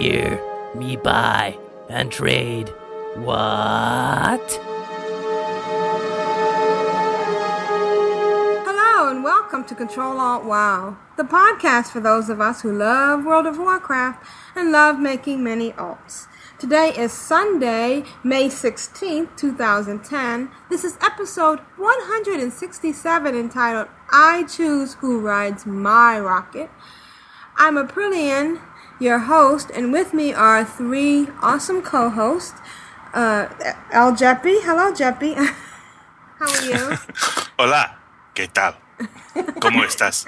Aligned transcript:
Here, 0.00 0.40
me 0.74 0.96
buy 0.96 1.58
and 1.90 2.10
trade. 2.10 2.70
What? 3.16 4.58
Hello 8.64 9.10
and 9.10 9.22
welcome 9.22 9.62
to 9.64 9.74
Control 9.74 10.18
Alt 10.18 10.46
WoW, 10.46 10.96
the 11.18 11.24
podcast 11.24 11.90
for 11.90 12.00
those 12.00 12.30
of 12.30 12.40
us 12.40 12.62
who 12.62 12.72
love 12.72 13.26
World 13.26 13.44
of 13.44 13.58
Warcraft 13.58 14.26
and 14.56 14.72
love 14.72 14.98
making 14.98 15.44
many 15.44 15.72
alts. 15.72 16.28
Today 16.58 16.94
is 16.96 17.12
Sunday, 17.12 18.04
May 18.24 18.48
16th, 18.48 19.36
2010. 19.36 20.50
This 20.70 20.82
is 20.82 20.96
episode 21.02 21.58
167 21.76 23.34
entitled 23.34 23.88
I 24.10 24.44
Choose 24.44 24.94
Who 24.94 25.20
Rides 25.20 25.66
My 25.66 26.18
Rocket. 26.18 26.70
I'm 27.58 27.76
a 27.76 27.84
Aprillian, 27.84 28.58
your 29.00 29.18
host, 29.20 29.70
and 29.74 29.92
with 29.92 30.12
me 30.14 30.32
are 30.32 30.64
three 30.64 31.28
awesome 31.42 31.82
co-hosts. 31.82 32.60
Uh, 33.14 33.48
El 33.90 34.12
Jeppy. 34.14 34.60
Hello, 34.62 34.92
Jeppy. 34.92 35.34
How 36.38 36.46
are 36.48 36.64
you? 36.64 36.96
Hola, 37.58 37.96
¿qué 38.34 38.46
tal? 38.52 38.76
¿Cómo 39.60 39.82
estás? 39.84 40.26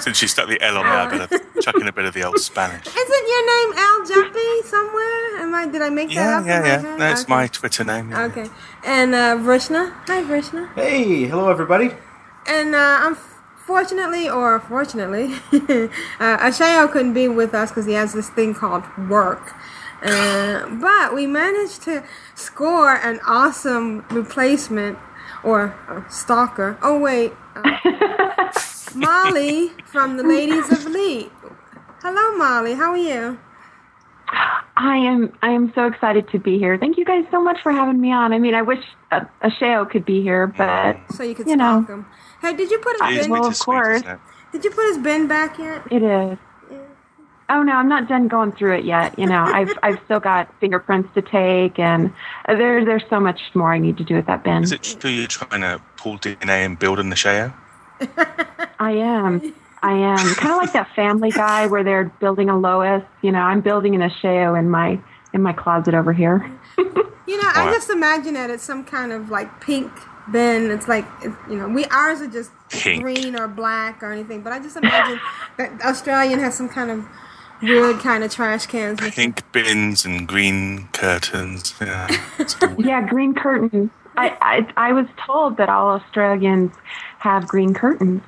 Since 0.00 0.20
you 0.22 0.28
stuck 0.28 0.46
the 0.48 0.60
L 0.62 0.76
on 0.76 0.84
me, 0.84 0.90
I 0.90 1.08
better 1.18 1.38
chuck 1.60 1.74
in 1.80 1.88
a 1.88 1.92
bit 1.92 2.04
of 2.04 2.12
the 2.14 2.22
old 2.22 2.38
Spanish. 2.38 2.86
Isn't 2.86 3.26
your 3.32 3.46
name 3.46 3.78
El 3.78 4.06
Jeppy 4.06 4.62
somewhere? 4.68 5.38
Am 5.40 5.54
I? 5.54 5.66
Did 5.66 5.82
I 5.82 5.88
make 5.88 6.08
that 6.08 6.14
Yeah, 6.14 6.38
up? 6.38 6.46
yeah, 6.46 6.56
in 6.58 6.62
my 6.62 6.68
yeah. 6.68 6.80
head? 6.82 6.98
No, 6.98 7.10
it's 7.10 7.22
Okay. 7.22 7.32
my 7.34 7.46
Twitter 7.48 7.84
name. 7.84 8.10
yeah. 8.10 8.24
Okay. 8.26 8.46
And 8.84 9.14
uh, 9.14 9.36
Vrishna. 9.38 9.92
Hi, 10.06 10.22
Vrishna. 10.22 10.72
Hey, 10.74 11.24
hello 11.24 11.48
everybody. 11.50 11.90
And 12.46 12.74
uh, 12.74 13.14
unfortunately, 13.66 14.28
or 14.28 14.60
fortunately, 14.60 15.24
uh, 16.20 16.38
Ashayo 16.38 16.90
couldn't 16.90 17.14
be 17.14 17.26
with 17.26 17.52
us 17.52 17.70
because 17.70 17.84
he 17.84 17.94
has 17.94 18.12
this 18.12 18.30
thing 18.30 18.54
called 18.54 18.84
work. 19.08 19.54
Uh, 20.02 20.68
but 20.80 21.12
we 21.14 21.26
managed 21.26 21.82
to 21.82 22.04
score 22.36 22.94
an 22.94 23.18
awesome 23.26 24.04
replacement 24.10 24.96
or 25.42 25.74
uh, 25.88 26.08
stalker. 26.08 26.78
Oh 26.80 26.98
wait, 27.00 27.32
uh, 27.56 28.52
Molly 28.94 29.72
from 29.84 30.16
the 30.16 30.22
Ladies 30.22 30.70
of 30.70 30.84
Leet. 30.84 31.32
Hello, 32.02 32.36
Molly. 32.36 32.74
How 32.74 32.92
are 32.92 32.96
you? 32.96 33.38
I 34.28 34.96
am 34.96 35.32
I 35.42 35.50
am 35.50 35.72
so 35.74 35.86
excited 35.86 36.28
to 36.30 36.38
be 36.38 36.58
here. 36.58 36.78
Thank 36.78 36.98
you 36.98 37.04
guys 37.04 37.24
so 37.32 37.42
much 37.42 37.58
for 37.62 37.72
having 37.72 38.00
me 38.00 38.12
on. 38.12 38.32
I 38.32 38.38
mean, 38.38 38.54
I 38.54 38.62
wish 38.62 38.84
uh, 39.10 39.22
Ashayo 39.42 39.90
could 39.90 40.04
be 40.04 40.22
here, 40.22 40.46
but 40.46 40.98
So 41.10 41.24
you 41.24 41.34
could 41.34 41.48
You 41.48 41.54
stalk 41.54 41.88
know. 41.88 41.94
him. 41.94 42.06
Hey, 42.46 42.54
did 42.54 42.70
you 42.70 42.78
put 42.78 42.92
his 43.00 43.10
It 43.10 43.20
is 43.20 43.26
bin? 43.26 43.30
Well, 43.32 43.46
of 43.46 43.58
course. 43.58 44.02
Did 44.52 44.64
you 44.64 44.70
put 44.70 44.86
his 44.88 44.98
bin 44.98 45.26
back 45.26 45.58
yet? 45.58 45.82
it 45.90 46.02
is. 46.02 46.38
Oh 47.48 47.62
no, 47.62 47.72
I'm 47.72 47.88
not 47.88 48.08
done 48.08 48.28
going 48.28 48.52
through 48.52 48.78
it 48.78 48.84
yet. 48.84 49.18
You 49.18 49.26
know, 49.26 49.42
I've 49.42 49.70
I've 49.82 49.98
still 50.04 50.20
got 50.20 50.52
fingerprints 50.60 51.08
to 51.14 51.22
take, 51.22 51.78
and 51.78 52.12
uh, 52.48 52.54
there 52.54 52.84
there's 52.84 53.04
so 53.10 53.18
much 53.18 53.40
more 53.54 53.72
I 53.72 53.78
need 53.78 53.96
to 53.98 54.04
do 54.04 54.14
with 54.14 54.26
that 54.26 54.44
bin. 54.44 54.62
Is 54.62 54.72
it 54.72 54.82
true 54.82 55.10
you're 55.10 55.26
trying 55.26 55.60
to 55.60 55.80
pull 55.96 56.18
DNA 56.18 56.64
and 56.64 56.78
build 56.78 56.98
in 57.00 57.10
the 57.10 57.16
Sheo? 57.16 57.52
I 58.78 58.92
am. 58.92 59.54
I 59.82 59.92
am 59.92 60.34
kind 60.34 60.52
of 60.52 60.58
like 60.58 60.72
that 60.72 60.88
Family 60.94 61.30
Guy 61.30 61.66
where 61.66 61.84
they're 61.84 62.04
building 62.20 62.48
a 62.48 62.58
Lois. 62.58 63.02
You 63.22 63.32
know, 63.32 63.40
I'm 63.40 63.60
building 63.60 63.94
an 63.94 64.08
Ashayo 64.08 64.58
in 64.58 64.70
my 64.70 65.00
in 65.32 65.42
my 65.42 65.52
closet 65.52 65.94
over 65.94 66.12
here. 66.12 66.48
You 67.28 67.42
know, 67.42 67.50
I 67.56 67.72
just 67.72 67.90
imagine 67.90 68.34
that 68.34 68.50
it's 68.50 68.62
some 68.62 68.84
kind 68.84 69.10
of 69.10 69.30
like 69.30 69.60
pink 69.60 69.90
bin. 70.32 70.70
It's 70.70 70.88
like 70.88 71.04
you 71.48 71.56
know, 71.56 71.68
we 71.68 71.84
ours 71.86 72.20
are 72.20 72.26
just 72.28 72.50
Pink. 72.70 73.02
green 73.02 73.38
or 73.38 73.48
black 73.48 74.02
or 74.02 74.12
anything. 74.12 74.42
But 74.42 74.52
I 74.52 74.58
just 74.58 74.76
imagine 74.76 75.20
that 75.58 75.80
Australian 75.82 76.38
has 76.40 76.56
some 76.56 76.68
kind 76.68 76.90
of 76.90 77.04
weird 77.62 78.00
kind 78.00 78.22
of 78.24 78.30
trash 78.32 78.66
cans. 78.66 79.00
with- 79.00 79.14
Pink 79.14 79.50
bins 79.52 80.04
and 80.04 80.26
green 80.28 80.88
curtains. 80.92 81.74
Yeah. 81.80 82.06
It's 82.38 82.56
all 82.62 82.68
weird. 82.74 82.86
Yeah, 82.88 83.08
green 83.08 83.34
curtains. 83.34 83.90
I, 84.18 84.36
I 84.76 84.88
I 84.88 84.92
was 84.92 85.06
told 85.26 85.56
that 85.58 85.68
all 85.68 85.90
Australians 85.90 86.72
have 87.18 87.46
green 87.46 87.74
curtains 87.74 88.22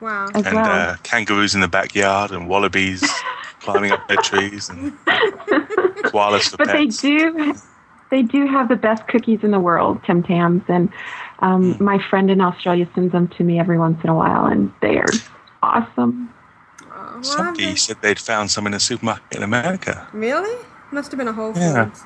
Wow. 0.00 0.26
as 0.34 0.44
and 0.46 0.54
well. 0.56 0.64
uh, 0.66 0.96
kangaroos 1.02 1.54
in 1.54 1.60
the 1.62 1.68
backyard 1.68 2.30
and 2.30 2.46
wallabies 2.48 3.02
climbing 3.60 3.90
up 3.92 4.06
their 4.08 4.16
trees 4.18 4.68
and 4.70 4.92
koalas 6.04 6.50
for 6.50 6.56
but 6.58 6.68
they 6.68 6.86
do 6.86 7.54
they 8.10 8.22
do 8.22 8.46
have 8.46 8.68
the 8.68 8.76
best 8.76 9.06
cookies 9.08 9.44
in 9.44 9.50
the 9.52 9.60
world, 9.60 10.02
Tim 10.04 10.22
Tams, 10.22 10.62
and 10.68 10.90
um, 11.40 11.74
Hmm. 11.74 11.84
my 11.84 11.98
friend 12.10 12.30
in 12.30 12.40
Australia 12.40 12.86
sends 12.94 13.12
them 13.12 13.28
to 13.36 13.44
me 13.44 13.58
every 13.58 13.78
once 13.78 13.98
in 14.04 14.10
a 14.10 14.14
while, 14.14 14.46
and 14.46 14.72
they 14.82 14.98
are 14.98 15.12
awesome. 15.62 16.28
Well, 16.88 17.22
Somebody 17.22 17.66
I've- 17.68 17.76
said 17.76 17.96
they'd 18.00 18.18
found 18.18 18.50
some 18.50 18.66
in 18.66 18.74
a 18.74 18.80
supermarket 18.80 19.36
in 19.38 19.42
America. 19.42 20.06
really? 20.12 20.56
Must 20.92 21.10
have 21.12 21.18
been 21.18 21.28
a 21.28 21.32
Whole 21.32 21.52
Yeah. 21.56 21.84
Foods. 21.84 22.02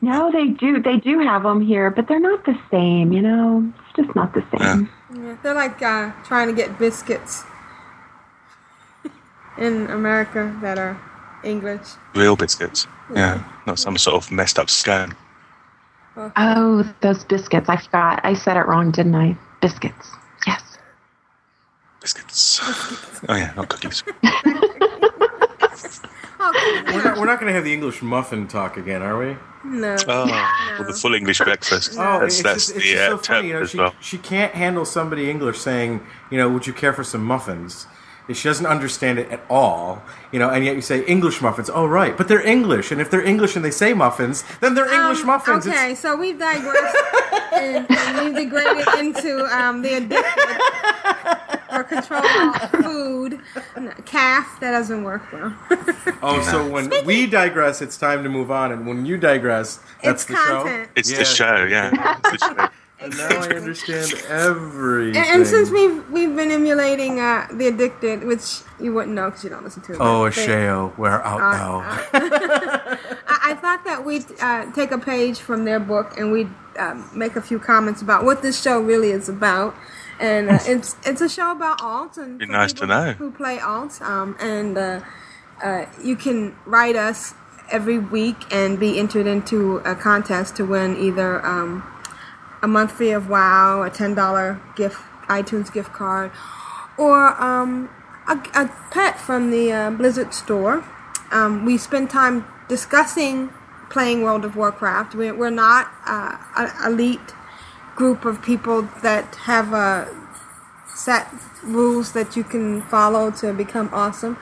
No, 0.00 0.30
they 0.32 0.46
do 0.48 0.80
they 0.80 0.96
do 0.96 1.18
have 1.20 1.42
them 1.42 1.60
here, 1.60 1.90
but 1.90 2.08
they're 2.08 2.18
not 2.18 2.44
the 2.46 2.56
same. 2.70 3.12
You 3.12 3.20
know, 3.22 3.70
it's 3.78 3.96
just 3.96 4.16
not 4.16 4.32
the 4.32 4.42
same. 4.58 4.88
Yeah, 5.14 5.34
they're 5.42 5.54
like 5.54 5.80
uh, 5.82 6.10
trying 6.24 6.48
to 6.48 6.54
get 6.54 6.78
biscuits 6.78 7.44
in 9.58 9.86
America 9.90 10.52
that 10.62 10.78
are 10.78 10.96
English. 11.44 11.86
Real 12.14 12.36
biscuits. 12.36 12.86
Yeah. 13.14 13.40
Not 13.66 13.78
some 13.78 13.98
sort 13.98 14.16
of 14.24 14.30
messed 14.32 14.58
up 14.58 14.70
scone. 14.70 15.14
Oh, 16.36 16.94
those 17.00 17.24
biscuits! 17.24 17.68
I 17.68 17.76
forgot. 17.76 18.20
I 18.24 18.34
said 18.34 18.56
it 18.56 18.66
wrong, 18.66 18.90
didn't 18.90 19.14
I? 19.14 19.36
Biscuits. 19.60 20.10
Yes. 20.46 20.78
Biscuits. 22.00 22.60
Oh, 23.28 23.34
yeah, 23.36 23.52
not 23.56 23.68
cookies. 23.68 24.02
Oh, 26.42 26.82
We're 26.92 27.04
not, 27.04 27.18
not 27.18 27.40
going 27.40 27.46
to 27.46 27.52
have 27.52 27.64
the 27.64 27.72
English 27.72 28.02
muffin 28.02 28.48
talk 28.48 28.76
again, 28.76 29.02
are 29.02 29.18
we? 29.18 29.36
no. 29.64 29.96
Oh, 30.08 30.26
well, 30.78 30.86
the 30.86 30.94
full 30.94 31.14
English 31.14 31.38
breakfast. 31.38 31.92
Oh, 31.98 32.20
that's 32.20 32.34
it's 32.34 32.42
that's 32.42 32.66
just, 32.66 32.76
it's 32.76 32.84
the 32.84 32.92
just 32.92 33.02
uh, 33.02 33.10
so 33.10 33.18
funny. 33.18 33.48
You 33.48 33.54
know, 33.54 33.60
as 33.60 33.70
she, 33.70 33.78
well. 33.78 33.94
she 34.00 34.18
can't 34.18 34.54
handle 34.54 34.84
somebody 34.84 35.30
English 35.30 35.58
saying, 35.58 36.00
you 36.30 36.38
know, 36.38 36.48
would 36.48 36.66
you 36.66 36.72
care 36.72 36.92
for 36.92 37.04
some 37.04 37.24
muffins? 37.24 37.86
She 38.36 38.48
doesn't 38.48 38.66
understand 38.66 39.18
it 39.18 39.30
at 39.30 39.40
all, 39.50 40.02
you 40.32 40.38
know, 40.38 40.50
and 40.50 40.64
yet 40.64 40.74
you 40.76 40.82
say 40.82 41.04
English 41.06 41.40
muffins. 41.40 41.70
Oh, 41.72 41.86
right, 41.86 42.16
but 42.16 42.28
they're 42.28 42.44
English, 42.46 42.90
and 42.92 43.00
if 43.00 43.10
they're 43.10 43.24
English 43.24 43.56
and 43.56 43.64
they 43.64 43.70
say 43.70 43.92
muffins, 43.94 44.44
then 44.60 44.74
they're 44.74 44.92
English 44.92 45.20
Um, 45.20 45.26
muffins. 45.26 45.66
It's- 45.66 45.80
Okay, 45.82 45.94
so 45.94 46.16
we've 46.16 46.38
digressed 46.38 46.96
and, 47.52 47.86
and 47.90 48.24
we've 48.24 48.34
degraded 48.34 48.86
into 48.98 49.44
um, 49.56 49.82
the 49.82 49.94
addicted 49.94 50.60
or 51.72 51.84
control 51.84 52.22
food. 52.82 53.40
No, 53.78 53.92
calf, 54.04 54.58
that 54.60 54.72
doesn't 54.72 55.02
work 55.04 55.22
well. 55.32 55.54
oh, 56.22 56.42
so 56.42 56.68
when 56.68 56.90
we 57.04 57.26
digress, 57.26 57.80
it's 57.82 57.96
time 57.96 58.22
to 58.24 58.28
move 58.28 58.50
on, 58.50 58.72
and 58.72 58.86
when 58.86 59.06
you 59.06 59.16
digress, 59.16 59.80
that's 60.02 60.22
it's 60.22 60.24
the 60.26 60.34
content. 60.34 60.86
show. 60.88 60.92
It's 60.96 61.10
Yeah. 61.10 61.18
the 61.18 61.24
show, 61.24 61.64
yeah. 61.64 62.68
It's 63.02 63.16
the 63.16 63.22
show. 63.22 63.26
And 63.28 63.34
now 63.34 63.40
I 63.54 63.56
understand 63.56 64.12
everything. 64.28 65.16
And, 65.22 65.26
and 65.40 65.46
since 65.46 65.70
we've 65.70 66.08
we've 66.10 66.34
been 66.36 66.50
emulating 66.50 67.18
uh, 67.20 67.46
the 67.52 67.66
addicted, 67.68 68.24
which 68.24 68.60
you 68.80 68.92
wouldn't 68.92 69.14
know 69.14 69.26
because 69.30 69.44
you 69.44 69.50
don't 69.50 69.64
listen 69.64 69.82
to 69.84 69.92
it. 69.94 69.98
Oh, 70.00 70.24
a 70.24 70.28
but 70.28 70.34
they- 70.36 70.46
Sheo, 70.46 70.96
where 70.98 71.24
out 71.24 71.40
Uh. 71.40 71.98
I, 73.26 73.38
I 73.52 73.54
thought 73.54 73.84
that 73.84 74.04
we'd 74.04 74.24
uh, 74.40 74.70
take 74.72 74.90
a 74.92 74.98
page 74.98 75.38
from 75.38 75.64
their 75.64 75.80
book 75.80 76.16
and 76.18 76.30
we'd 76.32 76.50
um, 76.78 77.08
make 77.14 77.36
a 77.36 77.42
few 77.42 77.58
comments 77.58 78.00
about 78.02 78.24
what 78.24 78.42
this 78.42 78.60
show 78.60 78.80
really 78.80 79.10
is 79.10 79.28
about. 79.28 79.74
And 80.18 80.50
uh, 80.50 80.58
it's 80.66 80.96
it's 81.04 81.20
a 81.20 81.28
show 81.28 81.52
about 81.52 81.78
alts 81.78 82.18
and 82.18 82.38
Be 82.38 82.46
nice 82.46 82.72
to 82.74 82.80
people 82.82 82.96
know. 82.96 83.12
who 83.12 83.30
play 83.30 83.58
alts. 83.58 84.00
Um, 84.02 84.36
and 84.40 84.76
uh, 84.76 85.00
uh, 85.62 85.86
you 86.02 86.16
can 86.16 86.54
write 86.66 86.96
us 86.96 87.34
every 87.70 87.98
week 87.98 88.52
and 88.52 88.78
be 88.80 88.98
entered 88.98 89.26
into 89.26 89.76
a 89.78 89.94
contest 89.94 90.56
to 90.56 90.64
win 90.64 90.96
either 90.96 91.44
um, 91.46 91.82
a 92.62 92.68
month 92.68 92.92
fee 92.92 93.10
of 93.10 93.28
WoW, 93.28 93.82
a 93.82 93.90
ten 93.90 94.14
dollar 94.14 94.60
gift 94.76 94.98
iTunes 95.28 95.72
gift 95.72 95.92
card, 95.92 96.30
or 96.98 97.40
um, 97.42 97.88
a, 98.28 98.36
a 98.54 98.70
pet 98.90 99.18
from 99.18 99.50
the 99.50 99.72
uh, 99.72 99.90
Blizzard 99.90 100.34
store. 100.34 100.84
Um, 101.32 101.64
we 101.64 101.78
spend 101.78 102.10
time 102.10 102.44
discussing 102.68 103.50
playing 103.90 104.22
World 104.22 104.44
of 104.44 104.56
Warcraft. 104.56 105.14
We're, 105.14 105.34
we're 105.34 105.50
not 105.50 105.90
uh, 106.06 106.36
an 106.56 106.92
elite 106.92 107.34
group 107.96 108.24
of 108.24 108.42
people 108.42 108.82
that 109.02 109.34
have 109.36 109.72
a 109.72 110.08
set 110.86 111.28
rules 111.62 112.12
that 112.12 112.36
you 112.36 112.44
can 112.44 112.82
follow 112.82 113.30
to 113.32 113.52
become 113.52 113.90
awesome. 113.92 114.36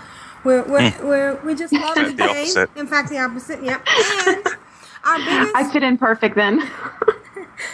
We're, 0.45 0.63
we're, 0.65 0.95
we're, 1.03 1.35
we 1.45 1.55
just 1.55 1.73
love 1.73 1.95
the, 1.95 2.05
The 2.05 2.13
game. 2.15 2.29
opposite. 2.29 2.71
In 2.77 2.87
fact, 2.87 3.11
the 3.11 3.19
opposite. 3.19 3.63
Yep. 3.63 3.87
And 4.27 4.47
our 5.05 5.19
biggest 5.25 5.57
I 5.57 5.71
fit 5.73 5.83
in 5.83 5.99
perfect 5.99 6.35
then. 6.37 6.61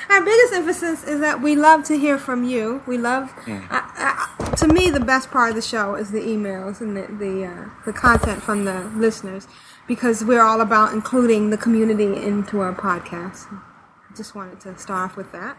our 0.09 0.25
biggest 0.25 0.53
emphasis 0.55 1.05
is 1.05 1.21
that 1.21 1.43
we 1.43 1.57
love 1.57 1.85
to 1.85 1.99
hear 1.99 2.19
from 2.19 2.45
you. 2.45 2.83
We 2.87 2.99
love, 2.99 3.33
uh, 3.47 3.81
uh, 3.97 4.27
to 4.57 4.69
me, 4.69 4.91
the 4.91 5.01
best 5.01 5.31
part 5.31 5.51
of 5.51 5.57
the 5.57 5.63
show 5.63 5.95
is 5.95 6.11
the 6.11 6.21
emails 6.21 6.81
and 6.81 6.97
the 6.97 7.07
the, 7.09 7.47
uh, 7.47 7.69
the 7.85 7.93
content 7.93 8.43
from 8.43 8.65
the 8.65 8.85
listeners, 8.97 9.47
because 9.87 10.25
we're 10.25 10.43
all 10.43 10.61
about 10.61 10.93
including 10.93 11.51
the 11.51 11.59
community 11.59 12.17
into 12.17 12.61
our 12.61 12.75
podcast. 12.75 13.47
I 13.53 14.17
just 14.17 14.35
wanted 14.35 14.61
to 14.61 14.79
start 14.79 15.11
off 15.11 15.17
with 15.17 15.33
that. 15.33 15.59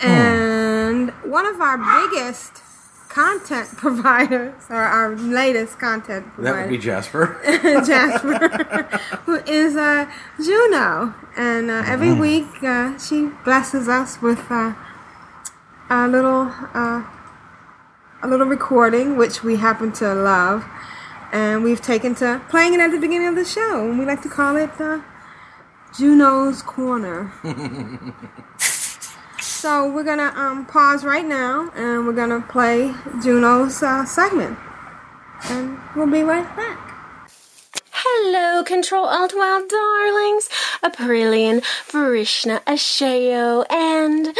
And 0.00 1.10
one 1.24 1.46
of 1.46 1.60
our 1.60 1.78
biggest 1.78 2.61
content 3.12 3.68
providers, 3.76 4.54
or 4.70 4.76
our 4.76 5.14
latest 5.16 5.78
content 5.78 6.26
provider, 6.34 6.56
That 6.56 6.62
would 6.62 6.70
be 6.70 6.78
Jasper. 6.78 7.38
Jasper, 7.44 8.38
who 9.26 9.34
is 9.46 9.76
uh, 9.76 10.10
Juuno, 10.38 11.14
and 11.36 11.70
uh, 11.70 11.84
every 11.86 12.12
week 12.12 12.48
uh, 12.62 12.98
she 12.98 13.28
blesses 13.44 13.88
us 13.88 14.20
with 14.22 14.50
uh, 14.50 14.72
a 15.90 16.08
little 16.08 16.50
uh, 16.74 17.04
a 18.22 18.28
little 18.28 18.46
recording, 18.46 19.16
which 19.16 19.42
we 19.42 19.56
happen 19.56 19.92
to 19.92 20.14
love, 20.14 20.64
and 21.32 21.62
we've 21.62 21.82
taken 21.82 22.14
to 22.16 22.40
playing 22.48 22.72
it 22.74 22.80
at 22.80 22.90
the 22.90 22.98
beginning 22.98 23.28
of 23.28 23.34
the 23.34 23.44
show, 23.44 23.88
and 23.88 23.98
we 23.98 24.04
like 24.06 24.22
to 24.22 24.28
call 24.28 24.56
it 24.56 24.70
uh, 24.80 25.00
Juuno's 25.92 26.62
Corner. 26.62 27.32
So 29.62 29.88
we're 29.88 30.02
gonna 30.02 30.32
um, 30.34 30.66
pause 30.66 31.04
right 31.04 31.24
now, 31.24 31.70
and 31.76 32.04
we're 32.04 32.14
gonna 32.14 32.40
play 32.40 32.88
Juuno's 33.22 33.80
uh, 33.80 34.04
segment, 34.04 34.58
and 35.44 35.78
we'll 35.94 36.10
be 36.10 36.24
right 36.24 36.56
back. 36.56 36.80
Hello, 37.92 38.64
Control 38.64 39.04
Alt 39.04 39.34
Wild 39.36 39.68
darlings, 39.68 40.48
Aprillian, 40.82 41.62
Varishna, 41.86 42.60
Ashayo, 42.64 43.64
and 43.70 44.36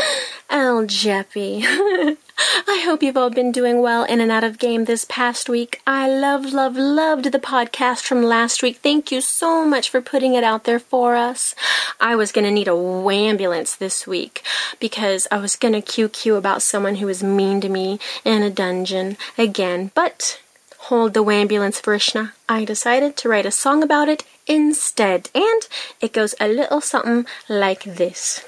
El 0.50 0.86
Jeppy. 0.86 2.18
I 2.38 2.82
hope 2.84 3.02
you've 3.02 3.16
all 3.16 3.30
been 3.30 3.52
doing 3.52 3.82
well 3.82 4.04
in 4.04 4.20
and 4.20 4.32
out 4.32 4.44
of 4.44 4.58
game 4.58 4.84
this 4.84 5.04
past 5.08 5.48
week. 5.48 5.80
I 5.86 6.08
love, 6.08 6.46
love, 6.46 6.76
loved 6.76 7.30
the 7.30 7.38
podcast 7.38 8.02
from 8.02 8.22
last 8.22 8.62
week. 8.62 8.78
Thank 8.78 9.12
you 9.12 9.20
so 9.20 9.64
much 9.64 9.90
for 9.90 10.00
putting 10.00 10.34
it 10.34 10.44
out 10.44 10.64
there 10.64 10.78
for 10.78 11.14
us. 11.14 11.54
I 12.00 12.16
was 12.16 12.32
gonna 12.32 12.50
need 12.50 12.68
a 12.68 12.72
wambulance 12.72 13.76
this 13.76 14.06
week 14.06 14.42
because 14.80 15.26
I 15.30 15.38
was 15.38 15.56
gonna 15.56 15.82
QQ 15.82 16.36
about 16.36 16.62
someone 16.62 16.96
who 16.96 17.06
was 17.06 17.22
mean 17.22 17.60
to 17.60 17.68
me 17.68 18.00
in 18.24 18.42
a 18.42 18.50
dungeon 18.50 19.16
again, 19.36 19.90
but 19.94 20.40
hold 20.78 21.14
the 21.14 21.24
wambulance, 21.24 21.80
Vrishna. 21.80 22.32
I 22.48 22.64
decided 22.64 23.16
to 23.18 23.28
write 23.28 23.46
a 23.46 23.50
song 23.50 23.82
about 23.82 24.08
it 24.08 24.24
instead, 24.46 25.30
and 25.34 25.68
it 26.00 26.12
goes 26.12 26.34
a 26.40 26.48
little 26.48 26.80
something 26.80 27.26
like 27.48 27.84
this. 27.84 28.44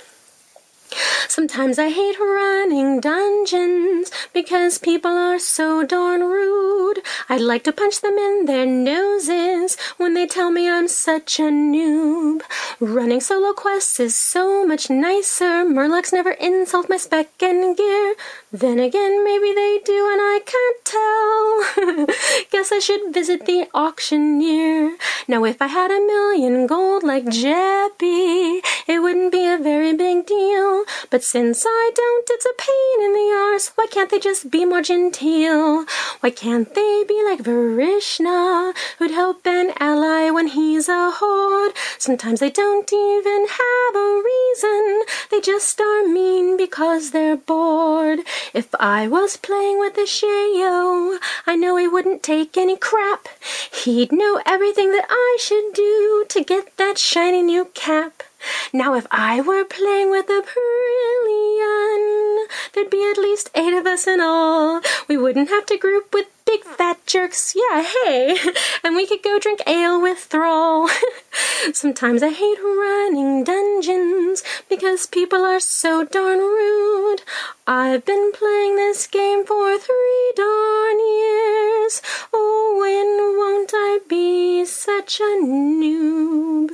Sometimes 1.29 1.79
I 1.79 1.88
hate 1.91 2.19
running 2.19 3.00
dungeons 3.00 4.11
because 4.32 4.79
people 4.79 5.11
are 5.11 5.38
so 5.38 5.85
darn 5.85 6.23
rude. 6.23 7.00
I'd 7.29 7.41
like 7.41 7.64
to 7.64 7.73
punch 7.73 8.00
them 8.00 8.17
in 8.19 8.44
their 8.46 8.67
noses 8.67 9.76
when 9.96 10.14
they 10.14 10.26
tell 10.26 10.50
me 10.50 10.69
I'm 10.69 10.88
such 10.88 11.38
a 11.38 11.44
noob. 11.44 12.43
Running 12.81 13.20
solo 13.20 13.52
quests 13.52 13.99
is 14.00 14.14
so 14.14 14.64
much 14.67 14.91
nicer. 14.91 15.64
Murlocs 15.64 16.12
never 16.12 16.32
insult 16.32 16.88
my 16.88 16.96
spec 16.96 17.31
and 17.43 17.76
gear. 17.76 18.14
Then 18.55 18.79
again, 18.79 19.25
maybe 19.25 19.53
they 19.53 19.81
do 19.85 20.09
and 20.12 20.21
I 20.23 20.39
can't 20.47 20.85
tell. 20.85 22.06
Guess 22.53 22.71
I 22.71 22.79
should 22.79 23.12
visit 23.12 23.47
the 23.47 23.67
auctioneer. 23.75 24.97
Now, 25.27 25.45
if 25.45 25.61
I 25.61 25.67
had 25.67 25.91
a 25.91 25.99
million 25.99 26.69
gold 26.69 27.03
like 27.03 27.25
Jeppy, 27.25 28.61
it 28.87 29.03
wouldn't 29.03 29.33
be 29.33 29.45
a 29.45 29.59
very 29.59 29.93
big 29.97 30.27
deal. 30.27 30.85
But 31.11 31.25
since 31.25 31.65
I 31.67 31.91
don't, 31.97 32.31
it's 32.31 32.47
a 32.47 32.55
pain 32.56 33.05
in 33.05 33.12
the 33.15 33.35
arse. 33.35 33.73
Why 33.75 33.87
can't 33.91 34.09
they 34.09 34.21
just 34.21 34.53
be 34.53 34.65
more 34.65 34.83
genteel? 34.83 35.85
Why 36.21 36.31
can't 36.31 36.73
they 36.77 37.05
be 37.09 37.25
like 37.25 37.41
Varishna, 37.43 38.73
who'd 38.99 39.11
help 39.11 39.45
an 39.49 39.73
ally 39.81 40.31
when 40.31 40.47
he's 40.47 40.89
a 40.89 41.11
horde? 41.11 41.73
Sometimes 41.99 42.39
they 42.39 42.51
don't 42.51 42.93
even 42.93 43.47
have 43.49 43.97
a 43.97 44.23
reason. 44.25 45.03
They 45.33 45.41
just 45.41 45.81
are 45.81 46.06
mean 46.06 46.56
because 46.56 47.11
they're 47.11 47.37
bored. 47.37 48.21
If 48.52 48.75
I 48.79 49.08
was 49.08 49.37
playing 49.37 49.79
with 49.79 49.94
Ashayo, 49.94 51.19
I 51.46 51.56
know 51.56 51.76
he 51.76 51.88
wouldn't 51.88 52.23
take 52.23 52.56
any 52.56 52.76
crap. 52.76 53.29
He'd 53.73 54.12
know 54.12 54.41
everything 54.44 54.91
that 54.93 55.06
I 55.08 55.38
should 55.41 55.73
do 55.73 56.26
to 56.29 56.44
get 56.44 56.76
that 56.76 56.99
shiny 56.99 57.43
new 57.43 57.67
cap. 57.75 58.23
Now, 58.73 58.94
if 58.94 59.06
I 59.11 59.41
were 59.41 59.64
playing 59.64 60.11
with 60.11 60.26
Aprillian, 60.26 61.84
there'd 62.73 62.91
be 62.91 63.08
at 63.11 63.19
least 63.19 63.50
eight 63.55 63.75
of 63.75 63.87
us 63.87 64.06
in 64.06 64.20
all. 64.20 64.81
We 65.08 65.17
wouldn't 65.17 65.49
have 65.49 65.67
to 65.67 65.79
group 65.79 66.12
with 66.12 66.26
big 66.44 66.62
fat 66.64 67.05
jerks. 67.06 67.55
Yeah, 67.56 67.82
hey. 67.82 68.37
And 68.85 68.94
we 68.96 69.06
could 69.06 69.23
go 69.23 69.38
drink 69.38 69.61
ale 69.67 70.00
with 70.00 70.19
Thrall. 70.19 70.88
Sometimes 71.73 72.23
I 72.23 72.31
hate 72.31 72.58
running 72.62 73.44
dungeons 73.44 74.43
because 74.69 75.06
people 75.06 75.44
are 75.44 75.61
so 75.61 76.05
darn 76.05 76.38
rude. 76.38 77.23
I've 77.67 78.05
been 78.05 78.32
playing 78.32 78.76
this 78.76 79.06
game 79.06 79.46
for 79.46 79.79
three 79.79 80.32
darn 80.37 80.99
years. 81.00 82.02
Oh, 82.32 82.76
when 82.79 83.38
won't 83.38 83.73
I 83.75 84.00
be 84.06 84.64
such 84.67 85.20
a 85.20 85.38
noob? 85.43 86.70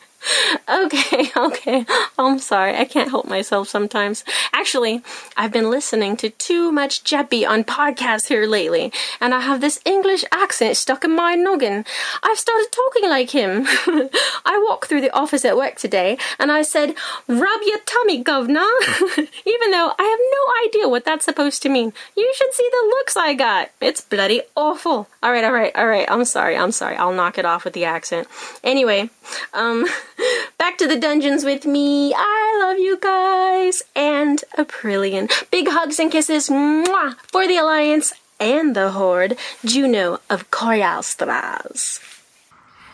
Okay, 0.68 1.30
okay. 1.36 1.86
I'm 2.18 2.38
sorry. 2.38 2.76
I 2.76 2.84
can't 2.84 3.10
help 3.10 3.26
myself 3.26 3.68
sometimes. 3.68 4.24
Actually, 4.52 5.02
I've 5.36 5.52
been 5.52 5.70
listening 5.70 6.16
to 6.18 6.30
too 6.30 6.72
much 6.72 7.04
Jeppy 7.04 7.48
on 7.48 7.64
podcasts 7.64 8.28
here 8.28 8.46
lately, 8.46 8.92
and 9.20 9.32
I 9.32 9.40
have 9.40 9.60
this 9.60 9.80
English 9.84 10.24
accent 10.32 10.76
stuck 10.76 11.04
in 11.04 11.14
my 11.14 11.34
noggin. 11.34 11.84
I've 12.22 12.38
started 12.38 12.68
talking 12.72 13.08
like 13.08 13.30
him. 13.30 13.64
I 14.44 14.62
walked 14.66 14.88
through 14.88 15.02
the 15.02 15.14
office 15.14 15.44
at 15.44 15.56
work 15.56 15.76
today, 15.76 16.18
and 16.38 16.50
I 16.50 16.62
said, 16.62 16.94
Rub 17.28 17.60
your 17.64 17.78
tummy, 17.86 18.22
governor, 18.22 18.66
even 19.46 19.70
though 19.70 19.92
I 19.98 20.04
have 20.04 20.20
no 20.36 20.66
idea 20.66 20.88
what 20.88 21.04
that's 21.04 21.24
supposed 21.24 21.62
to 21.62 21.68
mean. 21.68 21.92
You 22.16 22.32
should 22.36 22.52
see 22.54 22.68
the 22.70 22.86
looks 22.88 23.16
I 23.16 23.34
got. 23.34 23.70
It's 23.80 24.00
bloody 24.00 24.42
awful. 24.56 25.08
All 25.22 25.32
right, 25.32 25.44
all 25.44 25.52
right, 25.52 25.74
all 25.76 25.86
right. 25.86 26.10
I'm 26.10 26.24
sorry, 26.24 26.56
I'm 26.56 26.72
sorry. 26.72 26.96
I'll 26.96 27.12
knock 27.12 27.38
it 27.38 27.44
off 27.44 27.64
with 27.64 27.74
the 27.74 27.84
accent. 27.84 28.28
Anyway, 28.64 29.10
um, 29.54 29.86
back 30.58 30.78
to 30.78 30.86
the 30.86 30.98
dungeons 30.98 31.44
with 31.44 31.66
me. 31.66 32.14
I 32.16 32.58
love 32.60 32.78
you 32.78 32.98
guys 32.98 33.82
and 33.94 34.42
Aprillian. 34.58 35.30
Big 35.50 35.68
hugs 35.68 35.98
and 35.98 36.10
kisses 36.10 36.48
mwah, 36.48 37.16
for 37.30 37.46
the 37.46 37.58
Alliance 37.58 38.12
and 38.40 38.74
the 38.74 38.90
Horde. 38.90 39.36
Juuno 39.64 40.18
of 40.28 40.50
Korialstrasz. 40.50 42.00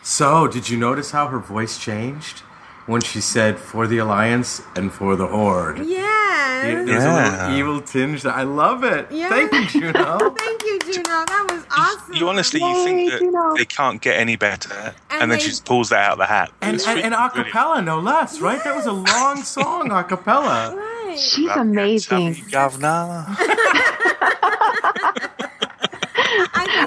So, 0.03 0.47
did 0.47 0.69
you 0.69 0.77
notice 0.77 1.11
how 1.11 1.27
her 1.27 1.39
voice 1.39 1.77
changed 1.77 2.42
when 2.85 3.01
she 3.01 3.21
said 3.21 3.57
"for 3.59 3.87
the 3.87 3.97
Alliance" 3.99 4.61
and 4.75 4.91
"for 4.91 5.15
the 5.15 5.27
Horde"? 5.27 5.79
Yeah. 5.85 6.83
There's 6.85 7.03
a 7.03 7.13
little 7.13 7.57
evil 7.57 7.81
tinge. 7.81 8.21
That 8.23 8.35
I 8.35 8.43
love 8.43 8.83
it. 8.83 9.07
Yeah. 9.11 9.27
Thank 9.29 9.51
you, 9.53 9.61
Juuno. 9.61 10.37
Thank 10.37 10.63
you, 10.63 10.79
Juuno. 10.79 11.25
That 11.25 11.47
was 11.51 11.65
awesome. 11.77 12.13
You 12.15 12.29
honestly, 12.29 12.59
you 12.61 12.83
think 12.85 13.11
that 13.11 13.21
Juuno. 13.21 13.57
they 13.57 13.65
can't 13.65 14.01
get 14.01 14.17
any 14.17 14.35
better, 14.37 14.73
and, 14.73 14.93
And 15.21 15.21
then 15.31 15.37
they- 15.39 15.43
she 15.43 15.49
just 15.49 15.65
pulls 15.65 15.89
that 15.89 16.05
out 16.05 16.11
of 16.13 16.17
the 16.19 16.25
hat. 16.25 16.51
and 16.61 16.75
It's 16.75 16.87
and, 16.87 16.99
and 17.01 17.13
freaking 17.13 17.41
a 17.41 17.43
cappella, 17.43 17.81
no 17.81 17.99
less, 17.99 18.39
right? 18.39 18.63
That 18.63 18.75
was 18.75 18.85
a 18.85 18.93
long 18.93 19.43
song, 19.43 19.91
a 19.91 20.03
cappella. 20.03 20.75
Right. 21.03 21.19
She's 21.19 21.47
Rub 21.49 21.57
amazing. 21.59 22.33
tummy, 22.35 22.49
Governor. 22.49 23.25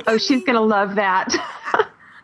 Oh, 0.09 0.19
she's 0.19 0.45
gonna 0.45 0.61
love 0.61 0.95
that. 0.97 1.29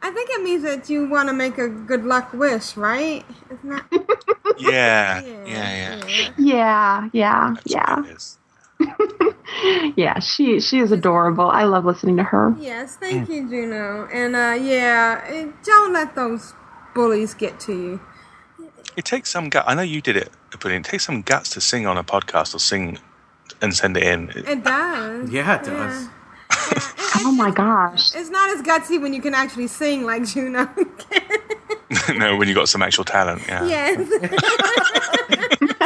I 0.02 0.10
think 0.10 0.30
it 0.30 0.42
means 0.42 0.62
that 0.62 0.88
you 0.88 1.08
want 1.08 1.28
to 1.28 1.32
make 1.32 1.58
a 1.58 1.68
good 1.68 2.04
luck 2.04 2.32
wish, 2.32 2.76
right? 2.76 3.24
Isn't 3.62 3.70
that? 3.90 4.54
Yeah, 4.58 5.20
yeah, 5.20 5.46
yeah. 5.46 6.30
yeah, 6.36 7.08
yeah, 7.12 7.54
That's 7.54 7.66
yeah, 7.66 7.96
what 8.00 8.08
it 8.08 8.16
is. 8.16 8.38
yeah. 9.96 10.18
She 10.18 10.60
she 10.60 10.78
is 10.80 10.92
adorable. 10.92 11.48
I 11.48 11.64
love 11.64 11.84
listening 11.84 12.16
to 12.18 12.22
her. 12.24 12.54
Yes, 12.58 12.96
thank 12.96 13.28
you, 13.28 13.42
Juuno. 13.48 14.08
And 14.12 14.34
uh, 14.36 14.56
yeah, 14.62 15.22
eh, 15.26 15.48
don't 15.64 15.92
let 15.92 16.14
those 16.14 16.54
bullies 16.94 17.34
get 17.34 17.58
to 17.60 17.72
you. 17.72 18.00
It 18.96 19.04
takes 19.04 19.30
some 19.30 19.48
gut. 19.48 19.64
I 19.66 19.74
know 19.74 19.82
you 19.82 20.00
did 20.02 20.16
it, 20.16 20.30
but 20.60 20.70
it 20.72 20.84
takes 20.84 21.06
some 21.06 21.22
guts 21.22 21.50
to 21.50 21.60
sing 21.60 21.86
on 21.86 21.96
a 21.96 22.04
podcast 22.04 22.54
or 22.54 22.58
sing 22.58 22.98
and 23.62 23.74
send 23.74 23.96
it 23.96 24.02
in. 24.02 24.30
It- 24.30 24.48
It 24.48 24.64
does. 24.64 25.30
Yeah, 25.30 25.54
it 25.56 25.64
does. 25.64 26.08
Oh 27.24 27.32
my 27.32 27.50
gosh. 27.50 28.14
It's 28.14 28.28
not 28.30 28.50
as 28.50 28.62
gutsy 28.62 29.00
when 29.00 29.14
you 29.14 29.22
can 29.22 29.32
actually 29.34 29.68
sing 29.68 30.04
like 30.04 30.22
Juuno. 30.22 30.68
no, 32.16 32.36
when 32.36 32.48
you 32.48 32.54
got 32.54 32.68
some 32.68 32.82
actual 32.82 33.04
talent. 33.04 33.42
Yeah. 33.46 33.64
yes. 33.66 34.08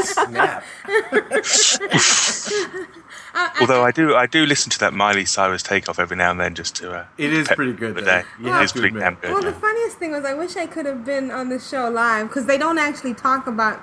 Snap. 0.14 0.64
Although 3.60 3.84
I 3.84 3.90
do, 3.90 4.14
I 4.14 4.26
do 4.26 4.46
listen 4.46 4.70
to 4.70 4.78
that 4.80 4.94
Miley 4.94 5.25
Cyrus 5.26 5.62
takeoff 5.62 5.98
every 5.98 6.16
now 6.16 6.30
and 6.30 6.40
then 6.40 6.54
just 6.54 6.75
to. 6.76 6.92
Uh, 6.92 7.04
It 7.18 7.32
is 7.32 7.48
pretty 7.48 7.72
good, 7.72 7.94
The 7.94 8.02
day. 8.02 8.22
You 8.40 8.48
it 8.48 8.52
have 8.52 8.64
is 8.64 8.72
to 8.72 8.80
pretty 8.80 8.98
damn 8.98 9.16
good. 9.16 9.32
Well, 9.32 9.42
the 9.42 9.52
funniest 9.52 9.98
thing 9.98 10.12
was 10.12 10.25
I 10.25 10.32
wish 10.34 10.56
I 10.56 10.66
could 10.66 10.86
have 10.86 11.04
been 11.04 11.30
on 11.30 11.48
the 11.50 11.58
show 11.58 11.90
live 11.90 12.28
because 12.28 12.46
they 12.46 12.56
don't 12.56 12.78
actually 12.78 13.14
talk 13.14 13.46
about 13.46 13.82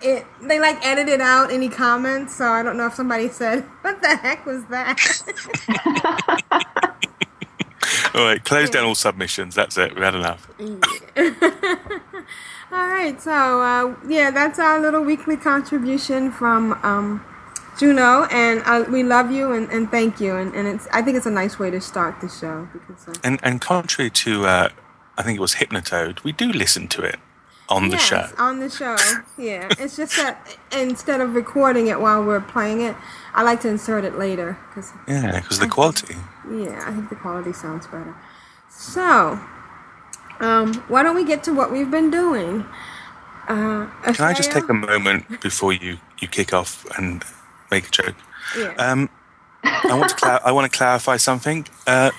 it. 0.00 0.24
They 0.40 0.60
like 0.60 0.84
edit 0.86 1.08
it 1.08 1.20
out 1.20 1.50
any 1.52 1.68
comments, 1.68 2.36
so 2.36 2.46
I 2.50 2.62
don't 2.62 2.76
know 2.76 2.86
if 2.86 2.94
somebody 2.94 3.28
said, 3.28 3.64
"What 3.82 4.00
the 4.00 4.16
heck 4.16 4.46
was 4.46 4.64
that?" 4.66 4.96
All 8.14 8.24
right, 8.24 8.42
close 8.44 8.70
down 8.70 8.84
all 8.84 8.94
submissions. 8.94 9.54
That's 9.54 9.76
it. 9.78 9.94
We 9.94 10.02
had 10.02 10.14
enough. 10.14 10.48
All 12.70 12.86
right, 12.86 13.20
so 13.20 13.62
uh, 13.62 13.94
yeah, 14.06 14.30
that's 14.30 14.58
our 14.58 14.78
little 14.78 15.02
weekly 15.02 15.38
contribution 15.38 16.30
from 16.30 16.74
um, 16.82 17.24
Juuno, 17.78 18.30
and 18.30 18.60
uh, 18.66 18.84
we 18.90 19.02
love 19.02 19.30
you 19.30 19.52
and, 19.52 19.70
and 19.70 19.90
thank 19.90 20.20
you, 20.20 20.36
and, 20.36 20.52
and 20.54 20.68
it's 20.68 20.86
I 20.92 21.00
think 21.00 21.16
it's 21.16 21.24
a 21.24 21.30
nice 21.30 21.58
way 21.58 21.70
to 21.70 21.80
start 21.80 22.20
the 22.20 22.28
show 22.28 22.68
because 22.72 23.08
uh, 23.08 23.14
And 23.24 23.40
and 23.42 23.62
contrary 23.62 24.10
to, 24.10 24.44
uh, 24.46 24.68
I 25.16 25.22
think 25.22 25.38
it 25.38 25.40
was 25.40 25.54
Hypnotoad, 25.54 26.24
we 26.24 26.32
do 26.32 26.52
listen 26.52 26.88
to 26.88 27.02
it 27.02 27.16
on 27.70 27.88
the 27.88 27.96
yes, 27.96 28.04
show. 28.06 28.28
on 28.38 28.60
the 28.60 28.68
show, 28.68 28.96
yeah, 29.38 29.68
it's 29.78 29.96
just 29.96 30.16
that 30.16 30.58
instead 30.70 31.22
of 31.22 31.34
recording 31.34 31.86
it 31.86 31.98
while 32.00 32.22
we're 32.22 32.40
playing 32.40 32.82
it, 32.82 32.94
I 33.32 33.44
like 33.44 33.62
to 33.62 33.68
insert 33.68 34.04
it 34.04 34.18
later 34.18 34.58
because 34.68 34.92
Yeah, 35.06 35.40
because 35.40 35.58
the 35.58 35.68
quality. 35.68 36.16
Yeah, 36.50 36.84
I 36.86 36.92
think 36.92 37.08
the 37.08 37.16
quality 37.16 37.52
sounds 37.52 37.86
better. 37.86 38.14
So, 38.70 39.40
um, 40.40 40.74
why 40.88 41.02
don't 41.02 41.16
we 41.16 41.24
get 41.24 41.42
to 41.44 41.54
what 41.54 41.72
we've 41.72 41.90
been 41.90 42.10
doing? 42.10 42.64
Uh, 43.48 43.86
Can 44.04 44.24
I 44.24 44.34
just 44.34 44.52
take 44.52 44.68
a 44.68 44.74
moment 44.74 45.40
before 45.40 45.72
you, 45.72 45.98
you 46.18 46.28
kick 46.28 46.52
off 46.52 46.84
and 46.98 47.24
make 47.70 47.88
a 47.88 47.90
joke? 47.90 48.14
Yeah. 48.56 48.74
Um, 48.78 49.08
I 49.64 49.96
want 49.98 50.10
to 50.10 50.16
cla- 50.16 50.40
I 50.44 50.52
want 50.52 50.70
to 50.70 50.76
clarify 50.76 51.16
something. 51.16 51.66
Uh, 51.86 52.10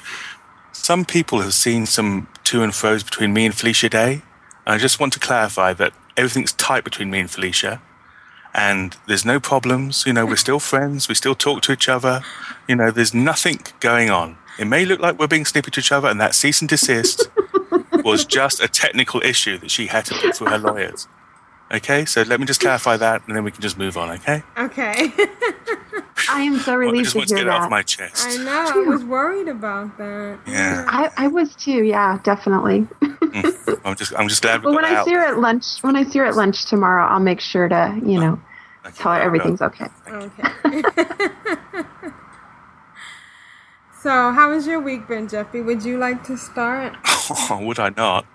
some 0.72 1.06
people 1.06 1.42
have 1.42 1.54
seen 1.54 1.86
some 1.86 2.28
to 2.46 2.64
and 2.64 2.74
fro's 2.74 3.04
between 3.04 3.32
me 3.34 3.46
and 3.46 3.56
Felicia 3.56 3.90
Day. 3.90 4.22
And 4.66 4.76
I 4.76 4.78
just 4.78 5.00
want 5.00 5.14
to 5.14 5.20
clarify 5.20 5.74
that 5.74 5.94
everything's 6.18 6.54
tight 6.54 6.84
between 6.84 7.10
me 7.10 7.20
and 7.20 7.30
Felicia, 7.30 7.82
and 8.53 8.96
there's 9.08 9.25
no 9.25 9.39
problems. 9.39 10.03
You 10.06 10.13
know, 10.13 10.25
we're 10.25 10.36
still 10.36 10.60
friends. 10.60 11.08
We 11.08 11.15
still 11.15 11.36
talk 11.36 11.62
to 11.63 11.72
each 11.72 11.89
other. 11.89 12.22
You 12.68 12.75
know, 12.75 12.91
there's 12.91 13.13
nothing 13.13 13.60
going 13.79 14.10
on. 14.10 14.38
It 14.58 14.65
may 14.65 14.86
look 14.86 15.00
like 15.00 15.18
we're 15.18 15.27
being 15.27 15.46
snippy 15.46 15.72
to 15.72 15.79
each 15.79 15.91
other, 15.91 16.10
and 16.10 16.20
that 16.20 16.36
cease 16.36 16.62
and 16.62 16.70
desist 16.70 17.29
was 18.03 18.25
just 18.25 18.62
a 18.62 18.68
technical 18.68 19.22
issue 19.22 19.58
that 19.60 19.72
she 19.72 19.88
had 19.88 20.06
to 20.06 20.15
put 20.15 20.36
through 20.36 20.48
her 20.48 20.58
lawyers. 20.58 21.08
Okay, 21.72 22.06
so 22.06 22.24
let 22.24 22.40
me 22.40 22.48
just 22.48 22.60
clarify 22.62 22.98
that, 22.98 23.22
and 23.28 23.36
then 23.36 23.44
we 23.44 23.52
can 23.52 23.62
just 23.62 23.78
move 23.78 23.96
on. 23.96 24.10
Okay. 24.12 24.42
Okay. 24.58 25.12
I 26.30 26.42
am 26.42 26.60
so 26.60 26.76
relieved 26.76 26.76
I 26.76 26.76
relieved 26.76 27.04
just 27.06 27.12
to 27.14 27.18
want 27.20 27.30
to 27.30 27.36
get 27.36 27.44
that. 27.46 27.62
off 27.62 27.70
my 27.70 27.82
chest. 27.84 28.26
I 28.28 28.38
know. 28.38 28.72
I 28.74 28.78
was 28.88 29.04
worried 29.04 29.48
about 29.48 29.98
that. 29.98 30.40
Yeah. 30.48 30.86
I, 30.88 31.12
I 31.18 31.28
was 31.28 31.56
too. 31.56 31.84
Yeah, 31.84 32.20
definitely. 32.24 32.88
Mm. 33.02 33.82
I'm 33.86 33.96
just 33.96 34.14
I'm 34.16 34.28
just 34.28 34.42
glad 34.42 34.62
we 34.62 34.66
But 34.66 34.72
got 34.72 34.76
when 34.76 34.86
I 34.86 34.96
out. 34.96 35.06
see 35.06 35.14
her 35.14 35.26
at 35.26 35.40
lunch, 35.40 35.82
when 35.82 35.96
I 35.96 36.04
see 36.04 36.20
her 36.20 36.26
at 36.26 36.36
lunch 36.36 36.66
tomorrow, 36.66 37.06
I'll 37.06 37.20
make 37.20 37.40
sure 37.40 37.70
to, 37.70 38.00
you 38.04 38.18
oh. 38.18 38.22
know, 38.22 38.40
tell 38.96 39.14
her 39.14 39.22
everything's 39.22 39.62
okay. 39.62 39.88
Okay. 40.08 40.44
so, 44.02 44.32
how 44.32 44.52
has 44.52 44.66
your 44.66 44.80
week 44.80 45.08
been, 45.08 45.28
Jeppy? 45.28 45.64
Would 45.64 45.84
you 45.84 45.98
like 45.98 46.24
to 46.26 46.38
start? 46.38 46.96
Oh, 47.06 47.60
would 47.64 47.80
I 47.80 47.90
not? 47.96 48.26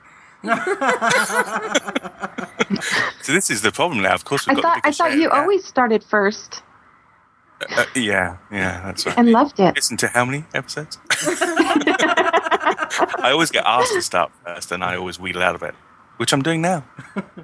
So 3.23 3.33
this 3.33 3.51
is 3.51 3.63
the 3.63 3.73
problem 3.73 4.03
now. 4.03 4.15
Of 4.15 4.25
course, 4.25 4.47
I 4.49 4.53
we've 4.55 4.63
got 4.63 4.75
thought 4.75 4.83
the 4.83 4.89
I 4.89 4.93
thought 4.93 5.13
you 5.15 5.23
yet. 5.23 5.33
always 5.33 5.65
started 5.65 6.03
first 6.05 6.63
Uh, 7.77 7.85
yeah, 7.95 8.37
yeah, 8.51 8.83
that's 8.85 9.07
right. 9.07 9.17
and 9.19 9.31
loved 9.31 9.59
it. 9.61 9.75
Listen 9.75 9.97
to 9.99 10.09
how 10.09 10.25
many 10.25 10.45
episodes? 10.55 10.99
I 13.25 13.31
always 13.33 13.51
get 13.51 13.65
asked 13.65 13.93
to 13.95 14.03
start 14.03 14.31
first, 14.45 14.71
and 14.73 14.85
I 14.85 14.97
always 14.97 15.19
wheedle 15.19 15.43
out 15.43 15.55
of 15.55 15.63
it, 15.63 15.75
which 16.19 16.33
I'm 16.33 16.43
doing 16.43 16.61
now. 16.61 16.85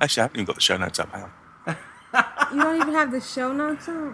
Actually, 0.01 0.21
I 0.23 0.25
haven't 0.25 0.37
even 0.37 0.45
got 0.47 0.57
the 0.57 0.61
show 0.61 0.77
notes 0.77 0.99
up. 1.01 1.09
Hang. 1.13 1.31
You 2.53 2.61
don't 2.63 2.77
even 2.83 2.95
have 2.95 3.13
the 3.13 3.21
show 3.21 3.53
notes 3.53 3.89
up? 3.89 4.13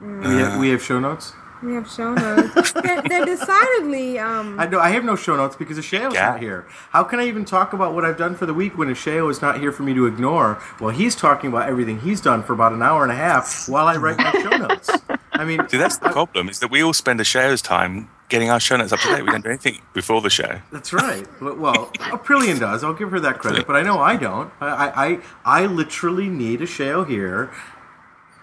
We 0.00 0.36
have, 0.40 0.58
we 0.60 0.70
have 0.70 0.82
show 0.82 0.98
notes. 1.00 1.34
We 1.62 1.74
have 1.74 1.88
show 1.90 2.12
notes. 2.14 2.72
they're, 2.82 3.02
they're 3.02 3.24
decidedly. 3.24 4.18
Um, 4.18 4.58
I 4.58 4.66
know 4.66 4.80
I 4.80 4.90
have 4.90 5.04
no 5.04 5.14
show 5.14 5.36
notes 5.36 5.54
because 5.54 5.78
Ashayo's 5.78 6.14
Yeah. 6.14 6.30
not 6.30 6.40
here. 6.40 6.66
How 6.90 7.04
can 7.04 7.20
I 7.20 7.26
even 7.28 7.44
talk 7.44 7.72
about 7.72 7.94
what 7.94 8.04
I've 8.04 8.18
done 8.18 8.34
for 8.34 8.46
the 8.46 8.54
week 8.54 8.76
when 8.76 8.88
Ashayo 8.88 9.30
is 9.30 9.40
not 9.40 9.60
here 9.60 9.70
for 9.70 9.84
me 9.84 9.94
to 9.94 10.06
ignore? 10.06 10.60
Well, 10.80 10.90
he's 10.90 11.14
talking 11.14 11.48
about 11.50 11.68
everything 11.68 12.00
he's 12.00 12.20
done 12.20 12.42
for 12.42 12.52
about 12.52 12.72
an 12.72 12.82
hour 12.82 13.02
and 13.04 13.12
a 13.12 13.16
half 13.16 13.68
while 13.68 13.86
I 13.86 13.96
write 13.96 14.18
my 14.18 14.32
show 14.32 14.56
notes. 14.56 14.90
I 15.32 15.44
mean, 15.44 15.68
See, 15.68 15.76
that's 15.78 15.98
the 15.98 16.10
problem: 16.10 16.48
is 16.48 16.58
that 16.58 16.70
we 16.70 16.82
all 16.82 16.92
spend 16.92 17.20
a 17.20 17.24
show's 17.24 17.62
time 17.62 18.10
getting 18.28 18.50
our 18.50 18.58
show 18.60 18.76
notes 18.76 18.92
up 18.92 19.00
to 19.00 19.08
date. 19.14 19.22
We 19.22 19.30
don't 19.30 19.42
do 19.44 19.50
anything 19.50 19.78
before 19.92 20.20
the 20.20 20.30
show. 20.30 20.60
That's 20.72 20.92
right. 20.92 21.26
Well, 21.40 21.90
Aprillian 22.10 22.58
does. 22.58 22.82
I'll 22.82 22.92
give 22.94 23.10
her 23.12 23.20
that 23.20 23.38
credit, 23.38 23.66
but 23.66 23.76
I 23.76 23.82
know 23.82 23.98
I 24.00 24.16
don't. 24.16 24.50
I 24.60 24.66
I, 24.66 25.06
I, 25.06 25.18
I 25.44 25.66
literally 25.66 26.28
need 26.28 26.60
Ashayo 26.60 27.06
here 27.08 27.50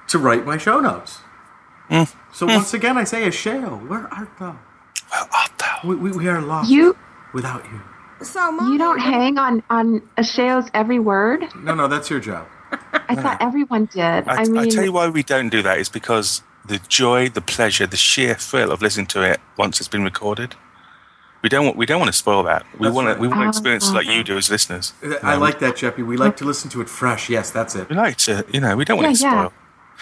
to 0.08 0.18
write 0.20 0.46
my 0.46 0.58
show 0.58 0.80
notes. 0.80 1.20
So 2.32 2.46
hmm. 2.46 2.56
once 2.56 2.74
again, 2.74 2.98
I 2.98 3.04
say, 3.04 3.28
Ashayo, 3.28 3.88
where 3.88 4.12
art 4.14 4.30
thou? 4.40 4.58
Where 5.10 5.22
art 5.34 5.52
thou? 5.58 5.80
We, 5.84 5.96
we, 5.96 6.12
we 6.12 6.28
are 6.28 6.42
lost 6.42 6.70
You 6.70 6.96
without 7.34 7.64
you. 7.66 7.82
so, 8.26 8.52
Mom, 8.52 8.72
you 8.72 8.78
don't 8.78 9.00
hang 9.00 9.38
on 9.38 9.64
on 9.70 10.02
Ashayo's 10.18 10.70
every 10.74 11.00
word. 11.00 11.46
No, 11.56 11.74
no, 11.76 11.88
that's 11.88 12.10
your 12.10 12.20
job. 12.20 12.48
I 12.94 13.16
thought 13.16 13.38
everyone 13.42 13.86
did. 13.86 14.28
I, 14.28 14.44
I, 14.44 14.46
I 14.56 14.68
tell 14.68 14.84
you 14.84 14.92
why 14.92 15.10
we 15.10 15.24
don't 15.24 15.50
do 15.50 15.62
that 15.64 15.80
is 15.80 15.90
because 15.90 16.44
the 16.66 16.80
joy, 16.88 17.30
the 17.30 17.42
pleasure, 17.42 17.88
the 17.88 17.98
sheer 17.98 18.36
thrill 18.36 18.72
of 18.72 18.82
listening 18.82 19.08
to 19.08 19.24
it 19.24 19.40
once 19.58 19.80
it's 19.80 19.90
been 19.90 20.04
recorded. 20.04 20.56
We 21.42 21.50
don't 21.50 21.66
want 21.66 21.78
we 21.78 21.86
don't 21.86 22.00
want 22.00 22.12
to 22.12 22.18
spoil 22.18 22.44
that. 22.44 22.66
We 22.74 22.84
That's 22.84 22.96
want 22.96 23.08
right. 23.08 23.16
to 23.16 23.20
we 23.22 23.28
want 23.28 23.40
to 23.42 23.46
Oh, 23.46 23.50
experience 23.50 23.90
it 23.90 23.94
like 23.94 24.08
you 24.08 24.24
do 24.24 24.38
as 24.38 24.50
listeners. 24.52 24.94
I 25.24 25.36
like 25.36 25.60
that, 25.60 25.76
Jeppy. 25.76 26.06
We 26.06 26.18
like 26.18 26.36
to 26.38 26.46
listen 26.46 26.70
to 26.72 26.82
it 26.82 26.90
fresh. 26.90 27.30
Yes, 27.30 27.50
that's 27.50 27.76
it. 27.76 27.90
We 27.90 27.96
like 27.96 28.18
to, 28.18 28.46
you 28.54 28.60
know, 28.60 28.76
we 28.76 28.84
don't 28.84 28.98
want 28.98 29.10
it 29.10 29.22
Yeah, 29.22 29.50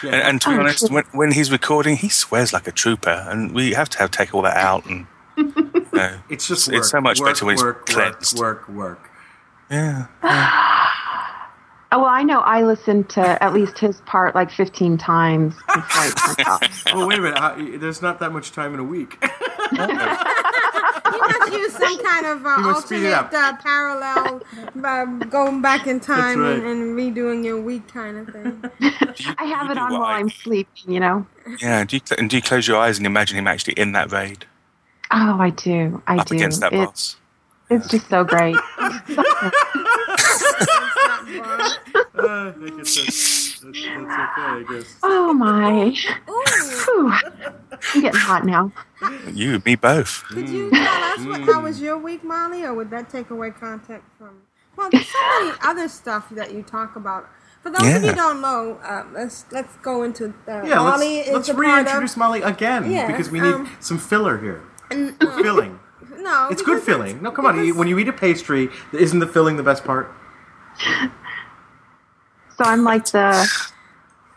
yeah. 0.04 0.12
And, 0.12 0.22
and 0.24 0.42
to 0.42 0.50
be 0.50 0.56
Oh, 0.56 0.60
honest, 0.62 0.80
sure. 0.80 0.90
when, 0.90 1.04
when 1.12 1.32
he's 1.32 1.52
recording, 1.52 1.98
he 1.98 2.10
swears 2.10 2.54
like 2.54 2.68
a 2.68 2.72
trooper, 2.72 3.26
and 3.30 3.54
we 3.54 3.74
have 3.74 3.90
to 3.90 3.98
have 4.00 4.12
take 4.12 4.34
all 4.36 4.42
that 4.44 4.58
out. 4.58 4.86
And 4.86 5.08
you 5.38 5.54
know, 5.94 6.18
It's 6.30 6.48
just 6.48 6.70
it's 6.70 6.90
so 6.90 7.02
much 7.02 7.20
work, 7.20 7.30
better 7.30 7.46
when 7.46 7.54
it's 7.54 7.64
work, 7.64 7.86
cleansed. 7.86 8.38
work, 8.40 8.68
work, 8.70 9.00
work. 9.00 9.10
Yeah, 9.70 10.08
oh, 11.92 12.00
well, 12.00 12.06
I 12.06 12.24
know 12.24 12.40
I 12.40 12.64
listened 12.64 13.10
to 13.12 13.44
at 13.44 13.54
least 13.54 13.78
his 13.80 14.00
part 14.02 14.34
like 14.36 14.50
15 14.52 14.98
times 14.98 15.54
before 15.56 15.82
I 15.92 16.10
turned. 16.60 16.72
Oh, 16.94 17.06
wait 17.08 17.20
a 17.20 17.22
minute. 17.22 17.38
How, 17.38 17.56
there's 17.78 18.02
not 18.02 18.20
that 18.22 18.32
much 18.32 18.52
time 18.54 18.74
in 18.74 18.80
a 18.80 18.84
week. 18.84 19.24
Oh, 19.70 19.86
You 21.38 21.52
must 21.52 21.54
use 21.54 21.74
some 21.74 22.04
kind 22.04 22.26
of 22.26 22.46
uh, 22.46 22.56
You 22.58 22.64
must 22.64 22.86
speed 22.88 23.04
it 23.04 23.14
alternate 23.14 23.38
uh, 23.38 23.58
parallel, 23.58 24.42
uh, 24.84 25.06
going 25.26 25.62
back 25.62 25.88
in 25.88 26.00
time 26.00 26.40
right. 26.40 26.54
and, 26.60 26.64
and 26.66 26.98
redoing 26.98 27.44
your 27.46 27.60
week 27.62 27.88
kind 27.88 28.18
of 28.18 28.28
thing. 28.30 28.64
I 29.38 29.46
have 29.46 29.70
it 29.72 29.78
on 29.78 29.92
while 29.94 30.04
I- 30.04 30.18
I'm 30.20 30.30
sleeping, 30.30 30.92
you 30.92 31.00
know. 31.00 31.26
yeah. 31.62 31.84
Do 31.84 31.96
you, 31.96 32.02
cl- 32.04 32.20
and 32.20 32.30
do 32.30 32.36
you 32.38 32.42
close 32.42 32.68
your 32.68 32.78
eyes 32.78 32.98
and 32.98 33.06
imagine 33.06 33.38
him 33.38 33.48
actually 33.48 33.74
in 33.74 33.92
that 33.94 34.12
raid 34.12 34.46
Oh, 35.12 35.40
I 35.40 35.52
do. 35.52 36.02
I 36.08 36.18
up 36.18 36.28
do. 36.28 36.36
against 36.36 36.60
that 36.62 36.74
It- 36.74 36.78
boss? 36.86 37.16
it's 37.70 37.88
just 37.90 38.10
so 38.10 38.24
great. 38.24 38.56
Uh, 41.28 42.52
I 42.60 42.70
guess 42.78 42.96
that's, 42.96 43.60
that's, 43.60 43.62
that's 43.62 43.78
okay, 43.86 44.02
I 44.08 44.66
guess. 44.70 44.96
Oh 45.04 45.34
my. 45.34 45.94
Ooh, 46.30 47.12
I'm 47.94 48.02
getting 48.02 48.20
hot 48.20 48.46
now. 48.46 48.72
You, 49.32 49.62
me 49.66 49.76
both. 49.76 50.24
could 50.26 50.50
you 50.50 50.70
tell 50.72 51.04
us 51.04 51.26
what, 51.26 51.42
how 51.42 51.62
was 51.62 51.82
your 51.82 51.98
week, 51.98 52.24
Molly, 52.24 52.64
or 52.64 52.74
would 52.74 52.90
that 52.92 53.10
take 53.10 53.30
away 53.30 53.52
content 53.52 54.04
from? 54.18 54.42
Well, 54.76 54.90
there's 54.92 55.08
so 55.08 55.18
many 55.40 55.58
other 55.64 55.88
stuff 55.90 56.30
that 56.32 56.54
you 56.54 56.64
talk 56.64 56.96
about. 56.96 57.28
For 57.62 57.72
those 57.72 57.82
of 57.82 58.04
you 58.04 58.10
who 58.10 58.16
don't 58.16 58.42
know, 58.42 58.80
uh, 58.84 59.04
let's 59.14 59.46
let's 59.52 59.76
go 59.78 60.04
into 60.04 60.30
uh, 60.48 60.64
Yeah, 60.64 60.76
Molly 60.76 61.18
let's, 61.18 61.28
is 61.28 61.34
let's 61.34 61.50
a 61.50 61.54
part 61.54 61.66
reintroduce 61.66 62.12
of. 62.14 62.18
Molly 62.18 62.42
again 62.42 62.90
Yeah, 62.90 63.08
because 63.08 63.30
we 63.30 63.40
need 63.42 63.54
um, 63.54 63.70
some 63.80 63.98
filler 63.98 64.38
here. 64.40 64.62
And, 64.90 65.16
We're 65.20 65.44
filling. 65.44 65.80
no, 66.20 66.48
It's 66.50 66.62
good 66.62 66.76
because 66.76 66.86
filling. 66.86 67.22
No, 67.22 67.32
come 67.32 67.46
on. 67.46 67.54
because- 67.56 67.68
You, 67.68 67.76
when 67.76 67.88
you 67.88 67.98
eat 68.00 68.08
a 68.08 68.14
pastry, 68.14 68.70
isn't 68.94 69.20
the 69.20 69.28
filling 69.28 69.58
the 69.58 69.64
best 69.64 69.84
part? 69.84 70.10
So 72.58 72.64
I'm 72.64 72.84
like 72.84 73.06
the 73.12 73.48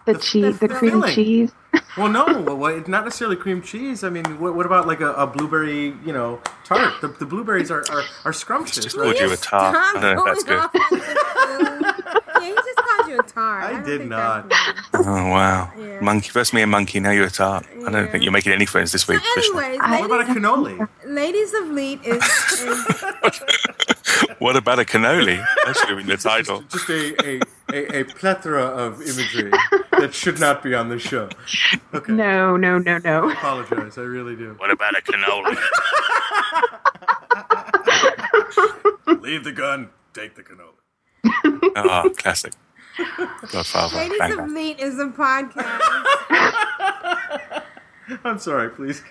the 0.06 0.14
cheese, 0.14 0.59
the 0.61 0.68
the 0.68 0.68
cream 0.68 1.02
filling. 1.02 1.14
cheese. 1.14 1.52
Well, 1.97 2.09
no, 2.09 2.25
well, 2.42 2.56
well, 2.56 2.76
it's 2.76 2.88
not 2.88 3.04
necessarily 3.04 3.37
cream 3.37 3.62
cheese. 3.62 4.04
I 4.04 4.11
mean, 4.11 4.38
what, 4.40 4.54
what 4.54 4.64
about 4.64 4.87
like 4.87 5.00
a, 5.00 5.12
a 5.14 5.26
blueberry, 5.26 5.87
you 6.04 6.12
know, 6.12 6.40
tart? 6.64 7.00
The, 7.00 7.09
the 7.09 7.26
blueberries 7.26 7.70
are, 7.70 7.85
are, 7.90 8.04
are 8.25 8.32
scrumptious, 8.32 8.85
Just 8.85 8.97
right? 8.97 9.04
called 9.04 9.18
you 9.18 9.32
a 9.32 9.37
tart. 9.37 9.76
I 9.76 9.92
don't 9.94 10.02
know 10.16 10.26
if 10.26 10.47
that's 10.47 10.70
good. 11.90 11.94
you 13.10 13.18
a 13.18 13.22
tart. 13.22 13.64
I 13.64 13.72
don't 13.72 13.84
did 13.84 14.08
not. 14.08 14.50
Oh 14.94 15.02
wow, 15.04 15.70
Yeah. 15.78 16.00
monkey. 16.00 16.30
First 16.30 16.54
me 16.54 16.62
a 16.62 16.66
monkey, 16.66 17.00
now 17.00 17.10
you're 17.10 17.26
a 17.26 17.30
tart. 17.30 17.66
I 17.86 17.90
don't 17.90 18.10
think 18.10 18.22
you're 18.24 18.32
making 18.32 18.52
any 18.52 18.66
friends 18.66 18.92
this 18.92 19.06
week, 19.08 19.20
Vrishna. 19.20 19.62
Anyways, 19.64 19.78
What 19.80 20.04
about 20.04 20.20
a 20.20 20.24
ladies, 20.28 20.36
cannoli? 20.36 20.88
ladies 21.06 21.54
of 21.54 21.68
Leet 21.68 22.00
is, 22.04 22.22
is 22.62 22.86
What 24.38 24.56
about 24.56 24.78
a 24.78 24.84
cannoli? 24.84 25.36
That 25.66 25.76
should 25.76 25.88
have 25.88 25.98
been 25.98 26.06
the 26.06 26.16
title. 26.16 26.62
Just 26.62 26.88
a, 26.88 27.14
a, 27.28 27.40
a, 27.72 28.00
a 28.00 28.04
plethora 28.04 28.64
of 28.64 29.00
imagery 29.02 29.52
that 29.98 30.14
should 30.14 30.38
not 30.40 30.62
be 30.62 30.74
on 30.74 30.88
the 30.88 30.98
show. 30.98 31.28
Okay. 31.94 32.12
No, 32.12 32.56
no, 32.56 32.78
no, 32.78 32.98
no. 32.98 33.28
I 33.28 33.32
apologize. 33.32 33.98
I 33.98 34.02
really 34.02 34.36
do. 34.36 34.54
What 34.58 34.70
about 34.70 34.94
a 34.98 35.02
cannoli? 35.02 35.56
Leave 39.22 39.44
the 39.44 39.52
gun. 39.52 39.90
Take 40.14 40.34
the 40.36 40.42
cannoli. 40.42 41.72
oh, 41.76 42.10
classic. 42.16 42.52
Godfather. 43.52 43.97
Ladies 43.97 44.18
Bang, 44.18 44.32
of 44.32 44.38
bang. 44.38 44.54
Leet 44.54 44.80
is 44.80 44.99
a 44.99 45.06
podcast. 45.06 45.80
I'm 48.25 48.38
sorry. 48.38 48.70
Please. 48.70 49.02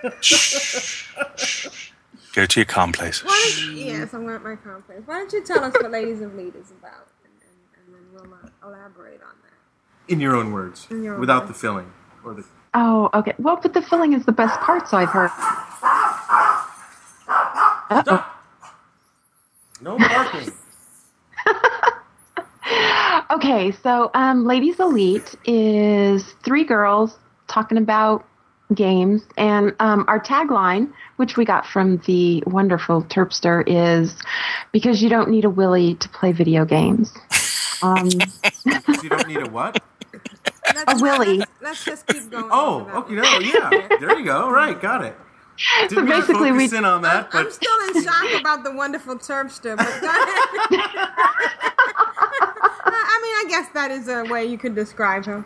Go 2.33 2.45
to 2.45 2.59
your 2.59 2.65
calm 2.65 2.91
place. 2.91 3.23
Why 3.23 3.53
don't 3.57 3.75
you, 3.75 3.83
yes, 3.85 4.13
I'm 4.13 4.27
at 4.29 4.43
my 4.43 4.55
calm 4.55 4.81
place. 4.83 5.01
Why 5.05 5.19
don't 5.19 5.31
you 5.33 5.43
tell 5.43 5.63
us 5.63 5.73
what 5.73 5.89
Ladies 5.91 6.21
of 6.21 6.35
Leet 6.35 6.55
is 6.55 6.71
about, 6.71 7.07
and, 7.23 7.33
and, 7.41 7.95
and 7.95 7.95
then 7.95 8.29
we'll 8.29 8.33
uh, 8.33 8.49
elaborate 8.67 9.21
on 9.21 9.33
that. 9.43 10.11
In 10.13 10.19
your 10.19 10.35
own 10.35 10.51
words, 10.51 10.87
In 10.91 11.03
your 11.03 11.15
own 11.15 11.19
without 11.21 11.43
words. 11.45 11.53
the 11.53 11.59
filling 11.59 11.91
or 12.23 12.33
the. 12.35 12.43
Oh, 12.75 13.09
okay. 13.15 13.33
Well, 13.39 13.57
but 13.61 13.73
the 13.73 13.81
filling 13.81 14.13
is 14.13 14.25
the 14.25 14.31
best 14.31 14.59
part, 14.59 14.87
so 14.87 14.97
I've 14.97 15.09
heard. 15.09 15.31
Uh-oh. 17.89 18.25
No 19.81 19.97
barking. 19.97 20.51
Okay, 23.31 23.71
so 23.71 24.09
um, 24.15 24.45
Ladies 24.45 24.79
Elite 24.79 25.35
is 25.45 26.33
three 26.43 26.63
girls 26.63 27.15
talking 27.47 27.77
about 27.77 28.25
games, 28.73 29.21
and 29.37 29.75
um, 29.79 30.05
our 30.07 30.19
tagline, 30.19 30.91
which 31.17 31.37
we 31.37 31.45
got 31.45 31.65
from 31.65 31.97
the 32.07 32.43
wonderful 32.47 33.03
Terpster, 33.03 33.63
is 33.67 34.15
because 34.71 35.03
you 35.03 35.09
don't 35.09 35.29
need 35.29 35.45
a 35.45 35.49
willy 35.49 35.93
to 35.95 36.09
play 36.09 36.31
video 36.31 36.65
games. 36.65 37.13
Um, 37.81 38.09
you 39.01 39.07
don't 39.07 39.25
need 39.25 39.37
a 39.37 39.49
what? 39.49 39.81
Let's, 40.75 40.99
A 40.99 41.01
willy. 41.01 41.37
Let's, 41.37 41.51
let's 41.61 41.85
just 41.85 42.07
keep 42.07 42.29
going. 42.29 42.49
Oh, 42.51 42.81
okay, 42.93 43.13
no, 43.13 43.39
yeah. 43.39 43.69
There 44.01 44.19
you 44.19 44.25
go. 44.25 44.49
Right, 44.49 44.79
got 44.81 45.05
it. 45.05 45.15
Didn't 45.81 45.89
So 45.89 45.95
mean 46.01 46.05
to 46.07 46.19
basically 46.21 46.51
we- 46.51 46.77
in 46.77 46.85
on 46.85 47.01
that, 47.03 47.29
I'm 47.33 47.51
still 47.51 47.77
in 47.95 48.03
shock 48.03 48.39
about 48.39 48.63
the 48.63 48.71
wonderful 48.71 49.15
Terpster, 49.17 49.75
but 49.75 49.85
go. 50.01 50.07
I 52.91 53.19
mean, 53.21 53.35
I 53.35 53.45
guess 53.49 53.67
that 53.73 53.91
is 53.91 54.07
a 54.07 54.23
way 54.23 54.45
you 54.45 54.57
could 54.57 54.75
describe 54.75 55.25
him. 55.25 55.45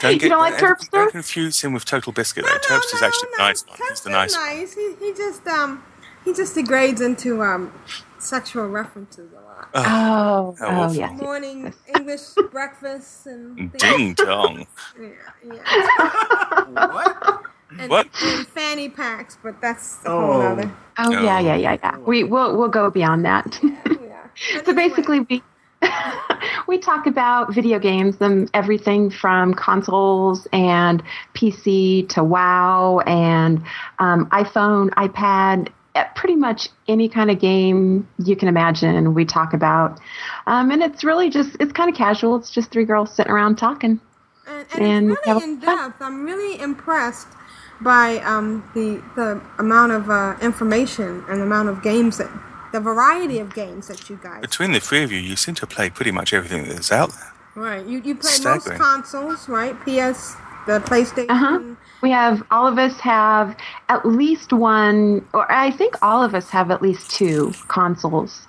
Don't 0.00 0.22
You 0.22 0.28
don't 0.28 0.38
like 0.38 0.54
Terpster? 0.56 0.90
Don't 0.90 1.10
confuse 1.12 1.60
him 1.62 1.72
with 1.72 1.84
Total 1.84 2.12
Biscuit, 2.12 2.44
though. 2.44 2.58
Terpster's 2.58 3.02
actually 3.02 3.28
a 3.36 3.38
nice 3.38 3.64
one. 3.66 3.78
He's 3.88 4.00
the 4.00 4.10
nice 4.10 4.34
one. 4.36 4.44
nice. 4.58 4.74
He, 4.74 4.94
he 5.00 5.12
just 5.14 5.46
um 5.46 5.82
he 6.24 6.32
just 6.34 6.54
degrades 6.54 7.00
into 7.00 7.42
um 7.42 7.72
sexual 8.18 8.68
references 8.68 9.30
a 9.32 9.40
lot. 9.40 9.68
oh, 9.74 9.80
How 9.82 10.56
oh 10.60 10.82
awful. 10.82 10.96
yes. 10.96 11.20
Morning 11.20 11.72
English 11.96 12.20
breakfast 12.50 13.26
and 13.26 13.72
things. 13.72 13.82
Ding 13.82 14.14
dong. 14.14 14.66
Yeah, 15.00 15.08
yeah. 15.54 16.64
what? 16.92 17.42
And, 17.78 17.90
What? 17.90 18.06
and 18.22 18.46
fanny 18.46 18.88
packs, 18.88 19.36
but 19.42 19.60
that's 19.60 19.98
a 20.04 20.08
Oh. 20.10 20.20
whole 20.32 20.40
other. 20.42 20.70
Oh 20.98 21.10
yeah, 21.10 21.40
yeah, 21.40 21.56
yeah, 21.56 21.76
yeah. 21.82 21.96
We 21.98 22.24
we'll 22.24 22.56
we'll 22.56 22.68
go 22.68 22.90
beyond 22.90 23.24
that. 23.24 23.58
Yeah. 23.86 24.20
But 24.54 24.66
so 24.66 24.74
basically, 24.74 25.20
we 25.20 25.42
we 26.66 26.78
talk 26.78 27.06
about 27.06 27.52
video 27.54 27.78
games 27.78 28.16
and 28.20 28.50
everything 28.54 29.10
from 29.10 29.54
consoles 29.54 30.46
and 30.52 31.02
PC 31.34 32.08
to 32.10 32.24
WoW 32.24 33.00
and 33.06 33.62
um, 33.98 34.26
iPhone, 34.30 34.90
iPad. 34.90 35.68
eh, 35.94 36.04
Pretty 36.16 36.36
much 36.36 36.68
any 36.88 37.08
kind 37.08 37.30
of 37.30 37.38
game 37.38 38.08
you 38.18 38.34
can 38.36 38.48
imagine, 38.48 39.14
we 39.14 39.24
talk 39.24 39.52
about, 39.54 40.00
um, 40.46 40.70
and 40.70 40.82
it's 40.82 41.04
really 41.04 41.30
just—it's 41.30 41.72
kind 41.72 41.88
of 41.90 41.96
casual. 41.96 42.36
It's 42.36 42.50
just 42.50 42.70
three 42.72 42.84
girls 42.84 43.14
sitting 43.14 43.30
around 43.32 43.56
talking. 43.56 44.00
and, 44.46 44.66
and, 44.74 44.82
and 44.82 45.10
it's 45.12 45.26
really 45.26 45.44
in 45.44 45.60
depth. 45.60 46.00
I'm 46.02 46.24
really 46.24 46.60
impressed 46.60 47.28
by 47.80 48.18
um, 48.18 48.68
the 48.74 49.02
the 49.16 49.40
amount 49.58 49.92
of 49.92 50.10
uh, 50.10 50.36
information 50.40 51.24
and 51.28 51.40
the 51.40 51.44
amount 51.44 51.68
of 51.68 51.82
games 51.82 52.18
that 52.18 52.30
the 52.72 52.80
variety 52.80 53.38
of 53.38 53.54
games 53.54 53.88
that 53.88 54.10
you 54.10 54.18
guys. 54.22 54.40
Between 54.40 54.72
the 54.72 54.80
three 54.80 55.02
of 55.04 55.12
you, 55.12 55.18
you 55.18 55.36
seem 55.36 55.54
to 55.56 55.66
play 55.66 55.90
pretty 55.90 56.10
much 56.10 56.32
everything 56.32 56.68
that's 56.68 56.90
out 56.90 57.10
there. 57.10 57.32
Right, 57.54 57.86
you 57.86 58.00
you 58.04 58.16
play 58.16 58.32
Staggering. 58.32 58.78
most 58.78 58.82
consoles, 58.82 59.48
right? 59.48 59.78
PS, 59.80 60.34
the 60.66 60.80
PlayStation. 60.80 61.30
Uh-huh. 61.30 61.74
We 62.02 62.10
have 62.10 62.42
all 62.50 62.66
of 62.66 62.78
us 62.78 62.98
have 63.00 63.56
at 63.88 64.04
least 64.04 64.52
one, 64.52 65.26
or 65.32 65.50
I 65.50 65.70
think 65.70 65.96
all 66.02 66.22
of 66.22 66.34
us 66.34 66.50
have 66.50 66.70
at 66.70 66.82
least 66.82 67.10
two 67.10 67.52
consoles. 67.68 68.46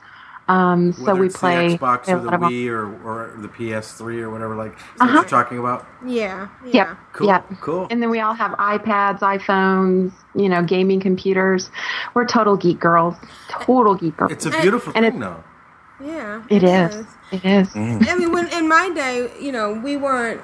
Um, 0.47 0.93
so 0.93 1.03
Whether 1.05 1.19
we 1.21 1.25
it's 1.27 1.37
play 1.37 1.69
the 1.69 1.77
Xbox 1.77 2.07
or 2.07 2.17
the 2.19 2.25
lot 2.25 2.33
of 2.35 2.41
them. 2.41 2.49
Wii 2.51 2.69
or, 2.69 2.85
or 3.03 3.33
the 3.37 3.47
PS3 3.47 4.21
or 4.21 4.29
whatever. 4.29 4.55
Like, 4.55 4.73
is 4.73 4.79
Uh-huh. 5.01 5.05
what 5.05 5.13
you're 5.13 5.23
talking 5.43 5.57
about? 5.57 5.87
Yeah, 6.05 6.49
yeah. 6.65 6.71
Yep. 6.71 6.97
Cool, 7.13 7.27
Yep. 7.27 7.45
cool. 7.61 7.87
And 7.89 8.01
then 8.01 8.09
we 8.11 8.19
all 8.19 8.35
have 8.35 8.51
iPads, 8.51 9.19
iPhones, 9.19 10.11
you 10.35 10.47
know, 10.47 10.61
gaming 10.61 10.99
computers. 10.99 11.71
We're 12.13 12.25
total 12.25 12.57
geek 12.57 12.79
girls. 12.79 13.15
Total 13.49 13.95
geek 13.95 14.17
girls. 14.17 14.31
It's 14.31 14.45
a 14.45 14.51
beautiful 14.51 14.93
And 14.95 15.03
thing, 15.05 15.15
it- 15.15 15.19
though. 15.19 15.43
Yeah, 16.03 16.41
it 16.49 16.61
is. 16.63 16.95
It 17.31 17.45
is. 17.45 17.69
Mm. 17.69 18.07
I 18.07 18.15
mean, 18.15 18.31
when 18.33 18.47
in 18.49 18.67
my 18.67 18.89
day, 18.93 19.31
you 19.39 19.51
know, 19.51 19.73
we 19.73 19.95
weren't. 19.97 20.41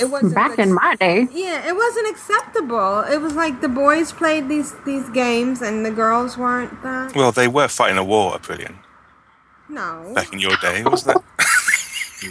It 0.00 0.10
wasn't 0.10 0.34
Back 0.34 0.58
in 0.58 0.72
my 0.74 0.94
day. 0.96 1.26
Yeah, 1.32 1.66
it 1.66 1.74
wasn't 1.74 2.08
acceptable. 2.08 3.00
It 3.00 3.20
was 3.20 3.34
like 3.34 3.60
the 3.62 3.68
boys 3.68 4.12
played 4.12 4.48
these 4.48 4.74
these 4.84 5.08
games 5.10 5.60
and 5.62 5.84
the 5.84 5.90
girls 5.90 6.36
weren't. 6.38 6.82
That. 6.82 7.14
Well, 7.16 7.32
they 7.32 7.48
were 7.48 7.68
fighting 7.68 7.98
a 7.98 8.04
war, 8.04 8.38
brilliant, 8.38 8.76
No. 9.74 10.12
back 10.14 10.32
in 10.32 10.38
your 10.38 10.56
day, 10.62 10.82
wasn't 10.84 11.16
it? 11.16 11.22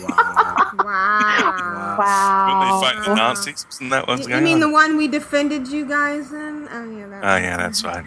Wow. 0.01 0.71
Wow. 0.83 2.45
Weren't 2.47 2.61
they 2.61 2.71
Wow. 2.71 2.81
fighting 2.81 3.01
the 3.03 3.15
Nazis? 3.15 3.47
Uh-huh. 3.61 3.67
Wasn't 3.69 3.89
that 3.91 4.07
what's 4.07 4.27
You, 4.27 4.35
you 4.35 4.41
mean 4.41 4.53
on? 4.55 4.59
the 4.61 4.69
one 4.71 4.97
we 4.97 5.07
defended 5.07 5.67
you 5.67 5.85
guys 5.85 6.31
in? 6.31 6.67
Oh 6.71 6.89
yeah. 6.97 7.07
That 7.07 7.23
Oh, 7.23 7.37
yeah, 7.37 7.57
that's 7.57 7.83
right. 7.83 8.05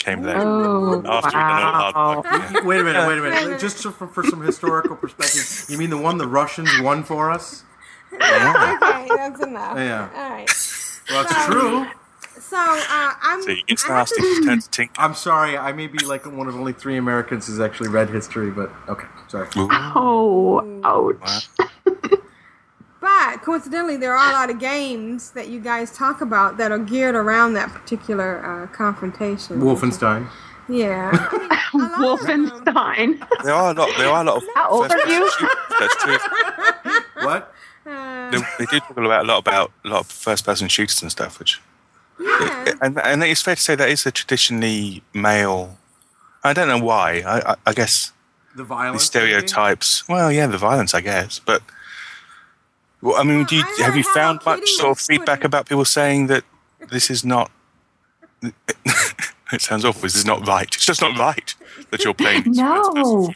Came 0.00 0.22
there. 0.22 0.36
Oh, 0.44 1.00
After 1.06 1.28
we'd 1.28 1.32
done 1.32 1.62
all 1.62 1.82
the 1.92 1.92
hard 1.92 1.94
wow. 1.94 2.16
work. 2.16 2.52
Yeah. 2.54 2.64
Wait 2.64 2.80
a 2.80 2.84
minute, 2.84 3.06
wait 3.06 3.18
a 3.18 3.22
minute. 3.22 3.60
Just 3.60 3.78
for, 3.84 4.08
for 4.08 4.24
some 4.24 4.40
historical 4.40 4.96
perspective, 4.96 5.66
you 5.68 5.78
mean 5.78 5.90
the 5.90 5.96
one 5.98 6.18
the 6.18 6.26
Russians 6.26 6.70
won 6.80 7.04
for 7.04 7.30
us? 7.30 7.62
Yeah. 8.12 8.78
okay, 8.82 9.08
that's 9.14 9.40
enough. 9.42 9.76
Yeah. 9.78 10.08
All 10.14 10.30
right. 10.30 10.50
Well, 11.08 11.22
it's 11.22 11.44
true. 11.46 11.86
So 12.52 12.58
uh, 12.58 13.14
I'm. 13.22 13.42
So 13.42 13.48
you 13.50 13.62
get 13.66 13.80
I 13.88 13.94
nasty, 13.94 14.20
to- 14.20 14.42
turn 14.44 14.60
to 14.60 14.68
tink. 14.68 14.90
I'm 14.98 15.14
sorry. 15.14 15.56
I 15.56 15.72
may 15.72 15.86
be 15.86 16.04
like 16.04 16.26
one 16.26 16.48
of 16.48 16.54
only 16.54 16.74
three 16.74 16.98
Americans 16.98 17.46
who's 17.46 17.60
actually 17.60 17.88
read 17.88 18.10
history, 18.10 18.50
but 18.50 18.70
okay, 18.90 19.06
sorry. 19.28 19.48
Ooh, 19.56 19.68
Oh, 19.72 20.80
ouch. 20.84 21.48
But 23.00 23.42
coincidentally, 23.42 23.96
there 23.96 24.14
are 24.14 24.30
a 24.30 24.32
lot 24.34 24.50
of 24.50 24.60
games 24.60 25.30
that 25.32 25.48
you 25.48 25.58
guys 25.60 25.90
talk 25.96 26.20
about 26.20 26.56
that 26.58 26.70
are 26.70 26.78
geared 26.78 27.14
around 27.16 27.54
that 27.54 27.70
particular 27.70 28.44
uh, 28.44 28.66
confrontation. 28.68 29.60
Wolfenstein. 29.60 30.28
Yeah. 30.68 31.10
I 31.12 31.76
mean, 31.78 31.82
a 31.92 32.00
lot 32.00 32.20
of 32.20 32.26
them- 32.26 32.50
Wolfenstein. 32.50 33.42
There 33.44 33.54
are 33.54 33.70
a 33.72 33.74
lot. 33.74 33.90
There 33.96 34.08
are 34.08 34.22
a 34.22 34.24
lot 34.24 34.36
of. 34.36 34.42
How 34.54 34.68
old 34.70 34.84
are 34.84 34.88
first-person 34.90 35.10
you? 35.22 35.30
shooters, 35.30 35.56
That's 35.80 35.96
true. 36.04 37.26
What? 37.26 37.54
Uh, 37.86 38.30
They, 38.30 38.38
they 38.58 38.66
do 38.66 38.78
talk 38.80 38.90
about 38.96 39.24
a 39.24 39.26
lot 39.26 39.38
about 39.38 39.72
a 39.84 39.88
lot 39.88 40.00
of 40.00 40.06
first-person 40.06 40.68
shooters 40.68 41.02
and 41.02 41.10
stuff, 41.10 41.38
which 41.40 41.60
yeah. 42.22 42.72
and 42.80 42.98
and 42.98 43.22
it's 43.24 43.42
fair 43.42 43.54
to 43.56 43.60
say 43.62 43.74
that 43.74 43.88
is 43.88 44.06
a 44.06 44.10
traditionally 44.10 45.02
male. 45.14 45.76
I 46.44 46.52
don't 46.52 46.68
know 46.68 46.78
why. 46.84 47.22
I 47.26 47.52
I, 47.52 47.54
I 47.66 47.72
guess 47.72 48.12
The 48.54 48.58
the 48.62 48.64
violence. 48.64 49.02
stereotypes. 49.04 50.08
Well, 50.08 50.30
yeah, 50.32 50.46
the 50.46 50.58
violence, 50.58 50.94
I 50.94 51.00
guess, 51.00 51.38
but. 51.38 51.62
Well, 53.00 53.16
I 53.16 53.24
mean, 53.24 53.44
do 53.46 53.56
you, 53.56 53.64
I 53.80 53.82
have 53.82 53.96
you 53.96 54.04
found 54.04 54.40
much 54.46 54.68
sort 54.78 54.92
of 54.92 54.98
feedback 55.00 55.38
putting- 55.40 55.46
about 55.46 55.66
people 55.68 55.84
saying 55.84 56.28
that 56.28 56.44
this 56.90 57.10
is 57.10 57.24
not? 57.24 57.50
it 59.52 59.60
sounds 59.60 59.84
awful. 59.84 60.02
This 60.02 60.14
is 60.14 60.24
not 60.24 60.46
right. 60.46 60.68
It's 60.72 60.86
just 60.86 61.00
not 61.02 61.18
right 61.18 61.52
that 61.90 62.04
you're 62.04 62.14
playing. 62.14 62.44
No. 62.46 63.32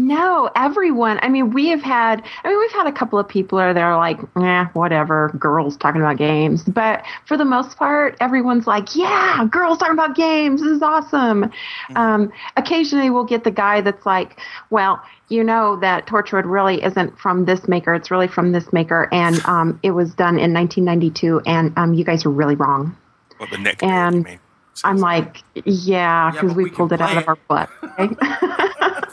No, 0.00 0.50
everyone. 0.56 1.18
I 1.20 1.28
mean, 1.28 1.50
we 1.50 1.68
have 1.68 1.82
had. 1.82 2.22
I 2.42 2.48
mean, 2.48 2.58
we've 2.58 2.72
had 2.72 2.86
a 2.86 2.92
couple 2.92 3.18
of 3.18 3.28
people 3.28 3.58
that 3.58 3.76
are 3.76 3.98
like, 3.98 4.18
"Eh, 4.40 4.64
whatever." 4.72 5.30
Girls 5.38 5.76
talking 5.76 6.00
about 6.00 6.16
games, 6.16 6.62
but 6.62 7.02
for 7.26 7.36
the 7.36 7.44
most 7.44 7.76
part, 7.76 8.16
everyone's 8.18 8.66
like, 8.66 8.96
"Yeah, 8.96 9.44
girls 9.50 9.76
talking 9.76 9.92
about 9.92 10.16
games. 10.16 10.62
This 10.62 10.70
is 10.70 10.82
awesome." 10.82 11.50
Um, 11.96 12.32
occasionally, 12.56 13.10
we'll 13.10 13.24
get 13.24 13.44
the 13.44 13.50
guy 13.50 13.82
that's 13.82 14.06
like, 14.06 14.40
"Well, 14.70 15.02
you 15.28 15.44
know 15.44 15.76
that 15.76 16.06
Torchwood 16.06 16.44
really 16.46 16.82
isn't 16.82 17.18
from 17.18 17.44
this 17.44 17.68
maker. 17.68 17.92
It's 17.94 18.10
really 18.10 18.28
from 18.28 18.52
this 18.52 18.72
maker, 18.72 19.06
and 19.12 19.44
um, 19.44 19.78
it 19.82 19.90
was 19.90 20.14
done 20.14 20.38
in 20.38 20.54
1992, 20.54 21.42
and 21.44 21.76
um, 21.76 21.92
you 21.92 22.04
guys 22.04 22.24
are 22.24 22.30
really 22.30 22.56
wrong." 22.56 22.96
What 23.36 23.50
the 23.50 23.58
neck? 23.58 23.78
build, 23.80 23.92
And? 23.92 24.38
I'm 24.84 24.98
like, 24.98 25.42
"Yeah, 25.64 26.30
because 26.30 26.50
but 26.50 26.56
we, 26.56 26.64
we 26.64 26.70
pulled 26.70 26.92
it 26.92 27.00
out 27.00 27.10
play 27.10 27.22
of 27.22 27.28
our 27.28 27.38
butt." 27.48 27.70
Okay? 27.82 28.16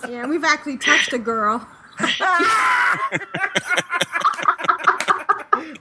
Yeah, 0.10 0.26
we've 0.26 0.44
actually 0.46 0.78
touched 0.78 1.12
a 1.12 1.20
girl. 1.20 1.68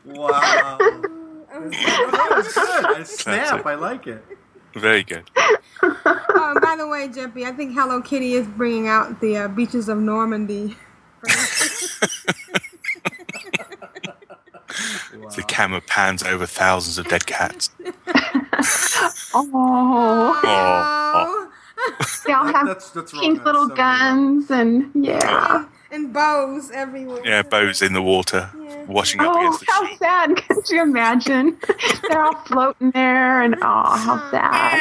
Wow. 0.07 0.79
that 0.79 2.33
was 2.35 2.53
good. 2.55 2.85
I 2.85 3.03
snap. 3.03 3.67
I 3.67 3.75
like 3.75 4.07
it. 4.07 4.25
Very 4.75 5.03
good. 5.03 5.29
Oh, 5.83 6.59
by 6.63 6.77
the 6.77 6.87
way, 6.87 7.09
Jeppy, 7.09 7.45
I 7.45 7.53
think 7.53 7.75
Hello 7.75 8.01
Kitty 8.01 8.35
is 8.35 8.47
bringing 8.47 8.89
out 8.89 9.21
the 9.21 9.37
uh, 9.37 9.49
beaches 9.49 9.89
of 9.89 9.99
Normandy. 9.99 10.77
Camera 15.49 15.81
pans 15.81 16.23
over 16.23 16.47
thousands 16.47 16.99
of 16.99 17.09
dead 17.09 17.27
cats. 17.27 17.71
Oh, 19.35 20.41
Oh, 20.45 21.51
they 22.27 22.33
all 22.33 22.47
have 22.47 22.67
That's- 22.67 22.91
that's 22.91 23.13
pink 23.13 23.45
little 23.45 23.69
so 23.69 23.75
many 23.75 23.77
guns, 23.77 24.51
and 24.51 24.91
yeah. 24.95 25.19
Ah. 25.25 25.69
And 25.91 26.13
bows 26.13 26.71
everywhere. 26.71 27.23
yeah, 27.25 27.43
bows 27.43 27.83
in 27.83 27.93
the 27.93 28.03
water, 28.03 28.51
washing 28.87 29.21
up 29.21 29.33
Oh, 29.35 29.39
against 29.41 29.61
the 29.61 29.67
oh, 29.71 29.73
how 29.75 29.87
sheet. 29.89 29.99
sad! 29.99 30.37
Could 30.49 30.69
you 30.71 30.83
imagine? 30.83 31.57
They're 32.09 32.23
all 32.23 32.35
floating 32.47 32.91
there, 32.93 33.43
and 33.43 33.55
oh, 33.57 33.97
how 33.97 34.31
sad. 34.31 34.81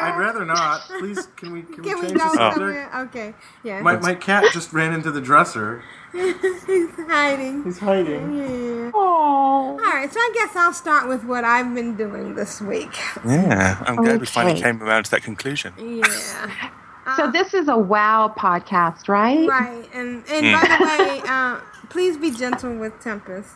I'd 0.00 0.18
rather 0.18 0.44
not. 0.44 0.82
Please, 0.98 1.26
can 1.36 1.52
we 1.52 1.62
can, 1.62 1.82
Can 1.82 1.82
we 1.84 1.94
we 1.94 2.00
change 2.08 2.12
go 2.12 2.18
the 2.18 2.24
oh. 2.24 2.34
subject? 2.34 2.54
somewhere? 2.54 3.00
Okay. 3.06 3.34
Yeah. 3.64 3.80
My, 3.82 3.96
my 3.96 4.14
cat 4.14 4.44
just 4.52 4.72
ran 4.72 4.92
into 4.94 5.10
the 5.10 5.20
dresser. 5.20 5.82
He's 6.12 6.90
hiding. 6.96 7.64
He's 7.64 7.78
hiding. 7.78 8.36
Yeah. 8.38 8.90
Oh. 8.94 9.72
All 9.72 9.76
right, 9.78 10.10
so 10.10 10.18
I 10.18 10.30
guess 10.34 10.56
I'll 10.56 10.72
start 10.72 11.06
with 11.08 11.24
what 11.24 11.44
I've 11.44 11.74
been 11.74 11.96
doing 11.96 12.34
this 12.34 12.60
week. 12.62 12.96
Yeah, 13.26 13.82
I'm 13.86 13.96
glad 13.96 14.20
we 14.20 14.26
finally 14.26 14.58
came 14.60 14.82
around 14.82 15.04
to 15.04 15.10
that 15.12 15.22
conclusion. 15.22 15.74
Yeah. 15.78 16.70
So 17.16 17.30
this 17.30 17.54
is 17.54 17.68
a 17.68 17.76
WoW 17.76 18.34
podcast, 18.36 19.08
right? 19.08 19.48
Right. 19.48 19.88
And 19.94 20.24
and 20.28 20.52
by 20.52 20.76
the 20.76 20.84
way, 20.84 21.22
uh, 21.26 21.60
please 21.90 22.16
be 22.16 22.30
gentle 22.30 22.76
with 22.76 22.98
Tempest. 23.00 23.50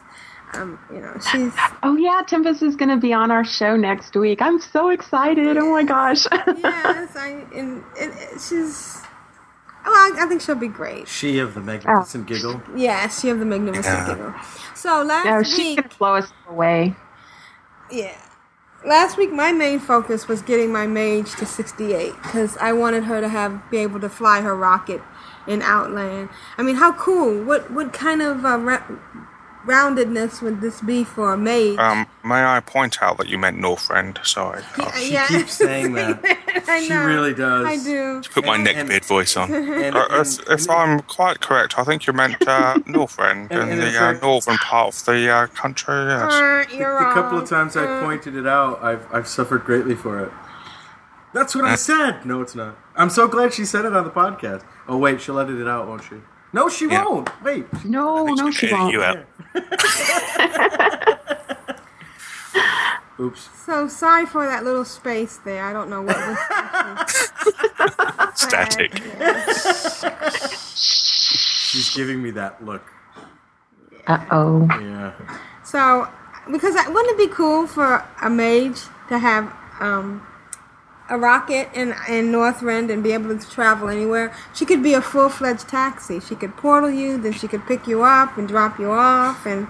Um, 0.54 0.78
you 0.92 1.00
know, 1.00 1.16
she's 1.30 1.52
Oh 1.82 1.96
yeah, 1.96 2.22
Tempest 2.26 2.62
is 2.62 2.76
going 2.76 2.90
to 2.90 2.98
be 2.98 3.12
on 3.12 3.30
our 3.30 3.44
show 3.44 3.74
next 3.76 4.14
week. 4.14 4.42
I'm 4.42 4.60
so 4.60 4.90
excited! 4.90 5.56
Oh 5.56 5.70
my 5.72 5.82
gosh. 5.82 6.26
yes, 6.32 7.16
I 7.16 7.44
and 7.54 7.82
it, 7.96 8.10
it, 8.16 8.40
she's. 8.40 8.98
Well, 9.84 9.94
I, 9.94 10.12
I 10.20 10.26
think 10.26 10.42
she'll 10.42 10.54
be 10.54 10.68
great. 10.68 11.08
She 11.08 11.38
of 11.40 11.54
the 11.54 11.60
magnificent 11.60 12.26
giggle. 12.26 12.62
Yeah, 12.76 13.08
she 13.08 13.28
have 13.28 13.38
the 13.38 13.44
magnificent 13.46 13.84
Yeah. 13.84 14.06
giggle. 14.14 14.34
So 14.76 15.02
last 15.02 15.24
no, 15.24 15.42
she's 15.42 15.56
week, 15.58 15.76
going 15.78 15.88
to 15.88 15.98
blow 15.98 16.14
us 16.16 16.32
away. 16.48 16.94
yeah, 17.90 18.16
last 18.84 19.16
week 19.16 19.32
my 19.32 19.52
main 19.52 19.78
focus 19.78 20.28
was 20.28 20.42
getting 20.42 20.72
my 20.72 20.86
mage 20.86 21.32
to 21.36 21.46
68 21.46 22.14
because 22.22 22.56
I 22.58 22.72
wanted 22.72 23.04
her 23.04 23.20
to 23.20 23.28
have 23.28 23.70
be 23.70 23.78
able 23.78 24.00
to 24.00 24.08
fly 24.08 24.40
her 24.40 24.56
rocket 24.56 25.02
in 25.46 25.62
Outland. 25.62 26.28
I 26.56 26.62
mean, 26.62 26.76
how 26.76 26.92
cool! 26.92 27.42
What 27.42 27.70
what 27.70 27.92
kind 27.92 28.22
of 28.22 28.44
uh, 28.44 28.58
ra- 28.58 28.84
roundedness 29.66 30.42
would 30.42 30.60
this 30.60 30.80
be 30.80 31.04
for 31.04 31.32
a 31.32 31.36
mage? 31.36 31.78
Um, 31.78 32.06
may 32.24 32.44
I 32.44 32.60
point 32.60 33.02
out 33.02 33.18
that 33.18 33.28
you 33.28 33.38
meant 33.38 33.58
Northrend? 33.58 34.24
Sorry. 34.26 34.62
Oh, 34.78 34.90
She 34.96 35.12
Yeah. 35.12 35.26
keeps 35.28 35.54
saying 35.54 35.92
that. 35.94 36.20
I 36.68 36.82
she 36.82 36.88
know. 36.88 37.04
really 37.06 37.34
does. 37.34 37.64
I 37.66 37.76
do. 37.76 38.22
She 38.22 38.28
put 38.30 38.44
my 38.44 38.54
And- 38.56 38.68
and- 38.68 38.88
neckbeard 38.88 39.04
voice 39.04 39.36
on. 39.36 39.52
And, 39.82 39.96
Uh, 39.96 40.06
and- 40.10 40.26
if, 40.26 40.50
if 40.50 40.70
I'm 40.70 41.00
quite 41.00 41.40
correct, 41.40 41.78
I 41.78 41.84
think 41.84 42.06
you 42.06 42.12
meant 42.12 42.36
uh, 42.46 42.74
Northrend 42.86 43.50
And- 43.50 43.70
in 43.70 43.80
and 43.80 43.82
the 43.82 44.04
uh, 44.04 44.12
northern 44.20 44.56
part 44.58 44.88
of 44.94 45.04
the 45.04 45.28
uh, 45.30 45.46
country. 45.48 45.94
Yes. 46.06 46.22
Uh, 46.32 46.64
the, 46.70 46.76
you're 46.76 46.98
the 46.98 47.14
couple 47.14 47.38
of 47.38 47.48
times 47.48 47.76
I 47.76 47.84
Uh, 47.84 48.02
pointed 48.04 48.36
it 48.36 48.46
out, 48.46 48.82
I've 48.82 49.06
I've 49.12 49.28
suffered 49.28 49.64
greatly 49.64 49.94
for 49.94 50.18
it. 50.20 50.32
That's 51.34 51.54
what 51.54 51.64
I 51.64 51.76
said. 51.76 52.26
No, 52.26 52.42
it's 52.42 52.54
not. 52.54 52.76
I'm 52.94 53.08
so 53.08 53.26
glad 53.26 53.54
she 53.54 53.64
said 53.64 53.86
it 53.86 53.94
on 53.96 54.04
the 54.04 54.10
podcast. 54.10 54.64
Oh 54.86 54.98
wait, 54.98 55.20
she'll 55.22 55.38
edit 55.38 55.58
it 55.58 55.66
out, 55.68 55.88
won't 55.88 56.02
she? 56.04 56.16
No, 56.52 56.68
she 56.68 56.86
Yeah. 56.88 57.04
won't. 57.04 57.30
Wait. 57.42 57.66
No, 57.84 58.26
no, 58.26 58.50
she 58.50 58.66
Edit 58.66 58.78
won't. 58.78 58.92
you 58.92 59.02
out. 59.02 59.24
Oops. 63.20 63.48
So 63.64 63.88
sorry 63.88 64.26
for 64.26 64.46
that 64.46 64.64
little 64.64 64.84
space 64.84 65.38
there. 65.44 65.64
I 65.64 65.72
don't 65.72 65.88
know 65.88 66.02
what 66.02 66.16
was. 66.16 66.38
actually 68.18 68.34
Static. 68.34 68.92
She's 70.74 71.94
giving 71.94 72.22
me 72.22 72.30
that 72.32 72.64
look. 72.64 72.82
Uh 74.06 74.24
oh. 74.30 74.66
Yeah. 74.80 75.12
So, 75.64 76.08
because 76.50 76.74
I, 76.74 76.88
wouldn't 76.88 77.12
it 77.12 77.18
be 77.28 77.32
cool 77.34 77.66
for 77.66 78.04
a 78.22 78.28
mage 78.28 78.80
to 79.08 79.18
have 79.18 79.52
um, 79.80 80.26
a 81.12 81.18
rocket 81.18 81.68
in 81.74 81.90
in 82.08 82.32
Northrend 82.32 82.90
and 82.90 83.02
be 83.02 83.12
able 83.12 83.38
to 83.38 83.50
travel 83.50 83.88
anywhere? 83.88 84.34
She 84.54 84.64
could 84.64 84.82
be 84.82 84.94
a 84.94 85.02
full 85.02 85.28
fledged 85.28 85.68
taxi. 85.68 86.18
She 86.20 86.34
could 86.34 86.56
portal 86.56 86.90
you, 86.90 87.18
then 87.18 87.34
she 87.34 87.46
could 87.46 87.66
pick 87.66 87.86
you 87.86 88.02
up 88.02 88.38
and 88.38 88.48
drop 88.48 88.78
you 88.78 88.90
off. 88.90 89.44
And 89.46 89.68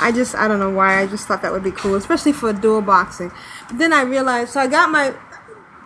I 0.00 0.10
just 0.12 0.34
I 0.34 0.48
don't 0.48 0.58
know 0.58 0.70
why 0.70 1.00
I 1.00 1.06
just 1.06 1.26
thought 1.26 1.42
that 1.42 1.52
would 1.52 1.62
be 1.62 1.70
cool, 1.70 1.94
especially 1.94 2.32
for 2.32 2.52
dual 2.52 2.82
boxing. 2.82 3.30
But 3.68 3.78
then 3.78 3.92
I 3.92 4.02
realized, 4.02 4.52
so 4.52 4.60
I 4.60 4.66
got 4.66 4.90
my 4.90 5.14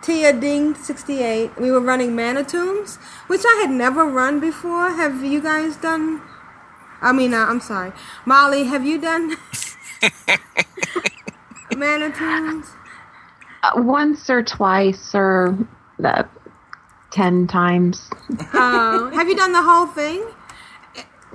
Tia 0.01 0.33
Ding 0.33 0.75
68. 0.75 1.59
We 1.59 1.71
were 1.71 1.79
running 1.79 2.15
Mana-Tombs, 2.15 2.97
which 3.27 3.41
I 3.45 3.61
had 3.61 3.71
never 3.71 4.05
run 4.05 4.39
before. 4.39 4.89
Have 4.91 5.23
you 5.23 5.41
guys 5.41 5.77
done? 5.77 6.21
I 7.01 7.11
mean, 7.11 7.33
uh, 7.33 7.45
I'm 7.45 7.59
sorry, 7.59 7.91
Molly. 8.25 8.63
Have 8.65 8.85
you 8.85 8.99
done 8.99 9.35
Mana-Tombs? 11.75 12.67
Uh, 13.65 13.81
once 13.81 14.29
or 14.29 14.43
twice 14.43 15.15
or 15.15 15.57
uh, 16.03 16.23
ten 17.11 17.47
times. 17.47 18.09
Uh, 18.53 19.09
have 19.11 19.27
you 19.27 19.35
done 19.35 19.53
the 19.53 19.61
whole 19.61 19.87
thing? 19.87 20.23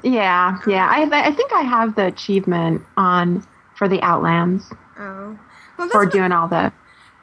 Yeah, 0.03 0.59
yeah. 0.67 0.89
I 0.89 1.09
I 1.29 1.33
think 1.33 1.53
I 1.53 1.63
have 1.63 1.95
the 1.97 2.07
achievement 2.07 2.83
on 2.97 3.47
for 3.75 3.89
the 3.89 4.01
Outlands 4.03 4.71
Oh, 4.99 5.39
well, 5.79 5.89
for 5.89 6.07
doing 6.07 6.33
all 6.33 6.47
the. 6.49 6.73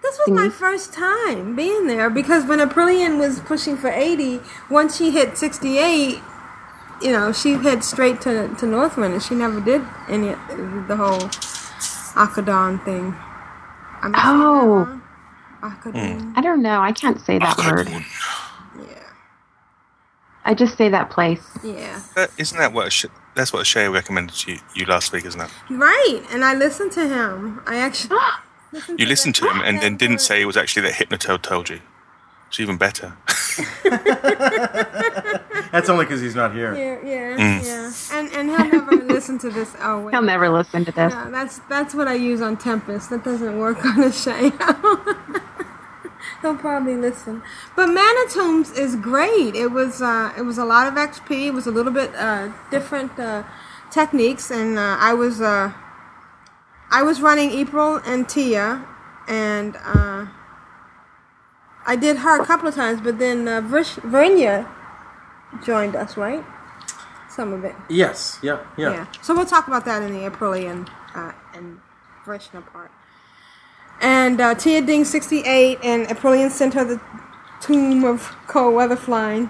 this 0.01 0.17
was 0.19 0.35
my 0.35 0.49
first 0.49 0.93
time 0.93 1.55
being 1.55 1.87
there 1.87 2.09
because 2.09 2.45
when 2.45 2.59
Aprillian 2.59 3.19
was 3.19 3.39
pushing 3.41 3.77
for 3.77 3.89
80, 3.89 4.39
once 4.69 4.97
she 4.97 5.11
hit 5.11 5.37
68, 5.37 6.19
you 7.01 7.11
know, 7.11 7.31
she 7.31 7.53
hit 7.53 7.83
straight 7.83 8.19
to 8.21 8.47
to 8.59 8.65
Northrend, 8.65 9.13
and 9.13 9.23
she 9.23 9.35
never 9.35 9.61
did 9.61 9.81
any 10.09 10.29
the 10.87 10.95
whole 10.97 11.29
Akadon 12.15 12.83
thing. 12.83 13.15
Am 14.03 14.13
I 14.15 14.23
saying 14.23 14.41
Oh. 14.41 15.01
wrong? 15.63 16.33
I 16.35 16.41
don't 16.41 16.61
know. 16.61 16.81
I 16.81 16.91
can't 16.91 17.19
say 17.19 17.39
that 17.39 17.57
word. 17.57 17.89
Yeah, 17.89 18.85
I 20.45 20.53
just 20.53 20.77
say 20.77 20.89
that 20.89 21.09
place. 21.09 21.41
yeah. 21.63 22.01
Uh, 22.15 22.27
isn't 22.37 22.57
that 22.57 22.73
what? 22.73 22.93
Sh- 22.93 23.05
that's 23.35 23.51
what 23.51 23.65
Shay 23.67 23.87
recommended 23.89 24.35
to 24.37 24.51
you, 24.53 24.59
you 24.75 24.85
last 24.85 25.11
week, 25.11 25.25
isn't 25.25 25.41
it? 25.41 25.49
Right, 25.69 26.21
and 26.31 26.45
I 26.45 26.53
listened 26.53 26.91
to 26.93 27.07
him. 27.07 27.61
I 27.65 27.77
actually 27.77 28.17
listened 28.71 28.99
You 28.99 29.05
to 29.05 29.09
listened 29.09 29.35
to 29.35 29.49
him 29.49 29.61
and 29.61 29.81
then 29.81 29.97
didn't 29.97 30.19
say 30.19 30.41
it 30.41 30.45
was 30.45 30.57
actually 30.57 30.83
that 30.83 30.93
Hypnotoad 30.93 31.41
told 31.41 31.69
you. 31.69 31.81
It's 32.49 32.59
even 32.59 32.77
better. 32.77 33.13
That's 35.71 35.89
only 35.89 36.05
because 36.05 36.21
he's 36.21 36.35
not 36.35 36.53
here. 36.53 36.73
Yeah, 36.75 36.97
yeah, 37.03 37.37
Mm. 37.37 37.65
yeah. 37.65 38.17
And 38.17 38.31
and 38.33 38.49
he'll 38.49 38.67
never 38.85 38.95
listen 39.13 39.37
to 39.39 39.49
this. 39.49 39.75
Oh 39.81 40.01
wait. 40.01 40.11
He'll 40.13 40.21
never 40.21 40.49
listen 40.49 40.85
to 40.85 40.91
this. 40.91 41.13
No, 41.13 41.29
that's 41.31 41.59
that's 41.69 41.93
what 41.93 42.07
I 42.07 42.13
use 42.15 42.41
on 42.41 42.55
Tempest. 42.57 43.09
That 43.09 43.23
doesn't 43.23 43.57
work 43.59 43.83
on 43.85 44.01
a 44.03 44.11
Shay. 44.11 44.51
He'll 46.41 46.55
probably 46.55 46.95
listen. 46.95 47.41
But 47.75 47.87
Mana-Tombs 47.87 48.71
is 48.71 48.95
great. 48.95 49.55
It 49.55 49.71
was 49.71 50.01
uh, 50.01 50.31
it 50.37 50.43
was 50.43 50.57
a 50.57 50.65
lot 50.65 50.87
of 50.87 50.93
XP. 50.93 51.47
It 51.47 51.53
was 51.53 51.67
a 51.67 51.71
little 51.71 51.91
bit 51.91 52.13
uh, 52.15 52.49
different 52.71 53.17
uh, 53.19 53.43
techniques, 53.91 54.51
and 54.51 54.77
uh, 54.77 54.97
I 54.99 55.13
was 55.13 55.41
uh, 55.41 55.71
I 56.91 57.01
was 57.03 57.21
running 57.21 57.51
April 57.51 57.99
and 58.05 58.27
Tia, 58.29 58.85
and 59.27 59.75
uh, 59.83 60.27
I 61.87 61.95
did 61.95 62.17
her 62.17 62.41
a 62.41 62.45
couple 62.45 62.67
of 62.67 62.75
times. 62.75 63.01
But 63.01 63.17
then 63.17 63.47
uh, 63.47 63.61
Vrinya 63.61 64.69
joined 65.65 65.95
us, 65.95 66.17
right? 66.17 66.43
Some 67.29 67.53
of 67.53 67.63
it. 67.63 67.75
Yes. 67.89 68.37
Yeah. 68.43 68.59
Yeah. 68.77 68.91
Yeah. 68.91 69.07
So 69.21 69.33
we'll 69.35 69.45
talk 69.45 69.67
about 69.67 69.85
that 69.85 70.03
in 70.03 70.13
the 70.13 70.29
Aprillian 70.29 70.87
uh, 71.15 71.31
and 71.55 71.79
Vrishna 72.25 72.65
part. 72.71 72.91
And 74.01 74.39
uh, 74.39 74.53
Tia 74.53 74.81
Ding 74.81 75.05
68 75.05 75.79
and 75.83 76.07
Aprillian 76.07 76.51
sent 76.51 76.73
her 76.75 76.83
the 76.83 77.01
Tomb 77.61 78.03
of 78.03 78.35
Cold 78.47 78.75
weather 78.75 78.95
flying. 78.95 79.49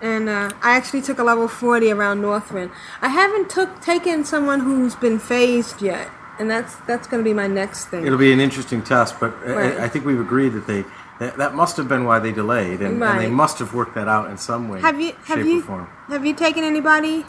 And 0.00 0.28
uh, 0.28 0.50
I 0.62 0.76
actually 0.76 1.02
took 1.02 1.18
a 1.18 1.24
level 1.24 1.48
40 1.48 1.90
around 1.90 2.20
Northrend. 2.20 2.70
I 3.00 3.08
haven't 3.08 3.48
took 3.50 3.80
taken 3.80 4.24
someone 4.24 4.60
who's 4.60 4.94
been 4.94 5.18
phased 5.18 5.82
yet. 5.82 6.10
And 6.38 6.50
that's 6.50 6.76
that's 6.86 7.06
going 7.06 7.24
to 7.24 7.28
be 7.28 7.32
my 7.32 7.46
next 7.46 7.86
thing. 7.86 8.04
It'll 8.06 8.18
be 8.18 8.30
an 8.30 8.40
interesting 8.40 8.82
test, 8.82 9.18
but 9.18 9.32
Right. 9.42 9.78
I, 9.78 9.84
I 9.84 9.88
think 9.88 10.04
we've 10.04 10.20
agreed 10.20 10.50
that 10.50 10.66
they 10.66 10.84
that, 11.20 11.36
that 11.38 11.54
must 11.54 11.76
have 11.76 11.88
been 11.88 12.04
why 12.04 12.18
they 12.18 12.32
delayed, 12.32 12.80
and, 12.80 13.02
and 13.02 13.20
they 13.20 13.28
must 13.30 13.58
have 13.58 13.72
worked 13.74 13.94
that 13.94 14.08
out 14.08 14.30
in 14.30 14.36
some 14.38 14.68
way, 14.68 14.80
have 14.80 15.00
you 15.00 15.12
have 15.24 15.38
shape, 15.38 15.46
you 15.46 15.58
or 15.60 15.62
form. 15.62 15.88
have 16.08 16.24
you 16.26 16.34
taken 16.34 16.64
anybody? 16.64 17.24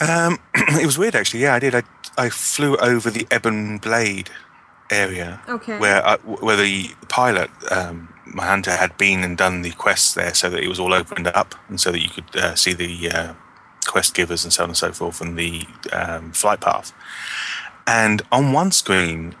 Um, 0.00 0.38
it 0.54 0.86
was 0.86 0.98
weird, 0.98 1.14
actually. 1.14 1.40
Yeah, 1.40 1.54
I 1.54 1.58
did. 1.58 1.74
I, 1.74 1.82
I 2.18 2.28
flew 2.28 2.76
over 2.76 3.10
the 3.10 3.26
Ebon 3.34 3.78
Blade 3.78 4.30
area, 4.90 5.40
Okay. 5.48 5.78
where 5.78 6.04
I, 6.06 6.16
where 6.18 6.56
the 6.56 6.90
pilot, 7.08 7.50
um, 7.70 8.12
my 8.26 8.46
hunter, 8.46 8.72
had 8.72 8.96
been 8.98 9.22
and 9.22 9.36
done 9.38 9.62
the 9.62 9.70
quests 9.72 10.14
there, 10.14 10.34
so 10.34 10.50
that 10.50 10.60
it 10.62 10.68
was 10.68 10.80
all 10.80 10.92
opened 10.92 11.28
up, 11.28 11.54
and 11.68 11.80
so 11.80 11.92
that 11.92 12.00
you 12.00 12.08
could 12.08 12.36
uh, 12.36 12.54
see 12.54 12.72
the 12.72 13.10
uh, 13.10 13.34
quest 13.86 14.14
givers 14.14 14.44
and 14.44 14.52
so 14.52 14.64
on 14.64 14.70
and 14.70 14.76
so 14.76 14.92
forth, 14.92 15.20
and 15.20 15.38
the 15.38 15.64
um, 15.92 16.32
flight 16.32 16.60
path. 16.60 16.92
And 17.86 18.22
on 18.32 18.52
one 18.52 18.72
screen, 18.72 19.34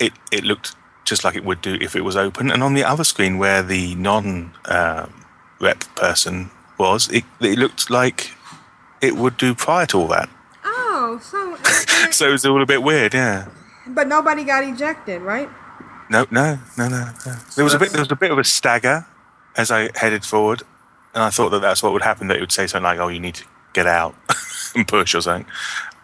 it 0.00 0.12
it 0.32 0.44
looked 0.44 0.74
just 1.06 1.24
like 1.24 1.36
it 1.36 1.44
would 1.44 1.62
do 1.62 1.78
if 1.80 1.96
it 1.96 2.02
was 2.02 2.16
open, 2.16 2.50
and 2.50 2.62
on 2.62 2.74
the 2.74 2.84
other 2.84 3.04
screen, 3.04 3.38
where 3.38 3.62
the 3.62 3.94
non 3.94 4.52
um, 4.66 5.24
rep 5.60 5.84
person 5.94 6.50
was, 6.76 7.08
it, 7.10 7.24
it 7.40 7.58
looked 7.58 7.88
like 7.88 8.32
it 9.00 9.16
would 9.16 9.36
do 9.36 9.54
prior 9.54 9.86
to 9.86 9.98
all 9.98 10.08
that. 10.08 10.28
Oh, 10.64 11.18
so 11.22 11.56
so 12.10 12.28
it 12.28 12.32
was 12.32 12.44
all 12.44 12.62
a 12.62 12.66
bit 12.66 12.82
weird. 12.82 13.14
Yeah. 13.14 13.48
But 13.86 14.08
nobody 14.08 14.44
got 14.44 14.64
ejected, 14.64 15.22
right? 15.22 15.48
No, 16.10 16.26
no, 16.30 16.58
no, 16.76 16.88
no. 16.88 17.10
no. 17.24 17.36
There 17.54 17.64
was 17.64 17.74
a 17.74 17.78
bit. 17.78 17.90
There 17.90 18.00
was 18.00 18.10
a 18.10 18.16
bit 18.16 18.30
of 18.30 18.38
a 18.38 18.44
stagger 18.44 19.06
as 19.56 19.70
I 19.70 19.90
headed 19.94 20.24
forward, 20.24 20.62
and 21.14 21.22
I 21.22 21.30
thought 21.30 21.50
that 21.50 21.60
that's 21.60 21.82
what 21.82 21.92
would 21.92 22.02
happen. 22.02 22.28
That 22.28 22.36
it 22.36 22.40
would 22.40 22.52
say 22.52 22.66
something 22.66 22.84
like, 22.84 22.98
"Oh, 22.98 23.08
you 23.08 23.20
need 23.20 23.36
to 23.36 23.44
get 23.72 23.86
out 23.86 24.14
and 24.74 24.86
push" 24.86 25.14
or 25.14 25.20
something. 25.20 25.50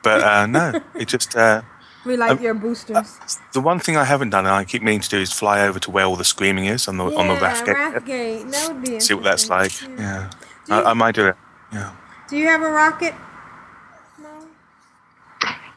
But 0.03 0.23
uh, 0.23 0.47
no, 0.47 0.81
it 0.95 1.09
just. 1.09 1.37
Uh, 1.37 1.63
We 2.05 2.17
like 2.17 2.33
Um, 2.33 2.41
your 2.43 2.55
boosters. 2.55 3.19
the 3.53 3.61
one 3.61 3.79
thing 3.79 3.97
I 3.97 4.05
haven't 4.05 4.31
done, 4.31 4.45
and 4.47 4.55
I 4.55 4.65
keep 4.65 4.83
meaning 4.83 5.01
to 5.03 5.09
do, 5.09 5.19
is 5.19 5.33
fly 5.33 5.61
over 5.61 5.79
to 5.79 5.91
where 5.91 6.05
all 6.05 6.17
the 6.17 6.25
screaming 6.25 6.65
is 6.67 6.89
on 6.89 6.97
the 6.97 7.05
on 7.05 7.29
the 7.29 7.35
yeah, 7.35 7.41
Wrathgate. 7.41 7.77
Wrathgate. 7.77 8.51
That 8.51 8.69
would 8.75 8.83
be 8.83 9.01
See 9.07 9.15
what 9.15 9.25
that's 9.25 9.49
like. 9.49 9.81
Yeah, 9.83 10.31
Do 10.67 10.75
you- 10.75 10.81
I, 10.81 10.91
I 10.91 10.95
might 10.95 11.15
do 11.15 11.27
it. 11.29 11.37
Yeah. 11.73 11.93
Do 12.29 12.37
you 12.37 12.47
have 12.49 12.63
a 12.63 12.71
rocket? 12.71 13.15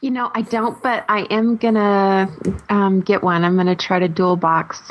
You 0.01 0.11
know, 0.11 0.29
I 0.35 0.41
don't, 0.43 0.81
but 0.83 1.03
I 1.09 1.21
am 1.31 1.57
gonna 1.57 2.29
um, 2.69 3.01
get 3.01 3.23
one. 3.23 3.43
I'm 3.43 3.55
gonna 3.55 3.75
try 3.75 3.97
to 3.97 4.07
dual 4.07 4.35
box. 4.35 4.81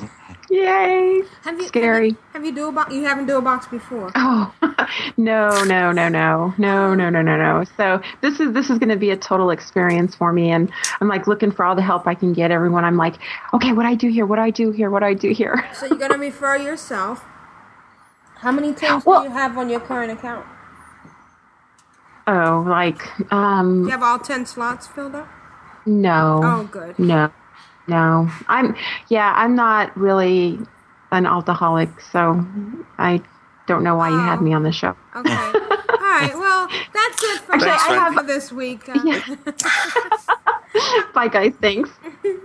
Yay! 0.55 1.23
Have 1.43 1.59
you, 1.59 1.67
Scary. 1.67 2.11
Have 2.11 2.17
you, 2.17 2.19
have 2.33 2.45
you 2.45 2.53
dual 2.55 2.73
box? 2.73 2.95
You 2.95 3.05
haven't 3.05 3.27
dual 3.27 3.41
box 3.41 3.67
before. 3.67 4.11
Oh 4.15 4.55
no, 5.17 5.49
no, 5.65 5.91
no, 5.93 6.09
no, 6.09 6.55
no, 6.59 6.95
no, 6.95 7.11
no, 7.11 7.23
no, 7.23 7.37
no. 7.37 7.65
So 7.77 8.01
this 8.21 8.39
is 8.41 8.53
this 8.53 8.71
is 8.71 8.79
going 8.79 8.91
to 8.91 8.97
be 8.97 9.11
a 9.11 9.17
total 9.17 9.51
experience 9.51 10.15
for 10.15 10.33
me, 10.33 10.51
and 10.51 10.71
I'm 11.01 11.09
like 11.09 11.27
looking 11.27 11.51
for 11.51 11.65
all 11.65 11.75
the 11.75 11.83
help 11.83 12.07
I 12.07 12.15
can 12.15 12.33
get. 12.33 12.51
Everyone, 12.51 12.85
I'm 12.85 12.97
like, 12.97 13.17
okay, 13.53 13.73
what 13.73 13.83
do 13.83 13.89
I 13.89 13.95
do 13.97 14.09
here? 14.11 14.27
What 14.27 14.37
do 14.37 14.43
I 14.43 14.51
do 14.51 14.71
here? 14.71 14.91
What 14.91 15.01
do 15.01 15.07
I 15.07 15.15
do 15.15 15.31
here? 15.33 15.69
So 15.75 15.87
you're 15.87 15.99
gonna 15.99 16.19
refer 16.19 16.57
yourself. 16.57 17.25
How 18.37 18.53
many 18.53 18.73
teams 18.75 19.05
Well- 19.05 19.23
do 19.23 19.29
you 19.29 19.35
have 19.35 19.57
on 19.59 19.69
your 19.69 19.81
current 19.81 20.13
account? 20.13 20.47
Oh, 22.27 22.65
like 22.67 23.03
um, 23.33 23.85
You 23.85 23.91
have 23.91 24.03
all 24.03 24.19
ten 24.19 24.47
slots 24.47 24.87
filled 24.87 25.15
up. 25.15 25.29
no. 25.85 26.41
Oh, 26.43 26.65
good. 26.71 26.99
No, 26.99 27.31
no. 27.87 28.29
I'm 28.49 28.75
yeah. 29.09 29.33
I'm 29.37 29.55
not 29.55 29.97
really 29.97 30.59
an 31.13 31.25
altaholic, 31.25 31.91
so 32.13 32.45
I 32.99 33.23
don't 33.67 33.83
know 33.85 33.95
why 33.97 34.11
you 34.11 34.19
had 34.19 34.41
me 34.43 34.53
on 34.53 34.63
the 34.63 34.73
show. 34.73 34.95
Okay. 35.17 35.33
all 35.35 35.99
right. 36.01 36.33
Well, 36.35 36.69
that's 36.93 37.23
it 37.23 37.41
for, 37.41 37.55
Actually, 37.55 37.71
I 37.71 37.95
have- 37.99 38.15
for 38.15 38.23
this 38.23 38.53
week. 38.53 38.89
Uh, 38.89 38.95
Bye, 41.15 41.29
guys. 41.29 41.53
Thanks. 41.61 41.91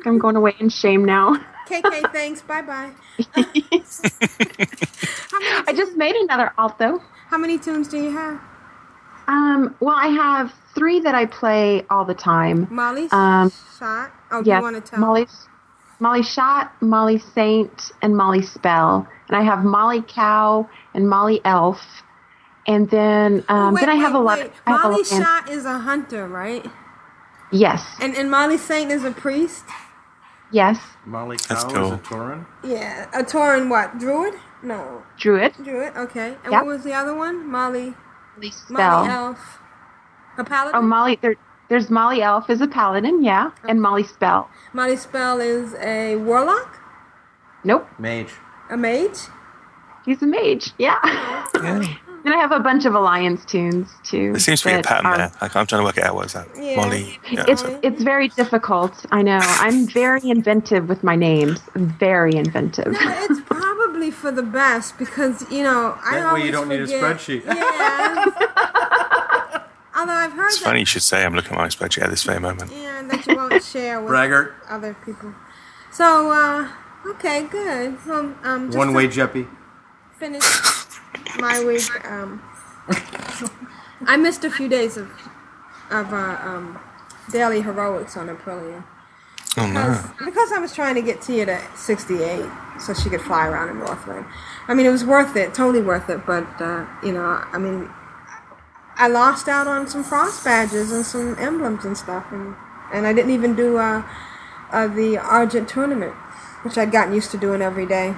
I'm 0.05 0.19
going 0.19 0.35
away 0.35 0.55
in 0.59 0.69
shame 0.69 1.03
now. 1.03 1.35
KK, 1.67 2.11
thanks. 2.11 2.41
Bye 2.41 2.61
bye. 2.61 2.91
I 5.67 5.73
just 5.75 5.95
made 5.95 6.15
another 6.15 6.51
alto. 6.57 7.01
How 7.27 7.37
many 7.37 7.57
toons 7.59 7.87
do 7.87 7.97
you 8.01 8.11
have? 8.11 8.39
Um, 9.27 9.75
well, 9.79 9.95
I 9.95 10.07
have 10.07 10.53
three 10.73 10.99
that 11.01 11.13
I 11.15 11.25
play 11.27 11.85
all 11.89 12.05
the 12.05 12.13
time. 12.15 12.67
Molly's 12.71 13.11
Um, 13.13 13.51
shot. 13.77 14.11
Oh, 14.31 14.41
do 14.43 14.49
yes, 14.49 14.59
you 14.59 14.63
want 14.63 14.75
to 14.85 14.91
tell? 14.91 14.99
Molly's 14.99 15.47
Molly 15.99 16.23
Shot, 16.23 16.71
Molly 16.81 17.19
Saint, 17.19 17.91
and 18.01 18.15
Molly 18.15 18.41
Spell. 18.41 19.07
And 19.27 19.35
I 19.37 19.43
have 19.43 19.63
Molly 19.65 20.01
Cow 20.01 20.69
and 20.93 21.09
Molly 21.09 21.41
Elf. 21.43 21.81
And 22.67 22.89
then 22.89 23.43
um, 23.49 23.73
wait, 23.73 23.81
then 23.81 23.89
I 23.89 23.95
have 23.95 24.13
wait, 24.13 24.19
a 24.19 24.23
lot. 24.23 24.39
wait. 24.39 24.51
I 24.65 24.71
have 24.71 24.79
a 24.79 24.83
Molly 24.89 25.03
lot- 25.03 25.11
and- 25.11 25.23
Shot 25.23 25.49
is 25.49 25.65
a 25.65 25.79
hunter, 25.79 26.27
right? 26.27 26.65
Yes. 27.51 27.83
And 27.99 28.15
and 28.15 28.29
Molly 28.29 28.57
Saint 28.57 28.91
is 28.91 29.03
a 29.03 29.11
priest. 29.11 29.65
Yes. 30.51 30.79
Molly 31.05 31.37
That's 31.47 31.63
Cow 31.63 31.69
cool. 31.73 31.85
is 31.87 31.91
a 31.93 31.97
Tauren. 31.97 32.45
Yeah, 32.63 33.07
a 33.13 33.23
Tauren 33.23 33.69
what? 33.69 33.99
Druid? 33.99 34.33
No, 34.63 35.03
Druid. 35.17 35.53
Druid. 35.63 35.95
Okay. 35.95 36.37
And 36.43 36.51
Yep. 36.51 36.65
what 36.65 36.65
was 36.65 36.83
the 36.83 36.93
other 36.93 37.13
one? 37.15 37.47
Molly. 37.49 37.93
Molly 38.35 38.51
Spell. 38.51 39.05
Molly 39.05 39.09
Elf. 39.09 39.59
A 40.37 40.43
paladin. 40.43 40.75
Oh, 40.75 40.81
Molly. 40.81 41.17
There, 41.21 41.35
there's 41.69 41.89
Molly 41.89 42.21
Elf 42.21 42.49
is 42.49 42.61
a 42.61 42.67
paladin, 42.67 43.23
yeah, 43.23 43.51
and 43.67 43.81
Molly 43.81 44.03
Spell. 44.03 44.49
Molly 44.73 44.97
Spell 44.97 45.39
is 45.39 45.73
a 45.75 46.15
warlock. 46.17 46.77
Nope, 47.63 47.87
Mage. 47.99 48.31
A 48.69 48.77
mage. 48.77 49.17
he's 50.05 50.21
a 50.21 50.27
mage. 50.27 50.71
Yeah. 50.77 50.97
yeah. 51.55 51.83
and 52.25 52.33
I 52.33 52.37
have 52.37 52.51
a 52.51 52.59
bunch 52.59 52.85
of 52.85 52.93
alliance 52.95 53.43
toons 53.45 53.89
too. 54.03 54.31
There 54.31 54.39
seems 54.39 54.61
to 54.61 54.69
be 54.69 54.73
a 54.75 54.81
pattern 54.81 55.05
are- 55.07 55.17
there. 55.17 55.31
Like, 55.41 55.55
I'm 55.55 55.65
trying 55.65 55.81
to 55.81 55.85
work 55.85 55.97
it 55.97 56.03
out. 56.03 56.15
What 56.15 56.27
is 56.27 56.33
that? 56.33 56.47
Yeah. 56.55 56.75
Molly. 56.75 57.19
Yeah, 57.31 57.45
It's 57.47 57.61
so- 57.61 57.79
it's 57.83 58.01
very 58.03 58.27
difficult. 58.29 59.05
I 59.11 59.21
know. 59.21 59.39
I'm 59.41 59.87
very 59.87 60.29
inventive 60.29 60.87
with 60.87 61.03
my 61.03 61.15
names. 61.15 61.59
Very 61.75 62.35
inventive. 62.35 62.93
No, 62.93 62.99
it's 63.29 63.41
probably 63.45 64.11
for 64.11 64.31
the 64.31 64.43
best 64.43 64.97
because 64.97 65.49
you 65.51 65.63
know 65.63 65.97
I 66.03 66.15
That 66.15 66.23
way 66.23 66.29
always 66.29 66.45
you 66.45 66.51
don't 66.51 66.69
need 66.69 66.81
a 66.81 66.87
spreadsheet. 66.87 67.43
Yeah. 67.45 69.35
Although 69.99 70.13
I've 70.13 70.31
heard 70.31 70.47
it's 70.47 70.59
that. 70.59 70.65
funny 70.65 70.79
you 70.79 70.85
should 70.85 71.03
say 71.03 71.25
I'm 71.25 71.35
looking 71.35 71.51
at 71.53 71.57
my 71.57 71.67
spreadsheet 71.67 72.03
at 72.03 72.09
this 72.09 72.23
very 72.23 72.39
moment. 72.39 72.71
Yeah, 72.71 73.01
that 73.03 73.27
you 73.27 73.35
won't 73.35 73.61
share 73.73 73.99
with 73.99 74.09
Braggart. 74.09 74.53
other 74.69 74.95
people. 75.05 75.33
So, 75.91 76.31
uh, 76.31 76.69
okay, 77.07 77.43
good. 77.43 77.97
Well, 78.07 78.33
um, 78.43 78.67
just 78.67 78.77
One 78.77 78.93
way 78.93 79.07
Jeppy. 79.07 79.47
finish 80.17 80.43
my 81.39 81.63
week. 81.63 81.89
Um, 82.09 82.41
I 84.07 84.15
missed 84.17 84.45
a 84.45 84.49
few 84.51 84.67
days 84.69 84.97
of 84.97 85.09
of 85.91 86.13
uh, 86.13 86.37
um, 86.43 86.79
daily 87.31 87.61
heroics 87.61 88.15
on 88.15 88.27
Aprilia. 88.29 88.83
Oh 89.57 89.67
Because, 89.67 90.03
no. 90.19 90.25
because 90.25 90.51
I 90.51 90.59
was 90.59 90.73
trying 90.75 90.93
to 90.95 91.01
get 91.01 91.21
Tia 91.23 91.47
to 91.47 91.59
68 91.75 92.45
so 92.79 92.93
she 92.93 93.09
could 93.09 93.21
fly 93.21 93.47
around 93.47 93.69
in 93.69 93.79
Northland. 93.79 94.25
I 94.67 94.75
mean, 94.75 94.85
it 94.85 94.91
was 94.91 95.03
worth 95.03 95.35
it, 95.35 95.55
totally 95.55 95.81
worth 95.81 96.07
it, 96.11 96.23
but, 96.27 96.45
uh, 96.61 96.85
you 97.03 97.11
know, 97.11 97.43
I 97.51 97.57
mean, 97.57 97.89
I 98.99 99.07
lost 99.07 99.47
out 99.47 99.65
on 99.65 99.87
some 99.87 100.03
frost 100.03 100.43
badges 100.43 100.91
and 100.91 101.05
some 101.05 101.37
emblems 101.39 101.85
and 101.85 101.97
stuff, 101.97 102.25
and, 102.33 102.53
and 102.93 103.07
I 103.07 103.13
didn't 103.13 103.31
even 103.31 103.55
do 103.55 103.77
uh, 103.77 104.03
uh, 104.71 104.87
the 104.87 105.17
Argent 105.17 105.69
tournament, 105.69 106.13
which 106.63 106.77
I'd 106.77 106.91
gotten 106.91 107.13
used 107.13 107.31
to 107.31 107.37
doing 107.37 107.61
every 107.61 107.85
day. 107.85 108.13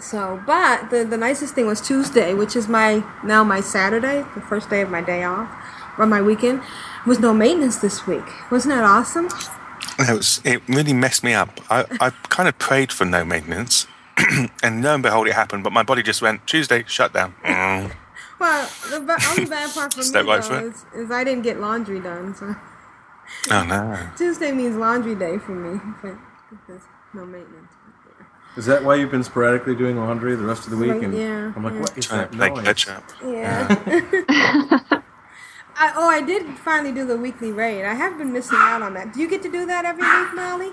So, 0.00 0.42
but 0.48 0.90
the, 0.90 1.04
the 1.04 1.16
nicest 1.16 1.54
thing 1.54 1.66
was 1.66 1.80
Tuesday, 1.80 2.34
which 2.34 2.56
is 2.56 2.66
my 2.66 3.04
now 3.22 3.44
my 3.44 3.60
Saturday, 3.60 4.24
the 4.34 4.40
first 4.40 4.68
day 4.68 4.80
of 4.80 4.90
my 4.90 5.00
day 5.00 5.22
off, 5.22 5.48
or 5.96 6.06
my 6.06 6.20
weekend, 6.20 6.60
was 7.06 7.20
no 7.20 7.32
maintenance 7.32 7.76
this 7.76 8.04
week. 8.04 8.24
Wasn't 8.50 8.74
that 8.74 8.82
awesome? 8.82 9.28
It 10.00 10.16
was. 10.16 10.40
It 10.44 10.60
really 10.66 10.92
messed 10.92 11.22
me 11.22 11.34
up. 11.34 11.60
I, 11.70 11.86
I 12.00 12.10
kind 12.30 12.48
of 12.48 12.58
prayed 12.58 12.90
for 12.90 13.04
no 13.04 13.24
maintenance, 13.24 13.86
and 14.64 14.82
lo 14.82 14.94
and 14.94 15.04
behold, 15.04 15.28
it 15.28 15.34
happened. 15.34 15.62
But 15.62 15.72
my 15.72 15.84
body 15.84 16.02
just 16.02 16.20
went 16.20 16.48
Tuesday 16.48 16.82
shut 16.88 17.12
down. 17.12 17.34
Well, 18.42 18.68
the 18.90 19.00
ba- 19.00 19.18
only 19.30 19.46
bad 19.46 19.72
part 19.74 19.94
for 19.94 20.00
me 20.00 20.04
Step 20.04 20.26
right 20.26 20.42
though, 20.42 20.48
foot. 20.48 20.64
is, 20.64 20.84
is 20.94 21.10
I 21.12 21.24
didn't 21.24 21.44
get 21.44 21.60
laundry 21.60 22.00
done. 22.00 22.34
So 22.34 22.56
Oh 23.50 23.64
no. 23.64 23.98
Tuesday 24.16 24.52
means 24.52 24.76
laundry 24.76 25.14
day 25.14 25.38
for 25.38 25.52
me, 25.54 25.80
but 26.02 26.16
there's 26.68 26.82
no 27.14 27.26
maintenance. 27.26 27.72
Is 28.56 28.66
that 28.66 28.84
why 28.84 28.96
you've 28.96 29.10
been 29.10 29.24
sporadically 29.24 29.74
doing 29.74 29.96
laundry 29.96 30.36
the 30.36 30.44
rest 30.44 30.64
of 30.66 30.72
the 30.72 30.76
week? 30.76 30.90
Like, 30.94 31.02
And 31.02 31.14
yeah, 31.14 31.52
I'm 31.56 31.64
like, 31.64 31.74
yeah. 31.74 31.80
what 31.80 31.98
is 31.98 32.06
Trying 32.06 32.20
that 32.20 32.32
to 32.32 32.38
play 32.38 32.50
noise? 32.50 32.64
catch 32.64 32.88
up. 32.88 33.04
Yeah. 33.24 33.66
I, 35.76 35.92
oh, 35.96 36.08
I 36.08 36.20
did 36.22 36.58
finally 36.58 36.92
do 36.92 37.06
the 37.06 37.16
weekly 37.16 37.52
raid. 37.52 37.84
I 37.84 37.94
have 37.94 38.18
been 38.18 38.32
missing 38.32 38.58
out 38.60 38.82
on 38.82 38.94
that. 38.94 39.14
Do 39.14 39.20
you 39.20 39.28
get 39.28 39.42
to 39.42 39.50
do 39.50 39.66
that 39.66 39.84
every 39.86 40.04
week, 40.04 40.34
Molly? 40.34 40.70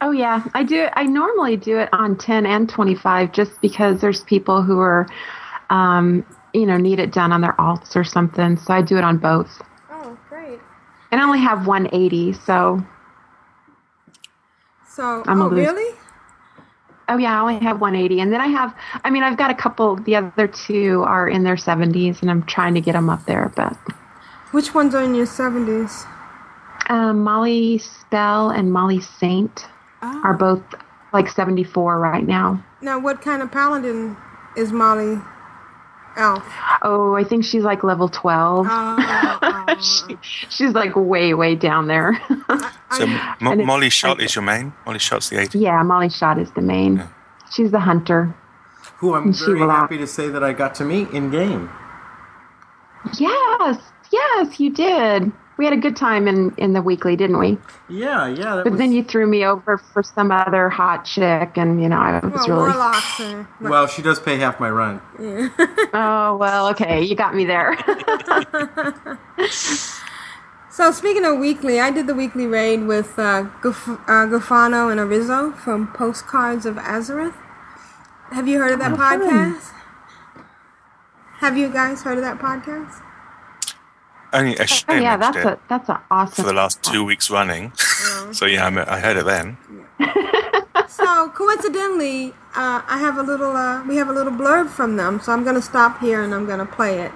Oh 0.00 0.12
yeah, 0.12 0.44
I 0.54 0.62
do. 0.64 0.88
I 0.94 1.04
normally 1.04 1.56
do 1.56 1.78
it 1.78 1.88
on 1.92 2.16
10 2.16 2.46
and 2.46 2.68
25 2.68 3.32
just 3.32 3.60
because 3.60 4.00
there's 4.00 4.22
people 4.24 4.62
who 4.62 4.78
are, 4.78 5.08
um, 5.70 6.24
you 6.54 6.66
know, 6.66 6.76
need 6.76 6.98
it 6.98 7.12
done 7.12 7.32
on 7.32 7.40
their 7.40 7.52
alts 7.54 7.94
or 7.96 8.04
something. 8.04 8.56
So 8.56 8.72
I 8.74 8.82
do 8.82 8.96
it 8.98 9.04
on 9.04 9.18
both. 9.18 9.60
Oh, 9.90 10.18
great. 10.28 10.58
And 11.10 11.20
I 11.20 11.24
only 11.24 11.40
have 11.40 11.66
180, 11.66 12.32
so 12.34 12.84
So, 14.86 15.22
I'm 15.26 15.40
oh, 15.42 15.48
really? 15.48 15.94
oh 17.08 17.16
yeah, 17.18 17.36
I 17.36 17.40
only 17.40 17.58
have 17.64 17.80
180. 17.80 18.20
And 18.20 18.32
then 18.32 18.40
I 18.40 18.46
have, 18.48 18.74
I 19.04 19.10
mean, 19.10 19.22
I've 19.22 19.36
got 19.36 19.50
a 19.50 19.54
couple. 19.54 19.96
The 19.96 20.16
other 20.16 20.48
two 20.48 21.02
are 21.06 21.28
in 21.28 21.44
their 21.44 21.56
70s, 21.56 22.20
and 22.20 22.30
I'm 22.30 22.42
trying 22.44 22.74
to 22.74 22.80
get 22.80 22.92
them 22.92 23.08
up 23.08 23.24
there. 23.26 23.52
But 23.54 23.76
Which 24.50 24.74
ones 24.74 24.94
are 24.94 25.02
in 25.02 25.14
your 25.14 25.26
70s? 25.26 26.04
um, 26.90 27.22
Molly 27.22 27.78
Spell 27.78 28.50
and 28.50 28.72
Molly 28.72 29.00
Saint 29.00 29.66
Oh. 30.00 30.20
are 30.24 30.34
both 30.34 30.62
like 31.12 31.28
74 31.28 31.98
right 31.98 32.24
now. 32.26 32.62
Now, 32.80 32.98
what 33.00 33.20
kind 33.20 33.42
of 33.42 33.50
paladin 33.50 34.16
is 34.56 34.72
Molly 34.72 35.18
Elf? 36.16 36.42
Oh, 36.82 37.14
I 37.14 37.22
think 37.24 37.44
she's 37.44 37.62
like 37.62 37.84
level 37.84 38.08
12. 38.08 38.66
Oh, 38.68 38.96
oh. 38.98 39.38
oh. 39.68 39.80
she, 40.08 40.16
she's 40.48 40.72
like 40.72 40.96
way, 40.96 41.34
way 41.34 41.54
down 41.54 41.86
there. 41.88 42.20
So 42.96 43.06
Mo- 43.42 43.54
Molly 43.54 43.90
Shot 43.90 44.18
is 44.22 44.34
your 44.34 44.42
main. 44.42 44.72
Molly 44.86 44.98
Shot's 44.98 45.28
the 45.28 45.38
agent. 45.40 45.56
yeah, 45.62 45.82
Molly 45.82 46.08
Shot 46.08 46.38
is 46.38 46.50
the 46.52 46.62
main. 46.62 47.04
She's 47.52 47.70
the 47.70 47.80
hunter. 47.80 48.34
Who 48.96 49.14
I'm 49.14 49.24
And 49.24 49.36
she 49.36 49.44
very 49.44 49.60
will 49.60 49.70
out. 49.70 49.80
happy 49.82 49.98
to 49.98 50.06
say 50.06 50.30
that 50.30 50.42
I 50.42 50.54
got 50.54 50.74
to 50.76 50.84
meet 50.86 51.10
in 51.10 51.30
game. 51.30 51.68
Yes, 53.18 53.78
yes, 54.10 54.58
you 54.58 54.70
did. 54.72 55.30
We 55.58 55.64
had 55.64 55.74
a 55.74 55.76
good 55.76 55.96
time 55.96 56.26
in, 56.28 56.54
in 56.56 56.72
the 56.72 56.80
weekly, 56.80 57.16
didn't 57.16 57.38
we? 57.38 57.58
Yeah, 57.88 58.28
yeah. 58.28 58.54
That 58.56 58.62
But 58.64 58.70
was, 58.72 58.78
then 58.78 58.92
you 58.92 59.02
threw 59.02 59.26
me 59.26 59.44
over 59.44 59.76
for 59.76 60.02
some 60.04 60.30
other 60.30 60.68
hot 60.70 61.04
chick, 61.04 61.56
and 61.56 61.82
you 61.82 61.88
know 61.88 61.98
I 61.98 62.20
was 62.24 62.32
Well, 62.32 62.48
really. 62.48 62.70
warlocks 62.70 63.20
are. 63.20 63.48
well, 63.60 63.86
she 63.88 64.00
does 64.00 64.20
pay 64.20 64.36
half 64.38 64.58
my 64.60 64.70
rent. 64.70 65.02
Oh 65.92 66.36
well, 66.36 66.68
okay, 66.68 67.02
you 67.02 67.14
got 67.16 67.34
me 67.34 67.44
there. 67.44 67.76
So 70.70 70.92
speaking 70.92 71.24
of 71.24 71.38
weekly, 71.40 71.80
I 71.80 71.90
did 71.90 72.06
the 72.06 72.14
weekly 72.14 72.46
raid 72.46 72.86
with 72.86 73.18
uh, 73.18 73.48
Guf- 73.62 73.98
uh, 74.06 74.26
Gufano 74.30 74.92
and 74.92 75.00
Arizo 75.00 75.56
from 75.56 75.88
Postcards 75.92 76.64
of 76.66 76.76
Azeroth. 76.76 77.34
Have 78.30 78.46
you 78.46 78.58
heard 78.60 78.74
of 78.74 78.78
that 78.78 78.92
podcast? 78.96 79.72
Have 81.38 81.56
you 81.58 81.68
guys 81.72 82.02
heard 82.02 82.16
of 82.18 82.22
that 82.22 82.38
podcast? 82.38 83.02
Only 84.32 84.56
a 84.56 84.66
Oh 84.88 84.94
yeah, 84.94 85.16
that's 85.16 85.36
a 85.38 85.58
that's 85.68 85.88
an 85.88 85.96
awesome. 86.10 86.44
for 86.44 86.48
the 86.48 86.52
last 86.54 86.82
two 86.82 87.02
weeks 87.04 87.30
running. 87.30 87.72
so 88.32 88.44
yeah, 88.46 88.66
I, 88.66 88.96
I 88.96 89.00
heard 89.00 89.16
it 89.16 89.24
then. 89.24 89.56
so 90.88 91.28
coincidentally, 91.30 92.32
uh, 92.54 92.82
I 92.86 92.98
have 92.98 93.16
a 93.16 93.22
little. 93.22 93.56
Uh, 93.56 93.82
we 93.86 93.96
have 93.96 94.08
a 94.08 94.12
little 94.12 94.32
blurb 94.32 94.68
from 94.68 94.96
them. 94.96 95.20
So 95.20 95.32
I'm 95.32 95.44
going 95.44 95.56
to 95.56 95.62
stop 95.62 96.00
here 96.00 96.22
and 96.22 96.34
I'm 96.34 96.44
going 96.46 96.58
to 96.58 96.66
play 96.66 97.00
it, 97.00 97.12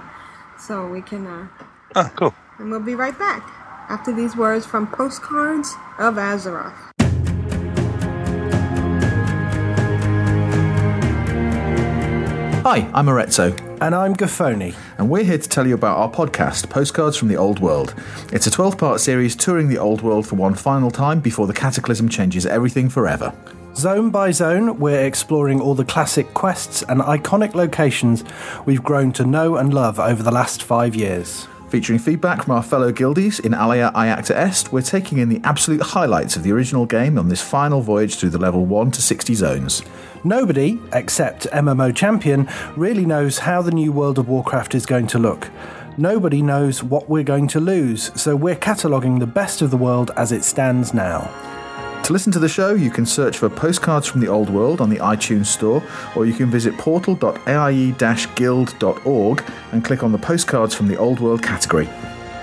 so 0.59 0.87
we 0.87 1.01
can. 1.01 1.27
Uh, 1.27 1.47
Oh, 1.95 2.09
cool. 2.15 2.33
and 2.57 2.71
we'll 2.71 2.79
be 2.79 2.95
right 2.95 3.17
back 3.19 3.43
after 3.87 4.11
these 4.11 4.35
words 4.35 4.65
from 4.65 4.87
Postcards 4.87 5.75
of 5.99 6.15
Azeroth. 6.15 6.73
Hi, 12.65 12.89
I'm 12.93 13.09
Arezzo. 13.09 13.51
And 13.83 13.93
I'm 13.93 14.15
Gaffoni. 14.15 14.73
And 14.97 15.09
we're 15.09 15.25
here 15.25 15.37
to 15.37 15.49
tell 15.49 15.67
you 15.67 15.73
about 15.73 15.97
our 15.97 16.09
podcast, 16.09 16.69
Postcards 16.69 17.17
from 17.17 17.27
the 17.27 17.35
Old 17.35 17.59
World. 17.59 17.93
It's 18.31 18.47
a 18.47 18.49
12 18.49 18.77
part 18.77 19.01
series 19.01 19.35
touring 19.35 19.67
the 19.67 19.77
Old 19.77 20.01
World 20.01 20.25
for 20.25 20.37
one 20.37 20.53
final 20.53 20.89
time 20.89 21.19
before 21.19 21.47
the 21.47 21.53
cataclysm 21.53 22.07
changes 22.07 22.45
everything 22.45 22.87
forever. 22.87 23.35
Zone 23.75 24.09
by 24.09 24.31
zone, 24.31 24.79
we're 24.79 25.05
exploring 25.05 25.59
all 25.59 25.75
the 25.75 25.83
classic 25.83 26.33
quests 26.33 26.81
and 26.83 27.01
iconic 27.01 27.55
locations 27.55 28.23
we've 28.65 28.81
grown 28.81 29.11
to 29.11 29.25
know 29.25 29.57
and 29.57 29.73
love 29.73 29.99
over 29.99 30.23
the 30.23 30.31
last 30.31 30.63
five 30.63 30.95
years. 30.95 31.49
Featuring 31.73 31.97
feedback 31.97 32.43
from 32.43 32.53
our 32.53 32.61
fellow 32.61 32.91
guildies 32.91 33.39
in 33.39 33.55
Alea 33.55 33.91
Iacta 33.95 34.35
Est, 34.35 34.71
we're 34.71 34.83
taking 34.83 35.17
in 35.17 35.27
the 35.27 35.41
absolute 35.43 35.81
highlights 35.81 36.35
of 36.35 36.43
the 36.43 36.51
original 36.51 36.85
game 36.85 37.17
on 37.17 37.29
this 37.29 37.41
final 37.41 37.81
voyage 37.81 38.15
through 38.17 38.29
the 38.29 38.37
level 38.37 38.63
1 38.63 38.91
to 38.91 39.01
60 39.01 39.33
zones. 39.33 39.81
Nobody, 40.23 40.79
except 40.93 41.47
MMO 41.47 41.95
Champion, 41.95 42.47
really 42.75 43.07
knows 43.07 43.39
how 43.39 43.63
the 43.63 43.71
new 43.71 43.91
World 43.91 44.19
of 44.19 44.29
Warcraft 44.29 44.75
is 44.75 44.85
going 44.85 45.07
to 45.07 45.17
look. 45.17 45.49
Nobody 45.97 46.43
knows 46.43 46.83
what 46.83 47.09
we're 47.09 47.23
going 47.23 47.47
to 47.47 47.59
lose, 47.59 48.11
so 48.21 48.35
we're 48.35 48.53
cataloguing 48.53 49.17
the 49.17 49.25
best 49.25 49.63
of 49.63 49.71
the 49.71 49.77
world 49.77 50.11
as 50.15 50.31
it 50.31 50.43
stands 50.43 50.93
now. 50.93 51.27
To 52.03 52.11
listen 52.11 52.33
to 52.33 52.39
the 52.39 52.49
show, 52.49 52.75
you 52.75 52.91
can 52.91 53.05
search 53.05 53.37
for 53.37 53.49
Postcards 53.49 54.07
from 54.07 54.19
the 54.19 54.27
Old 54.27 54.49
World 54.49 54.81
on 54.81 54.89
the 54.89 54.97
iTunes 54.97 55.45
Store, 55.45 55.81
or 56.17 56.25
you 56.25 56.33
can 56.33 56.51
visit 56.51 56.77
portal.aie-guild.org 56.77 59.43
and 59.71 59.85
click 59.85 60.03
on 60.03 60.11
the 60.11 60.17
Postcards 60.17 60.75
from 60.75 60.89
the 60.89 60.97
Old 60.97 61.21
World 61.21 61.41
category. 61.41 61.87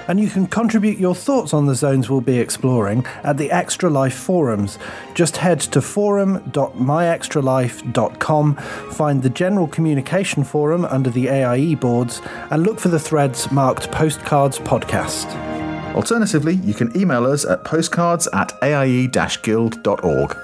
And 0.08 0.18
you 0.18 0.30
can 0.30 0.46
contribute 0.46 0.98
your 0.98 1.14
thoughts 1.14 1.52
on 1.52 1.66
the 1.66 1.74
zones 1.74 2.08
we'll 2.08 2.22
be 2.22 2.38
exploring 2.38 3.04
at 3.22 3.36
the 3.36 3.50
Extra 3.50 3.90
Life 3.90 4.14
forums. 4.14 4.78
Just 5.12 5.36
head 5.36 5.60
to 5.60 5.82
forum.myextralife.com, 5.82 8.56
find 8.56 9.22
the 9.22 9.30
General 9.30 9.68
Communication 9.68 10.42
Forum 10.42 10.86
under 10.86 11.10
the 11.10 11.28
AIE 11.28 11.74
boards, 11.74 12.22
and 12.50 12.62
look 12.62 12.80
for 12.80 12.88
the 12.88 12.98
threads 12.98 13.52
marked 13.52 13.92
Postcards 13.92 14.58
Podcast. 14.58 15.69
Alternatively, 15.94 16.54
you 16.54 16.72
can 16.72 16.96
email 16.96 17.26
us 17.26 17.44
at 17.44 17.64
postcards 17.64 18.28
at 18.32 18.52
aie-guild.org. 18.62 20.36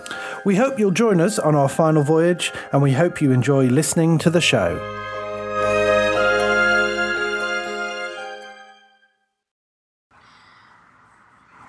We 0.45 0.57
hope 0.57 0.79
you'll 0.79 0.91
join 0.91 1.21
us 1.21 1.39
on 1.39 1.55
our 1.55 1.69
final 1.69 2.03
voyage, 2.03 2.53
and 2.73 2.83
we 2.83 2.93
hope 2.93 3.23
you 3.23 3.33
enjoy 3.33 3.67
listening 3.67 4.19
to 4.19 4.31
the 4.31 4.41
show. 4.41 4.77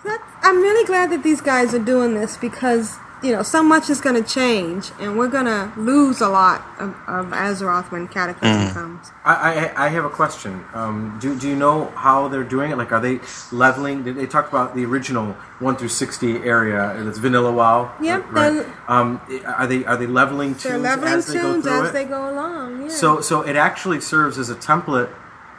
That, 0.03 0.21
I'm 0.41 0.61
really 0.61 0.85
glad 0.85 1.11
that 1.11 1.23
these 1.23 1.41
guys 1.41 1.73
are 1.73 1.83
doing 1.83 2.13
this 2.13 2.35
because 2.37 2.97
you 3.23 3.31
know 3.31 3.43
so 3.43 3.63
much 3.63 3.89
is 3.89 3.99
going 4.01 4.21
to 4.21 4.27
change, 4.27 4.91
and 4.99 5.17
we're 5.17 5.27
going 5.27 5.45
to 5.45 5.71
lose 5.77 6.21
a 6.21 6.29
lot 6.29 6.61
of, 6.79 6.89
of 7.07 7.27
Azeroth 7.27 7.91
when 7.91 8.07
Cataclysm 8.07 8.73
comes. 8.73 9.11
I, 9.25 9.71
I, 9.75 9.85
I 9.85 9.89
have 9.89 10.05
a 10.05 10.09
question. 10.09 10.63
Um, 10.73 11.17
do, 11.19 11.37
do 11.37 11.47
you 11.47 11.55
know 11.55 11.85
how 11.95 12.27
they're 12.27 12.43
doing 12.43 12.71
it? 12.71 12.77
Like, 12.77 12.91
are 12.91 12.99
they 13.01 13.19
leveling? 13.51 14.03
Did 14.03 14.15
they 14.15 14.27
talk 14.27 14.49
about 14.49 14.75
the 14.75 14.85
original 14.85 15.33
one 15.59 15.75
through 15.75 15.89
sixty 15.89 16.37
area? 16.37 16.95
It's 17.07 17.17
vanilla 17.17 17.51
WoW. 17.51 17.91
Yep, 18.01 18.25
Right. 18.31 18.51
they're- 18.53 18.73
Um, 18.87 19.19
are 19.45 19.67
they 19.67 19.83
are 19.85 19.97
they 19.97 20.07
leveling 20.07 20.51
toons 20.51 20.63
They're 20.63 20.77
leveling 20.77 21.13
as 21.13 21.27
they 21.27 21.33
go 21.33 21.41
toons 21.53 21.63
through 21.65 21.81
as 21.83 21.89
it? 21.89 21.93
they 21.93 22.05
go 22.05 22.29
along. 22.29 22.83
Yeah. 22.83 22.87
So 22.89 23.21
so 23.21 23.41
it 23.41 23.55
actually 23.55 23.99
serves 24.01 24.37
as 24.37 24.49
a 24.49 24.55
template 24.55 25.09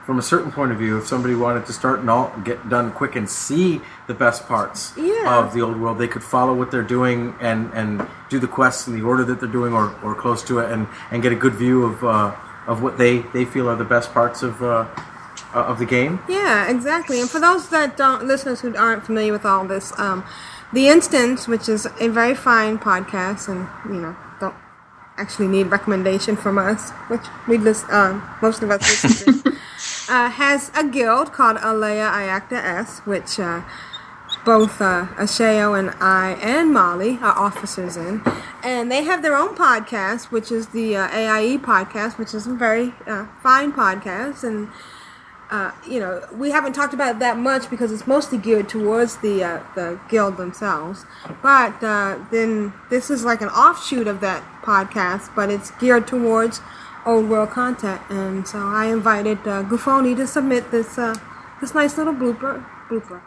from 0.08 0.18
a 0.18 0.22
certain 0.22 0.50
point 0.50 0.72
of 0.72 0.78
view. 0.78 0.96
If 0.96 1.06
somebody 1.06 1.34
wanted 1.34 1.66
to 1.66 1.72
start 1.74 2.00
and 2.00 2.08
all 2.08 2.32
get 2.42 2.66
done 2.70 2.92
quick 2.92 3.14
and 3.14 3.28
see 3.28 3.82
the 4.06 4.14
best 4.14 4.48
parts 4.48 4.94
Yeah. 4.96 5.38
of 5.38 5.52
the 5.52 5.60
old 5.60 5.78
world, 5.78 5.98
they 5.98 6.08
could 6.08 6.24
follow 6.24 6.54
what 6.54 6.70
they're 6.70 6.90
doing 6.98 7.34
and, 7.42 7.70
and 7.74 8.08
do 8.30 8.38
the 8.38 8.48
quests 8.48 8.88
in 8.88 8.94
the 8.98 9.02
order 9.04 9.22
that 9.24 9.38
they're 9.38 9.50
doing 9.60 9.74
or, 9.74 9.94
or 10.02 10.14
close 10.14 10.42
to 10.44 10.60
it, 10.60 10.72
and, 10.72 10.86
and 11.10 11.22
get 11.22 11.30
a 11.32 11.36
good 11.36 11.52
view 11.56 11.84
of 11.84 12.02
uh, 12.02 12.34
of 12.66 12.82
what 12.82 12.96
they, 12.96 13.18
they 13.34 13.44
feel 13.44 13.68
are 13.68 13.76
the 13.76 13.84
best 13.84 14.14
parts 14.14 14.42
of 14.42 14.62
uh, 14.62 14.86
uh, 15.54 15.70
of 15.72 15.78
the 15.78 15.84
game. 15.84 16.20
Yeah, 16.26 16.70
exactly. 16.70 17.20
And 17.20 17.28
for 17.28 17.38
those 17.38 17.68
that 17.68 17.98
don't, 17.98 18.24
listeners 18.24 18.62
who 18.62 18.74
aren't 18.76 19.04
familiar 19.04 19.32
with 19.32 19.44
all 19.44 19.66
this, 19.66 19.92
um, 19.98 20.24
the 20.72 20.88
Instance, 20.88 21.46
which 21.46 21.68
is 21.68 21.86
a 22.00 22.08
very 22.08 22.34
fine 22.34 22.78
podcast, 22.78 23.46
and 23.48 23.68
you 23.94 24.00
know, 24.00 24.16
don't 24.40 24.54
actually 25.18 25.48
need 25.48 25.64
recommendation 25.66 26.34
from 26.34 26.56
us, 26.56 26.92
which 27.08 27.26
we 27.46 27.58
list, 27.58 27.84
um, 27.90 28.22
most 28.40 28.62
of 28.62 28.70
us 28.70 28.80
listen 29.04 29.42
to, 29.42 29.52
uh, 30.08 30.30
has 30.30 30.70
a 30.74 30.84
guild 30.86 31.32
called 31.32 31.58
Alea 31.62 32.10
Iacta 32.10 32.80
Est, 32.80 33.06
which 33.06 33.38
uh, 33.38 33.62
both 34.44 34.80
uh, 34.80 35.06
Ashayo 35.16 35.78
and 35.78 35.90
I 36.00 36.32
and 36.42 36.72
Molly 36.72 37.18
are 37.20 37.36
officers 37.36 37.96
in. 37.96 38.22
And 38.62 38.90
they 38.90 39.04
have 39.04 39.22
their 39.22 39.36
own 39.36 39.54
podcast, 39.54 40.30
which 40.30 40.50
is 40.50 40.68
the 40.68 40.96
uh, 40.96 41.08
AIE 41.08 41.58
podcast, 41.58 42.18
which 42.18 42.34
is 42.34 42.46
a 42.46 42.54
very 42.54 42.94
uh, 43.06 43.26
fine 43.42 43.72
podcast. 43.72 44.44
And 44.44 44.68
uh, 45.50 45.72
you 45.86 45.98
know, 45.98 46.22
we 46.32 46.50
haven't 46.50 46.74
talked 46.74 46.92
about 46.92 47.16
it 47.16 47.18
that 47.20 47.38
much 47.38 47.70
because 47.70 47.90
it's 47.90 48.06
mostly 48.06 48.36
geared 48.36 48.68
towards 48.68 49.16
the 49.18 49.42
uh, 49.42 49.62
the 49.74 49.98
guild 50.08 50.36
themselves. 50.36 51.06
But 51.42 51.82
uh, 51.82 52.18
then 52.30 52.74
this 52.90 53.10
is 53.10 53.24
like 53.24 53.40
an 53.40 53.48
offshoot 53.48 54.06
of 54.06 54.20
that 54.20 54.42
podcast, 54.62 55.34
but 55.34 55.50
it's 55.50 55.70
geared 55.72 56.06
towards 56.06 56.60
old 57.08 57.28
world 57.28 57.50
content. 57.50 58.00
And 58.10 58.46
so 58.46 58.58
I 58.58 58.86
invited 58.86 59.38
uh, 59.38 59.62
Gufoni 59.64 60.14
to 60.16 60.26
submit 60.26 60.70
this 60.70 60.98
uh, 60.98 61.14
this 61.60 61.74
nice 61.74 61.96
little 61.98 62.14
blooper 62.14 62.64
blooper 62.88 63.20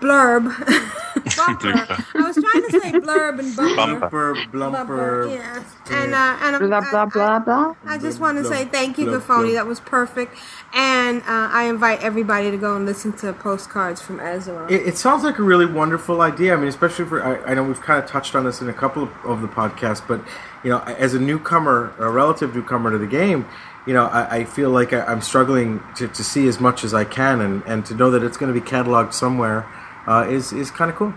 blurb. 0.00 0.50
I 1.16 2.22
was 2.26 2.36
trying 2.36 2.62
to 2.70 2.80
say 2.80 2.92
blurb 2.92 3.38
and 3.38 3.54
bumper. 3.54 4.00
Bumper, 4.00 4.34
blumper. 4.52 5.30
Yes. 5.30 5.64
And 5.90 6.14
uh, 6.14 6.38
and 6.40 6.56
I'm- 6.56 6.68
Blah 6.68 6.80
blah 6.90 7.06
blah 7.06 7.38
blah. 7.40 7.74
I 7.84 7.98
just 7.98 8.20
want 8.20 8.38
to 8.38 8.44
say 8.44 8.64
thank 8.64 8.98
you, 8.98 9.06
Blah, 9.06 9.18
Gafoni. 9.20 9.54
That 9.54 9.66
was 9.66 9.80
perfect. 9.80 10.36
And 10.72 11.20
uh, 11.22 11.48
I 11.52 11.64
invite 11.64 12.02
everybody 12.02 12.50
to 12.50 12.56
go 12.56 12.76
and 12.76 12.86
listen 12.86 13.12
to 13.18 13.32
postcards 13.32 14.00
from 14.00 14.18
Azeroth. 14.18 14.70
It, 14.70 14.86
it 14.86 14.96
sounds 14.96 15.24
like 15.24 15.38
a 15.38 15.42
really 15.42 15.66
wonderful 15.66 16.22
idea. 16.22 16.54
I 16.54 16.56
mean, 16.56 16.68
especially 16.68 17.04
for 17.06 17.22
I, 17.22 17.50
I 17.50 17.54
know 17.54 17.64
we've 17.64 17.80
kind 17.80 18.02
of 18.02 18.08
touched 18.08 18.34
on 18.34 18.44
this 18.44 18.60
in 18.60 18.68
a 18.68 18.72
couple 18.74 19.02
of, 19.04 19.10
of 19.24 19.42
the 19.42 19.48
podcasts, 19.48 20.06
but 20.06 20.20
you 20.64 20.70
know, 20.70 20.80
as 20.80 21.14
a 21.14 21.18
newcomer, 21.18 21.94
a 21.98 22.10
relative 22.10 22.54
newcomer 22.54 22.90
to 22.90 22.98
the 22.98 23.06
game, 23.06 23.46
you 23.86 23.94
know, 23.94 24.06
I, 24.06 24.38
I 24.38 24.44
feel 24.44 24.70
like 24.70 24.92
I, 24.92 25.04
I'm 25.04 25.22
struggling 25.22 25.82
to, 25.96 26.08
to 26.08 26.22
see 26.24 26.46
as 26.48 26.60
much 26.60 26.84
as 26.84 26.92
I 26.92 27.04
can, 27.04 27.40
and, 27.40 27.62
and 27.64 27.86
to 27.86 27.94
know 27.94 28.10
that 28.10 28.22
it's 28.22 28.36
going 28.36 28.52
to 28.52 28.60
be 28.60 28.66
cataloged 28.66 29.14
somewhere 29.14 29.66
uh, 30.06 30.26
is 30.28 30.52
is 30.52 30.70
kind 30.70 30.90
of 30.90 30.96
cool. 30.96 31.14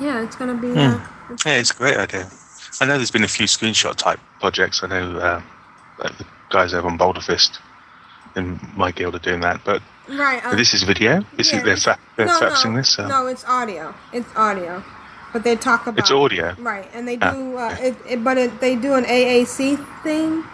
yeah, 0.00 0.22
it's 0.22 0.36
gonna 0.36 0.54
be. 0.54 0.68
Hmm. 0.68 0.78
Uh, 0.78 1.06
Yeah, 1.46 1.54
it's 1.54 1.70
a 1.70 1.74
great 1.74 1.96
idea. 1.96 2.30
I 2.80 2.84
know 2.84 2.96
there's 2.96 3.10
been 3.10 3.24
a 3.24 3.28
few 3.28 3.46
screenshot 3.46 3.96
type 3.96 4.20
projects. 4.40 4.82
I 4.82 4.88
know 4.88 5.18
uh, 5.18 5.42
that 6.02 6.18
the 6.18 6.26
guys 6.50 6.74
over 6.74 6.88
on 6.88 6.96
Boulder 6.96 7.20
Fist 7.20 7.60
in 8.36 8.60
my 8.76 8.90
guild 8.90 9.14
are 9.14 9.18
doing 9.18 9.40
that, 9.40 9.62
but 9.64 9.82
right. 10.08 10.44
uh, 10.44 10.54
this 10.54 10.74
is 10.74 10.82
video. 10.82 11.24
This 11.36 11.52
yeah, 11.52 11.58
is 11.58 11.64
they're, 11.64 11.76
fa- 11.76 11.98
they're 12.16 12.26
no, 12.26 12.40
faxing 12.40 12.72
no, 12.72 12.76
this. 12.78 12.90
So. 12.90 13.06
No, 13.06 13.26
it's 13.26 13.44
audio. 13.44 13.94
It's 14.12 14.28
audio. 14.36 14.82
But 15.32 15.44
they 15.44 15.56
talk 15.56 15.86
about 15.86 15.98
It's 15.98 16.10
audio? 16.10 16.54
right? 16.58 16.88
And 16.92 17.08
they 17.08 17.18
Ah, 17.20 17.32
do, 17.32 17.56
uh, 17.56 17.76
it, 17.80 17.96
it, 18.08 18.24
but 18.24 18.36
it, 18.36 18.60
they 18.60 18.76
do 18.76 18.94
an 18.94 19.04
AAC 19.04 19.76
thing, 20.02 20.44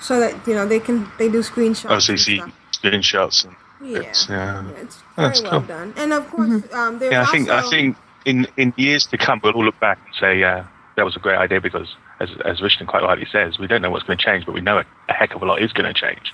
so 0.00 0.20
that 0.20 0.34
you 0.46 0.54
know 0.54 0.66
they 0.66 0.78
can 0.78 1.10
they 1.18 1.28
do 1.28 1.40
screenshots. 1.40 1.90
Oh, 1.90 1.98
so 1.98 2.12
you 2.12 2.18
see 2.18 2.40
screenshots 2.72 3.44
and 3.44 3.56
Yeah, 3.80 3.98
bits. 4.00 4.28
Yeah, 4.28 4.68
it's 4.82 4.98
Oh, 5.18 5.22
very 5.22 5.28
that's 5.28 5.42
well 5.42 5.50
cool. 5.60 5.68
done. 5.68 5.94
And 5.96 6.12
of 6.12 6.30
course, 6.30 6.62
um, 6.72 6.98
there's 6.98 7.12
Yeah, 7.12 7.22
I 7.22 7.26
think 7.26 7.48
I 7.48 7.62
think 7.68 7.96
in 8.24 8.46
in 8.56 8.72
years 8.76 9.06
to 9.06 9.18
come, 9.18 9.40
we'll 9.42 9.52
all 9.54 9.64
look 9.64 9.80
back 9.80 9.98
and 10.04 10.14
say, 10.14 10.42
uh, 10.42 10.62
that 10.96 11.04
was 11.04 11.16
a 11.16 11.20
great 11.20 11.38
idea 11.38 11.60
because, 11.60 11.96
as 12.20 12.30
as 12.44 12.60
Vrishna 12.60 12.86
quite 12.86 13.02
rightly 13.02 13.26
says, 13.32 13.58
we 13.58 13.66
don't 13.66 13.82
know 13.82 13.90
what's 13.90 14.04
going 14.04 14.18
to 14.18 14.24
change, 14.24 14.46
but 14.46 14.54
we 14.54 14.60
know 14.60 14.78
a, 14.78 14.84
a 15.08 15.12
heck 15.12 15.34
of 15.34 15.42
a 15.42 15.46
lot 15.46 15.60
is 15.62 15.72
going 15.72 15.92
to 15.92 15.98
change. 15.98 16.32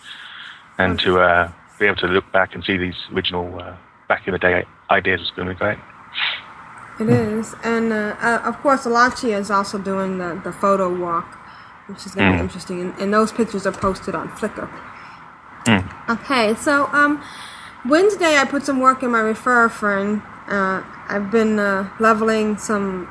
And 0.78 0.98
to 1.00 1.20
uh, 1.20 1.52
be 1.78 1.86
able 1.86 1.96
to 1.96 2.06
look 2.06 2.30
back 2.32 2.54
and 2.54 2.64
see 2.64 2.76
these 2.76 2.96
original 3.12 3.60
uh, 3.60 3.76
back 4.08 4.26
in 4.26 4.32
the 4.32 4.38
day 4.38 4.64
ideas 4.90 5.20
was 5.20 5.30
going 5.30 5.48
to 5.48 5.54
be 5.54 5.58
great. 5.58 5.78
It 7.02 7.08
is, 7.10 7.54
and 7.64 7.92
uh, 7.92 8.16
uh, 8.20 8.42
of 8.44 8.58
course, 8.62 8.84
Alachia 8.86 9.38
is 9.38 9.50
also 9.50 9.78
doing 9.78 10.18
the, 10.18 10.40
the 10.44 10.52
photo 10.52 10.92
walk, 10.94 11.38
which 11.88 12.06
is 12.06 12.14
going 12.14 12.26
to 12.30 12.36
be 12.36 12.40
Mm. 12.40 12.42
interesting. 12.44 12.80
And, 12.80 12.94
and 13.00 13.12
those 13.14 13.32
pictures 13.32 13.66
are 13.66 13.72
posted 13.72 14.14
on 14.14 14.28
Flickr. 14.30 14.68
Mm. 15.66 15.84
Okay, 16.10 16.54
so 16.54 16.86
um, 16.92 17.22
Wednesday, 17.86 18.36
I 18.36 18.44
put 18.44 18.64
some 18.64 18.80
work 18.80 19.02
in 19.02 19.10
my 19.10 19.20
refer 19.20 19.68
friend. 19.68 20.22
Uh, 20.48 20.82
I've 21.08 21.30
been 21.30 21.58
uh, 21.58 21.88
leveling 22.00 22.56
some. 22.58 23.08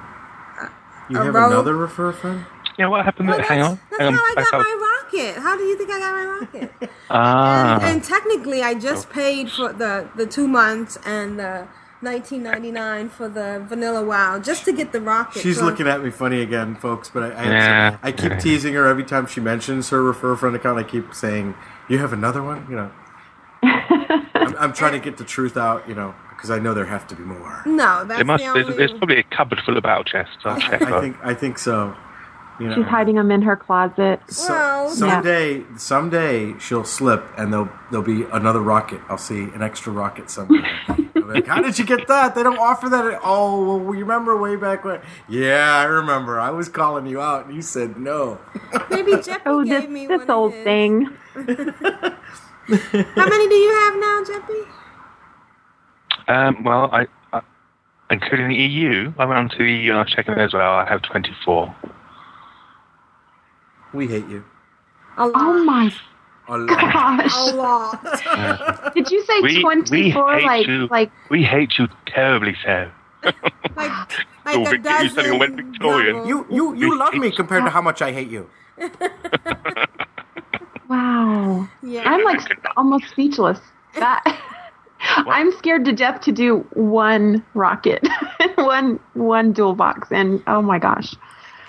Uh, 0.61 0.67
You 1.09 1.17
have 1.17 1.33
rogue. 1.33 1.51
another 1.53 1.75
refer 1.75 2.11
friend? 2.11 2.45
Yeah, 2.77 2.87
what 2.87 3.03
happened 3.05 3.29
there? 3.29 3.41
Hang 3.41 3.61
on. 3.61 3.79
That's 3.89 4.01
Hang 4.03 4.13
how 4.13 4.19
on. 4.19 4.31
I 4.31 4.35
got 4.35 4.53
up. 4.53 4.59
my 4.59 4.73
rocket. 5.13 5.41
How 5.41 5.57
do 5.57 5.63
you 5.63 5.77
think 5.77 5.89
I 5.91 5.99
got 5.99 6.13
my 6.13 6.25
rocket? 6.25 6.89
Ah. 7.13 7.75
and, 7.75 7.83
and 7.83 8.03
technically, 8.03 8.61
I 8.63 8.73
just 8.73 9.09
paid 9.09 9.51
for 9.51 9.73
the 9.73 10.07
the 10.15 10.25
two 10.25 10.47
months 10.47 10.97
and 11.05 11.37
the 11.37 11.67
19.99 12.01 13.09
for 13.11 13.29
the 13.29 13.63
vanilla 13.67 14.03
WoW 14.03 14.39
just 14.39 14.65
to 14.65 14.73
get 14.73 14.91
the 14.91 15.01
rocket. 15.01 15.41
She's 15.41 15.57
So- 15.59 15.65
looking 15.65 15.87
at 15.87 16.03
me 16.03 16.09
funny 16.09 16.41
again, 16.41 16.75
folks. 16.75 17.09
But 17.09 17.23
I, 17.23 17.27
I, 17.35 17.43
Yeah. 17.45 17.97
I 18.03 18.11
keep 18.11 18.31
Yeah. 18.31 18.39
teasing 18.39 18.73
her 18.73 18.87
every 18.87 19.03
time 19.03 19.27
she 19.27 19.39
mentions 19.41 19.89
her 19.89 20.01
refer 20.03 20.35
friend 20.35 20.55
account. 20.55 20.79
I 20.79 20.83
keep 20.83 21.13
saying, 21.13 21.55
"You 21.87 21.97
have 21.99 22.13
another 22.13 22.41
one," 22.41 22.65
you 22.69 22.75
know. 22.75 22.91
I'm, 23.63 24.55
I'm 24.59 24.73
trying 24.73 24.93
to 24.93 24.99
get 24.99 25.17
the 25.17 25.23
truth 25.23 25.55
out, 25.57 25.87
you 25.87 25.93
know, 25.95 26.15
because 26.29 26.49
I 26.49 26.57
know 26.59 26.73
there 26.73 26.85
have 26.85 27.05
to 27.07 27.15
be 27.15 27.23
more. 27.23 27.61
No, 27.65 28.03
that's 28.03 28.17
There 28.17 28.25
must. 28.25 28.43
the 28.43 28.53
There's, 28.53 28.65
only. 28.65 28.77
there's 28.77 28.91
probably 28.93 29.17
a 29.19 29.23
cupboard 29.23 29.59
full 29.65 29.77
of 29.77 29.83
battle 29.83 30.03
chests. 30.03 30.37
I'll 30.43 30.59
check. 30.59 30.81
I 30.81 30.89
that. 30.91 31.01
think 31.01 31.17
I 31.23 31.33
think 31.33 31.57
so. 31.59 31.95
You 32.61 32.67
know, 32.67 32.75
She's 32.75 32.85
hiding 32.85 33.15
them 33.15 33.31
in 33.31 33.41
her 33.41 33.55
closet. 33.55 34.19
So, 34.27 34.53
Well- 34.53 34.89
someday, 34.89 35.63
someday 35.77 36.53
she'll 36.59 36.83
slip, 36.83 37.25
and 37.37 37.51
there'll 37.51 37.69
there'll 37.89 38.05
be 38.05 38.23
another 38.31 38.61
rocket. 38.61 39.01
I'll 39.09 39.17
see 39.17 39.43
an 39.55 39.63
extra 39.63 39.91
rocket 39.91 40.29
somewhere. 40.29 40.63
Like, 41.15 41.47
How 41.47 41.61
did 41.61 41.79
you 41.79 41.85
get 41.85 42.07
that? 42.07 42.35
They 42.35 42.43
don't 42.43 42.59
offer 42.59 42.87
that. 42.89 43.05
At, 43.07 43.19
oh, 43.23 43.65
well, 43.65 43.79
we 43.79 43.97
remember 43.97 44.37
way 44.37 44.57
back 44.57 44.83
when. 44.85 44.99
Yeah, 45.27 45.75
I 45.75 45.85
remember. 45.85 46.39
I 46.39 46.51
was 46.51 46.69
calling 46.69 47.07
you 47.07 47.19
out, 47.19 47.45
and 47.47 47.55
you 47.55 47.61
said 47.63 47.97
no. 47.97 48.37
Maybe 48.91 49.13
Jeppy 49.13 49.41
Oh, 49.47 49.63
gave 49.63 49.81
this 49.81 49.89
me 49.89 50.05
this 50.07 50.19
one 50.19 50.29
old 50.29 50.51
of 50.51 50.57
his. 50.57 50.63
thing. 50.63 51.09
How 51.35 53.27
many 53.27 53.47
do 53.49 53.55
you 53.55 53.71
have 53.71 53.95
now, 53.95 54.23
Jeppy? 54.23 54.67
Um, 56.27 56.63
well, 56.63 56.89
I, 56.93 57.07
I, 57.33 57.41
including 58.09 58.49
the 58.49 58.55
EU, 58.55 59.13
I 59.17 59.25
went 59.25 59.37
on 59.39 59.49
to 59.49 59.57
the 59.57 59.65
EU 59.71 59.91
and 59.91 59.99
I 59.99 60.03
was 60.03 60.11
checking 60.11 60.35
there 60.35 60.43
as 60.45 60.53
well. 60.53 60.73
I 60.73 60.85
have 60.87 61.01
24. 61.01 61.73
We 63.93 64.07
hate 64.07 64.27
you. 64.27 64.43
A 65.17 65.27
lot. 65.27 65.33
Oh 65.35 65.63
my 65.63 65.93
A 66.47 66.57
lot. 66.57 66.67
gosh! 66.93 67.33
A 67.35 67.55
lot. 67.55 68.93
Did 68.95 69.11
you 69.11 69.23
say 69.25 69.39
We, 69.41 69.55
we 69.57 69.61
twenty 69.61 70.11
four? 70.11 70.33
hate 70.39 70.45
Like 70.45 70.67
you. 70.67 70.87
like 70.87 71.11
we 71.29 71.43
hate 71.43 71.77
you 71.77 71.87
terribly, 72.07 72.55
so. 72.63 72.89
like 73.23 73.33
like 73.75 74.55
Oh, 74.55 74.61
a 74.65 74.69
Vic- 74.69 74.77
you 74.77 74.79
dozen. 74.79 75.09
suddenly 75.09 75.37
went 75.37 75.55
Victorian. 75.57 76.13
doubles. 76.15 76.29
You 76.29 76.45
you 76.49 76.75
you 76.75 76.97
love 76.97 77.13
me 77.13 77.31
compared 77.31 77.63
to 77.65 77.69
how 77.69 77.81
much 77.81 78.01
I 78.01 78.11
hate 78.11 78.29
you. 78.29 78.49
wow. 80.89 81.67
Yeah. 81.83 82.03
I'm 82.05 82.23
like 82.23 82.39
almost 82.77 83.07
speechless. 83.09 83.59
That 83.95 84.23
I'm 85.01 85.51
scared 85.57 85.83
to 85.85 85.91
death 85.91 86.21
to 86.21 86.31
do 86.31 86.59
one 86.73 87.43
rocket, 87.53 88.07
one 88.55 88.99
one 89.13 89.51
dual 89.51 89.73
box, 89.75 90.07
and 90.11 90.41
oh 90.47 90.61
my 90.61 90.79
gosh, 90.79 91.13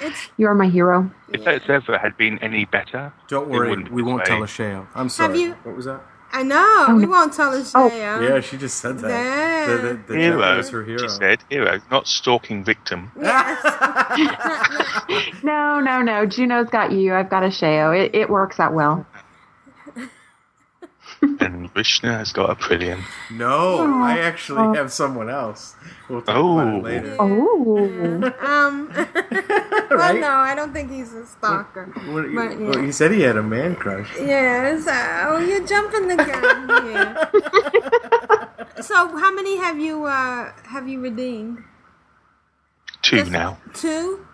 It's 0.03 0.29
you 0.37 0.47
are 0.47 0.55
my 0.55 0.69
hero. 0.69 1.11
If 1.33 1.45
that 1.45 1.63
server 1.67 1.97
had 1.99 2.17
been 2.17 2.39
any 2.41 2.65
better, 2.65 3.13
Don't 3.29 3.49
worry, 3.49 3.71
wouldn't 3.71 3.93
we 3.93 4.03
won't 4.03 4.21
this 4.21 4.29
tell 4.29 4.39
way. 4.39 4.45
a 4.45 4.49
Shale. 4.49 4.87
I'm 4.95 5.09
sorry. 5.09 5.29
Have 5.29 5.37
you- 5.41 5.53
What 5.63 5.77
was 5.77 5.85
that? 5.87 6.01
I 6.35 6.43
know. 6.43 6.57
Oh, 6.89 6.95
we 6.97 7.03
no. 7.05 7.11
won't 7.11 7.35
tell 7.35 7.53
us. 7.53 7.73
Oh. 7.75 7.89
yeah. 7.89 8.19
Yeah, 8.23 8.41
she 8.41 8.57
just 8.57 8.79
said 8.79 8.99
that. 9.01 9.11
Yeah. 9.11 9.67
The, 9.67 9.77
the, 9.83 10.01
the 10.15 10.19
Hero, 10.19 10.41
Jeff 10.57 10.59
is 10.65 10.71
her 10.71 10.83
hero. 10.83 10.99
she 11.03 11.09
said. 11.11 11.39
Hero, 11.51 11.79
not 11.91 12.07
stalking 12.09 12.65
victim. 12.65 13.13
No, 15.43 15.81
no, 15.81 16.01
no. 16.03 16.27
Juuno's 16.27 16.71
got 16.71 16.93
you. 16.93 17.15
I've 17.15 17.29
got 17.29 17.43
Ashayo. 17.43 17.97
It 17.99 18.15
it 18.15 18.31
works 18.31 18.61
out 18.61 18.73
well. 18.73 19.07
And 21.23 21.73
Vrishna 21.73 22.19
has 22.19 22.33
got 22.33 22.59
Aprillian. 22.59 23.01
No, 23.31 24.03
I 24.03 24.19
actually 24.19 24.77
have 24.77 24.91
someone 24.93 25.31
else. 25.31 25.77
We'll 26.09 26.21
talk 26.23 26.35
about 26.35 26.45
Oh. 26.45 26.77
it 26.79 26.83
later. 26.83 27.17
Oh, 27.21 28.33
Um. 28.41 28.89
well, 29.91 30.15
no, 30.19 30.31
I 30.31 30.55
don't 30.57 30.73
think 30.73 30.91
he's 30.91 31.13
a 31.15 31.25
stalker. 31.27 31.85
What, 32.11 32.25
you, 32.29 32.35
But, 32.35 32.61
yeah. 32.61 32.69
well, 32.69 32.79
he 32.83 32.91
said 32.93 33.13
he 33.13 33.21
had 33.21 33.37
a 33.37 33.43
man 33.43 33.77
crush. 33.77 34.11
Yes. 34.19 34.85
Oh, 34.89 35.39
you're 35.39 35.65
jumping 35.67 36.09
the 36.09 36.17
gun 36.17 36.69
here. 36.87 37.31
so, 38.83 39.17
how 39.17 39.33
many 39.33 39.57
have 39.59 39.79
you 39.79 40.05
uh 40.05 40.51
have 40.67 40.89
you 40.89 41.01
redeemed? 41.01 41.63
Two 43.03 43.19
Just 43.19 43.31
now. 43.31 43.59
Two. 43.75 44.27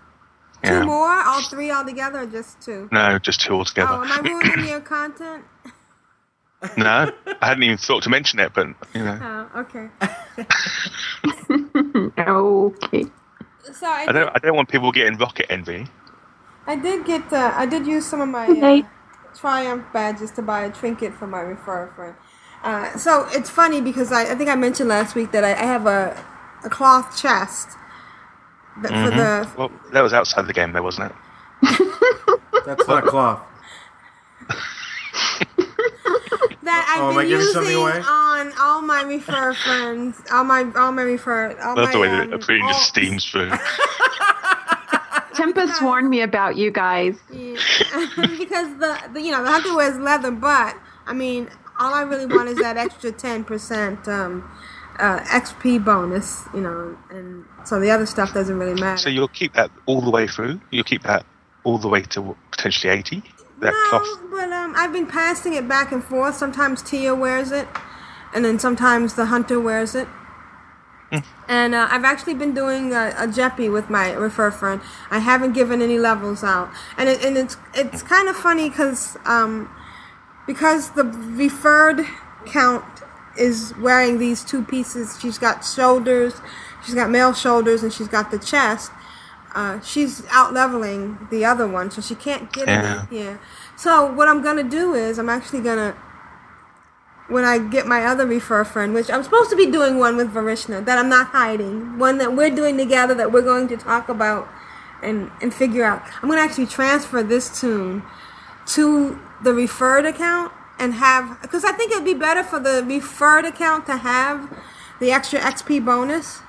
Yeah. 0.65 0.81
Two 0.81 0.87
more? 0.87 1.09
All 1.23 1.43
three 1.43 1.71
altogether, 1.71 2.21
or 2.23 2.27
just 2.27 2.61
two? 2.61 2.89
No, 2.93 3.19
just 3.19 3.41
two 3.43 3.55
altogether. 3.55 3.93
Oh, 3.93 4.03
am 4.05 4.11
I 4.27 4.29
ruining 4.29 4.69
your 4.69 4.81
content? 4.81 5.45
No, 6.77 7.13
I 7.41 7.47
hadn't 7.47 7.63
even 7.63 7.77
thought 7.77 8.03
to 8.05 8.11
mention 8.11 8.41
it, 8.41 8.53
but 8.55 8.67
you 8.95 9.05
know, 9.05 9.49
Oh, 9.55 9.61
okay. 9.61 9.89
okay. 12.19 13.05
So 13.73 13.87
I 13.87 14.07
I 14.09 14.13
don't. 14.13 14.31
I 14.35 14.39
don't 14.39 14.57
want 14.57 14.69
people 14.69 14.93
getting 14.93 15.19
rocket 15.19 15.47
envy. 15.51 15.87
I 16.67 16.77
did 16.77 17.05
get 17.07 17.33
uh, 17.33 17.53
I 17.55 17.67
did 17.67 17.87
use 17.87 18.07
some 18.07 18.21
of 18.21 18.29
my 18.29 18.47
uh, 18.47 18.83
Triumph 19.35 19.85
badges 19.93 20.31
to 20.33 20.43
buy 20.43 20.65
a 20.65 20.71
trinket 20.71 21.15
for 21.15 21.27
my 21.27 21.41
referral 21.41 21.95
friend. 21.95 22.15
Uh, 22.63 22.97
so 22.97 23.27
it's 23.31 23.51
funny 23.51 23.81
because 23.81 24.11
I, 24.11 24.33
I 24.33 24.35
think 24.35 24.51
I 24.51 24.57
mentioned 24.57 24.89
last 24.89 25.15
week 25.15 25.31
that 25.33 25.45
I, 25.45 25.53
I 25.53 25.65
have 25.65 25.87
a 25.87 26.25
a 26.65 26.71
cloth 26.71 27.17
chest 27.17 27.69
that 28.83 28.91
for 28.91 29.11
the 29.11 29.49
Well, 29.57 29.71
that 29.93 30.01
was 30.01 30.13
outside 30.13 30.47
the 30.47 30.53
game, 30.53 30.73
though, 30.73 30.83
wasn't 30.83 31.13
it? 31.13 32.41
That's 32.67 32.89
not 32.89 33.05
cloth. 33.05 33.41
that 36.69 36.87
I've 36.95 37.03
Oh, 37.03 37.11
am 37.11 37.17
been 37.17 37.29
using 37.29 37.53
something 37.53 37.75
away? 37.77 38.01
on 38.07 38.53
all 38.61 38.83
my 38.83 39.03
refer 39.03 39.55
friends, 39.55 40.21
all 40.33 40.45
my 40.45 40.71
all 40.77 40.93
my 40.93 41.03
refer, 41.03 41.59
all 41.63 41.75
That's 41.75 41.93
the 41.93 41.99
way 41.99 42.09
that 42.09 42.33
um, 42.33 42.39
Aprillian 42.39 42.69
just 42.69 42.79
all- 42.79 42.85
steams 42.85 43.25
through. 43.25 43.51
Tempest 45.35 45.81
warned 45.83 46.11
me 46.11 46.21
about 46.23 46.57
you 46.57 46.71
guys. 46.71 47.17
Yeah. 47.33 47.55
because 48.17 48.77
the, 48.79 48.99
the 49.13 49.21
you 49.23 49.31
know 49.31 49.43
the 49.45 49.51
hunter 49.51 49.75
wears 49.75 49.97
leather, 49.99 50.31
but 50.33 50.75
I 51.07 51.13
mean 51.13 51.49
all 51.79 51.95
I 51.95 52.03
really 52.03 52.27
want 52.27 52.49
is 52.49 52.59
that 52.59 52.77
extra 52.77 53.13
ten 53.13 53.45
percent 53.45 54.07
um, 54.09 54.51
uh, 54.99 55.21
XP 55.21 55.85
bonus, 55.85 56.43
you 56.53 56.61
know, 56.61 56.97
and 57.11 57.45
so 57.65 57.79
the 57.79 57.91
other 57.91 58.05
stuff 58.07 58.35
doesn't 58.35 58.59
really 58.59 58.79
matter. 58.81 58.99
So 58.99 59.09
you'll 59.11 59.29
keep 59.29 59.53
that 59.55 59.71
all 59.87 60.01
the 60.01 60.11
way 60.11 60.27
through. 60.27 60.61
You'll 60.73 60.83
keep 60.85 61.05
that 61.05 61.25
all 61.63 61.79
the 61.79 61.89
way 61.89 62.03
to 62.03 62.37
potentially 62.51 62.93
eighty. 62.93 63.23
That 63.61 63.73
no, 63.73 63.99
cloth. 63.99 64.21
but 64.31 64.53
um, 64.53 64.75
I've 64.77 64.93
been 64.93 65.07
passing 65.07 65.55
it 65.55 65.67
back 65.69 65.93
and 65.93 66.03
forth. 66.03 66.37
Sometimes 66.37 66.83
Tia 66.83 67.15
wears 67.15 67.51
it, 67.53 67.69
and 68.35 68.45
then 68.45 68.59
sometimes 68.59 69.15
the 69.15 69.27
hunter 69.27 69.59
wears 69.61 69.95
it. 69.95 70.09
And 71.49 71.75
uh, 71.75 71.89
I've 71.91 72.05
actually 72.05 72.35
been 72.35 72.53
doing 72.53 72.93
a, 72.93 73.15
a 73.17 73.27
Jeppy 73.27 73.73
with 73.73 73.89
my 73.89 74.13
refer 74.13 74.51
friend. 74.51 74.83
I 75.11 75.21
haven't 75.21 75.55
given 75.55 75.81
any 75.81 75.99
levels 75.99 76.45
out, 76.45 76.71
and 76.99 77.09
it, 77.09 77.25
and 77.25 77.39
it's 77.39 77.57
it's 77.75 78.03
kind 78.03 78.29
of 78.29 78.37
funny 78.37 78.69
because 78.69 79.17
um, 79.25 79.71
because 80.47 80.91
the 80.91 81.05
referred 81.05 82.05
count 82.45 82.85
is 83.39 83.73
wearing 83.79 84.19
these 84.19 84.45
two 84.45 84.63
pieces. 84.63 85.19
She's 85.21 85.39
got 85.39 85.65
shoulders, 85.65 86.35
she's 86.85 86.95
got 86.95 87.09
male 87.09 87.33
shoulders, 87.33 87.83
and 87.83 87.91
she's 87.91 88.09
got 88.09 88.31
the 88.31 88.39
chest. 88.39 88.93
Uh, 89.55 89.81
she's 89.81 90.23
out 90.31 90.53
leveling 90.53 91.19
the 91.31 91.45
other 91.45 91.67
one, 91.67 91.91
so 91.91 92.01
she 92.01 92.15
can't 92.15 92.53
get 92.53 92.69
Yeah. 92.69 93.05
any. 93.11 93.19
Yeah. 93.25 93.37
So 93.77 94.07
what 94.13 94.29
I'm 94.29 94.43
gonna 94.43 94.63
do 94.63 94.95
is 94.95 95.19
I'm 95.19 95.29
actually 95.29 95.61
gonna 95.61 95.95
when 97.29 97.45
I 97.45 97.59
get 97.59 97.87
my 97.87 98.05
other 98.05 98.27
refer 98.27 98.65
friend, 98.65 98.95
which 98.95 99.11
I'm 99.11 99.23
supposed 99.23 99.51
to 99.51 99.57
be 99.57 99.67
doing 99.67 99.99
one 99.99 100.17
with 100.17 100.33
Vrishna 100.33 100.85
that 100.87 100.99
I'm 100.99 101.09
not 101.11 101.29
hiding, 101.29 101.99
one 101.99 102.17
that 102.19 102.35
we're 102.35 102.51
doing 102.51 102.77
together 102.79 103.15
that 103.15 103.31
we're 103.33 103.43
going 103.43 103.69
to 103.69 103.77
talk 103.77 104.09
about 104.09 104.49
and 105.03 105.31
and 105.43 105.53
figure 105.53 105.85
out. 105.85 106.03
I'm 106.23 106.29
gonna 106.29 106.41
actually 106.41 106.67
transfer 106.67 107.23
this 107.23 107.61
toon 107.61 108.03
to 108.69 109.19
the 109.43 109.53
referred 109.55 110.05
account 110.07 110.53
and 110.79 110.95
have 110.95 111.41
because 111.43 111.65
I 111.65 111.73
think 111.73 111.93
it'd 111.93 112.05
be 112.05 112.15
better 112.15 112.43
for 112.43 112.59
the 112.59 112.85
referred 112.87 113.45
account 113.45 113.87
to 113.87 113.97
have 113.99 114.49
the 115.01 115.13
extra 115.13 115.39
XP 115.41 115.85
bonus. 115.85 116.41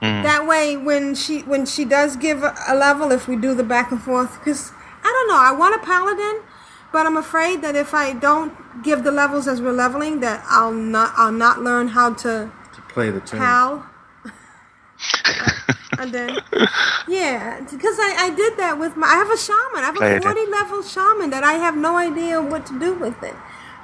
That 0.00 0.46
way, 0.46 0.76
when 0.76 1.14
she 1.14 1.40
when 1.42 1.66
she 1.66 1.84
does 1.84 2.16
give 2.16 2.42
a, 2.42 2.54
a 2.68 2.74
level, 2.74 3.12
if 3.12 3.28
we 3.28 3.36
do 3.36 3.54
the 3.54 3.62
back 3.64 3.90
and 3.92 4.00
forth, 4.02 4.38
because 4.38 4.72
I 5.04 5.08
don't 5.12 5.28
know, 5.28 5.38
I 5.40 5.52
want 5.52 5.74
a 5.74 5.84
paladin, 5.84 6.40
but 6.92 7.06
I'm 7.06 7.16
afraid 7.18 7.60
that 7.62 7.76
if 7.76 7.92
I 7.92 8.14
don't 8.14 8.52
give 8.82 9.04
the 9.04 9.10
levels 9.12 9.46
as 9.46 9.60
we're 9.60 9.72
leveling, 9.72 10.20
that 10.20 10.42
I'll 10.48 10.72
not 10.72 11.12
I'll 11.16 11.32
not 11.32 11.60
learn 11.60 11.88
how 11.88 12.14
to 12.14 12.50
To 12.76 12.80
play 12.88 13.10
the 13.10 13.20
toon. 13.20 13.40
pal. 13.40 13.86
and 15.98 16.12
then, 16.12 16.38
yeah, 17.08 17.60
because 17.60 17.96
I, 17.98 18.14
I 18.26 18.30
did 18.30 18.56
that 18.58 18.78
with 18.78 18.96
my. 18.96 19.06
I 19.06 19.14
have 19.16 19.30
a 19.30 19.36
shaman. 19.36 19.82
I 19.82 19.86
have 19.86 19.96
Play 19.96 20.12
a 20.14 20.16
it. 20.16 20.22
40 20.22 20.46
level 20.46 20.82
shaman 20.82 21.30
that 21.30 21.44
I 21.44 21.54
have 21.54 21.76
no 21.76 21.96
idea 21.96 22.40
what 22.40 22.64
to 22.66 22.78
do 22.78 22.94
with 22.94 23.22
it 23.22 23.34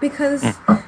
because 0.01 0.45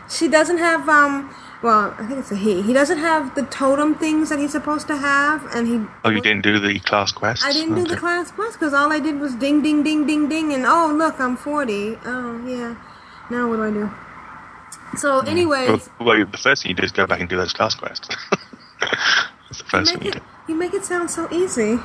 she 0.09 0.27
doesn't 0.29 0.59
have 0.59 0.89
um. 0.89 1.35
Well, 1.61 1.93
I 1.99 2.07
think 2.07 2.21
it's 2.21 2.31
a 2.31 2.37
he. 2.37 2.63
He 2.63 2.73
doesn't 2.73 2.99
have 2.99 3.35
the 3.35 3.43
totem 3.43 3.97
things 3.97 4.29
that 4.29 4.39
he's 4.39 4.53
supposed 4.53 4.87
to 4.87 4.97
have, 4.97 5.45
and 5.55 5.67
he. 5.67 5.81
Oh, 6.05 6.11
you 6.11 6.21
didn't 6.21 6.43
do 6.43 6.59
the 6.61 6.79
class 6.81 7.11
quest. 7.11 7.45
I 7.45 7.53
didn't 7.53 7.75
do 7.75 7.85
the 7.85 7.97
class 7.97 8.31
quest 8.31 8.53
because 8.59 8.73
all 8.73 8.93
I 8.93 9.01
did 9.01 9.19
was 9.19 9.35
ding, 9.35 9.61
ding, 9.63 9.83
ding, 9.83 10.07
ding, 10.07 10.29
ding, 10.29 10.53
and 10.53 10.65
oh 10.65 10.95
look, 10.97 11.19
I'm 11.19 11.37
40. 11.37 11.99
Oh 12.05 12.47
yeah. 12.47 12.77
Now 13.31 13.49
what 13.49 13.57
do 13.57 13.65
I 13.65 13.71
do? 13.71 13.91
So, 14.97 15.21
anyways, 15.21 15.69
Well, 15.99 16.17
well, 16.17 16.27
the 16.27 16.39
first 16.39 16.63
thing 16.63 16.71
you 16.71 16.77
do 16.77 16.83
is 16.85 16.93
go 16.93 17.07
back 17.07 17.21
and 17.21 17.29
do 17.29 17.37
those 17.37 17.53
class 17.53 17.75
quests. 17.75 18.09
That's 18.81 19.59
the 19.59 19.65
you 19.65 19.71
first 19.71 19.93
thing 19.95 20.03
you 20.05 20.11
it 20.11 20.15
do. 20.15 20.21
you 20.49 20.55
make 20.55 20.73
it 20.75 20.85
sound 20.85 21.11
so 21.11 21.29
easy. 21.33 21.79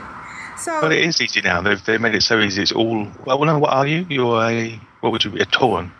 So 0.57 0.82
Well, 0.84 0.91
it 0.91 0.99
is 1.01 1.19
easy 1.19 1.41
now. 1.41 1.61
They've, 1.61 1.84
they 1.84 1.97
made 1.97 2.13
it 2.15 2.21
so 2.21 2.39
easy. 2.39 2.61
It's 2.61 2.71
all. 2.71 3.07
Well, 3.26 3.43
no, 3.43 3.57
what 3.59 3.74
are 3.74 3.88
you? 3.88 4.05
You're 4.07 4.41
a. 4.43 4.80
What 5.01 5.11
would 5.11 5.24
you 5.24 5.32
be? 5.32 5.41
A 5.41 5.45
Tauren? 5.45 5.91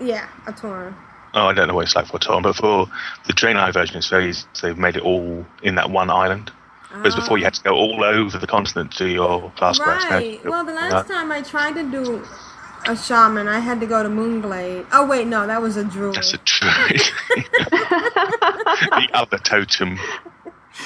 yeah, 0.00 0.28
a 0.46 0.52
Tauren. 0.52 0.94
Oh, 1.34 1.46
I 1.46 1.54
don't 1.54 1.68
know 1.68 1.74
what 1.74 1.84
it's 1.84 1.94
like 1.94 2.06
for 2.06 2.18
Tom, 2.18 2.42
but 2.42 2.56
for 2.56 2.86
the 3.26 3.32
Draenei 3.32 3.72
version, 3.72 3.96
it's 3.96 4.08
very 4.08 4.30
easy. 4.30 4.44
They've 4.62 4.76
made 4.76 4.96
it 4.96 5.02
all 5.02 5.46
in 5.62 5.76
that 5.76 5.90
one 5.90 6.10
island. 6.10 6.50
Whereas 6.92 7.14
before, 7.14 7.38
you 7.38 7.44
had 7.44 7.54
to 7.54 7.62
go 7.62 7.74
all 7.74 8.02
over 8.02 8.36
the 8.36 8.48
continent 8.48 8.92
to 8.94 9.06
your 9.08 9.50
class 9.52 9.78
quest. 9.78 10.10
Right. 10.10 10.44
Well, 10.44 10.64
the 10.64 10.72
last 10.72 11.06
time 11.06 11.30
I 11.30 11.40
tried 11.40 11.74
to 11.74 11.88
do 11.88 12.26
a 12.86 12.96
shaman, 12.96 13.46
I 13.46 13.60
had 13.60 13.78
to 13.80 13.86
go 13.86 14.02
to 14.02 14.08
Moonglade. 14.08 14.86
Oh 14.92 15.06
wait, 15.06 15.28
no, 15.28 15.46
that 15.46 15.62
was 15.62 15.76
a 15.76 15.84
druid. 15.84 16.16
That's 16.16 16.34
a 16.34 16.38
druid. 16.38 17.00
the 17.70 19.08
other 19.12 19.38
totem. 19.38 19.98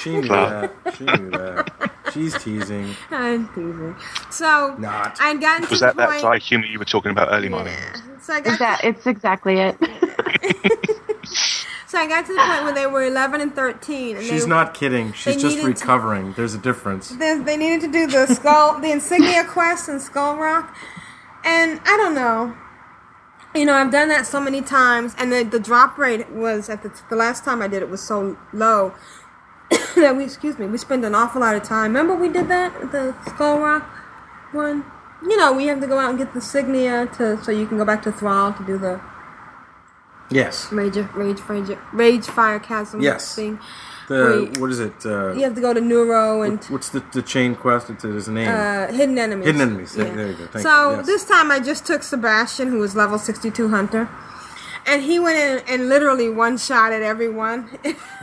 She 0.01 0.09
knew 0.11 0.27
that. 0.27 0.73
She 0.97 1.03
knew 1.05 1.29
that. 1.31 1.91
She's 2.13 2.33
teasing. 2.43 2.95
I'm 3.11 3.47
teasing. 3.49 3.95
So 4.31 4.75
Not. 4.77 5.17
I'd 5.21 5.41
gotten 5.41 5.67
Was 5.69 5.79
to 5.79 5.85
that 5.85 5.95
the 5.95 6.01
that 6.01 6.09
point. 6.09 6.21
dry 6.21 6.37
humor 6.37 6.65
you 6.65 6.79
were 6.79 6.85
talking 6.85 7.11
about 7.11 7.29
early 7.31 7.49
morning? 7.49 7.73
So 8.21 8.33
I 8.33 8.41
got 8.41 8.53
Is 8.53 8.59
that 8.59 8.83
it's 8.83 9.05
exactly 9.07 9.59
it. 9.59 9.77
so 11.87 11.97
I 11.97 12.07
got 12.07 12.25
to 12.25 12.33
the 12.33 12.39
point 12.39 12.63
where 12.63 12.73
they 12.73 12.87
were 12.87 13.03
11 13.03 13.41
and 13.41 13.53
13, 13.55 14.17
and 14.17 14.25
She's 14.25 14.43
they, 14.43 14.49
not 14.49 14.73
kidding. 14.73 15.13
She's 15.13 15.35
they 15.35 15.41
just 15.41 15.57
needed 15.57 15.75
to- 15.77 15.81
recovering. 15.81 16.33
There's 16.33 16.53
a 16.53 16.57
difference. 16.59 17.09
They, 17.09 17.37
they 17.39 17.57
needed 17.57 17.81
to 17.81 17.91
do 17.91 18.07
the 18.07 18.25
skull, 18.27 18.79
the 18.79 18.91
insignia 18.91 19.43
quest 19.45 19.89
in 19.89 19.99
Skull 19.99 20.37
Rock, 20.37 20.75
and 21.43 21.79
I 21.85 21.97
don't 21.97 22.15
know. 22.15 22.55
You 23.53 23.65
know, 23.65 23.73
I've 23.73 23.91
done 23.91 24.09
that 24.09 24.25
so 24.27 24.41
many 24.41 24.61
times, 24.61 25.13
and 25.17 25.31
the 25.31 25.43
the 25.43 25.59
drop 25.59 25.97
rate 25.97 26.29
was 26.29 26.69
at 26.69 26.83
the 26.83 26.91
the 27.09 27.15
last 27.15 27.45
time 27.45 27.61
I 27.61 27.67
did 27.67 27.81
it 27.81 27.89
was 27.89 28.01
so 28.01 28.37
low 28.51 28.93
that 29.95 30.15
we 30.15 30.23
excuse 30.23 30.57
me 30.59 30.65
we 30.67 30.77
spend 30.77 31.03
an 31.05 31.15
awful 31.15 31.41
lot 31.41 31.55
of 31.55 31.63
time. 31.63 31.91
Remember 31.93 32.15
we 32.15 32.29
did 32.29 32.47
that 32.49 32.91
the 32.91 33.15
Skull 33.29 33.59
Rock 33.59 33.83
one. 34.51 34.85
You 35.23 35.37
know, 35.37 35.53
we 35.53 35.65
have 35.67 35.79
to 35.81 35.87
go 35.87 35.97
out 35.97 36.09
and 36.11 36.19
get 36.19 36.33
the 36.33 36.39
signia 36.39 37.11
to 37.17 37.41
so 37.43 37.51
you 37.51 37.65
can 37.65 37.77
go 37.77 37.85
back 37.85 38.03
to 38.03 38.11
Thrall 38.11 38.53
to 38.53 38.63
do 38.63 38.77
the 38.77 38.99
Yes. 40.29 40.71
rage 40.71 40.97
rage 41.13 41.39
rage 41.47 41.77
rage 41.93 42.25
fire 42.25 42.59
chasm 42.59 42.99
Yes. 43.01 43.35
thing. 43.35 43.59
The 44.07 44.47
Wait. 44.51 44.57
what 44.59 44.69
is 44.71 44.79
it? 44.79 44.93
Uh, 45.05 45.33
You 45.33 45.43
have 45.43 45.55
to 45.55 45.61
go 45.61 45.73
to 45.73 45.79
Neeru 45.81 46.45
and 46.45 46.59
what- 46.59 46.69
what's 46.71 46.89
the, 46.89 47.01
the 47.11 47.21
chain 47.23 47.55
quest? 47.55 47.89
It's 47.89 48.03
his 48.03 48.27
name. 48.27 48.47
uh, 48.47 48.87
hidden 48.87 49.17
enemies. 49.17 49.45
Hidden 49.47 49.61
enemies. 49.61 49.93
There- 49.93 50.05
there 50.15 50.27
you 50.27 50.33
go. 50.33 50.45
Thank 50.51 50.63
so 50.63 50.91
you. 50.91 50.97
Yes. 50.97 51.05
this 51.07 51.23
time 51.25 51.49
I 51.51 51.59
just 51.59 51.85
took 51.87 52.03
Sebastian, 52.03 52.67
who 52.69 52.79
was 52.79 52.95
level 52.95 53.17
sixty-two 53.17 53.69
hunter, 53.69 54.07
and 54.87 55.01
he 55.01 55.19
went 55.19 55.37
in 55.37 55.63
and 55.67 55.89
literally 55.89 56.29
one 56.29 56.57
shot 56.57 56.91
at 56.91 57.01
everyone. 57.01 57.69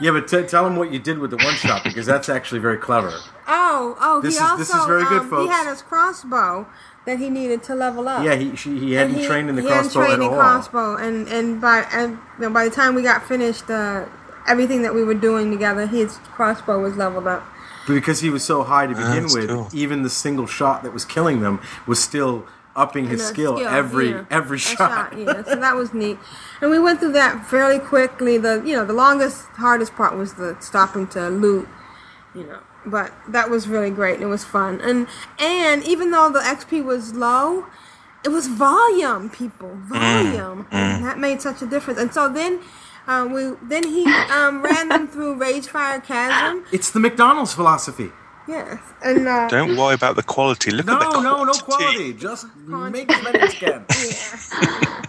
Yeah, 0.01 0.11
but 0.13 0.29
t- 0.29 0.43
tell 0.45 0.67
him 0.67 0.77
what 0.77 0.93
you 0.93 0.99
did 0.99 1.19
with 1.19 1.31
the 1.31 1.37
one 1.39 1.55
shot 1.55 1.85
because 1.85 2.07
that's 2.07 2.29
actually 2.29 2.61
very 2.61 2.79
clever. 2.79 3.13
oh, 3.47 3.97
oh, 4.01 4.21
This 4.21 4.35
he 4.39 4.43
is- 4.45 4.51
also 4.51 4.57
this 4.59 4.75
is 4.75 4.85
very 4.87 5.05
good, 5.05 5.23
um, 5.23 5.31
folks. 5.31 5.43
He 5.45 5.49
had 5.49 5.69
his 5.71 5.83
crossbow 5.83 6.67
that 7.05 7.19
he 7.19 7.31
needed 7.31 7.63
to 7.65 7.75
level 7.75 8.09
up. 8.09 8.25
Yeah, 8.25 8.35
he 8.37 8.55
she, 8.57 8.79
he 8.79 8.93
hadn't 8.93 9.23
trained 9.25 9.49
in 9.49 9.57
the 9.57 9.63
he 9.63 9.69
hadn't 9.69 9.85
crossbow 9.91 10.01
trained 10.07 10.23
at 10.23 10.27
in 10.27 10.33
all. 10.33 10.39
crossbow, 10.39 10.97
and 10.97 11.29
and 11.29 11.61
by 11.61 11.87
and 11.93 12.13
you 12.39 12.45
know, 12.45 12.51
by 12.51 12.65
the 12.65 12.71
time 12.75 12.95
we 12.95 13.03
got 13.03 13.27
finished, 13.27 13.69
uh, 13.71 14.05
everything 14.47 14.83
that 14.83 14.95
we 14.95 15.03
were 15.05 15.15
doing 15.15 15.51
together, 15.51 15.87
his 15.87 16.19
crossbow 16.35 16.81
was 16.81 16.97
leveled 16.97 17.27
up. 17.27 17.45
But 17.87 17.95
Because 17.95 18.21
he 18.21 18.31
was 18.31 18.45
so 18.45 18.63
high 18.63 18.87
to 18.87 18.95
begin 18.95 19.23
that's 19.23 19.35
with, 19.35 19.49
cool. 19.51 19.69
even 19.73 20.03
the 20.05 20.11
single 20.11 20.47
shot 20.47 20.85
that 20.85 20.93
was 20.93 21.05
killing 21.05 21.41
them 21.41 21.61
was 21.87 21.99
still 22.03 22.47
upping 22.75 23.07
his 23.07 23.21
a 23.21 23.25
skill, 23.25 23.59
every 23.59 24.11
yeah. 24.11 24.25
every 24.31 24.57
A 24.57 24.61
shot. 24.61 25.19
yeah. 25.19 25.43
So 25.43 25.57
that 25.57 25.77
was 25.77 25.93
neat, 25.93 26.19
and 26.61 26.71
we 26.71 26.79
went 26.79 27.01
through 27.01 27.13
that 27.13 27.47
fairly 27.47 27.79
quickly. 27.79 28.39
The 28.39 28.63
you 28.65 28.75
know 28.75 28.85
the 28.85 28.93
longest, 28.93 29.47
hardest 29.55 29.95
part 29.95 30.17
was 30.17 30.35
the 30.35 30.57
stopping 30.61 31.07
to 31.09 31.29
loot, 31.29 31.69
you 32.35 32.45
know. 32.45 32.61
But 32.85 33.13
that 33.29 33.49
was 33.49 33.69
really 33.69 33.91
great. 33.91 34.15
and 34.15 34.25
It 34.25 34.27
was 34.27 34.45
fun, 34.45 34.81
and 34.81 35.07
and 35.39 35.85
even 35.85 36.11
though 36.11 36.31
the 36.31 36.41
XP 36.41 36.85
was 36.85 37.15
low, 37.15 37.67
it 38.25 38.31
was 38.31 38.49
volume, 38.49 39.31
people, 39.31 39.71
volume. 39.75 40.67
And 40.71 41.05
that 41.05 41.19
made 41.19 41.41
such 41.43 41.63
a 41.63 41.67
difference. 41.67 41.99
And 41.99 42.13
so 42.13 42.29
then. 42.29 42.61
Uh, 43.05 43.27
we 43.27 43.51
then 43.67 43.83
he 43.83 44.07
um, 44.31 44.63
ran 44.63 44.89
them 44.89 45.09
through 45.09 45.35
Ragefire 45.37 46.05
Chasm. 46.05 46.65
It's 46.71 46.93
the 46.93 47.01
McDonald's 47.01 47.53
philosophy. 47.53 48.13
Yes, 48.49 48.79
and 49.05 49.27
uh, 49.29 49.49
Don't 49.49 49.77
worry 49.77 49.95
about 49.95 50.17
the 50.17 50.23
quality. 50.23 50.71
Look 50.73 50.87
No, 50.87 50.95
at 50.95 50.99
the 51.01 51.05
quality. 51.07 51.25
no, 51.25 51.45
no 51.45 51.53
quantity. 51.53 52.13
quality. 52.13 52.13
Just 52.15 52.47
make 52.67 53.11
as 53.13 53.23
many 53.23 53.39
as 53.39 53.61
you 53.61 53.69
can. 53.69 53.85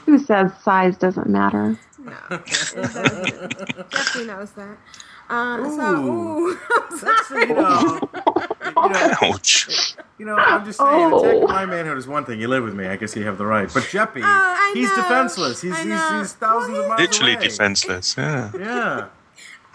Who 0.06 0.18
says 0.18 0.52
size 0.62 0.96
doesn't 0.96 1.28
matter? 1.28 1.78
No, 1.98 2.12
it 2.30 2.46
doesn't. 2.74 3.90
Jeffrey 3.90 4.26
knows 4.26 4.52
that. 4.52 4.76
Uh, 5.28 5.58
so, 5.76 6.04
ooh, 6.04 6.58
That's, 7.00 7.30
you 7.30 7.46
know, 7.54 8.00
you 8.66 8.72
know, 8.74 9.14
Ouch. 9.22 9.94
you 10.18 10.26
know, 10.26 10.34
I'm 10.36 10.64
just 10.64 10.78
saying, 10.78 10.90
Oh. 11.12 11.20
attacking 11.20 11.44
my 11.44 11.66
manhood 11.66 11.98
is 11.98 12.08
one 12.08 12.24
thing. 12.24 12.40
You 12.40 12.48
live 12.48 12.64
with 12.64 12.74
me. 12.74 12.86
I 12.88 12.96
guess 12.96 13.14
you 13.14 13.24
have 13.26 13.38
the 13.38 13.46
right. 13.46 13.70
But 13.72 13.84
Jeppy, 13.84 14.22
Oh, 14.24 14.70
he's 14.74 14.88
know. 14.90 14.96
defenseless. 14.96 15.62
He's, 15.62 15.76
he's, 15.76 15.84
he's 15.84 16.32
thousands 16.32 16.72
Well, 16.72 16.82
of 16.82 16.88
miles 16.88 17.00
Literally 17.00 17.34
away. 17.34 17.42
defenseless. 17.44 18.16
Yeah. 18.18 18.50
Yeah. 18.58 19.06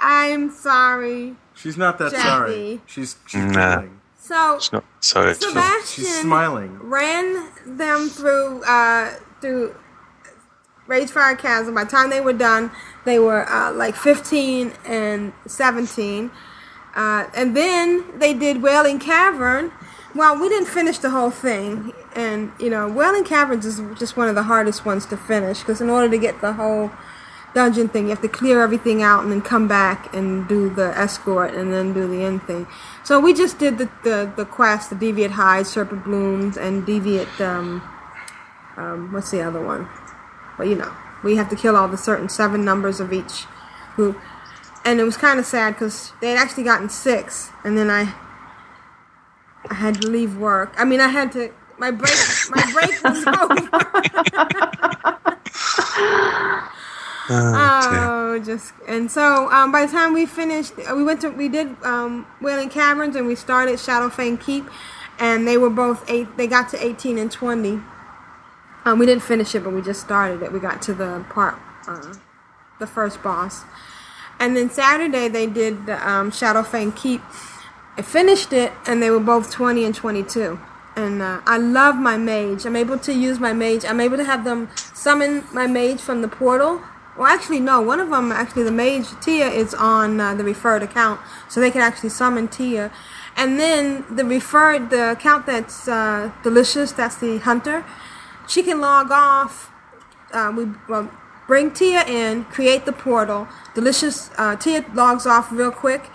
I'm 0.02 0.52
sorry. 0.52 1.36
She's 1.56 1.78
not 1.78 1.98
that 2.00 2.12
Jeppy. 2.14 2.22
sorry. 2.22 2.82
She's 2.86 3.16
she's 3.26 3.44
Nah. 3.44 3.78
kidding. 3.78 4.00
So 4.20 4.56
It's 4.56 4.72
not. 4.72 4.84
So 5.00 5.28
it's 5.28 5.46
Sebastian 5.48 6.04
She's 6.04 6.22
smiling. 6.22 6.80
ran 6.82 7.48
them 7.66 8.10
through 8.10 8.64
uh, 8.64 9.12
through 9.42 9.76
Ragefire 10.88 11.38
Chasm. 11.38 11.74
By 11.76 11.84
the 11.86 11.90
time 11.92 12.10
they 12.10 12.22
were 12.22 12.34
done, 12.34 12.72
they 13.06 13.20
were 13.20 13.48
uh, 13.50 13.72
like 13.74 13.96
15 13.96 14.74
and 14.86 15.34
17. 15.48 16.32
Uh, 16.96 17.28
and 17.36 17.56
then 17.58 18.04
they 18.20 18.34
did 18.34 18.62
Wailing 18.62 19.00
Cavern. 19.00 19.72
Well, 20.14 20.40
we 20.40 20.48
didn't 20.48 20.68
finish 20.70 20.98
the 21.00 21.10
whole 21.10 21.32
thing. 21.32 21.92
And, 22.16 22.52
you 22.60 22.70
know, 22.70 22.88
Wailing 22.88 23.26
Caverns 23.26 23.66
is 23.66 23.82
just 24.00 24.16
one 24.16 24.30
of 24.30 24.36
the 24.36 24.44
hardest 24.44 24.86
ones 24.86 25.06
to 25.08 25.18
finish 25.18 25.60
because 25.60 25.82
in 25.82 25.90
order 25.90 26.10
to 26.10 26.18
get 26.18 26.40
the 26.40 26.54
whole 26.54 26.92
dungeon 27.56 27.88
thing, 27.88 28.04
you 28.04 28.10
have 28.10 28.22
to 28.22 28.28
clear 28.28 28.62
everything 28.62 29.02
out 29.02 29.24
and 29.24 29.32
then 29.32 29.42
come 29.42 29.68
back 29.68 30.14
and 30.14 30.48
do 30.48 30.70
the 30.70 30.96
escort 30.96 31.56
and 31.56 31.74
then 31.74 31.94
do 31.94 32.06
the 32.08 32.22
end 32.22 32.44
thing. 32.44 32.68
So 33.04 33.20
we 33.20 33.34
just 33.34 33.58
did 33.58 33.80
the, 33.80 33.90
the, 34.04 34.32
the 34.36 34.46
quest, 34.46 34.92
the 34.92 34.96
Deviate 34.96 35.32
Hides, 35.32 35.70
Serpent 35.70 36.04
Blooms, 36.04 36.58
and 36.58 36.86
Deviate, 36.86 37.42
um, 37.42 37.82
um, 38.76 39.12
what's 39.14 39.32
the 39.32 39.42
other 39.42 39.66
one? 39.66 39.88
Well, 40.60 40.68
you 40.68 40.76
know, 40.76 40.94
we 41.24 41.38
have 41.38 41.50
to 41.50 41.56
kill 41.56 41.76
all 41.78 41.88
the 41.88 41.98
certain 41.98 42.30
seven 42.30 42.64
numbers 42.66 43.00
of 43.00 43.14
each 43.14 43.46
group. 43.96 44.20
And 44.84 45.00
it 45.00 45.04
was 45.04 45.18
kind 45.18 45.40
of 45.40 45.46
sad 45.46 45.76
because 45.76 46.12
they 46.22 46.30
had 46.32 46.38
actually 46.38 46.64
gotten 46.64 46.90
six, 46.90 47.50
and 47.64 47.76
then 47.76 47.90
I, 47.90 48.14
I 49.68 49.74
had 49.74 50.00
to 50.02 50.08
leave 50.08 50.38
work. 50.38 50.76
I 50.78 50.86
mean, 50.86 51.00
I 51.00 51.08
had 51.08 51.32
to. 51.32 51.52
My 51.80 51.90
break, 51.90 52.14
my 52.52 52.72
break 52.72 53.04
was 53.04 53.26
over. 56.48 56.72
Oh, 57.28 58.40
just 58.46 58.74
and 58.88 59.10
so 59.10 59.50
um, 59.52 59.72
by 59.72 59.86
the 59.86 59.92
time 59.92 60.14
we 60.14 60.26
finished, 60.26 60.74
uh, 60.88 60.96
we 60.96 61.04
went 61.04 61.22
to 61.22 61.30
we 61.30 61.50
did 61.50 61.76
um, 61.84 62.28
Wailing 62.42 62.70
Caverns 62.70 63.16
and 63.16 63.26
we 63.26 63.36
started 63.36 63.80
Shadowfang 63.80 64.40
Keep, 64.40 64.66
and 65.20 65.48
they 65.48 65.58
were 65.58 65.70
both 65.70 66.08
eight. 66.10 66.38
They 66.38 66.48
got 66.48 66.70
to 66.70 66.86
eighteen 66.86 67.18
and 67.18 67.32
twenty. 67.32 67.80
Um, 68.86 69.00
we 69.00 69.08
didn't 69.08 69.24
finish 69.24 69.56
it, 69.56 69.64
but 69.64 69.74
we 69.74 69.82
just 69.82 70.02
started 70.02 70.44
it. 70.44 70.54
We 70.54 70.60
got 70.60 70.82
to 70.84 70.94
the 70.94 71.26
part, 71.30 71.56
uh, 71.88 72.14
the 72.80 72.86
first 72.86 73.24
boss, 73.24 73.64
and 74.40 74.56
then 74.56 74.70
Saturday 74.70 75.28
they 75.28 75.48
did 75.48 75.88
the 75.88 76.08
um, 76.08 76.30
Shadowfang 76.30 76.96
Keep. 76.96 77.22
I 77.98 78.04
finished 78.04 78.54
it, 78.54 78.72
and 78.86 79.02
they 79.02 79.10
were 79.10 79.20
both 79.20 79.52
twenty 79.52 79.84
and 79.84 79.96
twenty-two. 79.96 80.60
And 80.96 81.22
uh, 81.22 81.42
I 81.46 81.58
love 81.58 81.96
my 81.96 82.18
mage. 82.18 82.66
I'm 82.66 82.76
able 82.76 82.98
to 83.00 83.14
use 83.14 83.40
my 83.40 83.52
mage. 83.52 83.84
I'm 83.84 84.00
able 84.00 84.18
to 84.18 84.24
have 84.24 84.46
them 84.46 84.70
summon 84.94 85.44
my 85.52 85.68
mage 85.68 86.00
from 86.00 86.22
the 86.22 86.28
portal. 86.28 86.82
Well, 87.18 87.28
actually, 87.28 87.62
no. 87.62 87.80
One 87.82 88.02
of 88.02 88.10
them, 88.10 88.32
actually, 88.32 88.64
the 88.64 88.72
mage 88.72 89.08
Tia 89.22 89.48
is 89.48 89.74
on 89.74 90.20
uh, 90.20 90.36
the 90.36 90.44
referred 90.44 90.84
account, 90.84 91.22
so 91.48 91.62
they 91.62 91.72
can 91.72 91.82
actually 91.82 92.10
summon 92.10 92.50
Tia. 92.50 92.92
And 93.38 93.58
then 93.58 94.04
the 94.14 94.26
referred, 94.26 94.90
the 94.90 95.12
account 95.12 95.46
that's 95.46 95.88
uh, 95.88 96.32
delicious, 96.44 96.92
that's 96.92 97.16
the 97.16 97.38
hunter. 97.38 97.86
She 98.48 98.64
can 98.64 98.82
log 98.82 99.12
off. 99.12 99.72
Uh, 100.34 100.52
we 100.56 100.66
well, 100.90 101.10
bring 101.48 101.72
Tia 101.72 102.04
in, 102.06 102.44
create 102.46 102.86
the 102.86 102.92
portal. 102.92 103.48
Delicious 103.74 104.30
uh, 104.38 104.58
Tia 104.58 104.84
logs 104.94 105.26
off 105.26 105.52
real 105.54 105.72
quick, 105.72 106.10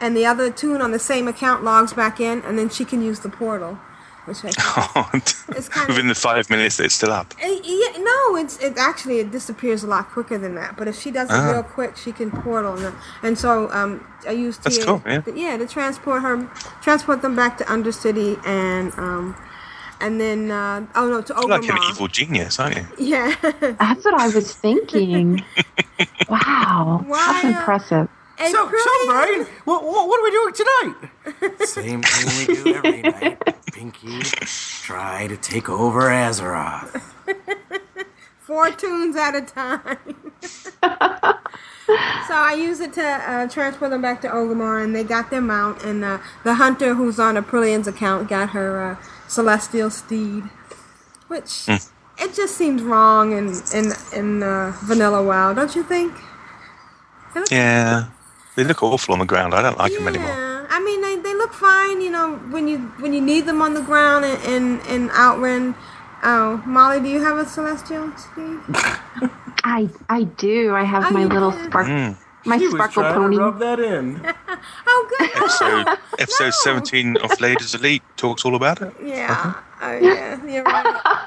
and 0.00 0.16
the 0.16 0.26
other 0.26 0.50
toon 0.50 0.82
on 0.82 0.90
the 0.90 0.98
same 0.98 1.28
account 1.28 1.62
logs 1.62 1.92
back 1.92 2.18
in, 2.18 2.42
and 2.42 2.58
then 2.58 2.68
she 2.68 2.84
can 2.84 3.00
use 3.00 3.20
the 3.20 3.28
portal. 3.28 3.78
Which 4.24 4.38
I 4.44 4.50
think 5.10 5.24
It's 5.58 5.68
kind 5.68 5.90
of- 5.90 5.96
within 5.96 6.06
the 6.08 6.14
five 6.14 6.48
minutes 6.48 6.76
that 6.76 6.84
it's 6.84 6.94
still 6.94 7.12
up. 7.12 7.34
Uh, 7.42 7.46
yeah, 7.64 7.98
no, 7.98 8.36
it's 8.36 8.56
it 8.58 8.74
actually 8.78 9.18
it 9.18 9.30
disappears 9.32 9.82
a 9.82 9.86
lot 9.88 10.08
quicker 10.10 10.38
than 10.38 10.54
that. 10.54 10.76
But 10.76 10.86
if 10.88 10.96
she 10.98 11.10
does 11.10 11.28
it 11.28 11.34
Ah. 11.34 11.50
real 11.52 11.62
quick, 11.64 11.96
she 11.96 12.12
can 12.12 12.30
portal, 12.30 12.78
and, 12.78 12.94
and 13.22 13.36
so 13.38 13.68
um, 13.72 14.06
I 14.26 14.30
used 14.30 14.62
That's 14.62 14.76
Tia, 14.76 14.86
cool, 14.86 15.02
yeah. 15.06 15.20
to, 15.22 15.36
yeah, 15.38 15.56
to 15.56 15.66
transport 15.66 16.22
her, 16.22 16.48
transport 16.82 17.20
them 17.22 17.34
back 17.34 17.58
to 17.58 17.64
Undercity, 17.64 18.38
and 18.46 18.92
um, 18.96 19.34
and 20.00 20.20
then 20.20 20.50
uh, 20.52 20.86
oh 20.94 21.08
no, 21.08 21.20
to 21.22 21.34
You're 21.36 21.48
like 21.48 21.68
an 21.68 21.78
evil 21.90 22.06
genius, 22.08 22.60
aren't 22.60 22.76
you? 22.76 22.86
Yeah. 22.98 23.34
That's 23.42 24.04
what 24.04 24.14
I 24.14 24.28
was 24.28 24.52
thinking. 24.54 25.42
wow, 26.28 27.04
that's 27.08 27.44
impressive. 27.44 28.08
So, 28.50 28.72
so 28.76 28.90
Brian, 29.06 29.46
what, 29.64 29.84
what, 29.84 30.08
what 30.08 30.20
are 30.20 30.24
we 30.24 30.30
doing 30.30 30.54
tonight? 30.54 31.10
Same 31.66 32.02
thing 32.02 32.36
we 32.36 32.46
do 32.46 32.74
every 32.74 33.02
night. 33.02 33.38
Pinky, 33.72 34.32
try 34.82 35.26
to 35.28 35.36
take 35.36 35.68
over 35.68 36.02
Azeroth. 36.02 37.00
Four 38.38 38.70
toons 38.72 39.16
at 39.16 39.34
a 39.36 39.42
time. 39.42 40.32
so 40.42 42.34
I 42.34 42.54
use 42.58 42.80
it 42.80 42.92
to 42.94 43.02
uh, 43.04 43.48
transfer 43.48 43.88
them 43.88 44.02
back 44.02 44.20
to 44.22 44.28
Orgrimmar, 44.28 44.82
and 44.84 44.94
they 44.94 45.04
got 45.04 45.30
their 45.30 45.40
mount. 45.40 45.82
And 45.84 46.04
uh, 46.04 46.18
the 46.44 46.54
hunter 46.54 46.94
who's 46.94 47.18
on 47.20 47.36
Aprillian's 47.36 47.86
account 47.86 48.28
got 48.28 48.50
her 48.50 48.82
uh, 48.92 48.96
celestial 49.28 49.90
steed, 49.90 50.44
which 51.28 51.66
Hmm. 51.66 51.76
it 52.18 52.34
just 52.34 52.56
seems 52.56 52.82
wrong 52.82 53.32
in 53.32 53.54
in 53.74 53.92
in 54.14 54.42
uh, 54.42 54.72
Vanilla 54.82 55.22
WoW, 55.22 55.54
don't 55.54 55.74
you 55.76 55.82
think? 55.84 56.12
Yeah. 57.50 58.06
They 58.56 58.64
look 58.64 58.82
awful 58.82 59.12
on 59.14 59.18
the 59.20 59.24
ground. 59.26 59.54
I 59.54 59.62
don't 59.62 59.78
like 59.78 59.92
them 59.94 60.06
anymore. 60.08 60.28
Yeah, 60.28 60.66
I 60.68 60.80
mean 60.84 61.00
they, 61.00 61.16
they 61.16 61.34
look 61.34 61.52
fine, 61.54 62.00
you 62.02 62.10
know, 62.10 62.36
when 62.50 62.68
you 62.68 62.78
when 63.00 63.12
you 63.12 63.20
need 63.20 63.46
them 63.46 63.62
on 63.62 63.74
the 63.74 63.82
ground 63.82 64.24
and 64.24 64.40
in, 64.44 64.80
in 64.94 65.08
Outren. 65.10 65.74
Oh, 66.24 66.62
Molly, 66.66 67.00
do 67.00 67.08
you 67.08 67.20
have 67.20 67.36
a 67.38 67.44
celestial 67.46 68.12
steed? 68.16 68.58
I 69.64 69.88
I 70.08 70.22
do. 70.24 70.74
I 70.74 70.84
have 70.84 71.12
my 71.12 71.24
little 71.24 71.52
spark, 71.52 71.86
Mm. 71.88 72.16
my 72.46 72.58
He 72.58 72.64
was 72.66 72.74
sparkle 72.74 73.02
trying 73.02 73.14
pony. 73.14 73.36
to 73.36 73.42
rub 73.42 73.58
that 73.58 73.80
in. 73.80 74.20
oh, 74.86 75.06
good. 75.18 75.30
Episode, 75.36 75.86
episode 76.18 76.54
17 76.54 77.16
of 77.18 77.40
Ladies 77.40 77.74
of 77.74 77.80
Leet 77.82 78.02
talks 78.16 78.44
all 78.44 78.54
about 78.54 78.82
it. 78.82 78.92
Yeah. 79.02 79.54
Oh, 79.80 79.98
yeah. 79.98 80.44
You're 80.46 80.62
right. 80.62 81.21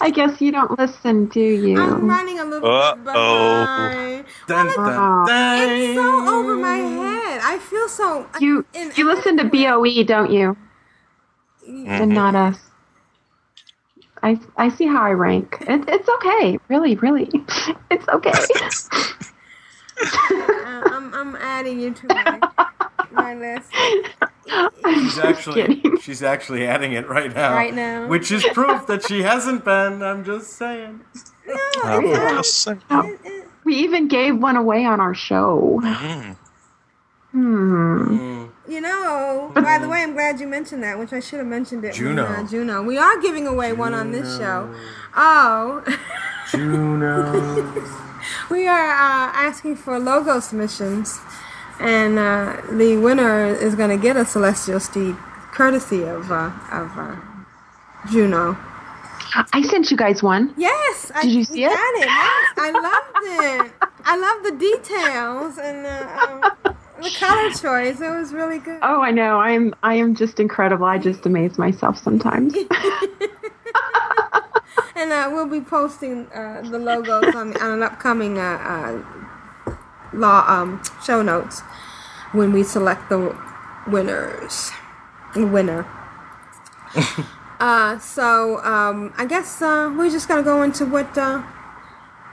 I 0.00 0.10
guess 0.10 0.40
you 0.40 0.52
don't 0.52 0.78
listen, 0.78 1.26
do 1.26 1.40
you? 1.40 1.80
I'm 1.80 2.08
running 2.08 2.38
a 2.38 2.44
little 2.44 2.60
bit 2.60 2.70
Uh-oh. 2.70 3.04
behind. 3.04 4.24
Dun, 4.46 4.66
dun, 4.74 5.26
dun. 5.26 5.70
It's 5.70 5.94
so 5.94 6.38
over 6.38 6.56
my 6.56 6.76
head. 6.76 7.40
I 7.42 7.58
feel 7.58 7.88
so. 7.88 8.26
You 8.40 8.64
you 8.96 9.04
listen 9.06 9.36
to 9.38 9.44
BOE, 9.44 10.04
don't 10.04 10.30
you? 10.30 10.56
And 11.66 12.12
not 12.12 12.34
us. 12.34 12.58
I 14.22 14.38
I 14.56 14.68
see 14.70 14.86
how 14.86 15.02
I 15.02 15.10
rank. 15.10 15.58
It, 15.62 15.84
it's 15.88 16.08
okay. 16.08 16.58
Really, 16.68 16.96
really, 16.96 17.28
it's 17.90 18.08
okay. 18.08 18.32
Uh, 19.96 20.82
I'm, 20.86 21.14
I'm 21.14 21.36
adding 21.36 21.78
you 21.78 21.94
to 21.94 22.06
my, 22.08 22.40
my 23.12 23.34
list. 23.34 23.70
She's 24.46 25.18
actually 25.18 25.82
she's 26.00 26.22
actually 26.22 26.66
adding 26.66 26.92
it 26.92 27.08
right 27.08 27.34
now. 27.34 27.54
Right 27.54 27.74
now. 27.74 28.06
Which 28.06 28.30
is 28.30 28.44
proof 28.52 28.86
that 28.86 29.06
she 29.06 29.22
hasn't 29.22 29.64
been. 29.64 30.02
I'm 30.02 30.24
just 30.24 30.54
saying. 30.54 31.00
No, 31.84 33.16
we 33.64 33.74
even 33.76 34.08
gave 34.08 34.36
one 34.38 34.56
away 34.56 34.84
on 34.84 35.00
our 35.00 35.14
show. 35.14 35.80
Hmm. 37.32 38.46
You 38.68 38.80
know, 38.80 39.50
by 39.54 39.78
the 39.78 39.88
way, 39.88 40.02
I'm 40.02 40.12
glad 40.12 40.40
you 40.40 40.46
mentioned 40.46 40.82
that, 40.84 40.98
which 40.98 41.12
I 41.12 41.20
should 41.20 41.38
have 41.38 41.48
mentioned 41.48 41.84
it. 41.84 41.98
when, 42.00 42.16
Juuno. 42.16 42.24
uh, 42.24 42.42
Juuno. 42.44 42.86
We 42.86 42.96
are 42.96 43.20
giving 43.20 43.46
away 43.46 43.72
one 43.72 43.92
on 43.92 44.12
this 44.12 44.38
show. 44.38 44.72
Oh. 45.16 45.82
Juuno. 46.50 48.10
we 48.50 48.68
are 48.68 48.90
uh, 48.90 49.32
asking 49.34 49.76
for 49.76 49.98
logo 49.98 50.40
submissions, 50.40 51.18
and 51.80 52.18
uh, 52.18 52.60
the 52.72 52.96
winner 52.96 53.46
is 53.46 53.74
going 53.74 53.90
to 53.90 54.02
get 54.02 54.16
a 54.16 54.24
Celestial 54.24 54.80
Steed 54.80 55.16
courtesy 55.52 56.02
of, 56.02 56.30
uh, 56.30 56.50
of 56.72 56.90
uh, 56.98 57.16
Juuno. 58.06 58.58
I 59.52 59.62
sent 59.62 59.90
you 59.90 59.96
guys 59.96 60.22
one. 60.22 60.54
Yes, 60.56 61.10
I 61.14 61.22
Did 61.22 61.32
you 61.32 61.44
see 61.44 61.64
it? 61.64 61.68
Got 61.68 61.94
it. 61.94 62.06
Yes, 62.06 62.52
I 62.56 62.70
loved 62.70 63.66
it. 63.66 63.72
I 64.04 64.16
love 64.16 64.44
the 64.44 64.52
details 64.52 65.58
and 65.58 65.86
uh, 65.86 66.62
um, 66.64 66.76
the 67.02 67.10
color 67.18 67.50
choice. 67.50 68.00
It 68.00 68.10
was 68.10 68.32
really 68.32 68.60
good. 68.60 68.78
Oh, 68.82 69.02
I 69.02 69.10
know. 69.10 69.40
I 69.40 69.50
am. 69.50 69.74
I 69.82 69.94
am 69.94 70.14
just 70.14 70.38
incredible. 70.38 70.86
I 70.86 70.98
just 70.98 71.26
amaze 71.26 71.58
myself 71.58 71.98
sometimes. 71.98 72.54
And 74.96 75.12
uh, 75.12 75.28
we'll 75.32 75.48
be 75.48 75.60
posting 75.60 76.26
uh, 76.32 76.62
the 76.62 76.78
logos 76.78 77.34
on, 77.34 77.56
on 77.60 77.70
an 77.72 77.82
upcoming 77.82 78.38
uh, 78.38 78.42
uh, 78.42 79.23
law 80.14 80.44
um, 80.48 80.82
show 81.04 81.22
notes 81.22 81.60
when 82.32 82.52
we 82.52 82.62
select 82.62 83.08
the 83.08 83.36
winners. 83.86 84.70
Winner. 85.36 85.84
uh, 87.60 87.98
so 87.98 88.58
um, 88.64 89.12
I 89.16 89.26
guess 89.26 89.60
uh, 89.60 89.92
we're 89.96 90.10
just 90.10 90.28
gonna 90.28 90.42
go 90.44 90.62
into 90.62 90.86
what 90.86 91.16
uh, 91.18 91.42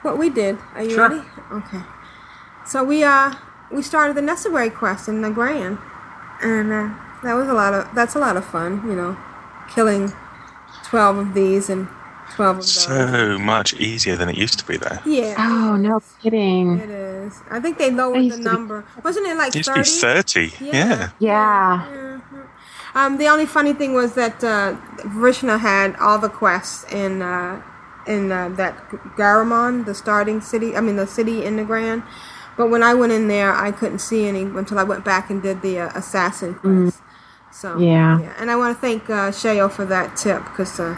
what 0.04 0.18
we 0.18 0.30
did. 0.30 0.58
Are 0.76 0.84
you 0.84 0.92
Sure. 0.92 1.10
ready? 1.10 1.22
Okay. 1.52 1.82
So 2.66 2.84
we 2.84 3.04
uh 3.04 3.34
we 3.72 3.82
started 3.82 4.16
the 4.16 4.22
Nesingwary 4.22 4.74
quest 4.74 5.08
in 5.10 5.22
Nagrand, 5.22 5.80
and 6.44 6.72
uh, 6.72 6.90
that 7.24 7.34
was 7.34 7.48
a 7.48 7.54
lot 7.54 7.74
of 7.74 7.94
that's 7.96 8.14
a 8.16 8.20
lot 8.20 8.38
of 8.38 8.46
fun. 8.46 8.88
You 8.88 8.96
know, 8.96 9.18
killing 9.74 10.14
twelve 10.84 11.18
of 11.18 11.34
these 11.34 11.70
and 11.70 11.88
twelve 12.36 12.58
of 12.58 12.64
those. 12.64 12.72
So 12.72 13.38
much 13.38 13.74
easier 13.76 14.16
than 14.16 14.30
it 14.30 14.38
used 14.38 14.58
to 14.60 14.66
be 14.66 14.78
there. 14.78 15.02
Yeah. 15.06 15.36
Oh, 15.38 15.76
no 15.76 16.02
kidding. 16.22 16.80
It 16.80 16.90
is. 16.90 17.34
I 17.50 17.60
think 17.60 17.78
they 17.78 17.92
lowered 17.92 18.18
the 18.20 18.24
used 18.24 18.38
to 18.44 18.44
be- 18.44 18.50
number. 18.56 18.86
Wasn't 19.04 19.26
it 19.28 19.36
like 19.38 19.50
It 19.56 19.58
used 19.68 19.70
to 19.70 19.76
be 19.76 19.84
30? 19.84 20.50
30. 20.50 20.66
Yeah. 20.78 21.10
Yeah. 21.20 22.20
Um, 22.94 23.18
the 23.18 23.28
only 23.28 23.46
funny 23.46 23.74
thing 23.74 23.94
was 23.94 24.14
that 24.16 24.44
uh, 24.44 24.76
Vrishna 25.06 25.58
had 25.60 25.96
all 25.98 26.20
the 26.20 26.28
quests 26.30 26.84
in 26.92 27.22
uh, 27.22 27.62
in 28.06 28.32
uh, 28.32 28.50
that 28.50 28.90
Garadar, 29.16 29.86
the 29.86 29.94
starting 29.94 30.42
city. 30.42 30.76
I 30.76 30.82
mean, 30.82 30.98
the 30.98 31.08
city 31.08 31.46
in 31.46 31.56
Nagrand. 31.58 32.04
But 32.58 32.70
when 32.70 32.84
I 32.84 32.94
went 32.94 33.14
in 33.14 33.30
there, 33.30 33.54
I 33.54 33.72
couldn't 33.72 34.00
see 34.00 34.28
any 34.28 34.42
until 34.42 34.78
I 34.78 34.84
went 34.84 35.06
back 35.06 35.30
and 35.30 35.42
did 35.42 35.62
the 35.62 35.80
uh, 35.80 35.92
assassin 35.96 36.56
quest. 36.56 37.00
So 37.54 37.78
Yeah. 37.78 38.20
and 38.40 38.52
I 38.52 38.56
want 38.58 38.76
to 38.76 38.82
thank 38.82 39.10
uh, 39.10 39.32
Shayo 39.32 39.72
for 39.72 39.86
that 39.86 40.16
tip 40.18 40.44
because 40.44 40.78
uh, 40.80 40.96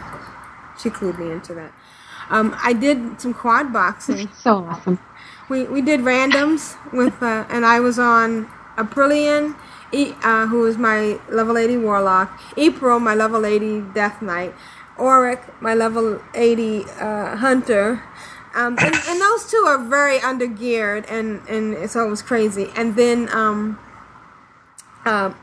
she 0.84 0.90
clued 0.90 1.18
me 1.18 1.32
into 1.32 1.54
that. 1.54 1.72
Um, 2.30 2.56
I 2.62 2.72
did 2.74 3.20
some 3.20 3.34
quad 3.34 3.72
boxing. 3.72 4.28
So 4.28 4.56
awesome. 4.58 5.00
We 5.48 5.64
we 5.64 5.82
did 5.82 6.00
randoms 6.00 6.76
with, 6.92 7.22
uh, 7.22 7.46
and 7.50 7.66
I 7.66 7.80
was 7.80 7.98
on 7.98 8.46
Aprillian, 8.76 9.56
e, 9.92 10.12
uh, 10.22 10.46
who 10.46 10.66
is 10.66 10.78
my 10.78 11.18
level 11.30 11.58
80 11.58 11.78
warlock, 11.78 12.40
April, 12.56 13.00
my 13.00 13.14
level 13.14 13.44
80 13.46 13.82
death 13.94 14.22
knight, 14.22 14.54
Auric, 14.98 15.40
my 15.60 15.74
level 15.74 16.20
80 16.34 16.84
uh, 17.00 17.36
hunter. 17.36 18.02
Um, 18.54 18.76
and, 18.78 18.94
and 18.94 19.20
those 19.20 19.50
two 19.50 19.64
are 19.66 19.78
very 19.78 20.18
undergeared, 20.20 21.10
and, 21.10 21.42
and 21.48 21.90
so 21.90 22.06
it 22.06 22.08
was 22.08 22.22
crazy. 22.22 22.70
And 22.76 22.94
then 22.94 23.28
um, 23.34 23.80
uh, 25.04 25.34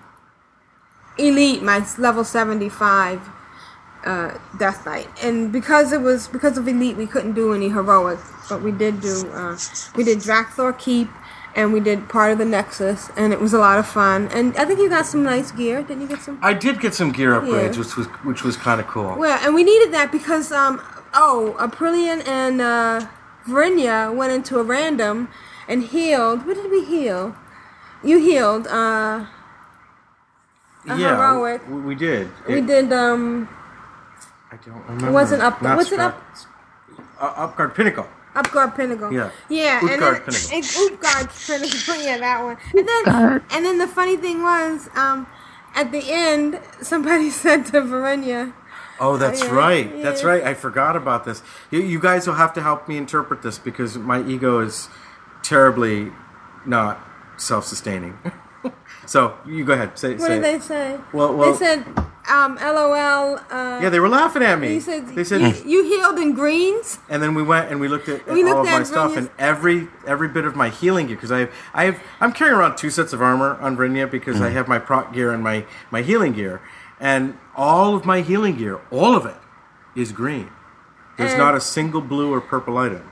Elite, 1.17 1.61
my 1.61 1.85
level 1.97 2.23
75 2.23 3.21
uh, 4.05 4.37
Death 4.57 4.85
Knight, 4.85 5.07
and 5.23 5.51
because 5.51 5.91
it 5.91 6.01
was 6.01 6.27
because 6.27 6.57
of 6.57 6.67
Elite, 6.67 6.97
we 6.97 7.05
couldn't 7.07 7.33
do 7.33 7.53
any 7.53 7.69
heroic, 7.69 8.19
but 8.49 8.61
we 8.61 8.71
did 8.71 9.01
do 9.01 9.29
uh, 9.31 9.57
we 9.95 10.03
did 10.03 10.19
Drak'Tharon 10.19 10.77
Keep, 10.79 11.09
and 11.55 11.71
we 11.73 11.79
did 11.79 12.09
part 12.09 12.31
of 12.31 12.37
the 12.37 12.45
Nexus, 12.45 13.09
and 13.15 13.31
it 13.33 13.39
was 13.39 13.53
a 13.53 13.59
lot 13.59 13.77
of 13.77 13.87
fun. 13.87 14.27
And 14.33 14.55
I 14.57 14.65
think 14.65 14.79
you 14.79 14.89
got 14.89 15.05
some 15.05 15.23
nice 15.23 15.51
gear. 15.51 15.81
Didn't 15.83 16.01
you 16.01 16.07
get 16.07 16.21
some? 16.21 16.39
I 16.41 16.53
did 16.53 16.79
get 16.79 16.93
some 16.93 17.11
gear 17.11 17.33
upgrades, 17.39 17.73
Yeah. 17.73 17.79
which 17.79 17.95
was 17.95 18.07
which 18.23 18.43
was 18.43 18.57
kind 18.57 18.79
of 18.81 18.87
cool. 18.87 19.15
Well, 19.17 19.39
and 19.43 19.53
we 19.53 19.63
needed 19.63 19.93
that 19.93 20.11
because 20.11 20.51
um 20.51 20.81
oh 21.13 21.55
Aprillian 21.59 22.27
and 22.27 22.61
uh, 22.61 23.07
Vrinya 23.45 24.15
went 24.15 24.31
into 24.33 24.59
a 24.59 24.63
random 24.63 25.29
and 25.67 25.83
healed. 25.83 26.45
What 26.47 26.55
did 26.55 26.71
we 26.71 26.83
heal? 26.85 27.35
You 28.03 28.19
healed. 28.19 28.65
Uh, 28.67 29.25
yeah, 30.87 30.95
heroic. 31.15 31.61
we, 31.69 31.79
we 31.81 31.95
did. 31.95 32.29
we 32.47 32.61
did. 32.61 32.91
Um, 32.91 33.47
I 34.51 34.57
don't 34.57 34.81
remember. 34.83 35.07
it 35.07 35.11
wasn't 35.11 35.41
up. 35.41 35.61
Not 35.61 35.77
What's 35.77 35.91
it 35.91 35.99
Strat- 35.99 36.07
up? 36.13 36.23
Uh, 37.19 37.33
Utgard 37.37 37.73
Pinnacle. 37.75 38.07
Utgard 38.35 38.75
Pinnacle. 38.75 39.11
Yeah. 39.13 39.29
Yeah, 39.49 39.79
and 39.79 39.89
then 39.89 39.93
Utgard 40.03 40.25
Pinnacle. 40.25 40.55
and 40.55 40.65
Utgard 40.65 41.29
Pinnacle. 41.47 41.95
Yeah, 42.05 42.17
that 42.17 42.43
one. 42.43 42.57
And 42.75 42.87
then 42.87 43.03
Utgard. 43.07 43.43
and 43.51 43.65
then 43.65 43.77
the 43.77 43.87
funny 43.87 44.17
thing 44.17 44.41
was, 44.41 44.89
um, 44.95 45.27
at 45.75 45.91
the 45.91 46.03
end, 46.05 46.59
somebody 46.81 47.29
said 47.43 47.65
to 47.67 47.81
Verinia, 47.81 48.53
Oh, 48.99 49.17
that's 49.17 49.41
yeah, 49.41 49.49
right. 49.51 50.01
That's 50.03 50.23
right. 50.23 50.43
I 50.43 50.53
forgot 50.53 50.95
about 50.95 51.25
this. 51.25 51.41
You, 51.71 51.79
you 51.79 51.99
guys 51.99 52.27
will 52.27 52.35
have 52.35 52.53
to 52.53 52.61
help 52.61 52.87
me 52.87 52.97
interpret 52.97 53.41
this 53.41 53.57
because 53.57 53.97
my 53.97 54.21
ego 54.23 54.59
is 54.59 54.89
terribly 55.41 56.11
not 56.67 56.99
self-sustaining. 57.37 58.19
so 59.11 59.35
you 59.45 59.65
go 59.65 59.73
ahead. 59.73 59.97
Say. 59.97 60.11
"What 60.15 60.21
say 60.21 60.35
did 60.35 60.37
it. 60.39 60.41
they 60.43 60.59
say?" 60.59 60.97
Well, 61.13 61.35
well. 61.35 61.51
they 61.51 61.57
said, 61.65 61.79
um, 62.29 62.55
"LOL." 62.61 63.37
Uh, 63.51 63.79
yeah, 63.83 63.89
they 63.89 63.99
were 63.99 64.07
laughing 64.09 64.41
at 64.43 64.57
me. 64.59 64.69
He 64.69 64.79
said, 64.79 65.07
they 65.09 65.23
said, 65.25 65.41
you, 65.41 65.53
"You 65.73 65.83
healed 65.83 66.17
in 66.19 66.33
greens." 66.33 66.99
and 67.09 67.21
then 67.21 67.33
we 67.35 67.43
went 67.43 67.69
and 67.69 67.79
we 67.81 67.87
looked 67.87 68.07
at, 68.09 68.21
at 68.27 68.33
We 68.33 68.43
all 68.43 68.49
looked 68.49 68.59
of 68.67 68.73
my 68.73 68.79
at 68.81 68.87
stuff 68.87 69.11
Brynja's- 69.11 69.17
and 69.17 69.29
every 69.37 69.87
every 70.07 70.29
bit 70.29 70.45
of 70.45 70.55
my 70.55 70.69
healing 70.69 71.07
gear 71.07 71.17
because 71.17 71.31
I 71.31 71.39
have 71.39 71.51
I 71.73 71.83
have 71.85 71.99
I'm 72.21 72.31
carrying 72.31 72.57
around 72.57 72.77
two 72.77 72.89
sets 72.89 73.11
of 73.13 73.21
armor 73.21 73.57
on 73.59 73.75
Brynja 73.75 74.09
because 74.09 74.39
I 74.41 74.49
have 74.49 74.67
my 74.67 74.79
proc 74.79 75.13
gear 75.13 75.31
and 75.33 75.43
my 75.43 75.65
my 75.91 76.01
healing 76.01 76.31
gear, 76.33 76.61
and 76.99 77.37
all 77.55 77.95
of 77.95 78.05
my 78.05 78.21
healing 78.21 78.55
gear, 78.55 78.79
all 78.91 79.13
of 79.15 79.25
it, 79.25 79.35
is 79.95 80.11
green. 80.13 80.49
There's 81.17 81.31
And- 81.33 81.39
not 81.41 81.53
a 81.53 81.59
single 81.61 82.01
blue 82.01 82.33
or 82.33 82.39
purple 82.39 82.77
item. 82.77 83.03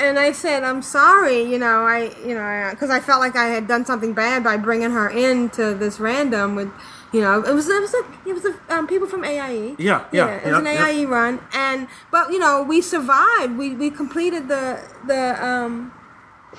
And 0.00 0.16
I 0.18 0.30
said, 0.30 0.62
I'm 0.62 0.80
sorry, 0.80 1.42
you 1.42 1.58
know, 1.58 1.84
I, 1.84 2.14
you 2.24 2.34
know, 2.34 2.68
because 2.70 2.88
I 2.88 3.00
felt 3.00 3.20
like 3.20 3.34
I 3.34 3.46
had 3.46 3.66
done 3.66 3.84
something 3.84 4.14
bad 4.14 4.44
by 4.44 4.56
bringing 4.56 4.92
her 4.92 5.08
into 5.10 5.74
this 5.74 5.98
random 5.98 6.54
with, 6.54 6.70
you 7.12 7.20
know, 7.20 7.42
it 7.42 7.52
was 7.52 7.68
it 7.68 7.80
was 7.80 7.94
a, 7.94 8.28
it 8.28 8.32
was 8.32 8.44
a, 8.44 8.54
um, 8.74 8.86
people 8.86 9.08
from 9.08 9.24
AIE. 9.24 9.74
Yeah, 9.78 10.04
yeah, 10.12 10.36
it 10.36 10.46
was 10.46 10.58
an 10.58 10.66
yeah, 10.66 10.86
AIE 10.86 11.04
run, 11.04 11.40
and 11.52 11.88
but 12.12 12.30
you 12.30 12.38
know, 12.38 12.62
we 12.62 12.80
survived. 12.80 13.56
We 13.56 13.74
we 13.74 13.90
completed 13.90 14.46
the 14.46 14.80
the 15.06 15.44
um. 15.44 15.92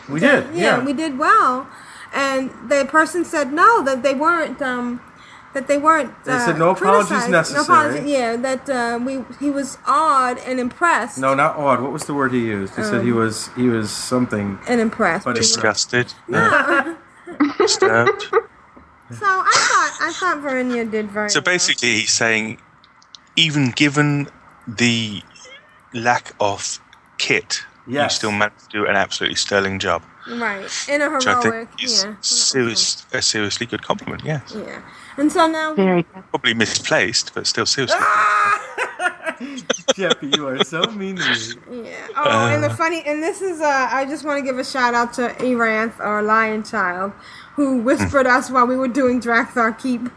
We 0.09 0.19
the- 0.19 0.41
did, 0.41 0.55
yeah. 0.55 0.83
we 0.83 0.93
did 0.93 1.17
well, 1.19 1.69
and 2.13 2.49
the 2.67 2.85
person 2.85 3.23
said 3.23 3.53
no 3.53 3.83
that 3.83 4.03
they 4.03 4.15
weren't 4.15 4.61
um. 4.61 5.01
That 5.53 5.67
they 5.67 5.77
weren't. 5.79 6.11
They 6.25 6.33
uh, 6.33 6.45
said 6.45 6.59
no 6.59 6.69
apologies 6.71 7.07
criticized. 7.07 7.31
necessary. 7.31 7.65
No 7.67 7.73
apologies, 7.73 8.11
yeah, 8.11 8.35
that 8.37 8.69
uh, 8.69 8.99
we 9.03 9.23
he 9.39 9.49
was 9.49 9.77
awed 9.87 10.37
and 10.45 10.59
impressed. 10.59 11.17
No, 11.17 11.33
not 11.33 11.55
odd. 11.57 11.81
What 11.81 11.91
was 11.91 12.05
the 12.05 12.13
word 12.13 12.31
he 12.33 12.39
used? 12.39 12.75
He 12.75 12.83
said 12.83 13.03
he 13.03 13.11
Um, 13.11 13.17
was 13.17 13.49
he 13.55 13.67
was 13.67 13.89
something. 13.89 14.59
and 14.67 14.79
impressed. 14.79 15.25
But 15.25 15.33
We 15.33 15.39
were- 15.39 15.43
Disgusted. 15.43 16.13
Yeah. 16.29 16.95
Disturbed. 17.57 18.23
So 19.11 19.25
I 19.25 19.55
thought 19.69 19.97
I 20.07 20.11
thought 20.13 20.37
Verinia 20.43 20.89
did 20.89 21.09
very 21.11 21.29
So 21.29 21.41
basically, 21.41 21.93
he's 22.01 22.13
saying, 22.13 22.59
even 23.35 23.71
given 23.71 24.27
the 24.67 25.21
lack 25.93 26.33
of 26.39 26.79
kit, 27.17 27.61
you 27.87 28.07
still 28.09 28.31
managed 28.31 28.59
to 28.65 28.69
do 28.69 28.85
an 28.85 28.95
absolutely 28.95 29.35
sterling 29.35 29.79
job. 29.79 30.01
Well. 30.29 30.39
right 30.39 30.89
in 30.89 31.01
a 31.01 31.09
Which 31.09 31.27
I 31.27 31.41
heroic, 31.41 31.69
think 31.69 31.83
is 31.83 32.03
yeah, 32.03 32.15
serious, 32.21 33.05
a 33.13 33.21
seriously 33.21 33.65
good 33.65 33.81
compliment, 33.83 34.23
yes. 34.23 34.53
yeah. 34.55 34.81
And 35.17 35.31
so 35.31 35.47
now, 35.47 35.73
Very 35.73 36.03
Probably 36.03 36.53
misplaced, 36.53 37.33
but 37.33 37.45
still 37.47 37.65
seriously. 37.65 37.99
Jeffy, 39.95 40.27
you 40.35 40.47
are 40.47 40.63
so 40.63 40.81
mean 40.91 41.15
to 41.17 41.57
me. 41.69 41.89
yeah. 41.89 42.07
Oh, 42.15 42.47
and 42.47 42.63
the 42.63 42.69
Uh. 42.69 42.75
funny, 42.75 43.01
and 43.05 43.21
this 43.23 43.41
is 43.41 43.59
uh, 43.61 43.87
I 43.91 44.05
just 44.05 44.23
want 44.25 44.37
to 44.39 44.43
give 44.45 44.57
a 44.59 44.63
shout 44.63 44.93
out 44.93 45.13
to 45.13 45.29
Eranth 45.39 45.99
or 45.99 46.21
Lion 46.21 46.63
Child, 46.63 47.11
who 47.55 47.77
whispered 47.77 48.27
us 48.27 48.49
while 48.49 48.67
we 48.67 48.75
were 48.77 48.87
doing 48.87 49.19
Drak'Tharon 49.21 49.77
Keep. 49.79 50.09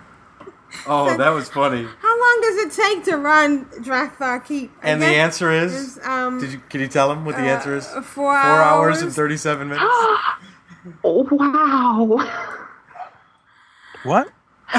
Oh, 0.87 1.17
that 1.17 1.29
was 1.31 1.49
funny. 1.49 1.87
How 2.01 2.21
long 2.21 2.39
does 2.43 2.57
it 2.65 2.73
take 2.83 3.05
to 3.05 3.17
run 3.17 3.67
Drak'Tharon 3.83 4.45
Keep? 4.45 4.73
I 4.83 4.89
And 4.91 5.03
the 5.03 5.07
answer 5.07 5.51
is, 5.53 5.73
is, 5.73 6.01
um, 6.05 6.41
did 6.41 6.53
you 6.53 6.61
can 6.69 6.81
you 6.81 6.89
tell 6.89 7.11
him 7.13 7.25
what 7.25 7.37
the 7.37 7.43
uh, 7.43 7.55
answer 7.57 7.77
is? 7.77 7.87
four 7.87 8.03
Four 8.05 8.33
hours 8.35 9.03
and 9.03 9.13
thirty-seven 9.13 9.69
minutes. 9.69 9.85
Oh, 11.05 11.29
wow. 11.31 12.19
What? 14.03 14.33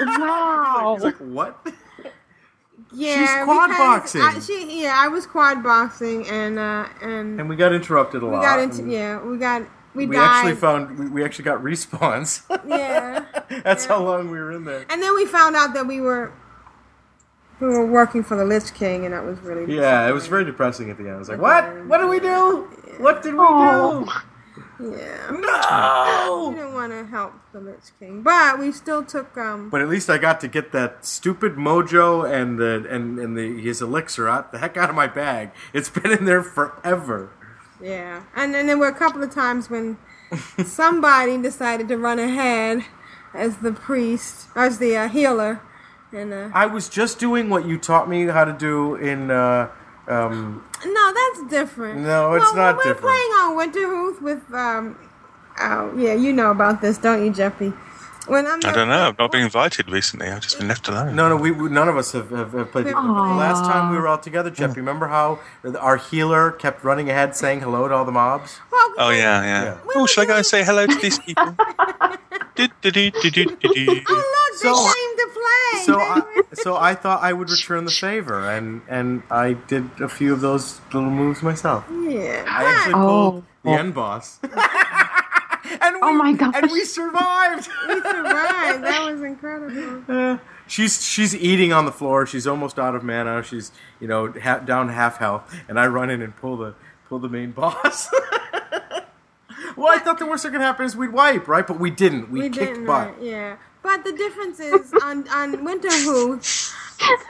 wow. 0.00 0.94
He's 0.96 1.04
like, 1.04 1.16
what? 1.18 1.64
Yeah, 2.92 3.18
She's 3.20 3.44
quad 3.44 3.70
boxing. 3.70 4.20
I, 4.20 4.40
she, 4.40 4.82
yeah, 4.82 4.94
I 4.96 5.06
was 5.08 5.26
quad 5.26 5.62
boxing, 5.62 6.26
and 6.28 6.58
uh, 6.58 6.86
and 7.02 7.38
And 7.40 7.48
we 7.48 7.54
got 7.56 7.72
interrupted 7.72 8.22
a 8.22 8.26
we 8.26 8.32
lot. 8.32 8.42
got 8.42 8.58
into 8.60 8.88
yeah, 8.90 9.22
we 9.22 9.38
got 9.38 9.62
we, 9.94 10.06
we 10.06 10.16
died. 10.16 10.24
actually 10.24 10.54
found 10.56 10.98
we, 10.98 11.08
we 11.08 11.24
actually 11.24 11.44
got 11.44 11.62
respawns. 11.62 12.42
yeah. 12.68 13.24
That's 13.62 13.86
how 13.86 14.02
long 14.02 14.30
we 14.30 14.38
were 14.38 14.52
in 14.52 14.64
there. 14.64 14.84
And 14.90 15.02
then 15.02 15.14
we 15.14 15.26
found 15.26 15.56
out 15.56 15.74
that 15.74 15.86
we 15.86 16.00
were 16.00 16.32
we 17.60 17.68
were 17.68 17.86
working 17.86 18.22
for 18.24 18.36
the 18.36 18.44
Lich 18.44 18.74
King, 18.74 19.04
and 19.04 19.14
that 19.14 19.24
was 19.24 19.38
really 19.40 19.74
Yeah, 19.74 20.08
it 20.08 20.12
was 20.12 20.26
very 20.26 20.44
depressing 20.44 20.90
at 20.90 20.96
the 20.98 21.04
end. 21.04 21.14
I 21.14 21.18
was 21.18 21.28
like, 21.28 21.40
what? 21.40 21.86
What 21.86 21.98
did 21.98 22.08
we 22.10 22.20
do? 22.20 22.62
What 22.98 23.22
did 23.22 23.34
we 23.34 23.40
Oh. 23.40 24.04
do? 24.04 24.10
yeah. 24.80 25.30
No! 25.30 26.48
We 26.50 26.56
didn't 26.56 26.74
want 26.74 26.92
to 26.92 27.04
help 27.06 27.32
the 27.52 27.60
Lich 27.60 27.92
King, 28.00 28.22
but 28.22 28.58
we 28.58 28.72
still 28.72 29.04
took 29.04 29.36
um. 29.38 29.70
But 29.70 29.80
at 29.82 29.88
least 29.88 30.10
I 30.10 30.18
got 30.18 30.40
to 30.40 30.48
get 30.48 30.72
that 30.72 31.04
stupid 31.04 31.54
mojo 31.54 32.28
and 32.28 32.58
the 32.58 32.84
and, 32.90 33.18
and 33.20 33.36
the 33.36 33.60
his 33.60 33.80
elixir 33.80 34.28
out 34.28 34.50
the 34.52 34.58
heck 34.58 34.76
out 34.76 34.90
of 34.90 34.96
my 34.96 35.06
bag. 35.06 35.52
It's 35.72 35.88
been 35.90 36.10
in 36.10 36.24
there 36.24 36.42
forever. 36.42 37.30
Yeah, 37.80 38.22
and 38.34 38.54
then 38.54 38.66
there 38.66 38.78
were 38.78 38.88
a 38.88 38.94
couple 38.94 39.22
of 39.22 39.32
times 39.32 39.68
when 39.68 39.98
somebody 40.64 41.36
decided 41.38 41.88
to 41.88 41.98
run 41.98 42.18
ahead 42.18 42.84
as 43.34 43.58
the 43.58 43.72
priest, 43.72 44.48
as 44.54 44.78
the 44.78 44.96
uh, 44.96 45.08
healer, 45.08 45.60
and 46.12 46.32
uh, 46.32 46.50
I 46.54 46.66
was 46.66 46.88
just 46.88 47.18
doing 47.18 47.50
what 47.50 47.66
you 47.66 47.78
taught 47.78 48.08
me 48.08 48.26
how 48.26 48.44
to 48.44 48.52
do 48.52 48.94
in. 48.94 49.30
Uh, 49.30 49.70
um, 50.06 50.64
no, 50.84 51.12
that's 51.12 51.50
different. 51.50 52.00
No, 52.00 52.34
it's 52.34 52.44
well, 52.46 52.56
not 52.56 52.76
we're 52.76 52.82
different. 52.84 53.00
playing 53.00 53.30
on 53.32 53.56
Winterhoof 53.56 54.22
with 54.22 54.54
um. 54.54 54.98
Oh 55.58 55.96
yeah, 55.96 56.14
you 56.14 56.32
know 56.32 56.50
about 56.50 56.80
this, 56.80 56.98
don't 56.98 57.24
you, 57.24 57.32
Jeffy? 57.32 57.72
When 58.26 58.46
I'm 58.46 58.58
I 58.64 58.72
don't 58.72 58.88
know. 58.88 59.08
I've 59.08 59.18
not 59.18 59.32
been 59.32 59.42
invited 59.42 59.90
recently. 59.90 60.28
I've 60.28 60.40
just 60.40 60.58
been 60.58 60.68
left 60.68 60.88
alone. 60.88 61.14
no, 61.14 61.28
no, 61.28 61.36
we, 61.36 61.50
we 61.50 61.68
none 61.68 61.88
of 61.88 61.96
us 61.96 62.12
have, 62.12 62.30
have, 62.30 62.52
have 62.52 62.72
played. 62.72 62.86
The 62.86 62.94
Aw. 62.94 63.36
last 63.36 63.64
time 63.64 63.90
we 63.92 63.98
were 63.98 64.08
all 64.08 64.18
together, 64.18 64.50
Jeff, 64.50 64.76
remember 64.76 65.08
how 65.08 65.40
our 65.78 65.96
healer 65.98 66.50
kept 66.52 66.82
running 66.84 67.10
ahead 67.10 67.36
saying 67.36 67.60
hello 67.60 67.86
to 67.88 67.94
all 67.94 68.04
the 68.04 68.12
mobs? 68.12 68.60
Oh, 68.96 69.10
yeah, 69.10 69.42
yeah. 69.42 69.78
Oh, 69.94 70.06
shall 70.06 70.22
I 70.24 70.26
go 70.26 70.36
and 70.36 70.46
say 70.46 70.64
hello 70.64 70.86
to 70.86 70.94
these 71.00 71.18
people? 71.18 71.54
Do, 72.56 72.68
do, 72.82 72.90
do, 72.92 73.10
do, 73.10 73.30
do, 73.30 73.44
do, 73.46 73.74
do. 73.74 74.00
Oh, 74.08 74.50
So- 74.58 74.70
look, 74.70 74.86
they 74.86 74.92
came 74.94 75.16
to 75.16 75.28
play. 75.34 75.82
So 75.84 75.98
I, 75.98 76.42
so 76.52 76.76
I 76.76 76.94
thought 76.94 77.20
I 77.20 77.32
would 77.32 77.50
return 77.50 77.84
the 77.84 77.90
favor, 77.90 78.48
and 78.48 78.80
and 78.88 79.24
I 79.28 79.54
did 79.54 79.90
a 80.00 80.08
few 80.08 80.32
of 80.32 80.40
those 80.40 80.80
little 80.92 81.10
moves 81.10 81.42
myself. 81.42 81.84
yeah. 81.90 82.44
I 82.48 82.62
actually 82.64 82.94
Oh. 82.94 83.06
pulled 83.32 83.44
the 83.64 83.70
end 83.72 83.92
boss. 83.94 84.38
and 85.70 85.80
oh 85.82 85.92
we, 85.92 85.98
Oh 86.02 86.12
my 86.12 86.32
gosh. 86.32 86.54
And 86.56 86.70
we 86.70 86.84
survived. 86.84 87.68
We 87.88 88.00
survived. 88.00 88.84
That 88.84 89.10
was 89.10 89.22
incredible. 89.22 90.02
Uh, 90.08 90.38
she's 90.66 91.04
she's 91.04 91.34
eating 91.34 91.72
on 91.72 91.84
the 91.84 91.92
floor. 91.92 92.26
She's 92.26 92.46
almost 92.46 92.78
out 92.78 92.94
of 92.94 93.02
mana. 93.04 93.42
She's 93.42 93.72
you 94.00 94.08
know 94.08 94.32
ha- 94.32 94.58
down 94.60 94.88
half 94.88 95.18
health, 95.18 95.54
and 95.68 95.78
I 95.78 95.86
run 95.86 96.10
in 96.10 96.22
and 96.22 96.34
pull 96.36 96.56
the 96.56 96.74
pull 97.08 97.18
the 97.18 97.28
main 97.28 97.52
boss. 97.52 98.08
well, 99.76 99.88
I 99.88 99.98
thought 99.98 100.18
the 100.18 100.26
worst 100.26 100.42
that 100.44 100.52
could 100.52 100.60
happen 100.60 100.84
is 100.86 100.96
we'd 100.96 101.12
wipe, 101.12 101.48
right? 101.48 101.66
But 101.66 101.78
we 101.80 101.90
didn't. 101.90 102.30
We, 102.30 102.40
We 102.40 102.50
kicked 102.50 102.74
didn't, 102.74 102.86
butt. 102.86 103.08
right, 103.14 103.22
yeah. 103.22 103.56
But 103.82 104.04
the 104.04 104.12
difference 104.12 104.60
is 104.60 104.92
on 105.02 105.28
on 105.28 105.56
Winterhoof, 105.64 106.72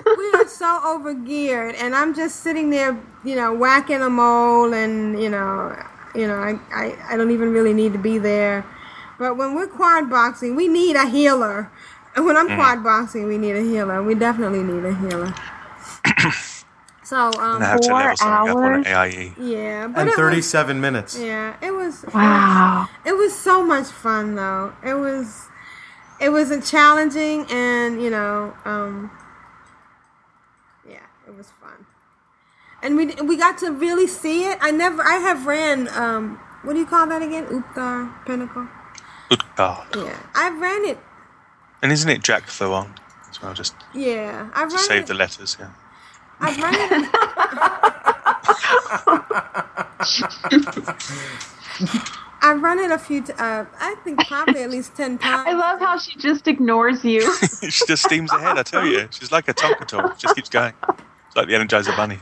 we 0.17 0.31
are 0.41 0.47
so 0.47 0.67
overgeared, 0.85 1.75
and 1.79 1.95
I'm 1.97 2.15
just 2.15 2.41
sitting 2.41 2.71
there, 2.71 2.97
you 3.25 3.35
know, 3.35 3.53
whacking 3.53 4.03
a 4.03 4.11
mole, 4.11 4.73
and 4.73 5.21
you 5.21 5.31
know, 5.31 5.77
you 6.15 6.27
know, 6.29 6.37
I, 6.37 6.59
I 6.73 6.97
I 7.11 7.17
don't 7.17 7.31
even 7.31 7.53
really 7.53 7.73
need 7.73 7.93
to 7.93 7.99
be 7.99 8.19
there. 8.19 8.65
But 9.19 9.37
when 9.37 9.55
we're 9.55 9.67
quad 9.69 10.11
boxing, 10.11 10.57
we 10.57 10.69
need 10.69 10.97
a 10.97 11.09
healer. 11.09 11.71
And 12.17 12.25
when 12.27 12.37
I'm 12.37 12.49
Mm. 12.49 12.57
quad 12.57 12.83
boxing, 12.85 13.27
we 13.27 13.39
need 13.39 13.57
a 13.57 13.63
healer. 13.63 14.03
We 14.03 14.15
definitely 14.15 14.63
need 14.63 14.85
a 14.85 14.95
healer. 14.95 15.35
so 17.03 17.17
um, 17.41 17.63
I 17.63 17.77
to 17.77 17.79
Four 17.79 17.99
level 18.01 18.17
something 18.17 18.51
up 18.51 18.57
hours? 18.57 18.87
AIE. 18.87 19.35
yeah, 19.39 19.87
but 19.89 19.99
And 20.01 20.09
it 20.09 20.11
was- 20.13 20.17
thirty-seven 20.17 20.81
minutes. 20.81 21.19
yeah, 21.19 21.55
it 21.63 21.73
was. 21.73 22.05
Wow. 22.15 22.89
It 23.05 23.17
was 23.17 23.35
so 23.37 23.63
much 23.65 23.87
fun 23.87 24.35
though. 24.35 24.73
It 24.85 24.95
was 24.95 25.49
it 26.21 26.29
was 26.31 26.51
a 26.51 26.61
challenging 26.61 27.45
and, 27.51 28.01
you 28.03 28.09
know, 28.11 28.55
um 28.65 29.11
yeah, 30.89 30.99
it 31.27 31.35
was 31.37 31.49
fun. 31.61 31.87
And 32.85 32.97
we 32.97 33.07
we 33.31 33.37
got 33.37 33.59
to 33.59 33.73
really 33.73 34.07
see 34.07 34.45
it. 34.45 34.59
I 34.61 34.71
never 34.71 35.03
I 35.03 35.15
have 35.17 35.47
ran 35.47 35.89
um 35.89 36.39
what 36.63 36.75
do 36.75 36.79
you 36.79 36.87
call 36.87 37.07
that 37.09 37.23
again? 37.23 37.47
Utgard 37.51 38.09
Pinnacle. 38.27 38.69
Good 39.31 39.43
God. 39.57 39.87
Yeah. 39.97 40.17
I've 40.35 40.61
ran 40.61 40.85
it. 40.85 40.99
And 41.83 41.91
isn't 41.93 42.09
it 42.11 42.23
Jack 42.23 42.47
Thawon 42.47 42.91
as 43.31 43.41
well? 43.43 43.55
Just 43.55 43.75
Yeah. 43.95 44.49
I've 44.55 44.69
to 44.69 44.77
run 44.77 44.85
save 44.85 45.01
it. 45.03 45.07
the 45.09 45.15
letters, 45.15 45.57
yeah. 45.59 45.71
I've 46.41 46.59
run 46.59 46.75
it. 46.75 47.11
I've 52.43 52.61
run 52.63 52.79
it 52.79 52.91
a 52.91 52.99
few 52.99 53.23
t- 53.23 53.33
uh 53.39 53.65
I 53.81 53.95
think 54.05 54.27
probably 54.27 54.63
at 54.63 54.71
least 54.71 54.95
10 54.97 55.19
times. 55.19 55.45
I 55.49 55.53
love 55.53 55.81
how 55.81 55.99
she 55.99 56.17
just 56.19 56.47
ignores 56.47 57.05
you. 57.05 57.21
she 57.71 57.87
just 57.87 58.05
steams 58.05 58.31
ahead, 58.33 58.59
I 58.59 58.63
tell 58.63 58.87
you. 58.87 59.09
She's 59.11 59.33
like 59.33 59.49
a 59.49 59.55
Tonka 59.55 59.87
Talk. 59.87 60.19
Just 60.19 60.37
keeps 60.37 60.49
going. 60.51 60.75
It's 60.89 61.37
like 61.37 61.49
the 61.49 61.55
Energizer 61.55 61.97
Bunny. 61.97 62.19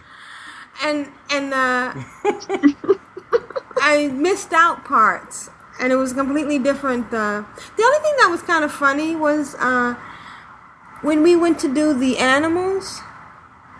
And 0.82 1.08
and 1.30 1.54
uh, 1.54 1.94
I 3.76 4.08
missed 4.12 4.52
out 4.52 4.84
parts, 4.84 5.48
and 5.80 5.92
it 5.92 5.96
was 5.96 6.12
completely 6.12 6.58
different. 6.58 7.06
Uh, 7.06 7.44
the 7.76 7.82
only 7.82 7.98
thing 8.00 8.14
that 8.18 8.28
was 8.30 8.42
kind 8.42 8.64
of 8.64 8.72
funny 8.72 9.16
was 9.16 9.54
uh, 9.56 9.94
when 11.02 11.22
we 11.22 11.36
went 11.36 11.58
to 11.60 11.72
do 11.72 11.94
the 11.94 12.18
animals. 12.18 13.00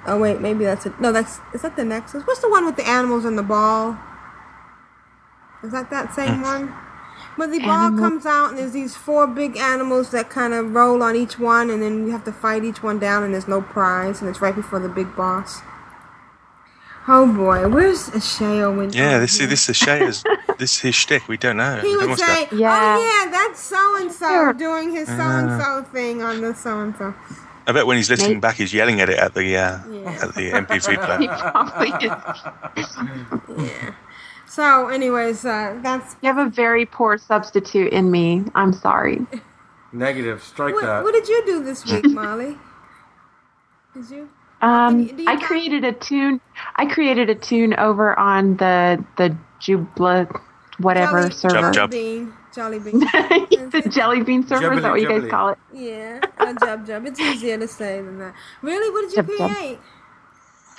Oh 0.06 0.18
wait, 0.18 0.40
maybe 0.40 0.64
that's 0.64 0.86
it. 0.86 1.00
No, 1.00 1.12
that's 1.12 1.38
is 1.54 1.62
that 1.62 1.76
the 1.76 1.84
Nexus? 1.84 2.26
What's 2.26 2.40
the 2.40 2.50
one 2.50 2.64
with 2.64 2.76
the 2.76 2.88
animals 2.88 3.24
and 3.24 3.36
the 3.36 3.42
ball? 3.42 3.98
Is 5.62 5.70
that 5.72 5.90
that 5.90 6.12
same 6.14 6.42
one? 6.42 6.74
When 7.36 7.50
the 7.50 7.60
ball 7.60 7.86
Animal- 7.86 8.00
comes 8.00 8.26
out 8.26 8.50
and 8.50 8.58
there's 8.58 8.72
these 8.72 8.94
four 8.96 9.26
big 9.26 9.56
animals 9.56 10.10
that 10.10 10.28
kind 10.28 10.52
of 10.52 10.74
roll 10.74 11.02
on 11.02 11.16
each 11.16 11.38
one, 11.38 11.70
and 11.70 11.82
then 11.82 12.04
you 12.04 12.12
have 12.12 12.24
to 12.24 12.32
fight 12.32 12.64
each 12.64 12.82
one 12.82 12.98
down, 12.98 13.22
and 13.22 13.32
there's 13.32 13.48
no 13.48 13.62
prize, 13.62 14.20
and 14.20 14.28
it's 14.28 14.40
right 14.42 14.54
before 14.54 14.80
the 14.80 14.88
big 14.88 15.14
boss. 15.16 15.62
Oh 17.08 17.26
boy, 17.34 17.68
where's 17.68 18.10
Ashayo 18.10 18.76
when? 18.76 18.92
Yeah, 18.92 19.18
this 19.18 19.40
is 19.40 19.48
this 19.48 19.68
is 19.68 19.76
Shay's 19.76 20.22
this 20.58 20.74
is 20.76 20.80
his 20.80 20.94
shtick. 20.94 21.26
We 21.26 21.36
don't 21.36 21.56
know. 21.56 21.76
He 21.78 21.88
We 21.88 21.92
don't 21.94 22.00
would 22.02 22.08
want 22.10 22.20
to- 22.20 22.26
say, 22.26 22.48
Yeah. 22.52 22.96
"Oh 22.98 23.24
yeah, 23.24 23.30
that's 23.30 23.60
so 23.60 23.96
and 24.00 24.12
so 24.12 24.52
doing 24.52 24.92
his 24.92 25.08
so 25.08 25.14
and 25.14 25.60
so 25.60 25.82
thing 25.92 26.22
on 26.22 26.40
the 26.40 26.54
so 26.54 26.80
and 26.80 26.94
so." 26.96 27.12
I 27.66 27.72
bet 27.72 27.86
when 27.86 27.96
he's 27.96 28.10
listening 28.10 28.30
Maybe. 28.30 28.40
back, 28.40 28.56
he's 28.56 28.72
yelling 28.74 29.00
at 29.00 29.08
it 29.08 29.18
at 29.18 29.34
the 29.34 29.56
uh, 29.56 29.78
at 30.22 30.34
the 30.34 30.50
MP3 30.50 30.90
He 30.90 30.96
player. 30.96 31.50
probably 31.50 31.90
is. 33.66 33.72
So, 34.46 34.88
anyways, 34.88 35.44
uh, 35.44 35.78
that's 35.82 36.16
You 36.22 36.28
have 36.32 36.38
a 36.44 36.50
very 36.50 36.84
poor 36.86 37.18
substitute 37.18 37.92
in 37.92 38.10
me. 38.10 38.44
I'm 38.54 38.72
sorry. 38.72 39.26
Negative. 39.92 40.42
Strike 40.42 40.74
what, 40.74 40.84
that. 40.84 41.02
what 41.04 41.14
did 41.14 41.26
you 41.28 41.42
do 41.46 41.62
this 41.64 41.84
week, 41.86 42.04
Molly? 42.10 42.58
Did 43.94 44.10
you? 44.10 44.28
Um, 44.62 45.06
do 45.06 45.22
you 45.22 45.28
I 45.28 45.34
talk- 45.36 45.44
created 45.44 45.84
a 45.84 45.92
toon. 45.92 46.40
I 46.76 46.86
created 46.86 47.28
a 47.30 47.34
toon 47.34 47.74
over 47.74 48.18
on 48.18 48.56
the 48.56 49.04
the 49.16 49.36
Jubla 49.60 50.40
whatever 50.78 51.22
Jolly, 51.22 51.32
server. 51.32 51.70
Jolly 51.72 51.76
Jub. 51.76 51.90
Bean. 51.90 52.32
Jolly 52.54 52.78
Bean. 52.80 52.98
the 53.70 53.82
jelly 53.90 54.22
bean 54.22 54.46
server. 54.46 54.72
Is 54.74 54.82
that 54.82 54.90
what 54.90 55.00
you 55.00 55.08
guys 55.08 55.28
call 55.30 55.48
it? 55.50 55.58
yeah, 55.72 56.18
a 56.38 56.46
jub 56.54 56.86
jub. 56.86 57.06
It's 57.06 57.18
easier 57.18 57.56
to 57.58 57.66
say 57.66 58.00
than 58.02 58.18
that. 58.18 58.34
Really? 58.60 58.90
What 58.90 59.08
did 59.08 59.16
you 59.16 59.22
Jub 59.22 59.38
jub. 59.48 59.54
create? 59.56 59.78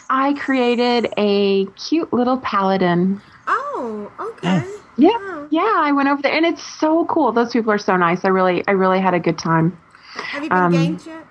I 0.09 0.33
created 0.33 1.11
a 1.17 1.65
cute 1.87 2.13
little 2.13 2.37
paladin. 2.37 3.21
Oh, 3.47 4.11
okay. 4.19 4.63
Yeah, 4.97 5.09
Oh. 5.13 5.47
yeah. 5.49 5.73
I 5.77 5.91
went 5.91 6.09
over 6.09 6.21
there, 6.21 6.31
and 6.33 6.45
it's 6.45 6.61
so 6.61 7.05
cool. 7.05 7.31
Those 7.31 7.51
people 7.51 7.71
are 7.71 7.79
so 7.79 7.95
nice. 7.97 8.23
I 8.23 8.27
really, 8.27 8.63
I 8.67 8.71
really 8.71 8.99
had 8.99 9.15
a 9.15 9.19
good 9.19 9.39
time. 9.39 9.75
Have 10.15 10.43
you 10.43 10.49
been 10.49 10.57
Um, 10.59 10.73
ganked 10.73 11.07
yet? 11.07 11.22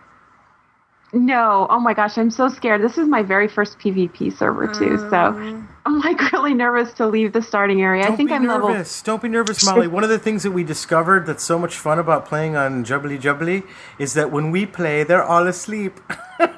No, 1.12 1.66
oh 1.68 1.78
my 1.80 1.94
gosh, 1.94 2.16
I'm 2.16 2.30
so 2.30 2.48
scared. 2.48 2.82
This 2.82 2.96
is 2.98 3.06
my 3.08 3.22
very 3.22 3.48
first 3.48 3.78
PvP 3.78 4.32
server 4.36 4.66
too, 4.66 4.96
so 4.98 5.34
mm. 5.34 5.68
I'm 5.84 5.98
like 6.00 6.32
really 6.32 6.54
nervous 6.54 6.92
to 6.94 7.06
leave 7.06 7.32
the 7.32 7.42
starting 7.42 7.82
area. 7.82 8.04
Don't 8.04 8.12
I 8.12 8.16
think 8.16 8.30
I'm 8.30 8.46
level. 8.46 8.68
nervous. 8.68 9.02
Don't 9.02 9.22
be 9.22 9.28
nervous, 9.28 9.64
Molly. 9.64 9.88
One 9.88 10.04
of 10.04 10.10
the 10.10 10.18
things 10.18 10.42
that 10.44 10.52
we 10.52 10.64
discovered 10.64 11.26
that's 11.26 11.44
so 11.44 11.58
much 11.58 11.76
fun 11.76 11.98
about 11.98 12.26
playing 12.26 12.56
on 12.56 12.84
Jubbly 12.84 13.20
Jubbly 13.20 13.64
is 13.98 14.14
that 14.14 14.30
when 14.30 14.50
we 14.50 14.66
play, 14.66 15.02
they're 15.04 15.24
all 15.24 15.46
asleep. 15.46 16.00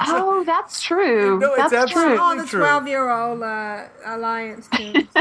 Oh, 0.00 0.42
that's 0.44 0.82
true. 0.82 1.38
No, 1.38 1.54
it's 1.54 1.70
that's 1.70 1.92
true. 1.92 2.18
all 2.18 2.36
the 2.36 2.46
12 2.46 2.88
year 2.88 3.10
old 3.10 3.42
uh, 3.42 3.84
alliance 4.04 4.68
team. 4.68 5.08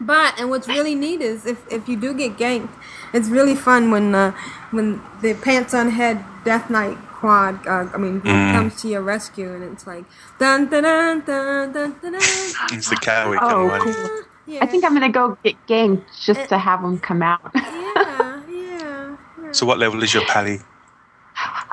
but 0.00 0.38
and 0.38 0.50
what's 0.50 0.68
really 0.68 0.94
neat 0.94 1.20
is 1.20 1.46
if, 1.46 1.60
if 1.72 1.88
you 1.88 1.96
do 1.96 2.14
get 2.14 2.36
ganked, 2.36 2.70
it's 3.12 3.28
really 3.28 3.54
fun 3.54 3.90
when 3.90 4.14
uh, 4.14 4.32
when 4.70 5.00
the 5.22 5.34
pants 5.34 5.74
on 5.74 5.90
head 5.90 6.24
Death 6.44 6.70
Knight 6.70 6.98
quad. 7.24 7.66
Uh, 7.66 7.88
I 7.94 7.96
mean, 7.96 8.20
comes 8.20 8.80
to 8.82 8.88
your 8.88 9.00
rescue 9.00 9.54
and 9.54 9.64
it's 9.64 9.86
like 9.86 10.04
dun 10.38 10.68
dun 10.68 10.82
dun 10.82 11.24
dun 11.24 11.72
dun 11.72 11.96
dun. 12.02 12.12
dun. 12.12 12.20
It's 12.76 12.90
the 12.90 12.96
cowboy 13.00 13.38
Oh, 13.40 13.78
cool. 13.80 14.20
Yeah, 14.46 14.62
I 14.62 14.66
think 14.66 14.84
I'm 14.84 14.92
gonna 14.92 15.08
go 15.08 15.38
get 15.42 15.56
ganked 15.66 16.04
just 16.26 16.50
to 16.50 16.58
have 16.58 16.82
them 16.82 16.98
come 16.98 17.22
out. 17.22 17.40
yeah, 17.54 18.42
yeah. 18.46 19.16
yeah. 19.40 19.52
So 19.52 19.64
what 19.64 19.78
level 19.78 20.02
is 20.02 20.12
your 20.12 20.26
pally? 20.26 20.60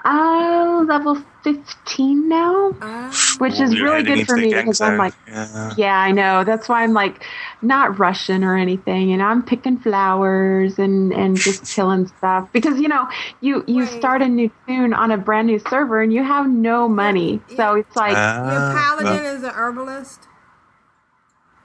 Oh, 0.06 0.86
level 0.88 1.22
15 1.44 2.28
now, 2.28 2.74
Ah. 2.82 3.36
which 3.40 3.60
is 3.60 3.80
really 3.82 4.04
good 4.04 4.26
for 4.26 4.36
me 4.38 4.54
because 4.54 4.82
I'm 4.82 4.98
like, 4.98 5.14
Yeah. 5.28 5.74
yeah, 5.78 5.98
I 6.00 6.12
know. 6.12 6.44
That's 6.44 6.68
why 6.68 6.84
I'm 6.84 6.94
like 6.94 7.24
not 7.62 8.00
rushing 8.00 8.44
or 8.44 8.58
anything, 8.58 9.14
and 9.14 9.22
I'm 9.22 9.44
picking 9.44 9.78
flowers 9.78 10.80
and 10.80 11.14
and 11.14 11.38
just 11.38 11.74
killing 11.76 12.08
stuff 12.08 12.50
because 12.52 12.80
you 12.80 12.88
know 12.88 13.08
you 13.42 13.64
you 13.68 13.86
Wait. 13.86 13.92
start 14.00 14.22
a 14.22 14.28
new 14.28 14.50
toon 14.68 14.94
on 14.94 15.12
a 15.12 15.18
brand 15.18 15.48
new 15.48 15.60
server 15.60 16.02
and 16.02 16.12
you 16.12 16.24
have 16.24 16.50
no 16.50 16.88
money, 16.90 17.40
so 17.56 17.76
it's 17.76 17.96
like, 17.96 18.14
Your 18.16 18.24
Ah, 18.24 18.96
paladin 18.96 19.24
well, 19.24 19.36
is 19.36 19.44
an 19.44 19.52
herbalist. 19.52 20.28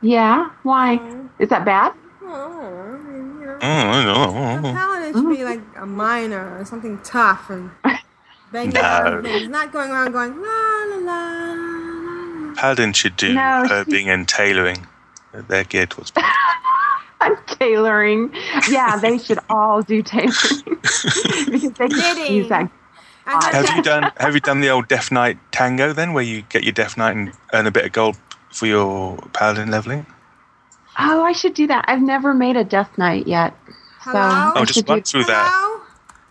yeah, 0.02 0.50
why 0.62 1.00
is 1.38 1.48
that 1.48 1.64
bad? 1.64 1.92
Oh, 2.22 2.95
mm, 3.60 3.64
I 3.64 4.54
don't 4.54 4.64
A 4.64 4.72
paladin 4.72 5.12
should 5.14 5.28
be 5.30 5.44
like 5.44 5.60
a 5.76 5.86
miner 5.86 6.58
or 6.58 6.64
something 6.64 6.98
tough 7.02 7.50
and 7.50 7.70
banging 8.52 8.74
No. 8.74 8.80
out 8.80 9.22
things, 9.24 9.48
not 9.48 9.72
going 9.72 9.90
around 9.90 10.12
going 10.12 10.40
la 10.40 10.84
la 10.84 10.96
la. 10.96 11.54
la. 11.54 12.54
Paladin 12.54 12.92
should 12.92 13.16
do 13.16 13.34
No, 13.34 13.64
herbing 13.68 14.06
and 14.06 14.26
tailoring. 14.28 14.86
They're 15.48 15.64
geared 15.64 15.90
towards. 15.90 16.12
I'm 17.20 17.36
tailoring. 17.46 18.32
Yeah, 18.70 18.96
they 18.98 19.18
should 19.18 19.38
all 19.50 19.82
do 19.82 20.02
tailoring 20.02 20.62
because 20.82 21.72
they 21.72 21.88
can 21.88 22.16
Knitting. 22.16 22.34
use 22.36 22.48
that. 22.48 22.70
I 23.26 23.50
Have 23.50 23.76
you 23.76 23.82
done 23.82 24.12
Have 24.18 24.34
you 24.34 24.40
done 24.40 24.60
the 24.60 24.68
old 24.70 24.86
Death 24.88 25.10
Knight 25.10 25.38
Tango 25.50 25.92
then, 25.92 26.12
where 26.12 26.22
you 26.22 26.42
get 26.42 26.62
your 26.62 26.72
Death 26.72 26.96
Knight 26.96 27.16
and 27.16 27.32
earn 27.52 27.66
a 27.66 27.70
bit 27.72 27.84
of 27.84 27.92
gold 27.92 28.16
for 28.52 28.66
your 28.66 29.16
Paladin 29.32 29.70
leveling? 29.70 30.06
Oh, 30.98 31.22
I 31.22 31.32
should 31.32 31.54
do 31.54 31.66
that. 31.66 31.84
I've 31.88 32.02
never 32.02 32.32
made 32.34 32.56
a 32.56 32.64
Death 32.64 32.96
Knight 32.96 33.26
yet. 33.26 33.54
So 34.04 34.12
Hello? 34.12 34.20
I 34.20 34.52
Oh, 34.56 34.64
just 34.64 34.74
should 34.74 34.86
do 34.86 34.92
run 34.94 35.02
through 35.02 35.24
that. 35.24 35.50
Hello? 35.52 35.82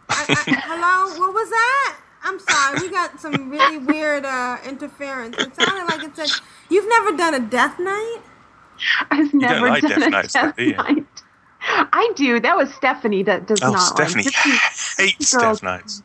I, 0.10 0.26
I, 0.30 0.62
hello? 0.62 1.20
What 1.20 1.34
was 1.34 1.50
that? 1.50 1.98
I'm 2.24 2.40
sorry. 2.40 2.80
We 2.80 2.90
got 2.90 3.20
some 3.20 3.50
really 3.50 3.78
weird 3.78 4.26
uh, 4.26 4.58
interference. 4.68 5.38
It 5.38 5.56
sounded 5.56 5.86
like 5.86 6.04
it 6.04 6.16
said, 6.16 6.30
You've 6.70 6.88
never 6.90 7.16
done 7.16 7.34
a 7.36 7.40
death 7.40 7.78
knight? 7.80 8.18
I've 9.12 9.34
never 9.34 9.68
like 9.70 9.82
done 9.84 9.92
Death 9.92 10.08
a 10.08 10.10
Knights, 10.10 10.34
Death 10.34 10.56
do 10.56 10.64
you? 10.64 10.76
Knight. 10.76 11.06
I 11.68 12.12
do. 12.16 12.40
That 12.40 12.58
was 12.58 12.74
Stephanie 12.74 13.24
that 13.24 13.48
does 13.48 13.60
Oh, 13.62 13.72
not 13.72 13.78
Stephanie 13.80 14.24
like. 14.24 14.34
Gypsy- 14.34 14.98
hates 15.06 15.36
girls- 15.36 15.62
Death 15.62 15.64
Knights. 15.64 16.04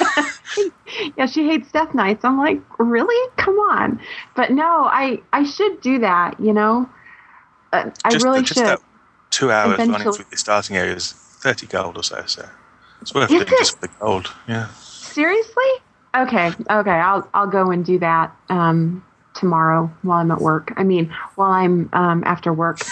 yeah, 1.16 1.26
she 1.26 1.46
hates 1.46 1.70
Death 1.72 1.94
Knights. 1.94 2.24
I'm 2.24 2.38
like, 2.38 2.60
really? 2.78 3.30
Come 3.36 3.54
on. 3.56 4.00
But 4.36 4.50
no, 4.52 4.84
I 4.84 5.20
I 5.32 5.44
should 5.44 5.80
do 5.80 5.98
that. 6.00 6.38
You 6.40 6.52
know, 6.52 6.88
uh, 7.72 7.90
I 8.04 8.10
Just, 8.10 8.24
really 8.24 8.40
just 8.40 8.54
should. 8.54 8.66
that 8.66 8.80
two 9.30 9.50
hours 9.50 9.78
running 9.78 9.94
Eventually. 9.94 10.16
through 10.16 10.26
the 10.30 10.36
starting 10.36 10.76
area 10.76 10.94
is 10.94 11.12
thirty 11.12 11.66
gold 11.66 11.96
or 11.96 12.02
so. 12.02 12.22
So 12.26 12.48
it's 13.00 13.14
worth 13.14 13.30
Is 13.30 13.42
it 13.42 13.48
it? 13.52 13.58
just 13.58 13.74
for 13.76 13.86
the 13.86 13.92
gold. 14.00 14.32
Yeah. 14.48 14.68
Seriously? 14.74 15.64
Okay, 16.16 16.52
okay. 16.70 16.90
I'll 16.90 17.28
I'll 17.34 17.46
go 17.46 17.70
and 17.70 17.84
do 17.84 17.98
that 18.00 18.34
um, 18.50 19.04
tomorrow 19.34 19.90
while 20.02 20.18
I'm 20.18 20.30
at 20.30 20.40
work. 20.40 20.72
I 20.76 20.84
mean, 20.84 21.14
while 21.36 21.50
I'm 21.52 21.88
um, 21.92 22.22
after 22.26 22.52
work. 22.52 22.80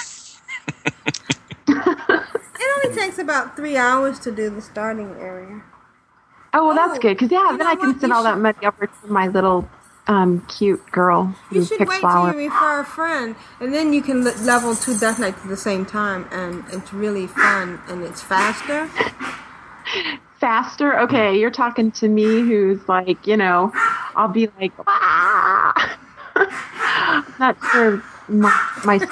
It 2.62 2.86
only 2.86 2.98
takes 3.00 3.18
about 3.18 3.56
three 3.56 3.76
hours 3.76 4.18
to 4.20 4.30
do 4.30 4.50
the 4.50 4.60
starting 4.60 5.14
area. 5.18 5.62
Oh 6.52 6.66
well, 6.66 6.74
that's 6.74 6.98
Oh, 6.98 7.00
good 7.00 7.14
because 7.16 7.30
yeah, 7.30 7.54
then 7.56 7.66
I 7.66 7.74
can 7.74 7.98
send 7.98 8.10
You 8.10 8.16
all 8.16 8.22
that 8.24 8.38
money 8.38 8.58
over 8.64 8.86
to 8.86 9.06
my 9.08 9.28
little 9.28 9.68
um, 10.10 10.44
cute 10.48 10.84
girl 10.90 11.34
You 11.52 11.64
should 11.64 11.78
wait 11.80 11.88
till 11.88 12.00
flowers. 12.00 12.34
you 12.34 12.40
refer 12.50 12.80
a 12.80 12.84
friend, 12.84 13.36
and 13.60 13.72
then 13.72 13.92
you 13.92 14.02
can 14.02 14.24
le- 14.24 14.34
level 14.42 14.74
two 14.74 14.98
Death 14.98 15.20
Knights 15.20 15.38
at 15.42 15.48
the 15.48 15.56
same 15.56 15.86
time, 15.86 16.26
and 16.32 16.64
it's 16.72 16.92
really 16.92 17.28
fun 17.28 17.80
and 17.88 18.02
it's 18.02 18.20
faster. 18.20 18.90
Faster? 20.40 20.98
Okay, 21.00 21.38
you're 21.38 21.50
talking 21.50 21.92
to 21.92 22.08
me, 22.08 22.24
who's 22.24 22.88
like, 22.88 23.24
you 23.26 23.36
know, 23.36 23.70
I'll 24.16 24.28
be 24.28 24.48
like, 24.58 24.72
ah. 24.86 25.98
not 27.38 27.56
sure 27.72 28.02
my, 28.28 28.50
my 28.84 28.98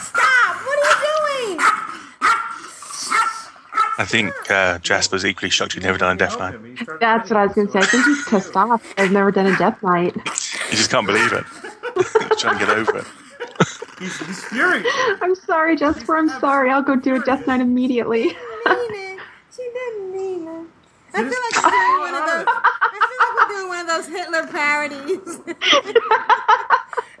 Stop! 0.00 0.56
What 0.66 0.78
are 0.78 0.84
you 0.90 1.56
doing? 1.56 1.58
I 4.00 4.06
think 4.06 4.32
uh, 4.50 4.78
Jasper's 4.78 5.26
equally 5.26 5.50
shocked 5.50 5.74
you've 5.74 5.84
never 5.84 5.98
done 5.98 6.16
a 6.16 6.18
Death 6.18 6.38
Knight. 6.38 6.54
That's 7.00 7.28
what 7.28 7.36
I 7.36 7.44
was 7.44 7.54
gonna 7.54 7.70
say. 7.70 7.80
I 7.80 7.84
think 7.84 8.06
he's 8.06 8.24
pissed 8.26 8.56
off. 8.56 8.94
I've 8.96 9.12
never 9.12 9.30
done 9.30 9.44
a 9.44 9.58
death 9.58 9.82
knight. 9.82 10.16
You 10.16 10.22
just 10.70 10.90
can't 10.90 11.06
believe 11.06 11.30
it. 11.34 11.44
He's 11.96 12.40
trying 12.40 12.58
to 12.58 12.64
get 12.64 12.74
over 12.74 12.96
it. 12.96 13.04
He's, 13.98 14.18
he's 14.26 14.42
furious. 14.44 14.86
I'm 15.20 15.34
sorry, 15.34 15.76
Jasper. 15.76 16.16
I'm 16.16 16.30
sorry. 16.40 16.70
I'll 16.70 16.82
go 16.82 16.96
do 16.96 17.16
a 17.16 17.20
death 17.20 17.46
knight 17.46 17.60
immediately. 17.60 18.34
Mean 21.14 21.26
it. 21.26 21.32
She 21.54 21.60
didn't 21.60 21.60
mean 21.60 21.60
it. 21.60 21.60
I 21.60 21.60
feel 21.60 21.60
like 21.60 21.64
we're 21.64 21.70
doing 21.80 22.00
one 22.00 22.14
of 22.14 22.26
those. 22.26 22.46
I 22.48 22.96
feel 23.08 23.18
like 23.20 23.34
we're 23.36 23.52
doing 23.56 23.68
one 23.68 23.80
of 23.80 23.86
those 23.86 24.06
Hitler 24.08 24.44
parodies. 24.46 25.32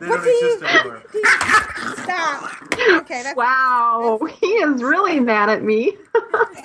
They 0.00 0.08
What 0.08 0.16
don't 0.16 0.24
do 0.24 0.30
you- 0.30 0.56
Stop. 2.02 2.38
Okay, 3.02 3.22
that's 3.22 3.36
Wow, 3.36 4.18
he 4.40 4.46
is 4.46 4.82
really 4.82 5.20
mad 5.20 5.50
at 5.50 5.62
me. 5.62 5.94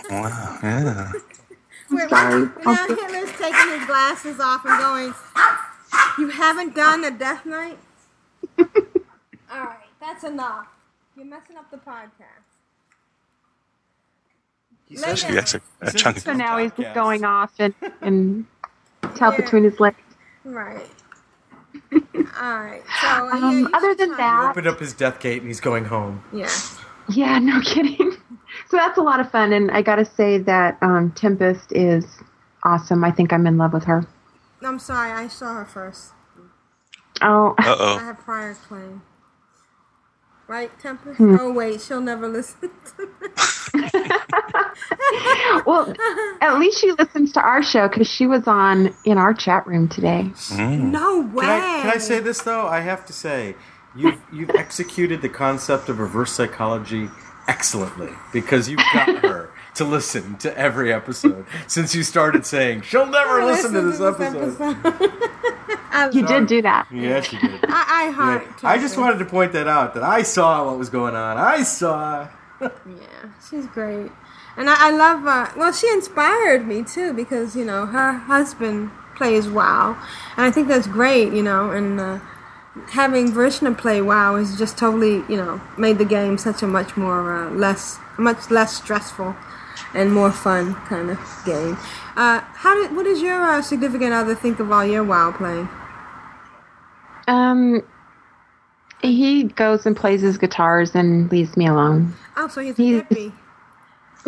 Wow. 0.10 0.60
Yeah. 0.64 1.12
Wait, 1.92 2.10
sorry. 2.10 2.50
Now 2.66 2.88
Hitler's 2.88 3.32
taking 3.34 3.78
his 3.78 3.86
glasses 3.88 4.40
off 4.40 4.64
and 4.66 4.80
going, 4.80 5.14
You 6.18 6.30
haven't 6.30 6.76
done 6.76 7.04
a 7.04 7.12
death 7.12 7.46
knight? 7.46 7.78
Alright, 8.58 9.80
that's 10.00 10.24
enough. 10.24 10.68
You're 11.18 11.26
messing 11.26 11.58
up 11.58 11.70
the 11.72 11.78
podcast. 11.78 12.45
Lay 14.90 15.04
Actually, 15.04 15.28
down. 15.30 15.36
that's 15.36 15.54
a, 15.56 15.62
a 15.82 15.92
chunk 15.92 16.20
So 16.20 16.34
now 16.34 16.58
he's 16.58 16.72
just 16.72 16.90
Podcast. 16.90 16.94
going 16.94 17.24
off 17.26 17.52
and 17.60 17.74
and 18.02 18.46
tail 19.16 19.32
Yeah. 19.32 19.38
between 19.38 19.64
his 19.64 19.80
legs. 19.80 19.98
Right. 20.44 20.88
Alright, 22.42 22.84
so 23.02 23.08
uh, 23.08 23.36
yeah, 23.36 23.48
Um, 23.48 23.70
other 23.74 23.94
than 23.96 24.10
that, 24.12 24.18
that, 24.18 24.50
Opened 24.52 24.68
up 24.68 24.80
his 24.80 24.94
death 24.94 25.20
gate 25.20 25.40
and 25.42 25.48
he's 25.48 25.60
going 25.62 25.86
home. 25.86 26.24
Yeah. 26.34 26.50
Yeah, 27.08 27.38
no 27.38 27.62
kidding. 27.62 28.14
So 28.68 28.78
that's 28.78 28.98
a 28.98 29.02
lot 29.04 29.20
of 29.20 29.30
fun, 29.30 29.54
and 29.54 29.70
I 29.70 29.84
gotta 29.84 30.06
say 30.06 30.40
that 30.40 30.76
um, 30.82 31.12
Tempest 31.12 31.72
is 31.72 32.04
awesome. 32.64 33.04
I 33.04 33.12
think 33.12 33.32
I'm 33.32 33.46
in 33.46 33.60
love 33.60 33.74
with 33.74 33.84
her. 33.84 34.08
I'm 34.64 34.80
sorry, 34.80 35.12
I 35.12 35.28
saw 35.28 35.54
her 35.54 35.66
first. 35.66 36.14
Oh, 37.22 37.54
Uh-oh. 37.60 37.98
I 37.98 38.06
have 38.06 38.18
prior 38.18 38.56
claim. 38.56 39.04
Right, 40.48 40.72
Tempest? 40.80 41.18
Hmm. 41.20 41.38
Oh, 41.40 41.52
wait, 41.54 41.80
she'll 41.82 42.02
never 42.02 42.28
listen 42.28 42.72
to 42.98 43.06
me. 43.22 44.10
Well, 45.66 45.94
at 46.42 46.60
least 46.60 46.80
she 46.80 46.92
listens 46.92 47.32
to 47.34 47.42
our 47.42 47.64
show 47.64 47.88
because 47.88 48.08
she 48.08 48.28
was 48.28 48.48
on 48.48 48.94
in 49.04 49.18
our 49.18 49.34
chat 49.34 49.66
room 49.68 49.88
today. 49.88 50.32
Mm. 50.34 50.92
No 50.92 51.22
way. 51.22 51.46
Can 51.46 51.62
I, 51.62 51.82
can 51.82 51.90
I 51.92 51.98
say 51.98 52.20
this 52.20 52.42
though? 52.42 52.68
I 52.68 52.80
have 52.82 53.06
to 53.08 53.14
say, 53.14 53.56
you've 53.96 54.20
you've 54.32 54.52
executed 54.52 55.22
the 55.22 55.30
concept 55.30 55.90
of 55.90 56.00
reverse 56.00 56.32
psychology 56.32 57.10
excellently 57.48 58.10
because 58.34 58.70
you've 58.70 58.80
got 58.94 59.18
her 59.24 59.50
to 59.76 59.84
listen 59.84 60.38
to 60.38 60.58
every 60.58 60.92
episode 60.92 61.46
since 61.68 61.94
you 61.94 62.04
started 62.04 62.46
saying 62.46 62.82
she'll 62.82 63.06
never 63.06 63.44
listen, 63.44 63.74
to 63.74 63.82
this 63.82 64.02
episode. 64.02 65.12
You 66.12 66.28
did 66.28 66.48
do 66.48 66.62
that. 66.62 66.88
Yes, 66.92 67.32
you 67.32 67.40
did. 67.40 67.64
I, 67.70 68.08
I 68.08 68.12
heart. 68.12 68.44
Yeah. 68.62 68.70
I 68.70 68.78
just 68.78 68.98
wanted 68.98 69.20
to 69.20 69.26
point 69.26 69.54
that 69.54 69.68
out 69.68 69.94
that 69.94 70.04
I 70.04 70.24
saw 70.24 70.66
what 70.66 70.78
was 70.78 70.90
going 70.90 71.16
on. 71.16 71.38
I 71.38 71.64
saw. 71.64 72.28
Yeah, 72.62 73.30
she's 73.50 73.68
great. 73.68 74.12
And 74.58 74.70
I, 74.70 74.88
I 74.88 74.92
love, 74.92 75.26
uh, 75.26 75.52
well, 75.58 75.74
she 75.74 75.88
inspired 75.90 76.68
me 76.68 76.84
too 76.84 77.14
because, 77.14 77.56
you 77.56 77.66
know, 77.66 77.86
her 77.88 78.14
husband 78.14 78.92
plays 79.16 79.48
WoW. 79.48 79.98
And 80.38 80.46
I 80.46 80.52
think 80.52 80.68
that's 80.68 80.88
great, 80.88 81.34
you 81.34 81.44
know, 81.44 81.72
and 81.72 82.00
uh, 82.00 82.20
having 82.90 83.32
Vrishna 83.32 83.78
play 83.78 84.02
WoW 84.02 84.36
is 84.36 84.58
just 84.58 84.78
totally, 84.78 85.24
you 85.30 85.38
know, 85.38 85.62
made 85.78 85.98
the 85.98 86.06
game 86.06 86.38
such 86.38 86.64
a 86.64 86.68
much 86.68 86.96
more, 86.96 87.34
uh, 87.34 87.50
less, 87.52 88.00
much 88.18 88.50
less 88.50 88.76
stressful 88.76 89.36
and 89.94 90.14
more 90.14 90.32
fun 90.32 90.76
kind 90.88 91.10
of 91.10 91.20
game. 91.46 91.78
Uh, 92.16 92.40
how 92.40 92.76
did, 92.76 92.96
what 92.96 93.04
does 93.04 93.22
your 93.22 93.42
uh, 93.44 93.62
significant 93.62 94.14
other 94.14 94.36
think 94.36 94.60
of 94.60 94.72
all 94.72 94.86
your 94.86 95.04
WoW 95.04 95.32
playing? 95.32 95.68
Um, 97.28 97.82
he 99.02 99.44
goes 99.44 99.86
and 99.86 99.96
plays 99.96 100.22
his 100.22 100.38
guitars 100.38 100.96
and 100.96 101.30
leaves 101.32 101.58
me 101.58 101.68
alone. 101.68 102.14
Oh, 102.38 102.48
so 102.48 102.62
he's 102.62 102.78
a 102.80 102.82
hippie. 102.82 103.34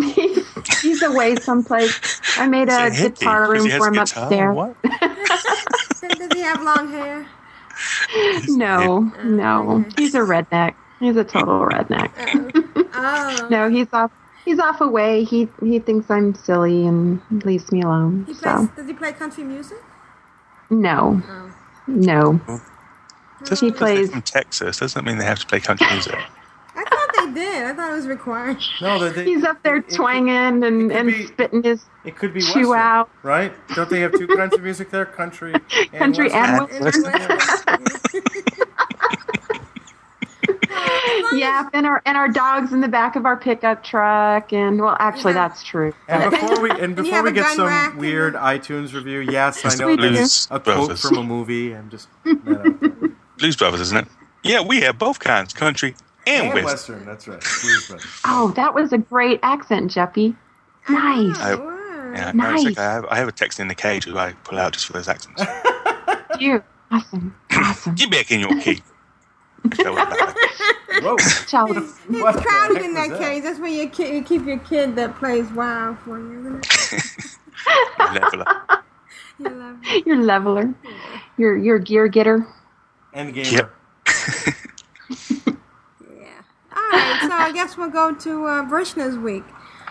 He's, 0.02 0.48
he's 0.82 1.02
away 1.04 1.36
someplace. 1.38 2.22
I 2.38 2.48
made 2.48 2.70
a, 2.70 2.90
He's 2.90 3.02
a 3.02 3.10
hippie 3.10 3.20
guitar 3.20 3.46
'cause 3.48 3.68
room 3.68 3.80
for 3.80 3.88
him 3.88 3.98
a 3.98 4.06
guitar, 4.06 4.24
upstairs. 4.24 4.56
what? 4.56 4.76
Does 6.18 6.30
he 6.34 6.42
have 6.42 6.62
long 6.64 6.90
hair? 6.92 7.26
No, 8.48 9.02
no, 9.24 9.66
oh, 9.70 9.86
he's 9.98 10.16
a 10.16 10.20
redneck. 10.20 10.74
He's 11.00 11.16
a 11.16 11.24
total 11.24 11.66
redneck. 11.66 12.10
Oh. 12.94 13.48
no, 13.52 13.70
he's 13.70 13.88
off. 13.94 14.12
He's 14.46 14.60
off 14.60 14.82
away. 14.82 15.24
He 15.26 15.48
he 15.62 15.78
thinks 15.80 16.10
I'm 16.10 16.34
silly 16.34 16.88
and 16.88 17.22
leaves 17.46 17.72
me 17.72 17.82
alone. 17.82 18.24
He 18.26 18.34
plays, 18.34 18.40
So 18.42 18.72
Does 18.76 18.88
he 18.88 18.94
play 18.94 19.12
country 19.14 19.44
music? 19.44 19.78
no, 20.72 21.22
oh. 21.28 21.54
no. 21.88 22.40
Just 23.46 23.62
He 23.62 23.72
plays. 23.72 24.10
from 24.10 24.22
Texas 24.24 24.80
doesn't 24.80 25.06
mean 25.06 25.18
they 25.20 25.26
have 25.26 25.40
to 25.40 25.46
play 25.46 25.60
country 25.60 25.86
music. 25.92 26.18
I 26.78 26.84
thought 26.84 27.10
they 27.26 27.34
did. 27.34 27.64
I 27.66 27.74
thought 27.74 27.92
it 27.92 27.96
was 27.96 28.08
required. 28.08 28.58
No, 28.82 29.00
they, 29.00 29.10
they, 29.10 29.26
He's 29.26 29.44
up 29.44 29.62
there 29.64 29.82
twanging 29.82 30.64
and, 30.64 30.92
and 30.92 31.28
spitting 31.28 31.64
his 31.64 31.84
it 32.06 32.16
could 32.16 32.34
be 32.34 32.40
chew 32.40 32.70
Western, 32.70 32.78
out. 32.78 33.10
right? 33.24 33.52
Don't 33.76 33.90
they 33.90 34.00
have 34.02 34.12
two 34.14 34.28
kinds 34.28 34.54
of 34.54 34.62
music 34.62 34.92
there? 34.92 35.06
Country 35.06 35.54
and 35.76 35.92
Country 35.92 36.32
and 36.32 36.70
Western? 36.70 37.84
Yeah, 41.34 41.68
and 41.74 41.86
our 41.86 42.02
and 42.06 42.16
our 42.18 42.30
dogs 42.30 42.72
in 42.72 42.80
the 42.82 42.88
back 42.88 43.16
of 43.16 43.26
our 43.26 43.36
pickup 43.36 43.84
truck, 43.84 44.54
and 44.54 44.80
well, 44.80 44.96
actually, 45.00 45.34
that's 45.34 45.62
true. 45.64 45.94
And 46.08 46.32
before 46.32 46.60
we 46.62 46.70
and 46.72 46.80
And 46.80 46.96
before 46.96 47.12
have 47.16 47.26
we 47.26 47.32
get 47.32 47.54
some 47.56 47.68
rack 47.68 47.98
weird 47.98 48.36
iTunes 48.36 48.94
review, 48.94 49.20
yes, 49.20 49.64
I 49.66 49.70
It's 49.70 49.80
know 49.80 49.96
the 49.96 50.10
that's 50.10 50.48
Blues 50.48 50.48
a 50.52 50.60
quote 50.60 50.64
Brothers. 50.64 51.02
from 51.02 51.18
a 51.18 51.24
movie. 51.24 51.76
I'm 51.76 51.90
just 51.90 52.08
Blues 52.24 53.56
Brothers, 53.58 53.82
isn't 53.82 53.98
it? 53.98 54.08
Yeah, 54.44 54.62
we 54.62 54.82
have 54.82 54.98
both 54.98 55.20
kinds, 55.20 55.54
country 55.54 55.96
and, 56.28 56.48
and 56.48 56.64
western. 56.66 57.06
Western. 57.06 57.06
That's 57.06 57.28
right. 57.28 58.02
Oh, 58.26 58.52
that 58.56 58.74
was 58.74 58.94
a 58.94 58.98
great 58.98 59.40
accent, 59.44 59.92
Jeppy. 59.92 60.36
Nice. 60.90 61.38
I, 61.40 61.54
yeah, 62.14 62.32
no, 62.34 62.54
it's 62.54 62.66
okay. 62.66 62.82
I, 62.82 62.94
have, 62.94 63.06
I 63.06 63.16
have 63.18 63.28
a 63.28 63.32
text 63.32 63.60
in 63.60 63.68
the 63.68 63.76
cage 63.76 64.06
who 64.06 64.18
I 64.18 64.34
pull 64.44 64.60
out 64.60 64.74
just 64.74 64.86
for 64.88 64.94
those 64.94 65.08
accents. 65.08 65.42
You 66.40 66.64
awesome, 66.92 67.36
awesome. 67.52 67.96
Get 67.96 68.12
back 68.12 68.30
in 68.30 68.40
your 68.42 68.62
cage. 68.62 68.84
Whoa. 71.02 71.18
Ciao. 71.48 71.66
He's 71.66 72.22
What 72.22 72.34
the 72.36 72.42
crowded 72.42 72.78
heck 72.78 72.86
in 72.86 72.94
was 72.94 73.08
that 73.10 73.10
that? 73.10 73.20
cage. 73.20 73.44
That's 73.44 73.60
where 73.60 73.70
you, 73.70 73.90
ki- 73.90 74.16
you 74.16 74.24
keep 74.24 74.46
your 74.46 74.60
kid 74.60 74.96
that 74.98 75.16
plays 75.16 75.52
wild 75.52 75.98
for 76.00 76.20
you, 76.20 76.40
isn't 76.42 76.66
it? 76.92 77.38
Leveler. 78.14 78.46
You 79.40 79.50
love 79.50 79.78
Your 80.06 80.18
leveler, 80.18 80.74
your 81.38 81.58
your 81.58 81.80
gear 81.80 82.08
getter. 82.08 82.48
And 83.14 83.34
gamer. 83.34 83.50
Yep. 83.52 83.74
All 86.92 87.00
right, 87.00 87.20
so 87.22 87.34
I 87.34 87.52
guess 87.54 87.78
we'll 87.78 87.90
go 87.90 88.14
to 88.14 88.46
uh, 88.48 88.64
Vrishna's 88.64 89.18
week. 89.18 89.44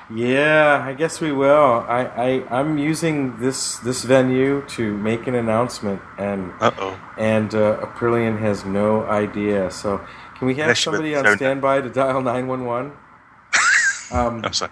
Yeah, 0.09 0.83
I 0.87 0.93
guess 0.93 1.21
we 1.21 1.33
will. 1.33 1.85
I, 1.89 2.05
I 2.05 2.59
I'm 2.61 2.79
using 2.79 3.39
this 3.41 3.77
this 3.79 4.05
venue 4.05 4.63
to 4.69 4.97
make 4.97 5.27
an 5.27 5.35
announcement, 5.35 6.01
and 6.17 6.53
Uh-oh. 6.61 6.97
and 7.19 7.53
uh, 7.55 7.81
Aprillian 7.85 8.39
has 8.39 8.65
no 8.65 9.05
idea. 9.07 9.69
So 9.71 10.01
can 10.39 10.47
we 10.47 10.55
have 10.55 10.65
Unless 10.67 10.81
somebody 10.85 11.17
on 11.17 11.37
standby 11.37 11.81
to 11.81 11.91
dial 11.91 12.23
nine 12.23 12.47
one 12.47 12.65
one? 12.65 12.93
Um, 14.13 14.45
I'm 14.45 14.53
sorry. 14.53 14.71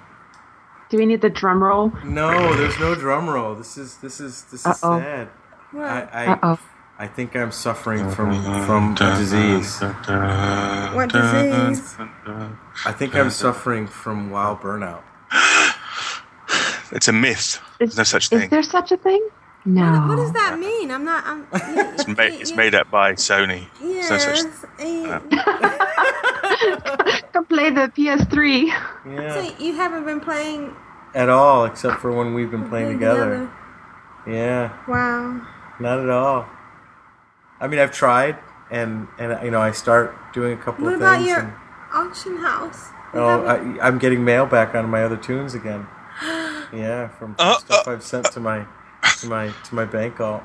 Do 0.91 0.99
we 0.99 1.07
need 1.07 1.20
the 1.20 1.31
drum 1.31 1.61
roll? 1.61 1.91
no, 2.05 2.55
there's 2.55 2.79
no 2.79 2.95
drum 2.95 3.29
roll. 3.29 3.57
This 3.57 3.77
is 3.77 3.97
this 3.99 4.20
is 4.20 4.45
this 4.53 4.61
is 4.61 4.66
Uh-oh. 4.85 5.01
sad. 5.01 5.29
What? 5.72 5.85
I 5.85 6.01
I, 6.12 6.27
Uh-oh. 6.35 6.59
I 6.99 7.07
think 7.09 7.34
I'm 7.34 7.51
suffering 7.51 8.09
from 8.11 8.32
from 8.66 8.92
a 8.92 9.16
disease. 9.18 9.80
What 9.80 11.11
disease? 11.12 11.97
I 12.86 12.92
think 12.92 13.14
I'm 13.16 13.30
suffering 13.30 13.86
from 13.86 14.30
WoW 14.30 14.55
burnout. 14.62 15.03
It's 16.92 17.09
a 17.09 17.12
myth. 17.12 17.59
Is, 17.80 17.97
There's 17.97 17.97
no 17.99 18.05
such 18.05 18.28
thing. 18.28 18.36
is 18.38 18.42
thing. 18.42 18.51
there 18.51 18.62
such 18.62 18.92
a 18.92 18.97
thing? 18.97 19.28
No. 19.64 20.07
What 20.09 20.16
does 20.16 20.32
that 20.34 20.59
mean? 20.59 20.90
I'm 20.92 21.05
not. 21.05 21.24
I'm. 21.26 21.47
It's 21.53 22.07
made, 22.07 22.34
it's 22.40 22.55
made 22.55 22.74
up 22.74 22.90
by 22.90 23.14
Sony. 23.14 23.66
There's 23.80 24.11
no 24.11 24.18
such 24.18 24.38
Yes. 24.45 24.64
eh, 24.78 25.18
Go 27.32 27.42
play 27.49 27.70
the 27.70 27.88
PS3. 27.97 28.66
Yeah. 28.68 29.34
So 29.34 29.40
you 29.64 29.74
haven't 29.74 30.05
been 30.05 30.20
playing 30.20 30.76
At 31.14 31.28
all, 31.28 31.64
except 31.64 32.01
for 32.01 32.12
when 32.12 32.34
we've 32.34 32.51
been 32.51 32.68
playing 32.68 32.92
together. 32.92 33.49
together. 34.26 34.36
Yeah. 34.38 34.72
Wow. 34.86 35.40
Not 35.80 35.99
at 36.01 36.11
all. 36.11 36.47
I 37.64 37.66
mean, 37.66 37.80
I've 37.80 37.92
tried, 37.92 38.36
and 38.70 39.08
and 39.18 39.42
you 39.42 39.50
know, 39.50 39.60
I 39.60 39.70
start 39.70 40.14
doing 40.34 40.52
a 40.52 40.62
couple 40.62 40.84
What 40.84 40.94
of 40.94 41.00
about 41.00 41.16
things. 41.16 41.28
your 41.28 41.40
and, 41.40 41.52
auction 41.94 42.36
house? 42.36 42.88
You 43.14 43.20
oh, 43.20 43.46
haven't- 43.46 43.80
I, 43.80 43.86
I'm 43.86 43.98
getting 43.98 44.22
mail 44.22 44.44
back 44.44 44.74
on 44.74 44.90
my 44.90 45.02
other 45.02 45.16
toons 45.16 45.54
again. 45.54 45.86
Yeah, 46.72 47.06
from, 47.08 47.36
from 47.36 47.46
Uh, 47.46 47.58
stuff 47.58 47.86
I've 47.86 48.02
sent 48.02 48.32
to 48.32 48.40
my 48.40 48.66
to 49.20 49.26
my 49.28 49.52
to 49.66 49.74
my 49.74 49.84
bank 49.84 50.20
alt. 50.20 50.42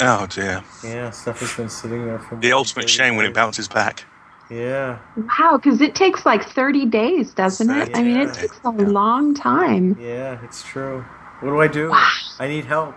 Oh 0.00 0.26
dear. 0.26 0.62
Yeah, 0.84 1.10
stuff 1.10 1.40
has 1.40 1.54
been 1.56 1.70
sitting 1.70 2.04
there 2.04 2.18
for 2.18 2.36
The 2.36 2.52
ultimate 2.52 2.90
shame 2.90 3.16
when 3.16 3.24
it 3.24 3.32
bounces 3.32 3.66
back. 3.66 4.04
Yeah, 4.50 4.98
Wow, 5.16 5.56
because 5.56 5.80
it 5.80 5.94
takes 5.94 6.26
like 6.26 6.44
30 6.44 6.86
days, 6.86 7.32
doesn't 7.32 7.70
it? 7.70 7.96
I 7.96 8.02
mean, 8.02 8.18
it 8.18 8.34
takes 8.34 8.60
a 8.64 8.70
long 8.70 9.32
time. 9.34 9.96
yeah, 9.98 10.44
it's 10.44 10.62
true. 10.62 11.04
What 11.40 11.50
do 11.50 11.60
I 11.60 11.68
do? 11.68 11.90
I 12.38 12.48
need 12.48 12.66
help. 12.66 12.94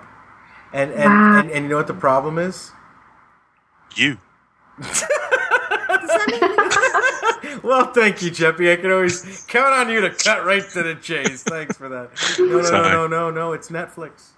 And 0.73 0.91
and, 0.91 1.03
Wow. 1.03 1.39
and 1.39 1.51
and 1.51 1.63
you 1.65 1.69
know 1.69 1.77
what 1.77 1.87
the 1.87 1.93
problem 2.07 2.37
is? 2.39 2.71
You. 3.95 4.17
Well, 7.63 7.93
thank 7.93 8.21
you, 8.21 8.29
Jeppy. 8.29 8.71
I 8.71 8.75
can 8.75 8.91
always 8.91 9.45
count 9.47 9.73
on 9.73 9.89
you 9.89 10.01
to 10.01 10.09
cut 10.09 10.45
right 10.45 10.67
to 10.71 10.83
the 10.83 10.95
chase. 10.95 11.43
Thanks 11.43 11.77
for 11.77 11.87
that. 11.87 12.11
No, 12.37 12.45
no, 12.45 12.57
no, 12.57 12.63
Sorry. 12.63 12.89
no, 12.89 13.07
no, 13.07 13.31
no. 13.31 13.53
It's 13.53 13.69
Netflix. 13.69 14.31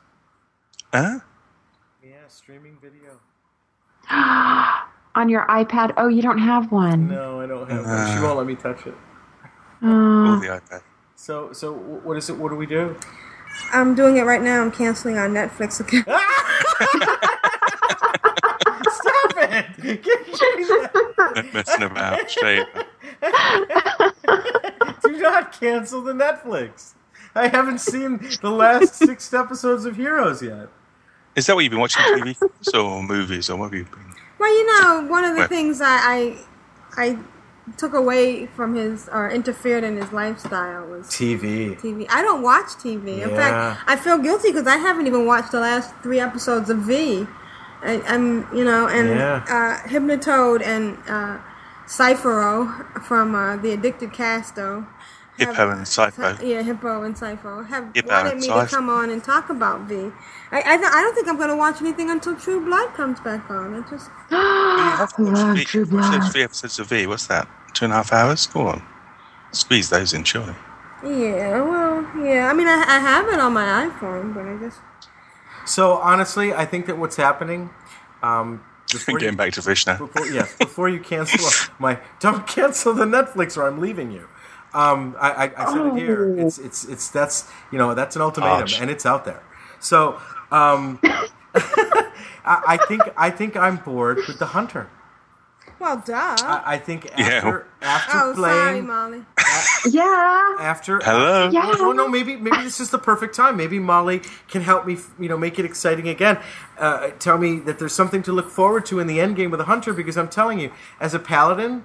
Huh? 0.93 1.20
Yeah, 2.03 2.28
streaming 2.28 2.78
video. 2.82 3.20
On 5.16 5.28
your 5.28 5.45
iPad? 5.47 5.93
Oh, 5.97 6.08
you 6.08 6.22
don't 6.22 6.38
have 6.38 6.72
one. 6.72 7.08
No, 7.08 7.41
I 7.41 7.47
don't 7.47 7.70
have 7.70 7.86
one. 7.86 8.16
She 8.16 8.22
won't 8.22 8.38
let 8.38 8.45
me 8.45 8.56
touch 8.56 8.86
it. 8.86 8.93
Oh. 9.82 10.39
The 10.39 10.47
iPad. 10.47 10.82
So, 11.16 11.51
so 11.51 11.74
what 11.74 12.18
is 12.18 12.30
it? 12.30 12.38
What 12.38 12.49
do 12.49 12.56
we 12.56 12.68
do? 12.68 12.95
I'm 13.72 13.95
doing 13.95 14.18
it 14.18 14.24
right 14.24 14.41
now. 14.41 14.62
I'm 14.62 14.72
canceling 14.72 15.18
our 15.18 15.30
Netflix 15.30 15.80
account. 15.80 16.08
Stop 19.45 20.59
it! 20.59 21.35
Not 21.35 21.53
messing 21.53 21.83
about. 21.83 22.29
Straight. 22.29 22.65
do 25.03 25.17
not 25.21 25.59
cancel 25.59 26.01
the 26.01 26.13
Netflix. 26.13 26.93
I 27.33 27.47
haven't 27.49 27.79
seen 27.79 28.19
the 28.41 28.49
last 28.49 28.95
six 28.95 29.33
episodes 29.33 29.85
of 29.85 29.95
Heroes 29.97 30.41
yet. 30.41 30.69
Is 31.35 31.45
that 31.47 31.55
what 31.55 31.63
you've 31.65 31.71
been 31.71 31.79
watching 31.81 32.01
TV 32.03 32.37
or 32.73 33.03
movies 33.03 33.49
or 33.49 33.57
what 33.57 33.65
have 33.65 33.73
you 33.73 33.83
been? 33.85 34.13
Well, 34.39 34.49
you 34.49 34.81
know, 34.81 35.07
one 35.09 35.25
of 35.25 35.33
the 35.35 35.41
What? 35.41 35.49
things 35.49 35.81
I, 35.81 35.97
I 35.97 36.37
I 36.97 37.17
took 37.77 37.93
away 37.93 38.45
from 38.47 38.75
his 38.75 39.09
or 39.11 39.29
interfered 39.29 39.83
in 39.83 39.97
his 39.97 40.11
lifestyle 40.13 40.85
was 40.87 41.07
TV. 41.07 41.77
TV. 41.79 42.05
I 42.09 42.21
don't 42.21 42.41
watch 42.41 42.67
TV. 42.77 43.21
In 43.21 43.29
fact, 43.31 43.81
I 43.87 43.95
feel 43.97 44.17
guilty 44.17 44.49
because 44.51 44.67
I 44.67 44.77
haven't 44.77 45.07
even 45.07 45.25
watched 45.25 45.51
the 45.51 45.59
last 45.59 45.93
three 46.03 46.19
episodes 46.19 46.69
of 46.69 46.77
V. 46.79 47.27
I, 47.82 48.01
I'm, 48.07 48.47
you 48.55 48.63
know, 48.63 48.88
and 48.88 49.09
Yeah. 49.09 49.43
uh, 49.47 49.88
Hypnotoad 49.88 50.61
and 50.63 50.97
uh, 51.07 51.38
Cyphero 51.88 53.03
from 53.03 53.36
uh, 53.36 53.57
the 53.57 53.71
Addicted 53.71 54.11
Casto 54.13 54.86
Hippo 55.38 55.69
and 55.69 55.86
Cypher. 55.88 56.38
Yeah, 56.41 56.61
Hippo 56.63 57.03
and 57.03 57.13
Cypho 57.15 57.67
have 57.67 57.91
Hippo 57.93 58.07
wanted 58.09 58.32
and 58.34 58.41
me 58.41 58.47
to 58.47 58.65
come 58.67 58.89
on 58.89 59.09
and 59.09 59.21
talk 59.23 59.49
about 59.49 59.82
V. 59.82 59.95
I, 60.51 60.59
I, 60.59 60.78
th- 60.78 60.89
I 60.91 61.01
don't 61.01 61.13
think 61.13 61.28
I'm 61.28 61.36
going 61.36 61.49
to 61.49 61.57
watch 61.57 61.82
anything 61.82 62.09
until 62.09 62.36
True 62.38 62.63
Blood 62.63 62.93
comes 62.93 63.19
back 63.19 63.49
on. 63.51 63.73
It 63.76 63.84
just 63.89 64.09
Love 64.32 65.59
True 65.65 65.86
What's 65.86 65.91
those 66.09 66.19
Blood. 66.19 66.32
three 66.32 66.43
episodes 66.43 66.80
of 66.80 66.88
V? 66.88 67.05
What's 67.07 67.28
that? 67.28 67.47
Two 67.73 67.84
and 67.86 67.91
a 67.93 67.97
half 67.97 68.13
hours? 68.13 68.47
Go 68.47 68.67
on. 68.67 68.82
Squeeze 69.51 69.89
those 69.89 70.13
in, 70.13 70.23
surely. 70.23 70.55
yeah, 71.03 71.61
well, 71.61 72.01
yeah. 72.26 72.47
I 72.49 72.53
mean, 72.53 72.67
I, 72.67 72.84
I 72.88 72.99
have 72.99 73.28
it 73.28 73.39
on 73.39 73.51
my 73.53 73.89
iPhone, 73.89 74.34
but 74.34 74.45
I 74.45 74.57
just 74.57 74.80
So 75.66 75.93
honestly, 75.93 76.53
I 76.53 76.66
think 76.66 76.86
that 76.88 76.97
what's 76.97 77.16
happening. 77.16 77.70
Um, 78.22 78.63
before 78.91 79.18
Getting 79.18 79.34
you, 79.34 79.38
back 79.38 79.53
to 79.53 79.61
Vrishna. 79.61 79.97
before, 79.97 80.26
yes, 80.28 80.55
before 80.57 80.89
you 80.89 80.99
cancel 80.99 81.74
my 81.80 81.99
don't 82.20 82.47
cancel 82.47 82.93
the 82.93 83.05
Netflix 83.05 83.57
or 83.57 83.68
I'm 83.68 83.80
leaving 83.80 84.11
you. 84.11 84.28
Um, 84.74 85.16
I, 85.20 85.32
I, 85.32 85.51
I 85.57 85.74
said 85.74 85.86
it 85.88 85.95
here. 85.95 86.38
It's 86.38 86.57
it's 86.57 86.86
it's 86.86 87.09
that's 87.09 87.49
you 87.72 87.78
know 87.78 87.95
that's 87.95 88.16
an 88.16 88.22
ultimatum 88.22 88.63
Ouch. 88.63 88.82
and 88.82 88.91
it's 88.91 89.05
out 89.05 89.26
there. 89.26 89.43
So 89.80 90.20
um, 90.51 90.99
I, 91.03 92.03
I 92.45 92.78
think 92.88 93.01
I 93.18 93.32
think 93.32 93.55
I'm 93.55 93.78
bored 93.78 94.18
with 94.28 94.38
the 94.38 94.47
hunter. 94.47 94.89
Well, 95.80 96.01
duh. 96.05 96.13
I, 96.13 96.63
I 96.65 96.78
think 96.78 97.05
Yeah. 97.17 97.26
after 97.26 97.67
after 97.82 98.17
oh, 98.17 98.34
sorry, 98.36 98.71
playing 98.71 98.88
Molly. 98.88 99.23
Yeah. 99.89 100.55
after 100.59 100.99
Hello? 101.03 101.49
Yeah. 101.49 101.71
no, 101.78 101.91
no, 101.91 102.07
maybe 102.07 102.36
maybe 102.36 102.63
this 102.63 102.80
is 102.80 102.89
the 102.89 102.97
perfect 102.97 103.36
time. 103.36 103.57
Maybe 103.57 103.80
Molly 103.80 104.21
can 104.47 104.61
help 104.61 104.86
me, 104.86 104.97
you 105.19 105.30
know, 105.30 105.38
make 105.38 105.59
it 105.59 105.65
exciting 105.65 106.07
again. 106.07 106.39
Uh, 106.78 107.09
tell 107.19 107.38
me 107.38 107.59
that 107.59 107.80
there's 107.80 107.93
something 107.93 108.23
to 108.23 108.32
look 108.32 108.49
forward 108.49 108.86
to 108.88 108.99
in 108.99 109.07
the 109.07 109.19
end 109.19 109.36
game 109.36 109.51
with 109.51 109.59
the 109.59 109.65
hunter 109.65 109.93
because 109.93 110.17
I'm 110.17 110.30
telling 110.30 110.59
you, 110.59 110.71
as 110.99 111.13
a 111.13 111.19
paladin, 111.19 111.84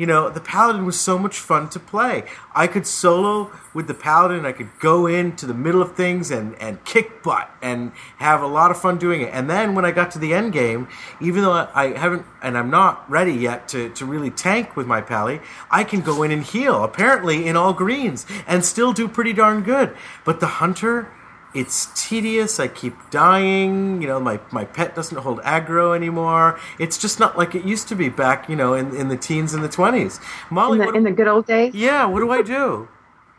you 0.00 0.06
know, 0.06 0.30
the 0.30 0.40
paladin 0.40 0.86
was 0.86 0.98
so 0.98 1.18
much 1.18 1.38
fun 1.38 1.68
to 1.68 1.78
play. 1.78 2.24
I 2.54 2.66
could 2.68 2.86
solo 2.86 3.52
with 3.74 3.86
the 3.86 3.92
paladin. 3.92 4.46
I 4.46 4.52
could 4.52 4.70
go 4.80 5.06
into 5.06 5.44
the 5.44 5.52
middle 5.52 5.82
of 5.82 5.94
things 5.94 6.30
and 6.30 6.54
and 6.54 6.82
kick 6.86 7.22
butt 7.22 7.50
and 7.60 7.92
have 8.16 8.40
a 8.40 8.46
lot 8.46 8.70
of 8.70 8.80
fun 8.80 8.96
doing 8.96 9.20
it. 9.20 9.28
And 9.30 9.50
then 9.50 9.74
when 9.74 9.84
I 9.84 9.90
got 9.90 10.10
to 10.12 10.18
the 10.18 10.32
end 10.32 10.54
game, 10.54 10.88
even 11.20 11.42
though 11.42 11.68
I 11.74 11.98
haven't 11.98 12.24
and 12.42 12.56
I'm 12.56 12.70
not 12.70 13.10
ready 13.10 13.34
yet 13.34 13.68
to, 13.68 13.90
to 13.90 14.06
really 14.06 14.30
tank 14.30 14.74
with 14.74 14.86
my 14.86 15.02
pally, 15.02 15.42
I 15.70 15.84
can 15.84 16.00
go 16.00 16.22
in 16.22 16.30
and 16.30 16.44
heal, 16.44 16.82
apparently 16.82 17.46
in 17.46 17.54
all 17.54 17.74
greens, 17.74 18.24
and 18.46 18.64
still 18.64 18.94
do 18.94 19.06
pretty 19.06 19.34
darn 19.34 19.62
good. 19.62 19.94
But 20.24 20.40
the 20.40 20.46
hunter, 20.46 21.12
it's 21.54 21.88
tedious. 22.08 22.60
I 22.60 22.68
keep 22.68 22.94
dying. 23.10 24.00
You 24.02 24.08
know, 24.08 24.20
my, 24.20 24.40
my 24.52 24.64
pet 24.64 24.94
doesn't 24.94 25.16
hold 25.18 25.40
aggro 25.40 25.94
anymore. 25.96 26.58
It's 26.78 26.96
just 26.98 27.18
not 27.20 27.36
like 27.38 27.54
it 27.54 27.64
used 27.64 27.88
to 27.88 27.94
be 27.96 28.08
back, 28.08 28.48
you 28.48 28.56
know, 28.56 28.74
in, 28.74 28.94
in 28.94 29.08
the 29.08 29.16
teens 29.16 29.52
and 29.54 29.62
the 29.64 29.68
20s. 29.68 30.20
Molly, 30.50 30.74
In 30.74 30.78
the, 30.78 30.86
what, 30.86 30.96
in 30.96 31.02
the 31.04 31.10
good 31.12 31.28
old 31.28 31.46
days. 31.46 31.74
yeah, 31.74 32.04
what 32.06 32.20
do 32.20 32.30
I 32.30 32.42
do? 32.42 32.88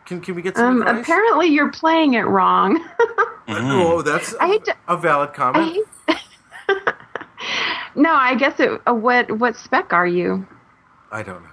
Can, 0.05 0.20
can 0.20 0.36
we 0.36 0.41
get 0.41 0.57
some 0.57 0.82
Um, 0.82 0.88
advice? 0.88 1.03
apparently 1.05 1.47
you're 1.47 1.72
playing 1.72 2.14
it 2.16 2.24
wrong. 2.24 2.84
Oh, 3.53 4.01
that's 4.01 4.34
I 4.36 4.47
hate 4.47 4.64
to- 4.66 4.76
a 4.88 4.95
valid 4.95 5.32
I 5.32 5.34
comment. 5.34 5.78
hate- 6.07 6.18
no, 7.95 8.14
I 8.14 8.36
guess 8.36 8.59
it. 8.62 8.80
Uh, 8.88 8.93
what 8.93 9.30
what 9.39 9.57
spec 9.57 9.91
are 9.91 10.07
you? 10.07 10.47
I 11.12 11.22
don't 11.24 11.43
know. 11.43 11.49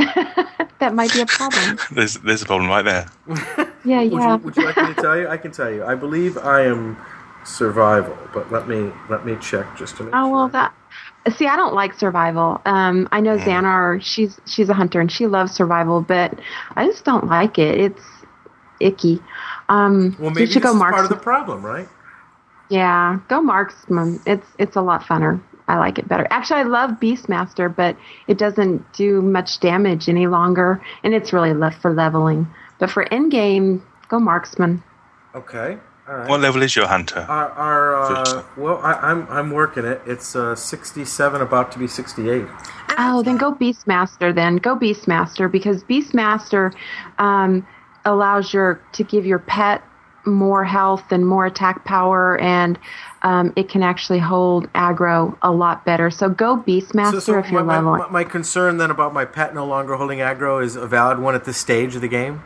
That 0.80 0.94
might 0.94 1.12
be 1.12 1.20
a 1.20 1.26
problem. 1.26 1.78
There's 1.92 2.14
there's 2.14 2.40
a 2.40 2.46
problem 2.46 2.70
right 2.70 2.84
there. 2.84 3.06
Yeah, 3.82 4.02
Would, 4.02 4.12
yeah. 4.12 4.36
you, 4.36 4.42
would 4.42 4.56
you 4.56 4.64
like 4.66 4.76
me 4.76 4.94
to 4.94 4.94
tell 4.94 5.16
you? 5.16 5.26
I 5.26 5.38
can 5.38 5.52
tell 5.52 5.70
you. 5.70 5.84
I 5.84 5.94
believe 5.94 6.36
I 6.36 6.66
am 6.66 6.98
survival, 7.44 8.16
but 8.34 8.52
let 8.52 8.68
me 8.68 8.92
let 9.08 9.24
me 9.24 9.36
check 9.40 9.66
just 9.76 9.96
to 9.96 10.02
make 10.04 10.14
Oh 10.14 10.28
well, 10.28 10.48
that. 10.48 10.74
See, 11.36 11.46
I 11.46 11.56
don't 11.56 11.74
like 11.74 11.94
survival. 11.94 12.60
Um, 12.66 13.08
I 13.10 13.20
know 13.20 13.38
Xanar. 13.38 14.02
She's 14.02 14.38
she's 14.46 14.68
a 14.68 14.74
hunter 14.74 15.00
and 15.00 15.10
she 15.10 15.26
loves 15.26 15.52
survival, 15.52 16.02
but 16.02 16.38
I 16.76 16.86
just 16.86 17.04
don't 17.04 17.26
like 17.26 17.58
it. 17.58 17.78
It's 17.80 18.04
icky. 18.80 19.22
Um, 19.70 20.16
well, 20.18 20.30
you 20.38 20.46
should 20.46 20.62
this 20.62 20.70
go 20.70 20.74
is 20.74 20.78
part 20.78 21.04
of 21.04 21.08
the 21.08 21.16
problem, 21.16 21.64
right? 21.64 21.88
Yeah, 22.68 23.18
go 23.28 23.40
marksman. 23.40 24.20
It's 24.26 24.46
it's 24.58 24.76
a 24.76 24.82
lot 24.82 25.02
funner. 25.02 25.40
I 25.70 25.78
like 25.78 26.00
it 26.00 26.08
better. 26.08 26.26
Actually, 26.30 26.60
I 26.60 26.64
love 26.64 26.90
Beastmaster, 26.98 27.74
but 27.74 27.96
it 28.26 28.38
doesn't 28.38 28.92
do 28.92 29.22
much 29.22 29.60
damage 29.60 30.08
any 30.08 30.26
longer, 30.26 30.82
and 31.04 31.14
it's 31.14 31.32
really 31.32 31.54
left 31.54 31.80
for 31.80 31.94
leveling. 31.94 32.48
But 32.80 32.90
for 32.90 33.04
end 33.12 33.30
game, 33.30 33.86
go 34.08 34.18
marksman. 34.18 34.82
Okay. 35.32 35.78
All 36.08 36.16
right. 36.16 36.28
What 36.28 36.40
level 36.40 36.60
is 36.62 36.74
your 36.74 36.88
hunter? 36.88 37.20
Our, 37.20 37.50
our 37.50 37.94
uh, 37.94 38.44
well, 38.56 38.78
I, 38.82 38.94
I'm 38.94 39.28
I'm 39.28 39.52
working 39.52 39.84
it. 39.84 40.02
It's 40.06 40.34
uh, 40.34 40.56
67, 40.56 41.40
about 41.40 41.70
to 41.70 41.78
be 41.78 41.86
68. 41.86 42.46
Oh, 42.98 43.22
then 43.22 43.36
go 43.36 43.54
Beastmaster. 43.54 44.34
Then 44.34 44.56
go 44.56 44.74
Beastmaster 44.74 45.48
because 45.48 45.84
Beastmaster 45.84 46.74
um, 47.18 47.64
allows 48.04 48.52
your 48.52 48.82
to 48.94 49.04
give 49.04 49.24
your 49.24 49.38
pet 49.38 49.84
more 50.26 50.64
health 50.64 51.12
and 51.12 51.24
more 51.24 51.46
attack 51.46 51.84
power, 51.84 52.40
and 52.40 52.76
um, 53.22 53.52
it 53.56 53.68
can 53.68 53.82
actually 53.82 54.18
hold 54.18 54.72
aggro 54.72 55.36
a 55.42 55.50
lot 55.50 55.84
better. 55.84 56.10
So 56.10 56.28
go 56.28 56.56
Beastmaster 56.56 57.44
if 57.44 57.50
you're 57.50 57.62
my, 57.64 57.76
leveling. 57.76 58.00
my, 58.02 58.08
my 58.08 58.24
concern 58.24 58.78
then 58.78 58.90
about 58.90 59.12
my 59.12 59.24
pet 59.24 59.54
no 59.54 59.66
longer 59.66 59.96
holding 59.96 60.20
aggro 60.20 60.62
is 60.62 60.76
a 60.76 60.86
valid 60.86 61.18
one 61.18 61.34
at 61.34 61.44
this 61.44 61.58
stage 61.58 61.94
of 61.94 62.00
the 62.00 62.08
game. 62.08 62.42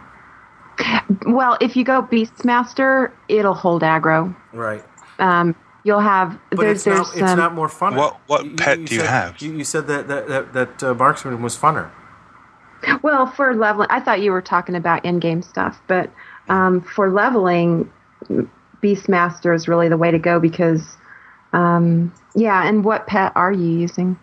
Well, 1.26 1.56
if 1.60 1.76
you 1.76 1.84
go 1.84 2.02
Beastmaster, 2.02 3.12
it'll 3.28 3.54
hold 3.54 3.82
aggro. 3.82 4.34
Right. 4.52 4.84
Um, 5.20 5.54
you'll 5.84 6.00
have 6.00 6.38
But 6.50 6.60
there's 6.60 6.78
it's 6.78 6.84
there's 6.84 6.98
not. 6.98 7.16
It's 7.16 7.32
um, 7.32 7.38
not 7.38 7.54
more 7.54 7.68
fun. 7.68 7.94
What- 7.94 8.18
what 8.26 8.56
pet 8.56 8.84
do 8.84 8.94
you 8.94 9.00
said, 9.00 9.08
have? 9.08 9.40
You, 9.40 9.52
you 9.52 9.64
said 9.64 9.86
that 9.86 10.08
that 10.08 10.26
that, 10.28 10.52
that 10.52 10.82
uh, 10.82 10.94
marksman 10.94 11.40
was 11.42 11.56
funner. 11.56 11.90
Well, 13.02 13.26
for 13.26 13.54
leveling, 13.54 13.88
I 13.90 14.00
thought 14.00 14.20
you 14.20 14.30
were 14.32 14.42
talking 14.42 14.74
about 14.74 15.04
in-game 15.06 15.40
stuff, 15.40 15.80
but 15.86 16.10
um, 16.48 16.82
for 16.82 17.10
leveling, 17.10 17.90
Beastmaster 18.84 19.54
is 19.54 19.66
really 19.66 19.88
the 19.88 19.96
way 19.96 20.10
to 20.10 20.18
go 20.18 20.38
because, 20.38 20.96
um, 21.54 22.12
yeah. 22.34 22.68
And 22.68 22.84
what 22.84 23.06
pet 23.06 23.32
are 23.34 23.52
you 23.52 23.68
using? 23.68 24.18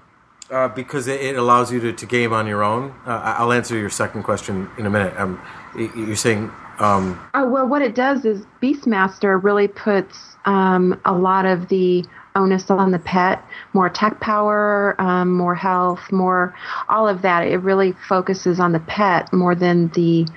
Uh, 0.52 0.68
because 0.68 1.08
it, 1.08 1.22
it 1.22 1.38
allows 1.38 1.72
you 1.72 1.80
to, 1.80 1.94
to 1.94 2.06
game 2.06 2.32
on 2.34 2.46
your 2.46 2.64
own. 2.64 2.94
Uh, 3.06 3.36
I'll 3.38 3.54
answer 3.54 3.78
your 3.78 3.90
second 3.90 4.24
question 4.24 4.70
in 4.78 4.86
a 4.86 4.90
minute. 4.90 5.18
Um, 5.18 5.42
you're 5.76 6.16
saying 6.16 6.52
um, 6.82 7.20
Oh 7.34 7.48
well, 7.48 7.68
what 7.68 7.82
it 7.82 7.96
does 7.96 8.26
is 8.26 8.46
Beastmaster 8.62 9.42
really 9.42 9.68
puts 9.68 10.36
um, 10.46 11.00
a 11.06 11.14
lot 11.14 11.46
of 11.46 11.70
the 11.70 12.04
onus 12.36 12.72
on 12.72 12.92
the 12.92 13.00
pet, 13.00 13.44
more 13.74 13.86
attack 13.86 14.20
power, 14.20 15.00
um, 15.00 15.32
more 15.32 15.54
health, 15.56 16.12
more 16.12 16.56
all 16.90 17.08
of 17.08 17.22
that. 17.22 17.46
It 17.46 17.58
really 17.58 17.94
focuses 18.08 18.60
on 18.60 18.72
the 18.72 18.80
pet 18.80 19.32
more 19.32 19.54
than 19.54 19.90
the 19.90 20.28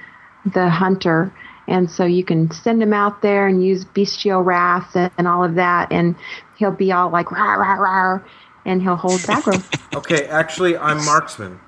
the 0.52 0.68
hunter. 0.68 1.32
And 1.66 1.90
so 1.90 2.04
you 2.04 2.24
can 2.24 2.50
send 2.50 2.82
him 2.82 2.92
out 2.92 3.22
there 3.22 3.46
and 3.46 3.64
use 3.64 3.84
bestial 3.84 4.42
wrath 4.42 4.94
and, 4.94 5.10
and 5.16 5.26
all 5.26 5.44
of 5.44 5.54
that, 5.54 5.90
and 5.90 6.14
he'll 6.56 6.70
be 6.70 6.92
all 6.92 7.10
like 7.10 7.30
rah 7.30 7.54
rah 7.54 7.74
rah, 7.74 8.20
and 8.64 8.82
he'll 8.82 8.96
hold 8.96 9.20
aggro. 9.20 9.62
okay. 9.96 10.26
Actually, 10.26 10.76
I'm 10.76 11.04
marksman. 11.04 11.58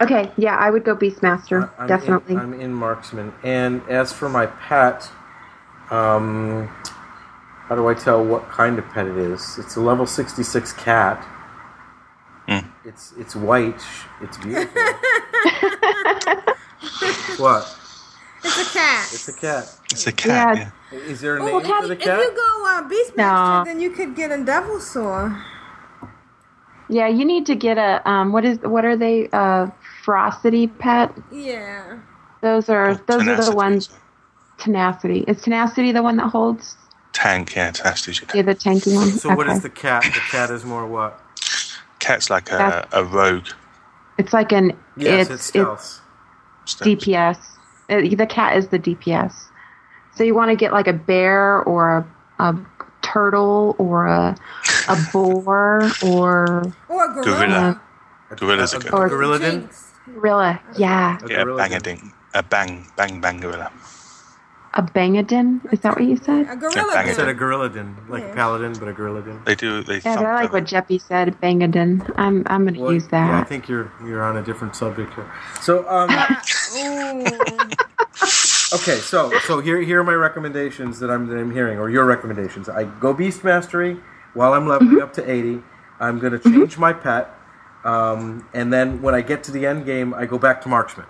okay, 0.00 0.30
yeah, 0.36 0.56
I 0.56 0.70
would 0.70 0.84
go 0.84 0.94
Beastmaster 0.94 1.70
I'm 1.78 1.86
definitely. 1.86 2.34
In, 2.34 2.40
I'm 2.40 2.60
in 2.60 2.74
marksman. 2.74 3.32
And 3.42 3.82
as 3.88 4.12
for 4.12 4.28
my 4.28 4.46
pet, 4.46 5.10
um, 5.90 6.68
how 7.66 7.74
do 7.74 7.88
I 7.88 7.94
tell 7.94 8.24
what 8.24 8.48
kind 8.48 8.78
of 8.78 8.88
pet 8.90 9.06
it 9.06 9.16
is? 9.16 9.58
It's 9.58 9.76
a 9.76 9.80
level 9.80 10.06
66 10.06 10.72
cat. 10.74 11.24
Hmm. 12.46 12.68
It's 12.84 13.12
it's 13.18 13.34
white. 13.34 13.82
It's 14.20 14.36
beautiful. 14.36 14.82
what? 17.38 17.85
It's 18.44 18.58
a 18.58 18.72
cat. 18.78 19.08
It's 19.12 19.28
a 19.28 19.32
cat. 19.32 19.74
It's 19.92 20.06
a 20.06 20.12
cat. 20.12 20.56
Yeah. 20.56 20.70
Yeah. 20.92 20.98
Is 20.98 21.20
there 21.20 21.36
a 21.36 21.42
Oh, 21.42 21.58
name 21.58 21.60
for 21.82 21.88
the 21.88 21.96
cat? 21.96 22.20
if 22.20 22.20
cat? 22.20 22.20
you 22.20 22.34
go 22.36 22.64
uh, 22.66 22.82
Beastmaster, 22.88 23.58
No. 23.58 23.64
then 23.64 23.80
you 23.80 23.90
could 23.90 24.14
get 24.14 24.30
a 24.30 24.36
Devilsaur. 24.36 25.42
Yeah, 26.88 27.08
you 27.08 27.24
need 27.24 27.46
to 27.46 27.56
get 27.56 27.78
a 27.78 28.08
um. 28.08 28.30
What 28.32 28.44
is 28.44 28.58
what 28.60 28.84
are 28.84 28.96
they? 28.96 29.28
Uh, 29.32 29.66
ferocity 30.04 30.68
pet. 30.68 31.12
Yeah. 31.32 31.98
Those 32.42 32.68
are 32.68 32.94
those 33.08 33.26
are 33.26 33.42
the 33.44 33.54
ones. 33.56 33.90
Tenacity. 34.58 35.20
Is 35.28 35.42
tenacity 35.42 35.92
the 35.92 36.02
one 36.02 36.16
that 36.16 36.28
holds? 36.28 36.76
Tank, 37.12 37.54
yeah, 37.56 37.70
tenacity. 37.72 38.24
Yeah, 38.34 38.42
the 38.42 38.54
tanky 38.54 38.94
one. 38.94 39.08
So 39.10 39.34
what 39.34 39.46
Okay. 39.48 39.56
is 39.56 39.62
the 39.62 39.68
cat? 39.70 40.02
The 40.04 40.20
cat 40.30 40.50
is 40.50 40.64
more 40.64 40.86
what? 40.86 41.20
Cat's 41.98 42.30
like 42.30 42.48
a, 42.50 42.56
That's- 42.56 42.86
a 42.92 43.04
rogue. 43.04 43.46
It's 44.18 44.32
like 44.32 44.52
an. 44.52 44.72
Yes, 44.96 45.26
it's, 45.28 45.34
it's 45.34 45.44
stealth. 45.44 46.00
DPS. 46.66 47.38
Uh, 47.88 48.00
the 48.00 48.26
cat 48.26 48.56
is 48.56 48.68
the 48.68 48.78
DPS. 48.78 49.32
So 50.14 50.24
you 50.24 50.34
want 50.34 50.50
to 50.50 50.56
get 50.56 50.72
like 50.72 50.88
a 50.88 50.92
bear 50.92 51.62
or 51.62 51.98
a, 51.98 52.06
a 52.42 52.56
turtle 53.02 53.76
or 53.78 54.06
a 54.06 54.34
a 54.88 54.96
boar 55.12 55.88
or 56.04 56.62
Or 56.88 57.04
a 57.04 57.14
gorilla. 57.22 57.24
Gorilla. 57.24 57.80
Gorillas 58.36 58.74
are 58.74 58.78
A 58.78 58.80
good. 58.80 58.94
Or- 58.94 59.08
gorilla 59.08 59.38
gorilla. 60.14 60.60
Yeah. 60.76 61.18
A 61.22 61.28
Yeah, 61.28 61.44
gorilla 61.44 61.58
bang 61.58 61.74
a 61.74 61.80
ding. 61.80 62.12
A 62.34 62.42
bang, 62.42 62.86
bang, 62.96 63.20
bang 63.20 63.40
gorilla. 63.40 63.70
A 64.76 64.82
bangadin. 64.82 65.60
Is 65.72 65.80
that 65.80 65.96
what 65.96 66.04
you 66.04 66.16
said? 66.18 66.48
A 66.50 66.56
gorilla. 66.56 66.92
I 66.94 67.12
said 67.12 67.28
a 67.28 67.34
gorilla 67.34 67.70
din, 67.70 67.96
like 68.08 68.24
a 68.24 68.34
paladin, 68.34 68.74
but 68.74 68.88
a 68.88 68.92
gorilla 68.92 69.22
din. 69.22 69.40
They 69.44 69.54
do. 69.54 69.82
They 69.82 69.96
Yeah, 69.96 70.16
but 70.16 70.26
I 70.26 70.34
like 70.34 70.52
what 70.52 70.64
Jeppy 70.64 71.00
said. 71.00 71.40
Bangadin. 71.40 72.12
I'm 72.16 72.42
I'm 72.46 72.66
gonna 72.66 72.80
Well, 72.80 72.92
use 72.92 73.08
that. 73.08 73.28
Yeah, 73.28 73.40
I 73.40 73.44
think 73.44 73.68
you're 73.68 73.90
you're 74.04 74.22
on 74.22 74.36
a 74.36 74.42
different 74.42 74.76
subject 74.76 75.14
here. 75.14 75.30
So, 75.62 75.88
um, 75.88 76.10
okay, 78.74 78.98
so 78.98 79.32
so 79.46 79.60
here 79.60 79.80
here 79.80 80.00
are 80.00 80.04
my 80.04 80.14
recommendations 80.14 80.98
that 81.00 81.10
I'm 81.10 81.26
that 81.28 81.38
I'm 81.38 81.50
hearing, 81.50 81.78
or 81.78 81.88
your 81.88 82.04
recommendations. 82.04 82.68
I 82.68 82.84
go 82.84 83.14
Beast 83.14 83.44
Mastery 83.44 83.98
while 84.34 84.52
I'm 84.52 84.68
leveling 84.68 85.00
up 85.00 85.14
to 85.14 85.30
eighty. 85.30 85.62
I'm 85.98 86.18
going 86.18 86.38
to 86.38 86.38
change 86.38 86.76
my 86.76 86.92
pet, 86.92 87.30
um, 87.82 88.46
and 88.52 88.70
then 88.70 89.00
when 89.00 89.14
I 89.14 89.22
get 89.22 89.42
to 89.44 89.50
the 89.50 89.64
end 89.64 89.86
game, 89.86 90.12
I 90.12 90.26
go 90.26 90.38
back 90.38 90.60
to 90.62 90.68
Marksman. 90.68 91.06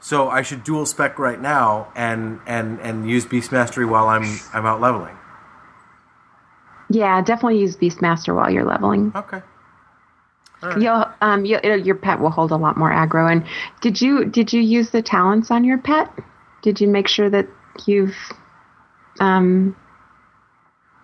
So 0.00 0.28
I 0.28 0.42
should 0.42 0.64
dual 0.64 0.86
spec 0.86 1.18
right 1.18 1.40
now 1.40 1.92
and 1.94 2.40
and 2.46 2.80
and 2.80 3.08
use 3.08 3.26
Beast 3.26 3.52
Mastery 3.52 3.84
while 3.84 4.08
I'm 4.08 4.38
I'm 4.52 4.64
out 4.66 4.80
leveling. 4.80 5.16
Yeah, 6.90 7.20
definitely 7.20 7.60
use 7.60 7.76
beast 7.76 7.98
Beastmaster 7.98 8.34
while 8.34 8.50
you're 8.50 8.64
leveling. 8.64 9.12
Okay. 9.14 9.42
You'll 10.78 11.04
um 11.20 11.44
you 11.44 11.58
it'll- 11.62 11.78
your 11.86 11.94
pet 11.94 12.18
will 12.20 12.30
hold 12.30 12.50
a 12.50 12.56
lot 12.56 12.76
more 12.76 12.90
aggro. 12.90 13.30
And 13.30 13.44
did 13.80 14.00
you 14.00 14.24
did 14.24 14.52
you 14.52 14.60
use 14.60 14.90
the 14.90 15.02
talents 15.02 15.50
on 15.50 15.64
your 15.64 15.78
pet? 15.78 16.10
Did 16.62 16.80
you 16.80 16.88
make 16.88 17.06
sure 17.06 17.30
that 17.30 17.46
you've 17.86 18.16
um 19.20 19.76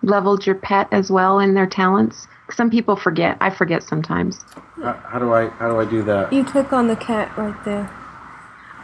leveled 0.01 0.45
your 0.45 0.55
pet 0.55 0.87
as 0.91 1.09
well 1.09 1.39
in 1.39 1.53
their 1.53 1.67
talents? 1.67 2.27
Some 2.51 2.69
people 2.69 2.95
forget. 2.95 3.37
I 3.39 3.49
forget 3.49 3.81
sometimes. 3.83 4.39
How, 4.81 4.93
how 4.93 5.19
do 5.19 5.33
I 5.33 5.47
how 5.49 5.69
do 5.69 5.79
I 5.79 5.85
do 5.85 6.03
that? 6.03 6.33
You 6.33 6.43
click 6.43 6.73
on 6.73 6.87
the 6.87 6.95
cat 6.95 7.35
right 7.37 7.63
there. 7.63 7.89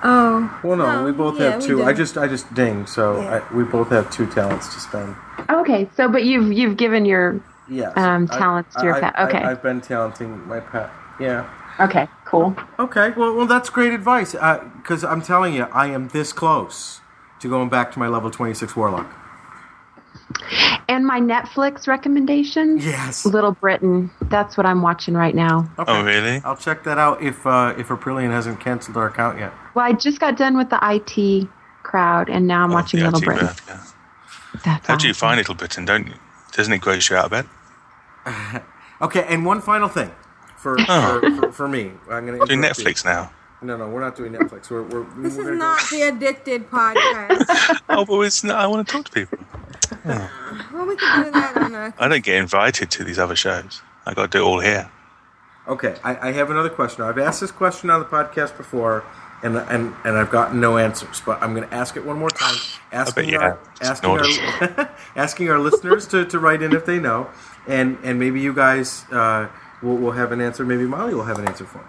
Oh. 0.04 0.60
Well, 0.64 0.78
no, 0.78 1.04
we 1.06 1.12
both 1.12 1.40
yeah, 1.40 1.52
have 1.52 1.62
two. 1.62 1.84
I 1.84 1.94
just 1.94 2.18
I 2.18 2.28
just 2.28 2.52
ding, 2.54 2.86
so 2.88 3.22
Yeah. 3.22 3.42
I, 3.50 3.54
we 3.56 3.64
both 3.64 3.90
have 3.90 4.10
two 4.12 4.26
talents 4.28 4.74
to 4.74 4.80
spend. 4.80 5.16
Okay, 5.50 5.90
so 5.96 6.10
but 6.10 6.24
you've 6.24 6.52
you've 6.52 6.78
given 6.78 7.06
your 7.06 7.40
Yes. 7.70 7.94
um 7.96 8.28
I- 8.32 8.38
talents 8.38 8.76
to 8.76 8.84
your 8.84 8.96
I- 8.96 9.00
pet. 9.02 9.16
Okay. 9.20 9.38
I, 9.38 9.50
have 9.50 9.62
been 9.64 9.82
talenting 9.82 10.48
my 10.48 10.60
pet. 10.60 10.90
Yeah. 11.20 11.48
okay, 11.80 12.08
cool. 12.26 12.56
Okay. 12.80 13.12
Well, 13.16 13.36
well, 13.36 13.46
that's 13.46 13.70
great 13.70 13.94
advice. 13.94 14.32
Because 14.32 15.04
I'm 15.04 15.22
telling 15.22 15.54
you, 15.54 15.64
I 15.72 15.88
am 15.88 16.08
this 16.10 16.34
close 16.34 17.02
to 17.40 17.48
going 17.50 17.70
back 17.70 17.92
to 17.94 18.00
my 18.00 18.08
level 18.08 18.32
26 18.32 18.76
warlock. 18.76 19.08
And 20.88 21.06
my 21.06 21.20
Netflix 21.20 21.88
recommendations? 21.88 22.86
Yes. 22.86 23.26
Little 23.26 23.54
Britain. 23.54 24.10
That's 24.24 24.58
what 24.58 24.66
I'm 24.66 24.82
watching 24.82 25.14
right 25.14 25.34
now. 25.36 25.70
Okay. 25.80 25.92
Oh, 25.92 26.04
really? 26.04 26.42
I'll 26.44 26.58
check 26.58 26.84
that 26.84 26.98
out 26.98 27.22
if 27.22 27.46
uh, 27.48 27.74
if 27.78 27.88
Aprillian 27.90 28.32
hasn't 28.32 28.60
canceled 28.60 28.98
our 28.98 29.08
account 29.08 29.40
yet. 29.40 29.54
Well, 29.74 29.86
I 29.86 29.94
just 29.94 30.20
got 30.20 30.36
done 30.38 30.58
with 30.58 30.70
the 30.70 30.80
IT 30.82 31.48
crowd, 31.84 32.30
and 32.30 32.46
now 32.48 32.64
I'm 32.64 32.72
watching 32.72 33.00
Oh, 33.00 33.04
Yeah, 33.04 33.10
Little 33.10 33.20
T-Bird, 33.22 33.36
Britain. 33.40 33.56
yeah. 33.68 33.84
That's 34.66 34.88
How 34.88 34.96
do 34.98 35.08
you 35.08 35.14
find 35.14 35.38
Little 35.38 35.56
Britain? 35.56 35.86
Don't 35.86 36.08
you? 36.08 36.14
Doesn't 36.52 36.74
it 36.74 36.80
gross 36.82 37.10
you 37.10 37.16
out 37.16 37.32
of 37.32 37.32
bed? 37.32 38.62
Okay, 39.02 39.26
and 39.28 39.44
one 39.48 39.62
final 39.62 39.88
thing 39.88 40.12
for 40.58 40.78
Oh. 40.88 41.20
for, 41.22 41.36
for, 41.48 41.52
for 41.52 41.68
me. 41.68 41.92
I'm 42.12 42.28
going 42.28 42.40
to 42.40 42.46
do 42.46 42.54
Netflix 42.56 43.04
now. 43.04 43.32
No, 43.64 43.78
no, 43.78 43.88
we're 43.90 44.02
not 44.02 44.16
doing 44.16 44.34
Netflix. 44.34 44.72
We're, 44.72 44.82
we're 44.82 45.04
This 45.22 45.36
we're 45.36 45.42
is 45.42 45.46
gonna 45.46 45.56
not 45.56 45.82
the 45.92 46.02
addicted 46.04 46.70
podcast. 46.72 47.80
oh, 47.90 48.06
but 48.06 48.20
it's 48.22 48.44
not, 48.44 48.58
I 48.58 48.66
want 48.66 48.88
to 48.88 48.92
talk 48.92 49.06
to 49.06 49.12
people. 49.12 49.38
well, 50.06 50.86
we 50.88 50.96
can 50.96 51.26
do 51.26 51.32
that 51.32 51.58
on 51.58 51.76
a. 51.76 51.94
I 52.00 52.08
don't 52.08 52.24
get 52.24 52.36
invited 52.38 52.90
to 52.92 53.04
these 53.04 53.20
other 53.20 53.36
shows. 53.36 53.84
I 54.06 54.16
got 54.16 54.32
to 54.32 54.38
do 54.38 54.44
it 54.44 54.48
all 54.48 54.60
here. 54.60 54.90
Okay, 55.68 55.96
I, 56.04 56.30
I 56.30 56.32
have 56.32 56.50
another 56.50 56.70
question. 56.70 57.04
I've 57.04 57.20
asked 57.20 57.42
this 57.42 57.52
question 57.52 57.92
on 57.92 58.00
the 58.00 58.06
podcast 58.08 58.58
before, 58.58 59.04
and 59.44 59.58
and, 59.58 59.94
and 60.04 60.18
I've 60.18 60.32
gotten 60.32 60.60
no 60.60 60.80
answers. 60.80 61.22
But 61.24 61.42
I'm 61.44 61.54
going 61.54 61.68
to 61.68 61.74
ask 61.74 61.96
it 61.96 62.04
one 62.04 62.18
more 62.18 62.32
time. 62.32 62.56
Asking 62.92 63.30
you 63.30 63.38
our 63.38 63.60
have. 63.60 63.60
Asking 63.82 64.10
our, 64.10 64.90
asking 65.16 65.50
our 65.50 65.60
listeners 65.60 66.08
to, 66.08 66.26
to 66.26 66.40
write 66.40 66.64
in 66.64 66.74
if 66.74 66.88
they 66.88 67.00
know, 67.00 67.30
and 67.68 68.00
and 68.04 68.18
maybe 68.18 68.42
you 68.42 68.54
guys 68.56 69.06
uh, 69.12 69.50
will 69.84 69.98
will 69.98 70.14
have 70.14 70.32
an 70.32 70.42
answer. 70.42 70.66
Maybe 70.66 70.86
Molly 70.86 71.14
will 71.14 71.26
have 71.26 71.38
an 71.38 71.48
answer 71.48 71.66
for 71.66 71.78
me. 71.78 71.84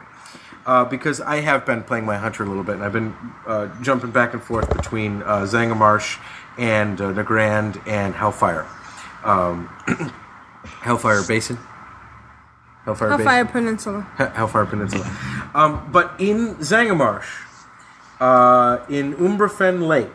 Uh, 0.65 0.85
because 0.85 1.21
I 1.21 1.37
have 1.41 1.67
been 1.67 1.83
playing 1.83 2.05
my 2.05 2.17
hunter 2.17 2.45
a 2.45 2.47
little 2.47 2.63
bit, 2.63 2.77
and 2.77 2.85
I've 2.85 2.93
been 2.93 3.15
uh, 3.47 3.67
jumping 3.83 4.11
back 4.13 4.33
and 4.33 4.43
forth 4.43 4.69
between 4.75 5.23
uh, 5.23 5.41
Zangarmarsh 5.41 6.19
and 6.57 7.01
uh, 7.01 7.13
Nagrand 7.13 7.83
and 7.89 8.15
Hellfire. 8.15 8.67
Um, 9.25 9.69
Hellfire 10.65 11.23
Basin. 11.27 11.59
Hellfire, 12.85 13.09
Hellfire 13.11 13.45
Basin. 13.45 13.53
Peninsula. 13.53 14.07
He- 14.19 14.25
Hellfire 14.37 14.67
Peninsula. 14.67 15.51
Um, 15.55 15.89
but 15.91 16.13
in 16.21 16.55
Zangarmarsh, 16.57 17.27
uh, 18.21 18.85
in 18.89 19.15
Umbrafen 19.15 19.87
Lake, 19.87 20.11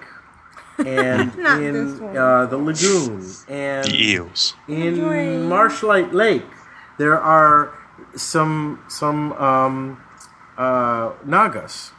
and 0.80 1.34
in 1.62 2.16
uh, 2.16 2.46
the 2.46 2.58
lagoon, 2.58 3.26
and 3.50 3.86
The 3.86 4.12
eels. 4.12 4.54
in 4.70 4.96
Marshlight 5.50 6.14
Lake, 6.14 6.46
there 6.98 7.20
are 7.20 7.74
some 8.16 8.82
some 8.88 9.34
um, 9.34 10.02
uh, 10.58 11.12
Nagas, 11.26 11.92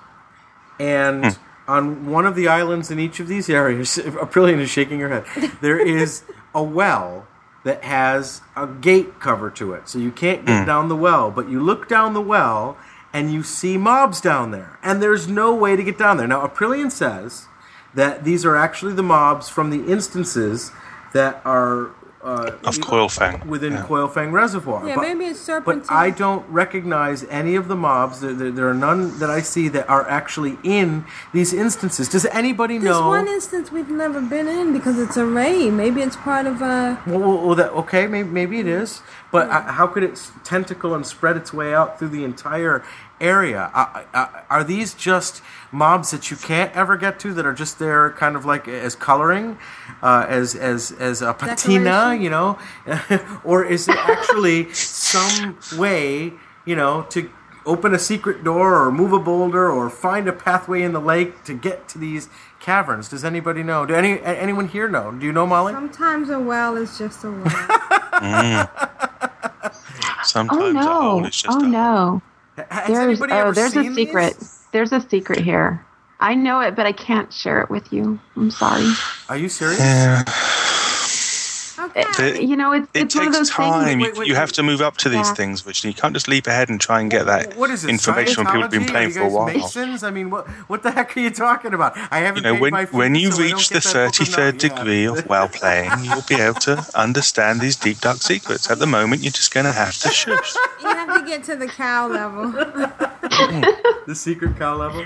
and 0.79 1.39
on 1.67 2.07
one 2.11 2.25
of 2.27 2.35
the 2.35 2.49
islands 2.49 2.91
in 2.91 2.99
each 2.99 3.21
of 3.21 3.29
these 3.29 3.49
areas, 3.51 3.97
Aprillian 4.03 4.59
is 4.59 4.71
shaking 4.71 5.01
her 5.01 5.09
head. 5.09 5.25
There 5.61 5.79
is 5.79 6.23
a 6.55 6.63
well 6.63 7.27
that 7.65 7.85
has 7.85 8.41
a 8.57 8.67
gate 8.67 9.21
cover 9.21 9.51
to 9.51 9.73
it, 9.75 9.89
so 9.89 9.99
you 9.99 10.11
can't 10.11 10.45
get 10.47 10.61
Hmm. 10.61 10.67
down 10.67 10.89
the 10.89 10.97
well. 10.97 11.31
But 11.31 11.49
you 11.49 11.61
look 11.63 11.89
down 11.89 12.15
the 12.15 12.21
well, 12.21 12.77
and 13.13 13.33
you 13.33 13.43
see 13.43 13.77
mobs 13.77 14.21
down 14.21 14.51
there, 14.51 14.79
and 14.83 15.03
there's 15.03 15.29
no 15.29 15.55
way 15.55 15.77
to 15.77 15.83
get 15.83 15.99
down 15.99 16.17
there. 16.19 16.27
Now, 16.27 16.47
Aprillian 16.47 16.91
says 16.91 17.47
that 17.95 18.25
these 18.25 18.45
are 18.45 18.57
actually 18.57 18.93
the 18.95 19.03
mobs 19.03 19.49
from 19.49 19.71
the 19.71 19.91
instances 19.91 20.71
that 21.13 21.41
are 21.45 21.91
uh, 22.29 22.69
Of 22.69 22.79
Coilfang. 22.79 23.47
within 23.47 23.73
Yeah. 23.73 23.87
Coilfang 23.87 24.33
Reservoir. 24.33 24.87
Yeah, 24.87 24.97
but, 24.97 25.03
maybe 25.03 25.25
it's 25.25 25.47
but. 25.47 25.91
I 25.91 26.11
don't 26.11 26.45
recognize 26.51 27.25
any 27.25 27.55
of 27.57 27.69
the 27.69 27.77
mobs. 27.77 28.21
There, 28.21 28.35
there, 28.35 28.51
there 28.51 28.69
are 28.69 28.75
none 28.75 29.19
that 29.19 29.31
I 29.31 29.41
see 29.41 29.69
that 29.69 29.89
are 29.89 30.07
actually 30.09 30.59
in 30.63 31.05
these 31.33 31.53
instances. 31.53 32.09
Does 32.09 32.27
anybody 32.27 32.79
know? 32.79 32.85
There's 32.85 33.25
one 33.25 33.29
instance 33.29 33.73
we've 33.73 33.91
never 33.91 34.21
been 34.21 34.49
in 34.49 34.73
because 34.73 34.99
it's 34.99 35.17
a 35.17 35.25
ray. 35.25 35.71
Maybe 35.71 36.03
it's 36.03 36.17
part 36.17 36.47
of 36.47 36.61
a. 36.61 37.01
Well, 37.07 37.21
well, 37.21 37.47
well, 37.47 37.55
that, 37.55 37.71
okay, 37.73 38.07
maybe, 38.07 38.29
maybe 38.29 38.59
it 38.61 38.67
is, 38.67 39.03
but 39.33 39.49
uh, 39.49 39.63
how 39.63 39.87
could 39.87 40.03
it 40.03 40.31
tentacle 40.45 40.95
and 40.95 41.07
spread 41.07 41.37
its 41.37 41.53
way 41.53 41.75
out 41.75 41.99
through 41.99 42.09
the 42.11 42.25
entire 42.25 42.85
area? 43.21 43.71
Are 44.51 44.65
these 44.65 44.95
just 44.95 45.43
mobs 45.73 46.11
that 46.11 46.31
you 46.31 46.37
can't 46.37 46.75
ever 46.75 46.97
get 46.97 47.19
to 47.21 47.33
that 47.35 47.47
are 47.47 47.53
just 47.53 47.79
there, 47.79 48.11
kind 48.13 48.37
of 48.37 48.45
like 48.45 48.69
as 48.69 48.95
coloring, 48.95 49.59
uh, 50.03 50.27
as 50.29 50.55
as 50.55 50.93
as 50.93 51.23
a 51.23 51.35
patina, 51.35 52.17
you 52.19 52.31
know, 52.31 52.59
or 53.45 53.65
is 53.65 53.89
it 53.89 53.97
actually 53.97 54.73
some 54.73 55.59
way, 55.79 56.33
you 56.65 56.77
know, 56.77 57.03
to 57.11 57.31
open 57.67 57.93
a 57.95 57.99
secret 57.99 58.43
door 58.43 58.83
or 58.83 58.91
move 58.91 59.13
a 59.13 59.19
boulder 59.19 59.71
or 59.71 59.91
find 59.91 60.27
a 60.29 60.33
pathway 60.33 60.83
in 60.83 60.93
the 60.93 61.01
lake 61.01 61.45
to 61.45 61.55
get 61.55 61.89
to 61.89 61.99
these 61.99 62.29
caverns? 62.61 63.09
Does 63.09 63.25
anybody 63.25 63.63
know? 63.63 63.85
Do 63.87 63.95
any 63.95 64.21
anyone 64.21 64.69
here 64.69 64.89
know? 64.89 65.13
Do 65.13 65.27
you 65.27 65.33
know, 65.33 65.47
Molly? 65.47 65.73
Sometimes 65.75 66.31
a 66.31 66.39
well 66.41 66.77
is 66.77 66.97
just 66.99 67.25
a 67.25 67.31
well. 67.31 68.19
Sometimes 70.23 70.85
Oh 70.85 70.87
a 70.87 70.95
hole 70.95 71.21
no! 71.21 71.27
is 71.27 71.43
just 71.43 71.47
Oh 71.49 71.63
a 71.63 71.67
no! 71.69 72.23
Has 72.71 72.89
There's 72.89 72.99
anybody 73.21 73.33
oh, 73.33 73.39
ever 73.39 73.53
there's 73.53 73.77
a 73.77 73.95
secret. 73.95 74.39
these? 74.39 74.65
There's 74.73 74.93
a 74.93 75.01
secret 75.01 75.41
here. 75.41 75.85
I 76.21 76.35
know 76.35 76.61
it, 76.61 76.75
but 76.75 76.87
I 76.87 76.93
can't 76.93 77.33
share 77.33 77.63
it 77.63 77.71
with 77.71 77.93
you. 77.93 78.19
I'm 78.37 78.51
sorry. 78.51 78.91
Are 79.29 79.37
you 79.37 79.49
serious? 79.49 79.79
Yeah. 79.79 80.25
Okay. 81.97 82.43
You 82.45 82.57
know, 82.57 82.73
it's 82.73 82.89
It 82.95 83.03
it's 83.05 83.15
one 83.15 83.27
of 83.29 83.33
takes 83.35 83.39
those 83.39 83.51
time. 83.51 83.85
things. 83.85 84.01
You, 84.01 84.07
Wait, 84.11 84.19
wait, 84.19 84.29
you 84.29 84.35
have 84.35 84.53
to 84.53 84.63
move 84.63 84.81
up 84.81 84.97
to 84.99 85.09
these 85.09 85.27
Yeah. 85.29 85.35
things, 85.35 85.65
which 85.67 85.85
you 85.85 85.93
can't 85.95 86.15
just 86.15 86.29
leap 86.29 86.47
ahead 86.47 86.69
and 86.69 86.81
try 86.81 87.01
and 87.01 87.11
get 87.11 87.27
that 87.27 87.57
What 87.57 87.71
is 87.71 87.85
it? 87.85 87.91
information 87.91 88.45
when 88.45 88.47
people 88.47 88.63
have 88.63 88.71
been 88.71 88.87
playing 88.87 89.11
for 89.13 89.21
a 89.21 89.29
while. 89.29 89.47
Masons? 89.47 90.03
I 90.03 90.11
mean, 90.11 90.31
what 90.31 90.47
what 90.69 90.83
the 90.83 90.91
heck 90.91 91.17
are 91.17 91.21
you 91.21 91.31
talking 91.31 91.73
about? 91.75 91.97
I 92.11 92.19
haven't. 92.21 92.45
You 92.45 92.53
know, 92.53 92.61
when, 92.61 92.73
my 92.73 92.85
fees, 92.87 92.95
when 92.95 93.15
you 93.15 93.31
so 93.33 93.43
reach 93.43 93.69
the 93.69 93.75
that 93.81 93.85
book 93.85 93.95
of 94.21 94.29
33rd 94.29 94.37
knowledge. 94.39 94.65
Yeah. 94.65 94.69
degree 94.77 95.05
of 95.07 95.27
well 95.27 95.49
playing, 95.49 95.91
you'll 96.05 96.23
be 96.29 96.37
able 96.37 96.61
to 96.61 96.85
understand 96.95 97.61
these 97.61 97.77
deep, 97.77 97.99
dark 98.01 98.19
secrets. 98.23 98.71
At 98.71 98.79
the 98.79 98.87
moment, 98.87 99.23
you're 99.23 99.33
just 99.33 99.53
going 99.55 99.67
to 99.67 99.73
have 99.73 99.97
to 100.01 100.09
shush. 100.21 100.55
You 100.83 100.89
have 100.89 101.15
to 101.19 101.27
get 101.27 101.45
to 101.45 101.57
the 101.57 101.67
cow 101.67 102.09
level. 102.09 102.51
the 104.07 104.15
secret 104.15 104.57
cow 104.59 104.77
level. 104.77 105.05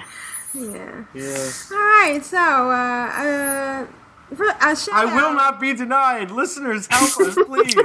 yeah. 0.54 1.04
Yeah. 1.14 1.50
All 1.72 1.78
right. 1.78 2.20
So, 2.24 2.38
uh, 2.38 3.08
uh, 3.22 3.86
for, 3.86 3.86
shout 3.86 4.01
I 4.40 5.04
will 5.14 5.26
out- 5.26 5.34
not 5.34 5.60
be 5.60 5.74
denied. 5.74 6.30
Listeners, 6.30 6.86
help 6.90 7.20
us, 7.20 7.34
please. 7.46 7.76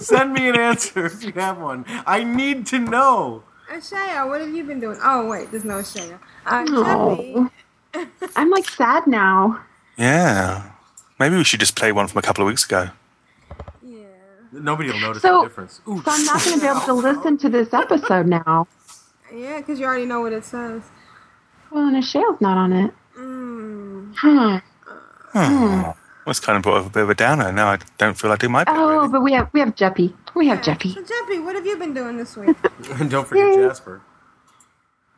Send 0.06 0.32
me 0.32 0.48
an 0.48 0.58
answer 0.58 1.06
if 1.06 1.22
you 1.24 1.32
have 1.32 1.58
one. 1.58 1.84
I 2.06 2.24
need 2.24 2.66
to 2.68 2.78
know. 2.78 3.44
Ashayo, 3.72 4.28
what 4.28 4.40
have 4.40 4.50
you 4.54 4.64
been 4.64 4.80
doing? 4.80 4.98
Oh, 5.02 5.26
wait, 5.28 5.50
there's 5.50 5.64
no 5.64 5.74
Ashayo. 5.80 6.18
Uh, 6.46 6.62
No. 6.64 7.50
Jeppy, 7.94 8.10
I'm 8.36 8.50
like 8.50 8.68
sad 8.68 9.06
now. 9.06 9.60
Yeah. 9.96 10.70
Maybe 11.18 11.36
we 11.36 11.44
should 11.44 11.60
just 11.60 11.76
play 11.76 11.92
one 11.92 12.08
from 12.08 12.18
a 12.18 12.22
couple 12.22 12.42
of 12.42 12.48
weeks 12.48 12.64
ago. 12.64 12.90
Yeah. 13.82 13.98
Nobody 14.52 14.90
will 14.90 15.00
notice 15.00 15.22
So- 15.22 15.42
the 15.42 15.48
difference. 15.48 15.80
Ooh. 15.88 16.02
So 16.02 16.10
I'm 16.10 16.24
not 16.24 16.42
going 16.44 16.56
to 16.58 16.60
be 16.60 16.66
able 16.68 16.80
to 16.80 16.92
listen 16.94 17.38
to 17.38 17.48
this 17.48 17.72
episode 17.72 18.26
now. 18.26 18.66
yeah, 19.32 19.58
because 19.58 19.78
you 19.78 19.86
already 19.86 20.06
know 20.06 20.20
what 20.20 20.32
it 20.32 20.44
says. 20.44 20.82
Well, 21.70 21.86
and 21.86 22.02
Ashayo's 22.02 22.40
not 22.40 22.58
on 22.58 22.72
it. 22.72 22.94
Mm. 23.18 24.14
Huh. 24.16 24.60
Oh, 25.34 25.94
that's 26.26 26.40
kind 26.40 26.56
of 26.56 26.62
brought 26.62 26.86
a 26.86 26.90
bit 26.90 27.02
of 27.02 27.10
a 27.10 27.14
downer. 27.14 27.52
Now 27.52 27.68
I 27.68 27.78
don't 27.98 28.18
feel 28.18 28.30
I 28.30 28.36
do 28.36 28.48
my 28.48 28.64
bit. 28.64 28.74
Oh, 28.76 29.08
but 29.08 29.22
we 29.22 29.32
have 29.32 29.48
we 29.52 29.60
have 29.60 29.74
Jeppy. 29.74 30.14
We 30.34 30.48
have 30.48 30.60
Jeppy. 30.60 30.94
So, 30.94 31.02
Jeppy, 31.02 31.44
what 31.44 31.54
have 31.54 31.66
you 31.66 31.76
been 31.76 31.94
doing 31.94 32.16
this 32.16 32.36
week? 32.36 32.56
And 32.94 33.10
don't 33.10 33.26
forget 33.26 33.54
Jasper. 33.54 34.02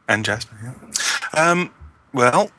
And 0.09 0.25
Jasper, 0.25 0.57
yeah. 0.63 1.51
Um, 1.51 1.73
well, 2.13 2.51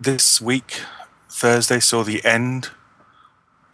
this 0.00 0.40
week, 0.40 0.80
Thursday 1.28 1.78
saw 1.80 2.02
the 2.02 2.24
end 2.24 2.70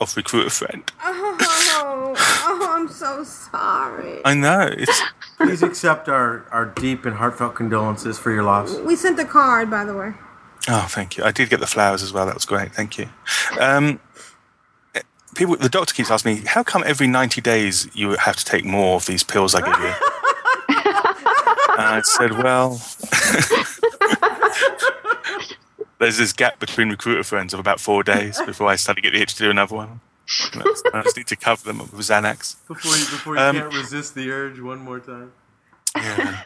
of 0.00 0.16
Recruit 0.16 0.46
a 0.46 0.50
Friend. 0.50 0.82
oh, 1.02 2.14
oh, 2.18 2.68
I'm 2.70 2.88
so 2.88 3.24
sorry. 3.24 4.20
I 4.24 4.34
know. 4.34 4.70
It's 4.70 5.02
Please 5.38 5.62
accept 5.62 6.08
our, 6.08 6.46
our 6.50 6.66
deep 6.66 7.06
and 7.06 7.16
heartfelt 7.16 7.54
condolences 7.54 8.18
for 8.18 8.32
your 8.32 8.42
loss. 8.42 8.76
We 8.80 8.96
sent 8.96 9.20
a 9.20 9.24
card, 9.24 9.70
by 9.70 9.84
the 9.84 9.94
way. 9.94 10.12
Oh, 10.68 10.86
thank 10.88 11.16
you. 11.16 11.24
I 11.24 11.32
did 11.32 11.48
get 11.50 11.60
the 11.60 11.66
flowers 11.66 12.02
as 12.02 12.12
well. 12.12 12.26
That 12.26 12.34
was 12.34 12.44
great. 12.44 12.72
Thank 12.74 12.98
you. 12.98 13.08
Um, 13.58 14.00
people, 15.34 15.56
the 15.56 15.68
doctor 15.68 15.94
keeps 15.94 16.10
asking 16.10 16.34
me, 16.34 16.42
how 16.46 16.62
come 16.62 16.82
every 16.86 17.06
90 17.06 17.40
days 17.40 17.88
you 17.94 18.10
have 18.16 18.36
to 18.36 18.44
take 18.44 18.64
more 18.64 18.96
of 18.96 19.06
these 19.06 19.22
pills 19.22 19.54
I 19.54 19.60
give 19.60 19.78
you? 19.80 19.94
and 21.78 21.86
I 21.86 22.00
said, 22.04 22.32
well, 22.42 22.80
there's 25.98 26.18
this 26.18 26.32
gap 26.32 26.58
between 26.58 26.90
recruiter 26.90 27.24
friends 27.24 27.54
of 27.54 27.60
about 27.60 27.80
four 27.80 28.02
days 28.02 28.40
before 28.42 28.68
I 28.68 28.76
start 28.76 28.96
to 28.96 29.02
get 29.02 29.12
the 29.12 29.20
itch 29.22 29.34
to 29.34 29.44
do 29.44 29.50
another 29.50 29.74
one. 29.74 30.00
I 30.92 31.02
just 31.02 31.16
need 31.16 31.26
to 31.28 31.36
cover 31.36 31.64
them 31.64 31.80
up 31.80 31.90
with 31.92 32.06
Xanax. 32.06 32.56
Before 32.68 32.92
you, 32.96 33.04
before 33.06 33.34
you 33.36 33.40
Um, 33.40 33.56
can't 33.56 33.74
resist 33.74 34.14
the 34.14 34.30
urge 34.30 34.60
one 34.60 34.80
more 34.80 35.00
time. 35.00 35.32
Yeah. 35.96 36.42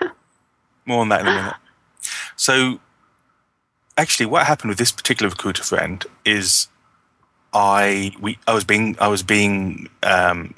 More 0.87 1.01
on 1.01 1.09
that 1.09 1.23
in 1.23 1.27
a 1.27 1.35
minute. 1.35 1.55
So, 2.37 2.79
actually, 3.97 4.27
what 4.27 4.47
happened 4.47 4.71
with 4.71 4.79
this 4.79 4.93
particular 4.93 5.31
recruiter 5.31 5.63
friend 5.63 6.05
is, 6.25 6.69
I 7.53 8.13
we 8.21 8.39
I 8.47 8.55
was 8.55 8.65
being 8.65 8.97
I 8.99 9.09
was 9.09 9.23
being 9.23 9.89
um, 10.03 10.55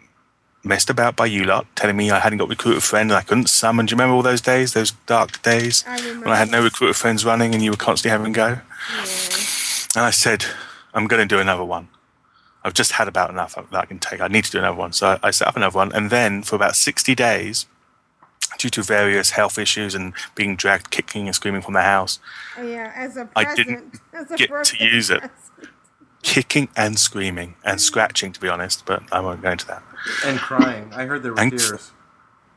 messed 0.63 0.91
about 0.91 1.17
by 1.17 1.27
you 1.27 1.45
lot, 1.45 1.67
telling 1.77 1.97
me 1.97 2.11
I 2.11 2.19
hadn't 2.19 2.39
got 2.39 2.49
recruiter 2.49 2.81
friend 2.81 3.11
and 3.11 3.19
I 3.19 3.23
couldn't 3.23 3.49
summon. 3.49 3.87
Do 3.87 3.93
you 3.93 3.97
remember 3.97 4.15
all 4.15 4.23
those 4.23 4.41
days, 4.41 4.73
those 4.73 4.93
dark 5.07 5.43
days 5.43 5.85
I 5.87 6.01
when 6.01 6.29
I 6.29 6.37
had 6.37 6.51
no 6.51 6.63
recruiter 6.63 6.95
friends 6.95 7.25
running 7.25 7.55
and 7.55 7.63
you 7.63 7.71
were 7.71 7.77
constantly 7.77 8.11
having 8.11 8.33
a 8.33 8.35
go? 8.35 8.61
And 9.97 10.05
I 10.05 10.11
said, 10.11 10.45
I'm 10.93 11.07
going 11.07 11.27
to 11.27 11.35
do 11.35 11.41
another 11.41 11.65
one. 11.65 11.89
I've 12.65 12.75
just 12.75 12.93
had 12.93 13.09
about 13.09 13.31
enough 13.31 13.55
that 13.55 13.75
I 13.75 13.85
can 13.85 13.99
take. 13.99 14.21
I 14.21 14.29
need 14.29 14.45
to 14.45 14.51
do 14.51 14.59
another 14.59 14.77
one. 14.77 14.93
So 14.93 15.07
I, 15.23 15.29
I 15.29 15.31
set 15.31 15.47
up 15.47 15.57
another 15.57 15.77
one. 15.77 15.93
And 15.93 16.11
then 16.11 16.43
for 16.43 16.57
about 16.57 16.77
60 16.77 17.15
days, 17.15 17.67
due 18.59 18.71
to 18.71 18.83
various 18.83 19.31
health 19.31 19.59
issues 19.59 19.95
and 19.95 20.13
being 20.35 20.57
dragged 20.57 20.91
kicking 20.91 21.27
and 21.27 21.35
screaming 21.35 21.63
from 21.63 21.75
the 21.75 21.83
house, 21.83 22.19
Oh, 22.59 22.63
yeah, 22.63 22.93
as 22.95 23.17
a 23.17 23.29
I 23.37 23.45
present. 23.45 23.69
didn't 23.69 24.01
as 24.13 24.31
a 24.31 24.37
get 24.37 24.47
to 24.47 24.53
birthday 24.53 24.85
use 24.85 25.11
it. 25.11 25.23
kicking 26.23 26.69
and 26.77 26.99
screaming 26.99 27.55
and 27.65 27.81
scratching, 27.81 28.33
to 28.33 28.41
be 28.41 28.49
honest, 28.49 28.87
but 28.87 29.03
I 29.13 29.21
won't 29.21 29.43
go 29.43 29.51
into 29.51 29.67
that. 29.67 29.83
And 30.25 30.39
crying. 30.39 30.93
I 30.95 31.05
heard 31.07 31.23
there 31.23 31.33
were 31.33 31.41
And- 31.41 31.51
tears. 31.59 31.93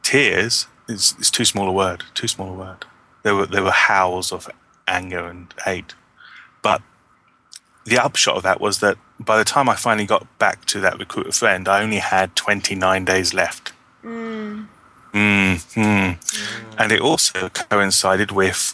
Tears 0.03 0.67
is, 0.87 1.15
is 1.19 1.29
too 1.29 1.43
small 1.45 1.67
a 1.67 1.71
word. 1.73 2.03
Too 2.13 2.27
small 2.27 2.49
a 2.49 2.53
word. 2.53 2.85
There 3.23 3.35
were 3.35 3.45
there 3.45 3.63
were 3.63 3.71
howls 3.71 4.31
of 4.31 4.49
anger 4.87 5.25
and 5.27 5.53
hate. 5.65 5.95
But 6.61 6.81
the 7.83 7.97
upshot 7.97 8.37
of 8.37 8.43
that 8.43 8.61
was 8.61 8.79
that 8.79 8.97
by 9.19 9.37
the 9.37 9.43
time 9.43 9.67
I 9.67 9.75
finally 9.75 10.05
got 10.05 10.25
back 10.39 10.63
to 10.65 10.79
that 10.79 10.97
recruiter 10.97 11.31
friend, 11.33 11.67
I 11.67 11.81
only 11.83 11.97
had 11.97 12.35
29 12.37 13.03
days 13.03 13.33
left. 13.33 13.73
Mm. 14.03 14.67
Mm 15.17 16.17
And 16.77 16.91
it 16.91 17.01
also 17.01 17.49
coincided 17.49 18.31
with 18.31 18.73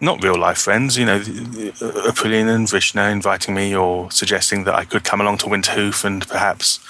not 0.00 0.22
real 0.22 0.38
life 0.38 0.58
friends, 0.58 0.98
you 0.98 1.06
know, 1.06 1.20
Aprillian 1.20 2.48
and 2.54 2.66
Vrishna 2.66 3.10
inviting 3.10 3.54
me 3.54 3.74
or 3.74 4.10
suggesting 4.10 4.64
that 4.64 4.74
I 4.74 4.84
could 4.84 5.04
come 5.04 5.20
along 5.20 5.38
to 5.38 5.46
Winterhoof 5.46 6.04
and 6.04 6.26
perhaps 6.28 6.80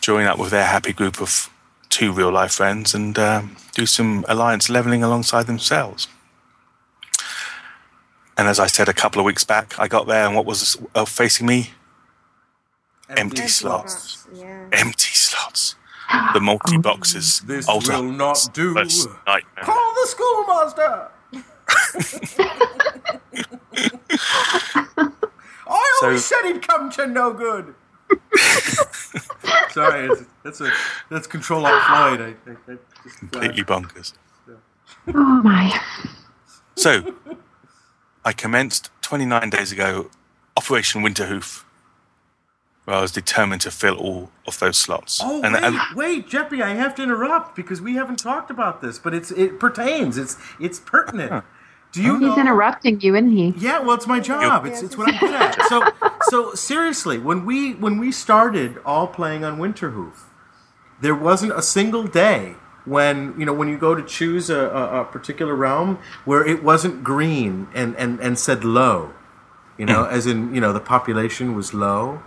join 0.00 0.26
up 0.26 0.38
with 0.38 0.50
their 0.50 0.66
happy 0.66 0.92
group 0.92 1.20
of 1.20 1.50
two 1.90 2.12
real 2.12 2.30
life 2.30 2.52
friends 2.52 2.94
and 2.94 3.18
um, 3.18 3.56
do 3.74 3.86
some 3.86 4.24
alliance 4.28 4.70
leveling 4.70 5.02
alongside 5.02 5.46
themselves. 5.46 6.08
And 8.38 8.48
as 8.48 8.58
I 8.58 8.66
said 8.66 8.88
a 8.88 8.94
couple 8.94 9.20
of 9.20 9.26
weeks 9.26 9.44
back, 9.44 9.78
I 9.78 9.88
got 9.88 10.06
there 10.06 10.26
and 10.26 10.34
what 10.34 10.46
was 10.46 10.76
uh, 10.94 11.04
facing 11.04 11.46
me? 11.46 11.70
Empty, 13.08 13.48
slots. 13.48 14.26
Yeah. 14.34 14.66
Empty 14.72 15.14
slots. 15.14 15.76
The 16.34 16.40
multi 16.40 16.76
boxes. 16.78 17.40
Um, 17.42 17.48
this 17.48 17.68
ultra 17.68 17.96
will 17.96 18.12
not 18.12 18.48
do. 18.52 18.74
worst 18.74 19.08
nightmare. 19.26 19.64
Call 19.64 19.94
the 19.94 20.06
schoolmaster! 20.06 21.08
I 25.68 25.98
always 26.02 26.24
So- 26.24 26.36
said 26.42 26.52
he'd 26.52 26.66
come 26.66 26.90
to 26.92 27.06
no 27.06 27.32
good. 27.32 27.74
Sorry, 29.70 30.06
it's, 30.08 30.22
that's 30.44 30.60
a 30.60 30.70
that's 31.10 31.26
control 31.26 31.66
alt 31.66 31.82
Floyd. 31.82 32.20
I, 32.20 32.50
I, 32.50 32.52
I 32.52 32.54
just, 33.02 33.16
uh, 33.16 33.18
Completely 33.18 33.64
bonkers. 33.64 34.12
Oh 35.08 35.12
my. 35.42 35.76
So, 36.76 37.14
I 38.24 38.32
commenced 38.32 38.90
29 39.02 39.50
days 39.50 39.72
ago 39.72 40.10
Operation 40.56 41.02
Winterhoof, 41.02 41.64
where 42.86 42.96
I 42.96 43.00
was 43.00 43.10
determined 43.10 43.60
to 43.62 43.70
fill 43.70 43.96
all 43.96 44.30
of 44.46 44.58
those 44.60 44.78
slots. 44.78 45.20
Oh 45.22 45.42
and, 45.42 45.54
wait, 45.54 45.64
and 45.64 45.76
wait, 45.96 46.28
Jeppy, 46.28 46.62
I 46.62 46.74
have 46.74 46.94
to 46.94 47.02
interrupt 47.02 47.56
because 47.56 47.82
we 47.82 47.94
haven't 47.94 48.20
talked 48.20 48.48
about 48.48 48.80
this, 48.80 48.98
but 48.98 49.12
it's 49.12 49.32
it 49.32 49.58
pertains. 49.60 50.16
It's 50.16 50.36
it's 50.60 50.78
pertinent. 50.78 51.44
Do 51.90 52.02
you 52.02 52.12
oh, 52.12 52.18
He's 52.18 52.28
know? 52.28 52.40
interrupting 52.40 53.00
you, 53.00 53.16
isn't 53.16 53.32
he? 53.32 53.54
Yeah, 53.58 53.80
well, 53.80 53.96
it's 53.96 54.06
my 54.06 54.20
job. 54.20 54.66
It's, 54.66 54.82
it's 54.82 54.96
what 54.96 55.12
I'm 55.12 55.18
good 55.18 55.34
at. 55.34 55.62
So, 55.62 55.82
so 56.28 56.54
seriously, 56.54 57.18
when 57.18 57.44
we 57.44 57.74
when 57.74 57.98
we 57.98 58.12
started 58.12 58.78
all 58.84 59.08
playing 59.08 59.44
on 59.44 59.58
Winterhoof, 59.58 60.24
there 61.00 61.14
wasn't 61.14 61.52
a 61.52 61.62
single 61.62 62.04
day 62.04 62.54
when 62.84 63.34
you 63.36 63.44
know 63.44 63.52
when 63.52 63.66
you 63.68 63.78
go 63.78 63.96
to 63.96 64.02
choose 64.02 64.48
a, 64.48 64.60
a, 64.68 65.00
a 65.00 65.04
particular 65.06 65.56
realm 65.56 65.98
where 66.24 66.46
it 66.46 66.62
wasn't 66.62 67.02
green 67.02 67.66
and 67.74 67.96
and 67.96 68.20
and 68.20 68.38
said 68.38 68.62
low, 68.62 69.12
you 69.76 69.86
know, 69.86 70.04
mm. 70.04 70.12
as 70.12 70.26
in 70.26 70.54
you 70.54 70.60
know 70.60 70.72
the 70.72 70.80
population 70.80 71.56
was 71.56 71.74
low, 71.74 72.22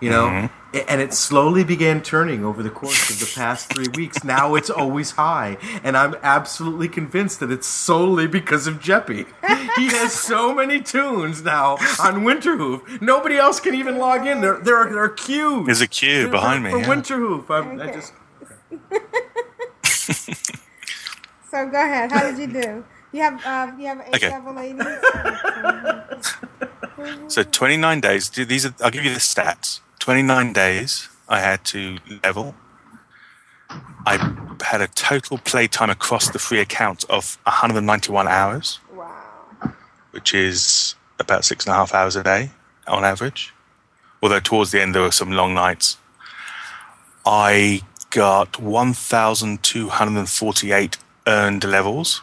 you 0.00 0.10
know, 0.10 0.48
A- 0.74 0.90
and 0.90 1.00
it 1.00 1.12
slowly 1.14 1.62
began 1.64 2.00
turning 2.02 2.44
over 2.44 2.62
the 2.62 2.70
course 2.70 3.10
of 3.10 3.18
the 3.20 3.30
past 3.34 3.72
three 3.72 3.88
weeks. 3.94 4.22
Now 4.24 4.54
it's 4.54 4.70
always 4.70 5.12
high, 5.12 5.56
and 5.84 5.96
I'm 5.96 6.14
absolutely 6.22 6.88
convinced 6.88 7.40
that 7.40 7.50
it's 7.50 7.66
solely 7.66 8.26
because 8.26 8.66
of 8.66 8.80
Jeppy. 8.80 9.26
He 9.76 9.86
has 9.88 10.12
so 10.12 10.54
many 10.54 10.80
toons 10.80 11.42
now 11.42 11.72
on 12.00 12.24
Winterhoof. 12.24 13.00
Nobody 13.00 13.36
else 13.36 13.60
can 13.60 13.74
even 13.74 13.98
log 13.98 14.26
in. 14.26 14.40
There, 14.40 14.58
there 14.58 14.76
are 14.76 14.88
there 14.90 15.02
are 15.04 15.08
queues. 15.08 15.66
There's 15.66 15.80
a 15.80 15.86
queue 15.88 16.24
for- 16.26 16.32
behind 16.32 16.64
me, 16.64 16.70
for 16.70 16.78
yeah. 16.78 16.86
Winterhoof. 16.86 17.50
I'm, 17.50 17.80
I 17.80 17.92
just 17.92 18.12
So 21.50 21.66
go 21.68 21.78
ahead. 21.84 22.12
How 22.12 22.22
did 22.30 22.38
you 22.38 22.46
do? 22.62 22.84
You 23.12 23.22
have 23.22 23.44
uh, 23.44 23.72
you 23.76 23.86
have 23.88 24.00
eight 24.06 24.14
Okay. 24.16 24.30
level 24.30 24.54
ladies. 24.54 24.86
so 27.34 27.42
29 27.42 28.00
days. 28.00 28.30
These 28.30 28.66
are, 28.66 28.74
I'll 28.82 28.90
give 28.92 29.04
you 29.04 29.12
the 29.12 29.18
stats. 29.18 29.80
29 30.00 30.52
days 30.52 31.08
I 31.28 31.38
had 31.40 31.64
to 31.66 31.98
level. 32.24 32.56
I 34.06 34.16
had 34.62 34.80
a 34.80 34.88
total 34.88 35.38
playtime 35.38 35.90
across 35.90 36.30
the 36.30 36.38
three 36.38 36.58
accounts 36.58 37.04
of 37.04 37.38
191 37.44 38.26
hours. 38.26 38.80
Wow. 38.92 39.14
Which 40.10 40.34
is 40.34 40.96
about 41.20 41.44
six 41.44 41.66
and 41.66 41.74
a 41.74 41.76
half 41.76 41.94
hours 41.94 42.16
a 42.16 42.24
day 42.24 42.50
on 42.88 43.04
average. 43.04 43.52
Although 44.22 44.40
towards 44.40 44.70
the 44.72 44.80
end 44.80 44.94
there 44.94 45.02
were 45.02 45.12
some 45.12 45.32
long 45.32 45.52
nights. 45.54 45.98
I 47.26 47.82
got 48.08 48.58
1,248 48.58 50.96
earned 51.26 51.64
levels. 51.64 52.22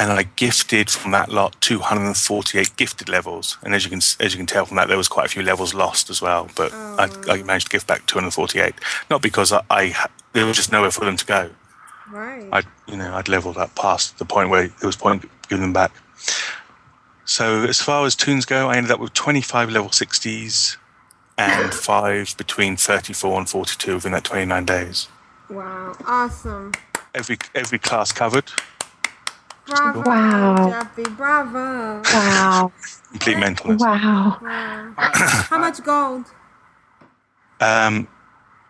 And 0.00 0.10
I 0.10 0.22
gifted 0.22 0.88
from 0.88 1.10
that 1.10 1.28
lot 1.28 1.60
248 1.60 2.74
gifted 2.76 3.10
levels, 3.10 3.58
and 3.62 3.74
as 3.74 3.84
you 3.84 3.90
can 3.90 3.98
as 3.98 4.32
you 4.32 4.38
can 4.38 4.46
tell 4.46 4.64
from 4.64 4.78
that, 4.78 4.88
there 4.88 4.96
was 4.96 5.08
quite 5.08 5.26
a 5.26 5.28
few 5.28 5.42
levels 5.42 5.74
lost 5.74 6.08
as 6.08 6.22
well. 6.22 6.48
But 6.56 6.72
I, 6.72 7.04
I 7.28 7.40
oh. 7.40 7.44
managed 7.44 7.66
to 7.66 7.70
gift 7.72 7.86
back 7.86 8.06
248, 8.06 8.74
not 9.10 9.20
because 9.20 9.52
I, 9.52 9.62
I 9.68 10.06
there 10.32 10.46
was 10.46 10.56
just 10.56 10.72
nowhere 10.72 10.90
for 10.90 11.04
them 11.04 11.18
to 11.18 11.26
go. 11.26 11.50
Right. 12.10 12.48
I 12.50 12.62
you 12.88 12.96
know 12.96 13.14
I'd 13.14 13.28
leveled 13.28 13.58
up 13.58 13.74
past 13.74 14.18
the 14.18 14.24
point 14.24 14.48
where 14.48 14.64
it 14.64 14.82
was 14.82 14.96
point 14.96 15.28
giving 15.50 15.60
them 15.60 15.74
back. 15.74 15.92
So 17.26 17.64
as 17.64 17.78
far 17.78 18.06
as 18.06 18.16
toons 18.16 18.46
go, 18.46 18.70
I 18.70 18.76
ended 18.78 18.92
up 18.92 19.00
with 19.00 19.12
25 19.12 19.68
level 19.68 19.90
60s 19.90 20.78
and 21.36 21.74
five 21.90 22.34
between 22.38 22.76
34 22.76 23.38
and 23.38 23.48
42 23.48 23.94
within 23.96 24.12
that 24.12 24.24
29 24.24 24.64
days. 24.64 25.08
Wow. 25.50 25.94
Awesome. 26.06 26.72
Every 27.14 27.36
every 27.54 27.78
class 27.78 28.12
covered. 28.12 28.50
Bravo. 29.70 30.02
Wow. 30.02 30.70
Jeppy. 30.70 31.16
Bravo. 31.16 32.02
Wow. 32.12 32.72
Complete 33.10 33.36
mentalness. 33.36 33.80
Wow. 33.80 34.38
Wow. 34.42 34.94
How 34.96 35.58
much 35.58 35.82
gold? 35.82 36.26
Um, 37.60 38.08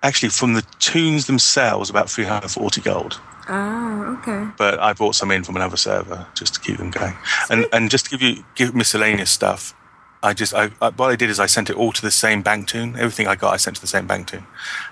actually, 0.02 0.28
from 0.30 0.54
the 0.54 0.62
toons 0.78 1.26
themselves, 1.26 1.90
about 1.90 2.10
340 2.10 2.80
gold. 2.82 3.20
Oh, 3.48 4.18
okay. 4.18 4.48
But 4.56 4.78
I 4.78 4.92
brought 4.92 5.14
some 5.14 5.30
in 5.30 5.42
from 5.42 5.56
another 5.56 5.76
server 5.76 6.26
just 6.34 6.54
to 6.54 6.60
keep 6.60 6.76
them 6.78 6.90
going. 6.90 7.16
And 7.48 7.66
and 7.72 7.90
just 7.90 8.04
to 8.06 8.10
give 8.10 8.22
you 8.22 8.44
give 8.54 8.74
miscellaneous 8.74 9.30
stuff. 9.30 9.74
I 10.22 10.34
just, 10.34 10.52
I, 10.52 10.70
I, 10.82 10.90
what 10.90 11.10
I 11.10 11.16
did 11.16 11.30
is 11.30 11.40
I 11.40 11.46
sent 11.46 11.70
it 11.70 11.76
all 11.76 11.92
to 11.92 12.02
the 12.02 12.10
same 12.10 12.42
bank 12.42 12.68
toon. 12.68 12.94
Everything 12.96 13.26
I 13.26 13.36
got, 13.36 13.54
I 13.54 13.56
sent 13.56 13.76
to 13.76 13.80
the 13.80 13.86
same 13.86 14.06
bank 14.06 14.26
toon. 14.26 14.44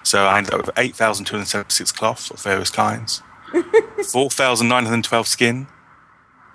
So 0.03 0.25
I 0.25 0.39
ended 0.39 0.55
up 0.55 0.67
with 0.67 0.79
8,276 0.79 1.93
cloths 1.93 2.31
of 2.31 2.41
various 2.41 2.71
kinds, 2.71 3.23
4,912 4.11 5.27
skin, 5.27 5.67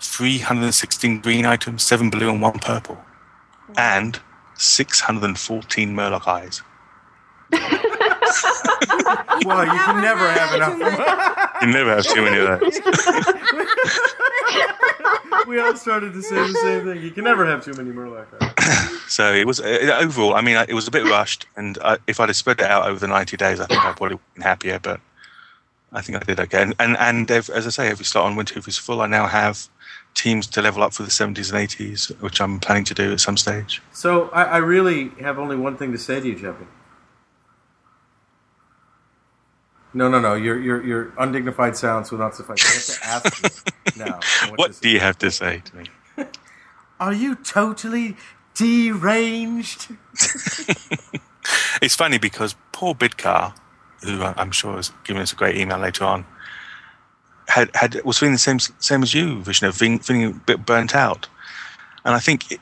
316 0.05 1.21
green 1.21 1.45
items, 1.45 1.83
7 1.83 2.09
blue 2.09 2.29
and 2.29 2.41
1 2.41 2.59
purple, 2.59 2.97
and 3.77 4.19
614 4.55 5.95
Murloc 5.95 6.27
eyes. 6.27 6.61
well, 9.45 9.65
you 9.65 9.79
can 9.79 10.01
never 10.01 10.29
have 10.31 10.55
enough. 10.55 10.77
You 11.61 11.67
never 11.67 11.95
have 11.95 12.05
too 12.05 12.23
many 12.23 12.39
of 12.39 12.59
those. 12.59 12.79
we 15.47 15.59
all 15.59 15.75
started 15.75 16.13
to 16.13 16.21
say 16.21 16.35
the 16.35 16.53
same 16.61 16.85
thing. 16.85 17.01
You 17.03 17.11
can 17.11 17.23
never 17.23 17.45
have 17.45 17.63
too 17.63 17.73
many 17.73 17.91
Murloc 17.91 18.25
eyes. 18.41 18.89
So 19.13 19.31
it 19.31 19.45
was 19.45 19.59
uh, 19.59 19.99
overall. 20.01 20.33
I 20.33 20.41
mean, 20.41 20.57
it 20.67 20.73
was 20.73 20.87
a 20.87 20.91
bit 20.91 21.03
rushed, 21.03 21.45
and 21.55 21.77
I, 21.83 21.99
if 22.07 22.19
I'd 22.19 22.29
have 22.29 22.35
spread 22.35 22.59
it 22.59 22.65
out 22.65 22.87
over 22.87 22.99
the 22.99 23.07
ninety 23.07 23.37
days, 23.37 23.59
I 23.59 23.67
think 23.67 23.79
I 23.79 23.91
probably 23.91 24.05
would 24.05 24.11
have 24.13 24.33
been 24.33 24.41
happier. 24.41 24.79
But 24.79 24.99
I 25.91 26.01
think 26.01 26.17
I 26.17 26.25
did 26.25 26.39
okay. 26.39 26.63
And 26.63 26.73
and, 26.79 26.97
and 26.97 27.29
as 27.29 27.51
I 27.51 27.69
say, 27.69 27.89
every 27.89 28.05
slot 28.05 28.25
on 28.25 28.35
Winterhoof 28.35 28.67
is 28.67 28.79
full. 28.79 29.01
I 29.01 29.07
now 29.07 29.27
have 29.27 29.69
teams 30.13 30.47
to 30.47 30.61
level 30.61 30.83
up 30.83 30.93
for 30.93 31.03
the 31.03 31.11
seventies 31.11 31.51
and 31.51 31.59
eighties, 31.59 32.07
which 32.19 32.41
I'm 32.41 32.59
planning 32.59 32.85
to 32.85 32.93
do 32.93 33.11
at 33.13 33.19
some 33.19 33.37
stage. 33.37 33.81
So 33.93 34.29
I, 34.29 34.43
I 34.43 34.57
really 34.57 35.09
have 35.19 35.39
only 35.39 35.55
one 35.55 35.77
thing 35.77 35.91
to 35.91 35.97
say 35.97 36.19
to 36.19 36.27
you, 36.27 36.35
Jeppy. 36.35 36.67
No, 39.93 40.09
no, 40.09 40.19
no. 40.19 40.33
Your 40.33 40.59
your 40.59 40.83
your 40.83 41.13
undignified 41.17 41.77
silence 41.77 42.11
will 42.11 42.19
not 42.19 42.35
suffice. 42.35 42.99
I 43.03 43.05
have 43.05 43.23
to 43.23 43.37
ask 43.45 43.63
you 43.63 43.91
now. 44.05 44.19
What 44.55 44.79
do 44.81 44.89
you 44.89 44.99
have 44.99 45.17
to 45.19 45.31
say 45.31 45.61
to 45.65 45.75
me? 45.75 45.85
Are 46.99 47.13
you 47.13 47.35
totally 47.35 48.15
deranged? 48.55 49.89
It's 51.81 51.95
funny 51.95 52.17
because 52.17 52.55
poor 52.71 52.93
Bidcar, 52.95 53.53
who 54.03 54.23
I'm 54.23 54.51
sure 54.51 54.79
is 54.79 54.91
giving 55.03 55.21
us 55.21 55.33
a 55.33 55.35
great 55.35 55.57
email 55.57 55.77
later 55.77 56.05
on, 56.05 56.25
had 57.47 57.69
had 57.75 58.01
was 58.03 58.17
feeling 58.17 58.33
the 58.33 58.39
same 58.39 58.59
same 58.59 59.03
as 59.03 59.13
you, 59.13 59.41
Vrishna, 59.41 59.73
feeling, 59.73 59.99
feeling 59.99 60.25
a 60.25 60.31
bit 60.31 60.65
burnt 60.65 60.95
out. 60.95 61.27
And 62.05 62.15
I 62.15 62.19
think 62.19 62.51
it, 62.51 62.59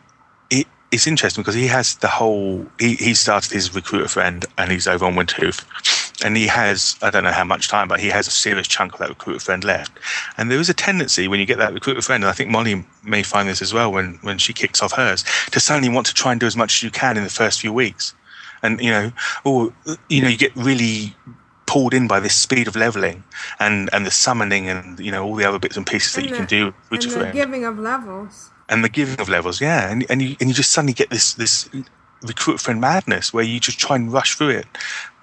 it, 0.50 0.68
it's 0.92 1.08
interesting 1.08 1.42
because 1.42 1.56
he 1.56 1.68
has 1.68 1.96
the 1.98 2.08
whole. 2.08 2.66
He, 2.80 2.96
he 2.96 3.14
started 3.14 3.52
his 3.52 3.74
recruiter 3.74 4.08
friend, 4.08 4.46
and 4.58 4.72
he's 4.72 4.88
over 4.88 5.06
on 5.06 5.14
Windhoof, 5.14 6.24
and 6.24 6.38
he 6.38 6.48
has 6.48 6.96
I 7.02 7.10
don't 7.10 7.24
know 7.24 7.32
how 7.32 7.44
much 7.44 7.70
time, 7.70 7.88
but 7.88 8.00
he 8.00 8.10
has 8.10 8.28
a 8.28 8.32
serious 8.32 8.68
chunk 8.68 8.94
of 8.94 9.00
that 9.00 9.10
recruiter 9.10 9.40
friend 9.40 9.64
left. 9.64 9.92
And 10.38 10.52
there 10.52 10.60
is 10.60 10.70
a 10.70 10.74
tendency 10.74 11.28
when 11.28 11.40
you 11.40 11.46
get 11.46 11.58
that 11.58 11.74
recruiter 11.74 12.02
friend, 12.02 12.24
and 12.24 12.30
I 12.30 12.34
think 12.34 12.50
Molly 12.50 12.86
may 13.04 13.24
find 13.24 13.48
this 13.48 13.62
as 13.62 13.74
well 13.74 13.92
when 13.92 14.20
when 14.22 14.38
she 14.38 14.54
kicks 14.54 14.82
off 14.82 14.94
hers, 14.94 15.24
to 15.52 15.60
suddenly 15.60 15.90
want 15.90 16.08
to 16.08 16.14
try 16.14 16.32
and 16.32 16.40
do 16.40 16.48
as 16.48 16.58
much 16.58 16.76
as 16.76 16.84
you 16.84 16.92
can 16.92 17.18
in 17.18 17.24
the 17.24 17.30
first 17.30 17.62
few 17.62 17.74
weeks 17.74 18.14
and 18.64 18.80
you 18.82 18.92
know, 18.92 19.12
or 19.44 19.74
you 20.10 20.22
know, 20.22 20.28
you 20.28 20.38
get 20.38 20.56
really 20.56 21.16
pulled 21.72 21.94
in 22.00 22.06
by 22.14 22.20
this 22.26 22.36
speed 22.46 22.68
of 22.68 22.76
leveling 22.76 23.18
and 23.66 23.90
and 23.94 24.02
the 24.06 24.12
summoning 24.26 24.66
and 24.74 25.00
you 25.06 25.12
know 25.14 25.22
all 25.26 25.36
the 25.42 25.48
other 25.50 25.60
bits 25.66 25.78
and 25.78 25.86
pieces 25.94 26.12
that 26.14 26.22
And 26.22 26.30
you 26.30 26.36
the- 26.36 26.42
can 26.42 26.50
do 26.60 26.64
with 26.92 27.02
and 27.06 27.14
the 27.28 27.32
giving 27.42 27.64
of 27.72 27.76
levels. 27.92 28.34
and 28.72 28.84
the 28.84 28.90
giving 29.00 29.20
of 29.24 29.28
levels, 29.38 29.58
yeah, 29.68 29.90
and 29.92 30.00
and 30.12 30.18
you 30.22 30.36
and 30.40 30.46
you 30.50 30.56
just 30.62 30.72
suddenly 30.76 30.94
get 31.02 31.10
this 31.16 31.28
this 31.44 31.54
recruit 32.24 32.60
friend 32.60 32.80
madness 32.80 33.34
where 33.34 33.44
you 33.44 33.60
just 33.60 33.80
try 33.80 33.96
and 33.96 34.12
rush 34.14 34.36
through 34.36 34.50
it, 34.50 34.66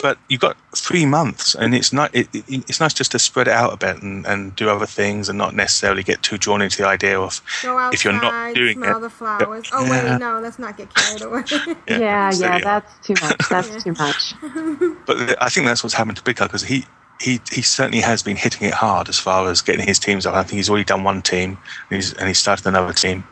but 0.01 0.19
you've 0.29 0.41
got 0.41 0.57
three 0.77 1.07
months, 1.07 1.55
and 1.55 1.75
it's 1.75 1.93
not 1.93 2.15
it, 2.15 2.29
it, 2.35 2.45
it's 2.69 2.81
nice 2.81 2.95
just 2.95 3.13
to 3.13 3.19
spread 3.19 3.49
it 3.49 3.53
out 3.55 3.73
a 3.73 3.77
bit 3.77 4.03
and, 4.03 4.27
and 4.27 4.55
do 4.57 4.69
other 4.69 4.87
things 4.87 5.29
and 5.29 5.39
not 5.39 5.55
necessarily 5.55 6.03
get 6.03 6.23
too 6.23 6.39
drawn 6.39 6.61
into 6.63 6.79
the 6.79 6.87
idea 6.87 7.19
of 7.21 7.41
Go 7.63 7.79
outside, 7.79 7.95
if 7.95 8.05
you're 8.05 8.13
not 8.13 8.55
doing 8.55 8.77
smell 8.79 8.99
it. 8.99 9.01
the 9.01 9.11
flowers. 9.11 9.69
Oh 9.73 9.85
Yeah. 9.85 10.13
wait, 10.13 10.19
no, 10.21 10.41
let's 10.41 10.59
not 10.59 10.77
get 10.77 10.93
carried 10.95 11.23
away. 11.23 11.43
Yeah, 11.89 12.31
so, 12.31 12.45
yeah, 12.45 12.57
yeah. 12.59 12.65
that's 12.65 13.07
too 13.07 13.15
much. 13.23 13.49
That's 13.49 13.83
too 13.85 13.93
much. 13.93 14.35
But 15.07 15.41
I 15.43 15.49
think 15.49 15.67
that's 15.67 15.83
what's 15.83 15.95
happened 15.95 16.17
to 16.19 16.23
Big 16.23 16.37
because 16.37 16.63
he, 16.63 16.85
he 17.21 17.41
he 17.51 17.63
certainly 17.63 18.01
has 18.01 18.23
been 18.23 18.37
hitting 18.37 18.67
it 18.69 18.75
hard 18.75 19.09
as 19.09 19.19
far 19.19 19.49
as 19.51 19.61
getting 19.61 19.87
his 19.87 19.99
teams 19.99 20.27
up. 20.27 20.35
I 20.35 20.43
think 20.43 20.59
he's 20.59 20.69
already 20.71 20.85
done 20.85 21.03
one 21.03 21.23
team 21.23 21.59
and 21.91 21.97
he's 21.97 22.13
and 22.15 22.29
he 22.29 22.35
started 22.35 22.67
another 22.67 22.93
team, 22.93 23.25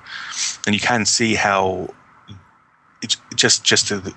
and 0.67 0.75
you 0.75 0.81
can 0.81 1.05
see 1.07 1.35
how 1.35 1.89
it's 3.07 3.17
just 3.35 3.65
just 3.65 3.89
the, 3.89 4.15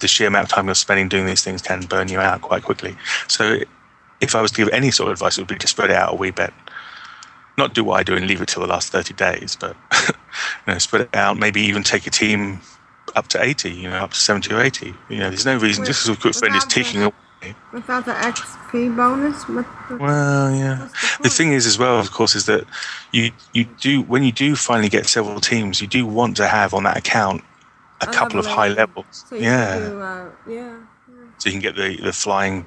the 0.00 0.08
sheer 0.08 0.28
amount 0.28 0.44
of 0.44 0.50
time 0.50 0.66
you're 0.66 0.74
spending 0.74 1.08
doing 1.08 1.26
these 1.26 1.44
things 1.44 1.62
can 1.62 1.82
burn 1.82 2.08
you 2.08 2.18
out 2.20 2.40
quite 2.42 2.62
quickly. 2.62 2.96
So 3.28 3.58
if 4.20 4.34
I 4.34 4.40
was 4.40 4.50
to 4.52 4.56
give 4.64 4.68
any 4.72 4.90
sort 4.90 5.08
of 5.08 5.12
advice, 5.14 5.38
it 5.38 5.42
would 5.42 5.48
be 5.48 5.56
to 5.56 5.66
spread 5.66 5.90
it 5.90 5.96
out 5.96 6.12
a 6.14 6.16
wee 6.16 6.30
bit. 6.30 6.52
Not 7.58 7.74
do 7.74 7.84
what 7.84 8.00
I 8.00 8.02
do 8.02 8.14
and 8.16 8.26
leave 8.26 8.40
it 8.40 8.48
till 8.48 8.62
the 8.62 8.68
last 8.68 8.90
30 8.92 9.14
days, 9.14 9.56
but 9.60 9.76
you 10.08 10.72
know, 10.72 10.78
spread 10.78 11.02
it 11.02 11.14
out. 11.14 11.36
Maybe 11.38 11.60
even 11.62 11.82
take 11.82 12.06
a 12.06 12.10
team 12.10 12.60
up 13.16 13.28
to 13.28 13.42
80, 13.42 13.70
you 13.70 13.90
know, 13.90 13.96
up 13.96 14.12
to 14.12 14.16
70 14.18 14.54
or 14.54 14.60
80. 14.60 14.94
You 15.08 15.18
know, 15.18 15.28
there's 15.28 15.44
no 15.46 15.58
reason, 15.58 15.84
just 15.84 16.06
because 16.06 16.18
a 16.18 16.22
good 16.22 16.36
friend 16.36 16.54
is 16.56 16.64
the- 16.64 16.70
taking 16.70 17.02
away. 17.02 17.14
Without 17.72 18.04
the 18.04 18.12
XP 18.12 18.94
bonus, 18.94 19.44
the- 19.44 19.64
Well, 19.98 20.54
yeah. 20.54 20.88
The 21.22 21.30
thing 21.30 21.52
is, 21.52 21.66
as 21.66 21.78
well, 21.78 21.98
of 21.98 22.10
course, 22.12 22.34
is 22.34 22.44
that 22.46 22.64
you 23.12 23.32
you 23.54 23.64
do 23.64 24.02
when 24.02 24.22
you 24.22 24.32
do 24.32 24.54
finally 24.56 24.90
get 24.90 25.06
several 25.06 25.40
teams, 25.40 25.80
you 25.80 25.86
do 25.86 26.04
want 26.06 26.36
to 26.36 26.46
have 26.46 26.74
on 26.74 26.82
that 26.84 26.98
account 26.98 27.42
a 28.00 28.06
couple 28.06 28.38
of 28.40 28.46
high 28.46 28.68
levels. 28.68 29.24
so 29.28 29.34
yeah, 29.36 29.78
do, 29.78 30.00
uh, 30.00 30.30
yeah. 30.48 30.76
so 31.38 31.48
you 31.48 31.52
can 31.52 31.60
get 31.60 31.76
the 31.76 31.96
the 32.02 32.12
flying 32.12 32.66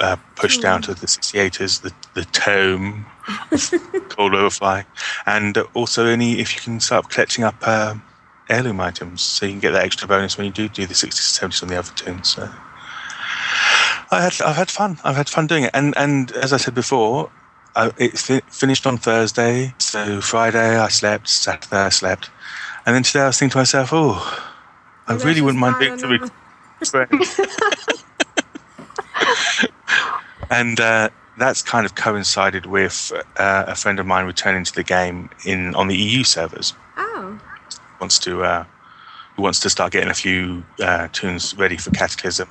uh, 0.00 0.16
pushed 0.36 0.62
down 0.62 0.82
to 0.82 0.94
the 0.94 1.06
68ers, 1.06 1.82
the 1.82 1.92
the 2.14 2.24
tome 2.26 3.06
cold 4.08 4.34
overfly, 4.34 4.84
and 5.26 5.58
also 5.74 6.06
any 6.06 6.40
if 6.40 6.54
you 6.54 6.60
can 6.60 6.80
start 6.80 7.08
collecting 7.10 7.44
up 7.44 7.66
um 7.66 8.02
heirloom 8.48 8.80
items, 8.80 9.20
so 9.22 9.44
you 9.46 9.52
can 9.52 9.60
get 9.60 9.72
that 9.72 9.84
extra 9.84 10.08
bonus 10.08 10.38
when 10.38 10.46
you 10.46 10.52
do 10.52 10.68
do 10.68 10.86
the 10.86 10.94
60s 10.94 11.42
and 11.42 11.52
70s 11.52 11.62
on 11.62 11.68
the 11.68 11.78
other 11.78 11.92
toons. 11.94 12.28
So. 12.28 12.48
I 14.10 14.22
had 14.22 14.40
I've 14.40 14.56
had 14.56 14.70
fun. 14.70 14.98
I've 15.04 15.16
had 15.16 15.28
fun 15.28 15.46
doing 15.46 15.64
it, 15.64 15.70
and 15.74 15.96
and 15.96 16.32
as 16.32 16.52
I 16.52 16.56
said 16.56 16.74
before, 16.74 17.30
I, 17.76 17.92
it 17.98 18.18
fi- 18.18 18.42
finished 18.48 18.86
on 18.86 18.96
Thursday. 18.96 19.74
So 19.78 20.20
Friday 20.20 20.78
I 20.78 20.88
slept, 20.88 21.28
Saturday 21.28 21.76
I 21.76 21.88
slept, 21.90 22.30
and 22.88 22.94
then 22.94 23.02
today 23.02 23.20
I 23.20 23.26
was 23.26 23.38
thinking 23.38 23.52
to 23.52 23.58
myself, 23.58 23.90
oh, 23.92 24.50
I 25.08 25.14
really 25.16 25.42
wouldn't 25.42 25.60
mind 25.60 25.76
start 25.76 26.00
doing 26.00 26.22
the 26.80 27.06
re- 29.60 29.68
and 30.50 30.80
uh, 30.80 31.10
that's 31.36 31.60
kind 31.60 31.84
of 31.84 31.96
coincided 31.96 32.64
with 32.64 33.12
uh, 33.36 33.64
a 33.68 33.74
friend 33.74 34.00
of 34.00 34.06
mine 34.06 34.24
returning 34.24 34.64
to 34.64 34.74
the 34.74 34.82
game 34.82 35.28
in 35.44 35.74
on 35.74 35.88
the 35.88 35.96
EU 35.98 36.24
servers. 36.24 36.72
Oh, 36.96 37.38
Wants 38.00 38.18
to 38.20 38.42
uh, 38.42 38.64
who 39.36 39.42
wants 39.42 39.60
to 39.60 39.68
start 39.68 39.92
getting 39.92 40.08
a 40.08 40.14
few 40.14 40.64
uh, 40.80 41.08
toons 41.12 41.54
ready 41.58 41.76
for 41.76 41.90
Cataclysm. 41.90 42.48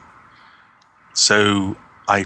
So 1.15 1.75
I, 2.07 2.25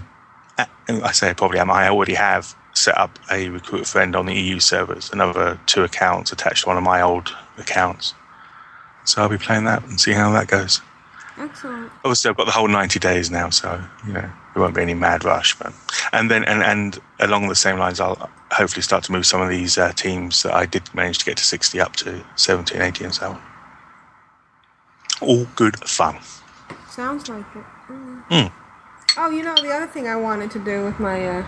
I 0.86 1.12
say 1.12 1.30
I 1.30 1.32
probably 1.32 1.60
am. 1.60 1.70
I 1.70 1.88
already 1.88 2.12
have 2.12 2.54
set 2.74 2.98
up 2.98 3.18
a 3.30 3.48
recruiter 3.48 3.86
friend 3.86 4.14
on 4.14 4.26
the 4.26 4.34
EU 4.34 4.60
servers, 4.60 5.10
another 5.12 5.58
two 5.64 5.82
accounts 5.82 6.30
attached 6.30 6.64
to 6.64 6.68
one 6.68 6.76
of 6.76 6.82
my 6.82 7.00
old 7.00 7.34
accounts. 7.62 8.14
So 9.04 9.22
I'll 9.22 9.28
be 9.28 9.38
playing 9.38 9.64
that 9.64 9.82
and 9.84 10.00
see 10.00 10.12
how 10.12 10.30
that 10.32 10.46
goes. 10.48 10.80
excellent. 11.38 11.90
Obviously, 12.04 12.28
I've 12.28 12.36
got 12.36 12.46
the 12.46 12.52
whole 12.52 12.68
ninety 12.68 12.98
days 12.98 13.30
now, 13.30 13.50
so 13.50 13.82
you 14.06 14.12
know 14.12 14.30
there 14.54 14.62
won't 14.62 14.74
be 14.74 14.82
any 14.82 14.94
mad 14.94 15.24
rush. 15.24 15.58
But 15.58 15.72
and 16.12 16.30
then 16.30 16.44
and 16.44 16.62
and 16.62 17.00
along 17.18 17.48
the 17.48 17.56
same 17.56 17.78
lines, 17.78 17.98
I'll 18.00 18.30
hopefully 18.52 18.82
start 18.82 19.02
to 19.04 19.12
move 19.12 19.26
some 19.26 19.40
of 19.40 19.48
these 19.48 19.78
uh, 19.78 19.92
teams 19.92 20.42
that 20.44 20.54
I 20.54 20.66
did 20.66 20.82
manage 20.94 21.18
to 21.18 21.24
get 21.24 21.36
to 21.38 21.44
sixty 21.44 21.80
up 21.80 21.96
to 21.96 22.24
70 22.36 22.74
and 22.74 22.82
80 22.84 23.04
and 23.04 23.14
so 23.14 23.26
on. 23.30 23.42
All 25.20 25.46
good 25.56 25.76
fun. 25.88 26.18
Sounds 26.90 27.28
like 27.28 27.46
it. 27.56 27.64
Mm. 27.88 28.22
Hmm. 28.30 29.18
Oh, 29.18 29.30
you 29.30 29.42
know 29.42 29.54
the 29.54 29.72
other 29.72 29.86
thing 29.86 30.06
I 30.08 30.16
wanted 30.16 30.50
to 30.52 30.58
do 30.58 30.84
with 30.84 30.98
my 31.00 31.26
uh, 31.26 31.44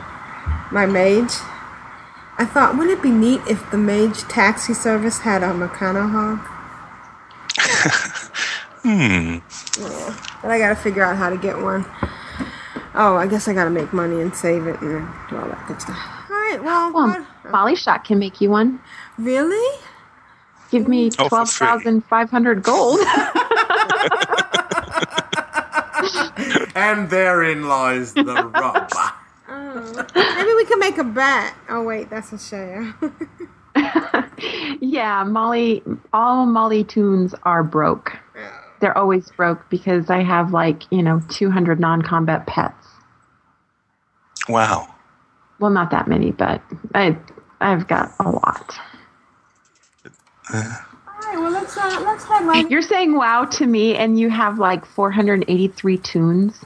my 0.72 0.86
mage. 0.86 1.32
I 2.36 2.44
thought, 2.44 2.76
wouldn't 2.76 2.98
it 2.98 3.02
be 3.02 3.10
neat 3.10 3.40
if 3.48 3.70
the 3.70 3.76
mage 3.78 4.20
taxi 4.22 4.74
service 4.74 5.18
had 5.20 5.42
a 5.42 5.48
Meccano? 5.50 6.40
Hmm. 8.84 9.38
Yeah, 9.80 10.14
but 10.42 10.50
I 10.50 10.58
gotta 10.58 10.76
figure 10.76 11.02
out 11.02 11.16
how 11.16 11.30
to 11.30 11.38
get 11.38 11.58
one. 11.58 11.86
Oh, 12.94 13.16
I 13.16 13.26
guess 13.26 13.48
I 13.48 13.54
gotta 13.54 13.70
make 13.70 13.94
money 13.94 14.20
and 14.20 14.34
save 14.36 14.66
it 14.66 14.78
and 14.82 15.08
do 15.30 15.38
all 15.38 15.48
that 15.48 15.64
good 15.66 15.80
stuff. 15.80 15.96
All 16.28 16.36
right, 16.36 16.62
well, 16.62 16.92
Well, 16.92 17.26
Molly 17.50 17.76
Shot 17.76 18.04
can 18.04 18.18
make 18.18 18.42
you 18.42 18.50
one. 18.50 18.78
Really? 19.16 19.78
Give 20.70 20.86
me 20.86 21.06
Oh, 21.18 21.24
for 21.24 21.28
twelve 21.30 21.50
free. 21.50 21.66
thousand 21.66 22.04
five 22.04 22.28
hundred 22.28 22.62
gold. 22.62 23.00
and 26.74 27.08
therein 27.08 27.66
lies 27.66 28.12
the 28.12 28.50
rub. 28.54 28.90
Oh, 29.66 30.06
maybe 30.36 30.54
we 30.54 30.64
can 30.66 30.78
make 30.78 30.98
a 30.98 31.04
bet. 31.04 31.54
Oh 31.68 31.82
wait, 31.82 32.10
that's 32.10 32.32
a 32.32 32.38
share. 32.38 32.94
yeah, 34.80 35.24
Molly. 35.24 35.82
All 36.12 36.46
Molly 36.46 36.84
toons 36.84 37.34
are 37.44 37.62
broke. 37.62 38.16
They're 38.80 38.96
always 38.96 39.30
broke 39.30 39.68
because 39.70 40.10
I 40.10 40.22
have 40.22 40.52
like 40.52 40.82
you 40.90 41.02
know 41.02 41.20
two 41.28 41.50
hundred 41.50 41.80
non-combat 41.80 42.46
pets. 42.46 42.86
Wow. 44.48 44.94
Well, 45.58 45.70
not 45.70 45.90
that 45.90 46.08
many, 46.08 46.32
but 46.32 46.62
I 46.94 47.16
I've 47.60 47.88
got 47.88 48.12
a 48.20 48.30
lot. 48.30 48.76
All 50.52 50.60
right, 50.60 51.38
well 51.38 51.50
let's 51.50 51.76
let's 51.76 51.96
uh, 51.96 52.00
let's 52.02 52.24
head 52.24 52.44
right. 52.44 52.70
You're 52.70 52.82
saying 52.82 53.16
wow 53.16 53.46
to 53.46 53.66
me, 53.66 53.96
and 53.96 54.18
you 54.18 54.28
have 54.28 54.58
like 54.58 54.84
483 54.84 55.98
toons. 55.98 56.64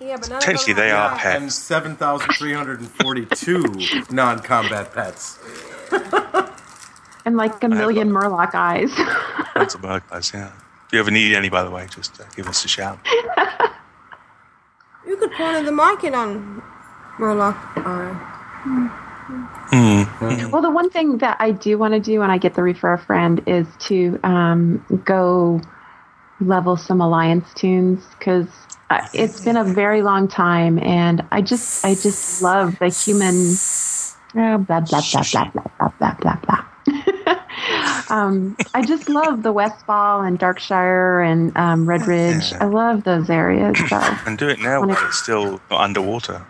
Yeah, 0.00 0.16
but 0.16 0.30
none 0.30 0.40
Potentially 0.40 0.72
they 0.72 0.90
are 0.90 1.10
have- 1.10 1.42
And 1.42 1.52
7,342 1.52 4.06
non 4.14 4.38
combat 4.40 4.94
pets. 4.94 5.38
And 7.26 7.36
like 7.36 7.62
a 7.62 7.68
million 7.68 8.08
Murloc 8.10 8.54
eyes. 8.54 8.90
Lots 9.54 9.74
of 9.74 9.82
bug 9.82 10.02
guys, 10.10 10.32
yeah. 10.32 10.52
If 10.86 10.92
you 10.94 11.00
ever 11.00 11.10
need 11.10 11.34
any, 11.34 11.50
by 11.50 11.62
the 11.64 11.70
way, 11.70 11.86
just 11.94 12.18
uh, 12.18 12.24
give 12.34 12.48
us 12.48 12.64
a 12.64 12.68
shout. 12.68 12.98
You 15.06 15.16
could 15.18 15.32
corner 15.34 15.62
the 15.62 15.70
market 15.72 16.14
on 16.14 16.62
Murloc. 17.18 17.54
Uh, 17.76 18.14
Well, 20.50 20.62
the 20.62 20.70
one 20.70 20.90
thing 20.90 21.18
that 21.18 21.36
I 21.40 21.50
do 21.52 21.78
want 21.78 21.94
to 21.94 22.00
do 22.00 22.18
when 22.20 22.30
I 22.30 22.38
get 22.38 22.54
the 22.54 22.62
refer 22.62 22.94
a 22.94 22.98
friend 22.98 23.42
is 23.46 23.66
to 23.80 24.18
um, 24.24 24.84
go 25.04 25.60
level 26.40 26.76
some 26.76 27.00
alliance 27.00 27.52
toons 27.54 28.02
because 28.18 28.48
it's 29.12 29.40
been 29.40 29.56
a 29.56 29.64
very 29.64 30.02
long 30.02 30.28
time, 30.28 30.78
and 30.78 31.24
I 31.30 31.42
just 31.42 31.84
I 31.84 31.94
just 31.94 32.42
love 32.42 32.78
the 32.78 32.88
human. 32.88 33.54
Uh, 34.32 34.58
blah 34.58 34.80
blah 34.80 35.02
blah 35.12 35.22
blah 35.32 35.50
blah 35.50 35.64
blah 35.78 35.92
blah 35.98 36.14
blah 36.20 36.36
blah. 36.36 36.64
um, 38.10 38.56
I 38.74 38.82
just 38.82 39.08
love 39.08 39.42
the 39.42 39.52
West 39.52 39.74
Westfall 39.76 40.22
and 40.22 40.38
Darkshire 40.38 41.20
and 41.20 41.56
um, 41.56 41.86
Redridge. 41.86 42.58
I 42.60 42.64
love 42.66 43.04
those 43.04 43.30
areas. 43.30 43.76
So 43.88 43.96
And 44.26 44.36
do 44.38 44.48
it 44.48 44.60
now 44.60 44.80
while 44.80 45.06
it's 45.06 45.18
still 45.18 45.60
underwater. 45.70 46.44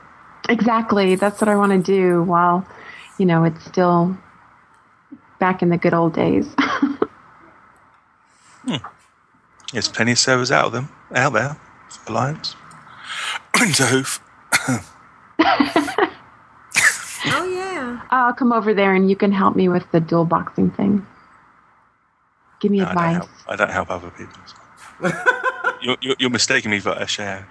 Exactly. 0.48 1.16
That's 1.16 1.40
what 1.40 1.48
I 1.48 1.56
want 1.56 1.72
to 1.72 1.78
do 1.78 2.22
while, 2.22 2.66
you 3.18 3.26
know, 3.26 3.44
it's 3.44 3.64
still 3.64 4.16
back 5.38 5.62
in 5.62 5.68
the 5.68 5.78
good 5.78 5.94
old 5.94 6.14
days. 6.14 6.48
There's 9.72 9.88
plenty 9.88 10.12
of 10.12 10.18
servers 10.18 10.50
out 10.50 10.66
of 10.66 10.72
them 10.72 10.88
out 11.14 11.32
there 11.32 11.56
Alliance. 12.06 12.56
Into 13.60 13.84
Hoof. 13.84 14.20
oh 17.26 17.44
yeah. 17.52 18.00
I'll 18.10 18.32
come 18.32 18.52
over 18.52 18.72
there 18.74 18.94
and 18.94 19.08
you 19.10 19.16
can 19.16 19.32
help 19.32 19.56
me 19.56 19.68
with 19.68 19.90
the 19.92 20.00
dual 20.00 20.24
boxing 20.24 20.70
thing. 20.70 21.06
Give 22.60 22.70
me 22.70 22.78
No, 22.78 22.84
I, 22.84 22.86
don't 22.86 22.96
advice. 22.96 23.16
help, 23.16 23.30
I 23.48 23.56
don't 23.56 23.70
help 23.70 23.90
other 23.90 24.10
people. 24.10 24.40
you're, 25.82 25.96
you're, 26.00 26.16
you're 26.18 26.30
mistaking 26.30 26.70
me 26.70 26.78
for 26.80 26.90
a 26.92 27.06
share. 27.06 27.48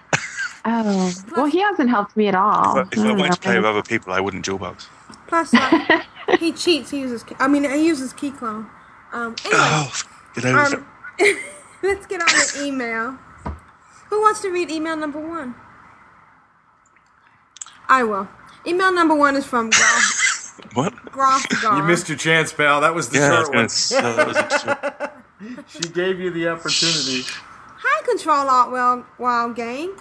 Oh, 0.65 1.11
well, 1.35 1.45
he 1.45 1.61
hasn't 1.61 1.89
helped 1.89 2.15
me 2.17 2.27
at 2.27 2.35
all. 2.35 2.77
If, 2.79 2.93
if 2.93 2.99
I 2.99 3.03
don't 3.07 3.17
wanted 3.17 3.33
to 3.33 3.39
know. 3.39 3.43
play 3.43 3.55
with 3.57 3.65
other 3.65 3.81
people, 3.81 4.13
I 4.13 4.19
wouldn't 4.19 4.43
dual 4.45 4.57
box. 4.59 4.87
Plus, 5.27 5.53
uh, 5.53 6.01
he 6.37 6.51
cheats. 6.63 6.91
He 6.91 6.99
uses. 6.99 7.23
I 7.39 7.47
mean, 7.47 7.63
he 7.63 7.87
uses 7.87 8.13
Keyclone. 8.13 8.69
Um, 9.13 9.35
anyway, 9.45 9.59
Oh, 9.61 10.01
get 10.35 10.45
over 10.45 10.59
um, 10.75 10.85
let's 11.81 12.05
get 12.05 12.21
on 12.21 12.27
the 12.27 12.65
email. 12.67 13.17
Who 14.09 14.21
wants 14.21 14.41
to 14.41 14.49
read 14.49 14.69
email 14.71 14.95
number 14.95 15.19
one? 15.19 15.55
I 17.87 18.03
will. 18.03 18.27
Email 18.65 18.91
number 18.93 19.15
one 19.15 19.35
is 19.35 19.45
from 19.45 19.69
Groth. 19.69 20.25
What? 20.73 20.93
Grothgar. 21.05 21.77
You 21.77 21.83
missed 21.83 22.09
your 22.09 22.17
chance, 22.17 22.51
pal. 22.51 22.81
That 22.81 22.93
was 22.93 23.07
the 23.09 23.19
Yeah, 23.19 23.29
short 23.43 23.55
one. 23.55 23.65
s- 23.65 23.91
no, 23.91 24.13
that 24.15 24.27
was 24.27 24.35
a 24.37 25.11
she 25.67 25.79
gave 25.89 26.19
you 26.19 26.31
the 26.31 26.49
opportunity. 26.49 27.23
Hi, 27.81 28.03
Control 28.05 28.47
Alt 28.49 28.69
Well 28.71 29.05
Wild 29.17 29.55
Gang. 29.55 29.95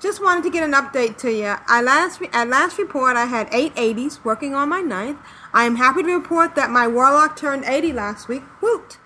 Just 0.00 0.22
wanted 0.22 0.44
to 0.44 0.50
get 0.50 0.62
an 0.62 0.72
update 0.72 1.16
to 1.18 1.32
you. 1.32 1.54
I 1.66 1.80
last 1.80 2.20
re- 2.20 2.28
at 2.32 2.46
last 2.48 2.78
report, 2.78 3.16
I 3.16 3.24
had 3.24 3.48
eight 3.52 3.74
80s 3.74 4.22
working 4.22 4.54
on 4.54 4.68
my 4.68 4.80
ninth. 4.82 5.18
I 5.54 5.64
am 5.64 5.76
happy 5.76 6.02
to 6.02 6.12
report 6.14 6.56
that 6.56 6.68
my 6.70 6.86
Warlock 6.86 7.34
turned 7.36 7.64
80 7.64 7.94
last 7.94 8.28
week. 8.28 8.42
Woot! 8.60 8.98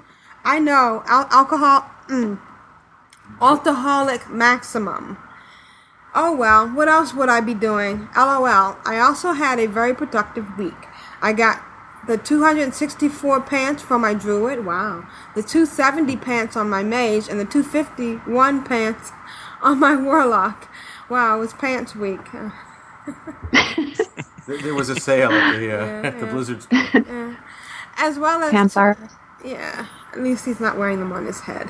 I 0.45 0.59
know 0.59 1.05
al- 1.07 1.29
alcohol, 1.31 1.89
mm, 2.09 2.41
alcoholic 3.41 4.29
maximum. 4.31 5.19
Oh 6.15 6.35
well, 6.35 6.69
what 6.69 6.89
else 6.89 7.13
would 7.15 7.29
I 7.29 7.41
be 7.41 7.55
doing? 7.55 8.09
LOL. 8.17 8.77
I 8.85 8.99
also 8.99 9.33
had 9.33 9.59
a 9.59 9.67
very 9.67 9.95
productive 9.95 10.57
week. 10.59 10.75
I 11.21 11.33
got 11.33 11.63
the 12.07 12.17
264 12.17 13.41
pants 13.43 13.83
for 13.83 13.99
my 13.99 14.15
druid, 14.15 14.65
wow. 14.65 15.07
The 15.35 15.43
270 15.43 16.17
pants 16.17 16.57
on 16.57 16.71
my 16.71 16.83
mage, 16.83 17.29
and 17.29 17.39
the 17.41 17.45
251 17.45 18.65
pants 18.65 19.13
on 19.63 19.81
my 19.81 19.97
warlock. 19.97 20.69
Wow, 21.11 21.37
it 21.37 21.41
was 21.41 21.53
pants 21.53 21.95
week. 21.95 22.21
There, 24.47 24.63
there 24.63 24.75
was 24.75 24.89
a 24.89 24.97
sale 25.01 25.31
at 25.33 25.59
the, 25.59 25.73
uh, 25.73 25.87
Yeah, 25.87 26.03
at 26.05 26.21
the 26.21 26.27
yeah. 26.27 26.33
Blizzard 26.33 26.63
store. 26.63 26.81
Yeah. 26.95 27.37
As 27.99 28.19
well 28.19 28.43
as 28.43 28.51
Pants 28.53 28.77
are. 28.77 28.97
Yeah, 29.45 29.87
at 30.13 30.23
least 30.23 30.45
he's 30.45 30.61
not 30.61 30.79
wearing 30.79 31.01
them 31.01 31.13
on 31.13 31.27
his 31.27 31.41
head. 31.41 31.69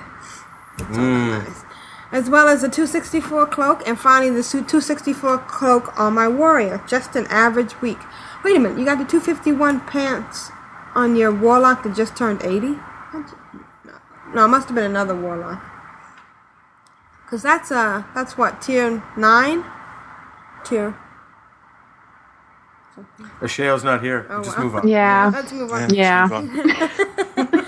Mm. 0.78 1.64
As 2.12 2.30
well 2.30 2.48
as 2.48 2.62
the 2.62 2.68
264 2.68 3.46
cloak, 3.46 3.82
and 3.86 3.98
finally 3.98 4.30
the 4.30 4.42
su- 4.42 4.58
264 4.58 5.38
cloak 5.38 5.98
on 5.98 6.14
my 6.14 6.28
warrior. 6.28 6.82
Just 6.86 7.16
an 7.16 7.26
average 7.28 7.80
week. 7.82 7.98
Wait 8.44 8.56
a 8.56 8.60
minute, 8.60 8.78
you 8.78 8.84
got 8.84 8.98
the 8.98 9.04
251 9.04 9.80
pants 9.80 10.50
on 10.94 11.16
your 11.16 11.32
warlock 11.32 11.82
that 11.82 11.96
just 11.96 12.16
turned 12.16 12.42
80? 12.42 12.68
No, 12.68 12.78
no 14.34 14.44
it 14.44 14.48
must 14.48 14.68
have 14.68 14.74
been 14.74 14.84
another 14.84 15.14
warlock. 15.16 15.62
Cause 17.28 17.42
that's 17.42 17.72
uh 17.72 18.04
that's 18.14 18.38
what 18.38 18.62
tier 18.62 19.02
nine, 19.16 19.64
tier. 20.64 20.96
Ashayo's 23.40 23.82
not 23.84 24.02
here. 24.02 24.26
Oh, 24.30 24.42
Just 24.42 24.56
wow. 24.56 24.64
move 24.64 24.76
on. 24.76 24.88
Yeah. 24.88 25.30
Let's 25.34 25.52
move 25.52 25.72
on. 25.72 25.92
Yeah. 25.92 26.28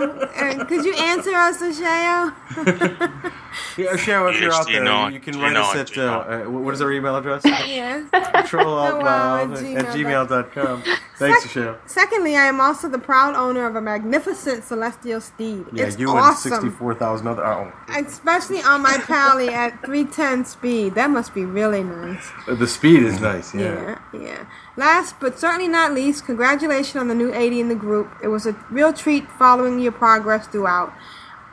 um, 0.00 0.66
could 0.66 0.84
you 0.84 0.94
answer 0.94 1.34
us, 1.34 1.60
Ashayo? 1.60 3.32
Yeah, 3.76 3.92
Ashayo, 3.92 4.32
if 4.34 4.40
you're 4.40 4.52
out 4.52 4.66
there, 4.66 4.82
not, 4.82 5.12
you 5.12 5.20
can 5.20 5.38
write 5.38 5.56
us 5.56 5.74
at, 5.74 5.98
uh, 5.98 6.02
uh, 6.02 6.50
what 6.50 6.72
is 6.74 6.80
our 6.80 6.92
email 6.92 7.16
address? 7.16 7.42
yes. 7.44 8.08
Control 8.10 8.74
Alt 8.74 9.02
Wow, 9.02 9.44
at 9.44 9.50
at 9.50 9.86
gmail 9.94 10.26
gmail.com. 10.26 10.82
Thanks, 11.16 11.42
Sec- 11.42 11.50
Ashayo. 11.50 11.78
Secondly, 11.86 12.36
I 12.36 12.46
am 12.46 12.60
also 12.60 12.88
the 12.88 12.98
proud 12.98 13.34
owner 13.34 13.66
of 13.66 13.76
a 13.76 13.80
magnificent 13.80 14.64
celestial 14.64 15.20
steed. 15.20 15.66
Yeah, 15.72 15.84
it's 15.86 15.98
you 15.98 16.08
awesome. 16.10 16.52
and 16.52 16.62
64,000 16.62 17.26
other. 17.26 17.44
Oh, 17.44 17.72
Especially 17.88 18.62
on 18.62 18.82
my 18.82 18.98
pally 19.04 19.48
at 19.48 19.72
310 19.84 20.44
speed. 20.44 20.94
That 20.94 21.10
must 21.10 21.34
be 21.34 21.44
really 21.44 21.82
nice. 21.82 22.30
Uh, 22.48 22.54
the 22.54 22.66
speed 22.66 23.02
is 23.02 23.20
nice, 23.20 23.54
yeah. 23.54 23.98
Yeah, 24.12 24.20
yeah. 24.20 24.44
Last 24.76 25.16
but 25.20 25.38
certainly 25.38 25.68
not 25.68 25.92
least, 25.92 26.24
congratulations 26.24 26.96
on 26.96 27.08
the 27.08 27.14
new 27.14 27.32
80 27.32 27.60
in 27.60 27.68
the 27.68 27.74
group. 27.74 28.10
It 28.22 28.28
was 28.28 28.46
a 28.46 28.52
real 28.70 28.92
treat 28.92 29.30
following 29.30 29.78
your 29.80 29.92
progress 29.92 30.46
throughout. 30.46 30.92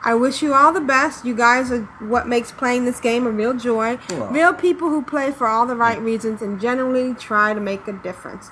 I 0.02 0.14
wish 0.14 0.40
you 0.40 0.54
all 0.54 0.72
the 0.72 0.80
best. 0.80 1.26
You 1.26 1.34
guys 1.34 1.70
are 1.70 1.82
what 2.00 2.26
makes 2.26 2.50
playing 2.52 2.86
this 2.86 3.00
game 3.00 3.26
a 3.26 3.30
real 3.30 3.52
joy. 3.52 3.96
Aw. 3.96 4.28
Real 4.30 4.54
people 4.54 4.88
who 4.88 5.02
play 5.02 5.30
for 5.30 5.46
all 5.46 5.66
the 5.66 5.76
right 5.76 6.00
reasons 6.00 6.40
and 6.40 6.58
generally 6.58 7.14
try 7.14 7.52
to 7.52 7.60
make 7.60 7.86
a 7.86 7.92
difference. 7.92 8.50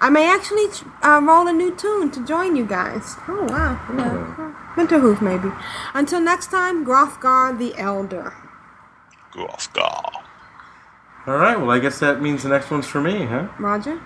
I 0.00 0.10
may 0.10 0.32
actually 0.32 0.66
uh, 1.02 1.20
roll 1.22 1.48
a 1.48 1.52
new 1.52 1.74
toon 1.74 2.10
to 2.12 2.24
join 2.24 2.54
you 2.54 2.66
guys. 2.66 3.16
Oh, 3.26 3.46
wow. 3.48 3.80
Yeah. 3.96 4.54
Winterhoof, 4.76 5.20
maybe. 5.20 5.50
Until 5.94 6.20
next 6.20 6.50
time, 6.50 6.84
Grothgar 6.84 7.58
the 7.58 7.76
Elder. 7.76 8.34
Grothgar. 9.32 10.23
All 11.26 11.36
right, 11.36 11.58
well, 11.58 11.70
I 11.70 11.78
guess 11.78 11.98
that 12.00 12.20
means 12.20 12.42
the 12.42 12.50
next 12.50 12.70
one's 12.70 12.86
for 12.86 13.00
me, 13.00 13.24
huh? 13.24 13.48
Roger? 13.58 14.00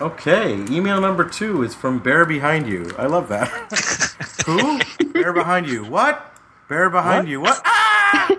Okay, 0.00 0.54
email 0.70 1.00
number 1.00 1.28
two 1.28 1.62
is 1.62 1.74
from 1.74 1.98
Bear 1.98 2.24
Behind 2.24 2.66
You. 2.66 2.90
I 2.98 3.06
love 3.06 3.28
that. 3.28 3.48
Who? 4.46 4.80
Bear 5.12 5.32
Behind 5.32 5.68
You. 5.68 5.84
What? 5.84 6.34
Bear 6.68 6.88
Behind 6.88 7.28
You. 7.28 7.40
What? 7.40 7.60
Ah 7.64 8.30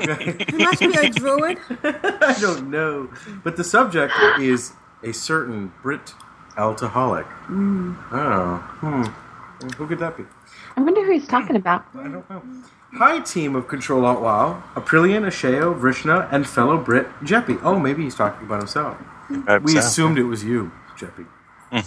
You 0.00 0.58
must 0.58 0.80
be 0.80 0.94
a 0.94 1.10
druid. 1.10 1.58
I 1.84 2.36
don't 2.40 2.70
know. 2.70 3.10
But 3.44 3.56
the 3.56 3.64
subject 3.64 4.12
is 4.38 4.72
a 5.02 5.12
certain 5.12 5.72
Brit 5.82 6.14
alcoholic. 6.56 7.26
Mm. 7.48 7.96
Oh, 8.12 8.56
hmm. 8.80 9.66
Who 9.76 9.86
could 9.86 9.98
that 10.00 10.16
be? 10.16 10.24
I 10.76 10.80
wonder 10.80 11.04
who 11.04 11.12
he's 11.12 11.28
talking 11.28 11.56
about. 11.56 11.84
I 11.94 12.04
don't 12.04 12.28
know. 12.30 12.42
Hi, 12.94 13.20
team 13.20 13.54
of 13.54 13.68
Control 13.68 14.04
Alt 14.04 14.20
WoW. 14.20 14.62
Aprillian, 14.74 15.22
Ashayo, 15.24 15.78
Vrishna, 15.78 16.28
and 16.32 16.46
fellow 16.46 16.76
Brit, 16.76 17.06
Jeppy. 17.22 17.60
Oh, 17.62 17.78
maybe 17.78 18.02
he's 18.02 18.16
talking 18.16 18.44
about 18.46 18.58
himself. 18.58 18.96
Hope 19.46 19.62
we 19.62 19.72
so. 19.72 19.78
assumed 19.78 20.18
it 20.18 20.24
was 20.24 20.42
you, 20.44 20.72
Jeppy. 20.98 21.26
Hmm. 21.70 21.78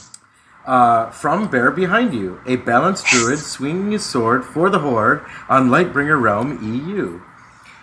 Uh, 0.65 1.09
from 1.11 1.49
Bear 1.51 1.71
Behind 1.71 2.13
You, 2.13 2.39
a 2.45 2.55
balanced 2.55 3.05
druid 3.07 3.39
swinging 3.39 3.91
his 3.91 4.05
sword 4.05 4.45
for 4.45 4.69
the 4.69 4.79
Horde 4.79 5.25
on 5.49 5.67
Lightbringer 5.69 6.19
Realm 6.21 6.57
EU. 6.87 7.19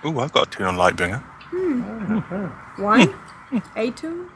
Ooh, 0.06 0.18
I've 0.18 0.32
got 0.32 0.46
a 0.48 0.50
toon 0.50 0.66
on 0.66 0.76
Lightbringer. 0.76 1.22
Hmm. 1.22 2.20
Oh, 2.30 2.82
One? 2.82 3.08
Hmm. 3.08 3.58
A 3.76 3.90
toon? 3.90 4.29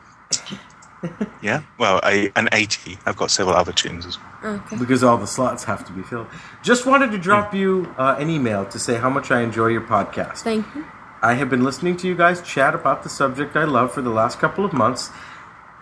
Yeah, 1.43 1.62
well, 1.78 2.01
a, 2.05 2.31
an 2.36 2.48
80. 2.52 2.98
I've 3.05 3.16
got 3.16 3.31
several 3.31 3.55
other 3.55 3.72
toons 3.72 4.06
as 4.06 4.18
well. 4.18 4.55
Okay. 4.55 4.76
Because 4.78 5.05
all 5.05 5.18
the 5.18 5.26
slots 5.26 5.64
have 5.64 5.85
to 5.86 5.93
be 5.93 6.02
filled. 6.02 6.26
Just 6.62 6.86
wanted 6.86 7.10
to 7.12 7.18
drop 7.18 7.52
you 7.52 7.94
uh, 7.98 8.16
an 8.18 8.31
email 8.31 8.64
to 8.66 8.78
say 8.78 8.97
how 8.97 9.10
much 9.10 9.31
I 9.31 9.43
enjoy 9.43 9.66
your 9.66 9.82
podcast. 9.82 10.39
Thank 10.39 10.66
you. 10.74 10.86
I 11.20 11.35
have 11.35 11.51
been 11.51 11.62
listening 11.64 11.97
to 11.98 12.06
you 12.06 12.14
guys 12.14 12.40
chat 12.43 12.74
about 12.74 13.02
the 13.02 13.09
subject 13.09 13.56
I 13.56 13.64
love 13.64 13.93
for 13.93 14.02
the 14.02 14.10
last 14.10 14.39
couple 14.39 14.64
of 14.64 14.72
months, 14.72 15.10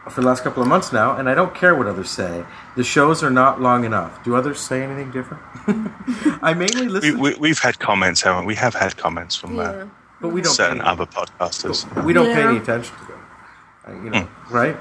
for 0.08 0.20
the 0.20 0.26
last 0.26 0.42
couple 0.42 0.62
of 0.62 0.68
months 0.68 0.92
now, 0.92 1.16
and 1.16 1.28
I 1.28 1.34
don't 1.34 1.54
care 1.54 1.74
what 1.74 1.86
others 1.86 2.10
say. 2.10 2.44
The 2.76 2.84
shows 2.84 3.22
are 3.22 3.30
not 3.30 3.60
long 3.60 3.84
enough. 3.84 4.22
Do 4.24 4.34
others 4.34 4.58
say 4.60 4.82
anything 4.82 5.10
different? 5.12 5.42
I 6.42 6.54
mainly 6.54 6.88
listen. 6.88 7.18
we, 7.18 7.34
we've 7.36 7.58
had 7.58 7.78
comments, 7.78 8.22
haven't 8.22 8.46
we? 8.46 8.52
We 8.52 8.56
have 8.56 8.74
had 8.74 8.96
comments 8.96 9.36
from 9.36 9.58
uh, 9.58 9.86
but 10.20 10.28
we 10.28 10.40
don't. 10.40 10.52
certain 10.52 10.78
pay, 10.78 10.84
other 10.84 11.06
podcasters. 11.06 12.04
we 12.04 12.12
don't 12.12 12.32
pay 12.32 12.42
any 12.42 12.58
attention 12.58 12.96
to 12.96 13.04
them. 13.06 13.20
Uh, 13.86 14.04
you 14.04 14.10
know, 14.10 14.28
right? 14.50 14.76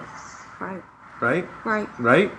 Right. 0.62 0.84
Right? 1.20 1.48
Right. 1.66 2.00
Right? 2.00 2.32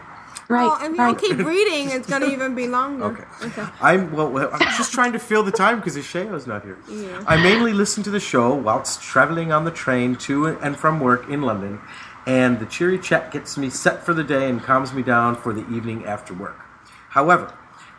Right. 0.48 0.66
Well, 0.66 0.76
if 0.76 0.82
you 0.82 0.96
right. 0.96 1.18
don't 1.18 1.20
keep 1.20 1.46
reading, 1.46 1.90
it's 1.90 2.08
gonna 2.08 2.26
even 2.26 2.54
be 2.54 2.68
longer. 2.68 3.04
Okay. 3.04 3.24
Okay. 3.46 3.66
I'm 3.80 4.12
well. 4.12 4.30
well, 4.30 4.50
I'm 4.52 4.60
just 4.76 4.92
trying 4.92 5.12
to 5.12 5.18
fill 5.18 5.42
the 5.42 5.52
time 5.52 5.78
because 5.78 5.96
Ashayo's 5.96 6.46
not 6.46 6.62
here. 6.62 6.78
Yeah. 6.88 7.24
I 7.26 7.36
mainly 7.42 7.72
listen 7.72 8.02
to 8.04 8.10
the 8.10 8.20
show 8.20 8.54
whilst 8.54 9.02
traveling 9.02 9.52
on 9.52 9.64
the 9.64 9.70
train 9.70 10.16
to 10.16 10.46
and 10.46 10.76
from 10.76 11.00
work 11.00 11.28
in 11.28 11.42
London, 11.42 11.80
and 12.26 12.60
the 12.60 12.66
cheery 12.66 12.98
chat 12.98 13.30
gets 13.30 13.56
me 13.56 13.70
set 13.70 14.04
for 14.04 14.14
the 14.14 14.24
day 14.24 14.48
and 14.48 14.62
calms 14.62 14.92
me 14.92 15.02
down 15.02 15.36
for 15.36 15.52
the 15.52 15.68
evening 15.74 16.04
after 16.04 16.34
work. 16.34 16.58
However, 17.10 17.52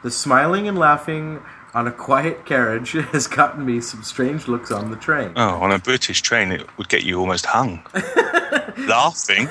the 0.03 0.11
smiling 0.11 0.67
and 0.67 0.77
laughing 0.77 1.41
on 1.73 1.87
a 1.87 1.91
quiet 1.91 2.45
carriage 2.45 2.91
has 3.11 3.27
gotten 3.27 3.65
me 3.65 3.81
some 3.81 4.03
strange 4.03 4.47
looks 4.47 4.71
on 4.71 4.91
the 4.91 4.97
train. 4.97 5.33
Oh, 5.35 5.61
on 5.61 5.71
a 5.71 5.79
British 5.79 6.21
train, 6.21 6.51
it 6.51 6.77
would 6.77 6.89
get 6.89 7.03
you 7.03 7.19
almost 7.19 7.45
hung. 7.45 7.83
Laughing. 8.77 9.49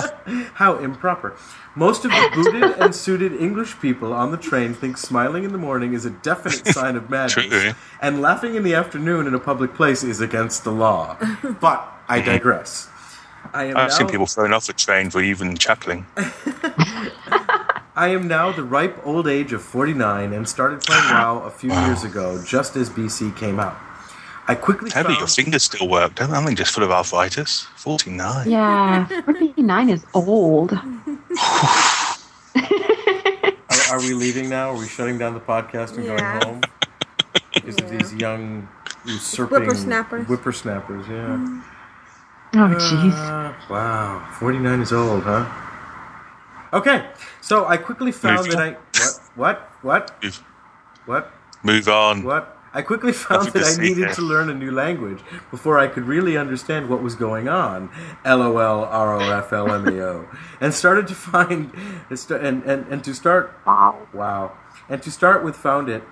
How 0.54 0.78
improper. 0.78 1.36
Most 1.74 2.04
of 2.04 2.10
the 2.10 2.30
booted 2.34 2.78
and 2.80 2.94
suited 2.94 3.34
English 3.34 3.80
people 3.80 4.12
on 4.12 4.30
the 4.30 4.36
train 4.36 4.74
think 4.74 4.96
smiling 4.96 5.44
in 5.44 5.52
the 5.52 5.58
morning 5.58 5.92
is 5.92 6.04
a 6.04 6.10
definite 6.10 6.66
sign 6.74 6.96
of 6.96 7.10
madness, 7.10 7.46
True. 7.46 7.72
and 8.00 8.22
laughing 8.22 8.54
in 8.54 8.62
the 8.62 8.74
afternoon 8.74 9.26
in 9.26 9.34
a 9.34 9.40
public 9.40 9.74
place 9.74 10.04
is 10.04 10.20
against 10.20 10.64
the 10.64 10.72
law. 10.72 11.16
But 11.60 11.88
I 12.08 12.20
mm-hmm. 12.20 12.30
digress. 12.30 12.88
I 13.52 13.68
I've 13.68 13.74
now, 13.74 13.88
seen 13.88 14.08
people 14.08 14.26
thrown 14.26 14.52
off 14.52 14.66
the 14.66 14.72
train 14.72 15.10
for 15.10 15.20
even 15.20 15.56
chuckling. 15.56 16.06
I 17.96 18.08
am 18.08 18.26
now 18.26 18.50
the 18.50 18.64
ripe 18.64 19.06
old 19.06 19.28
age 19.28 19.52
of 19.52 19.62
49 19.62 20.32
and 20.32 20.48
started 20.48 20.80
playing 20.80 21.04
WoW 21.10 21.42
a 21.44 21.50
few 21.50 21.72
years 21.72 22.02
ago, 22.02 22.42
just 22.44 22.76
as 22.76 22.90
BC 22.90 23.36
came 23.36 23.60
out. 23.60 23.76
I 24.46 24.54
quickly 24.54 24.90
Tell 24.90 25.04
me 25.04 25.08
found 25.08 25.18
your 25.20 25.28
fingers 25.28 25.62
still 25.64 25.88
work. 25.88 26.14
Don't 26.16 26.30
I 26.30 26.44
think 26.44 26.58
just 26.58 26.72
full 26.74 26.84
of 26.84 26.90
arthritis. 26.90 27.62
49. 27.76 28.50
Yeah, 28.50 29.06
49 29.22 29.88
is 29.90 30.04
old. 30.14 30.72
Are, 32.54 33.96
are 33.96 33.98
we 34.00 34.14
leaving 34.14 34.48
now? 34.48 34.70
Are 34.70 34.76
we 34.78 34.86
shutting 34.86 35.18
down 35.18 35.34
the 35.34 35.40
podcast 35.40 35.96
and 35.96 36.04
Yeah. 36.04 36.16
going 36.16 36.42
home? 36.44 36.60
Because 37.54 37.76
of 37.82 37.90
these 37.90 38.12
young 38.14 38.68
usurping 39.04 39.58
Whippersnappers. 39.60 40.26
Whippersnappers, 40.26 41.06
yeah. 41.08 41.60
Oh, 42.56 42.68
jeez. 42.78 43.12
Uh, 43.14 43.52
wow, 43.68 44.26
49 44.38 44.80
is 44.82 44.92
old, 44.92 45.22
huh? 45.24 45.44
Okay, 46.72 47.06
so 47.40 47.66
I 47.66 47.76
quickly 47.76 48.12
found 48.12 48.50
that 48.50 48.58
I. 48.58 48.76
What? 49.34 49.70
What? 49.82 50.12
What? 50.22 50.22
Move, 50.22 50.42
What? 51.06 51.32
move 51.62 51.88
on. 51.88 52.22
What? 52.22 52.53
I 52.74 52.82
quickly 52.82 53.12
found 53.26 53.48
that 53.52 53.64
I 53.64 53.80
needed 53.80 54.08
there. 54.08 54.14
to 54.14 54.22
learn 54.22 54.50
a 54.50 54.54
new 54.54 54.72
language 54.72 55.20
before 55.50 55.78
I 55.78 55.86
could 55.86 56.04
really 56.04 56.36
understand 56.36 56.88
what 56.90 57.02
was 57.02 57.14
going 57.14 57.48
on. 57.48 57.90
LOL, 58.26 58.82
ROF, 58.82 59.50
LMAO. 59.50 60.36
And 60.60 60.74
started 60.74 61.06
to 61.08 61.14
find. 61.14 61.72
And, 62.10 62.64
and, 62.64 62.86
and 62.88 63.04
to 63.04 63.14
start. 63.14 63.54
Wow. 63.64 64.08
Wow. 64.12 64.52
And 64.88 65.02
to 65.02 65.10
start 65.10 65.44
with, 65.44 65.56
found 65.56 65.88
it 65.88 66.02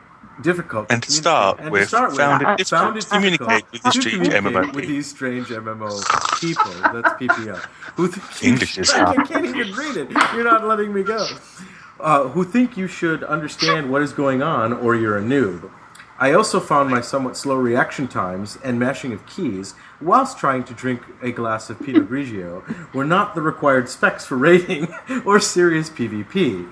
difficult. 0.40 0.86
And 0.90 1.02
to 1.02 1.10
start 1.10 1.60
and 1.60 1.70
with, 1.70 1.90
found 1.90 2.42
it 2.42 2.56
difficult 2.56 3.00
to 3.00 3.06
communicate 3.08 3.64
with 3.72 3.82
these 3.82 3.92
to 3.92 4.00
strange 4.00 4.14
communicate 4.28 4.54
MMO 4.54 4.74
with 4.74 4.86
these 4.86 5.06
strange 5.10 5.46
MMO 5.48 6.40
people. 6.40 6.72
That's 6.92 7.12
PPO. 7.20 7.56
Who 7.96 8.08
think 8.08 8.44
English 8.44 8.78
is 8.78 8.90
I 8.94 9.04
hard. 9.04 9.28
can't 9.28 9.44
even 9.44 9.72
read 9.74 9.96
it. 9.96 10.10
You're 10.34 10.44
not 10.44 10.64
letting 10.64 10.94
me 10.94 11.02
go. 11.02 11.26
Uh, 12.00 12.28
who 12.28 12.44
think 12.44 12.76
you 12.76 12.86
should 12.86 13.22
understand 13.24 13.90
what 13.90 14.02
is 14.02 14.12
going 14.12 14.42
on, 14.42 14.72
or 14.72 14.94
you're 14.94 15.18
a 15.18 15.22
noob. 15.22 15.70
I 16.22 16.34
also 16.34 16.60
found 16.60 16.88
my 16.88 17.00
somewhat 17.00 17.36
slow 17.36 17.56
reaction 17.56 18.06
times 18.06 18.56
and 18.62 18.78
mashing 18.78 19.12
of 19.12 19.26
keys 19.26 19.74
whilst 20.00 20.38
trying 20.38 20.62
to 20.62 20.72
drink 20.72 21.02
a 21.20 21.32
glass 21.32 21.68
of 21.68 21.80
Pinot 21.80 22.08
Grigio 22.08 22.62
were 22.94 23.04
not 23.04 23.34
the 23.34 23.42
required 23.42 23.88
specs 23.88 24.24
for 24.24 24.36
raiding 24.36 24.86
or 25.24 25.40
serious 25.40 25.90
PvP. 25.90 26.70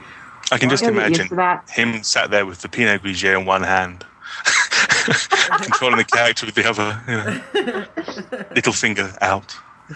I 0.53 0.59
can 0.59 0.71
just 0.71 0.85
You'll 0.85 0.95
get 0.95 1.09
used 1.09 1.33
imagine 1.33 1.65
him 1.69 2.01
sat 2.05 2.31
there 2.31 2.47
with 2.47 2.63
the 2.63 2.69
Pinot 2.69 3.03
Grigio 3.03 3.41
in 3.41 3.45
one 3.45 3.65
hand, 3.65 4.07
controlling 5.63 5.97
the 5.97 6.05
character 6.05 6.47
with 6.47 6.55
the 6.55 6.69
other, 6.71 7.03
you 7.09 7.17
know, 7.17 8.45
little 8.55 8.73
finger 8.73 9.13
out. 9.21 9.53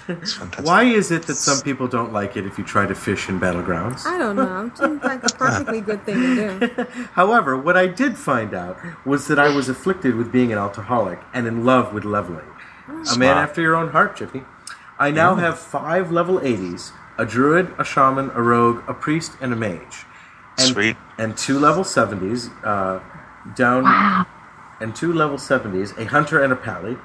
It's 0.08 0.32
fantastic. 0.34 0.64
Why 0.64 0.84
is 0.84 1.10
it 1.10 1.22
that 1.24 1.36
some 1.36 1.60
people 1.62 1.88
don't 1.88 2.12
like 2.12 2.36
it 2.36 2.46
if 2.46 2.58
you 2.58 2.64
try 2.64 2.86
to 2.86 2.94
fish 2.94 3.28
in 3.28 3.40
battlegrounds? 3.40 4.04
I 4.06 4.18
don't 4.18 4.36
know. 4.36 4.66
It 4.66 4.78
seems 4.78 5.02
like 5.02 5.22
a 5.24 5.34
perfectly 5.34 5.80
good 5.80 6.04
thing 6.04 6.16
to 6.16 6.58
do. 6.58 6.84
However, 7.12 7.56
what 7.56 7.76
I 7.76 7.86
did 7.86 8.16
find 8.16 8.54
out 8.54 8.78
was 9.06 9.28
that 9.28 9.38
I 9.38 9.54
was 9.54 9.68
afflicted 9.68 10.14
with 10.16 10.32
being 10.32 10.52
an 10.52 10.58
altaholic 10.58 11.22
and 11.32 11.46
in 11.46 11.64
love 11.64 11.92
with 11.92 12.04
leveling. 12.04 12.46
A 12.88 13.18
man 13.18 13.38
after 13.38 13.60
your 13.62 13.76
own 13.76 13.90
heart, 13.90 14.16
Jeppy. 14.16 14.44
I 14.98 15.10
now 15.10 15.34
have 15.36 15.58
five 15.58 16.12
level 16.12 16.38
80s 16.38 16.92
a 17.16 17.24
druid, 17.24 17.72
a 17.78 17.84
shaman, 17.84 18.30
a 18.34 18.42
rogue, 18.42 18.82
a 18.88 18.94
priest, 18.94 19.32
and 19.40 19.52
a 19.52 19.56
mage. 19.56 20.04
And, 20.58 20.72
Sweet. 20.72 20.96
And 21.18 21.36
two 21.36 21.58
level 21.58 21.84
70s, 21.84 22.50
uh, 22.64 23.00
down. 23.54 24.26
And 24.80 24.94
two 24.94 25.12
level 25.12 25.36
70s, 25.36 25.96
a 25.96 26.06
hunter 26.06 26.42
and 26.42 26.52
a 26.52 26.56
pally. 26.56 26.96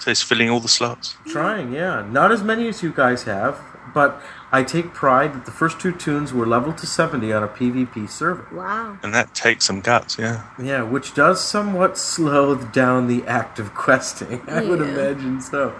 So 0.00 0.10
it's 0.10 0.22
filling 0.22 0.50
all 0.50 0.60
the 0.60 0.68
slots. 0.68 1.16
Trying, 1.26 1.72
yeah. 1.72 2.06
Not 2.08 2.30
as 2.32 2.42
many 2.42 2.68
as 2.68 2.82
you 2.82 2.92
guys 2.92 3.24
have, 3.24 3.58
but 3.94 4.20
I 4.52 4.62
take 4.62 4.92
pride 4.94 5.34
that 5.34 5.44
the 5.44 5.50
first 5.50 5.80
two 5.80 5.92
toons 5.92 6.32
were 6.32 6.46
leveled 6.46 6.78
to 6.78 6.86
70 6.86 7.32
on 7.32 7.42
a 7.42 7.48
PvP 7.48 8.08
server. 8.08 8.46
Wow. 8.54 8.98
And 9.02 9.12
that 9.14 9.34
takes 9.34 9.64
some 9.64 9.80
guts, 9.80 10.18
yeah. 10.18 10.44
Yeah, 10.62 10.82
which 10.82 11.14
does 11.14 11.42
somewhat 11.42 11.98
slow 11.98 12.54
down 12.56 13.08
the 13.08 13.24
act 13.26 13.58
of 13.58 13.74
questing. 13.86 14.42
I 14.48 14.62
would 14.64 14.80
imagine 14.80 15.40
so. 15.40 15.74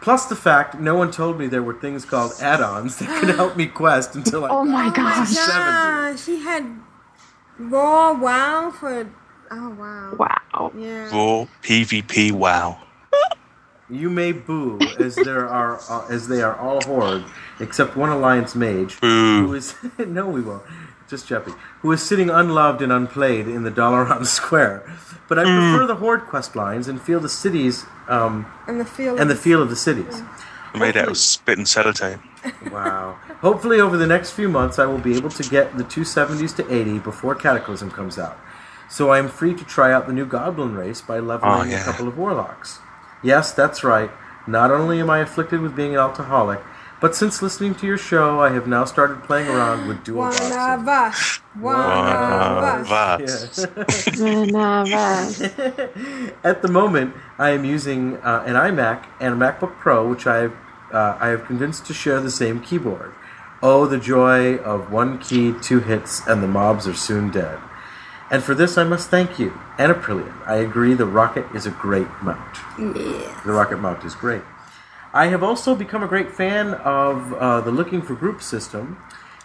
Plus 0.00 0.26
the 0.26 0.36
fact 0.36 0.76
no 0.78 0.94
one 0.94 1.10
told 1.10 1.38
me 1.40 1.48
there 1.48 1.62
were 1.62 1.74
things 1.74 2.04
called 2.04 2.32
add-ons 2.40 2.98
that 2.98 3.08
could 3.20 3.34
help 3.34 3.56
me 3.56 3.66
quest 3.66 4.14
until 4.14 4.44
I 4.44 4.48
Oh 4.50 4.64
my 4.64 4.86
got 4.86 4.94
gosh. 4.96 5.28
to 5.30 5.34
70. 5.34 5.60
Ah, 5.60 6.14
she 6.16 6.38
had 6.40 6.64
raw 7.58 8.12
wow 8.12 8.70
for. 8.70 9.10
Oh 9.50 9.70
wow. 9.70 10.14
Wow. 10.16 10.72
Yeah. 10.76 11.10
Raw 11.10 11.46
PvP 11.62 12.30
wow. 12.30 12.78
You 13.90 14.10
may 14.10 14.32
boo 14.32 14.78
as 14.98 15.14
there 15.16 15.48
are 15.48 15.80
uh, 15.88 16.06
as 16.08 16.28
they 16.28 16.42
are 16.42 16.56
all 16.56 16.80
horde 16.82 17.24
except 17.60 17.96
one 17.96 18.10
alliance 18.10 18.54
mage 18.54 19.00
Boo. 19.00 19.46
who 19.46 19.54
is 19.54 19.74
no 19.98 20.28
we 20.28 20.42
won't 20.42 20.62
just 21.08 21.26
Jeppy 21.26 21.56
who 21.80 21.90
is 21.92 22.02
sitting 22.02 22.28
unloved 22.28 22.82
and 22.82 22.92
unplayed 22.92 23.48
in 23.48 23.62
the 23.64 23.70
Dalaran 23.70 24.26
Square. 24.38 24.82
But 25.28 25.38
I 25.38 25.44
prefer 25.44 25.86
the 25.86 25.96
horde 25.96 26.22
quest 26.22 26.54
lines 26.56 26.88
and 26.88 27.00
feel 27.00 27.20
the 27.20 27.28
cities 27.28 27.84
um, 28.08 28.46
And 28.66 28.80
the 28.80 28.84
feel. 28.84 29.18
and 29.18 29.30
the 29.30 29.36
feel 29.36 29.60
of 29.62 29.68
the 29.70 29.76
cities. 29.76 30.22
I 30.74 30.78
Made 30.78 30.96
out 30.96 31.08
of 31.08 31.16
spit 31.18 31.58
and 31.58 31.66
sellotape. 31.66 32.20
Wow. 32.70 33.18
Hopefully, 33.40 33.78
over 33.80 33.96
the 33.96 34.06
next 34.06 34.30
few 34.30 34.48
months, 34.48 34.78
I 34.78 34.86
will 34.86 34.98
be 34.98 35.16
able 35.16 35.28
to 35.30 35.42
get 35.50 35.76
the 35.76 35.82
270s 35.84 36.54
to 36.56 36.72
80 36.74 37.00
before 37.00 37.34
Cataclysm 37.34 37.90
comes 37.90 38.16
out. 38.18 38.38
So 38.88 39.10
I 39.10 39.18
am 39.18 39.28
free 39.28 39.54
to 39.54 39.64
try 39.64 39.92
out 39.92 40.06
the 40.06 40.12
new 40.12 40.24
Goblin 40.24 40.74
race 40.74 41.00
by 41.02 41.18
leveling 41.18 41.52
Oh, 41.52 41.64
yeah. 41.64 41.82
a 41.82 41.84
couple 41.84 42.06
of 42.08 42.16
Warlocks. 42.16 42.78
Yes, 43.22 43.52
that's 43.52 43.82
right. 43.84 44.10
Not 44.46 44.70
only 44.70 45.00
am 45.00 45.10
I 45.10 45.18
afflicted 45.18 45.60
with 45.60 45.76
being 45.76 45.94
an 45.94 46.00
altaholic, 46.00 46.62
but 47.00 47.14
since 47.14 47.42
listening 47.42 47.74
to 47.76 47.86
your 47.86 47.98
show, 47.98 48.40
I 48.40 48.50
have 48.50 48.66
now 48.66 48.84
started 48.84 49.22
playing 49.22 49.48
around 49.48 49.86
with 49.86 50.02
dual 50.02 50.18
One 50.18 50.30
boxing. 50.32 50.52
of 50.52 50.88
us. 50.88 51.40
One 51.60 51.76
of 51.76 52.90
us. 52.90 53.66
Vas. 53.68 55.30
At 56.42 56.62
the 56.62 56.68
moment, 56.68 57.14
I 57.38 57.50
am 57.50 57.64
using 57.64 58.16
uh, 58.18 58.42
an 58.46 58.54
iMac 58.54 59.04
and 59.20 59.34
a 59.34 59.36
MacBook 59.36 59.78
Pro, 59.78 60.08
which 60.08 60.26
I 60.26 60.38
have, 60.38 60.52
uh, 60.92 61.16
I 61.20 61.28
have 61.28 61.44
convinced 61.44 61.86
to 61.86 61.94
share 61.94 62.20
the 62.20 62.30
same 62.32 62.60
keyboard. 62.60 63.12
Oh, 63.62 63.86
the 63.86 63.98
joy 63.98 64.56
of 64.56 64.90
one 64.90 65.18
key, 65.18 65.54
two 65.60 65.80
hits, 65.80 66.26
and 66.26 66.42
the 66.42 66.48
mobs 66.48 66.88
are 66.88 66.94
soon 66.94 67.30
dead. 67.30 67.58
And 68.30 68.42
for 68.42 68.54
this, 68.54 68.76
I 68.76 68.84
must 68.84 69.08
thank 69.08 69.38
you 69.38 69.58
and 69.78 69.92
Aprillian. 69.92 70.46
I 70.46 70.56
agree 70.56 70.94
the 70.94 71.06
Rocket 71.06 71.46
is 71.54 71.66
a 71.66 71.70
great 71.70 72.08
mount. 72.22 72.58
Yeah. 72.78 73.40
The 73.44 73.52
Rocket 73.52 73.78
mount 73.78 74.04
is 74.04 74.14
great. 74.14 74.42
I 75.14 75.26
have 75.26 75.42
also 75.42 75.74
become 75.74 76.02
a 76.02 76.06
great 76.06 76.30
fan 76.30 76.74
of 76.74 77.32
uh, 77.32 77.62
the 77.62 77.70
looking 77.70 78.02
for 78.02 78.14
group 78.14 78.42
system 78.42 78.98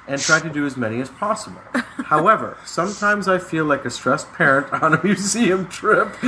and 0.07 0.19
try 0.19 0.39
to 0.39 0.49
do 0.49 0.65
as 0.65 0.75
many 0.75 0.99
as 0.99 1.09
possible. 1.09 1.61
However, 2.05 2.57
sometimes 2.65 3.27
I 3.27 3.37
feel 3.37 3.65
like 3.65 3.85
a 3.85 3.89
stressed 3.89 4.31
parent 4.33 4.71
on 4.83 4.93
a 4.93 5.03
museum 5.03 5.67
trip 5.67 6.21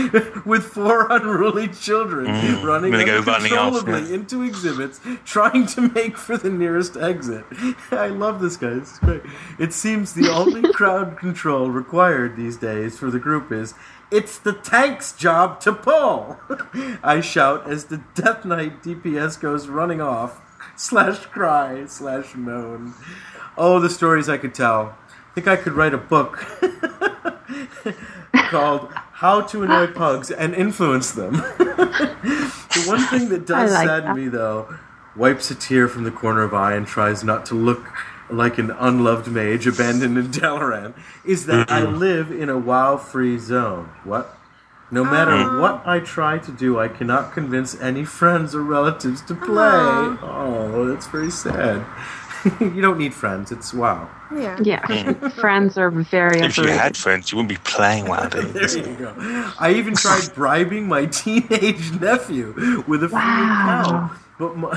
with 0.45 0.63
four 0.65 1.11
unruly 1.11 1.67
children 1.67 2.25
Mm, 2.25 2.63
running 2.63 2.91
gonna 2.91 3.05
go 3.05 3.19
off, 3.19 3.27
uncontrollably 3.27 4.01
yeah. 4.09 4.15
into 4.15 4.41
exhibits, 4.43 4.99
trying 5.25 5.65
to 5.67 5.81
make 5.89 6.17
for 6.17 6.37
the 6.37 6.49
nearest 6.49 6.95
exit. 6.97 7.45
I 7.91 8.07
love 8.07 8.39
this 8.41 8.57
guy. 8.57 8.69
It's 8.69 8.99
great. 8.99 9.21
It 9.59 9.73
seems 9.73 10.13
the 10.13 10.29
only 10.29 10.71
crowd 10.73 11.17
control 11.17 11.69
required 11.69 12.35
these 12.35 12.57
days 12.57 12.97
for 12.97 13.11
the 13.11 13.19
group 13.19 13.51
is 13.51 13.73
it's 14.11 14.37
the 14.37 14.53
tank's 14.53 15.13
job 15.13 15.59
to 15.61 15.73
pull. 15.73 16.37
I 17.03 17.21
shout 17.21 17.69
as 17.69 17.85
the 17.85 18.03
Death 18.13 18.45
Knight 18.45 18.83
DPS 18.83 19.39
goes 19.39 19.67
running 19.67 20.01
off. 20.01 20.41
slash 20.77 21.19
cry 21.27 21.85
slash 21.85 22.35
moan. 22.35 22.93
Oh, 23.57 23.79
the 23.79 23.89
stories 23.89 24.27
I 24.29 24.37
could 24.37 24.53
tell. 24.53 24.97
I 25.09 25.33
think 25.35 25.47
I 25.47 25.55
could 25.55 25.73
write 25.73 25.93
a 25.93 25.97
book 25.97 26.37
called 28.49 28.89
How 28.93 29.41
to 29.41 29.63
Annoy 29.63 29.87
Pugs 29.87 30.31
and 30.31 30.53
Influence 30.53 31.11
Them. 31.11 31.33
the 31.57 32.83
one 32.85 33.01
thing 33.07 33.29
that 33.29 33.45
does 33.45 33.71
I 33.71 33.75
like 33.75 33.87
sadden 33.87 34.09
that. 34.09 34.15
me, 34.15 34.27
though, 34.27 34.77
wipes 35.15 35.51
a 35.51 35.55
tear 35.55 35.87
from 35.87 36.03
the 36.03 36.11
corner 36.11 36.43
of 36.43 36.53
eye 36.53 36.75
and 36.75 36.85
tries 36.85 37.23
not 37.23 37.45
to 37.47 37.55
look 37.55 37.85
like 38.29 38.57
an 38.57 38.71
unloved 38.71 39.27
mage 39.27 39.67
abandoned 39.67 40.17
in 40.17 40.27
Dalaran, 40.27 40.93
is 41.23 41.45
that 41.45 41.71
I 41.71 41.81
live 41.81 42.31
in 42.31 42.49
a 42.49 42.57
WoW 42.57 42.97
free 42.97 43.37
zone. 43.37 43.89
What? 44.03 44.37
No 44.91 45.03
matter 45.03 45.31
Aw. 45.31 45.61
what 45.61 45.85
I 45.85 45.99
try 45.99 46.37
to 46.39 46.51
do, 46.51 46.79
I 46.79 46.87
cannot 46.87 47.33
convince 47.33 47.79
any 47.79 48.05
friends 48.05 48.53
or 48.55 48.61
relatives 48.61 49.21
to 49.23 49.35
play. 49.35 49.65
Aw. 49.65 50.17
Oh, 50.21 50.85
that's 50.85 51.07
very 51.07 51.31
sad. 51.31 51.85
you 52.59 52.81
don't 52.81 52.97
need 52.97 53.13
friends. 53.13 53.51
It's 53.51 53.73
WoW. 53.73 54.09
Yeah. 54.35 54.57
Yeah. 54.61 55.13
Friends 55.29 55.77
are 55.77 55.89
very 55.89 56.39
If 56.41 56.57
you 56.57 56.67
had 56.67 56.95
friends, 56.97 57.31
you 57.31 57.37
wouldn't 57.37 57.49
be 57.49 57.69
playing 57.69 58.05
WoW. 58.09 58.27
There 58.29 58.77
you 58.77 58.95
go. 58.95 59.13
I 59.59 59.73
even 59.75 59.95
tried 59.95 60.33
bribing 60.35 60.87
my 60.87 61.05
teenage 61.07 61.91
nephew 61.99 62.83
with 62.87 63.03
a 63.03 63.09
free 63.09 63.17
Wow. 63.17 63.81
account. 64.09 64.11
But 64.37 64.57
my 64.57 64.69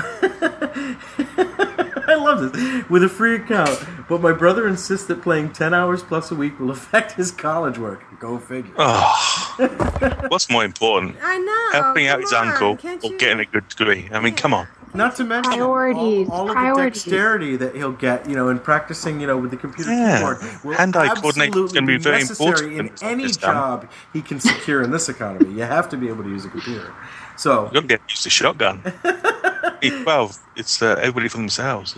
I 2.11 2.15
love 2.15 2.51
this. 2.51 2.89
With 2.89 3.03
a 3.03 3.09
free 3.09 3.35
account. 3.35 3.77
But 4.07 4.21
my 4.21 4.31
brother 4.31 4.67
insists 4.67 5.05
that 5.07 5.21
playing 5.21 5.51
10 5.53 5.73
hours 5.73 6.01
plus 6.01 6.31
a 6.31 6.35
week 6.35 6.59
will 6.59 6.71
affect 6.71 7.11
his 7.13 7.29
college 7.31 7.77
work. 7.77 8.03
Go 8.19 8.39
figure. 8.39 8.71
Oh, 8.77 10.25
what's 10.29 10.49
more 10.49 10.63
important? 10.65 11.15
I 11.21 11.37
know. 11.37 11.81
Helping 11.83 12.07
out 12.07 12.19
his 12.21 12.33
on, 12.33 12.47
uncle 12.47 12.75
can't 12.77 13.03
or 13.03 13.11
you- 13.11 13.17
getting 13.17 13.39
a 13.41 13.45
good 13.45 13.67
degree? 13.67 14.09
I 14.11 14.19
mean, 14.19 14.35
come 14.35 14.53
on. 14.53 14.67
Not 14.93 15.15
to 15.17 15.23
mention 15.23 15.53
Priorities, 15.53 16.27
all, 16.29 16.35
all 16.41 16.49
of 16.49 16.55
priorities. 16.55 17.03
the 17.03 17.09
dexterity 17.11 17.55
that 17.57 17.75
he'll 17.75 17.91
get, 17.91 18.27
you 18.29 18.35
know, 18.35 18.49
in 18.49 18.59
practicing, 18.59 19.19
you 19.21 19.27
know, 19.27 19.37
with 19.37 19.51
the 19.51 19.57
computer 19.57 19.91
Yeah. 19.91 20.17
keyboard. 20.17 20.37
Will 20.63 20.73
Hand-eye 20.75 21.13
coordination 21.15 21.63
is 21.65 21.71
gonna 21.73 21.85
be 21.85 21.97
very 21.97 22.21
important 22.21 22.73
in 22.73 22.79
in 22.87 22.91
any 23.01 23.23
this 23.23 23.37
time. 23.37 23.53
job 23.53 23.87
he 24.13 24.21
can 24.21 24.39
secure 24.39 24.81
in 24.81 24.89
this 24.91 25.07
economy. 25.09 25.53
You 25.53 25.63
have 25.63 25.89
to 25.89 25.97
be 25.97 26.07
able 26.09 26.23
to 26.23 26.29
use 26.29 26.43
a 26.45 26.49
computer. 26.49 26.91
So 27.35 27.65
You 27.67 27.71
don't 27.79 27.87
get 27.87 28.01
used 28.09 28.23
to 28.23 28.29
shotgun. 28.29 28.81
Well, 30.05 30.35
it's 30.57 30.81
uh, 30.81 30.95
everybody 30.99 31.29
for 31.29 31.37
themselves. 31.37 31.95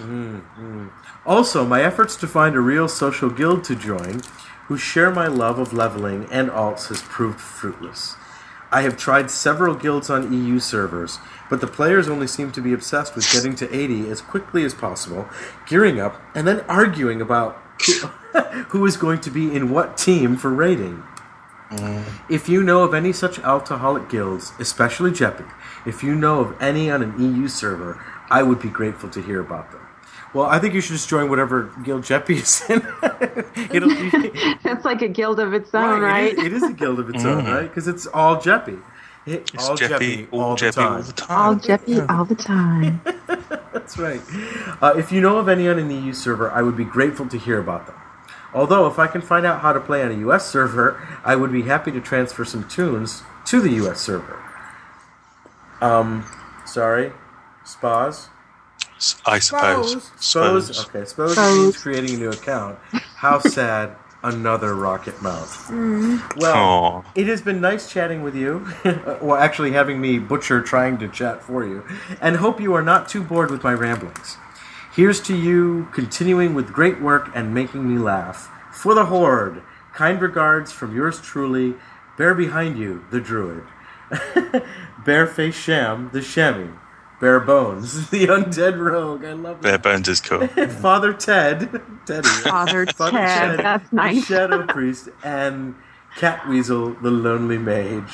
Also, 1.26 1.66
my 1.66 1.82
efforts 1.82 2.16
to 2.18 2.28
find 2.28 2.56
a 2.56 2.60
real 2.60 2.88
social 2.88 3.30
guild 3.32 3.64
to 3.64 3.76
join 3.76 4.22
who 4.68 4.78
share 4.78 5.10
my 5.10 5.26
love 5.26 5.58
of 5.58 5.74
leveling 5.74 6.28
and 6.32 6.50
alts 6.52 6.90
has 6.90 7.02
proved 7.02 7.40
fruitless. 7.42 8.16
I 8.72 8.84
have 8.84 8.98
tried 8.98 9.30
several 9.30 9.76
guilds 9.76 10.10
on 10.10 10.32
EU 10.32 10.60
servers, 10.60 11.20
but 11.50 11.60
the 11.60 11.68
players 11.68 12.08
only 12.08 12.28
seem 12.28 12.52
to 12.54 12.62
be 12.62 12.72
obsessed 12.72 13.16
with 13.16 13.30
getting 13.32 13.54
to 13.56 13.76
80 13.76 14.10
as 14.10 14.22
quickly 14.22 14.64
as 14.64 14.74
possible, 14.74 15.28
gearing 15.68 16.00
up, 16.00 16.22
and 16.34 16.48
then 16.48 16.62
arguing 16.62 17.22
about 17.22 17.62
who, 17.86 18.08
who 18.70 18.86
is 18.86 18.96
going 18.96 19.20
to 19.22 19.30
be 19.30 19.54
in 19.54 19.72
what 19.72 19.98
team 19.98 20.38
for 20.38 20.50
raiding. 20.50 21.04
Mm. 21.72 22.04
If 22.30 22.48
you 22.48 22.64
know 22.64 22.84
of 22.84 22.94
any 22.94 23.12
such 23.12 23.38
altaholic 23.42 24.10
guilds, 24.10 24.54
especially 24.60 25.12
Jeppy, 25.12 25.52
if 25.86 26.02
you 26.02 26.16
know 26.16 26.40
of 26.40 26.62
any 26.62 26.90
on 26.90 27.02
an 27.02 27.20
EU 27.20 27.50
server, 27.50 28.02
I 28.30 28.44
would 28.44 28.62
be 28.62 28.70
grateful 28.70 29.10
to 29.10 29.22
hear 29.22 29.42
about 29.42 29.72
them. 29.72 29.82
Well, 30.34 30.46
I 30.46 30.60
think 30.60 30.74
you 30.74 30.82
should 30.82 30.94
just 30.94 31.10
join 31.10 31.30
whatever 31.30 31.74
guild 31.84 32.04
Jeppy 32.04 32.38
is 32.42 32.64
in. 32.70 32.82
It'll 33.76 33.90
be, 33.90 34.32
It's 34.64 34.86
like 34.86 35.02
a 35.02 35.08
guild 35.10 35.40
of 35.42 35.54
its 35.54 35.74
own, 35.76 36.00
right, 36.02 36.02
right? 36.02 36.34
It 36.34 36.40
is, 36.40 36.46
it 36.46 36.54
is 36.54 36.64
a 36.64 36.74
guild 36.74 37.00
of 37.00 37.10
its 37.10 37.26
own, 37.26 37.46
right? 37.46 37.64
Because 37.68 37.88
it's 37.90 38.08
all 38.08 38.38
Jeppy. 38.38 38.82
It- 39.26 39.52
It's 39.54 39.68
all 39.70 39.78
Jeppy, 39.78 40.28
Jeppy, 40.28 40.28
all 40.32 40.42
all, 40.42 40.56
Jeppy 40.58 40.72
the 40.74 40.82
time. 40.82 40.94
all 40.96 41.02
the 41.04 41.14
time. 41.14 41.38
All 41.38 41.56
Jeppy 41.56 42.10
all 42.18 42.26
the 42.26 42.36
time. 42.36 43.02
That's 43.74 43.98
right. 43.98 44.22
Uh, 44.82 44.94
if 44.98 45.12
you 45.12 45.20
know 45.22 45.38
of 45.38 45.48
any 45.50 45.68
on 45.68 45.86
the 45.88 45.94
EU 45.96 46.14
server, 46.14 46.50
I 46.52 46.62
would 46.62 46.78
be 46.78 46.86
grateful 46.86 47.28
to 47.28 47.38
hear 47.38 47.60
about 47.60 47.86
them. 47.88 47.96
Although, 48.54 48.88
if 48.88 49.00
I 49.00 49.08
can 49.08 49.22
find 49.22 49.46
out 49.46 49.62
how 49.62 49.74
to 49.74 49.80
play 49.80 50.02
on 50.02 50.12
a 50.12 50.18
US 50.30 50.46
server, 50.50 51.00
I 51.24 51.36
would 51.36 51.52
be 51.52 51.62
happy 51.64 51.92
to 51.92 52.02
transfer 52.02 52.44
some 52.46 52.68
toons 52.68 53.24
to 53.46 53.62
the 53.62 53.72
US 53.86 54.02
server. 54.02 54.42
Um, 55.82 56.26
sorry, 56.66 57.12
spas. 57.64 58.30
S- 59.02 59.20
I 59.26 59.40
suppose. 59.40 60.12
Suppose. 60.20 60.86
Okay, 60.88 61.06
suppose 61.06 61.36
it 61.36 61.42
means 61.42 61.78
creating 61.78 62.16
a 62.16 62.20
new 62.20 62.30
account. 62.30 62.78
How 63.16 63.40
sad. 63.58 63.96
Another 64.24 64.76
rocket 64.76 65.20
mouth. 65.24 65.50
Mm-hmm. 65.70 66.38
Well, 66.40 66.56
Aw. 66.56 67.12
it 67.16 67.26
has 67.26 67.42
been 67.42 67.60
nice 67.60 67.90
chatting 67.92 68.22
with 68.22 68.36
you. 68.36 68.68
Uh, 68.86 69.18
well, 69.20 69.36
actually, 69.38 69.72
having 69.72 70.00
me 70.00 70.20
butcher 70.20 70.62
trying 70.62 71.00
to 71.00 71.08
chat 71.08 71.42
for 71.42 71.66
you. 71.66 71.84
And 72.22 72.36
hope 72.36 72.62
you 72.62 72.76
are 72.76 72.84
not 72.84 73.10
too 73.10 73.24
bored 73.24 73.50
with 73.50 73.64
my 73.64 73.74
ramblings. 73.74 74.38
Here's 74.94 75.20
to 75.22 75.36
you 75.36 75.88
continuing 75.92 76.54
with 76.54 76.72
great 76.72 77.02
work 77.02 77.32
and 77.34 77.52
making 77.56 77.90
me 77.92 77.98
laugh. 78.00 78.52
For 78.72 78.94
the 78.94 79.06
Horde, 79.06 79.64
kind 79.96 80.22
regards 80.22 80.72
from 80.72 80.96
yours 80.96 81.20
truly, 81.20 81.74
Bear 82.16 82.36
Behind 82.36 82.78
You, 82.78 83.04
the 83.10 83.20
Druid. 83.20 83.64
Bareface 85.04 85.54
Sham, 85.54 86.10
the 86.14 86.22
Chamois. 86.22 86.78
Bare 87.22 87.40
Bones, 87.40 88.10
the 88.10 88.26
Undead 88.28 88.78
Rogue. 88.80 89.24
I 89.24 89.34
love 89.34 89.62
Bare 89.62 89.78
bones 89.78 90.08
is 90.10 90.20
cool. 90.20 90.48
Father 90.82 91.14
Ted, 91.14 91.70
Teddy, 92.06 92.28
Father 92.28 92.86
Ted, 92.86 93.60
that's 93.60 93.94
nice. 93.94 94.26
Shadow 94.26 94.66
Priest, 94.66 95.10
and 95.24 95.76
Catweasel, 96.18 97.02
the 97.02 97.12
Lonely 97.12 97.60
Mage. 97.60 98.12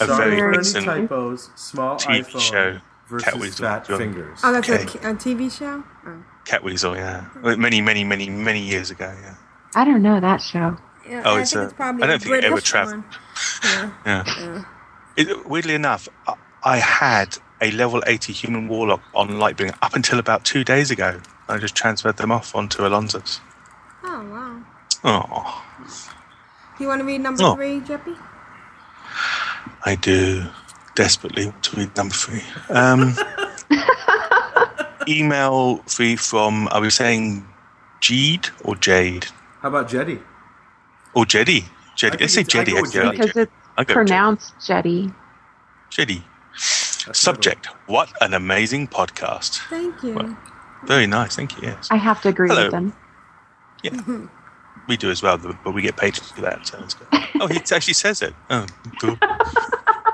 A 0.00 0.06
Sorry 0.06 0.36
very 0.36 0.54
for 0.64 0.76
any 0.78 0.86
typos. 0.86 1.50
Small 1.56 1.96
TV 1.96 2.24
iPhone 2.24 2.40
show, 2.40 2.80
versus 3.08 3.28
Catweasel. 3.34 3.60
fat 3.60 3.86
John. 3.86 3.98
fingers. 3.98 4.40
Oh, 4.42 4.52
that's 4.52 4.68
Okay. 4.70 4.82
a, 5.06 5.10
a 5.10 5.14
TV 5.14 5.50
show? 5.56 5.84
Oh. 6.06 6.24
Catweasel, 6.44 6.96
yeah. 6.96 7.26
Well, 7.42 7.56
Many, 7.58 7.80
many, 7.82 8.02
many, 8.04 8.30
many 8.30 8.60
years 8.62 8.90
ago, 8.90 9.14
yeah. 9.22 9.34
I 9.74 9.84
don't 9.84 10.02
know 10.02 10.20
that 10.20 10.40
show. 10.40 10.76
Yeah, 11.06 11.22
Oh, 11.26 11.36
I 11.36 11.40
it's 11.40 11.52
think 11.52 11.60
a- 11.62 11.64
it's 11.66 11.74
probably 11.74 12.02
I 12.02 12.06
don't 12.06 12.16
a 12.16 12.18
think 12.20 12.34
it 12.36 12.44
ever 12.44 12.52
British 12.54 12.70
traveled. 12.70 13.04
one. 13.04 13.04
Yeah. 13.64 13.90
Yeah. 14.06 14.24
yeah. 14.38 14.64
It, 15.16 15.46
weirdly 15.46 15.74
enough, 15.74 16.08
I, 16.26 16.34
I 16.64 16.76
had 16.78 17.36
a 17.60 17.70
level 17.72 18.02
80 18.06 18.32
human 18.32 18.68
warlock 18.68 19.02
on 19.14 19.28
Lightbringer 19.30 19.76
up 19.82 19.94
until 19.94 20.18
about 20.18 20.44
two 20.44 20.64
days 20.64 20.90
ago. 20.90 21.20
I 21.48 21.58
just 21.58 21.74
transferred 21.74 22.16
them 22.16 22.30
off 22.30 22.54
onto 22.54 22.82
Alonsus. 22.82 23.40
Oh, 24.04 24.24
wow. 24.30 24.62
Oh, 25.04 25.64
You 26.78 26.86
want 26.88 27.00
to 27.00 27.04
read 27.04 27.20
number 27.20 27.42
Oh. 27.42 27.54
three, 27.54 27.80
Jeppy? 27.80 28.16
I 29.84 29.94
do 29.96 30.44
desperately 30.94 31.46
want 31.46 31.62
to 31.64 31.76
read 31.76 31.96
number 31.96 32.14
three. 32.14 32.42
Um, 32.70 33.14
email 35.08 35.78
three 35.86 36.16
from, 36.16 36.68
are 36.72 36.80
we 36.80 36.90
saying 36.90 37.46
Jeed 38.00 38.50
or 38.64 38.76
Jade? 38.76 39.26
How 39.60 39.68
about 39.68 39.88
Jetty? 39.88 40.20
Or 41.14 41.24
Jeddy? 41.24 41.64
Jeddy. 41.96 42.10
think 42.16 42.20
Let's 42.20 42.34
say 42.34 42.40
it's- 42.42 42.54
I 42.54 42.58
Jeddy. 42.64 42.72
go 42.72 42.82
with 42.82 42.96
I 42.96 43.02
go 43.02 43.10
Because 43.10 43.36
it's 43.36 43.52
I 43.76 43.84
go 43.84 43.88
with 43.88 43.88
pronounced 43.94 44.54
Jetty. 44.64 45.10
Jeddy. 47.08 47.18
Subject: 47.18 47.66
What 47.86 48.12
an 48.20 48.34
amazing 48.34 48.88
podcast. 48.88 49.58
Thank 49.68 50.02
you. 50.02 50.36
Very 50.84 51.06
nice, 51.06 51.36
thank 51.36 51.56
you. 51.56 51.68
Yes, 51.68 51.88
I 51.90 51.96
have 51.96 52.20
to 52.22 52.28
agree 52.28 52.48
Hello. 52.48 52.64
with 52.64 52.72
them. 52.72 52.92
Yeah. 53.82 54.00
We 54.88 54.96
do 54.96 55.10
as 55.10 55.22
well, 55.22 55.36
but 55.36 55.74
we 55.74 55.82
get 55.82 55.98
paid 55.98 56.14
to 56.14 56.34
do 56.34 56.40
that. 56.40 56.66
So 56.66 56.82
it's 56.82 56.94
good. 56.94 57.08
oh, 57.42 57.46
he 57.46 57.58
actually 57.58 57.92
says 57.92 58.22
it. 58.22 58.32
Oh, 58.48 58.64
cool. 58.98 59.18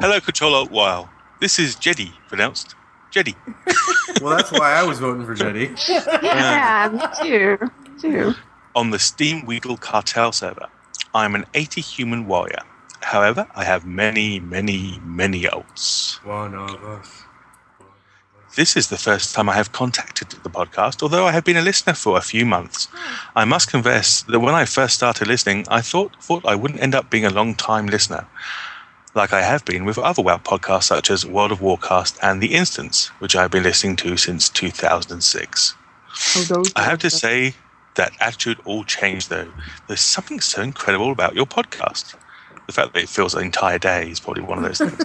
Hello, 0.00 0.18
Controller. 0.18 0.68
Wow, 0.68 1.08
this 1.40 1.60
is 1.60 1.76
Jeddy, 1.76 2.12
pronounced 2.28 2.74
Jeddy. 3.10 3.36
Well, 4.20 4.36
that's 4.36 4.52
why 4.52 4.72
I 4.72 4.82
was 4.84 5.00
voting 5.00 5.26
for 5.26 5.34
Jetty. 5.34 5.70
Yeah, 5.88 6.88
me 6.92 7.28
too. 7.28 7.58
Me 7.60 8.00
too. 8.00 8.34
On 8.76 8.90
the 8.90 8.96
Steamwheedle 8.96 9.80
Cartel 9.80 10.30
server, 10.32 10.68
I'm 11.14 11.34
an 11.34 11.44
80 11.54 11.80
human 11.80 12.26
warrior. 12.26 12.62
However, 13.04 13.46
I 13.54 13.64
have 13.64 13.86
many, 13.86 14.40
many, 14.40 14.98
many 15.04 15.42
alts. 15.44 16.24
One 16.24 16.54
of 16.54 16.82
us. 16.84 17.22
This 18.56 18.76
is 18.76 18.88
the 18.88 18.96
first 18.96 19.34
time 19.34 19.48
I 19.48 19.54
have 19.54 19.72
contacted 19.72 20.30
the 20.30 20.48
podcast, 20.48 21.02
although 21.02 21.26
I 21.26 21.32
have 21.32 21.44
been 21.44 21.56
a 21.56 21.62
listener 21.62 21.94
for 21.94 22.16
a 22.16 22.22
few 22.22 22.46
months. 22.46 22.88
I 23.34 23.44
must 23.44 23.70
confess 23.70 24.22
that 24.22 24.40
when 24.40 24.54
I 24.54 24.64
first 24.64 24.94
started 24.94 25.26
listening, 25.26 25.66
I 25.68 25.80
thought, 25.80 26.22
thought 26.22 26.46
I 26.46 26.54
wouldn't 26.54 26.80
end 26.80 26.94
up 26.94 27.10
being 27.10 27.24
a 27.24 27.30
long 27.30 27.56
time 27.56 27.86
listener, 27.86 28.26
like 29.14 29.32
I 29.32 29.42
have 29.42 29.64
been 29.64 29.84
with 29.84 29.98
other 29.98 30.22
WoW 30.22 30.38
podcasts 30.38 30.84
such 30.84 31.10
as 31.10 31.26
World 31.26 31.52
of 31.52 31.60
Warcast 31.60 32.18
and 32.22 32.40
The 32.40 32.54
Instance, 32.54 33.08
which 33.18 33.36
I've 33.36 33.50
been 33.50 33.62
listening 33.62 33.96
to 33.96 34.16
since 34.16 34.48
2006. 34.48 35.74
Oh, 36.36 36.62
I 36.76 36.82
have 36.82 37.00
to 37.00 37.10
say 37.10 37.54
that 37.96 38.12
attitude 38.20 38.58
all 38.64 38.84
changed 38.84 39.30
though. 39.30 39.52
There's 39.88 40.00
something 40.00 40.40
so 40.40 40.62
incredible 40.62 41.12
about 41.12 41.34
your 41.34 41.46
podcast. 41.46 42.14
The 42.66 42.72
fact 42.72 42.94
that 42.94 43.02
it 43.02 43.08
feels 43.08 43.34
an 43.34 43.42
entire 43.42 43.78
day 43.78 44.10
is 44.10 44.20
probably 44.20 44.42
one 44.42 44.58
of 44.58 44.64
those 44.64 44.78
things. 44.78 44.96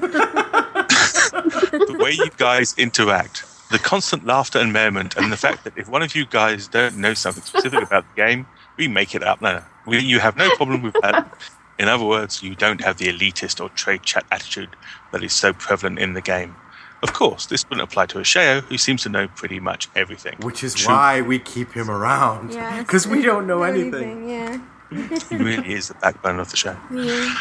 the 1.31 1.97
way 1.99 2.11
you 2.11 2.29
guys 2.37 2.73
interact, 2.77 3.43
the 3.69 3.79
constant 3.79 4.25
laughter 4.25 4.59
and 4.59 4.71
merriment, 4.71 5.17
and 5.17 5.31
the 5.31 5.37
fact 5.37 5.63
that 5.65 5.77
if 5.77 5.89
one 5.89 6.01
of 6.01 6.15
you 6.15 6.25
guys 6.25 6.67
don't 6.67 6.97
know 6.97 7.13
something 7.13 7.43
specific 7.43 7.81
about 7.83 8.05
the 8.09 8.15
game, 8.15 8.47
we 8.77 8.87
make 8.87 9.13
it 9.13 9.23
up. 9.23 9.41
No, 9.41 9.61
we, 9.85 9.99
you 9.99 10.19
have 10.19 10.37
no 10.37 10.55
problem 10.55 10.81
with 10.81 10.95
that. 11.01 11.31
In 11.77 11.87
other 11.87 12.05
words, 12.05 12.43
you 12.43 12.55
don't 12.55 12.81
have 12.81 12.97
the 12.97 13.07
elitist 13.07 13.63
or 13.63 13.69
trade 13.69 14.03
chat 14.03 14.25
attitude 14.31 14.69
that 15.11 15.23
is 15.23 15.33
so 15.33 15.53
prevalent 15.53 15.99
in 15.99 16.13
the 16.13 16.21
game. 16.21 16.55
Of 17.01 17.13
course, 17.13 17.45
this 17.45 17.67
wouldn't 17.69 17.89
apply 17.89 18.07
to 18.07 18.17
Ashayo, 18.17 18.61
who 18.63 18.77
seems 18.77 19.03
to 19.03 19.09
know 19.09 19.29
pretty 19.29 19.61
much 19.61 19.87
everything. 19.95 20.35
Which 20.41 20.63
is 20.63 20.73
True. 20.73 20.93
why 20.93 21.21
we 21.21 21.39
keep 21.39 21.71
him 21.71 21.89
around. 21.89 22.53
Yeah, 22.53 22.79
Because 22.79 23.07
we 23.07 23.21
don't 23.21 23.47
know 23.47 23.59
know 23.59 23.63
anything. 23.63 24.29
Yeah. 24.29 24.59
He 24.89 25.35
really 25.37 25.73
is 25.73 25.87
the 25.87 25.93
backbone 25.95 26.39
of 26.39 26.49
the 26.51 26.57
show. 26.57 26.75
yeah. 26.91 27.35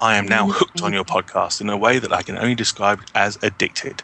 I 0.00 0.16
am 0.16 0.26
now 0.26 0.48
hooked 0.48 0.82
on 0.82 0.92
your 0.92 1.04
podcast 1.04 1.60
in 1.60 1.68
a 1.70 1.76
way 1.76 1.98
that 1.98 2.12
I 2.12 2.22
can 2.22 2.36
only 2.36 2.54
describe 2.54 3.00
as 3.14 3.38
addicted, 3.42 4.02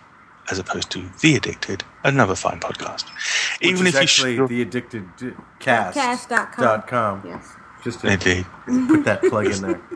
as 0.50 0.58
opposed 0.58 0.90
to 0.92 1.08
The 1.20 1.36
Addicted, 1.36 1.84
another 2.02 2.34
fine 2.34 2.60
podcast. 2.60 3.04
Which 3.60 3.70
Even 3.70 3.86
is 3.86 3.88
if 3.88 3.94
you 3.94 4.00
actually 4.00 4.36
should- 4.36 4.48
the 4.48 4.62
addicted 4.62 5.04
cast 5.60 5.94
Cast.com. 5.96 6.64
dot 6.64 6.86
com. 6.88 7.22
Yes. 7.26 7.46
Just 7.84 8.00
to 8.00 8.08
Indeed. 8.12 8.46
put 8.88 9.04
that 9.04 9.20
plug 9.22 9.46
in 9.46 9.60
there. 9.62 9.80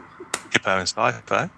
Hippo 0.53 0.79
and 0.79 0.89
Sniper. 0.89 1.51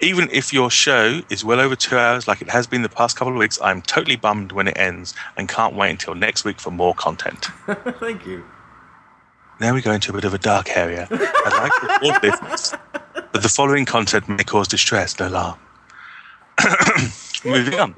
Even 0.00 0.28
if 0.30 0.52
your 0.52 0.70
show 0.70 1.20
is 1.30 1.44
well 1.44 1.60
over 1.60 1.74
two 1.76 1.96
hours, 1.96 2.28
like 2.28 2.40
it 2.42 2.48
has 2.50 2.66
been 2.66 2.82
the 2.82 2.88
past 2.88 3.16
couple 3.16 3.32
of 3.32 3.38
weeks, 3.38 3.58
I'm 3.62 3.82
totally 3.82 4.16
bummed 4.16 4.52
when 4.52 4.68
it 4.68 4.76
ends 4.78 5.14
and 5.36 5.48
can't 5.48 5.74
wait 5.74 5.90
until 5.90 6.14
next 6.14 6.44
week 6.44 6.60
for 6.60 6.70
more 6.70 6.94
content. 6.94 7.46
Thank 8.00 8.26
you. 8.26 8.44
Now 9.60 9.72
we 9.74 9.80
go 9.80 9.92
into 9.92 10.10
a 10.10 10.14
bit 10.14 10.24
of 10.24 10.34
a 10.34 10.38
dark 10.38 10.76
area. 10.76 11.08
I'd 11.10 11.58
like 11.62 11.72
to 11.80 11.98
warn 12.02 12.18
listeners 12.22 12.74
that 13.14 13.42
the 13.42 13.48
following 13.48 13.84
content 13.86 14.28
may 14.28 14.44
cause 14.44 14.68
distress 14.68 15.14
and 15.18 15.28
alarm. 15.28 15.58
Moving 17.44 17.78
on. 17.78 17.94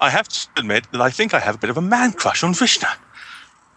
I 0.00 0.10
have 0.10 0.28
to 0.28 0.48
admit 0.58 0.86
that 0.92 1.00
I 1.00 1.10
think 1.10 1.34
I 1.34 1.38
have 1.40 1.54
a 1.56 1.58
bit 1.58 1.70
of 1.70 1.76
a 1.78 1.82
man 1.82 2.12
crush 2.12 2.42
on 2.42 2.52
Vrishna. 2.52 2.88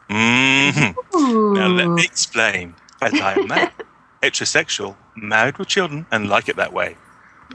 hmm 0.09 1.53
Now 1.53 1.67
let 1.67 1.87
me 1.87 2.03
explain. 2.03 2.75
As 3.01 3.13
I 3.13 3.33
am 3.33 3.47
male, 3.47 3.69
heterosexual, 4.23 4.95
married 5.15 5.57
with 5.57 5.67
children, 5.67 6.05
and 6.11 6.29
like 6.29 6.49
it 6.49 6.57
that 6.57 6.73
way. 6.73 6.95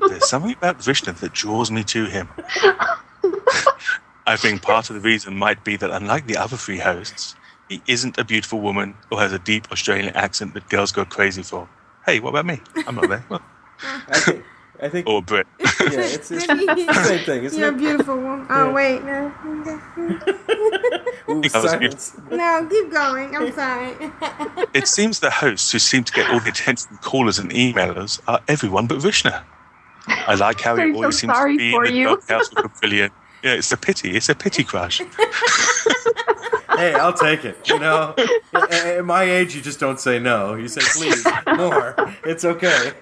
There's 0.09 0.29
something 0.29 0.53
about 0.53 0.79
Vrishna 0.79 1.19
that 1.21 1.33
draws 1.33 1.71
me 1.71 1.85
to 1.85 2.07
him. 2.07 2.29
I 4.27 4.37
think 4.37 4.63
part 4.63 4.91
of 4.91 4.95
the 4.97 5.01
reason 5.01 5.37
might 5.37 5.63
be 5.63 5.77
that 5.77 5.91
unlike 5.91 6.27
the 6.27 6.37
other 6.37 6.57
three 6.57 6.79
hosts, 6.79 7.37
he 7.69 7.83
isn't 7.87 8.19
a 8.19 8.25
beautiful 8.25 8.61
woman 8.61 8.95
or 9.11 9.19
has 9.21 9.33
a 9.33 9.39
deep 9.39 9.71
Australian 9.73 10.15
accent 10.15 10.55
that 10.55 10.69
girls 10.69 10.93
go 10.93 11.05
crazy 11.05 11.43
for. 11.43 11.69
Hey, 12.05 12.21
what 12.21 12.31
about 12.31 12.47
me? 12.47 12.61
I'm 12.87 12.95
not 12.95 13.09
there. 13.09 13.25
Well, 13.29 13.43
I 13.83 14.21
think. 14.21 14.45
I 14.81 14.89
think. 14.89 15.07
or 15.09 15.23
Brit. 15.23 15.47
Yeah, 15.81 16.01
it's, 16.01 16.31
it's 16.31 16.47
the 16.47 17.03
same 17.05 17.25
thing, 17.25 17.45
isn't 17.45 17.59
You're 17.61 17.69
a 17.69 17.73
beautiful 17.73 18.17
woman. 18.17 18.47
Oh, 18.51 18.67
Yeah. 18.69 18.73
wait. 18.73 19.05
No. 19.05 19.33
Ooh, 21.29 21.41
think 21.43 21.53
that 21.53 21.63
was 21.63 21.71
silence. 21.71 22.17
no, 22.31 22.67
keep 22.69 22.91
going. 22.91 23.37
I'm 23.37 23.53
sorry. 23.53 23.95
It 24.75 24.89
seems 24.89 25.21
the 25.21 25.31
hosts 25.31 25.71
who 25.73 25.79
seem 25.79 26.03
to 26.05 26.13
get 26.13 26.29
all 26.31 26.41
the 26.41 26.49
attention 26.51 26.89
from 26.89 26.99
callers 26.99 27.39
and 27.39 27.51
emailers 27.53 28.21
are 28.27 28.41
everyone 28.49 28.87
but 28.87 28.99
Vrishna. 28.99 29.45
I 30.09 30.35
like 30.35 30.61
how 30.61 30.77
he 30.77 30.83
I'm 30.83 30.93
so 30.95 30.97
always 30.97 31.19
seems 31.19 31.33
to 31.39 31.57
be 31.57 31.75
in 31.75 31.83
the 31.83 31.93
you. 31.93 32.05
doghouse 32.05 32.51
with 32.51 32.65
Aprillian. 32.65 33.11
Yeah, 33.43 33.53
it's 33.55 33.71
a 33.73 33.77
pity. 33.77 34.17
It's 34.17 34.29
a 34.29 34.35
pity 34.35 34.65
crush. 34.65 35.01
Hey, 36.77 36.95
I'll 36.95 37.13
take 37.13 37.45
it. 37.45 37.69
You 37.69 37.79
know, 37.79 38.15
at, 38.53 39.05
my 39.05 39.25
age, 39.25 39.55
you 39.55 39.63
just 39.63 39.81
don't 39.81 39.99
say 39.99 40.19
no. 40.19 40.55
You 40.55 40.69
say 40.69 40.83
please 40.95 41.27
more. 41.57 41.95
It's 42.25 42.45
okay. 42.45 42.93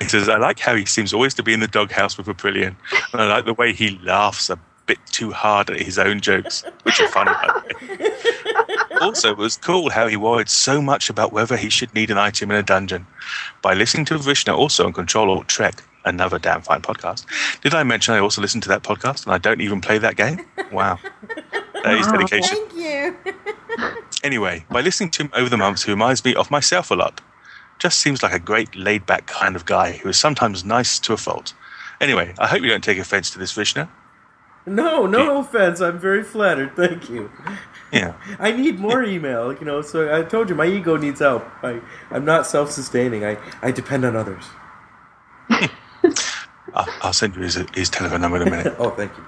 He 0.00 0.08
says, 0.08 0.28
I 0.28 0.36
like 0.36 0.58
how 0.58 0.74
he 0.74 0.84
seems 0.84 1.12
always 1.12 1.34
to 1.34 1.42
be 1.42 1.52
in 1.52 1.60
the 1.60 1.68
doghouse 1.68 2.16
with 2.16 2.26
Aprillian. 2.26 2.76
And 3.12 3.22
I 3.22 3.26
like 3.26 3.44
the 3.44 3.54
way 3.54 3.72
he 3.72 3.98
laughs 4.02 4.50
a 4.50 4.58
bit 4.86 4.98
too 5.06 5.32
hard 5.32 5.70
at 5.70 5.80
his 5.80 5.98
own 5.98 6.20
jokes, 6.20 6.64
which 6.84 7.00
are 7.00 7.08
funny, 7.08 7.32
by. 7.32 7.62
Also, 9.00 9.30
it 9.30 9.36
was 9.36 9.56
cool 9.56 9.90
how 9.90 10.06
he 10.06 10.16
worried 10.16 10.48
so 10.48 10.80
much 10.80 11.10
about 11.10 11.32
whether 11.32 11.56
he 11.56 11.68
should 11.68 11.92
need 11.94 12.10
an 12.10 12.18
item 12.18 12.50
in 12.50 12.56
a 12.56 12.62
dungeon. 12.62 13.06
By 13.62 13.74
listening 13.74 14.06
to 14.06 14.14
Vrishna 14.14 14.56
also 14.56 14.86
on 14.86 14.92
Control 14.92 15.30
Alt 15.30 15.48
Trek, 15.48 15.82
another 16.04 16.38
damn 16.38 16.62
fine 16.62 16.80
podcast, 16.80 17.26
did 17.60 17.74
I 17.74 17.82
mention 17.82 18.14
I 18.14 18.20
also 18.20 18.40
listen 18.40 18.60
to 18.62 18.68
that 18.68 18.82
podcast 18.82 19.24
and 19.24 19.34
I 19.34 19.38
don't 19.38 19.60
even 19.60 19.80
play 19.80 19.98
that 19.98 20.16
game? 20.16 20.46
Wow. 20.72 20.98
That 21.86 21.98
is 21.98 22.06
Wow. 22.06 22.12
dedication. 22.12 22.58
Thank 22.68 22.74
you. 22.74 23.16
Anyway, 24.24 24.64
by 24.70 24.80
listening 24.80 25.10
to 25.10 25.22
him 25.22 25.30
over 25.34 25.48
the 25.48 25.56
months, 25.56 25.84
he 25.84 25.90
reminds 25.92 26.24
me 26.24 26.34
of 26.34 26.50
myself 26.50 26.90
a 26.90 26.94
lot. 26.94 27.20
Just 27.78 28.00
seems 28.00 28.24
like 28.24 28.32
a 28.32 28.40
great 28.40 28.74
laid 28.74 29.06
back 29.06 29.26
kind 29.28 29.54
of 29.54 29.64
guy 29.66 29.92
who 29.92 30.08
is 30.08 30.16
sometimes 30.16 30.64
nice 30.64 30.98
to 31.00 31.12
a 31.12 31.16
fault. 31.16 31.52
Anyway, 32.00 32.34
I 32.38 32.48
hope 32.48 32.62
you 32.62 32.68
don't 32.68 32.82
take 32.82 32.98
offense 32.98 33.30
to 33.30 33.38
this, 33.38 33.52
Vrishna. 33.52 33.88
No, 34.66 35.06
no 35.06 35.38
offense. 35.38 35.80
I'm 35.80 36.00
very 36.00 36.24
flattered. 36.24 36.74
Thank 36.74 37.08
you. 37.08 37.30
Yeah. 37.92 38.14
I 38.40 38.50
need 38.50 38.80
more 38.80 39.04
email. 39.04 39.52
You 39.52 39.64
know, 39.64 39.80
so 39.80 40.12
I 40.12 40.22
told 40.22 40.48
you 40.48 40.56
my 40.56 40.66
ego 40.66 40.96
needs 40.96 41.20
help. 41.20 41.46
I, 41.62 41.80
I'm 42.10 42.24
not 42.24 42.48
self-sustaining. 42.48 43.24
I, 43.24 43.36
I 43.62 43.70
depend 43.70 44.04
on 44.04 44.16
others. 44.16 44.44
I'll, 46.74 46.88
I'll 47.02 47.12
send 47.12 47.36
you 47.36 47.42
his, 47.42 47.54
his 47.74 47.88
telephone 47.90 48.22
number 48.22 48.42
in 48.42 48.48
a 48.48 48.50
minute. 48.50 48.74
Oh, 48.78 48.90
thank 48.90 49.16
you. 49.16 49.24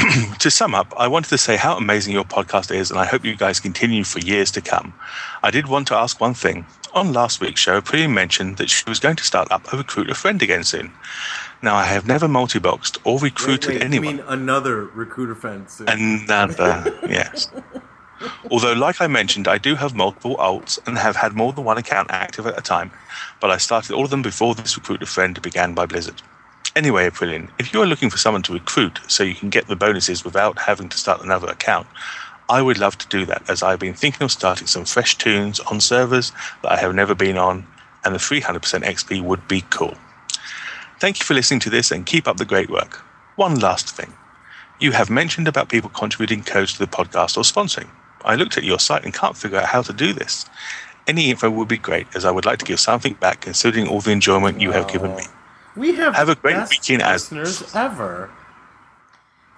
to 0.38 0.50
sum 0.50 0.74
up, 0.74 0.92
I 0.96 1.08
wanted 1.08 1.28
to 1.30 1.38
say 1.38 1.56
how 1.56 1.76
amazing 1.76 2.12
your 2.12 2.24
podcast 2.24 2.74
is, 2.74 2.90
and 2.90 2.98
I 2.98 3.04
hope 3.04 3.24
you 3.24 3.36
guys 3.36 3.60
continue 3.60 4.04
for 4.04 4.18
years 4.20 4.50
to 4.52 4.60
come. 4.60 4.94
I 5.42 5.50
did 5.50 5.68
want 5.68 5.88
to 5.88 5.96
ask 5.96 6.20
one 6.20 6.34
thing. 6.34 6.66
On 6.94 7.12
last 7.12 7.40
week's 7.40 7.60
show, 7.60 7.80
Priya 7.80 8.08
mentioned 8.08 8.56
that 8.56 8.70
she 8.70 8.84
was 8.88 8.98
going 8.98 9.16
to 9.16 9.24
start 9.24 9.50
up 9.50 9.72
a 9.72 9.76
recruit 9.76 10.10
a 10.10 10.14
friend 10.14 10.42
again 10.42 10.64
soon. 10.64 10.92
Now, 11.62 11.76
I 11.76 11.84
have 11.84 12.06
never 12.06 12.26
multi-boxed 12.28 12.98
or 13.04 13.18
recruited 13.18 13.68
wait, 13.68 13.78
you 13.80 13.84
anyone. 13.84 14.16
mean 14.16 14.24
another 14.26 14.86
recruiter 14.86 15.34
friend? 15.34 15.68
soon? 15.68 15.88
Another, 15.88 16.98
yes. 17.08 17.50
Although, 18.50 18.72
like 18.72 19.00
I 19.00 19.06
mentioned, 19.06 19.48
I 19.48 19.58
do 19.58 19.74
have 19.74 19.94
multiple 19.94 20.36
alts 20.36 20.78
and 20.86 20.98
have 20.98 21.16
had 21.16 21.34
more 21.34 21.52
than 21.52 21.64
one 21.64 21.78
account 21.78 22.10
active 22.10 22.46
at 22.46 22.58
a 22.58 22.62
time, 22.62 22.90
but 23.40 23.50
I 23.50 23.56
started 23.58 23.94
all 23.94 24.04
of 24.04 24.10
them 24.10 24.22
before 24.22 24.54
this 24.54 24.76
recruiter 24.76 25.06
friend 25.06 25.40
began 25.40 25.74
by 25.74 25.86
Blizzard. 25.86 26.22
Anyway, 26.76 27.08
Aprillian, 27.08 27.50
if 27.58 27.72
you 27.72 27.82
are 27.82 27.86
looking 27.86 28.10
for 28.10 28.16
someone 28.16 28.42
to 28.42 28.52
recruit 28.52 29.00
so 29.08 29.24
you 29.24 29.34
can 29.34 29.50
get 29.50 29.66
the 29.66 29.74
bonuses 29.74 30.24
without 30.24 30.56
having 30.56 30.88
to 30.88 30.96
start 30.96 31.20
another 31.20 31.48
account, 31.48 31.86
I 32.48 32.62
would 32.62 32.78
love 32.78 32.96
to 32.98 33.08
do 33.08 33.26
that 33.26 33.48
as 33.50 33.62
I've 33.62 33.80
been 33.80 33.94
thinking 33.94 34.22
of 34.22 34.30
starting 34.30 34.68
some 34.68 34.84
fresh 34.84 35.16
toons 35.18 35.58
on 35.60 35.80
servers 35.80 36.30
that 36.62 36.70
I 36.72 36.76
have 36.76 36.94
never 36.94 37.14
been 37.14 37.36
on, 37.36 37.66
and 38.04 38.14
the 38.14 38.18
300% 38.18 38.60
XP 38.84 39.20
would 39.22 39.48
be 39.48 39.62
cool. 39.70 39.96
Thank 41.00 41.18
you 41.18 41.24
for 41.24 41.34
listening 41.34 41.60
to 41.60 41.70
this 41.70 41.90
and 41.90 42.06
keep 42.06 42.28
up 42.28 42.36
the 42.36 42.44
great 42.44 42.70
work. 42.70 43.02
One 43.34 43.58
last 43.58 43.90
thing. 43.96 44.12
You 44.78 44.92
have 44.92 45.10
mentioned 45.10 45.48
about 45.48 45.68
people 45.68 45.90
contributing 45.90 46.44
codes 46.44 46.74
to 46.74 46.78
the 46.78 46.86
podcast 46.86 47.36
or 47.36 47.42
sponsoring. 47.42 47.90
I 48.24 48.36
looked 48.36 48.56
at 48.56 48.64
your 48.64 48.78
site 48.78 49.04
and 49.04 49.12
can't 49.12 49.36
figure 49.36 49.58
out 49.58 49.66
how 49.66 49.82
to 49.82 49.92
do 49.92 50.12
this. 50.12 50.46
Any 51.06 51.30
info 51.30 51.50
would 51.50 51.68
be 51.68 51.78
great, 51.78 52.06
as 52.14 52.24
I 52.24 52.30
would 52.30 52.44
like 52.44 52.60
to 52.60 52.64
give 52.64 52.78
something 52.78 53.14
back 53.14 53.40
considering 53.40 53.88
all 53.88 54.00
the 54.00 54.12
enjoyment 54.12 54.60
you 54.60 54.70
have 54.70 54.88
given 54.88 55.16
me. 55.16 55.24
We 55.76 55.94
have 55.94 56.14
Have 56.14 56.28
a 56.28 56.34
great 56.34 56.56
best 56.56 56.70
weekend, 56.72 57.02
as- 57.02 57.30
listeners 57.32 57.74
ever. 57.74 58.30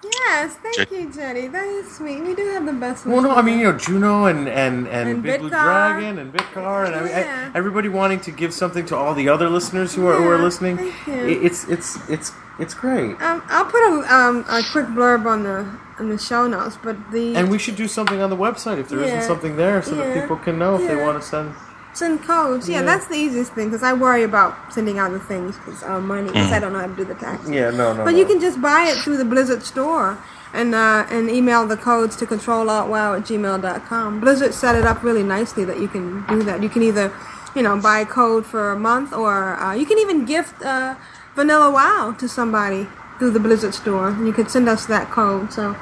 Yes, 0.03 0.55
thank 0.61 0.75
Jet- 0.75 0.91
you, 0.91 1.09
Jenny. 1.13 1.47
That 1.47 1.63
is 1.65 1.95
sweet. 1.95 2.21
We 2.21 2.35
do 2.35 2.45
have 2.49 2.65
the 2.65 2.73
best 2.73 3.05
Well, 3.05 3.21
no, 3.21 3.31
I 3.31 3.41
mean 3.41 3.59
you 3.59 3.71
know 3.71 3.73
Juuno 3.79 4.29
and 4.29 4.49
and 4.49 4.85
and, 4.87 5.09
And 5.09 5.23
Big 5.23 5.39
Blue 5.39 5.49
Dragon 5.49 6.19
and 6.19 6.33
Bitcar 6.33 6.87
and 6.87 7.09
Yeah. 7.09 7.51
I, 7.53 7.57
everybody 7.57 7.87
wanting 7.87 8.19
to 8.21 8.31
give 8.31 8.53
something 8.53 8.85
to 8.87 8.97
all 8.97 9.13
the 9.13 9.29
other 9.29 9.49
listeners 9.49 9.95
who 9.95 10.05
are 10.07 10.15
who 10.15 10.27
are 10.29 10.37
listening. 10.37 10.75
thank 10.77 11.07
you. 11.07 11.13
It- 11.13 11.43
It's 11.45 11.63
it's 11.69 11.97
it's 12.09 12.33
it's 12.59 12.73
great. 12.73 13.15
Um, 13.21 13.41
I'll 13.47 13.63
put 13.65 13.81
a 13.81 14.13
um 14.13 14.43
a 14.49 14.61
quick 14.73 14.87
blurb 14.87 15.25
on 15.25 15.43
the 15.43 15.65
on 15.99 16.09
the 16.09 16.17
show 16.17 16.47
notes, 16.47 16.77
but 16.83 16.97
the 17.11 17.35
And 17.37 17.49
we 17.49 17.57
should 17.57 17.77
do 17.77 17.87
something 17.87 18.21
on 18.21 18.29
the 18.29 18.37
website 18.37 18.79
if 18.79 18.89
there 18.89 18.99
Yeah. 18.99 19.15
not 19.15 19.23
something 19.23 19.55
there, 19.55 19.81
so 19.81 19.95
that 19.95 20.13
people 20.19 20.35
can 20.35 20.59
know 20.59 20.75
if 20.75 20.85
they 20.85 20.97
want 20.97 21.21
to 21.21 21.25
send. 21.25 21.53
Send 21.93 22.23
codes. 22.23 22.67
Yeah, 22.67 22.79
Yeah. 22.79 22.85
that's 22.85 23.07
the 23.07 23.15
easiest 23.15 23.53
thing 23.53 23.69
because 23.69 23.83
I 23.83 23.93
worry 23.93 24.23
about 24.23 24.73
sending 24.73 24.97
out 24.99 25.11
the 25.11 25.19
things 25.19 25.55
because 25.57 25.83
uh, 25.83 25.99
money 25.99 26.27
because 26.27 26.51
I 26.51 26.59
don't 26.59 26.73
know 26.73 26.79
how 26.79 26.87
to 26.87 26.95
do 26.95 27.05
the 27.05 27.15
taxes. 27.15 27.49
Yeah, 27.49 27.69
no, 27.71 27.93
no. 27.93 28.03
But 28.03 28.11
no. 28.11 28.17
you 28.19 28.25
can 28.25 28.39
just 28.39 28.61
buy 28.61 28.85
it 28.89 28.97
through 28.97 29.17
the 29.17 29.25
Blizzard 29.25 29.63
store 29.63 30.17
and 30.53 30.73
uh, 30.75 31.05
and 31.09 31.29
email 31.29 31.65
the 31.65 31.77
codes 31.77 32.15
to 32.17 32.25
controlaltwow 32.25 33.17
at 33.19 33.23
gmail.com. 33.25 34.19
Blizzard 34.19 34.53
set 34.53 34.75
it 34.75 34.85
up 34.85 35.03
really 35.03 35.23
nicely 35.23 35.63
that 35.65 35.79
you 35.79 35.87
can 35.87 36.25
do 36.27 36.43
that. 36.43 36.61
You 36.61 36.69
can 36.69 36.83
either, 36.83 37.11
you 37.55 37.61
know, 37.61 37.79
buy 37.79 37.99
a 37.99 38.05
code 38.05 38.45
for 38.45 38.71
a 38.71 38.79
month 38.79 39.13
or 39.13 39.55
uh, 39.59 39.73
you 39.73 39.85
can 39.85 39.97
even 39.99 40.25
gift 40.25 40.61
uh, 40.63 40.95
Vanilla 41.35 41.71
WoW 41.71 42.15
to 42.19 42.27
somebody 42.27 42.87
through 43.19 43.31
the 43.31 43.39
Blizzard 43.39 43.73
store. 43.73 44.09
And 44.09 44.27
you 44.27 44.33
could 44.33 44.49
send 44.51 44.67
us 44.69 44.85
that 44.87 45.09
code. 45.11 45.51
So 45.53 45.75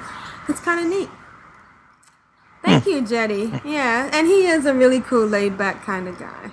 it's 0.48 0.60
kind 0.60 0.80
of 0.80 0.86
neat. 0.88 1.10
Thank 2.64 2.86
you, 2.86 3.06
Jetty. 3.06 3.52
Yeah, 3.66 4.10
and 4.14 4.28
he 4.28 4.46
is 4.48 4.66
a 4.66 4.74
really 4.74 5.02
cool, 5.02 5.26
laid 5.26 5.58
back 5.58 5.84
kind 5.84 6.08
of 6.08 6.18
guy. 6.20 6.52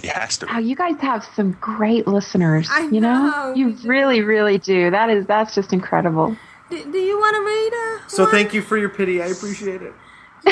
He 0.00 0.08
has 0.08 0.38
to. 0.38 0.46
Wow, 0.46 0.58
you 0.58 0.74
guys 0.74 0.96
have 1.00 1.24
some 1.36 1.52
great 1.60 2.06
listeners. 2.06 2.68
I 2.70 2.86
you 2.88 3.00
know, 3.00 3.30
know, 3.30 3.54
you 3.54 3.68
we 3.68 3.88
really, 3.88 4.20
really 4.22 4.58
do. 4.58 4.90
That 4.90 5.10
is 5.10 5.26
that's 5.26 5.54
just 5.54 5.72
incredible. 5.72 6.36
Do, 6.70 6.90
do 6.92 6.98
you 6.98 7.18
want 7.18 7.36
to 7.36 7.42
read? 7.42 7.72
Uh, 8.04 8.08
So 8.08 8.22
one? 8.24 8.32
thank 8.32 8.54
you 8.54 8.62
for 8.62 8.78
your 8.78 8.88
pity. 8.88 9.22
I 9.22 9.26
appreciate 9.26 9.82
it. 9.82 9.92
Do 10.44 10.50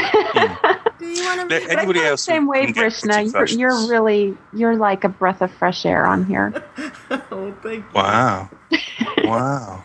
you 1.07 1.25
want 1.25 1.41
to 1.41 1.47
Let 1.49 1.63
read? 1.67 1.71
anybody 1.79 2.01
else 2.01 2.23
same 2.23 2.47
way, 2.47 2.67
can 2.67 2.75
Vrishna. 2.75 3.33
You're, 3.33 3.47
you're 3.47 3.89
really 3.89 4.37
you're 4.53 4.77
like 4.77 5.03
a 5.05 5.09
breath 5.09 5.41
of 5.43 5.51
fresh 5.53 5.85
air 5.87 6.07
on 6.07 6.25
here. 6.27 6.53
Oh, 7.33 7.53
thank 7.63 7.85
you. 7.85 7.91
Wow. 7.95 8.51
Wow. 9.25 9.85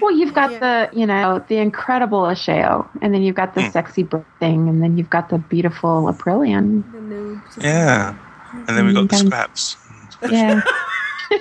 Well, 0.00 0.12
you've 0.12 0.34
got 0.34 0.52
Yeah. 0.52 0.58
the 0.90 0.98
you 0.98 1.06
know 1.06 1.42
the 1.48 1.56
incredible 1.56 2.22
Ashayo, 2.22 2.86
and 3.00 3.14
then 3.14 3.22
you've 3.22 3.34
got 3.36 3.54
the 3.54 3.70
sexy 3.70 4.02
Brit 4.02 4.24
thing, 4.38 4.68
and 4.68 4.82
then 4.82 4.96
you've 4.98 5.10
got 5.10 5.28
the 5.30 5.38
beautiful 5.38 6.04
Aprillian. 6.12 6.84
The 6.92 6.98
noobs. 6.98 7.62
Yeah. 7.62 8.14
And 8.52 8.66
then 8.76 8.86
we've 8.86 8.94
got 8.94 9.08
the 9.08 9.16
Mm, 9.16 9.26
scraps. 9.26 9.76
Yeah. 10.30 10.60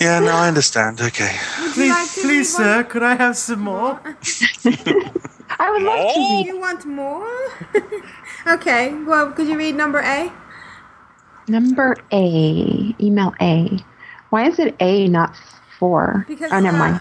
Yeah, 0.00 0.18
no, 0.18 0.32
I 0.32 0.48
understand. 0.48 1.00
Okay. 1.00 1.36
Please, 1.74 2.18
please, 2.20 2.56
sir, 2.56 2.82
could 2.82 3.04
I 3.04 3.14
have 3.14 3.36
some 3.36 3.60
more? 3.60 4.00
I 4.64 5.70
would 5.70 5.82
love 5.82 6.14
to 6.14 6.20
read. 6.20 6.46
You 6.46 6.58
want 6.58 6.84
more? 6.86 7.28
okay. 8.48 8.92
Well, 9.06 9.30
could 9.30 9.46
you 9.46 9.56
read 9.56 9.76
number 9.76 10.00
A? 10.00 10.32
Number 11.46 11.94
A, 12.12 12.96
email 13.00 13.32
A. 13.40 13.78
Why 14.30 14.48
is 14.48 14.58
it 14.58 14.74
A, 14.80 15.06
not 15.06 15.36
four? 15.82 16.24
Because, 16.28 16.52
oh, 16.52 16.60
never 16.60 16.76
uh, 16.76 16.86
mind. 16.86 17.00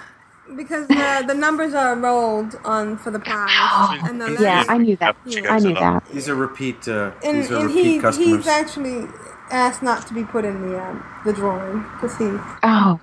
Because 0.58 0.88
the, 0.88 1.24
the 1.28 1.36
numbers 1.36 1.76
are 1.76 1.96
rolled 1.96 2.60
on 2.66 2.98
for 2.98 3.12
the 3.12 3.20
prize. 3.20 4.02
and 4.10 4.20
the 4.20 4.38
Yeah, 4.42 4.66
I 4.68 4.80
knew 4.80 4.96
that. 4.96 5.16
I 5.48 5.60
knew 5.60 5.76
that. 5.76 6.04
These 6.12 6.28
are 6.28 6.36
repeat. 6.36 6.88
Uh, 6.88 7.12
And, 7.24 7.38
these 7.38 7.52
are 7.52 7.58
and 7.58 7.68
repeat 7.68 7.86
he, 7.86 8.00
customers. 8.00 8.46
he's 8.46 8.48
actually 8.48 9.08
asked 9.52 9.84
not 9.84 10.08
to 10.08 10.14
be 10.16 10.24
put 10.24 10.46
in 10.46 10.56
the 10.66 10.82
um, 10.82 11.06
the 11.26 11.34
drawing 11.34 11.84
because 11.94 12.18
he. 12.18 12.26
Oh, 12.64 13.00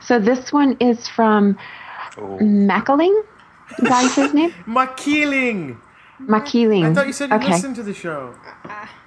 so 0.00 0.18
this 0.18 0.52
one 0.52 0.76
is 0.80 1.06
from 1.06 1.56
Mackling. 2.70 3.14
Is 3.78 3.88
that 3.88 4.12
his 4.16 4.34
name? 4.34 4.50
Makeeling. 4.66 5.78
Makeeling. 6.20 6.84
I 6.84 6.94
thought 6.94 7.06
you 7.06 7.12
said 7.12 7.30
you 7.30 7.36
okay. 7.36 7.52
listened 7.52 7.76
to 7.76 7.84
the 7.84 7.94
show. 7.94 8.34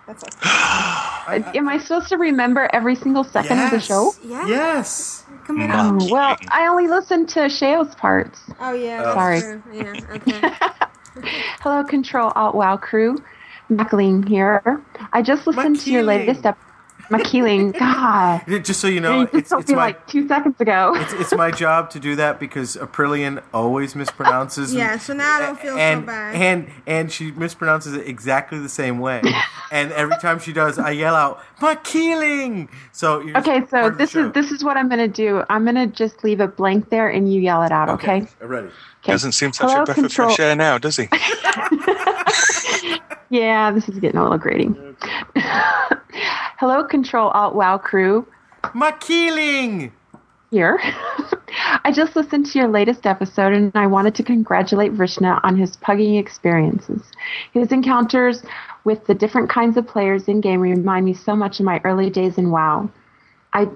That's 0.08 0.24
okay. 0.24 1.44
Am 1.60 1.68
I 1.68 1.78
supposed 1.78 2.10
to 2.10 2.18
remember 2.18 2.70
every 2.72 2.96
single 2.96 3.24
second 3.24 3.60
of 3.60 3.72
the 3.72 3.80
show? 3.80 4.14
Yeah. 4.24 4.48
Yes. 4.48 5.25
Come 5.46 5.62
in. 5.62 5.72
Oh, 5.72 5.98
well, 6.12 6.38
I 6.50 6.68
only 6.68 6.88
listened 6.88 7.30
to 7.30 7.42
Shayo's 7.42 7.94
parts. 7.96 8.42
Oh 8.60 8.74
yeah. 8.74 9.02
Oh. 9.02 9.04
That's 9.04 9.16
Sorry. 9.16 9.42
True. 9.42 9.64
Yeah. 9.74 9.94
Okay. 10.10 11.30
Hello, 11.62 11.84
Control 11.84 12.32
Alt 12.36 12.56
Wow 12.56 12.78
crew. 12.78 13.24
Mackling 13.70 14.28
here. 14.28 14.84
I 15.14 15.22
just 15.22 15.48
listened 15.48 15.80
to 15.82 15.92
your 15.92 16.04
latest 16.04 16.46
episode. 16.46 16.65
Makeeling. 17.10 17.72
God. 17.80 18.42
Just 18.64 18.80
so 18.80 18.88
you 18.88 18.98
And 18.98 19.04
know, 19.04 19.22
you 19.22 19.30
it's, 19.34 19.52
it's 19.52 19.72
my 19.72 19.78
like 19.78 20.08
two 20.08 20.28
seconds 20.28 20.60
ago. 20.60 20.94
it's, 20.96 21.14
it's 21.14 21.34
my 21.34 21.52
job 21.52 21.90
to 21.92 22.00
do 22.00 22.16
that 22.18 22.40
because 22.40 22.76
Aprillian 22.76 23.44
always 23.54 23.94
mispronounces. 23.94 24.74
Yeah. 24.74 24.98
So 24.98 25.14
now 25.14 25.36
I 25.38 25.40
don't 25.40 25.60
feel 25.60 25.78
and 25.78 26.02
so 26.02 26.06
bad. 26.08 26.36
and 26.36 26.72
and 26.88 27.12
she 27.12 27.32
mispronounces 27.32 27.98
it 27.98 28.08
exactly 28.08 28.60
the 28.60 28.70
same 28.70 29.00
way. 29.00 29.22
and 29.72 29.92
every 29.92 30.18
time 30.18 30.40
she 30.40 30.54
does, 30.54 30.78
I 30.80 30.92
yell 30.92 31.16
out 31.16 31.42
Makeeling. 31.60 32.70
So 32.92 33.20
you're 33.22 33.38
Okay, 33.38 33.62
so 33.62 33.68
part 33.70 33.86
of 33.86 33.92
the 33.94 33.98
this 34.04 34.16
is 34.16 34.32
this 34.34 34.52
is 34.52 34.64
what 34.64 34.78
I'm 34.78 34.90
gonna 34.90 35.08
do. 35.08 35.44
I'm 35.50 35.66
gonna 35.66 35.88
just 35.88 36.24
leave 36.24 36.40
it 36.42 36.56
blank 36.58 36.90
there, 36.90 37.10
and 37.10 37.32
you 37.32 37.42
yell 37.42 37.64
it 37.64 37.72
out. 37.72 37.90
Okay. 37.90 38.28
I'm 38.42 38.48
ready. 38.48 38.70
Doesn't 39.04 39.34
seem 39.34 39.54
such 39.54 39.70
Hello, 39.70 39.84
a 39.84 39.86
breath 39.86 39.98
of 40.00 40.12
fresh 40.12 40.40
air 40.40 40.56
now, 40.56 40.78
does 40.80 40.98
he? 40.98 41.08
Yeah, 43.32 43.72
this 43.72 43.90
is 43.90 44.00
getting 44.00 44.20
a 44.20 44.24
little 44.24 44.38
grating. 44.38 44.96
Hello, 46.58 46.86
Control 46.86 47.32
Alt 47.32 47.54
Wow 47.54 47.78
crew. 47.78 48.26
Makeeling. 48.74 49.92
Here. 50.52 50.80
I 51.84 51.92
just 51.94 52.16
listened 52.16 52.46
to 52.46 52.60
your 52.60 52.70
latest 52.70 53.06
episode 53.06 53.52
and 53.52 53.74
I 53.76 53.88
wanted 53.88 54.16
to 54.16 54.24
congratulate 54.24 54.94
Vrishna 54.94 55.42
on 55.44 55.58
his 55.58 55.76
pugging 55.76 56.18
experiences. 56.18 57.04
His 57.52 57.74
encounters 57.74 58.42
with 58.86 59.06
the 59.06 59.14
different 59.14 59.50
kinds 59.50 59.76
of 59.76 59.86
players 59.86 60.30
in 60.30 60.40
game 60.40 60.62
remind 60.62 61.06
me 61.06 61.14
so 61.14 61.36
much 61.36 61.60
of 61.60 61.66
my 61.66 61.82
early 61.84 62.10
days 62.10 62.38
in 62.38 62.52
WoW. 62.52 62.90
I 63.52 63.68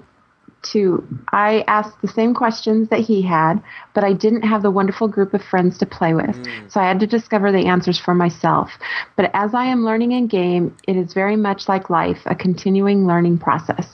too 0.62 1.06
I 1.32 1.64
asked 1.66 2.00
the 2.02 2.08
same 2.08 2.34
questions 2.34 2.88
that 2.88 3.00
he 3.00 3.22
had, 3.22 3.62
but 3.94 4.04
I 4.04 4.12
didn't 4.12 4.42
have 4.42 4.62
the 4.62 4.70
wonderful 4.70 5.08
group 5.08 5.34
of 5.34 5.42
friends 5.42 5.78
to 5.78 5.86
play 5.86 6.14
with. 6.14 6.36
Mm. 6.36 6.70
So 6.70 6.80
I 6.80 6.88
had 6.88 7.00
to 7.00 7.06
discover 7.06 7.52
the 7.52 7.66
answers 7.66 7.98
for 7.98 8.14
myself. 8.14 8.70
But 9.16 9.30
as 9.34 9.54
I 9.54 9.64
am 9.64 9.84
learning 9.84 10.12
in 10.12 10.26
game, 10.26 10.76
it 10.86 10.96
is 10.96 11.12
very 11.12 11.36
much 11.36 11.68
like 11.68 11.90
life, 11.90 12.20
a 12.26 12.34
continuing 12.34 13.06
learning 13.06 13.38
process. 13.38 13.88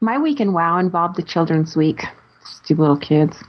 My 0.00 0.18
week 0.18 0.40
in 0.40 0.52
WoW 0.52 0.78
involved 0.78 1.16
the 1.16 1.22
Children's 1.22 1.76
Week. 1.76 2.02
Stupid 2.44 2.80
little 2.80 2.98
kids. 2.98 3.42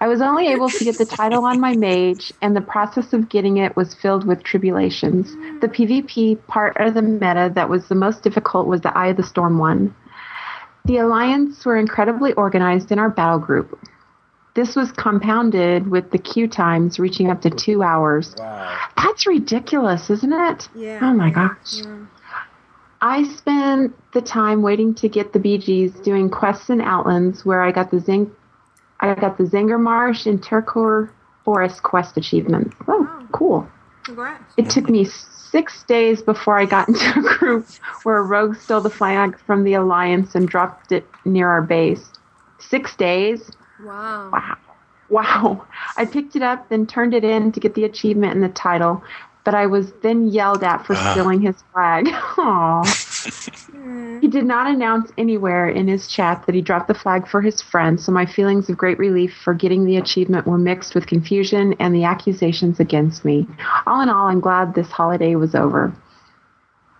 I 0.00 0.08
was 0.08 0.20
only 0.20 0.48
able 0.48 0.68
to 0.68 0.84
get 0.84 0.98
the 0.98 1.04
title 1.04 1.44
on 1.44 1.60
my 1.60 1.76
mage, 1.76 2.32
and 2.42 2.56
the 2.56 2.60
process 2.60 3.12
of 3.12 3.28
getting 3.28 3.58
it 3.58 3.76
was 3.76 3.94
filled 3.94 4.26
with 4.26 4.42
tribulations. 4.42 5.30
The 5.60 5.68
PvP 5.68 6.44
part 6.48 6.76
of 6.78 6.94
the 6.94 7.02
meta 7.02 7.52
that 7.54 7.68
was 7.68 7.88
the 7.88 7.94
most 7.94 8.22
difficult 8.22 8.66
was 8.66 8.80
the 8.80 8.96
Eye 8.96 9.08
of 9.08 9.16
the 9.16 9.22
Storm 9.22 9.58
one. 9.58 9.94
The 10.84 10.98
Alliance 10.98 11.64
were 11.64 11.76
incredibly 11.76 12.32
organized 12.34 12.90
in 12.90 12.98
our 12.98 13.10
battle 13.10 13.38
group. 13.38 13.78
This 14.54 14.74
was 14.74 14.90
compounded 14.92 15.88
with 15.88 16.10
the 16.10 16.18
queue 16.18 16.48
times 16.48 16.98
reaching 16.98 17.30
up 17.30 17.40
to 17.42 17.50
two 17.50 17.82
hours. 17.82 18.34
Wow. 18.38 18.76
That's 18.96 19.26
ridiculous, 19.26 20.10
isn't 20.10 20.32
it? 20.32 20.68
Yeah. 20.74 20.98
Oh 21.02 21.12
my 21.12 21.30
gosh. 21.30 21.82
I 23.00 23.22
spent 23.36 23.94
the 24.12 24.20
time 24.20 24.60
waiting 24.62 24.94
to 24.96 25.08
get 25.08 25.32
the 25.32 25.38
BGs 25.38 26.02
doing 26.02 26.28
quests 26.28 26.68
in 26.68 26.80
Outlands 26.80 27.44
where 27.44 27.62
I 27.62 27.72
got 27.72 27.90
the 27.90 28.00
Zing 28.00 28.30
I 29.00 29.14
got 29.14 29.38
the 29.38 29.44
Zangarmarsh 29.44 30.26
and 30.26 30.42
Terokkar 30.42 31.10
Forest 31.44 31.82
quest 31.82 32.18
achievements. 32.18 32.76
Oh, 32.86 33.26
cool. 33.32 33.66
Congrats. 34.04 34.52
It 34.58 34.68
took 34.68 34.90
me 34.90 35.06
six 35.50 35.82
days 35.84 36.22
before 36.22 36.58
I 36.58 36.64
got 36.64 36.88
into 36.88 37.18
a 37.18 37.22
group 37.38 37.66
where 38.04 38.18
a 38.18 38.22
rogue 38.22 38.56
stole 38.56 38.80
the 38.80 38.90
flag 38.90 39.38
from 39.46 39.64
the 39.64 39.74
Alliance 39.74 40.34
and 40.34 40.48
dropped 40.48 40.92
it 40.92 41.06
near 41.24 41.48
our 41.48 41.62
base. 41.62 42.10
Six 42.58 42.94
days? 42.96 43.50
Wow. 43.84 44.30
Wow. 44.32 44.56
Wow. 45.08 45.66
I 45.96 46.04
picked 46.04 46.36
it 46.36 46.42
up, 46.42 46.68
then 46.68 46.86
turned 46.86 47.14
it 47.14 47.24
in 47.24 47.52
to 47.52 47.60
get 47.60 47.74
the 47.74 47.84
achievement 47.84 48.34
and 48.34 48.42
the 48.42 48.48
title, 48.50 49.02
but 49.44 49.54
I 49.54 49.66
was 49.66 49.92
then 50.02 50.28
yelled 50.28 50.62
at 50.62 50.86
for 50.86 50.94
Ah. 50.94 51.12
stealing 51.12 51.40
his 51.40 51.56
flag. 51.72 52.06
Aww. 52.36 52.84
He 54.20 54.28
did 54.28 54.44
not 54.44 54.66
announce 54.66 55.10
anywhere 55.16 55.68
in 55.68 55.88
his 55.88 56.06
chat 56.06 56.44
that 56.46 56.54
he 56.54 56.60
dropped 56.60 56.88
the 56.88 56.94
flag 56.94 57.26
for 57.26 57.40
his 57.40 57.60
friend, 57.62 58.00
so 58.00 58.12
my 58.12 58.26
feelings 58.26 58.68
of 58.68 58.76
great 58.76 58.98
relief 58.98 59.34
for 59.44 59.54
getting 59.54 59.84
the 59.84 59.96
achievement 59.96 60.46
were 60.46 60.58
mixed 60.58 60.94
with 60.94 61.06
confusion 61.06 61.74
and 61.80 61.94
the 61.94 62.04
accusations 62.04 62.80
against 62.80 63.24
me. 63.24 63.46
All 63.86 64.00
in 64.00 64.08
all, 64.08 64.26
I'm 64.26 64.40
glad 64.40 64.74
this 64.74 64.90
holiday 64.90 65.34
was 65.36 65.54
over. 65.54 65.92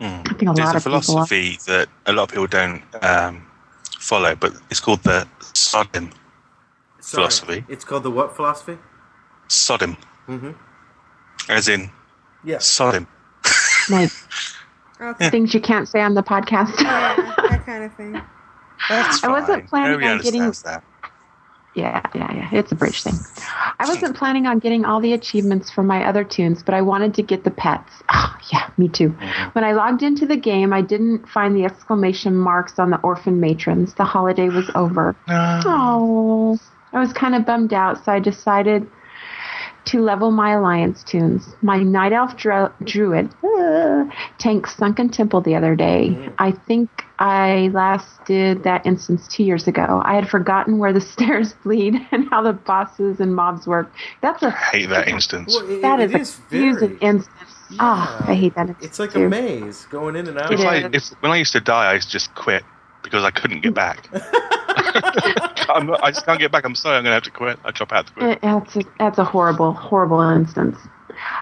Mm. 0.01 0.27
I 0.31 0.35
think 0.35 0.51
a 0.51 0.53
There's 0.55 0.69
lot 0.69 0.77
a 0.77 0.79
of 0.79 0.85
people 0.85 1.01
philosophy 1.03 1.59
that 1.67 1.89
a 2.07 2.13
lot 2.13 2.23
of 2.25 2.29
people 2.31 2.47
don't 2.47 2.83
um, 3.03 3.47
follow, 3.99 4.35
but 4.35 4.55
it's 4.71 4.81
called 4.81 5.03
the 5.03 5.27
Sodom 5.53 6.11
Sorry, 7.01 7.23
philosophy. 7.23 7.65
It's 7.69 7.85
called 7.85 8.03
the 8.03 8.11
what 8.11 8.35
philosophy? 8.37 8.79
Sodom, 9.49 9.97
Mm-hmm. 10.29 10.53
as 11.49 11.69
in 11.69 11.91
Yes. 12.45 12.67
Sodom. 12.67 13.07
Like 13.91 14.11
Okay. 15.01 15.31
things 15.31 15.55
you 15.55 15.61
can't 15.61 15.89
say 15.89 16.01
on 16.01 16.15
the 16.15 16.23
podcast. 16.23 16.75
Yeah, 16.81 17.17
that 17.49 17.65
kind 17.67 17.85
of 17.85 17.95
thing. 17.95 18.21
That's 18.89 19.23
I 19.25 19.29
wasn't 19.29 19.69
planning 19.69 19.93
Nobody 20.01 20.07
on 20.09 20.19
getting- 20.21 20.41
that. 20.65 20.83
Yeah, 21.75 22.03
yeah, 22.17 22.33
yeah. 22.35 22.49
It's 22.53 22.73
a 22.73 22.75
bridge 22.75 23.03
thing. 23.05 23.15
I 23.79 23.87
wasn't 23.87 24.17
planning 24.17 24.47
on 24.47 24.59
getting 24.59 24.85
all 24.85 25.01
the 25.01 25.13
achievements 25.13 25.71
for 25.71 25.85
my 25.85 26.05
other 26.05 26.25
toons, 26.25 26.65
but 26.65 26.75
I 26.75 26.83
wanted 26.83 27.15
to 27.15 27.23
get 27.23 27.45
the 27.45 27.51
pets. 27.53 27.93
Oh, 28.13 28.37
yeah, 28.53 28.69
me 28.77 28.89
too. 28.89 29.11
When 29.53 29.63
I 29.65 29.73
logged 29.73 30.03
into 30.03 30.27
the 30.27 30.37
game, 30.37 30.73
I 30.73 30.83
didn't 30.83 31.29
find 31.29 31.55
the 31.55 31.65
exclamation 31.65 32.37
marks 32.37 32.79
on 32.81 32.91
the 32.91 32.99
orphan 33.03 33.39
matrons. 33.39 33.95
The 33.95 34.05
holiday 34.05 34.49
was 34.49 34.69
over. 34.75 35.15
Oh, 35.29 36.59
I 36.93 36.99
was 36.99 37.13
kind 37.13 37.37
of 37.37 37.47
bummed 37.47 37.73
out, 37.73 38.05
so 38.05 38.11
I 38.13 38.19
decided 38.19 38.89
to 39.86 40.01
level 40.01 40.31
my 40.31 40.52
alliance 40.52 41.02
toons. 41.05 41.55
My 41.62 41.78
night 41.82 42.12
elf 42.12 42.36
dru- 42.36 42.70
druid 42.85 43.31
uh, 43.43 44.05
tanked 44.39 44.70
Sunken 44.70 45.09
Temple 45.09 45.40
the 45.40 45.55
other 45.55 45.74
day. 45.74 46.31
I 46.39 46.52
think 46.52 46.89
I 47.19 47.70
last 47.73 48.24
did 48.24 48.62
that 48.65 48.85
instance 48.86 49.27
two 49.28 49.43
years 49.44 49.66
ago. 49.66 50.01
I 50.05 50.15
had 50.15 50.28
forgotten 50.28 50.78
where 50.78 50.93
the 50.93 51.01
stairs 51.15 51.55
lead 51.65 51.94
and 52.12 52.28
how 52.31 52.43
the 52.43 52.52
bosses 52.52 53.20
and 53.20 53.35
mobs 53.35 53.66
work. 53.66 53.90
That's 54.23 54.43
a 54.43 54.51
hate 54.51 54.89
that 54.90 55.09
instance. 55.09 55.55
Well, 55.55 55.69
it- 55.70 55.82
that 55.82 56.01
it 56.01 56.11
is 56.11 56.15
a 56.15 56.19
is 56.20 56.35
confusing 56.36 56.89
very- 56.98 57.01
instance. 57.15 57.36
Ah, 57.78 58.24
I 58.28 58.35
hate 58.35 58.55
that. 58.57 58.69
Instance 58.69 58.86
It's 58.86 58.98
like 58.98 59.12
too. 59.12 59.27
a 59.27 59.28
maze 59.28 59.86
going 59.90 60.16
in 60.16 60.27
and 60.27 60.36
out. 60.39 60.52
If 60.52 60.61
I, 60.61 60.89
if, 60.93 61.09
when 61.20 61.31
I 61.31 61.36
used 61.36 61.52
to 61.52 61.61
die, 61.61 61.90
I 61.90 61.94
used 61.94 62.09
to 62.09 62.12
just 62.12 62.35
quit 62.35 62.65
because 63.05 63.23
I 63.23 63.31
couldn't 63.31 63.61
get 63.61 63.74
back. 63.74 64.09
I'm 65.75 65.91
I 65.91 66.11
just 66.11 66.27
can't 66.27 66.39
get 66.39 66.53
back. 66.53 66.65
I'm 66.65 66.75
sorry, 66.75 66.97
I'm 66.97 67.03
going 67.05 67.11
to 67.11 67.15
have 67.15 67.23
to 67.25 67.31
quit. 67.31 67.59
I 67.65 67.71
drop 67.71 67.93
out 67.93 68.07
to 68.07 68.13
quit. 68.13 68.31
It- 68.33 68.43
that's 68.43 68.77
a, 68.77 68.83
that's 68.99 69.19
a 69.19 69.25
horrible, 69.25 69.73
horrible 69.73 70.21
instance. 70.21 70.77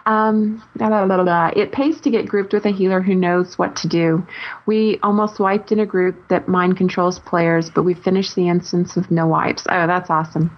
Um, 0.06 0.62
blah, 0.76 0.88
blah, 0.88 1.06
blah, 1.06 1.22
blah. 1.22 1.50
It 1.54 1.70
pays 1.72 2.00
to 2.00 2.10
get 2.10 2.26
grouped 2.26 2.52
with 2.52 2.64
a 2.66 2.70
healer 2.70 3.00
who 3.00 3.14
knows 3.14 3.58
what 3.58 3.76
to 3.76 3.88
do. 3.88 4.26
We 4.66 4.98
almost 5.02 5.38
wiped 5.38 5.70
in 5.70 5.78
a 5.78 5.86
group 5.86 6.16
that 6.28 6.48
mind 6.48 6.76
controls 6.76 7.18
players, 7.20 7.70
but 7.70 7.84
we 7.84 7.94
finished 7.94 8.34
the 8.34 8.48
instance 8.48 8.96
with 8.96 9.10
no 9.10 9.26
wipes. 9.28 9.64
Oh, 9.68 9.86
that's 9.86 10.10
awesome. 10.10 10.50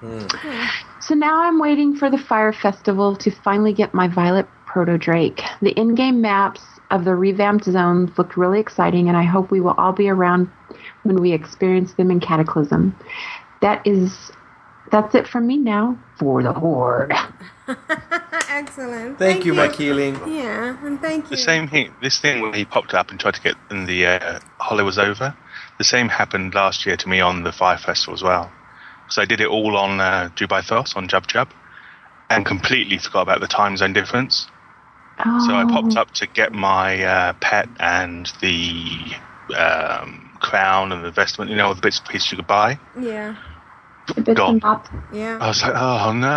So 1.01 1.15
now 1.15 1.43
I'm 1.43 1.59
waiting 1.61 1.97
for 1.97 2.09
the 2.11 2.17
Fire 2.19 2.53
Festival 2.53 3.17
to 3.17 3.31
finally 3.31 3.73
get 3.75 3.93
my 3.93 4.09
Violet 4.09 4.47
Proto 4.65 4.97
Drake. 4.97 5.43
The 5.61 5.71
in 5.73 5.95
game 5.95 6.21
maps 6.23 6.63
of 6.91 7.05
the 7.05 7.15
revamped 7.15 7.65
zones 7.65 8.11
look 8.17 8.37
really 8.37 8.61
exciting, 8.61 9.09
and 9.09 9.17
I 9.17 9.25
hope 9.25 9.51
we 9.51 9.61
will 9.61 9.75
all 9.77 9.93
be 9.93 10.09
around 10.09 10.51
when 11.03 11.17
we 11.17 11.33
experience 11.33 11.95
them 11.95 12.11
in 12.11 12.21
Cataclysm. 12.21 12.95
That 13.61 13.87
is. 13.87 14.33
That's 14.91 15.15
it 15.15 15.29
from 15.29 15.47
me 15.47 15.57
now 15.57 15.99
for 16.19 16.43
the 16.43 16.53
Horde. 16.53 17.13
Excellent. 18.49 19.19
Thank, 19.19 19.45
you, 19.45 19.55
Mike 19.55 19.75
Keeling. 19.75 20.17
Yeah, 20.27 20.77
and 20.85 21.01
thank 21.01 21.25
you. 21.25 21.31
The 21.31 21.37
same 21.37 21.69
thing, 21.69 21.95
this 22.03 22.19
thing 22.19 22.41
when 22.43 22.55
he 22.55 22.65
popped 22.65 22.93
up 22.95 23.11
and 23.11 23.21
tried 23.21 23.35
to 23.35 23.41
get, 23.43 23.55
in 23.71 23.87
the 23.87 24.07
uh, 24.07 24.41
holiday 24.59 24.85
was 24.85 24.99
over. 24.99 25.37
the 25.79 25.85
same 25.85 26.09
happened 26.09 26.55
last 26.55 26.87
year 26.87 26.97
to 26.97 27.09
me 27.09 27.21
on 27.21 27.45
the 27.45 27.53
Fire 27.53 27.79
Festival 27.79 28.15
as 28.15 28.23
well. 28.23 28.51
So 29.09 29.23
I 29.23 29.25
did 29.27 29.41
it 29.41 29.47
all 29.47 29.77
on 29.77 30.01
uh, 30.01 30.31
Jubei'Thos 30.35 30.97
on 30.97 31.07
Jub 31.09 31.27
Jub, 31.27 31.49
and 32.29 32.45
completely 32.45 32.99
forgot 32.99 33.23
about 33.23 33.41
the 33.41 33.47
time 33.49 33.77
zone 33.77 33.93
difference. 33.93 34.49
Oh. 35.25 35.47
So 35.47 35.55
I 35.55 35.65
popped 35.67 35.97
Oh. 35.97 36.01
up 36.01 36.11
to 36.15 36.27
get 36.27 36.53
my 36.53 37.03
uh, 37.05 37.33
pet 37.41 37.69
and 37.79 38.27
the 38.41 39.15
um, 39.57 40.31
crown 40.41 40.91
and 40.93 41.05
the 41.05 41.11
vestment, 41.13 41.51
you 41.51 41.57
know, 41.57 41.69
all 41.69 41.75
the 41.75 41.81
bits 41.81 41.99
and 42.01 42.09
pieces 42.09 42.33
you 42.33 42.37
could 42.39 42.47
buy. 42.49 42.79
Yeah. 42.99 43.37
Gone. 44.35 44.61
Yeah. 45.13 45.39
I 45.41 45.49
was 45.49 45.63
like, 45.63 45.75
oh 45.75 46.13
no. 46.13 46.29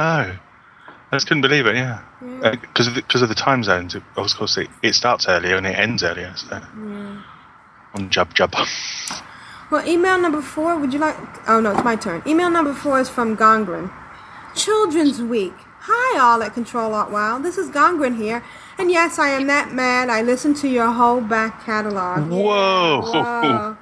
I 1.12 1.16
just 1.16 1.28
couldn't 1.28 1.42
believe 1.42 1.68
it, 1.68 1.76
yeah. 1.76 2.02
Yeah. 2.26 2.40
Uh, 2.44 2.52
because 2.56 2.88
of, 2.88 2.96
the- 2.96 3.02
'cause 3.04 3.22
of 3.22 3.30
the 3.30 3.36
time 3.36 3.64
zones, 3.64 3.94
it, 3.94 4.02
of 4.18 4.34
course, 4.36 4.58
it, 4.58 4.68
it 4.82 4.96
starts 4.96 5.28
earlier 5.28 5.58
and 5.58 5.68
it 5.68 5.78
ends 5.78 6.02
earlier. 6.04 6.34
So 6.36 6.56
Yeah. 6.56 7.22
on 7.94 8.10
Jub 8.10 8.34
Jub. 8.34 8.52
Well, 9.70 9.88
email 9.88 10.20
number 10.20 10.42
four, 10.42 10.78
would 10.78 10.92
you 10.94 11.00
like? 11.00 11.16
Oh, 11.48 11.60
no, 11.60 11.72
it's 11.72 11.84
my 11.84 11.96
turn. 11.96 12.22
Email 12.28 12.50
number 12.50 12.74
four 12.74 13.00
is 13.00 13.10
from 13.10 13.36
Gongren. 13.38 13.92
Children's 14.56 15.22
Week. 15.22 15.54
Hi, 15.82 16.20
all 16.20 16.42
at 16.44 16.54
Control 16.54 16.94
Alt 16.94 17.12
Wild. 17.12 17.44
This 17.44 17.58
is 17.58 17.70
Gongren 17.70 18.16
here. 18.18 18.44
And 18.78 18.90
yes, 18.92 19.20
I 19.20 19.30
am 19.30 19.48
that 19.48 19.74
mad. 19.74 20.10
I 20.10 20.22
listened 20.22 20.58
to 20.58 20.68
your 20.68 20.92
whole 20.92 21.22
back 21.22 21.64
catalog. 21.66 22.32
Yeah, 22.32 22.38
Whoa. 22.38 23.02
whoa. 23.02 23.78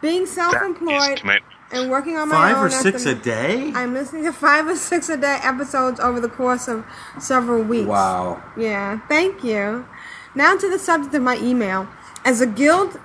Being 0.00 0.26
self 0.26 0.54
employed 0.62 1.18
commit. 1.20 1.42
And 1.72 1.90
working 1.90 2.16
on 2.16 2.28
my 2.28 2.34
Five 2.34 2.56
own. 2.58 2.64
or 2.66 2.70
six 2.70 3.06
a 3.06 3.14
day? 3.14 3.72
I'm 3.74 3.94
listening 3.94 4.24
to 4.24 4.32
five 4.32 4.66
or 4.68 4.76
six 4.76 5.08
a 5.08 5.16
day 5.16 5.38
episodes 5.42 5.98
over 5.98 6.20
the 6.20 6.28
course 6.28 6.68
of 6.68 6.84
several 7.18 7.62
weeks. 7.62 7.88
Wow. 7.88 8.42
Yeah, 8.56 9.00
thank 9.08 9.42
you. 9.42 9.86
Now 10.34 10.56
to 10.56 10.70
the 10.70 10.78
subject 10.78 11.14
of 11.14 11.22
my 11.22 11.36
email. 11.38 11.88
As 12.24 12.40
a 12.40 12.46
guild, 12.46 13.00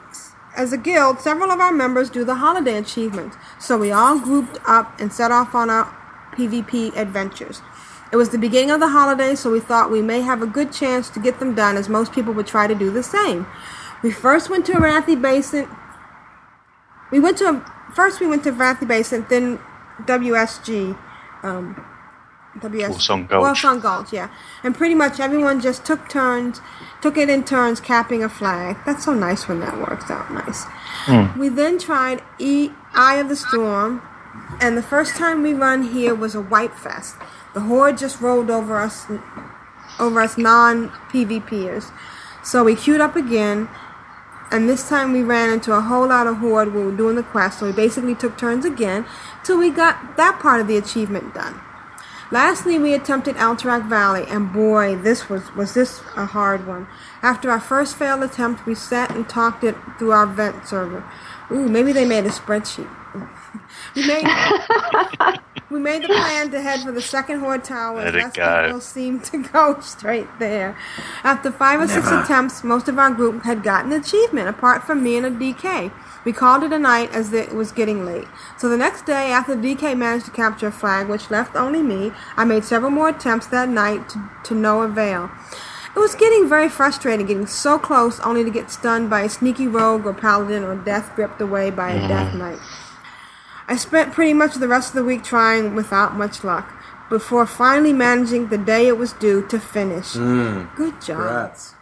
as 0.55 0.73
a 0.73 0.77
guild, 0.77 1.19
several 1.21 1.49
of 1.51 1.59
our 1.59 1.71
members 1.71 2.09
do 2.09 2.23
the 2.23 2.35
holiday 2.35 2.77
achievements, 2.77 3.35
so 3.59 3.77
we 3.77 3.91
all 3.91 4.19
grouped 4.19 4.59
up 4.67 4.99
and 4.99 5.11
set 5.11 5.31
off 5.31 5.55
on 5.55 5.69
our 5.69 5.85
PvP 6.33 6.95
adventures. 6.95 7.61
It 8.11 8.15
was 8.15 8.29
the 8.29 8.37
beginning 8.37 8.71
of 8.71 8.79
the 8.79 8.89
holidays, 8.89 9.39
so 9.39 9.51
we 9.51 9.59
thought 9.59 9.91
we 9.91 10.01
may 10.01 10.21
have 10.21 10.41
a 10.41 10.47
good 10.47 10.71
chance 10.71 11.09
to 11.09 11.19
get 11.19 11.39
them 11.39 11.55
done, 11.55 11.75
as 11.77 11.89
most 11.89 12.13
people 12.13 12.33
would 12.33 12.47
try 12.47 12.67
to 12.67 12.75
do 12.75 12.89
the 12.91 13.03
same. 13.03 13.47
We 14.03 14.11
first 14.11 14.49
went 14.49 14.65
to 14.67 14.73
Arathi 14.73 15.19
Basin. 15.21 15.67
We 17.11 17.19
went 17.19 17.37
to 17.39 17.65
first 17.97 18.19
we 18.19 18.27
went 18.27 18.43
to 18.43 18.51
Arathi 18.51 18.87
Basin, 18.87 19.25
then 19.27 19.59
WSG. 20.05 20.95
Um, 21.41 21.83
WS 22.61 22.97
Warsong 22.97 23.27
Gulch. 23.27 23.43
Warsong 23.45 23.81
Gulch, 23.81 24.13
yeah. 24.13 24.29
And 24.63 24.75
pretty 24.75 24.95
much 24.95 25.19
everyone 25.19 25.61
just 25.61 25.85
took 25.85 26.09
turns, 26.09 26.61
took 27.01 27.17
it 27.17 27.29
in 27.29 27.43
turns 27.43 27.79
capping 27.79 28.23
a 28.23 28.29
flag. 28.29 28.77
That's 28.85 29.05
so 29.05 29.13
nice 29.13 29.47
when 29.47 29.59
that 29.59 29.77
works 29.77 30.09
out 30.09 30.31
nice. 30.31 30.63
Hmm. 31.05 31.39
We 31.39 31.49
then 31.49 31.77
tried 31.77 32.21
e- 32.39 32.71
Eye 32.93 33.17
of 33.17 33.29
the 33.29 33.35
Storm, 33.35 34.01
and 34.61 34.77
the 34.77 34.87
first 34.93 35.15
time 35.15 35.43
we 35.43 35.53
run 35.53 35.83
here 35.83 36.15
was 36.15 36.33
a 36.35 36.41
white 36.41 36.73
fest. 36.73 37.15
The 37.53 37.61
horde 37.61 37.97
just 37.97 38.21
rolled 38.21 38.49
over 38.49 38.77
us, 38.77 39.05
over 39.99 40.21
us 40.21 40.37
non 40.37 40.89
PvPers. 41.11 41.91
So 42.43 42.63
we 42.63 42.75
queued 42.75 43.01
up 43.01 43.15
again, 43.15 43.67
and 44.51 44.69
this 44.69 44.87
time 44.87 45.11
we 45.11 45.23
ran 45.23 45.51
into 45.51 45.73
a 45.73 45.81
whole 45.81 46.07
lot 46.07 46.27
of 46.27 46.37
horde 46.37 46.73
when 46.73 46.85
we 46.85 46.91
were 46.91 46.97
doing 46.97 47.15
the 47.15 47.23
quest. 47.23 47.59
So 47.59 47.65
we 47.65 47.71
basically 47.71 48.15
took 48.15 48.37
turns 48.37 48.65
again 48.65 49.05
till 49.43 49.57
we 49.57 49.69
got 49.69 50.17
that 50.17 50.39
part 50.39 50.61
of 50.61 50.67
the 50.67 50.77
achievement 50.77 51.33
done. 51.33 51.59
Lastly, 52.29 52.77
we 52.77 52.93
attempted 52.93 53.35
Alterac 53.37 53.87
Valley, 53.87 54.25
and 54.27 54.51
boy, 54.51 54.97
this 54.97 55.29
was 55.29 55.55
was 55.55 55.73
this 55.73 56.01
a 56.17 56.25
hard 56.25 56.67
one. 56.67 56.87
After 57.21 57.49
our 57.49 57.59
first 57.59 57.95
failed 57.95 58.21
attempt, 58.21 58.65
we 58.65 58.75
sat 58.75 59.11
and 59.15 59.29
talked 59.29 59.63
it 59.63 59.75
through 59.97 60.11
our 60.11 60.25
vent 60.25 60.67
server. 60.67 61.05
Ooh, 61.49 61.69
maybe 61.69 61.93
they 61.93 62.05
made 62.05 62.25
a 62.25 62.29
spreadsheet. 62.29 62.89
We 63.95 64.07
made 64.07 64.25
we 65.69 65.79
made 65.79 66.03
the 66.03 66.07
plan 66.07 66.49
to 66.51 66.61
head 66.61 66.81
for 66.81 66.91
the 66.91 67.01
second 67.01 67.39
horde 67.39 67.63
tower. 67.63 67.97
Let 67.97 68.15
as 68.15 68.31
it 68.31 68.35
go. 68.35 68.63
people 68.65 68.81
seemed 68.81 69.23
to 69.25 69.43
go 69.43 69.79
straight 69.81 70.27
there. 70.39 70.77
After 71.23 71.51
five 71.51 71.81
or 71.81 71.87
six 71.87 72.07
attempts, 72.09 72.63
most 72.63 72.87
of 72.87 72.97
our 72.97 73.11
group 73.11 73.43
had 73.43 73.63
gotten 73.63 73.91
achievement, 73.91 74.47
apart 74.47 74.83
from 74.83 75.03
me 75.03 75.17
and 75.17 75.25
a 75.25 75.31
DK. 75.31 75.91
We 76.25 76.33
called 76.33 76.63
it 76.63 76.73
a 76.73 76.79
night 76.79 77.11
as 77.13 77.31
it 77.31 77.53
was 77.53 77.71
getting 77.71 78.05
late. 78.05 78.27
So 78.57 78.67
the 78.67 78.77
next 78.77 79.05
day, 79.05 79.31
after 79.31 79.55
DK 79.55 79.97
managed 79.97 80.25
to 80.25 80.31
capture 80.31 80.67
a 80.67 80.71
flag, 80.71 81.07
which 81.07 81.31
left 81.31 81.55
only 81.55 81.81
me, 81.81 82.11
I 82.35 82.43
made 82.43 82.65
several 82.65 82.91
more 82.91 83.09
attempts 83.09 83.47
that 83.47 83.69
night 83.69 84.09
to, 84.09 84.29
to 84.45 84.53
no 84.53 84.81
avail. 84.81 85.29
It 85.95 85.99
was 85.99 86.15
getting 86.15 86.47
very 86.47 86.69
frustrating, 86.69 87.25
getting 87.25 87.47
so 87.47 87.79
close 87.79 88.19
only 88.19 88.43
to 88.43 88.51
get 88.51 88.69
stunned 88.69 89.09
by 89.09 89.21
a 89.21 89.29
sneaky 89.29 89.67
rogue 89.67 90.05
or 90.05 90.13
paladin 90.13 90.63
or 90.63 90.75
death 90.75 91.15
gripped 91.15 91.41
away 91.41 91.71
by 91.71 91.91
a 91.91 92.07
death 92.07 92.33
mm. 92.33 92.39
knight. 92.39 92.59
I 93.67 93.75
spent 93.77 94.13
pretty 94.13 94.33
much 94.33 94.55
the 94.55 94.67
rest 94.67 94.89
of 94.89 94.95
the 94.95 95.03
week 95.03 95.23
trying 95.23 95.75
without 95.75 96.15
much 96.15 96.43
luck, 96.43 96.73
before 97.09 97.45
finally 97.45 97.93
managing 97.93 98.49
the 98.49 98.57
day 98.57 98.87
it 98.87 98.97
was 98.97 99.13
due 99.13 99.45
to 99.47 99.59
finish. 99.59 100.13
Mm. 100.13 100.73
Good 100.75 101.01
job. 101.01 101.17
Congrats. 101.17 101.75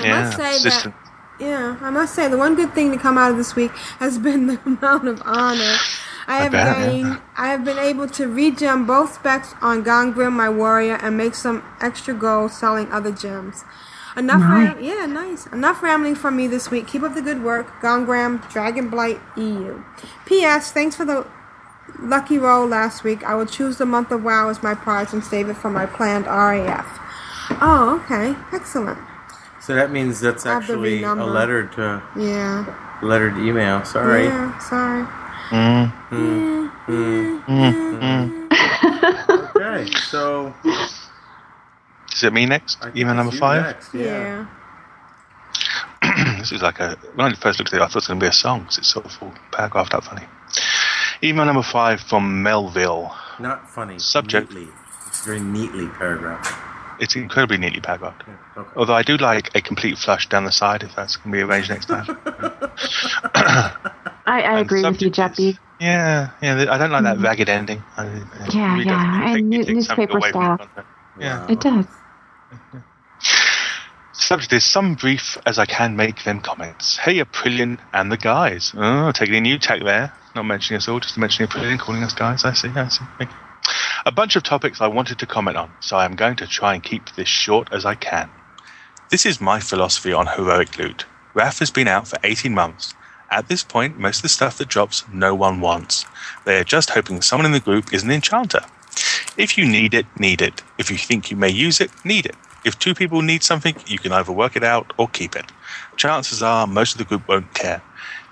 I 0.00 0.06
Yeah, 0.06 0.08
must 0.08 0.36
say 0.36 0.60
persistent. 0.62 0.94
that. 0.94 0.94
Yeah, 1.38 1.76
I 1.80 1.90
must 1.90 2.14
say 2.14 2.28
the 2.28 2.38
one 2.38 2.54
good 2.56 2.74
thing 2.74 2.92
to 2.92 2.98
come 2.98 3.18
out 3.18 3.30
of 3.32 3.36
this 3.36 3.56
week 3.56 3.72
has 3.98 4.18
been 4.18 4.46
the 4.46 4.60
amount 4.66 5.08
of 5.08 5.22
honor 5.24 5.82
I 6.26 6.38
I 6.38 6.44
have 6.44 6.52
bet, 6.52 6.76
yeah. 6.78 6.92
gained. 6.92 7.20
I 7.36 7.48
have 7.48 7.64
been 7.64 7.78
able 7.78 8.08
to 8.08 8.26
regem 8.26 8.86
both 8.86 9.14
specs 9.14 9.54
on 9.60 9.84
Gongrim, 9.84 10.32
my 10.32 10.48
warrior, 10.48 10.96
and 11.02 11.16
make 11.16 11.34
some 11.34 11.64
extra 11.80 12.14
gold 12.14 12.52
selling 12.52 12.90
other 12.92 13.12
gems. 13.12 13.64
Enough, 14.16 14.40
ram- 14.42 14.82
yeah, 14.82 15.06
nice. 15.06 15.46
Enough 15.46 15.82
rambling 15.82 16.14
from 16.14 16.36
me 16.36 16.46
this 16.46 16.70
week. 16.70 16.86
Keep 16.86 17.02
up 17.02 17.14
the 17.14 17.22
good 17.22 17.42
work, 17.42 17.66
Gongram, 17.80 18.40
Dragonblight 18.44 19.20
EU. 19.36 19.82
P.S. 20.26 20.70
Thanks 20.70 20.94
for 20.94 21.04
the 21.04 21.26
lucky 21.98 22.38
roll 22.38 22.66
last 22.66 23.02
week. 23.02 23.24
I 23.24 23.34
will 23.34 23.46
choose 23.46 23.78
the 23.78 23.86
month 23.86 24.12
of 24.12 24.22
WoW 24.22 24.48
as 24.50 24.62
my 24.62 24.74
prize 24.74 25.12
and 25.12 25.24
save 25.24 25.48
it 25.48 25.56
for 25.56 25.68
my 25.70 25.86
planned 25.86 26.26
RAF. 26.26 26.86
Oh, 27.60 28.00
okay, 28.04 28.34
excellent. 28.52 28.98
So 29.60 29.74
that 29.74 29.90
means 29.90 30.20
that's 30.20 30.46
I 30.46 30.54
have 30.54 30.66
the 30.66 30.74
actually 30.74 31.02
a 31.02 31.14
letter 31.14 31.66
to 31.68 32.02
Yeah. 32.16 32.64
lettered 33.02 33.36
email. 33.38 33.84
Sorry. 33.84 34.24
Yeah, 34.26 34.58
sorry. 34.60 35.06
Mm. 35.50 35.90
Hmm. 36.10 36.68
Mm. 36.86 37.44
Mm. 38.50 39.56
Okay, 39.56 39.90
so 40.10 40.54
Is 42.14 42.22
it 42.22 42.32
me 42.32 42.46
next? 42.46 42.78
I 42.80 42.84
think 42.86 42.96
Email 42.96 43.14
number 43.14 43.36
five? 43.36 43.62
next, 43.62 43.94
Yeah. 43.94 44.46
this 46.38 46.52
is 46.52 46.62
like 46.62 46.80
a. 46.80 46.96
When 47.14 47.26
I 47.32 47.34
first 47.34 47.58
looked 47.58 47.72
at 47.72 47.80
it, 47.80 47.82
I 47.82 47.86
thought 47.86 47.92
it 47.92 47.94
was 47.96 48.06
going 48.08 48.20
to 48.20 48.24
be 48.24 48.28
a 48.28 48.32
song 48.32 48.60
because 48.60 48.78
it's 48.78 48.88
sort 48.88 49.06
of 49.06 49.16
all 49.22 49.32
paragraphed 49.52 49.94
up 49.94 50.04
funny. 50.04 50.24
Email 51.22 51.44
number 51.46 51.62
five 51.62 52.00
from 52.00 52.42
Melville. 52.42 53.14
Not 53.40 53.68
funny. 53.70 53.98
Subject. 53.98 54.50
Neatly. 54.52 54.68
It's 55.08 55.24
very 55.24 55.40
neatly 55.40 55.88
paragraphed. 55.88 56.52
It's 57.00 57.16
incredibly 57.16 57.56
neatly 57.58 57.80
paragraphed. 57.80 58.22
Okay. 58.56 58.68
Although 58.76 58.94
I 58.94 59.02
do 59.02 59.16
like 59.16 59.50
a 59.56 59.60
complete 59.60 59.98
flush 59.98 60.28
down 60.28 60.44
the 60.44 60.52
side 60.52 60.82
if 60.84 60.94
that's 60.94 61.16
going 61.16 61.32
to 61.32 61.36
be 61.38 61.42
arranged 61.42 61.70
next 61.70 61.86
time. 61.86 62.06
I, 63.34 64.42
I 64.42 64.60
agree 64.60 64.82
with 64.84 65.02
you, 65.02 65.10
Jeppy. 65.10 65.58
yeah, 65.80 66.30
yeah. 66.42 66.66
I 66.70 66.78
don't 66.78 66.90
like 66.92 67.02
that 67.04 67.18
ragged 67.18 67.48
ending. 67.48 67.82
I, 67.96 68.04
I 68.04 68.06
Mm-hmm. 68.06 68.58
Yeah, 68.58 68.72
really 68.74 68.84
yeah, 68.86 69.28
and 69.28 69.36
it 69.38 69.42
new- 69.66 69.74
newspaper 69.74 70.18
away 70.18 70.30
from 70.32 70.40
the 70.42 70.46
style. 70.46 70.58
content. 70.58 70.86
Yeah. 71.18 71.46
It 71.50 71.60
does. 71.60 71.86
Subject 74.12 74.52
is 74.52 74.64
some 74.64 74.94
brief 74.94 75.36
as 75.44 75.58
I 75.58 75.66
can 75.66 75.96
make 75.96 76.24
them 76.24 76.40
comments. 76.40 76.96
Hey, 76.96 77.18
Aprillian 77.18 77.78
and 77.92 78.10
the 78.10 78.16
guys. 78.16 78.72
Oh, 78.76 79.12
taking 79.12 79.34
a 79.34 79.40
new 79.40 79.58
tack 79.58 79.82
there. 79.82 80.12
Not 80.34 80.44
mentioning 80.44 80.78
us 80.78 80.88
all, 80.88 81.00
just 81.00 81.18
mentioning 81.18 81.48
Aprillian, 81.48 81.78
calling 81.78 82.02
us 82.02 82.14
guys. 82.14 82.44
I 82.44 82.52
see, 82.52 82.68
I 82.68 82.88
see. 82.88 83.04
Thank 83.18 83.30
you. 83.30 83.36
A 84.06 84.12
bunch 84.12 84.36
of 84.36 84.42
topics 84.42 84.80
I 84.80 84.86
wanted 84.86 85.18
to 85.18 85.26
comment 85.26 85.56
on, 85.56 85.70
so 85.80 85.96
I 85.96 86.04
am 86.04 86.16
going 86.16 86.36
to 86.36 86.46
try 86.46 86.74
and 86.74 86.82
keep 86.82 87.10
this 87.16 87.28
short 87.28 87.72
as 87.72 87.84
I 87.84 87.94
can. 87.94 88.30
This 89.10 89.26
is 89.26 89.40
my 89.40 89.60
philosophy 89.60 90.12
on 90.12 90.26
heroic 90.26 90.78
loot. 90.78 91.06
RAF 91.34 91.58
has 91.58 91.70
been 91.70 91.88
out 91.88 92.06
for 92.06 92.18
18 92.22 92.54
months. 92.54 92.94
At 93.30 93.48
this 93.48 93.64
point, 93.64 93.98
most 93.98 94.18
of 94.18 94.22
the 94.22 94.28
stuff 94.28 94.58
that 94.58 94.68
drops, 94.68 95.04
no 95.12 95.34
one 95.34 95.60
wants. 95.60 96.06
They 96.44 96.58
are 96.58 96.64
just 96.64 96.90
hoping 96.90 97.20
someone 97.20 97.46
in 97.46 97.52
the 97.52 97.60
group 97.60 97.92
is 97.92 98.04
an 98.04 98.10
enchanter. 98.10 98.60
If 99.36 99.58
you 99.58 99.66
need 99.66 99.92
it, 99.94 100.06
need 100.18 100.40
it. 100.40 100.62
If 100.78 100.90
you 100.90 100.98
think 100.98 101.30
you 101.30 101.36
may 101.36 101.50
use 101.50 101.80
it, 101.80 101.90
need 102.04 102.26
it. 102.26 102.36
If 102.64 102.78
two 102.78 102.94
people 102.94 103.22
need 103.22 103.42
something, 103.42 103.76
you 103.86 103.98
can 103.98 104.12
either 104.12 104.32
work 104.32 104.56
it 104.56 104.64
out 104.64 104.92
or 104.98 105.08
keep 105.08 105.36
it. 105.36 105.52
Chances 105.96 106.42
are 106.42 106.66
most 106.66 106.92
of 106.92 106.98
the 106.98 107.04
group 107.04 107.28
won't 107.28 107.52
care. 107.54 107.82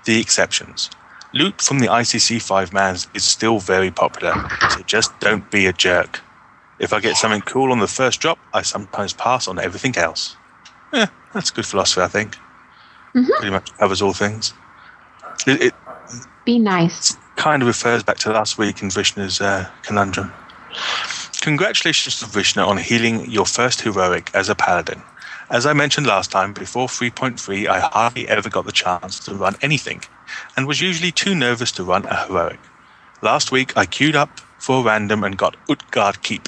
The 0.05 0.19
exceptions. 0.19 0.89
Loot 1.33 1.61
from 1.61 1.79
the 1.79 1.87
ICC 1.87 2.41
5 2.41 2.73
mans 2.73 3.07
is 3.13 3.23
still 3.23 3.59
very 3.59 3.89
popular, 3.89 4.33
so 4.69 4.81
just 4.81 5.17
don't 5.19 5.49
be 5.49 5.65
a 5.65 5.73
jerk. 5.73 6.21
If 6.79 6.93
I 6.93 6.99
get 6.99 7.15
something 7.15 7.41
cool 7.41 7.71
on 7.71 7.79
the 7.79 7.87
first 7.87 8.19
drop, 8.19 8.37
I 8.53 8.61
sometimes 8.61 9.13
pass 9.13 9.47
on 9.47 9.57
everything 9.59 9.95
else. 9.97 10.35
Yeah, 10.93 11.07
that's 11.33 11.49
good 11.49 11.65
philosophy, 11.65 12.01
I 12.01 12.07
think. 12.07 12.35
Pretty 13.13 13.51
much 13.51 13.71
covers 13.77 14.01
all 14.01 14.13
things. 14.13 14.53
It, 15.47 15.61
it 15.61 15.73
Be 16.45 16.59
nice. 16.59 17.15
kind 17.35 17.61
of 17.61 17.67
refers 17.67 18.03
back 18.03 18.17
to 18.19 18.31
last 18.31 18.57
week 18.57 18.81
in 18.81 18.89
Vrishna's 18.89 19.39
uh, 19.41 19.67
conundrum. 19.83 20.31
Congratulations 21.43 22.19
to 22.19 22.25
Vrishna 22.25 22.65
on 22.65 22.77
healing 22.77 23.29
your 23.29 23.45
first 23.45 23.81
heroic 23.81 24.31
as 24.33 24.47
a 24.47 24.55
paladin. 24.55 25.03
As 25.49 25.65
I 25.65 25.73
mentioned 25.73 26.07
last 26.07 26.31
time, 26.31 26.53
before 26.53 26.87
3.3, 26.87 27.67
I 27.67 27.81
hardly 27.81 28.29
ever 28.29 28.49
got 28.49 28.65
the 28.65 28.71
chance 28.71 29.19
to 29.25 29.35
run 29.35 29.57
anything, 29.61 30.03
and 30.55 30.65
was 30.65 30.79
usually 30.79 31.11
too 31.11 31.35
nervous 31.35 31.69
to 31.73 31.83
run 31.83 32.05
a 32.05 32.27
heroic. 32.27 32.61
Last 33.21 33.51
week, 33.51 33.75
I 33.75 33.85
queued 33.85 34.15
up 34.15 34.39
for 34.57 34.79
a 34.79 34.83
random 34.83 35.25
and 35.25 35.37
got 35.37 35.57
Utgard 35.69 36.23
Keep. 36.23 36.47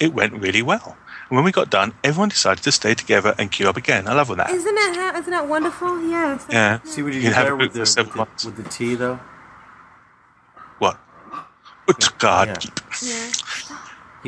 It 0.00 0.14
went 0.14 0.34
really 0.34 0.62
well. 0.62 0.96
And 1.28 1.36
when 1.36 1.44
we 1.44 1.50
got 1.50 1.68
done, 1.68 1.94
everyone 2.04 2.28
decided 2.28 2.62
to 2.62 2.70
stay 2.70 2.94
together 2.94 3.34
and 3.38 3.50
queue 3.50 3.68
up 3.68 3.76
again. 3.76 4.06
I 4.06 4.14
love 4.14 4.28
that. 4.28 4.50
Isn't 4.50 4.72
that 4.72 5.14
isn't 5.18 5.32
that 5.32 5.48
wonderful? 5.48 6.08
Yes. 6.08 6.46
Yeah. 6.48 6.78
See 6.84 7.02
what 7.02 7.12
you 7.12 7.22
can 7.22 7.32
have 7.32 7.58
with 7.58 7.72
the, 7.72 7.82
of 7.82 8.16
with, 8.16 8.38
the, 8.38 8.46
with 8.46 8.56
the 8.56 8.70
T, 8.70 8.94
though? 8.94 9.18
What? 10.78 10.96
Utgard 11.88 12.48
Yeah. 12.48 12.54
Keep. 12.54 12.80
Yeah. 13.02 13.32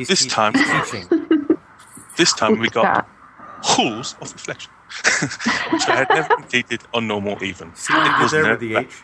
He's 0.01 0.07
This 0.07 0.25
time- 0.25 0.53
teaching. 0.53 1.07
This 2.17 2.33
time 2.33 2.59
we 2.59 2.67
got 2.69 2.85
Utgard. 2.85 3.05
Halls 3.63 4.15
of 4.21 4.31
Reflection, 4.33 4.71
which 5.71 5.87
I 5.87 5.95
had 5.95 6.09
never 6.09 6.35
completed 6.35 6.81
on 6.93 7.07
normal 7.07 7.41
even. 7.43 7.73
See 7.75 7.93
It 7.93 8.21
was 8.21 8.31
there 8.31 8.43
no- 8.43 8.51
with 8.51 8.59
the 8.59 8.75
H? 8.75 9.03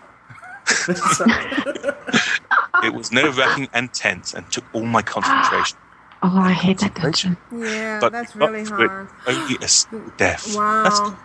It 2.83 2.93
was 2.93 3.11
nerve 3.11 3.37
wracking 3.37 3.67
and 3.73 3.91
tense 3.93 4.33
and 4.33 4.49
took 4.51 4.63
all 4.73 4.85
my 4.85 5.01
concentration. 5.01 5.77
Oh, 6.23 6.35
I 6.39 6.51
hate 6.51 6.79
that 6.79 6.95
dungeon. 6.95 7.37
Yeah, 7.55 7.99
but 8.01 8.11
that's 8.11 8.35
really 8.35 8.65
through 8.65 8.85
it 8.85 8.89
hard. 8.89 9.07
Only 9.27 9.55
a 9.61 9.67
single 9.67 10.11
death. 10.17 10.45
That's 10.45 10.55
Wow. 10.57 11.15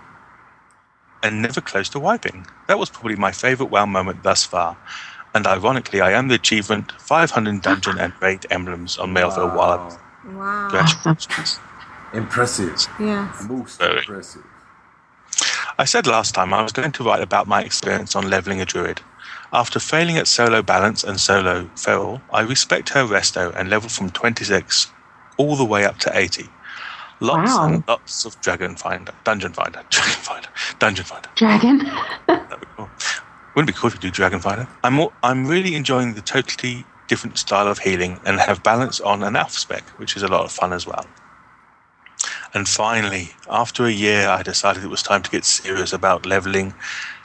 and 1.23 1.41
never 1.41 1.63
close 1.63 1.89
to 1.91 1.99
wiping. 1.99 2.47
That 2.69 2.79
was 2.79 2.91
probably 2.91 3.17
my 3.17 3.33
favourite 3.33 3.73
WoW 3.73 3.87
moment 3.87 4.23
thus 4.23 4.45
far. 4.45 4.77
And 5.35 5.47
ironically, 5.47 6.01
I 6.01 6.13
am 6.13 6.29
the 6.29 6.35
achievement 6.35 6.93
500 7.01 7.63
dungeon 7.63 7.99
and 7.99 8.13
raid 8.21 8.47
emblems 8.51 8.99
on 8.99 9.13
Melville 9.13 9.49
while 9.49 9.99
Wow. 10.25 10.69
I 10.73 10.89
was 11.05 11.59
Impressive. 12.13 12.87
Yes. 13.01 13.43
Most 13.49 13.79
Very. 13.79 13.99
impressive. 13.99 14.43
I 15.79 15.85
said 15.87 16.07
last 16.07 16.35
time 16.35 16.53
I 16.53 16.63
was 16.63 16.73
going 16.73 16.93
to 16.93 17.03
write 17.05 17.23
about 17.23 17.49
my 17.49 17.63
experience 17.63 18.15
on 18.15 18.29
leveling 18.29 18.61
a 18.61 18.67
druid. 18.67 19.01
After 19.55 19.81
failing 19.81 20.19
at 20.19 20.29
solo 20.29 20.61
balance 20.63 21.03
and 21.05 21.19
solo 21.19 21.69
feral, 21.77 22.21
I 22.33 22.43
respect 22.43 22.91
her 22.91 23.05
resto 23.05 23.55
and 23.57 23.71
leveled 23.71 23.93
from 23.93 24.11
26 24.11 24.89
all 25.39 25.57
the 25.57 25.65
way 25.65 25.85
up 25.87 25.99
to 26.01 26.17
80. 26.17 26.49
Lots 27.21 27.51
Wow. 27.53 27.65
and 27.67 27.85
lots 27.89 28.25
of 28.27 28.39
dragon 28.43 28.77
finder, 28.77 29.13
dungeon 29.25 29.53
finder, 29.55 29.83
dragon 29.91 30.13
finder, 30.23 30.49
dungeon 30.79 31.05
finder. 31.07 31.29
Dragon. 31.37 31.91
That'd 33.55 33.67
be 33.67 33.71
cool. 33.71 33.71
Wouldn't 33.71 33.71
it 33.71 33.73
be 33.75 33.79
cool 33.81 33.91
to 33.91 33.99
do 33.99 34.11
Dragon 34.11 34.41
Fighter? 34.41 34.69
I'm 34.83 34.95
more, 34.95 35.13
I'm 35.23 35.47
really 35.47 35.75
enjoying 35.75 36.15
the 36.15 36.23
totally 36.23 36.85
different 37.09 37.39
style 37.39 37.69
of 37.69 37.79
healing 37.79 38.19
and 38.25 38.41
have 38.41 38.63
balance 38.63 39.01
on 39.01 39.23
an 39.23 39.37
alpha 39.37 39.59
spec, 39.59 39.83
which 39.99 40.17
is 40.17 40.23
a 40.23 40.29
lot 40.29 40.45
of 40.45 40.53
fun 40.53 40.73
as 40.73 40.87
well. 40.87 41.07
And 42.55 42.69
finally, 42.69 43.31
after 43.51 43.85
a 43.87 43.91
year, 43.91 44.29
I 44.29 44.43
decided 44.43 44.85
it 44.85 44.89
was 44.89 45.03
time 45.03 45.23
to 45.23 45.31
get 45.31 45.45
serious 45.45 45.93
about 45.93 46.27
leveling, 46.27 46.75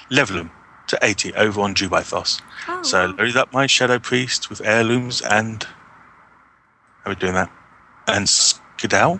level 0.09 0.39
'em 0.39 0.51
to 0.87 0.97
80 1.01 1.33
over 1.35 1.61
on 1.61 1.75
Jubei'Thos. 1.75 2.41
Oh, 2.67 2.81
So 2.81 3.01
I 3.03 3.05
loaded 3.05 3.37
up 3.37 3.51
my 3.53 3.67
Shadow 3.67 3.99
Priest 3.99 4.49
with 4.49 4.61
heirlooms 4.63 5.21
and 5.21 5.63
how 7.03 7.11
are 7.11 7.13
we 7.13 7.15
doing 7.15 7.33
that? 7.33 7.49
And 8.07 8.25
Skidal, 8.27 9.19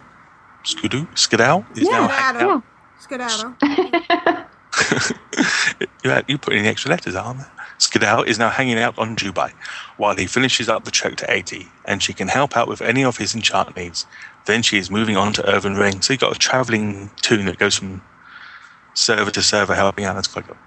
Skudu, 0.63 1.07
Skidal 1.13 1.65
is 1.77 1.89
now 1.89 2.07
hanging 2.07 2.41
Skedaddle. 2.41 2.51
out. 2.51 3.55
Skedaddle. 3.61 4.45
you, 6.03 6.09
had- 6.09 6.25
you 6.27 6.37
put 6.37 6.53
in 6.53 6.63
the 6.63 6.69
extra 6.69 6.91
letters, 6.91 7.15
aren't 7.15 7.39
there? 7.39 7.51
Skidal 7.79 8.25
is 8.25 8.39
now 8.39 8.49
hanging 8.49 8.79
out 8.79 8.97
on 8.97 9.15
Dubai 9.15 9.51
while 9.97 10.15
he 10.15 10.25
finishes 10.25 10.67
up 10.67 10.83
the 10.83 10.91
trek 10.91 11.15
to 11.17 11.31
80, 11.31 11.67
and 11.85 12.01
she 12.01 12.11
can 12.13 12.27
help 12.27 12.57
out 12.57 12.67
with 12.67 12.81
any 12.81 13.03
of 13.03 13.17
his 13.17 13.35
enchant 13.35 13.75
needs. 13.75 14.07
Then 14.45 14.63
she 14.63 14.77
is 14.79 14.89
moving 14.89 15.15
on 15.15 15.33
to 15.33 15.47
Irvin 15.47 15.75
Ring. 15.75 16.01
So 16.01 16.13
you've 16.13 16.19
got 16.21 16.35
a 16.35 16.39
travelling 16.39 17.11
toon 17.21 17.45
that 17.45 17.59
goes 17.59 17.77
from 17.77 18.01
server 18.95 19.29
to 19.31 19.43
server 19.43 19.75
helping 19.75 20.05
out. 20.05 20.15
That's 20.15 20.27
quite 20.27 20.47
good. 20.47 20.57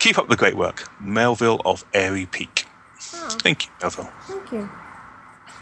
Keep 0.00 0.18
up 0.18 0.28
the 0.28 0.36
great 0.36 0.56
work. 0.56 0.88
Melville 1.00 1.60
of 1.64 1.84
Aerie 1.94 2.26
Peak. 2.26 2.66
Oh, 3.14 3.28
Thank 3.42 3.66
you, 3.66 3.70
Melville. 3.80 4.10
thank 4.22 4.50
you. 4.52 4.68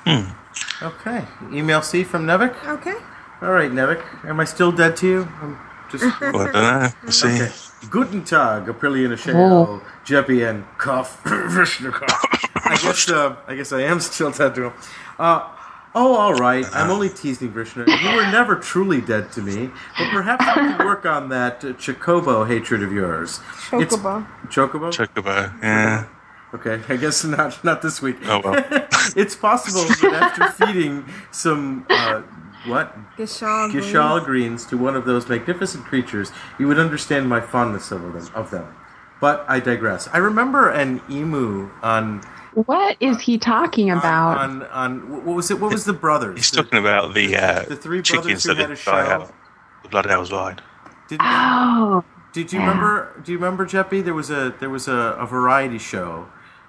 Hmm. 0.07 0.85
Okay. 0.85 1.25
Email 1.53 1.83
C 1.83 2.03
from 2.05 2.27
Nevik. 2.27 2.55
Okay. 2.67 2.95
All 3.43 3.51
right, 3.53 3.71
Nevik. 3.71 4.03
Am 4.25 4.41
I 4.41 4.45
still 4.45 4.73
dead 4.73 4.97
to 4.99 5.07
you? 5.07 5.29
I'm 5.43 5.59
just. 5.91 6.05
Well, 6.21 6.41
I 6.49 6.53
don't 6.53 6.55
know. 6.55 6.89
We'll 7.03 7.13
see. 7.13 7.29
Okay. 7.43 7.53
Guten 7.91 8.25
Tag, 8.25 8.67
Aprillian 8.67 9.11
Oh. 9.11 9.15
Ashayo, 9.15 9.83
Jeppy, 10.05 10.49
and 10.49 10.65
Koff, 10.79 11.23
Vishnikov. 11.25 12.09
I 12.67 12.77
guess, 12.83 13.09
uh, 13.11 13.37
I 13.47 13.55
guess 13.57 13.73
I 13.73 13.83
am 13.83 14.01
still 14.01 14.31
dead 14.31 14.55
to 14.57 14.65
him. 14.67 14.73
Uh, 15.19 15.49
oh, 15.95 16.15
all 16.17 16.35
right. 16.35 16.65
I'm 16.73 16.91
only 16.91 17.09
teasing 17.09 17.53
Vrishna. 17.53 17.87
You 17.87 18.17
were 18.17 18.31
never 18.31 18.57
truly 18.57 19.01
dead 19.01 19.31
to 19.33 19.43
me, 19.43 19.71
but 19.99 20.11
perhaps 20.11 20.45
we 20.47 20.53
can 20.63 20.79
work 20.87 21.05
on 21.07 21.29
that 21.31 21.65
uh, 21.65 21.69
Chocobo 21.75 22.47
hatred 22.47 22.83
of 22.83 22.93
yours. 22.93 23.41
It's- 23.73 23.95
Chocobo. 23.95 24.27
Chocobo? 24.47 24.91
Chocobo, 24.93 25.63
yeah. 25.63 26.07
Okay, 26.55 26.81
I 26.89 26.97
guess 26.97 27.25
not 27.25 27.65
not 27.65 27.83
this 27.83 28.01
week. 28.01 28.17
Oh, 28.27 28.41
well. 28.45 28.55
it's 29.17 29.35
possible 29.35 29.83
that 29.83 30.13
after 30.39 30.67
feeding 30.67 31.05
some 31.33 31.85
uh, 31.91 32.23
what 32.67 32.95
Gysahl. 33.17 33.71
Gysahl 33.71 34.25
greens 34.25 34.65
to 34.67 34.77
one 34.79 34.97
of 34.97 35.05
those 35.05 35.29
magnificent 35.29 35.85
creatures, 35.85 36.33
you 36.59 36.67
would 36.69 36.79
understand 36.79 37.29
my 37.29 37.41
fondness 37.41 37.91
of 37.91 38.03
them. 38.03 38.29
Of 38.35 38.51
them. 38.51 38.75
But 39.21 39.45
I 39.49 39.61
digress. 39.61 40.09
I 40.13 40.19
remember 40.19 40.71
an 40.71 41.01
emu 41.11 41.71
on 41.83 42.21
What 42.55 42.97
is 43.01 43.21
he 43.21 43.39
talking 43.39 43.91
about? 43.91 44.39
on 44.39 44.63
on 44.65 45.25
what 45.25 45.37
was 45.37 45.51
it? 45.51 45.61
What 45.61 45.73
was 45.73 45.85
the 45.85 45.93
brothers? 45.93 46.37
He's 46.37 46.51
The- 46.51 46.63
talking 46.63 46.79
about 46.79 47.15
the, 47.15 47.37
uh, 47.37 47.63
the 47.63 47.77
three 47.77 48.03
brothers 48.03 48.43
chickens 48.43 48.45
who 48.45 48.55
that 48.55 48.57
had 48.61 48.67
a 48.67 48.69
they 48.71 48.77
fly 48.77 49.05
shell. 49.07 49.23
out. 49.23 49.35
The 49.83 49.89
Blood 49.89 50.07
Owls 50.11 50.33
ride. 50.33 50.63
Did, 51.09 51.21
oh, 51.23 52.03
did 52.33 52.53
you 52.53 52.59
yeah. 52.59 52.67
remember? 52.67 53.21
Do 53.25 53.33
you 53.33 53.39
remember 53.39 53.67
Jeppy? 53.67 54.03
There 54.05 54.15
was 54.15 54.31
a 54.31 54.55
there 54.59 54.71
was 54.71 54.89
a, 54.89 55.17
a 55.19 55.27
variety 55.27 55.79
show. 55.79 56.27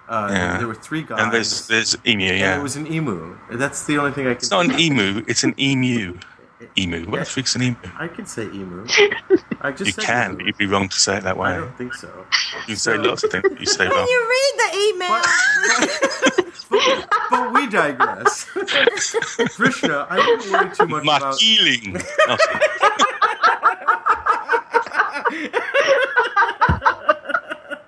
Uh, 0.07 0.27
Yeah. 0.31 0.57
There 0.59 0.67
were 0.67 0.75
three 0.75 1.01
guys. 1.03 1.19
And 1.21 1.31
there's 1.31 1.67
there's 1.67 1.97
emu, 2.05 2.25
and 2.29 2.39
yeah. 2.39 2.59
it 2.59 2.63
was 2.63 2.75
an 2.75 2.85
emu. 2.91 3.37
That's 3.51 3.85
the 3.85 3.97
only 3.97 4.11
thing 4.11 4.25
I 4.27 4.33
can. 4.35 4.37
It's 4.37 4.51
not 4.51 4.65
an 4.65 4.79
emu, 4.79 5.23
it's 5.27 5.43
an 5.43 5.53
emu. 5.59 6.17
Emu. 6.77 7.05
What 7.11 7.19
the 7.19 7.25
freak's 7.25 7.53
an 7.55 7.61
emu? 7.63 7.75
I 7.99 8.07
can 8.07 8.25
say 8.25 8.43
emu. 8.43 8.87
I 9.61 9.71
just 9.71 9.97
You 9.97 10.03
can, 10.03 10.31
emu. 10.31 10.37
but 10.37 10.45
you'd 10.45 10.57
be 10.57 10.65
wrong 10.65 10.87
to 10.87 10.97
say 10.99 11.17
it 11.17 11.23
that 11.23 11.37
way. 11.37 11.49
I 11.51 11.57
don't 11.57 11.77
think 11.77 11.93
so. 11.93 12.07
You 12.61 12.65
can 12.67 12.75
say 12.77 12.97
lots 12.97 13.23
of 13.25 13.29
things, 13.31 13.43
but 13.49 13.59
you 13.59 13.65
say 13.65 13.85
Can 13.87 13.93
wrong. 13.93 14.07
you 14.07 14.19
read 14.35 14.53
the 14.63 14.69
email? 14.87 15.21
but, 16.69 17.07
but 17.29 17.53
we 17.53 17.67
digress. 17.67 18.45
Krishna, 19.57 20.07
I 20.09 20.15
don't 20.15 20.49
worry 20.51 20.69
too 20.75 20.87
much 20.87 21.03
My 21.03 21.17
about. 21.17 21.39
healing. 21.39 21.97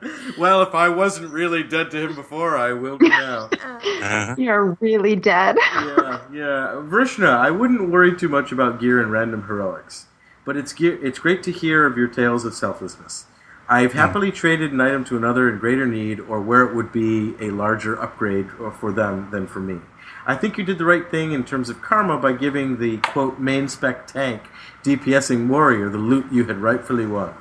Sorry. 0.07 0.33
Well, 0.37 0.61
if 0.61 0.73
I 0.75 0.89
wasn't 0.89 1.31
really 1.31 1.63
dead 1.63 1.91
to 1.91 1.97
him 1.99 2.15
before, 2.15 2.57
I 2.57 2.73
will 2.73 2.97
be 2.97 3.09
now. 3.09 3.49
Uh-huh. 3.99 4.35
you're 4.37 4.77
really 4.79 5.15
dead. 5.15 5.55
yeah, 5.73 6.21
yeah. 6.31 6.83
Vrishna, 6.87 7.29
I 7.29 7.51
wouldn't 7.51 7.89
worry 7.89 8.15
too 8.15 8.27
much 8.29 8.51
about 8.51 8.79
gear 8.79 9.01
and 9.01 9.11
random 9.11 9.43
heroics, 9.43 10.05
but 10.45 10.55
it's 10.55 10.71
gear, 10.73 11.03
it's 11.03 11.19
great 11.19 11.41
to 11.43 11.51
hear 11.51 11.85
of 11.85 11.97
your 11.97 12.07
tales 12.07 12.45
of 12.45 12.53
selflessness. 12.53 13.25
I've 13.69 13.93
happily 13.93 14.31
traded 14.31 14.71
an 14.71 14.79
item 14.81 15.03
to 15.05 15.17
another 15.17 15.49
in 15.49 15.57
greater 15.59 15.85
need, 15.85 16.19
or 16.21 16.41
where 16.41 16.61
it 16.63 16.75
would 16.75 16.91
be 16.91 17.35
a 17.41 17.49
larger 17.51 17.99
upgrade 18.01 18.49
for 18.79 18.91
them 18.93 19.29
than 19.31 19.45
for 19.47 19.59
me. 19.59 19.79
I 20.25 20.35
think 20.35 20.57
you 20.57 20.63
did 20.63 20.77
the 20.77 20.85
right 20.85 21.09
thing 21.09 21.31
in 21.33 21.43
terms 21.43 21.69
of 21.69 21.81
karma 21.81 22.17
by 22.17 22.33
giving 22.33 22.79
the 22.79 22.97
quote 22.97 23.39
main 23.39 23.67
spec 23.67 24.07
tank 24.07 24.43
DPSing 24.83 25.47
warrior 25.47 25.89
the 25.89 25.97
loot 25.97 26.25
you 26.31 26.45
had 26.45 26.57
rightfully 26.57 27.05
won. 27.05 27.33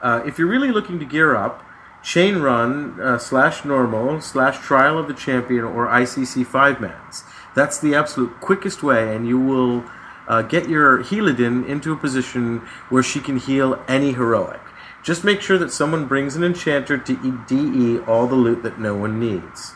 Uh, 0.00 0.22
if 0.26 0.38
you're 0.38 0.48
really 0.48 0.72
looking 0.72 0.98
to 0.98 1.04
gear 1.04 1.36
up, 1.36 1.64
chain 2.02 2.38
run 2.38 3.00
uh, 3.00 3.18
slash 3.18 3.64
normal 3.64 4.20
slash 4.20 4.58
trial 4.58 4.98
of 4.98 5.08
the 5.08 5.14
champion 5.14 5.64
or 5.64 5.86
ICC 5.86 6.46
five 6.46 6.80
mans. 6.80 7.24
That's 7.54 7.78
the 7.78 7.94
absolute 7.94 8.40
quickest 8.40 8.82
way, 8.82 9.14
and 9.14 9.26
you 9.26 9.38
will 9.38 9.84
uh, 10.26 10.42
get 10.42 10.68
your 10.68 11.02
Healadin 11.02 11.66
into 11.66 11.92
a 11.92 11.96
position 11.96 12.58
where 12.88 13.02
she 13.02 13.20
can 13.20 13.38
heal 13.38 13.82
any 13.88 14.12
heroic. 14.12 14.60
Just 15.02 15.24
make 15.24 15.40
sure 15.40 15.58
that 15.58 15.72
someone 15.72 16.06
brings 16.06 16.36
an 16.36 16.44
enchanter 16.44 16.96
to 16.96 17.44
DE 17.48 17.98
all 18.04 18.26
the 18.26 18.36
loot 18.36 18.62
that 18.62 18.78
no 18.78 18.94
one 18.94 19.18
needs. 19.18 19.74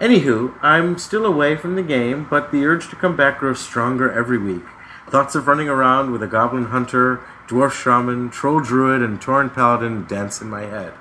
Anywho, 0.00 0.54
I'm 0.62 0.98
still 0.98 1.24
away 1.24 1.56
from 1.56 1.74
the 1.74 1.82
game, 1.82 2.26
but 2.28 2.52
the 2.52 2.64
urge 2.66 2.88
to 2.90 2.96
come 2.96 3.16
back 3.16 3.38
grows 3.38 3.60
stronger 3.60 4.12
every 4.12 4.38
week. 4.38 4.64
Thoughts 5.08 5.34
of 5.34 5.46
running 5.46 5.68
around 5.68 6.10
with 6.10 6.22
a 6.22 6.26
goblin 6.26 6.66
hunter, 6.66 7.20
dwarf 7.46 7.72
shaman, 7.72 8.30
troll 8.30 8.60
druid, 8.60 9.02
and 9.02 9.20
tauren 9.20 9.52
paladin 9.52 10.04
dance 10.06 10.40
in 10.40 10.50
my 10.50 10.62
head. 10.62 10.92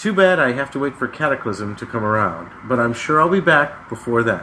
Too 0.00 0.14
bad 0.14 0.38
I 0.40 0.52
have 0.52 0.70
to 0.70 0.78
wait 0.78 0.96
for 0.96 1.06
Cataclysm 1.06 1.76
to 1.76 1.84
come 1.84 2.02
around, 2.02 2.50
but 2.66 2.80
I'm 2.80 2.94
sure 2.94 3.20
I'll 3.20 3.28
be 3.28 3.38
back 3.38 3.86
before 3.90 4.22
then. 4.22 4.40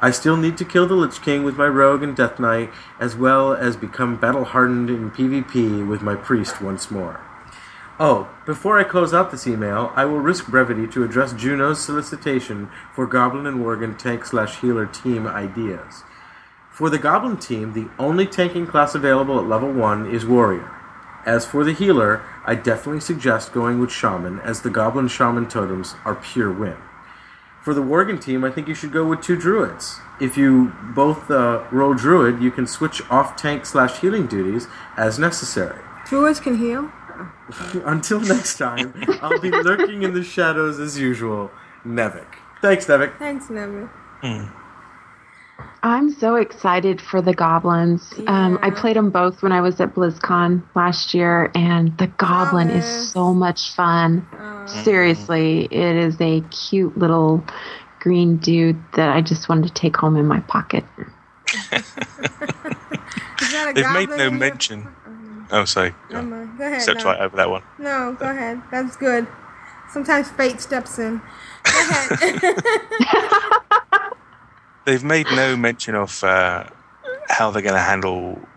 I 0.00 0.10
still 0.10 0.36
need 0.36 0.58
to 0.58 0.64
kill 0.64 0.88
the 0.88 0.94
Lich 0.94 1.22
King 1.22 1.44
with 1.44 1.56
my 1.56 1.68
rogue 1.68 2.02
and 2.02 2.16
Death 2.16 2.40
Knight, 2.40 2.72
as 2.98 3.14
well 3.14 3.54
as 3.54 3.76
become 3.76 4.16
battle 4.16 4.42
hardened 4.42 4.90
in 4.90 5.12
PvP 5.12 5.86
with 5.86 6.02
my 6.02 6.16
priest 6.16 6.60
once 6.60 6.90
more. 6.90 7.20
Oh, 8.00 8.28
before 8.44 8.76
I 8.76 8.82
close 8.82 9.14
out 9.14 9.30
this 9.30 9.46
email, 9.46 9.92
I 9.94 10.04
will 10.04 10.18
risk 10.18 10.48
brevity 10.48 10.88
to 10.88 11.04
address 11.04 11.32
Juuno's 11.32 11.78
solicitation 11.78 12.68
for 12.92 13.06
Goblin 13.06 13.46
and 13.46 13.64
Worgen 13.64 13.96
tank 13.96 14.24
slash 14.24 14.60
healer 14.60 14.86
team 14.86 15.28
ideas. 15.28 16.02
For 16.72 16.90
the 16.90 16.98
Goblin 16.98 17.36
team, 17.36 17.72
the 17.72 17.88
only 18.00 18.26
tanking 18.26 18.66
class 18.66 18.96
available 18.96 19.38
at 19.38 19.46
level 19.46 19.72
1 19.72 20.10
is 20.10 20.26
Warrior. 20.26 20.77
As 21.28 21.44
for 21.44 21.62
the 21.62 21.74
healer, 21.74 22.22
I 22.46 22.54
definitely 22.54 23.02
suggest 23.02 23.52
going 23.52 23.78
with 23.78 23.92
Shaman, 23.92 24.40
as 24.40 24.62
the 24.62 24.70
Goblin 24.70 25.08
Shaman 25.08 25.48
totems 25.48 25.94
are 26.06 26.14
pure 26.14 26.50
win. 26.50 26.78
For 27.62 27.74
the 27.74 27.82
Worgen 27.82 28.18
team, 28.18 28.44
I 28.44 28.50
think 28.50 28.66
you 28.66 28.74
should 28.74 28.92
go 28.92 29.04
with 29.04 29.20
two 29.20 29.36
Druids. 29.36 30.00
If 30.22 30.38
you 30.38 30.72
both 30.94 31.30
uh, 31.30 31.64
roll 31.70 31.92
Druid, 31.92 32.40
you 32.40 32.50
can 32.50 32.66
switch 32.66 33.02
off 33.10 33.36
tank 33.36 33.66
slash 33.66 34.00
healing 34.00 34.26
duties 34.26 34.68
as 34.96 35.18
necessary. 35.18 35.82
Druids 36.06 36.40
can 36.40 36.56
heal. 36.56 36.90
Until 37.84 38.20
next 38.20 38.56
time, 38.56 38.94
I'll 39.20 39.38
be 39.38 39.50
lurking 39.50 40.04
in 40.04 40.14
the 40.14 40.24
shadows 40.24 40.80
as 40.80 40.98
usual. 40.98 41.50
Nevik. 41.84 42.36
Thanks, 42.62 42.86
Nevik. 42.86 43.18
Thanks, 43.18 43.50
Neville. 43.50 43.90
I'm 45.82 46.10
so 46.10 46.36
excited 46.36 47.00
for 47.00 47.22
the 47.22 47.32
goblins. 47.34 48.12
Um, 48.26 48.58
I 48.62 48.70
played 48.70 48.96
them 48.96 49.10
both 49.10 49.42
when 49.42 49.52
I 49.52 49.60
was 49.60 49.80
at 49.80 49.94
BlizzCon 49.94 50.62
last 50.74 51.14
year, 51.14 51.50
and 51.54 51.96
the 51.98 52.08
goblin 52.08 52.70
is 52.70 53.12
so 53.12 53.32
much 53.32 53.74
fun. 53.74 54.26
Seriously, 54.84 55.64
it 55.70 55.96
is 55.96 56.20
a 56.20 56.40
cute 56.50 56.98
little 56.98 57.44
green 58.00 58.36
dude 58.38 58.82
that 58.94 59.10
I 59.10 59.20
just 59.20 59.48
wanted 59.48 59.68
to 59.68 59.74
take 59.74 59.96
home 59.96 60.16
in 60.16 60.26
my 60.26 60.40
pocket. 60.40 60.84
Is 63.40 63.52
that 63.52 63.70
a 63.70 63.72
They've 63.72 63.90
made 63.92 64.08
no 64.10 64.14
in 64.16 64.20
your- 64.20 64.30
mention. 64.32 64.88
Oh, 65.50 65.64
sorry. 65.64 65.94
Never 66.10 66.26
mind. 66.26 66.58
Go 66.58 66.66
ahead. 66.66 66.82
Stepped 66.82 67.00
no. 67.00 67.06
right 67.06 67.20
over 67.20 67.36
that 67.36 67.48
one. 67.48 67.62
No, 67.78 68.14
go 68.18 68.28
ahead. 68.28 68.60
That's 68.70 68.96
good. 68.96 69.26
Sometimes 69.90 70.30
fate 70.30 70.60
steps 70.60 70.98
in. 70.98 71.22
Go 71.64 71.88
ahead. 72.10 72.62
They've 74.84 75.04
made 75.04 75.30
no 75.30 75.56
mention 75.56 75.94
of 75.94 76.22
uh, 76.24 76.64
how 77.28 77.50
they're 77.50 77.62
going 77.62 77.74
to 77.74 77.80
handle 77.80 78.48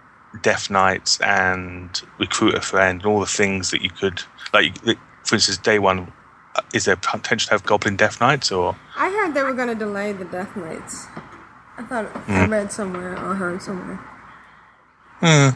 Death 0.42 0.70
Knights 0.70 1.20
and 1.20 2.02
Recruit 2.18 2.56
a 2.56 2.62
Friend 2.62 3.02
and 3.02 3.06
all 3.06 3.20
the 3.20 3.26
things 3.26 3.72
that 3.72 3.82
you 3.82 3.90
could, 3.90 4.24
like, 4.54 4.78
for 5.24 5.36
instance, 5.36 5.58
day 5.58 5.78
one, 5.80 6.12
uh, 6.56 6.62
is 6.74 6.86
there 6.86 6.96
potential 6.96 7.48
to 7.48 7.52
have 7.52 7.64
Goblin 7.64 7.96
Death 7.98 8.22
Knights 8.22 8.52
or? 8.52 8.76
I 8.98 9.10
heard 9.10 9.34
they 9.34 9.44
were 9.44 9.54
going 9.54 9.68
to 9.70 9.76
delay 9.76 10.14
the 10.14 10.26
Death 10.26 10.56
Knights. 10.56 11.08
I 11.78 11.84
thought 11.84 12.06
I 12.06 12.20
Mm. 12.32 12.50
read 12.50 12.72
somewhere 12.72 13.14
or 13.18 13.36
heard 13.36 13.62
somewhere. 13.62 14.00
Mm. 15.22 15.56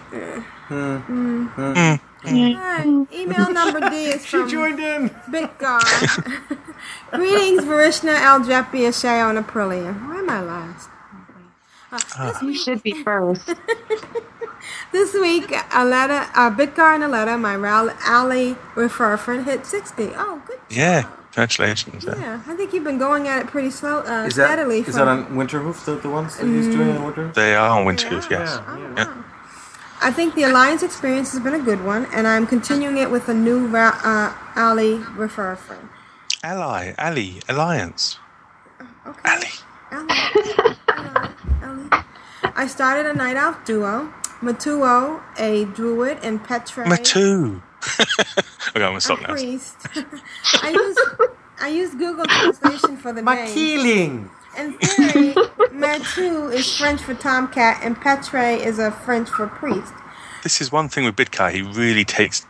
Alright, 2.25 3.13
Email 3.13 3.51
number 3.51 3.89
D 3.89 3.95
is 4.07 4.25
from 4.25 4.49
joined 4.49 4.79
in. 4.79 5.09
Bitgar. 5.29 5.79
Greetings, 7.11 7.63
Vrishna, 7.63 8.15
Aljepi, 8.15 8.81
Ashayo, 8.89 9.29
and 9.35 9.45
Aprilia. 9.45 9.93
Why 10.07 10.17
am 10.19 10.29
I 10.29 10.41
last? 10.41 10.89
You 12.41 12.53
should 12.55 12.81
be 12.83 13.03
first. 13.03 13.53
This 14.91 15.13
week, 15.13 15.53
a 15.73 15.85
letter, 15.85 16.25
uh, 16.35 16.49
Bitgar 16.49 16.95
and 16.95 17.03
a 17.03 17.07
letter, 17.07 17.37
my 17.37 17.55
Ral- 17.55 17.93
Ali 18.07 18.55
refer 18.75 19.15
friend 19.17 19.45
hit 19.45 19.65
60. 19.65 20.09
Oh, 20.15 20.41
good. 20.47 20.57
Yeah, 20.69 21.03
congratulations. 21.33 22.07
uh. 22.07 22.15
Yeah, 22.19 22.41
I 22.47 22.55
think 22.55 22.73
you've 22.73 22.83
been 22.85 22.97
going 22.97 23.27
at 23.27 23.41
it 23.43 23.47
pretty 23.47 23.69
slow, 23.71 23.99
uh, 23.99 24.25
Is 24.25 24.35
that, 24.35 24.47
steadily. 24.47 24.79
is 24.79 24.85
for- 24.85 24.91
that 24.93 25.07
on 25.07 25.25
Winterhoof, 25.35 25.83
the, 25.85 25.95
the 25.95 26.09
ones 26.09 26.37
that 26.37 26.47
he's 26.47 26.67
doing 26.67 26.97
on 26.97 27.13
Winterhoof? 27.13 27.33
They 27.35 27.53
are 27.55 27.69
on 27.77 27.85
Winterhoof, 27.85 28.29
yes. 28.29 28.57
Yeah. 28.97 29.13
I 30.05 30.11
think 30.11 30.35
the 30.35 30.43
Alliance 30.43 30.83
experience 30.83 31.31
has 31.31 31.41
been 31.41 31.55
a 31.55 31.59
good 31.59 31.83
one, 31.83 32.05
and 32.13 32.27
I'm 32.27 32.45
continuing 32.45 32.99
it 32.99 33.09
with 33.09 33.27
a 33.27 33.33
new 33.33 33.65
Ra- 33.65 33.99
uh, 34.03 34.35
Ali 34.55 34.97
refer 35.17 35.55
friend. 35.55 35.89
Ally, 36.43 36.93
Ali, 36.99 37.41
Alliance. 37.49 38.19
I 42.55 42.67
started 42.67 43.07
a 43.07 43.15
Night 43.15 43.35
out 43.35 43.65
duo, 43.65 44.13
Matuo, 44.41 45.23
a 45.39 45.65
druid, 45.73 46.19
and 46.21 46.39
Petre, 46.43 46.85
Matu. 46.85 47.63
okay, 47.99 48.13
I'm 48.75 48.81
going 48.81 48.91
to 48.91 48.97
a 48.97 49.01
stop 49.01 49.21
now. 49.21 49.33
priest. 49.33 49.75
I 50.61 50.69
use 50.69 50.99
I 51.59 51.69
use 51.69 51.95
Google 51.95 52.25
Translation 52.25 52.97
for 52.97 53.11
the 53.11 53.23
name. 53.23 54.29
Killing. 54.55 54.73
In 54.73 54.77
theory, 54.79 55.33
Matu 55.73 56.53
is 56.53 56.77
French 56.77 57.01
for 57.01 57.13
tomcat, 57.13 57.81
and 57.83 57.99
Petre 57.99 58.57
is 58.65 58.79
a 58.79 58.91
French 58.91 59.29
for 59.29 59.47
priest. 59.47 59.93
This 60.43 60.61
is 60.61 60.71
one 60.71 60.89
thing 60.89 61.05
with 61.05 61.15
Bidcar. 61.15 61.51
He 61.51 61.61
really 61.61 62.05
takes 62.05 62.45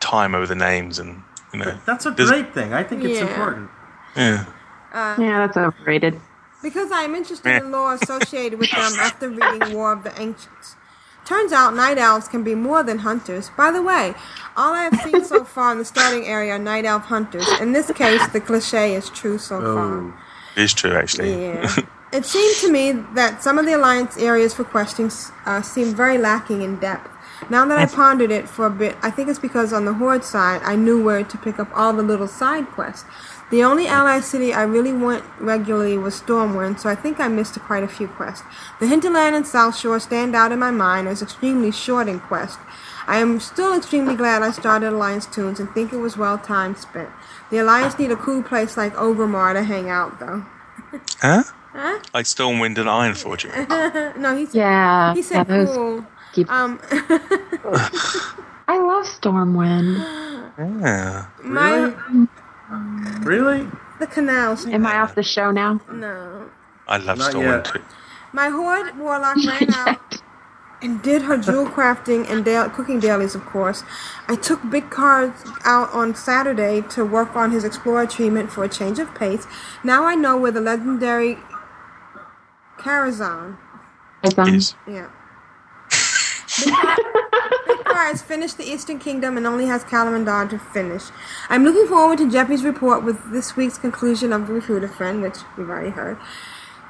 time 0.00 0.34
over 0.34 0.46
the 0.46 0.54
names 0.54 0.98
and, 0.98 1.22
you 1.52 1.58
know. 1.60 1.78
That's 1.86 2.06
a 2.06 2.10
great 2.10 2.52
thing. 2.54 2.72
I 2.74 2.82
think 2.82 3.04
it's 3.04 3.18
Yeah. 3.18 3.26
important. 3.26 3.70
Yeah. 4.16 4.44
Uh, 4.92 5.14
Yeah, 5.18 5.46
that's 5.46 5.56
overrated. 5.56 6.20
Because 6.62 6.92
I 6.92 7.02
am 7.02 7.14
interested 7.14 7.56
in 7.62 7.70
lore 7.70 7.94
associated 7.94 8.58
with 8.58 8.70
them 8.70 8.92
after 9.00 9.28
reading 9.30 9.72
War 9.74 9.92
of 9.92 10.02
the 10.04 10.10
Ancients. 10.20 10.76
Turns 11.24 11.52
out 11.52 11.74
night 11.74 11.96
elves 11.96 12.28
can 12.28 12.42
be 12.42 12.54
more 12.54 12.82
than 12.82 12.98
hunters. 12.98 13.50
By 13.56 13.70
the 13.70 13.82
way, 13.82 14.14
all 14.56 14.72
I 14.74 14.82
have 14.84 15.00
seen 15.02 15.24
so 15.24 15.44
far 15.44 15.72
in 15.72 15.78
the 15.78 15.84
starting 15.84 16.26
area 16.26 16.54
are 16.54 16.58
night 16.58 16.84
elf 16.84 17.04
hunters. 17.04 17.48
In 17.60 17.72
this 17.72 17.90
case, 17.92 18.26
the 18.28 18.40
cliche 18.40 18.94
is 18.94 19.08
true 19.10 19.38
so 19.38 19.60
far. 19.60 20.12
It 20.56 20.62
is 20.62 20.74
true, 20.74 20.92
actually. 20.92 21.42
Yeah. 21.42 21.76
It 22.12 22.26
seemed 22.26 22.56
to 22.56 22.72
me 22.72 22.90
that 23.14 23.40
some 23.40 23.56
of 23.56 23.66
the 23.66 23.76
Alliance 23.76 24.16
areas 24.16 24.52
for 24.52 24.64
questing 24.64 25.12
uh, 25.46 25.62
seemed 25.62 25.96
very 25.96 26.18
lacking 26.18 26.60
in 26.62 26.80
depth. 26.80 27.08
Now 27.48 27.64
that 27.66 27.78
I 27.78 27.86
pondered 27.86 28.32
it 28.32 28.48
for 28.48 28.66
a 28.66 28.70
bit, 28.70 28.96
I 29.00 29.12
think 29.12 29.28
it's 29.28 29.38
because 29.38 29.72
on 29.72 29.84
the 29.84 29.94
Horde 29.94 30.24
side, 30.24 30.60
I 30.64 30.74
knew 30.74 31.02
where 31.02 31.22
to 31.22 31.38
pick 31.38 31.60
up 31.60 31.68
all 31.72 31.92
the 31.92 32.02
little 32.02 32.26
side 32.26 32.66
quests. 32.66 33.04
The 33.50 33.64
only 33.64 33.86
ally 33.86 34.20
city 34.20 34.52
I 34.52 34.62
really 34.62 34.92
went 34.92 35.24
regularly 35.38 35.98
was 35.98 36.20
Stormwind, 36.20 36.78
so 36.78 36.88
I 36.88 36.94
think 36.94 37.18
I 37.18 37.28
missed 37.28 37.58
quite 37.60 37.82
a 37.82 37.88
few 37.88 38.06
quests. 38.06 38.44
The 38.78 38.86
Hinterland 38.86 39.34
and 39.34 39.44
Southshore 39.44 40.00
stand 40.00 40.36
out 40.36 40.52
in 40.52 40.58
my 40.58 40.70
mind 40.70 41.08
as 41.08 41.22
extremely 41.22 41.72
short 41.72 42.08
in 42.08 42.20
quest. 42.20 42.58
I 43.10 43.16
am 43.18 43.40
still 43.40 43.76
extremely 43.76 44.14
glad 44.14 44.42
I 44.42 44.52
started 44.52 44.92
Alliance 44.92 45.26
toons 45.26 45.58
and 45.60 45.68
think 45.72 45.92
it 45.92 45.96
was 45.98 46.16
well 46.16 46.38
time 46.38 46.76
spent. 46.76 47.10
The 47.50 47.58
Alliance 47.58 47.98
need 47.98 48.12
a 48.12 48.16
cool 48.16 48.42
place 48.42 48.76
like 48.76 48.94
Orgrimmar 48.94 49.52
to 49.54 49.62
hang 49.64 49.90
out, 49.90 50.18
though. 50.20 50.44
Huh? 51.20 51.42
Huh? 51.72 51.98
Like 52.14 52.26
Stormwind 52.26 52.76
and 52.78 52.88
Ironforge. 52.88 53.46
no, 54.24 54.36
he 54.36 54.46
said, 54.46 54.54
Yeah, 54.54 55.14
he 55.14 55.22
said 55.22 55.36
yeah, 55.38 55.44
those 55.56 55.76
cool. 55.76 56.06
keep- 56.32 56.50
Um, 56.50 56.80
I 58.68 58.78
love 58.78 59.06
Stormwind. 59.06 59.98
Yeah. 60.58 61.26
my 61.42 61.92
Really? 63.22 63.68
the 63.98 64.06
canals. 64.06 64.66
Am 64.66 64.86
I 64.86 64.98
off 65.00 65.14
the 65.14 65.22
show 65.22 65.50
now? 65.50 65.80
No. 65.92 66.48
I 66.88 66.96
love 66.98 67.18
Not 67.18 67.32
Stormwind 67.34 67.64
yet. 67.64 67.74
too. 67.74 67.82
My 68.32 68.48
horde 68.48 68.96
warlock 68.98 69.36
ran 69.36 69.74
out 69.74 70.22
and 70.82 71.02
did 71.02 71.22
her 71.22 71.36
jewel 71.36 71.66
crafting 71.76 72.28
and 72.30 72.44
da- 72.44 72.68
cooking 72.68 73.00
dailies, 73.00 73.34
of 73.34 73.44
course. 73.46 73.84
I 74.28 74.36
took 74.36 74.68
big 74.70 74.90
cards 74.90 75.42
out 75.64 75.92
on 75.92 76.14
Saturday 76.14 76.82
to 76.90 77.04
work 77.04 77.36
on 77.36 77.50
his 77.50 77.64
explorer 77.64 78.06
treatment 78.06 78.50
for 78.50 78.64
a 78.64 78.68
change 78.68 78.98
of 78.98 79.14
pace. 79.14 79.46
Now 79.84 80.04
I 80.04 80.14
know 80.14 80.36
where 80.36 80.52
the 80.52 80.60
legendary 80.60 81.38
Karazhan. 82.78 83.58
Is. 84.54 84.74
Yeah. 84.86 85.08
Big 87.66 87.84
Car 87.84 88.06
has 88.06 88.22
finished 88.22 88.58
the 88.58 88.64
Eastern 88.64 88.98
Kingdom 88.98 89.36
and 89.36 89.46
only 89.46 89.66
has 89.66 89.84
Kalimdor 89.84 90.48
to 90.50 90.58
finish. 90.58 91.04
I'm 91.48 91.64
looking 91.64 91.86
forward 91.86 92.18
to 92.18 92.30
Jeppy's 92.30 92.64
report 92.64 93.04
with 93.04 93.32
this 93.32 93.56
week's 93.56 93.78
conclusion 93.78 94.32
of 94.32 94.48
Recruit 94.48 94.84
a 94.84 94.88
Friend, 94.88 95.22
which 95.22 95.38
we've 95.56 95.68
already 95.68 95.90
heard. 95.90 96.18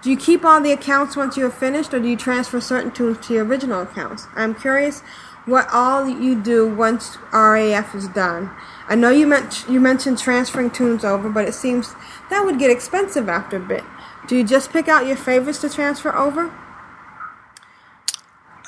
Do 0.03 0.11
you 0.11 0.17
keep 0.17 0.45
all 0.45 0.61
the 0.61 0.73
accounts 0.73 1.17
once 1.17 1.37
you 1.37 1.47
are 1.47 1.51
finished, 1.51 1.93
or 1.93 2.01
do 2.01 2.09
you 2.09 2.17
transfer 2.17 2.61
certain 2.61 2.91
toons 2.91 3.19
to 3.27 3.35
your 3.35 3.45
original 3.45 3.83
accounts? 3.83 4.27
I'm 4.35 4.55
curious 4.55 5.03
what 5.47 5.69
all 5.73 6.09
you 6.09 6.41
do 6.41 6.69
once 6.69 7.19
RAF 7.33 7.95
is 7.95 8.09
done. 8.09 8.51
I 8.89 8.95
know 8.95 9.11
you, 9.11 9.27
meant, 9.27 9.65
you 9.69 9.81
mentioned 9.81 10.19
transferring 10.19 10.71
toons 10.71 11.05
over, 11.05 11.29
but 11.29 11.47
it 11.47 11.55
seems 11.55 11.95
that 12.31 12.45
would 12.45 12.59
get 12.59 12.71
expensive 12.71 13.29
after 13.29 13.57
a 13.57 13.61
bit. 13.61 13.85
Do 14.27 14.37
you 14.37 14.45
just 14.45 14.73
pick 14.73 14.89
out 14.89 15.07
your 15.07 15.17
favorites 15.17 15.61
to 15.61 15.69
transfer 15.69 16.15
over? 16.15 16.53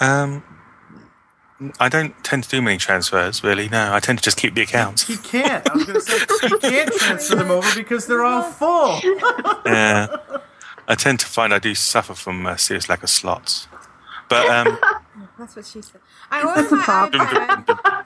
Um, 0.00 0.42
I 1.78 1.88
don't 1.88 2.12
tend 2.24 2.44
to 2.44 2.48
do 2.50 2.60
many 2.60 2.78
transfers, 2.78 3.44
really. 3.44 3.68
No, 3.68 3.92
I 3.94 4.00
tend 4.00 4.18
to 4.18 4.24
just 4.24 4.36
keep 4.36 4.54
the 4.54 4.62
accounts. 4.62 5.06
He 5.06 5.16
can't. 5.16 5.68
I 5.70 5.74
was 5.74 5.84
going 5.84 6.00
to 6.00 6.00
say 6.00 6.48
he 6.48 6.58
can't 6.58 6.92
transfer 6.92 7.36
them 7.36 7.50
over 7.50 7.68
because 7.76 8.06
they're 8.06 8.24
all 8.24 8.42
full. 8.42 9.00
Yeah. 9.66 10.16
I 10.88 10.94
tend 10.94 11.20
to 11.20 11.26
find 11.26 11.54
I 11.54 11.58
do 11.58 11.74
suffer 11.74 12.14
from 12.14 12.46
uh, 12.46 12.56
serious 12.56 12.88
lack 12.88 13.02
of 13.02 13.10
slots. 13.10 13.68
But 14.28 14.46
um, 14.48 14.78
That's 15.38 15.56
what 15.56 15.66
she 15.66 15.82
said. 15.82 16.00
I 16.30 16.42
ordered 16.42 16.70
my 16.70 16.82
iPad, 16.84 18.04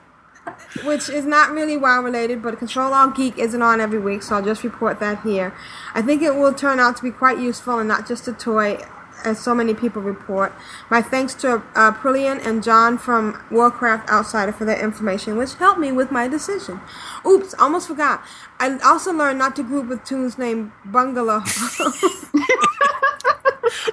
which 0.85 1.09
is 1.09 1.25
not 1.25 1.51
really 1.51 1.77
WoW 1.77 2.01
related, 2.01 2.41
but 2.41 2.57
Control 2.57 2.93
Alt 2.93 3.15
Geek 3.15 3.37
isn't 3.37 3.61
on 3.61 3.79
every 3.79 3.99
week, 3.99 4.23
so 4.23 4.35
I'll 4.35 4.43
just 4.43 4.63
report 4.63 4.99
that 4.99 5.21
here. 5.21 5.53
I 5.93 6.01
think 6.01 6.21
it 6.21 6.35
will 6.35 6.53
turn 6.53 6.79
out 6.79 6.97
to 6.97 7.03
be 7.03 7.11
quite 7.11 7.39
useful 7.39 7.79
and 7.79 7.87
not 7.87 8.07
just 8.07 8.27
a 8.27 8.33
toy, 8.33 8.79
as 9.23 9.39
so 9.39 9.53
many 9.55 9.73
people 9.73 10.01
report. 10.01 10.53
My 10.89 11.01
thanks 11.01 11.33
to 11.35 11.61
uh, 11.75 11.91
Prillian 11.93 12.45
and 12.45 12.63
John 12.63 12.97
from 12.97 13.41
Warcraft 13.51 14.09
Outsider 14.09 14.51
for 14.51 14.65
their 14.65 14.81
information, 14.81 15.37
which 15.37 15.55
helped 15.55 15.79
me 15.79 15.91
with 15.91 16.11
my 16.11 16.27
decision. 16.27 16.79
Oops, 17.25 17.53
almost 17.59 17.87
forgot. 17.87 18.23
I 18.59 18.77
also 18.79 19.13
learned 19.13 19.39
not 19.39 19.55
to 19.57 19.63
group 19.63 19.87
with 19.87 20.03
toons 20.03 20.37
named 20.37 20.71
Bungalow. 20.85 21.41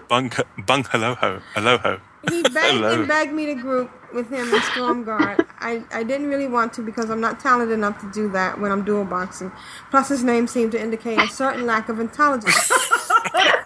bunk, 0.09 0.37
bunk, 0.67 0.89
aloho. 0.89 2.01
He 2.31 2.43
begged 2.43 2.57
Hello. 2.57 3.01
and 3.01 3.09
begged 3.09 3.33
me 3.33 3.47
to 3.47 3.55
group 3.55 3.91
with 4.15 4.31
him 4.31 4.53
in 4.53 4.61
Stormguard. 4.61 5.47
I, 5.59 5.83
I 5.93 6.03
didn't 6.05 6.29
really 6.29 6.47
want 6.47 6.73
to 6.75 6.83
because 6.83 7.11
I'm 7.11 7.21
not 7.21 7.41
talented 7.41 7.75
enough 7.75 8.01
to 8.01 8.11
do 8.13 8.31
that 8.31 8.61
when 8.61 8.71
I'm 8.73 8.85
dual 8.85 9.05
boxing. 9.05 9.53
Plus, 9.91 10.09
his 10.09 10.25
name 10.25 10.47
seemed 10.47 10.73
to 10.73 10.81
indicate 10.81 11.19
a 11.19 11.29
certain 11.29 11.67
lack 11.67 11.89
of 11.89 12.01
intelligence. 12.01 12.73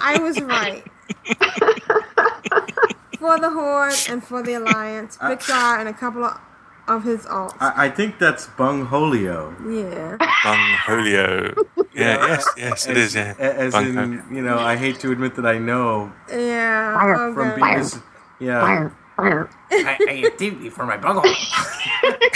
I 0.00 0.18
was 0.18 0.40
right. 0.40 0.84
for 3.18 3.38
the 3.40 3.50
Horde 3.50 3.94
and 4.08 4.22
for 4.22 4.42
the 4.42 4.54
Alliance, 4.54 5.18
uh, 5.20 5.30
Pixar 5.30 5.80
and 5.80 5.88
a 5.88 5.92
couple 5.92 6.24
of, 6.24 6.38
of 6.86 7.04
his 7.04 7.24
alts. 7.26 7.56
I, 7.60 7.86
I 7.86 7.90
think 7.90 8.18
that's 8.18 8.46
Bung 8.56 8.86
Holio. 8.86 9.52
Yeah. 9.66 10.16
Bungholio. 10.44 11.54
Yeah, 11.94 12.26
yes, 12.28 12.46
yes, 12.56 12.86
it 12.86 12.96
is. 12.96 13.14
Yeah. 13.16 13.34
A- 13.40 13.58
As 13.58 13.74
Bungholio. 13.74 14.28
in, 14.30 14.36
you 14.36 14.42
know, 14.42 14.56
I 14.58 14.76
hate 14.76 15.00
to 15.00 15.10
admit 15.10 15.34
that 15.34 15.46
I 15.46 15.58
know 15.58 16.12
Yeah. 16.30 16.94
Fire. 16.94 17.32
from 17.34 17.48
okay. 17.50 17.60
being 17.60 17.78
this, 17.78 17.98
yeah. 18.38 18.60
Fire, 18.60 18.88
fire. 18.90 18.97
I, 19.18 19.98
I 20.08 20.12
have 20.14 20.36
duty 20.36 20.70
for 20.70 20.86
my 20.86 20.96
bungle. 20.96 21.24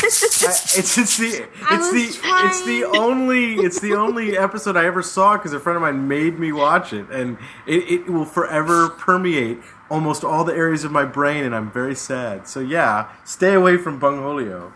it's 0.02 0.98
it's 0.98 1.16
the 1.16 1.26
it's 1.36 1.70
was 1.70 1.90
the 1.92 2.20
it's 2.44 2.64
the 2.64 2.84
only 2.98 3.54
it's 3.54 3.80
the 3.80 3.94
only 3.94 4.36
episode 4.36 4.76
I 4.76 4.84
ever 4.86 5.02
saw 5.02 5.36
because 5.36 5.52
a 5.52 5.60
friend 5.60 5.76
of 5.76 5.82
mine 5.82 6.08
made 6.08 6.38
me 6.38 6.52
watch 6.52 6.92
it, 6.92 7.08
and 7.10 7.38
it, 7.66 7.90
it 7.90 8.08
will 8.08 8.24
forever 8.24 8.88
permeate 8.88 9.58
almost 9.90 10.24
all 10.24 10.44
the 10.44 10.54
areas 10.54 10.84
of 10.84 10.90
my 10.90 11.04
brain, 11.04 11.44
and 11.44 11.54
I'm 11.54 11.70
very 11.70 11.94
sad. 11.94 12.48
So 12.48 12.60
yeah, 12.60 13.10
stay 13.24 13.54
away 13.54 13.76
from 13.76 14.00
Bungholio. 14.00 14.72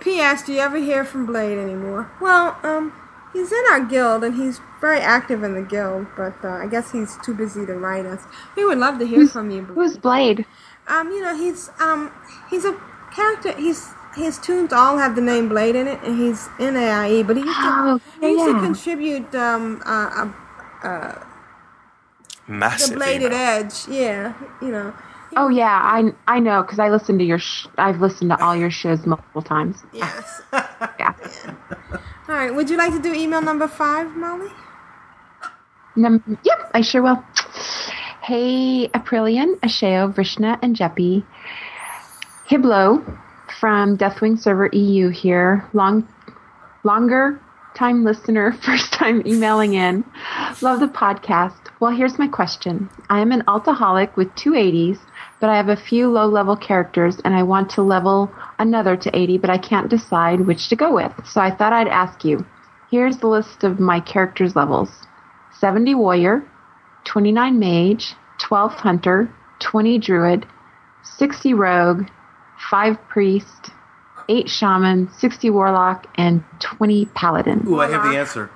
P.S. 0.00 0.44
Do 0.44 0.52
you 0.52 0.60
ever 0.60 0.78
hear 0.78 1.04
from 1.04 1.26
Blade 1.26 1.58
anymore? 1.58 2.10
Well, 2.20 2.56
um, 2.62 2.92
he's 3.32 3.52
in 3.52 3.62
our 3.70 3.84
guild 3.84 4.24
and 4.24 4.34
he's 4.34 4.60
very 4.80 5.00
active 5.00 5.42
in 5.42 5.54
the 5.54 5.62
guild, 5.62 6.06
but 6.16 6.34
uh, 6.44 6.48
I 6.48 6.66
guess 6.66 6.92
he's 6.92 7.16
too 7.24 7.34
busy 7.34 7.66
to 7.66 7.74
write 7.74 8.06
us. 8.06 8.22
We 8.56 8.64
would 8.64 8.78
love 8.78 8.98
to 8.98 9.06
hear 9.06 9.26
from 9.26 9.50
you. 9.50 9.62
Who's 9.62 9.96
Blade? 9.96 10.44
Um, 10.86 11.10
you 11.10 11.20
know, 11.20 11.36
he's 11.36 11.70
um, 11.80 12.12
he's 12.48 12.64
a 12.64 12.78
character. 13.12 13.54
He's 13.56 13.88
his 14.14 14.38
toons 14.38 14.72
all 14.72 14.98
have 14.98 15.14
the 15.14 15.20
name 15.22 15.48
Blade 15.48 15.76
in 15.76 15.86
it, 15.86 16.00
and 16.02 16.18
he's 16.18 16.48
in 16.58 16.76
AIE. 16.76 17.22
But 17.22 17.36
he 17.36 17.42
used 17.42 17.56
to 17.56 17.68
Oh, 17.68 18.00
he 18.20 18.30
used 18.32 18.44
to 18.46 18.60
contribute 18.60 19.34
um, 19.34 19.82
uh, 19.84 20.30
uh, 20.82 21.12
the 22.38 22.52
Massive. 22.52 22.94
Bladed 22.96 23.32
email. 23.32 23.38
Edge. 23.38 23.88
Yeah, 23.88 24.32
you 24.62 24.68
know. 24.68 24.94
Oh 25.36 25.48
yeah, 25.48 25.80
I 25.82 26.12
I 26.26 26.40
know 26.40 26.62
because 26.62 26.78
I 26.78 26.88
listened 26.88 27.18
to 27.18 27.24
your. 27.24 27.38
Sh- 27.38 27.66
I've 27.76 28.00
listened 28.00 28.30
to 28.30 28.42
all 28.42 28.56
your 28.56 28.70
shows 28.70 29.06
multiple 29.06 29.42
times. 29.42 29.82
Yes. 29.92 30.42
Yeah. 30.98 31.14
All 32.28 32.34
right. 32.34 32.54
Would 32.54 32.68
you 32.68 32.76
like 32.76 32.92
to 32.92 33.00
do 33.00 33.14
email 33.14 33.40
number 33.40 33.66
five, 33.66 34.14
Molly? 34.14 34.50
Num- 35.96 36.38
yep, 36.44 36.70
I 36.74 36.82
sure 36.82 37.00
will. 37.00 37.24
Hey, 38.22 38.88
Aprillian, 38.88 39.58
Ashayo, 39.60 40.12
Vrishna, 40.12 40.58
and 40.60 40.76
Jeppy. 40.76 41.24
Hiblo 42.50 43.18
from 43.58 43.96
Deathwing 43.96 44.38
Server 44.38 44.68
EU 44.74 45.08
here. 45.08 45.66
Long, 45.72 46.06
longer 46.84 47.40
time 47.74 48.04
listener, 48.04 48.52
first 48.62 48.92
time 48.92 49.22
emailing 49.26 49.72
in. 49.72 50.04
Love 50.60 50.80
the 50.80 50.86
podcast. 50.86 51.56
Well, 51.80 51.92
here's 51.92 52.18
my 52.18 52.28
question. 52.28 52.90
I 53.08 53.20
am 53.20 53.32
an 53.32 53.42
altaholic 53.48 54.14
with 54.16 54.34
two 54.34 54.52
80s, 54.52 54.98
but 55.40 55.48
I 55.48 55.56
have 55.56 55.70
a 55.70 55.76
few 55.76 56.10
low 56.10 56.26
level 56.26 56.56
characters 56.56 57.20
and 57.24 57.34
I 57.34 57.42
want 57.42 57.70
to 57.70 57.82
level 57.82 58.30
another 58.58 58.96
to 58.96 59.16
80, 59.16 59.38
but 59.38 59.50
I 59.50 59.58
can't 59.58 59.88
decide 59.88 60.40
which 60.40 60.68
to 60.68 60.76
go 60.76 60.94
with. 60.94 61.12
So 61.26 61.40
I 61.40 61.50
thought 61.50 61.72
I'd 61.72 61.88
ask 61.88 62.24
you. 62.24 62.44
Here's 62.90 63.18
the 63.18 63.26
list 63.26 63.64
of 63.64 63.78
my 63.78 64.00
characters' 64.00 64.56
levels 64.56 64.90
70 65.60 65.94
warrior, 65.94 66.42
29 67.04 67.58
mage, 67.58 68.14
12 68.38 68.72
hunter, 68.74 69.30
20 69.60 69.98
druid, 69.98 70.46
60 71.02 71.54
rogue, 71.54 72.08
5 72.70 73.08
priest, 73.08 73.70
8 74.28 74.48
shaman, 74.48 75.10
60 75.12 75.50
warlock, 75.50 76.06
and 76.16 76.44
20 76.60 77.06
paladin. 77.06 77.64
Ooh, 77.66 77.80
I 77.80 77.90
have 77.90 78.02
the 78.10 78.18
answer. 78.18 78.50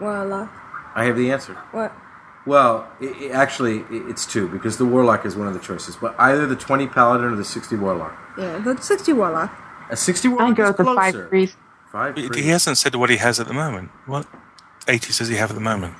Well, 0.00 0.32
uh, 0.32 0.48
I 0.94 1.04
have 1.04 1.16
the 1.16 1.30
answer. 1.30 1.54
what? 1.72 1.92
Well, 2.46 2.86
i 3.00 3.06
i 3.06 3.26
actually, 3.32 3.80
i 3.80 3.86
it's 4.10 4.24
two 4.24 4.48
because 4.48 4.76
the 4.78 4.84
warlock 4.86 5.26
is 5.26 5.34
one 5.36 5.48
of 5.48 5.54
the 5.54 5.60
choices, 5.60 5.96
but 5.96 6.14
either 6.18 6.46
the 6.46 6.56
twenty 6.56 6.86
paladin 6.86 7.26
or 7.32 7.36
the 7.36 7.44
sixty 7.44 7.76
warlock. 7.76 8.16
Yeah, 8.38 8.58
the 8.58 8.76
60 8.80 9.12
Warlock. 9.14 9.50
A 9.90 9.96
sixty 9.96 10.28
warlock. 10.28 10.42
I 10.42 10.44
warlock 10.50 10.56
go 10.56 10.62
is 10.64 10.68
with 10.68 10.76
the 10.76 10.84
closer. 10.84 11.22
5 11.22 11.28
priest. 11.30 11.56
Five 11.90 12.16
He 12.16 12.26
priest. 12.28 12.42
he 12.44 12.48
hasn't 12.50 12.78
said 12.78 12.94
what 12.94 13.08
he 13.10 13.16
has 13.16 13.40
at 13.40 13.48
the 13.48 13.54
moment. 13.54 13.90
What 14.06 14.26
80s 14.86 15.18
does 15.18 15.28
he 15.28 15.36
have 15.36 15.50
at 15.50 15.54
the 15.54 15.60
moment? 15.62 15.94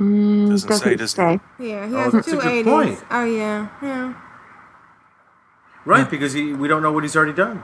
Mm, 0.00 0.50
Doesn't 0.50 0.68
doesn't 0.68 0.84
say, 0.84 0.94
does 0.96 1.12
it? 1.12 1.16
say. 1.16 1.40
Yeah, 1.58 1.86
he 1.88 1.94
Oh, 1.94 1.98
has 1.98 2.12
that's 2.12 2.28
a 2.28 2.36
good 2.36 2.64
point. 2.64 3.02
Oh, 3.10 3.24
yeah, 3.24 3.68
yeah. 3.82 4.14
Right, 5.84 6.08
because 6.08 6.32
he, 6.34 6.52
we 6.52 6.68
don't 6.68 6.82
know 6.82 6.92
what 6.92 7.02
he's 7.02 7.16
already 7.16 7.32
done. 7.32 7.62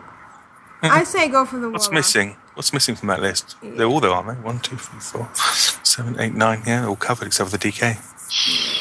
I 0.82 1.04
say 1.04 1.28
go 1.28 1.44
for 1.44 1.56
the 1.56 1.62
warlock. 1.62 1.72
What's 1.74 1.88
Warlock. 1.88 1.94
missing? 1.98 2.36
What's 2.54 2.72
missing 2.72 2.94
from 2.94 3.08
that 3.08 3.20
list? 3.20 3.56
They're 3.62 3.86
all 3.86 4.00
there, 4.00 4.10
aren't 4.10 4.28
they? 4.28 4.34
One, 4.44 4.60
two, 4.60 4.76
three, 4.76 5.00
four, 5.00 5.28
seven, 5.82 6.18
eight, 6.20 6.34
nine. 6.34 6.62
Yeah, 6.66 6.80
they're 6.80 6.88
all 6.88 6.96
covered 6.96 7.26
except 7.26 7.50
for 7.50 7.56
the 7.56 7.68
DK. 7.68 7.96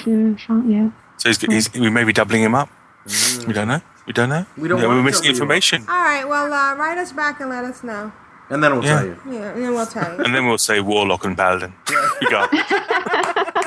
Mm, 0.05 0.37
Sean, 0.37 0.69
Yeah. 0.69 0.89
So 1.17 1.29
he's, 1.29 1.41
he's, 1.41 1.73
we 1.73 1.89
may 1.89 2.03
be 2.03 2.13
doubling 2.13 2.43
him 2.43 2.55
up. 2.55 2.69
We 3.47 3.53
don't 3.53 3.67
know. 3.67 3.81
We 4.05 4.13
don't 4.13 4.29
know. 4.29 4.45
We 4.57 4.67
don't. 4.67 4.81
Yeah, 4.81 4.87
we're 4.87 5.01
missing 5.01 5.23
double 5.23 5.25
you 5.25 5.31
information. 5.31 5.81
All 5.87 6.03
right, 6.03 6.27
well, 6.27 6.51
uh, 6.51 6.75
write 6.75 6.97
us 6.97 7.13
back 7.13 7.39
and 7.39 7.49
let 7.49 7.63
us 7.65 7.83
know. 7.83 8.11
And 8.49 8.63
then 8.63 8.73
we'll 8.73 8.83
Yeah. 8.83 8.97
tell 8.99 9.05
you. 9.05 9.17
Yeah, 9.29 9.51
and 9.53 9.63
then 9.63 9.73
we'll 9.73 9.85
tell 9.85 10.17
you. 10.17 10.23
And 10.23 10.35
then 10.35 10.45
we'll 10.47 10.57
say 10.57 10.79
Warlock 10.81 11.23
and 11.25 11.37
Paladin. 11.37 11.73
You 12.21 12.29
got. 12.29 12.49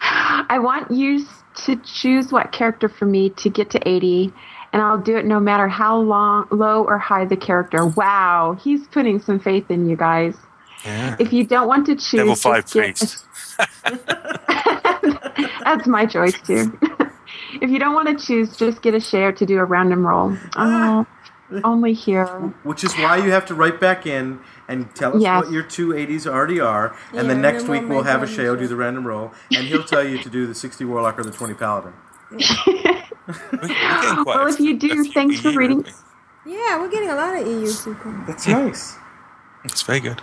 I 0.00 0.58
want 0.60 0.90
you 0.90 1.24
to 1.64 1.76
choose 1.76 2.32
what 2.32 2.52
character 2.52 2.88
for 2.88 3.06
me 3.06 3.30
to 3.30 3.48
get 3.48 3.70
to 3.70 3.88
80, 3.88 4.32
and 4.72 4.80
I'll 4.82 4.98
do 4.98 5.16
it 5.16 5.24
no 5.26 5.38
matter 5.40 5.68
how 5.68 5.98
long, 5.98 6.46
low 6.50 6.84
or 6.84 6.98
high 6.98 7.24
the 7.24 7.36
character. 7.36 7.86
Wow, 7.86 8.58
he's 8.62 8.86
putting 8.88 9.20
some 9.20 9.38
faith 9.38 9.70
in 9.70 9.88
you 9.88 9.96
guys. 9.96 10.34
Yeah. 10.84 11.16
If 11.20 11.32
you 11.32 11.44
don't 11.44 11.68
want 11.68 11.86
to 11.86 11.94
choose, 11.94 12.14
Level 12.14 12.34
five 12.34 12.64
get- 12.70 12.96
priest. 12.96 13.24
That's 15.64 15.86
my 15.86 16.06
choice 16.06 16.40
too. 16.42 16.76
if 17.60 17.70
you 17.70 17.78
don't 17.78 17.94
want 17.94 18.08
to 18.18 18.24
choose, 18.26 18.56
just 18.56 18.82
get 18.82 18.94
a 18.94 19.00
share 19.00 19.32
to 19.32 19.46
do 19.46 19.58
a 19.58 19.64
random 19.64 20.06
roll. 20.06 20.36
Oh, 20.56 21.06
only 21.64 21.92
here. 21.92 22.26
Which 22.64 22.82
is 22.84 22.94
why 22.94 23.18
you 23.18 23.30
have 23.30 23.46
to 23.46 23.54
write 23.54 23.78
back 23.80 24.06
in 24.06 24.40
and 24.68 24.92
tell 24.94 25.16
us 25.16 25.22
Yes. 25.22 25.44
what 25.44 25.52
your 25.52 25.62
two 25.62 25.88
80s 25.90 26.26
already 26.26 26.60
are. 26.60 26.88
And 26.88 27.14
Yeah, 27.14 27.22
then 27.22 27.30
and 27.32 27.42
next 27.42 27.68
week 27.68 27.82
we'll 27.82 27.90
we'll 27.90 28.02
have 28.04 28.22
a 28.22 28.26
one 28.26 28.34
Sheo 28.34 28.58
do 28.58 28.66
the 28.66 28.76
random 28.76 29.06
roll. 29.06 29.32
And 29.54 29.66
he'll 29.66 29.84
tell 29.84 30.02
you 30.06 30.18
to 30.22 30.30
do 30.30 30.46
the 30.46 30.54
60 30.54 30.84
warlock 30.86 31.18
or 31.18 31.24
the 31.24 31.30
20 31.30 31.54
paladin. 31.54 31.92
We're 33.26 33.68
getting 33.68 33.68
quite 34.24 34.26
Well, 34.26 34.46
if 34.48 34.60
you 34.60 34.76
do, 34.78 35.04
few 35.04 35.12
thanks 35.12 35.40
for 35.40 35.50
EU, 35.50 35.58
reading. 35.58 35.84
aren't 35.84 35.96
Yeah, 36.44 36.80
we're 36.80 36.90
getting 36.90 37.10
a 37.10 37.14
lot 37.14 37.34
of 37.34 37.46
EU 37.46 37.66
people. 37.72 38.12
That's 38.26 38.46
nice. 38.48 38.96
we? 38.96 39.00
It's 39.64 39.82
very 39.82 40.00
good. 40.00 40.20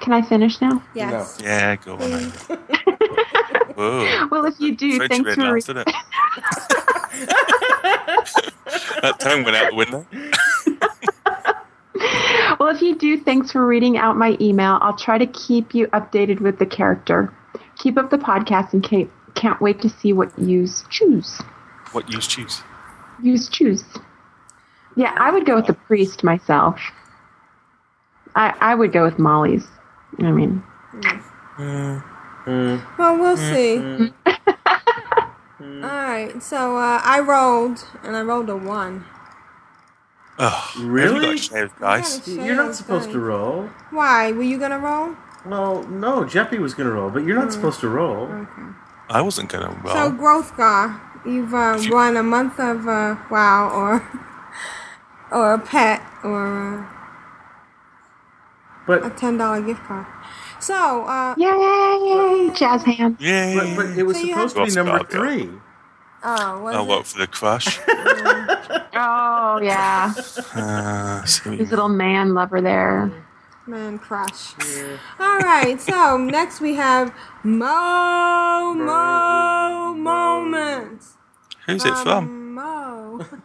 Can 0.00 0.12
I 0.12 0.22
finish 0.22 0.60
now? 0.60 0.82
Yes. 0.94 1.38
Yeah, 1.42 1.76
go 1.76 1.94
on. 1.94 2.00
Whoa. 3.74 4.28
Well, 4.30 4.44
if 4.46 4.58
you 4.60 4.74
do, 4.76 4.96
French 4.96 5.10
thanks 5.12 5.26
red 5.28 5.34
for 5.36 5.52
reading. 5.54 5.74
didn't 5.74 5.86
that 9.02 9.18
tone 9.20 9.44
went 9.44 9.56
out 9.56 9.70
the 9.70 9.76
window. 9.76 10.06
Well, 12.60 12.72
if 12.74 12.80
you 12.80 12.94
do, 12.94 13.18
thanks 13.20 13.50
for 13.50 13.66
reading 13.66 13.96
out 13.98 14.16
my 14.16 14.36
email. 14.40 14.78
I'll 14.82 14.96
try 14.96 15.18
to 15.18 15.26
keep 15.26 15.74
you 15.74 15.88
updated 15.88 16.40
with 16.40 16.58
the 16.60 16.66
character. 16.66 17.32
Keep 17.76 17.98
up 17.98 18.10
the 18.10 18.18
podcast 18.18 18.72
and 18.72 18.88
ca- 18.88 19.08
can't 19.34 19.60
wait 19.60 19.80
to 19.82 19.88
see 19.88 20.12
what 20.12 20.36
you 20.38 20.68
choose. 20.88 21.40
What 21.92 22.10
use 22.10 22.26
choose? 22.26 22.62
Use 23.22 23.48
choose. 23.48 23.84
Yeah, 24.96 25.14
I 25.18 25.30
would 25.30 25.46
go 25.46 25.56
with 25.56 25.66
the 25.66 25.74
priest 25.74 26.24
myself. 26.24 26.80
I 28.34 28.54
I 28.60 28.74
would 28.74 28.92
go 28.92 29.04
with 29.04 29.18
Molly's. 29.18 29.66
I 30.18 30.30
mean, 30.30 30.62
mm. 30.94 31.22
Mm. 31.58 32.04
Mm. 32.44 32.98
Well, 32.98 33.18
we'll 33.18 33.36
see. 33.36 34.12
All 35.60 35.88
right, 35.88 36.42
so 36.42 36.76
uh, 36.76 37.00
I 37.04 37.20
rolled, 37.20 37.86
and 38.02 38.16
I 38.16 38.22
rolled 38.22 38.50
a 38.50 38.56
one. 38.56 39.04
Oh, 40.38 40.72
Really? 40.80 41.36
Shaved, 41.38 41.78
guys. 41.78 42.26
Yeah, 42.26 42.44
You're 42.44 42.56
not 42.56 42.68
Shea's 42.68 42.78
supposed 42.78 43.10
to 43.12 43.18
roll. 43.20 43.68
Why? 43.90 44.32
Were 44.32 44.42
you 44.42 44.58
gonna 44.58 44.78
roll? 44.78 45.14
Well, 45.44 45.82
no, 45.84 46.22
Jeppy 46.24 46.58
was 46.58 46.74
going 46.74 46.88
to 46.88 46.94
roll, 46.94 47.10
but 47.10 47.24
you're 47.24 47.36
not 47.36 47.52
supposed 47.52 47.80
to 47.80 47.88
roll. 47.88 48.26
Okay. 48.26 48.62
I 49.10 49.20
wasn't 49.22 49.50
going 49.50 49.64
to 49.64 49.76
roll. 49.80 49.92
So, 49.92 50.12
Growthgar, 50.12 51.00
you've 51.26 51.54
uh, 51.54 51.78
won 51.90 52.16
a 52.16 52.22
month 52.22 52.60
of 52.60 52.88
uh, 52.88 53.16
WoW, 53.30 53.70
or 53.70 54.08
or 55.32 55.54
a 55.54 55.58
pet, 55.58 56.02
or 56.24 56.80
uh, 56.80 56.86
But 58.86 59.06
a 59.06 59.10
ten 59.10 59.38
dollar 59.38 59.62
gift 59.62 59.82
card. 59.84 60.06
So, 60.60 61.04
uh, 61.06 61.34
yay! 61.38 62.50
Jazz 62.54 62.84
hands. 62.84 63.20
Yay. 63.20 63.54
but, 63.54 63.76
but 63.76 63.98
it 63.98 64.04
was 64.04 64.16
So 64.18 64.26
supposed 64.28 64.56
to 64.56 64.62
be 64.62 64.70
number 64.72 64.92
Well, 64.92 65.04
Scott, 65.08 65.10
three. 65.10 65.50
oh, 66.24 66.62
what 66.62 66.74
I'll 66.74 66.82
is 66.82 66.88
vote 66.88 67.00
it? 67.00 67.06
for 67.06 67.18
the 67.20 67.26
crush. 67.28 67.80
Oh 68.94 69.60
yeah, 69.62 70.12
Uh, 70.54 71.24
so 71.24 71.50
his 71.52 71.70
little 71.70 71.88
man 71.88 72.34
lover 72.34 72.60
there. 72.60 73.12
Man 73.66 73.98
crush. 73.98 74.54
All 75.20 75.38
right, 75.40 75.80
so 75.80 76.16
next 76.18 76.60
we 76.60 76.74
have 76.74 77.14
Mo 77.44 78.74
Mo 78.74 79.94
Moments. 79.94 81.11
Who's 81.66 81.84
it 81.84 81.96
from? 81.98 82.24
Um, 82.24 82.54
Mo. 82.54 83.26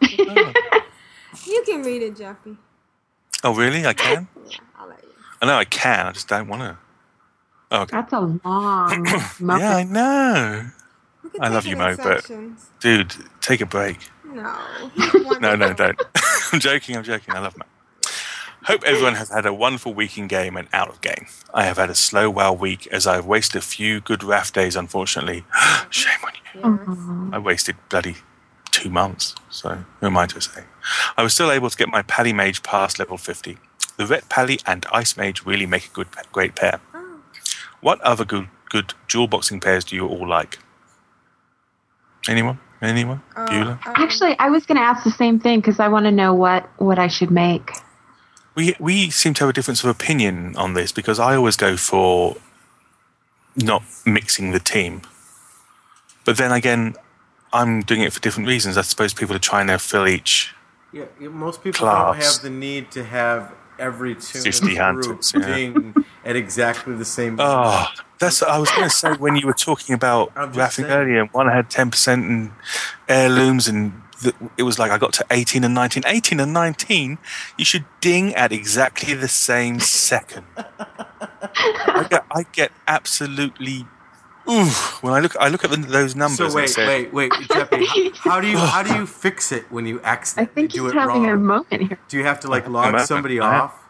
you 1.46 1.62
can 1.64 1.82
read 1.82 2.02
it, 2.02 2.16
Jeppy. 2.16 2.56
Oh, 3.44 3.54
really? 3.54 3.86
I 3.86 3.92
can? 3.92 4.28
Yeah, 4.48 4.58
I'll 4.76 4.88
let 4.88 5.02
you. 5.02 5.10
I 5.40 5.46
know 5.46 5.54
I 5.54 5.64
can. 5.64 6.06
I 6.06 6.12
just 6.12 6.28
don't 6.28 6.48
want 6.48 6.62
to. 6.62 6.78
Oh, 7.70 7.82
okay. 7.82 7.96
That's 7.96 8.12
a 8.12 8.20
long. 8.20 9.06
Yeah, 9.60 9.76
I 9.76 9.84
know. 9.84 10.70
I 11.40 11.48
love 11.48 11.66
you, 11.66 11.72
it 11.72 11.90
in 11.90 11.96
Mo, 11.96 11.96
but 11.96 12.30
dude, 12.80 13.14
take 13.40 13.60
a 13.60 13.66
break. 13.66 13.98
No. 14.24 14.56
No, 15.40 15.54
no, 15.54 15.72
don't. 15.72 16.00
I'm 16.52 16.60
joking. 16.60 16.96
I'm 16.96 17.04
joking. 17.04 17.34
I 17.34 17.40
love 17.40 17.56
Mo. 17.56 17.64
Hope 18.68 18.84
everyone 18.84 19.14
has 19.14 19.30
had 19.30 19.46
a 19.46 19.54
wonderful 19.54 19.94
week 19.94 20.18
in 20.18 20.26
game 20.26 20.54
and 20.54 20.68
out 20.74 20.90
of 20.90 21.00
game. 21.00 21.26
I 21.54 21.64
have 21.64 21.78
had 21.78 21.88
a 21.88 21.94
slow 21.94 22.28
WoW 22.28 22.52
week 22.52 22.86
as 22.88 23.06
I 23.06 23.14
have 23.14 23.24
wasted 23.24 23.62
a 23.62 23.64
few 23.64 24.02
good 24.02 24.22
RAF 24.22 24.52
days, 24.52 24.76
unfortunately. 24.76 25.44
Shame 25.88 26.18
on 26.22 26.32
you. 26.54 27.30
I 27.32 27.38
wasted 27.38 27.76
bloody 27.88 28.16
two 28.70 28.90
months, 28.90 29.34
so 29.48 29.84
who 30.00 30.06
am 30.08 30.18
I 30.18 30.26
to 30.26 30.40
say? 30.42 30.64
I 31.16 31.22
was 31.22 31.32
still 31.32 31.50
able 31.50 31.70
to 31.70 31.76
get 31.78 31.88
my 31.88 32.02
Pally 32.02 32.34
Mage 32.34 32.62
past 32.62 32.98
level 32.98 33.16
50. 33.16 33.56
The 33.96 34.04
Ret 34.04 34.28
Pally 34.28 34.58
and 34.66 34.84
Ice 34.92 35.16
Mage 35.16 35.46
really 35.46 35.64
make 35.64 35.86
a 35.86 35.90
good, 35.94 36.08
great 36.30 36.54
pair. 36.54 36.78
Oh. 36.92 37.20
What 37.80 38.02
other 38.02 38.26
good, 38.26 38.48
good 38.68 38.92
dual 39.08 39.28
boxing 39.28 39.60
pairs 39.60 39.82
do 39.82 39.96
you 39.96 40.06
all 40.06 40.28
like? 40.28 40.58
Anyone? 42.28 42.58
Anyone? 42.82 43.22
Uh, 43.34 43.46
Beulah? 43.46 43.80
Uh, 43.86 43.92
Actually, 43.96 44.38
I 44.38 44.50
was 44.50 44.66
going 44.66 44.76
to 44.76 44.84
ask 44.84 45.04
the 45.04 45.10
same 45.10 45.40
thing 45.40 45.60
because 45.60 45.80
I 45.80 45.88
want 45.88 46.04
to 46.04 46.12
know 46.12 46.34
what 46.34 46.68
what 46.76 46.98
I 46.98 47.08
should 47.08 47.30
make. 47.30 47.70
We 48.58 48.74
we 48.80 49.10
seem 49.10 49.34
to 49.34 49.44
have 49.44 49.50
a 49.50 49.52
difference 49.52 49.84
of 49.84 49.88
opinion 49.88 50.56
on 50.56 50.74
this 50.74 50.90
because 50.90 51.20
I 51.20 51.36
always 51.36 51.56
go 51.56 51.76
for 51.76 52.36
not 53.54 53.84
mixing 54.04 54.50
the 54.50 54.58
team. 54.58 55.02
But 56.24 56.38
then 56.38 56.50
again, 56.50 56.96
I'm 57.52 57.82
doing 57.82 58.02
it 58.02 58.12
for 58.12 58.18
different 58.18 58.48
reasons. 58.48 58.76
I 58.76 58.82
suppose 58.82 59.14
people 59.14 59.36
are 59.36 59.46
trying 59.52 59.68
to 59.68 59.78
fill 59.78 60.08
each. 60.08 60.52
Yeah, 60.92 61.04
most 61.20 61.62
people 61.62 61.86
don't 61.86 62.16
have 62.16 62.42
the 62.42 62.50
need 62.50 62.90
to 62.90 63.04
have 63.04 63.52
every 63.78 64.14
toon 64.14 64.42
50 64.42 64.66
in 64.66 64.74
the 64.74 65.02
group 65.02 65.22
yeah. 65.34 65.54
being 65.54 65.94
at 66.24 66.34
exactly 66.34 66.96
the 66.96 67.04
same. 67.04 67.36
Oh, 67.38 67.86
that's 68.18 68.42
I 68.42 68.58
was 68.58 68.70
going 68.72 68.88
to 68.88 68.90
say 68.90 69.12
when 69.12 69.36
you 69.36 69.46
were 69.46 69.52
talking 69.52 69.94
about 69.94 70.34
raffing 70.34 70.86
earlier, 70.86 71.26
one 71.26 71.46
had 71.48 71.70
ten 71.70 71.92
percent 71.92 72.26
and 72.26 72.50
heirlooms, 73.08 73.68
and 73.68 73.92
the, 74.22 74.34
it 74.56 74.62
was 74.64 74.78
like 74.78 74.90
I 74.90 74.98
got 74.98 75.12
to 75.14 75.26
eighteen 75.30 75.64
and 75.64 75.74
nineteen. 75.74 76.02
Eighteen 76.06 76.40
and 76.40 76.52
nineteen, 76.52 77.18
you 77.56 77.64
should 77.64 77.84
ding 78.00 78.34
at 78.34 78.52
exactly 78.52 79.14
the 79.14 79.28
same 79.28 79.80
second. 79.80 80.46
I 80.56 82.06
get, 82.10 82.24
I 82.30 82.42
get 82.52 82.72
absolutely. 82.86 83.86
Ooh, 84.50 84.64
when 85.02 85.12
I 85.12 85.20
look, 85.20 85.36
I 85.38 85.48
look 85.48 85.62
at 85.64 85.70
the, 85.70 85.76
those 85.76 86.16
numbers. 86.16 86.38
So 86.38 86.46
and 86.46 86.54
wait, 86.54 86.70
say, 86.70 86.86
wait, 86.86 87.12
wait, 87.12 87.32
Jeppy. 87.32 87.86
How, 88.16 88.30
how 88.30 88.40
do 88.40 88.48
you 88.48 88.56
how 88.58 88.82
do 88.82 88.94
you 88.94 89.06
fix 89.06 89.52
it 89.52 89.70
when 89.70 89.86
you 89.86 90.00
I 90.00 90.04
accidentally 90.12 90.54
think 90.54 90.72
do 90.72 90.84
he's 90.84 90.92
it 90.92 90.96
having 90.96 91.22
wrong? 91.24 91.30
a 91.30 91.36
moment 91.36 91.82
here. 91.82 91.98
Do 92.08 92.16
you 92.16 92.24
have 92.24 92.40
to 92.40 92.48
like 92.48 92.66
log 92.68 92.98
somebody 93.00 93.38
off? 93.40 93.87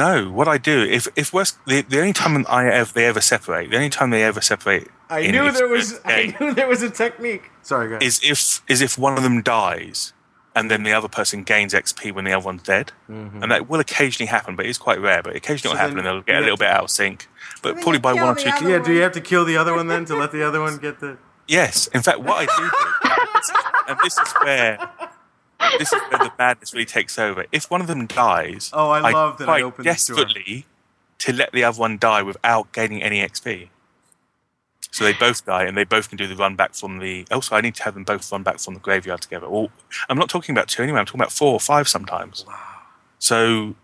No, 0.00 0.30
what 0.30 0.48
I 0.48 0.56
do 0.56 0.82
if 0.82 1.08
if 1.14 1.30
West 1.34 1.58
the, 1.66 1.82
the 1.82 2.00
only 2.00 2.14
time 2.14 2.46
I 2.48 2.70
ever 2.70 2.90
they 2.90 3.04
ever 3.04 3.20
separate, 3.20 3.70
the 3.70 3.76
only 3.76 3.90
time 3.90 4.08
they 4.08 4.24
ever 4.24 4.40
separate. 4.40 4.88
I 5.10 5.26
knew 5.30 5.52
there 5.52 5.68
was. 5.68 5.98
game 5.98 6.02
I 6.04 6.36
knew 6.40 6.54
there 6.54 6.68
was 6.68 6.82
a 6.82 6.88
technique. 6.88 7.50
Sorry, 7.60 7.90
guys. 7.90 8.02
is 8.02 8.20
if 8.24 8.62
is 8.70 8.80
if 8.80 8.96
one 8.96 9.18
of 9.18 9.22
them 9.22 9.42
dies 9.42 10.14
and 10.56 10.70
then 10.70 10.84
the 10.84 10.92
other 10.92 11.08
person 11.08 11.42
gains 11.42 11.74
XP 11.74 12.12
when 12.12 12.24
the 12.24 12.32
other 12.32 12.46
one's 12.46 12.62
dead, 12.62 12.92
and 13.08 13.50
that 13.50 13.68
will 13.68 13.80
occasionally 13.80 14.28
happen, 14.28 14.56
but 14.56 14.64
it's 14.64 14.78
quite 14.78 15.00
rare. 15.00 15.22
But 15.22 15.36
occasionally 15.36 15.76
Mm-hmm. 15.76 15.78
So 15.78 15.86
it'll 15.86 15.88
happen, 15.88 15.98
and 15.98 16.06
they'll 16.06 16.22
get 16.22 16.36
a 16.36 16.40
little 16.40 16.52
have 16.52 16.58
bit 16.58 16.68
out 16.68 16.84
of 16.84 16.90
sync. 16.90 17.28
But 17.62 17.74
probably 17.82 17.98
by 17.98 18.14
one 18.14 18.28
or 18.28 18.34
two. 18.34 18.48
other 18.48 18.70
yeah. 18.70 18.78
Do 18.78 18.92
you 18.94 19.02
have 19.02 19.12
to 19.12 19.20
kill 19.20 19.44
the 19.44 19.58
other 19.58 19.74
one 19.74 19.86
then 19.88 20.06
to 20.06 20.16
let 20.16 20.32
the 20.32 20.42
other 20.42 20.60
one 20.66 20.78
get 20.78 21.00
the? 21.00 21.18
Yes, 21.46 21.88
in 21.88 22.00
fact, 22.00 22.20
what 22.20 22.48
I 22.48 22.56
do, 22.56 22.70
do 23.02 23.54
and 23.88 23.98
this 24.02 24.16
is 24.16 24.32
where 24.40 24.78
this 25.78 25.92
is 25.92 26.00
where 26.10 26.18
the 26.18 26.32
madness 26.38 26.72
really 26.72 26.84
takes 26.86 27.18
over. 27.18 27.46
If 27.52 27.70
one 27.70 27.80
of 27.80 27.86
them 27.86 28.06
dies, 28.06 28.70
Oh, 28.72 28.90
I 28.90 29.10
love 29.10 29.38
that 29.38 29.48
I 29.48 29.58
try 29.60 29.62
opened 29.66 29.86
this 29.86 30.06
door. 30.06 30.16
desperately 30.16 30.66
to 31.18 31.32
let 31.32 31.52
the 31.52 31.64
other 31.64 31.78
one 31.78 31.98
die 31.98 32.22
without 32.22 32.72
gaining 32.72 33.02
any 33.02 33.20
XP. 33.20 33.68
So 34.92 35.04
they 35.04 35.12
both 35.12 35.44
die, 35.46 35.64
and 35.64 35.76
they 35.76 35.84
both 35.84 36.08
can 36.08 36.18
do 36.18 36.26
the 36.26 36.34
run 36.34 36.56
back 36.56 36.74
from 36.74 36.98
the. 36.98 37.24
Also, 37.30 37.54
I 37.54 37.60
need 37.60 37.76
to 37.76 37.84
have 37.84 37.94
them 37.94 38.02
both 38.04 38.30
run 38.32 38.42
back 38.42 38.58
from 38.58 38.74
the 38.74 38.80
graveyard 38.80 39.20
together. 39.20 39.46
Or 39.46 39.68
I'm 40.08 40.18
not 40.18 40.28
talking 40.28 40.52
about 40.52 40.66
two 40.68 40.82
anyway. 40.82 40.98
I'm 40.98 41.06
talking 41.06 41.20
about 41.20 41.30
four 41.32 41.52
or 41.52 41.60
five 41.60 41.86
sometimes. 41.88 42.44
Wow. 42.46 42.58
So 43.20 43.76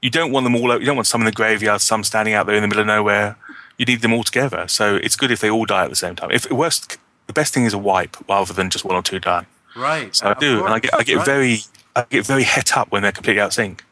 you 0.00 0.08
don't 0.10 0.32
want 0.32 0.44
them 0.44 0.54
all. 0.56 0.78
You 0.78 0.86
don't 0.86 0.96
want 0.96 1.06
some 1.06 1.20
in 1.20 1.26
the 1.26 1.32
graveyard, 1.32 1.82
some 1.82 2.02
standing 2.02 2.32
out 2.32 2.46
there 2.46 2.54
in 2.56 2.62
the 2.62 2.68
middle 2.68 2.80
of 2.80 2.86
nowhere. 2.86 3.36
You 3.76 3.84
need 3.84 4.00
them 4.00 4.14
all 4.14 4.22
together. 4.24 4.66
So 4.68 4.96
it's 4.96 5.16
good 5.16 5.30
if 5.30 5.40
they 5.40 5.50
all 5.50 5.66
die 5.66 5.84
at 5.84 5.90
the 5.90 5.96
same 5.96 6.16
time. 6.16 6.30
If 6.30 6.50
worst, 6.50 6.96
the 7.26 7.32
best 7.34 7.52
thing 7.52 7.64
is 7.64 7.74
a 7.74 7.78
wipe 7.78 8.16
rather 8.28 8.54
than 8.54 8.70
just 8.70 8.84
one 8.86 8.94
or 8.96 9.02
two 9.02 9.18
die. 9.18 9.46
Right. 9.76 10.14
So 10.14 10.26
I 10.28 10.32
of 10.32 10.38
do, 10.38 10.64
and 10.64 10.74
I 10.74 10.78
get 10.78 10.94
I 10.94 11.02
get 11.02 11.16
right. 11.18 11.26
very 11.26 11.58
I 11.96 12.04
get 12.08 12.26
very 12.26 12.42
het 12.44 12.76
up 12.76 12.90
when 12.92 13.02
they're 13.02 13.12
completely 13.12 13.40
out 13.40 13.48
of 13.48 13.52
sync. 13.54 13.84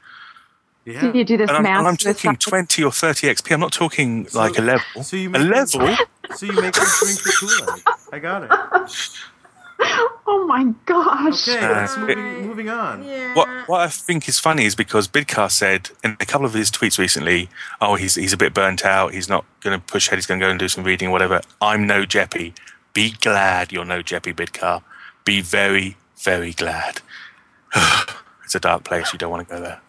Yeah. 0.84 1.00
So 1.00 1.12
you 1.12 1.24
do 1.24 1.36
this 1.36 1.48
And 1.48 1.58
I'm, 1.58 1.66
and 1.66 1.86
I'm 1.86 1.96
talking 1.96 2.34
stuff- 2.34 2.38
20 2.50 2.82
or 2.82 2.90
30 2.90 3.28
XP. 3.28 3.52
I'm 3.54 3.60
not 3.60 3.72
talking 3.72 4.26
like 4.34 4.58
a 4.58 4.62
level. 4.62 5.04
So 5.04 5.16
you 5.16 5.28
a 5.28 5.30
make 5.30 5.42
them- 5.42 5.50
level? 5.50 5.96
So 6.34 6.46
you 6.46 6.52
make 6.60 6.74
them 6.74 6.84
drink 6.98 7.22
the 7.22 7.32
Kool 7.38 7.74
Aid. 7.76 7.82
I 8.12 8.18
got 8.18 8.42
it. 8.44 8.50
Oh 10.24 10.46
my 10.46 10.72
gosh. 10.86 11.48
Okay, 11.48 11.58
Uh, 11.58 11.72
let's 11.72 11.96
moving, 11.96 12.46
moving 12.46 12.68
on. 12.70 13.02
Yeah. 13.04 13.34
What 13.34 13.48
what 13.68 13.80
I 13.80 13.88
think 13.88 14.28
is 14.28 14.38
funny 14.38 14.64
is 14.64 14.76
because 14.76 15.08
Bidcar 15.08 15.50
said 15.50 15.90
in 16.04 16.16
a 16.20 16.24
couple 16.26 16.46
of 16.46 16.54
his 16.54 16.70
tweets 16.70 16.98
recently, 16.98 17.48
oh, 17.80 17.96
he's 17.96 18.14
he's 18.14 18.32
a 18.32 18.36
bit 18.36 18.54
burnt 18.54 18.84
out. 18.84 19.12
He's 19.12 19.28
not 19.28 19.44
going 19.60 19.78
to 19.78 19.84
push 19.84 20.06
ahead. 20.06 20.18
He's 20.18 20.26
going 20.26 20.38
to 20.38 20.46
go 20.46 20.50
and 20.50 20.58
do 20.58 20.68
some 20.68 20.84
reading, 20.84 21.10
whatever. 21.10 21.40
I'm 21.60 21.86
no 21.86 22.02
Jeppy. 22.04 22.54
Be 22.94 23.10
glad 23.20 23.72
you're 23.72 23.84
no 23.84 24.02
Jeppy, 24.02 24.32
Bidcar. 24.34 24.82
Be 25.24 25.40
very, 25.40 25.96
very 26.16 26.52
glad. 26.52 27.00
it's 28.44 28.54
a 28.54 28.60
dark 28.60 28.84
place. 28.84 29.12
You 29.12 29.18
don't 29.18 29.30
want 29.30 29.48
to 29.48 29.54
go 29.54 29.60
there. 29.60 29.80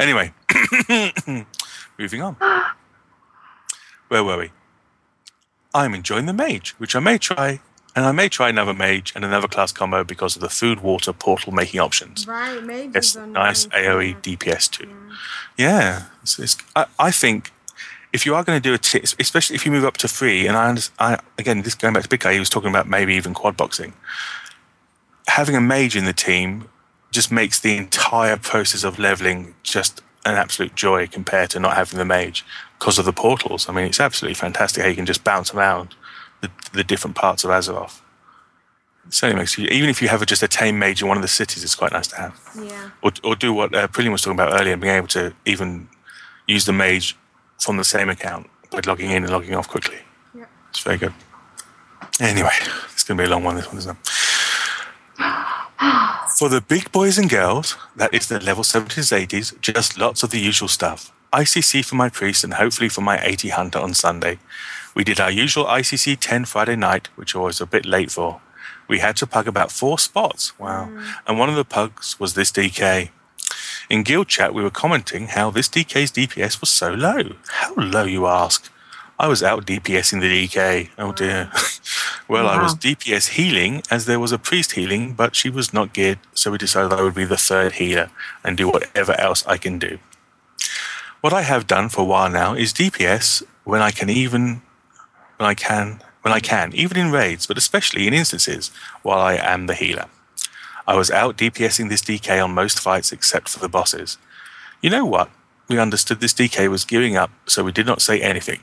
Anyway, 0.00 0.32
moving 1.98 2.22
on. 2.22 2.36
Where 4.08 4.22
were 4.24 4.38
we? 4.38 4.50
I'm 5.74 5.94
enjoying 5.94 6.26
the 6.26 6.32
mage, 6.32 6.70
which 6.78 6.94
I 6.94 7.00
may 7.00 7.18
try, 7.18 7.60
and 7.94 8.04
I 8.04 8.12
may 8.12 8.28
try 8.28 8.48
another 8.48 8.72
mage 8.72 9.12
and 9.14 9.24
another 9.24 9.48
class 9.48 9.72
combo 9.72 10.04
because 10.04 10.36
of 10.36 10.42
the 10.42 10.48
food 10.48 10.80
water 10.80 11.12
portal 11.12 11.52
making 11.52 11.80
options. 11.80 12.26
Right, 12.26 12.90
Yes, 12.94 13.16
are 13.16 13.26
nice 13.26 13.66
nice. 13.68 13.84
AoE 13.84 14.22
DPS 14.22 14.70
too. 14.70 14.88
Yeah, 15.58 16.04
it's, 16.22 16.38
it's, 16.38 16.56
I, 16.74 16.86
I 16.98 17.10
think 17.10 17.52
if 18.12 18.24
you 18.24 18.34
are 18.34 18.44
going 18.44 18.60
to 18.60 18.68
do 18.68 18.74
a, 18.74 18.78
t- 18.78 19.00
especially 19.18 19.56
if 19.56 19.66
you 19.66 19.72
move 19.72 19.84
up 19.84 19.96
to 19.98 20.08
three, 20.08 20.46
and 20.46 20.56
I, 20.56 20.78
I 20.98 21.18
again, 21.38 21.62
this 21.62 21.74
going 21.74 21.92
back 21.92 22.04
to 22.04 22.08
Big 22.08 22.20
Guy, 22.20 22.32
he 22.34 22.38
was 22.38 22.48
talking 22.48 22.70
about 22.70 22.88
maybe 22.88 23.14
even 23.14 23.34
quad 23.34 23.56
boxing. 23.56 23.92
Having 25.36 25.56
a 25.56 25.60
mage 25.60 25.94
in 25.96 26.06
the 26.06 26.14
team 26.14 26.66
just 27.10 27.30
makes 27.30 27.60
the 27.60 27.76
entire 27.76 28.38
process 28.38 28.84
of 28.84 28.98
leveling 28.98 29.54
just 29.62 30.00
an 30.24 30.34
absolute 30.34 30.74
joy 30.74 31.06
compared 31.06 31.50
to 31.50 31.60
not 31.60 31.76
having 31.76 31.98
the 31.98 32.06
mage 32.06 32.42
because 32.78 32.98
of 32.98 33.04
the 33.04 33.12
portals. 33.12 33.68
I 33.68 33.72
mean, 33.74 33.84
it's 33.84 34.00
absolutely 34.00 34.32
fantastic 34.34 34.82
how 34.82 34.88
you 34.88 34.96
can 34.96 35.04
just 35.04 35.24
bounce 35.24 35.52
around 35.52 35.94
the, 36.40 36.50
the 36.72 36.82
different 36.82 37.16
parts 37.16 37.44
of 37.44 37.50
Azeroth. 37.50 38.00
It 39.06 39.12
certainly 39.12 39.42
makes 39.42 39.58
you, 39.58 39.68
even 39.68 39.90
if 39.90 40.00
you 40.00 40.08
have 40.08 40.22
a, 40.22 40.26
just 40.26 40.42
a 40.42 40.48
tame 40.48 40.78
mage 40.78 41.02
in 41.02 41.06
one 41.08 41.18
of 41.18 41.22
the 41.22 41.28
cities, 41.28 41.62
it's 41.62 41.74
quite 41.74 41.92
nice 41.92 42.06
to 42.08 42.16
have 42.16 42.40
Yeah. 42.58 42.90
or, 43.02 43.12
or 43.22 43.36
do 43.36 43.52
what 43.52 43.74
uh, 43.74 43.88
Prillian 43.88 44.12
was 44.12 44.22
talking 44.22 44.40
about 44.40 44.58
earlier, 44.58 44.72
and 44.72 44.80
being 44.80 44.94
able 44.94 45.06
to 45.08 45.34
even 45.44 45.88
use 46.46 46.64
the 46.64 46.72
mage 46.72 47.14
from 47.60 47.76
the 47.76 47.84
same 47.84 48.08
account 48.08 48.48
by 48.70 48.80
logging 48.86 49.10
in 49.10 49.22
and 49.22 49.30
logging 49.30 49.54
off 49.54 49.68
quickly. 49.68 49.98
Yeah. 50.34 50.46
It's 50.70 50.80
very 50.80 50.96
good. 50.96 51.12
Anyway, 52.20 52.56
it's 52.94 53.04
going 53.04 53.18
to 53.18 53.22
be 53.22 53.26
a 53.26 53.30
long 53.30 53.44
one, 53.44 53.56
this 53.56 53.66
one, 53.66 53.76
isn't 53.76 53.90
it? 53.98 54.10
For 56.38 56.48
the 56.48 56.60
big 56.60 56.92
boys 56.92 57.18
and 57.18 57.30
girls, 57.30 57.76
that 57.96 58.12
is 58.12 58.28
the 58.28 58.40
level 58.40 58.64
70s, 58.64 59.12
80s, 59.12 59.60
just 59.60 59.98
lots 59.98 60.22
of 60.22 60.30
the 60.30 60.40
usual 60.40 60.68
stuff. 60.68 61.12
ICC 61.32 61.84
for 61.84 61.96
my 61.96 62.08
priest 62.08 62.44
and 62.44 62.54
hopefully 62.54 62.88
for 62.88 63.00
my 63.00 63.18
80 63.22 63.50
hunter 63.50 63.78
on 63.78 63.94
Sunday. 63.94 64.38
We 64.94 65.04
did 65.04 65.20
our 65.20 65.30
usual 65.30 65.64
ICC 65.64 66.18
10 66.20 66.46
Friday 66.46 66.76
night, 66.76 67.08
which 67.16 67.36
I 67.36 67.40
was 67.40 67.60
a 67.60 67.66
bit 67.66 67.84
late 67.84 68.10
for. 68.10 68.40
We 68.88 69.00
had 69.00 69.16
to 69.16 69.26
pug 69.26 69.46
about 69.46 69.72
four 69.72 69.98
spots. 69.98 70.58
Wow. 70.58 70.86
Mm. 70.86 71.04
And 71.26 71.38
one 71.38 71.50
of 71.50 71.56
the 71.56 71.64
pugs 71.64 72.18
was 72.18 72.34
this 72.34 72.50
DK. 72.50 73.10
In 73.90 74.02
guild 74.02 74.28
chat, 74.28 74.54
we 74.54 74.62
were 74.62 74.70
commenting 74.70 75.28
how 75.28 75.50
this 75.50 75.68
DK's 75.68 76.10
DPS 76.10 76.60
was 76.60 76.70
so 76.70 76.92
low. 76.92 77.32
How 77.48 77.74
low, 77.74 78.04
you 78.04 78.26
ask? 78.26 78.70
I 79.18 79.28
was 79.28 79.42
out 79.42 79.64
DPSing 79.64 80.20
the 80.20 80.46
DK. 80.46 80.90
Oh 80.98 81.12
dear. 81.12 81.50
well, 82.28 82.46
I 82.46 82.62
was 82.62 82.74
DPS 82.74 83.30
healing 83.30 83.82
as 83.90 84.04
there 84.04 84.20
was 84.20 84.30
a 84.30 84.38
priest 84.38 84.72
healing, 84.72 85.14
but 85.14 85.34
she 85.34 85.48
was 85.48 85.72
not 85.72 85.94
geared, 85.94 86.18
so 86.34 86.50
we 86.50 86.58
decided 86.58 86.92
I 86.92 87.02
would 87.02 87.14
be 87.14 87.24
the 87.24 87.38
third 87.38 87.72
healer 87.72 88.10
and 88.44 88.58
do 88.58 88.68
whatever 88.68 89.18
else 89.18 89.46
I 89.46 89.56
can 89.56 89.78
do. 89.78 89.98
What 91.22 91.32
I 91.32 91.42
have 91.42 91.66
done 91.66 91.88
for 91.88 92.02
a 92.02 92.04
while 92.04 92.30
now 92.30 92.52
is 92.52 92.74
DPS 92.74 93.42
when 93.64 93.80
I 93.80 93.90
can 93.90 94.10
even 94.10 94.60
when 95.38 95.48
I 95.48 95.54
can 95.54 96.02
when 96.20 96.34
I 96.34 96.40
can, 96.40 96.74
even 96.74 96.98
in 96.98 97.10
raids, 97.10 97.46
but 97.46 97.56
especially 97.56 98.06
in 98.06 98.12
instances 98.12 98.70
while 99.02 99.20
I 99.20 99.36
am 99.36 99.66
the 99.66 99.74
healer. 99.74 100.06
I 100.86 100.94
was 100.94 101.10
out 101.10 101.38
DPSing 101.38 101.88
this 101.88 102.02
DK 102.02 102.44
on 102.44 102.52
most 102.52 102.80
fights 102.80 103.12
except 103.12 103.48
for 103.48 103.60
the 103.60 103.68
bosses. 103.68 104.18
You 104.82 104.90
know 104.90 105.06
what? 105.06 105.30
We 105.68 105.78
understood 105.78 106.20
this 106.20 106.34
DK 106.34 106.68
was 106.68 106.84
gearing 106.84 107.16
up, 107.16 107.30
so 107.46 107.64
we 107.64 107.72
did 107.72 107.86
not 107.86 108.02
say 108.02 108.20
anything. 108.20 108.60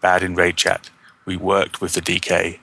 Bad 0.00 0.22
in 0.22 0.34
raid 0.34 0.56
chat. 0.56 0.90
We 1.24 1.36
worked 1.36 1.80
with 1.80 1.94
the 1.94 2.00
DK. 2.00 2.58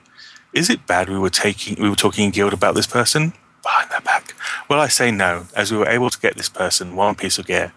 Is 0.52 0.70
it 0.70 0.86
bad 0.86 1.08
we 1.08 1.18
were 1.18 1.30
taking 1.30 1.80
we 1.82 1.88
were 1.88 1.96
talking 1.96 2.26
in 2.26 2.30
guild 2.30 2.52
about 2.52 2.74
this 2.74 2.86
person 2.86 3.32
behind 3.62 3.90
their 3.90 4.00
back? 4.00 4.34
Well, 4.68 4.80
I 4.80 4.88
say 4.88 5.10
no, 5.10 5.46
as 5.56 5.72
we 5.72 5.78
were 5.78 5.88
able 5.88 6.10
to 6.10 6.20
get 6.20 6.36
this 6.36 6.48
person 6.48 6.96
one 6.96 7.14
piece 7.16 7.38
of 7.38 7.46
gear, 7.46 7.72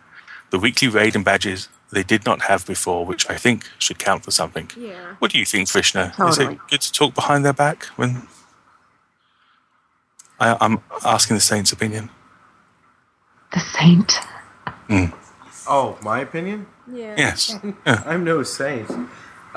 the 0.51 0.59
weekly 0.59 0.88
raid 0.88 1.15
and 1.15 1.25
badges 1.25 1.69
they 1.91 2.03
did 2.03 2.25
not 2.25 2.43
have 2.43 2.65
before, 2.65 3.05
which 3.05 3.29
I 3.29 3.35
think 3.38 3.65
should 3.79 3.97
count 3.97 4.23
for 4.23 4.31
something. 4.31 4.69
Yeah. 4.77 5.15
What 5.19 5.31
do 5.31 5.39
you 5.39 5.45
think, 5.45 5.69
Vrishna? 5.69 6.13
Is 6.29 6.38
it 6.38 6.59
good 6.69 6.81
to 6.81 6.91
talk 6.91 7.15
behind 7.15 7.45
their 7.45 7.53
back 7.53 7.85
when? 7.95 8.27
I, 10.39 10.57
I'm 10.59 10.81
asking 11.03 11.38
the 11.38 11.41
Saint's 11.41 11.71
opinion. 11.71 12.09
The 13.53 13.59
saint. 13.59 14.13
Mm. 14.89 15.13
Oh, 15.67 15.97
my 16.01 16.19
opinion? 16.19 16.67
Yeah. 16.91 17.15
Yes. 17.17 17.55
I'm 17.85 18.23
no 18.23 18.43
saint. 18.43 18.89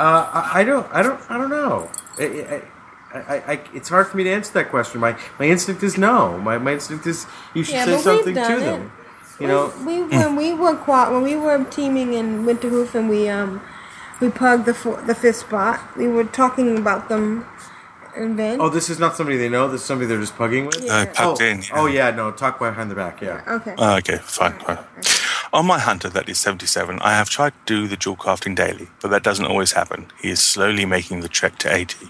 Uh, 0.01 0.31
I, 0.33 0.61
I 0.61 0.65
don't. 0.65 0.87
I 0.95 1.03
don't. 1.03 1.21
I 1.31 1.37
don't 1.37 1.51
know. 1.51 1.91
I, 2.19 2.25
I, 2.25 3.19
I, 3.19 3.53
I, 3.53 3.61
it's 3.75 3.91
hard 3.91 4.09
for 4.09 4.17
me 4.17 4.25
to 4.25 4.31
answer 4.31 4.53
that 4.55 4.71
question. 4.71 4.99
My 4.99 5.15
my 5.39 5.45
instinct 5.45 5.83
is 5.83 5.99
no. 5.99 6.39
My, 6.39 6.57
my 6.57 6.73
instinct 6.73 7.07
is 7.07 7.27
you 7.53 7.65
should 7.65 7.75
Yeah, 7.75 7.85
say 7.85 7.91
but 7.91 7.97
we've 7.97 8.05
something 8.05 8.35
to 8.35 8.41
done 8.41 8.61
them. 8.61 8.93
You 9.39 9.49
know. 9.49 9.73
we 9.85 10.03
when 10.03 10.37
we 10.37 10.55
were 10.55 10.75
quad, 10.75 11.13
when 11.13 11.23
we 11.23 11.37
were 11.37 11.63
teaming 11.65 12.15
in 12.15 12.45
Winterhoof 12.47 12.95
and 12.95 13.11
we 13.11 13.29
um 13.29 13.61
we 14.23 14.31
pugged 14.31 14.65
the 14.65 14.73
fo- 14.73 15.03
the 15.03 15.15
fifth 15.15 15.37
spot. 15.37 15.81
We 15.99 16.09
were 16.09 16.25
talking 16.25 16.79
about 16.79 17.11
them 17.11 17.45
in 18.17 18.37
Vin. 18.37 18.59
Oh, 18.59 18.71
this 18.71 18.89
is 18.89 18.99
not 18.99 19.17
somebody 19.17 19.37
they 19.37 19.51
know. 19.51 19.69
This 19.69 19.83
is 19.83 19.87
somebody 19.87 20.07
they're 20.07 20.21
just 20.21 20.37
pugging 20.37 20.65
with. 20.65 20.89
Uh, 20.89 21.05
pugged 21.13 21.43
oh, 21.43 21.45
in, 21.45 21.59
yeah. 21.61 21.69
Oh 21.75 21.87
yeah, 21.87 22.11
no. 22.11 22.31
Talk 22.31 22.59
behind 22.59 22.91
the 22.91 22.95
back. 22.95 23.21
Yeah. 23.21 23.43
Okay. 23.47 23.75
Oh, 23.77 23.97
okay, 23.99 24.17
fine, 24.17 24.59
fine. 24.61 24.79
On 25.53 25.67
my 25.67 25.81
hunter, 25.81 26.09
that 26.09 26.29
is 26.29 26.39
77, 26.39 27.01
I 27.01 27.11
have 27.13 27.29
tried 27.29 27.55
to 27.67 27.75
do 27.75 27.89
the 27.89 27.97
jewel 27.97 28.17
crafting 28.17 28.55
daily, 28.55 28.89
but 29.03 29.09
that 29.09 29.25
doesn't 29.25 29.47
always 29.47 29.73
happen. 29.73 30.07
He 30.23 30.31
is 30.31 30.41
slowly 30.41 30.85
making 30.85 31.21
the 31.21 31.29
trek 31.29 31.59
to 31.59 31.75
80. 31.75 32.09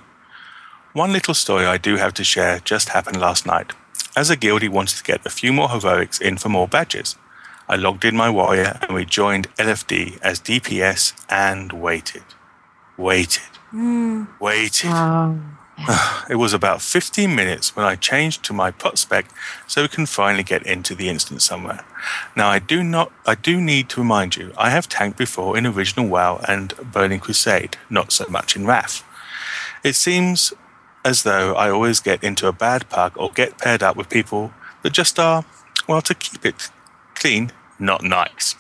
One 0.93 1.13
little 1.13 1.33
story 1.33 1.65
I 1.65 1.79
do 1.79 1.97
have 1.97 2.13
to 2.15 2.25
share 2.25 2.61
just 2.61 2.91
happened 2.91 3.19
last 3.19 3.47
night. 3.47 3.73
As 4.15 4.29
a 4.29 4.37
guild, 4.37 4.61
he 4.61 4.69
wanted 4.69 4.99
to 4.99 5.05
get 5.05 5.25
a 5.25 5.31
few 5.31 5.53
more 5.55 5.71
heroics 5.71 6.21
in 6.21 6.37
for 6.37 6.51
more 6.51 6.69
badges. 6.69 7.17
I 7.67 7.77
logged 7.77 8.05
in 8.05 8.17
my 8.17 8.29
warrior 8.29 8.79
and 8.83 8.93
we 8.93 9.05
joined 9.07 9.49
LFD 9.57 10.19
as 10.21 10.41
DPS 10.41 11.15
and 11.31 11.73
waited. 11.73 12.25
Waited. 12.99 13.43
Hmm. 13.71 14.25
Waited. 14.41 14.91
It 16.29 16.37
was 16.37 16.53
about 16.53 16.83
15 16.83 17.35
minutes 17.35 17.75
when 17.75 17.87
I 17.87 17.97
changed 17.97 18.45
to 18.45 18.53
my 18.53 18.71
pot 18.71 18.99
spec 18.99 19.27
so 19.67 19.83
we 19.83 19.89
can 19.89 20.07
finally 20.07 20.43
get 20.43 20.65
into 20.67 20.95
the 20.95 21.09
instance 21.09 21.45
somewhere. 21.45 21.85
Now 22.37 22.49
I 22.49 22.59
do 22.59 22.83
not 22.83 23.13
I 23.27 23.35
do 23.35 23.61
need 23.61 23.89
to 23.91 24.01
remind 24.01 24.37
you, 24.37 24.53
I 24.57 24.71
have 24.71 24.89
tanked 24.89 25.19
before 25.19 25.57
in 25.57 25.67
original 25.67 26.09
WoW 26.09 26.41
and 26.49 26.75
Burning 26.93 27.21
Crusade, 27.21 27.77
not 27.89 28.13
so 28.13 28.27
much 28.29 28.57
in 28.57 28.67
Wrath. 28.67 29.05
It 29.83 29.95
seems 29.95 30.53
as 31.05 31.23
though 31.23 31.55
I 31.55 31.71
always 31.71 32.01
get 32.01 32.23
into 32.23 32.47
a 32.47 32.53
bad 32.53 32.89
pug 32.89 33.13
or 33.17 33.31
get 33.31 33.59
paired 33.59 33.83
up 33.83 33.97
with 33.97 34.11
people 34.11 34.53
that 34.83 34.93
just 34.93 35.19
are, 35.19 35.45
well, 35.89 36.03
to 36.03 36.15
keep 36.15 36.45
it 36.45 36.71
clean, 37.15 37.53
not 37.79 38.03
nice. 38.03 38.55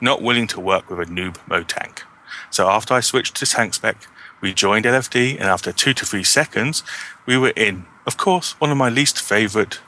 Not 0.00 0.22
willing 0.22 0.46
to 0.48 0.60
work 0.60 0.90
with 0.90 1.00
a 1.00 1.10
noob 1.10 1.36
mo 1.48 1.62
tank. 1.62 2.02
So 2.50 2.68
after 2.68 2.94
I 2.94 3.00
switched 3.00 3.36
to 3.36 3.46
tank 3.46 3.74
spec, 3.74 4.08
we 4.40 4.54
joined 4.54 4.84
LFD, 4.84 5.34
and 5.34 5.44
after 5.44 5.72
two 5.72 5.92
to 5.94 6.06
three 6.06 6.24
seconds, 6.24 6.82
we 7.26 7.36
were 7.36 7.52
in. 7.56 7.86
Of 8.06 8.16
course, 8.16 8.52
one 8.60 8.70
of 8.70 8.76
my 8.76 8.88
least 8.88 9.20
favorite. 9.20 9.80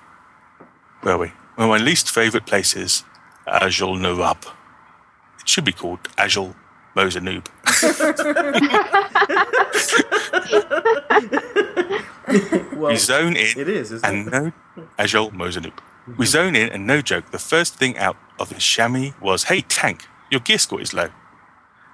Where 1.02 1.14
are 1.14 1.18
we? 1.18 1.28
One 1.56 1.68
of 1.68 1.80
my 1.80 1.84
least 1.84 2.10
favorite 2.10 2.46
places, 2.46 3.04
Azjol-Nerub. 3.46 4.46
It 5.40 5.48
should 5.48 5.64
be 5.64 5.72
called 5.72 6.02
Ajul 6.16 6.54
Mosanoob. 6.96 7.46
Well, 12.80 12.92
we 12.92 12.96
zone 12.96 13.36
in. 13.36 13.58
it 13.58 13.68
is, 13.68 13.92
and 14.02 14.26
it? 14.26 14.30
no 14.30 14.52
Ajul 14.98 15.32
Mosanoob. 15.32 15.74
We 16.06 16.12
mm-hmm. 16.12 16.24
zone 16.24 16.56
in, 16.56 16.70
and 16.70 16.86
no 16.86 17.02
joke, 17.02 17.30
the 17.30 17.38
first 17.38 17.74
thing 17.74 17.98
out 17.98 18.16
of 18.38 18.48
the 18.48 18.54
shammy 18.54 19.20
was, 19.20 19.44
"Hey 19.44 19.60
tank, 19.60 20.06
your 20.30 20.40
gear 20.40 20.56
score 20.58 20.80
is 20.80 20.94
low. 20.94 21.10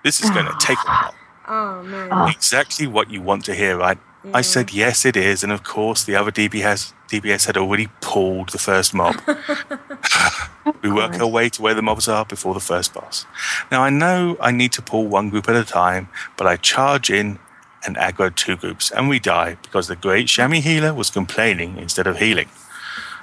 This 0.04 0.22
is 0.22 0.30
going 0.30 0.46
to 0.46 0.54
take 0.60 0.78
a 0.78 0.88
while." 0.88 1.14
Oh 1.48 1.82
man. 1.82 2.08
Ah. 2.10 2.30
Exactly 2.30 2.86
what 2.86 3.10
you 3.10 3.20
want 3.22 3.44
to 3.46 3.54
hear, 3.54 3.76
right? 3.76 3.98
I 4.34 4.40
said 4.40 4.72
yes, 4.72 5.04
it 5.04 5.16
is, 5.16 5.44
and 5.44 5.52
of 5.52 5.62
course 5.62 6.02
the 6.02 6.16
other 6.16 6.32
DPS 6.32 6.92
DPS 7.08 7.46
had 7.46 7.56
already 7.56 7.88
pulled 8.00 8.48
the 8.48 8.58
first 8.58 8.92
mob. 8.92 9.14
we 10.82 10.90
work 10.90 11.14
our 11.20 11.26
way 11.28 11.48
to 11.50 11.62
where 11.62 11.74
the 11.74 11.82
mobs 11.82 12.08
are 12.08 12.24
before 12.24 12.52
the 12.52 12.60
first 12.60 12.92
boss. 12.92 13.24
Now 13.70 13.82
I 13.82 13.90
know 13.90 14.36
I 14.40 14.50
need 14.50 14.72
to 14.72 14.82
pull 14.82 15.06
one 15.06 15.30
group 15.30 15.48
at 15.48 15.54
a 15.54 15.64
time, 15.64 16.08
but 16.36 16.46
I 16.46 16.56
charge 16.56 17.10
in 17.10 17.38
and 17.86 17.96
aggro 17.96 18.34
two 18.34 18.56
groups, 18.56 18.90
and 18.90 19.08
we 19.08 19.20
die 19.20 19.56
because 19.62 19.86
the 19.86 19.94
great 19.94 20.26
shammy 20.26 20.60
healer 20.60 20.92
was 20.92 21.08
complaining 21.10 21.76
instead 21.78 22.08
of 22.08 22.18
healing. 22.18 22.48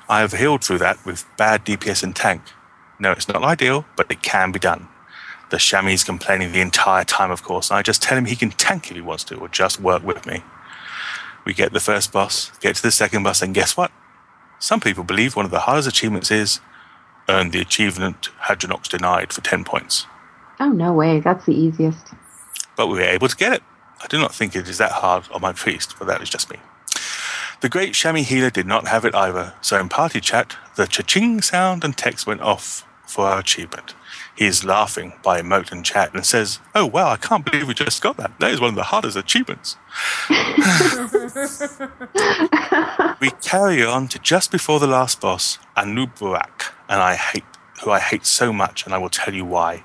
I 0.08 0.22
have 0.22 0.34
healed 0.34 0.64
through 0.64 0.78
that 0.80 1.06
with 1.06 1.26
bad 1.38 1.66
DPS 1.66 2.04
and 2.04 2.16
tank. 2.16 2.42
No, 3.00 3.12
it's 3.12 3.28
not 3.28 3.44
ideal, 3.44 3.86
but 3.98 4.10
it 4.10 4.22
can 4.22 4.52
be 4.52 4.60
done. 4.60 4.88
The 5.54 5.60
shammy 5.60 5.94
is 5.94 6.04
complaining 6.04 6.52
the 6.52 6.62
entire 6.62 7.04
time, 7.04 7.30
of 7.30 7.44
course, 7.44 7.70
and 7.70 7.78
I 7.78 7.84
just 7.84 8.02
tell 8.02 8.18
him 8.18 8.26
he 8.26 8.36
can 8.36 8.50
tank 8.50 8.90
if 8.90 8.96
he 8.96 9.02
wants 9.02 9.24
to, 9.26 9.36
or 9.36 9.48
just 9.48 9.80
work 9.80 10.02
with 10.04 10.26
me. 10.26 10.42
We 11.46 11.54
get 11.54 11.74
the 11.74 11.80
first 11.80 12.12
boss, 12.12 12.50
get 12.58 12.76
to 12.78 12.82
the 12.82 12.90
second 12.90 13.22
boss, 13.22 13.44
and 13.44 13.54
guess 13.54 13.78
what? 13.78 13.92
Some 14.58 14.80
people 14.80 15.04
believe 15.04 15.36
one 15.36 15.46
of 15.46 15.52
the 15.52 15.60
hardest 15.60 15.88
achievements 15.88 16.32
is 16.32 16.60
earn 17.30 17.52
the 17.52 17.62
achievement 17.62 18.30
Hadronox 18.46 18.88
denied 18.88 19.32
for 19.32 19.42
10 19.42 19.64
points. 19.64 20.08
Oh 20.60 20.70
no 20.70 20.92
way. 20.92 21.20
That's 21.20 21.46
the 21.46 21.54
easiest. 21.54 22.08
But 22.76 22.88
we 22.88 22.96
were 22.96 23.02
able 23.04 23.28
to 23.28 23.36
get 23.36 23.54
it. 23.54 23.62
I 24.02 24.08
do 24.08 24.18
not 24.18 24.34
think 24.34 24.56
it 24.56 24.68
is 24.68 24.80
that 24.80 24.92
hard 24.92 25.26
on 25.32 25.42
my 25.42 25.54
priest, 25.54 25.94
but 26.00 26.08
that 26.08 26.24
is 26.24 26.32
just 26.32 26.50
me. 26.50 26.58
The 27.62 27.70
great 27.70 27.94
shammy 27.94 28.24
healer 28.24 28.50
did 28.50 28.66
not 28.66 28.88
have 28.88 29.06
it 29.06 29.14
either, 29.14 29.54
so 29.62 29.80
in 29.80 29.88
party 29.88 30.20
chat, 30.20 30.58
the 30.78 30.88
cha-ching 30.88 31.44
sound 31.44 31.84
and 31.84 31.96
text 31.96 32.26
went 32.26 32.42
off 32.42 32.88
for 33.06 33.28
our 33.28 33.38
achievement. 33.38 33.94
He 34.36 34.48
is 34.48 34.64
laughing 34.64 35.14
by 35.24 35.42
emote 35.42 35.72
and 35.72 35.86
chat 35.86 36.14
and 36.14 36.26
says, 36.26 36.60
Oh 36.74 36.86
wow, 36.86 37.10
I 37.10 37.18
can't 37.18 37.46
believe 37.46 37.68
we 37.68 37.74
just 37.74 38.02
got 38.02 38.18
that. 38.18 38.40
That 38.40 38.52
is 38.52 38.60
one 38.60 38.70
of 38.70 38.76
the 38.76 38.84
hardest 38.84 39.16
achievements. 39.16 39.78
we 43.22 43.30
carry 43.42 43.84
on 43.84 44.08
to 44.08 44.20
just 44.20 44.52
before 44.52 44.80
the 44.80 44.88
last 44.88 45.22
boss, 45.22 45.60
Anub'arak, 45.78 46.72
and 46.90 47.02
I 47.02 47.16
hate 47.16 47.44
who 47.84 47.92
I 47.92 48.00
hate 48.00 48.26
so 48.26 48.54
much, 48.54 48.86
and 48.86 48.94
I 48.94 48.98
will 48.98 49.10
tell 49.10 49.34
you 49.34 49.46
why. 49.46 49.84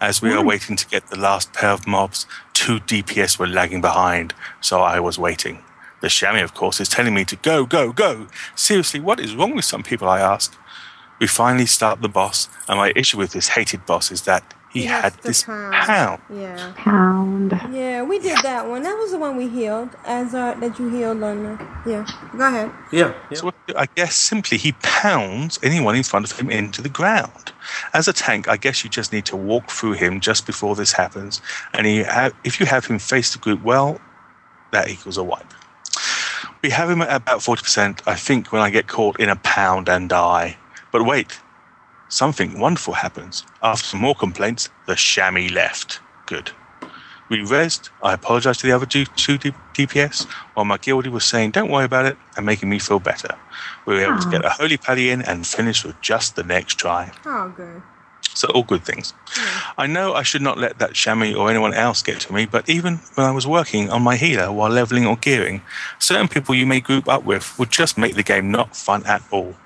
As 0.00 0.20
we 0.20 0.32
are 0.32 0.40
hmm. 0.40 0.48
waiting 0.48 0.76
to 0.76 0.86
get 0.86 1.08
the 1.08 1.18
last 1.18 1.52
pair 1.52 1.70
of 1.70 1.86
mobs, 1.86 2.26
two 2.52 2.80
DPS 2.80 3.38
were 3.38 3.46
lagging 3.46 3.80
behind, 3.80 4.34
so 4.60 4.80
I 4.80 5.00
was 5.00 5.18
waiting. 5.18 5.62
The 6.00 6.08
shammy, 6.08 6.42
of 6.42 6.54
course, 6.54 6.80
is 6.80 6.88
telling 6.88 7.14
me 7.14 7.24
to 7.24 7.36
go, 7.36 7.64
go, 7.64 7.92
go. 7.92 8.26
Seriously, 8.54 9.00
what 9.00 9.20
is 9.20 9.34
wrong 9.34 9.54
with 9.54 9.64
some 9.64 9.82
people, 9.82 10.08
I 10.08 10.20
ask. 10.20 10.56
We 11.20 11.26
finally 11.26 11.66
start 11.66 12.02
the 12.02 12.08
boss, 12.08 12.48
and 12.68 12.78
my 12.78 12.92
issue 12.94 13.16
with 13.18 13.32
this 13.32 13.48
hated 13.48 13.86
boss 13.86 14.10
is 14.12 14.22
that 14.22 14.54
he, 14.70 14.80
He 14.82 14.86
had 14.86 15.14
this 15.22 15.44
pound. 15.44 15.72
pound. 15.74 16.22
Yeah. 16.28 16.72
Pound. 16.76 17.52
Yeah, 17.72 18.02
we 18.02 18.18
did 18.18 18.36
that 18.42 18.68
one. 18.68 18.82
That 18.82 18.98
was 18.98 19.12
the 19.12 19.18
one 19.18 19.34
we 19.36 19.48
healed. 19.48 19.88
As 20.04 20.34
uh, 20.34 20.54
that 20.60 20.78
you 20.78 20.90
healed 20.90 21.22
on. 21.22 21.58
Yeah. 21.86 22.04
Go 22.36 22.46
ahead. 22.46 22.70
Yeah. 22.92 23.14
So 23.32 23.52
I 23.74 23.86
guess 23.94 24.14
simply 24.14 24.58
he 24.58 24.72
pounds 24.82 25.58
anyone 25.62 25.96
in 25.96 26.02
front 26.02 26.30
of 26.30 26.38
him 26.38 26.50
into 26.50 26.82
the 26.82 26.90
ground. 26.90 27.52
As 27.94 28.06
a 28.08 28.12
tank, 28.12 28.48
I 28.48 28.58
guess 28.58 28.84
you 28.84 28.90
just 28.90 29.10
need 29.14 29.24
to 29.26 29.36
walk 29.36 29.70
through 29.70 29.92
him 29.92 30.20
just 30.20 30.44
before 30.44 30.74
this 30.76 30.92
happens, 30.92 31.40
and 31.72 31.86
he 31.86 32.02
ha- 32.02 32.32
if 32.44 32.60
you 32.60 32.66
have 32.66 32.84
him 32.84 32.98
face 32.98 33.32
the 33.32 33.38
group 33.38 33.62
well, 33.62 33.98
that 34.72 34.90
equals 34.90 35.16
a 35.16 35.24
wipe. 35.24 35.54
We 36.62 36.68
have 36.70 36.90
him 36.90 37.00
at 37.00 37.16
about 37.22 37.40
40%, 37.40 38.02
I 38.06 38.14
think, 38.16 38.52
when 38.52 38.60
I 38.60 38.68
get 38.70 38.88
caught 38.88 39.18
in 39.20 39.28
a 39.30 39.36
pound 39.36 39.88
and 39.88 40.08
die. 40.08 40.58
But 40.96 41.04
wait, 41.04 41.38
something 42.08 42.58
wonderful 42.58 42.94
happens. 42.94 43.44
After 43.62 43.84
some 43.84 44.00
more 44.00 44.14
complaints, 44.14 44.70
the 44.86 44.94
shammy 44.94 45.52
left. 45.52 46.00
Good. 46.24 46.52
We 47.28 47.40
rezzed. 47.40 47.90
I 48.02 48.14
apologized 48.14 48.60
to 48.60 48.66
the 48.66 48.72
other 48.72 48.86
two, 48.86 49.04
DPS, 49.04 50.24
while 50.54 50.64
my 50.64 50.78
guildie 50.78 51.08
was 51.08 51.26
saying, 51.26 51.50
don't 51.50 51.70
worry 51.70 51.84
about 51.84 52.06
it, 52.06 52.16
and 52.34 52.46
making 52.46 52.70
me 52.70 52.78
feel 52.78 52.98
better. 52.98 53.36
We 53.84 53.92
were 53.92 54.04
able 54.04 54.20
to 54.20 54.30
get 54.30 54.46
a 54.46 54.48
holy 54.48 54.78
paddy 54.78 55.10
in 55.10 55.20
and 55.20 55.46
finish 55.46 55.84
with 55.84 56.00
just 56.00 56.34
the 56.34 56.44
next 56.44 56.78
try. 56.78 57.12
Oh, 57.26 57.52
good. 57.54 57.82
So 58.32 58.48
all 58.54 58.62
good 58.62 58.82
things. 58.82 59.12
I 59.76 59.86
know 59.86 60.14
I 60.14 60.22
should 60.22 60.40
not 60.40 60.56
let 60.56 60.78
that 60.78 60.92
shammy 60.92 61.36
or 61.36 61.50
anyone 61.50 61.74
else 61.74 62.00
get 62.00 62.20
to 62.20 62.32
me, 62.32 62.46
but 62.46 62.70
even 62.70 63.00
when 63.16 63.26
I 63.26 63.32
was 63.32 63.46
working 63.46 63.90
on 63.90 64.00
my 64.00 64.16
healer 64.16 64.50
while 64.50 64.70
leveling 64.70 65.06
or 65.06 65.16
gearing, 65.16 65.60
certain 65.98 66.28
people 66.28 66.54
you 66.54 66.64
may 66.64 66.80
group 66.80 67.06
up 67.06 67.24
with 67.24 67.58
would 67.58 67.70
just 67.70 67.98
make 67.98 68.14
the 68.14 68.22
game 68.22 68.50
not 68.50 68.74
fun 68.74 69.04
at 69.04 69.22
all. 69.30 69.56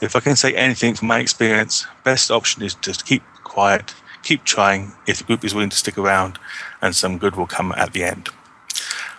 If 0.00 0.14
I 0.14 0.20
can 0.20 0.36
say 0.36 0.54
anything 0.54 0.94
from 0.94 1.08
my 1.08 1.18
experience, 1.18 1.86
best 2.04 2.30
option 2.30 2.62
is 2.62 2.74
just 2.74 3.04
keep 3.04 3.22
quiet, 3.42 3.94
keep 4.22 4.44
trying 4.44 4.92
if 5.06 5.18
the 5.18 5.24
group 5.24 5.44
is 5.44 5.54
willing 5.54 5.70
to 5.70 5.76
stick 5.76 5.98
around, 5.98 6.38
and 6.80 6.94
some 6.94 7.18
good 7.18 7.34
will 7.34 7.46
come 7.46 7.72
at 7.76 7.92
the 7.92 8.04
end. 8.04 8.28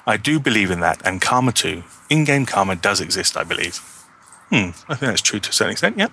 I 0.07 0.17
do 0.17 0.39
believe 0.39 0.71
in 0.71 0.79
that, 0.79 1.01
and 1.05 1.21
karma 1.21 1.51
too. 1.51 1.83
In-game 2.09 2.45
karma 2.45 2.75
does 2.75 3.01
exist, 3.01 3.35
I 3.35 3.43
believe. 3.43 3.77
Hmm, 4.49 4.69
I 4.87 4.95
think 4.95 5.11
that's 5.11 5.21
true 5.21 5.39
to 5.39 5.49
a 5.49 5.53
certain 5.53 5.73
extent, 5.73 5.97
yeah. 5.97 6.07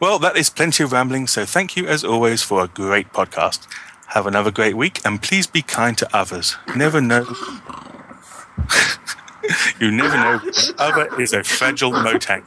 Well, 0.00 0.18
that 0.18 0.36
is 0.36 0.50
plenty 0.50 0.82
of 0.82 0.92
rambling, 0.92 1.28
so 1.28 1.46
thank 1.46 1.76
you 1.76 1.86
as 1.86 2.04
always 2.04 2.42
for 2.42 2.62
a 2.62 2.68
great 2.68 3.12
podcast. 3.12 3.66
Have 4.08 4.26
another 4.26 4.50
great 4.50 4.76
week 4.76 5.00
and 5.04 5.22
please 5.22 5.46
be 5.46 5.62
kind 5.62 5.96
to 5.98 6.16
others. 6.16 6.56
Never 6.76 7.00
know 7.00 7.24
You 9.80 9.90
never 9.90 10.16
know. 10.16 10.38
The 10.38 10.74
other 10.78 11.20
is 11.20 11.32
a 11.32 11.42
fragile 11.44 11.92
Motang. 11.92 12.44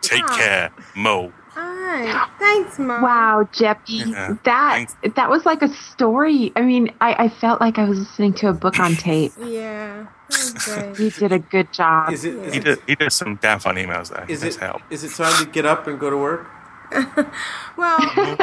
Take 0.00 0.24
ah. 0.24 0.36
care, 0.36 0.70
Mo. 0.96 1.32
All 1.56 1.62
right. 1.62 2.28
Thanks, 2.38 2.78
Mom. 2.78 3.02
Wow, 3.02 3.48
Jeppy, 3.52 4.06
Yeah, 4.10 4.36
that 4.44 4.86
that 5.14 5.28
was 5.30 5.44
like 5.44 5.62
a 5.62 5.68
story. 5.68 6.52
I 6.56 6.62
mean, 6.62 6.90
I, 7.00 7.24
I 7.24 7.28
felt 7.28 7.60
like 7.60 7.78
I 7.78 7.84
was 7.84 7.98
listening 7.98 8.32
to 8.34 8.48
a 8.48 8.52
book 8.52 8.78
on 8.80 8.94
tape. 8.96 9.32
Yeah. 9.38 10.06
That 10.30 10.88
was. 10.90 11.00
You 11.00 11.10
did 11.10 11.32
a 11.32 11.38
good 11.38 11.72
job. 11.74 12.10
Is 12.10 12.24
it? 12.24 12.34
Is 12.36 12.52
He 12.54 12.58
it, 12.60 12.64
does, 12.64 12.78
he 12.86 12.94
does 12.94 13.14
some 13.14 13.36
damn 13.36 13.58
fun 13.60 13.76
emails 13.76 14.08
though. 14.08 14.24
is 14.32 14.40
Does 14.40 14.56
it, 14.56 14.60
help. 14.60 14.80
is 14.90 15.04
it 15.04 15.12
time 15.14 15.44
to 15.44 15.50
get 15.50 15.66
up 15.66 15.86
and 15.86 16.00
go 16.00 16.08
to 16.08 16.16
work? 16.16 16.46
Well, 17.76 17.98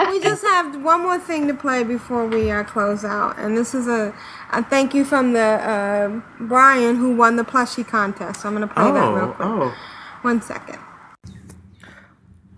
we 0.09 0.19
just 0.19 0.43
have 0.43 0.81
one 0.83 1.01
more 1.03 1.19
thing 1.19 1.47
to 1.47 1.53
play 1.53 1.83
before 1.83 2.25
we 2.25 2.49
uh, 2.49 2.63
close 2.63 3.05
out, 3.05 3.37
and 3.37 3.55
this 3.55 3.75
is 3.75 3.87
a, 3.87 4.13
a 4.51 4.63
thank 4.63 4.93
you 4.95 5.05
from 5.05 5.33
the 5.33 5.39
uh, 5.39 6.21
Brian 6.41 6.95
who 6.95 7.15
won 7.15 7.35
the 7.35 7.43
plushie 7.43 7.87
contest. 7.87 8.41
So 8.41 8.47
I'm 8.49 8.55
going 8.55 8.67
to 8.67 8.73
play 8.73 8.91
that 8.91 9.13
real 9.13 9.25
Oh, 9.25 9.33
quick. 9.33 9.47
oh. 9.47 9.75
One 10.23 10.41
second. 10.41 10.79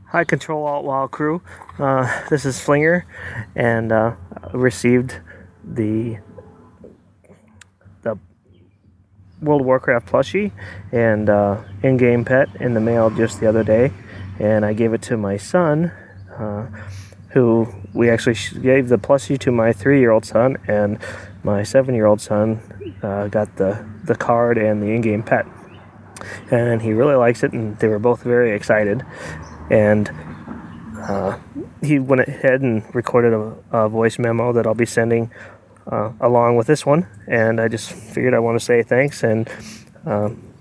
Hi, 0.08 0.24
Control 0.24 0.66
Alt 0.66 0.86
WoW 0.86 1.08
crew. 1.08 1.42
Uh, 1.78 2.08
this 2.30 2.46
is 2.46 2.58
Flinger, 2.60 3.06
and 3.56 3.92
uh, 3.92 4.16
I 4.42 4.52
received 4.58 5.20
the 5.64 6.18
the 8.02 8.18
World 9.42 9.62
of 9.62 9.68
Warcraft 9.68 10.08
plushie 10.08 10.52
and 10.94 11.30
uh, 11.30 11.62
in-game 11.84 12.24
pet 12.26 12.50
in 12.62 12.74
the 12.74 12.82
mail 12.82 13.10
just 13.10 13.40
the 13.42 13.48
other 13.48 13.64
day, 13.64 13.92
and 14.42 14.66
I 14.66 14.74
gave 14.74 14.94
it 14.94 15.02
to 15.04 15.18
my 15.18 15.38
son, 15.38 15.92
uh, 16.38 16.68
who 17.34 17.68
we 17.94 18.10
actually 18.10 18.36
gave 18.62 18.90
the 18.90 18.98
plushie 18.98 19.40
to 19.40 19.52
my 19.52 19.72
three-year-old 19.72 20.26
son, 20.26 20.58
and 20.68 20.98
my 21.44 21.64
seven-year-old 21.64 22.22
son 22.22 22.60
uh, 23.04 23.28
got 23.28 23.56
the 23.56 23.86
the 24.04 24.16
card 24.16 24.58
and 24.58 24.82
the 24.82 24.88
in-game 24.88 25.24
pet, 25.24 25.46
and 26.50 26.82
he 26.82 26.92
really 26.92 27.16
likes 27.16 27.44
it, 27.44 27.54
and 27.54 27.78
they 27.80 27.88
were 27.88 28.00
both 28.00 28.24
very 28.24 28.52
excited 28.52 29.06
and 29.72 30.12
uh, 31.02 31.40
he 31.82 31.98
went 31.98 32.22
ahead 32.22 32.62
and 32.62 32.84
recorded 32.94 33.34
a, 33.34 33.56
a 33.72 33.90
voice 33.90 34.20
memo 34.20 34.52
that 34.54 34.68
I'll 34.68 34.76
be 34.76 34.86
sending 34.86 35.32
uh, 35.88 36.12
along 36.20 36.58
with 36.58 36.68
this 36.68 36.86
one. 36.86 37.08
And 37.28 37.60
I 37.60 37.70
just 37.70 37.92
figured 37.92 38.34
I 38.34 38.40
want 38.40 38.60
to 38.60 38.64
say 38.64 38.84
thanks. 38.84 39.24
And 39.24 39.50
um, 40.06 40.54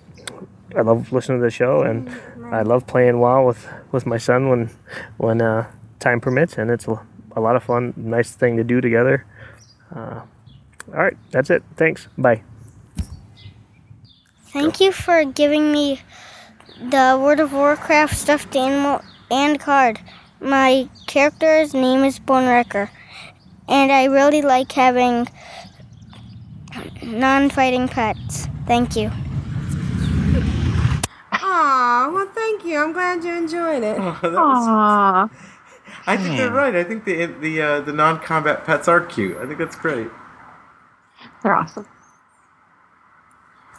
I 0.76 0.82
love 0.82 1.12
listening 1.12 1.38
to 1.40 1.44
the 1.44 1.50
show, 1.50 1.82
and 1.82 2.08
I 2.50 2.62
love 2.62 2.86
playing 2.86 3.18
WoW 3.20 3.46
with, 3.46 3.68
with 3.92 4.06
my 4.06 4.18
son 4.18 4.48
when 4.48 4.70
when 5.18 5.40
uh, 5.40 5.70
time 6.00 6.20
permits. 6.20 6.58
And 6.58 6.70
it's 6.70 6.86
a, 6.86 7.00
lot 7.40 7.56
of 7.56 7.62
fun, 7.62 7.94
nice 7.96 8.32
thing 8.32 8.56
to 8.56 8.64
do 8.64 8.80
together. 8.80 9.24
Uh, 9.94 10.22
all 10.88 10.94
right, 10.94 11.16
that's 11.30 11.50
it. 11.50 11.62
Thanks. 11.76 12.08
Bye. 12.18 12.42
Thank 14.52 14.80
you 14.80 14.90
for 14.90 15.24
giving 15.24 15.70
me 15.70 16.00
the 16.80 17.18
World 17.20 17.40
of 17.40 17.52
Warcraft 17.52 18.16
stuffed 18.16 18.56
animal 18.56 19.00
and 19.30 19.60
card. 19.60 20.00
My 20.40 20.88
character's 21.06 21.72
name 21.72 22.02
is 22.02 22.18
Bonewrecker, 22.18 22.88
and 23.68 23.92
I 23.92 24.04
really 24.04 24.42
like 24.42 24.72
having 24.72 25.28
non 27.02 27.50
fighting 27.50 27.86
pets. 27.86 28.48
Thank 28.66 28.96
you. 28.96 29.12
Aw, 31.52 32.10
well, 32.14 32.28
thank 32.32 32.64
you. 32.64 32.78
I'm 32.78 32.92
glad 32.92 33.24
you 33.24 33.34
enjoyed 33.34 33.82
it. 33.82 33.98
Oh, 34.02 34.18
that 34.22 34.32
was- 34.32 35.30
I 36.06 36.16
think 36.16 36.36
they're 36.38 36.50
right. 36.52 36.74
I 36.74 36.84
think 36.84 37.04
the 37.04 37.26
the 37.26 37.60
uh, 37.60 37.80
the 37.80 37.92
non-combat 37.92 38.64
pets 38.64 38.86
are 38.88 39.00
cute. 39.00 39.36
I 39.38 39.46
think 39.46 39.58
that's 39.58 39.74
great. 39.76 40.08
They're 41.42 41.54
awesome. 41.54 41.86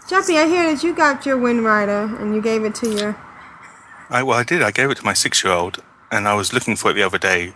Jeppy, 0.07 0.37
I 0.37 0.45
hear 0.47 0.73
that 0.73 0.83
you 0.83 0.93
got 0.93 1.25
your 1.25 1.37
Wind 1.37 1.63
Rider 1.63 2.13
and 2.19 2.35
you 2.35 2.41
gave 2.41 2.63
it 2.65 2.75
to 2.75 2.89
your. 2.91 3.17
I, 4.09 4.23
well, 4.23 4.37
I 4.37 4.43
did. 4.43 4.61
I 4.61 4.71
gave 4.71 4.91
it 4.91 4.97
to 4.97 5.05
my 5.05 5.13
six-year-old, 5.13 5.81
and 6.11 6.27
I 6.27 6.33
was 6.33 6.51
looking 6.53 6.75
for 6.75 6.91
it 6.91 6.95
the 6.95 7.03
other 7.03 7.17
day, 7.17 7.53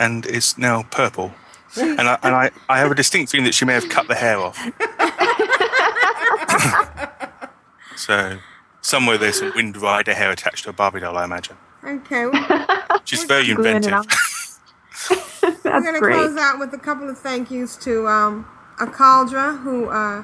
and 0.00 0.26
it's 0.26 0.58
now 0.58 0.82
purple. 0.90 1.32
And 1.76 2.00
I, 2.00 2.18
and 2.24 2.34
I, 2.34 2.50
I 2.68 2.78
have 2.80 2.90
a 2.90 2.94
distinct 2.94 3.30
feeling 3.30 3.44
that 3.46 3.54
she 3.54 3.64
may 3.64 3.74
have 3.74 3.88
cut 3.88 4.08
the 4.08 4.16
hair 4.16 4.38
off. 4.38 4.58
so 7.96 8.38
somewhere 8.82 9.16
there's 9.16 9.38
some 9.38 9.52
Wind 9.56 9.76
Rider 9.76 10.12
hair 10.12 10.30
attached 10.30 10.64
to 10.64 10.70
a 10.70 10.72
Barbie 10.72 11.00
doll, 11.00 11.16
I 11.16 11.24
imagine. 11.24 11.56
Okay. 11.84 12.26
well, 12.26 13.00
She's 13.04 13.24
very 13.24 13.50
inventive. 13.50 13.92
on. 13.92 14.04
We're 15.64 15.80
going 15.80 15.94
to 15.94 16.00
close 16.00 16.36
out 16.36 16.58
with 16.58 16.72
a 16.74 16.78
couple 16.78 17.08
of 17.08 17.18
thank 17.18 17.50
yous 17.50 17.76
to 17.78 18.06
um, 18.06 18.46
a 18.80 18.86
Caldra 18.86 19.60
who 19.62 19.86
uh, 19.86 20.22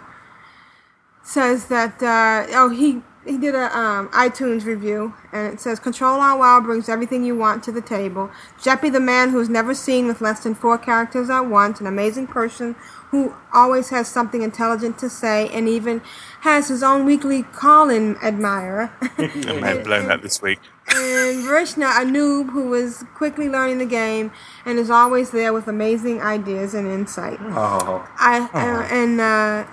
says 1.23 1.67
that 1.67 2.03
uh, 2.03 2.47
oh 2.53 2.69
he 2.69 3.03
he 3.29 3.37
did 3.37 3.55
a 3.55 3.77
um, 3.77 4.09
iTunes 4.09 4.65
review 4.65 5.13
and 5.33 5.53
it 5.53 5.61
says 5.61 5.79
Control 5.79 6.21
Alt 6.21 6.39
WoW 6.39 6.61
brings 6.61 6.89
everything 6.89 7.25
you 7.25 7.37
want 7.37 7.63
to 7.65 7.73
the 7.73 7.83
table. 7.83 8.31
Jeppy, 8.59 8.91
the 8.91 9.01
man 9.01 9.31
who's 9.31 9.49
never 9.49 9.75
seen 9.75 10.07
with 10.07 10.21
less 10.21 10.41
than 10.41 10.55
four 10.55 10.79
characters 10.79 11.29
at 11.29 11.43
once, 11.43 11.81
an 11.81 11.87
amazing 11.87 12.27
person 12.27 12.75
who 13.11 13.35
always 13.53 13.91
has 13.91 14.09
something 14.09 14.43
intelligent 14.43 14.99
to 14.99 15.11
say 15.11 15.49
and 15.49 15.69
even 15.69 16.01
has 16.41 16.69
his 16.69 16.83
own 16.83 17.05
weekly 17.05 17.43
call-in 17.43 18.17
admirer. 18.23 18.91
I 19.19 19.61
may 19.61 19.69
have 19.69 19.85
blown 19.85 20.09
that 20.09 20.23
this 20.23 20.41
week. 20.41 20.61
and 20.89 21.45
Vrishna, 21.45 21.87
a 22.01 22.05
noob 22.05 22.51
who 22.51 22.73
is 22.75 23.05
quickly 23.15 23.49
learning 23.49 23.79
the 23.79 23.87
game 23.87 24.31
and 24.65 24.79
is 24.79 24.91
always 24.91 25.31
there 25.31 25.53
with 25.53 25.69
amazing 25.69 26.23
ideas 26.23 26.73
and 26.73 26.89
insight. 26.89 27.39
Oh, 27.41 28.09
I 28.19 28.49
uh, 28.55 28.95
and 28.95 29.21
uh, 29.21 29.67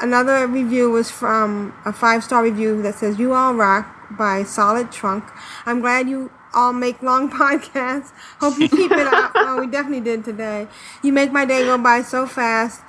another 0.00 0.46
review 0.46 0.90
was 0.90 1.10
from 1.10 1.74
a 1.84 1.92
five 1.92 2.24
star 2.24 2.42
review 2.42 2.82
that 2.82 2.94
says 2.96 3.18
"You 3.18 3.34
all 3.34 3.54
rock" 3.54 3.86
by 4.16 4.42
Solid 4.42 4.90
Trunk. 4.90 5.24
I'm 5.66 5.80
glad 5.80 6.08
you 6.08 6.30
all 6.52 6.72
make 6.72 7.02
long 7.02 7.30
podcasts. 7.40 8.12
Hope 8.40 8.58
you 8.58 8.68
keep 8.68 8.92
it 8.92 9.06
up. 9.06 9.32
Oh, 9.50 9.60
we 9.60 9.66
definitely 9.66 10.00
did 10.00 10.24
today. 10.24 10.68
You 11.02 11.12
make 11.12 11.32
my 11.32 11.44
day 11.44 11.64
go 11.64 11.76
by 11.76 12.02
so 12.02 12.26
fast. 12.26 12.82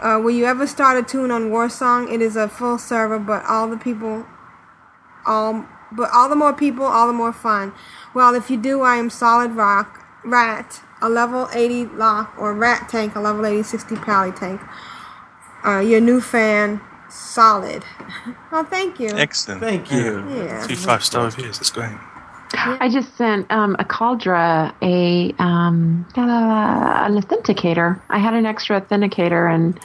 Uh, 0.00 0.20
will 0.22 0.30
you 0.30 0.44
ever 0.44 0.66
start 0.66 0.96
a 0.96 1.02
toon 1.02 1.30
on 1.30 1.50
Warsong? 1.50 2.12
It 2.12 2.20
is 2.20 2.36
a 2.36 2.48
full 2.48 2.78
server, 2.78 3.18
but 3.18 3.44
all 3.46 3.68
the 3.68 3.76
people, 3.76 4.26
all 5.26 5.66
but 5.90 6.10
all 6.12 6.28
the 6.28 6.36
more 6.36 6.52
people, 6.52 6.84
all 6.84 7.06
the 7.06 7.12
more 7.12 7.32
fun. 7.32 7.72
Well, 8.14 8.34
if 8.34 8.50
you 8.50 8.56
do, 8.56 8.82
I 8.82 8.96
am 8.96 9.10
Solid 9.10 9.52
Rock 9.52 10.04
Rat, 10.24 10.82
a 11.00 11.08
level 11.08 11.48
80 11.52 11.86
lock, 11.96 12.34
or 12.38 12.54
Rat 12.54 12.88
Tank, 12.88 13.14
a 13.14 13.20
level 13.20 13.44
80 13.46 13.62
60 13.62 13.96
pally 13.96 14.32
tank. 14.32 14.60
Uh, 15.64 15.80
your 15.80 16.00
new 16.00 16.20
fan, 16.20 16.80
Solid. 17.14 17.84
Oh, 18.50 18.64
thank 18.64 18.98
you. 18.98 19.10
Excellent. 19.10 19.60
Thank 19.60 19.92
you. 19.92 20.28
Yeah. 20.28 20.66
Two 20.66 20.74
five-star 20.74 21.26
reviews. 21.26 21.58
That's 21.58 21.70
great. 21.70 21.92
I 22.56 22.88
just 22.88 23.16
sent 23.16 23.50
um, 23.50 23.76
a 23.78 23.84
Caldra 23.84 24.74
a 24.82 25.32
um, 25.42 26.06
uh, 26.16 26.20
an 26.20 27.20
authenticator. 27.20 28.00
I 28.10 28.18
had 28.18 28.34
an 28.34 28.46
extra 28.46 28.80
authenticator, 28.80 29.52
and 29.52 29.78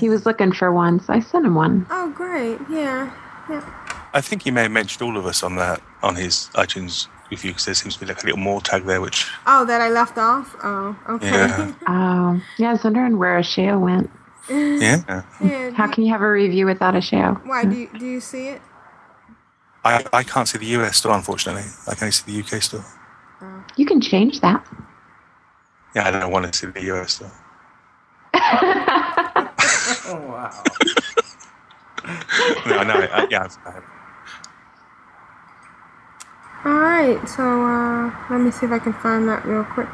he 0.00 0.08
was 0.08 0.26
looking 0.26 0.52
for 0.52 0.72
one, 0.72 1.00
so 1.00 1.12
I 1.12 1.20
sent 1.20 1.44
him 1.46 1.54
one. 1.54 1.86
Oh, 1.90 2.10
great. 2.10 2.58
Yeah. 2.70 3.12
Yeah. 3.48 3.64
I 4.12 4.20
think 4.20 4.42
he 4.42 4.50
may 4.50 4.62
have 4.62 4.72
mentioned 4.72 5.02
all 5.08 5.16
of 5.16 5.26
us 5.26 5.42
on 5.42 5.56
that 5.56 5.80
on 6.02 6.16
his 6.16 6.50
iTunes 6.54 7.08
review 7.30 7.50
because 7.50 7.64
there 7.64 7.74
seems 7.74 7.94
to 7.94 8.00
be 8.00 8.06
like 8.06 8.22
a 8.22 8.26
little 8.26 8.40
more 8.40 8.60
tag 8.60 8.84
there, 8.84 9.00
which 9.00 9.26
Oh, 9.46 9.64
that 9.64 9.80
I 9.80 9.88
left 9.88 10.18
off? 10.18 10.56
Oh, 10.62 10.96
okay. 11.08 11.30
Yeah. 11.30 11.72
Um, 11.86 12.42
yeah, 12.58 12.70
I 12.70 12.72
was 12.72 12.84
wondering 12.84 13.18
where 13.18 13.38
Ashayo 13.38 13.80
went. 13.80 14.10
Yeah. 14.48 15.22
Yeah, 15.40 15.70
How 15.72 15.86
can 15.86 16.04
you 16.04 16.12
have 16.12 16.22
a 16.22 16.30
review 16.30 16.66
without 16.66 16.96
a 16.96 17.00
show? 17.00 17.38
Why, 17.44 17.64
do 17.64 17.76
you, 17.76 17.88
do 17.98 18.06
you 18.06 18.20
see 18.20 18.48
it? 18.48 18.62
I, 19.84 20.04
I 20.12 20.22
can't 20.22 20.48
see 20.48 20.58
the 20.58 20.66
US 20.80 20.96
store 20.96 21.14
unfortunately. 21.14 21.64
I 21.86 21.94
can 21.94 22.04
only 22.04 22.12
see 22.12 22.32
the 22.32 22.40
UK 22.56 22.62
store. 22.62 22.84
You 23.76 23.84
can 23.86 24.00
change 24.00 24.40
that. 24.40 24.66
Yeah, 25.94 26.08
I 26.08 26.10
don't 26.10 26.30
want 26.32 26.50
to 26.52 26.58
see 26.58 26.66
the 26.68 26.82
US 26.94 27.12
store. 27.14 27.32
Oh 30.08 30.20
wow. 30.28 30.62
no, 32.66 32.82
no, 32.90 32.94
I, 32.94 33.26
yeah. 33.30 33.44
I've- 33.44 33.54
I 33.66 33.70
have. 33.72 33.84
All 36.64 36.72
right, 36.80 37.28
so 37.28 37.42
uh, 37.64 38.10
let 38.30 38.40
me 38.40 38.50
see 38.50 38.66
if 38.66 38.72
I 38.72 38.78
can 38.80 38.92
find 38.94 39.28
that 39.28 39.44
real 39.44 39.62
quick 39.64 39.88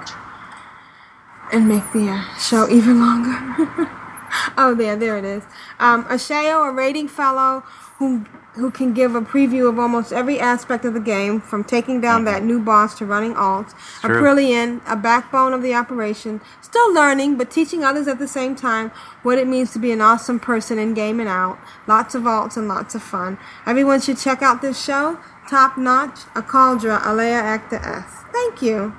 and 1.53 1.69
make 1.69 1.85
the 1.93 2.09
uh, 2.11 2.39
show 2.39 2.69
even 2.71 3.01
longer. 3.01 3.91
oh, 4.59 4.75
there, 4.75 4.97
there 4.97 5.19
it 5.19 5.25
is. 5.25 5.43
Um, 5.79 6.05
Ashayo, 6.05 6.69
a 6.69 6.73
rating 6.73 7.09
fellow 7.09 7.61
who 7.99 8.25
who 8.55 8.71
can 8.71 8.93
give 8.93 9.15
a 9.15 9.21
preview 9.23 9.67
of 9.67 9.79
almost 9.79 10.13
every 10.13 10.39
aspect 10.39 10.85
of 10.85 10.93
the 10.93 11.01
game, 11.01 11.41
from 11.41 11.65
taking 11.65 12.03
down 12.03 12.25
that 12.25 12.43
new 12.43 12.61
boss 12.61 12.99
to 12.99 13.07
running 13.07 13.33
alts. 13.33 13.73
A 14.05 14.09
True. 14.09 14.21
Brilliant, 14.21 14.83
a 14.87 14.95
backbone 14.95 15.55
of 15.55 15.63
the 15.63 15.73
operation, 15.73 16.41
still 16.61 16.93
learning 16.93 17.37
but 17.37 17.51
teaching 17.51 17.83
others 17.83 18.07
at 18.09 18.19
the 18.19 18.29
same 18.29 18.55
time 18.55 18.91
what 19.23 19.39
it 19.39 19.47
means 19.47 19.73
to 19.73 19.79
be 19.79 19.91
an 19.91 20.03
awesome 20.03 20.39
person 20.39 20.79
in 20.79 20.93
game 20.93 21.19
and 21.19 21.31
out. 21.31 21.59
Lots 21.87 22.15
of 22.15 22.25
alts 22.25 22.57
and 22.57 22.69
lots 22.69 22.95
of 22.95 23.03
fun. 23.03 23.39
Everyone 23.67 24.01
should 24.01 24.19
check 24.19 24.43
out 24.43 24.61
this 24.61 24.83
show. 24.83 25.19
Top 25.49 25.79
notch, 25.79 26.21
a 26.35 26.43
Caldra, 26.43 27.01
Alea 27.07 27.43
Iacta 27.43 27.81
Est. 27.81 28.27
Thank 28.33 28.63
you. 28.63 28.95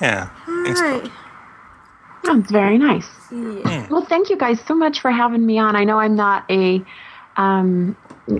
Yeah. 0.00 0.28
All 0.46 0.62
right. 0.74 1.10
That's 2.28 2.50
very 2.50 2.78
nice. 2.78 3.08
Yeah. 3.32 3.86
Well, 3.90 4.04
thank 4.04 4.30
you 4.30 4.36
guys 4.36 4.60
so 4.66 4.74
much 4.74 5.00
for 5.00 5.10
having 5.10 5.44
me 5.44 5.58
on. 5.58 5.76
I 5.76 5.84
know 5.84 5.98
I'm 5.98 6.16
not 6.16 6.44
a 6.50 6.82
Um, 7.36 7.96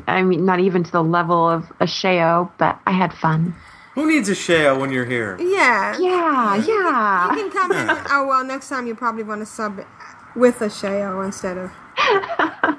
I 0.09 0.23
mean, 0.23 0.45
not 0.45 0.59
even 0.61 0.83
to 0.85 0.91
the 0.91 1.03
level 1.05 1.49
of 1.49 1.65
Ashayo, 1.81 2.51
but 2.59 2.79
I 2.85 2.91
had 2.93 3.15
fun. 3.15 3.55
Who 3.95 4.07
needs 4.09 4.29
Ashayo 4.29 4.79
when 4.81 4.91
you're 4.91 5.05
here? 5.07 5.37
Yeah. 5.41 5.97
Yeah, 5.99 6.57
yeah. 6.57 7.31
You 7.31 7.37
can 7.43 7.51
come 7.51 7.73
in. 7.73 7.89
Oh, 8.11 8.27
well, 8.27 8.45
next 8.45 8.69
time 8.69 8.87
you 8.89 8.95
probably 8.97 9.23
want 9.23 9.41
to 9.41 9.47
sub 9.47 9.81
with 10.35 10.57
Ashayo 10.59 11.25
instead 11.25 11.57
of. 11.59 11.71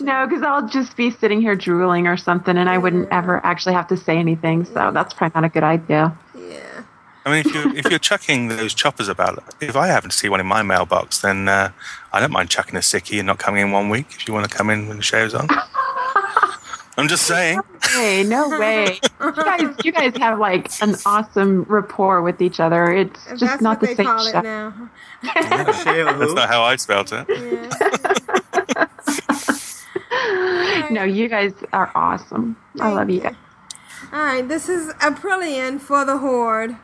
No, 0.00 0.26
because 0.26 0.42
I'll 0.42 0.66
just 0.68 0.96
be 0.96 1.10
sitting 1.10 1.40
here 1.40 1.54
drooling 1.54 2.06
or 2.08 2.16
something, 2.16 2.56
and 2.56 2.68
I 2.68 2.76
wouldn't 2.78 3.08
ever 3.12 3.40
actually 3.46 3.74
have 3.74 3.86
to 3.88 3.96
say 3.96 4.16
anything. 4.18 4.64
So 4.64 4.90
that's 4.92 5.14
probably 5.14 5.40
not 5.40 5.44
a 5.46 5.48
good 5.48 5.62
idea. 5.62 6.16
I 7.26 7.30
mean, 7.30 7.46
if 7.46 7.54
you're 7.54 7.74
if 7.76 7.88
you're 7.90 7.98
chucking 7.98 8.48
those 8.48 8.74
choppers 8.74 9.08
about, 9.08 9.42
if 9.60 9.76
I 9.76 9.86
happen 9.86 10.10
to 10.10 10.16
see 10.16 10.28
one 10.28 10.40
in 10.40 10.46
my 10.46 10.62
mailbox, 10.62 11.20
then 11.22 11.48
uh, 11.48 11.70
I 12.12 12.20
don't 12.20 12.32
mind 12.32 12.50
chucking 12.50 12.76
a 12.76 12.80
sickie 12.80 13.18
and 13.18 13.26
not 13.26 13.38
coming 13.38 13.62
in 13.62 13.70
one 13.72 13.88
week. 13.88 14.06
If 14.10 14.28
you 14.28 14.34
want 14.34 14.48
to 14.50 14.54
come 14.54 14.68
in 14.70 14.88
when 14.88 14.98
the 14.98 15.02
show's 15.02 15.32
on, 15.34 15.48
I'm 16.98 17.08
just 17.08 17.26
saying. 17.26 17.60
Hey, 17.82 18.24
no 18.24 18.48
way. 18.58 18.98
you 19.20 19.32
guys, 19.32 19.74
you 19.84 19.92
guys 19.92 20.16
have 20.18 20.38
like 20.38 20.70
an 20.82 20.96
awesome 21.06 21.62
rapport 21.64 22.20
with 22.22 22.40
each 22.42 22.60
other. 22.60 22.92
It's 22.92 23.24
just 23.26 23.40
That's 23.40 23.62
not 23.62 23.80
what 23.80 23.80
the 23.80 23.86
they 23.88 23.94
same 23.94 24.06
call 24.06 24.30
show. 24.30 24.38
it 24.38 24.42
now. 24.42 24.90
That's 25.22 26.34
not 26.34 26.48
how 26.48 26.62
I 26.62 26.76
spelt 26.76 27.12
it. 27.12 27.26
no, 30.90 31.04
you 31.04 31.28
guys 31.28 31.52
are 31.72 31.90
awesome. 31.94 32.56
I 32.80 32.92
love 32.92 33.10
you 33.10 33.20
guys. 33.20 33.34
All 34.12 34.18
right, 34.20 34.46
this 34.46 34.68
is 34.68 34.92
Aprillian 34.94 35.80
for 35.80 36.04
the 36.04 36.18
Horde. 36.18 36.76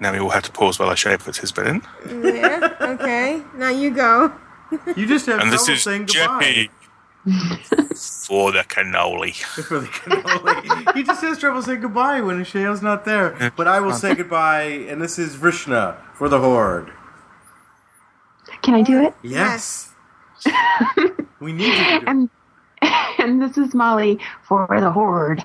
Now 0.00 0.12
we 0.12 0.18
all 0.18 0.30
have 0.30 0.44
to 0.44 0.52
pause 0.52 0.78
while 0.78 0.90
Ashayo 0.90 1.18
puts 1.18 1.38
his 1.38 1.52
bit 1.52 1.66
in. 1.66 1.82
Yeah. 2.08 2.76
Okay. 2.80 3.42
Now 3.54 3.70
you 3.70 3.90
go. 3.90 4.32
You 4.96 5.06
just 5.06 5.26
have 5.26 5.40
and 5.40 5.52
this 5.52 5.68
is 5.68 5.82
saying 5.82 6.06
goodbye. 6.06 6.42
Jeppy 6.42 6.68
for 8.26 8.52
the 8.52 8.60
cannoli. 8.60 9.34
For 9.34 9.80
the 9.80 9.86
cannoli. 9.86 10.94
he 10.94 11.02
just 11.02 11.22
has 11.22 11.38
trouble 11.38 11.62
saying 11.62 11.80
goodbye 11.80 12.20
when 12.20 12.44
Sheo's 12.44 12.82
not 12.82 13.04
there. 13.04 13.52
But 13.56 13.66
I 13.66 13.80
will 13.80 13.92
say 13.92 14.14
goodbye, 14.14 14.62
and 14.62 15.00
this 15.02 15.18
is 15.18 15.36
Vrishna 15.36 15.96
for 16.14 16.28
the 16.28 16.38
Horde. 16.38 16.92
Can 18.62 18.74
I 18.74 18.82
do 18.82 19.02
it? 19.02 19.14
Yes. 19.22 19.92
we 21.40 21.52
need 21.52 21.66
you 21.66 21.74
to 21.74 22.00
do 22.00 22.06
And 22.06 22.30
and 23.18 23.42
this 23.42 23.58
is 23.58 23.74
Molly 23.74 24.18
for 24.42 24.66
the 24.70 24.90
Horde. 24.90 25.44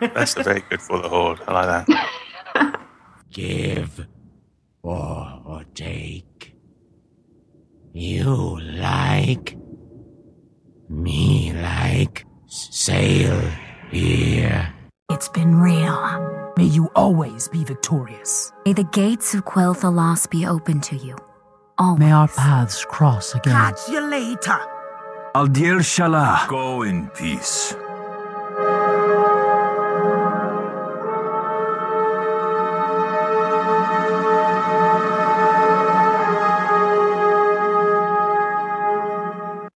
That's 0.00 0.36
a 0.36 0.42
very 0.42 0.62
good 0.68 0.80
for 0.82 1.00
the 1.00 1.08
horde. 1.08 1.40
I 1.46 1.52
like 1.52 1.86
that. 1.86 2.80
Give 3.32 4.06
or, 4.82 5.42
or 5.46 5.64
take. 5.74 6.54
You 7.94 8.60
like. 8.60 9.56
Me 10.90 11.52
like. 11.54 12.26
Sail 12.46 13.40
here. 13.90 14.74
It's 15.10 15.28
been 15.30 15.54
real. 15.56 16.52
May 16.58 16.64
you 16.64 16.90
always 16.94 17.48
be 17.48 17.64
victorious. 17.64 18.52
May 18.66 18.74
the 18.74 18.84
gates 18.84 19.32
of 19.32 19.46
Quel'Thalas 19.46 20.28
be 20.28 20.46
open 20.46 20.82
to 20.82 20.96
you. 20.96 21.16
Always. 21.78 22.00
May 22.00 22.12
our 22.12 22.28
paths 22.28 22.84
cross 22.84 23.34
again. 23.34 23.54
Catch 23.54 23.88
you 23.88 24.00
later. 24.00 24.60
Al 25.34 25.46
diel 25.46 25.78
shala. 25.78 26.46
Go 26.48 26.82
in 26.82 27.08
peace. 27.08 27.74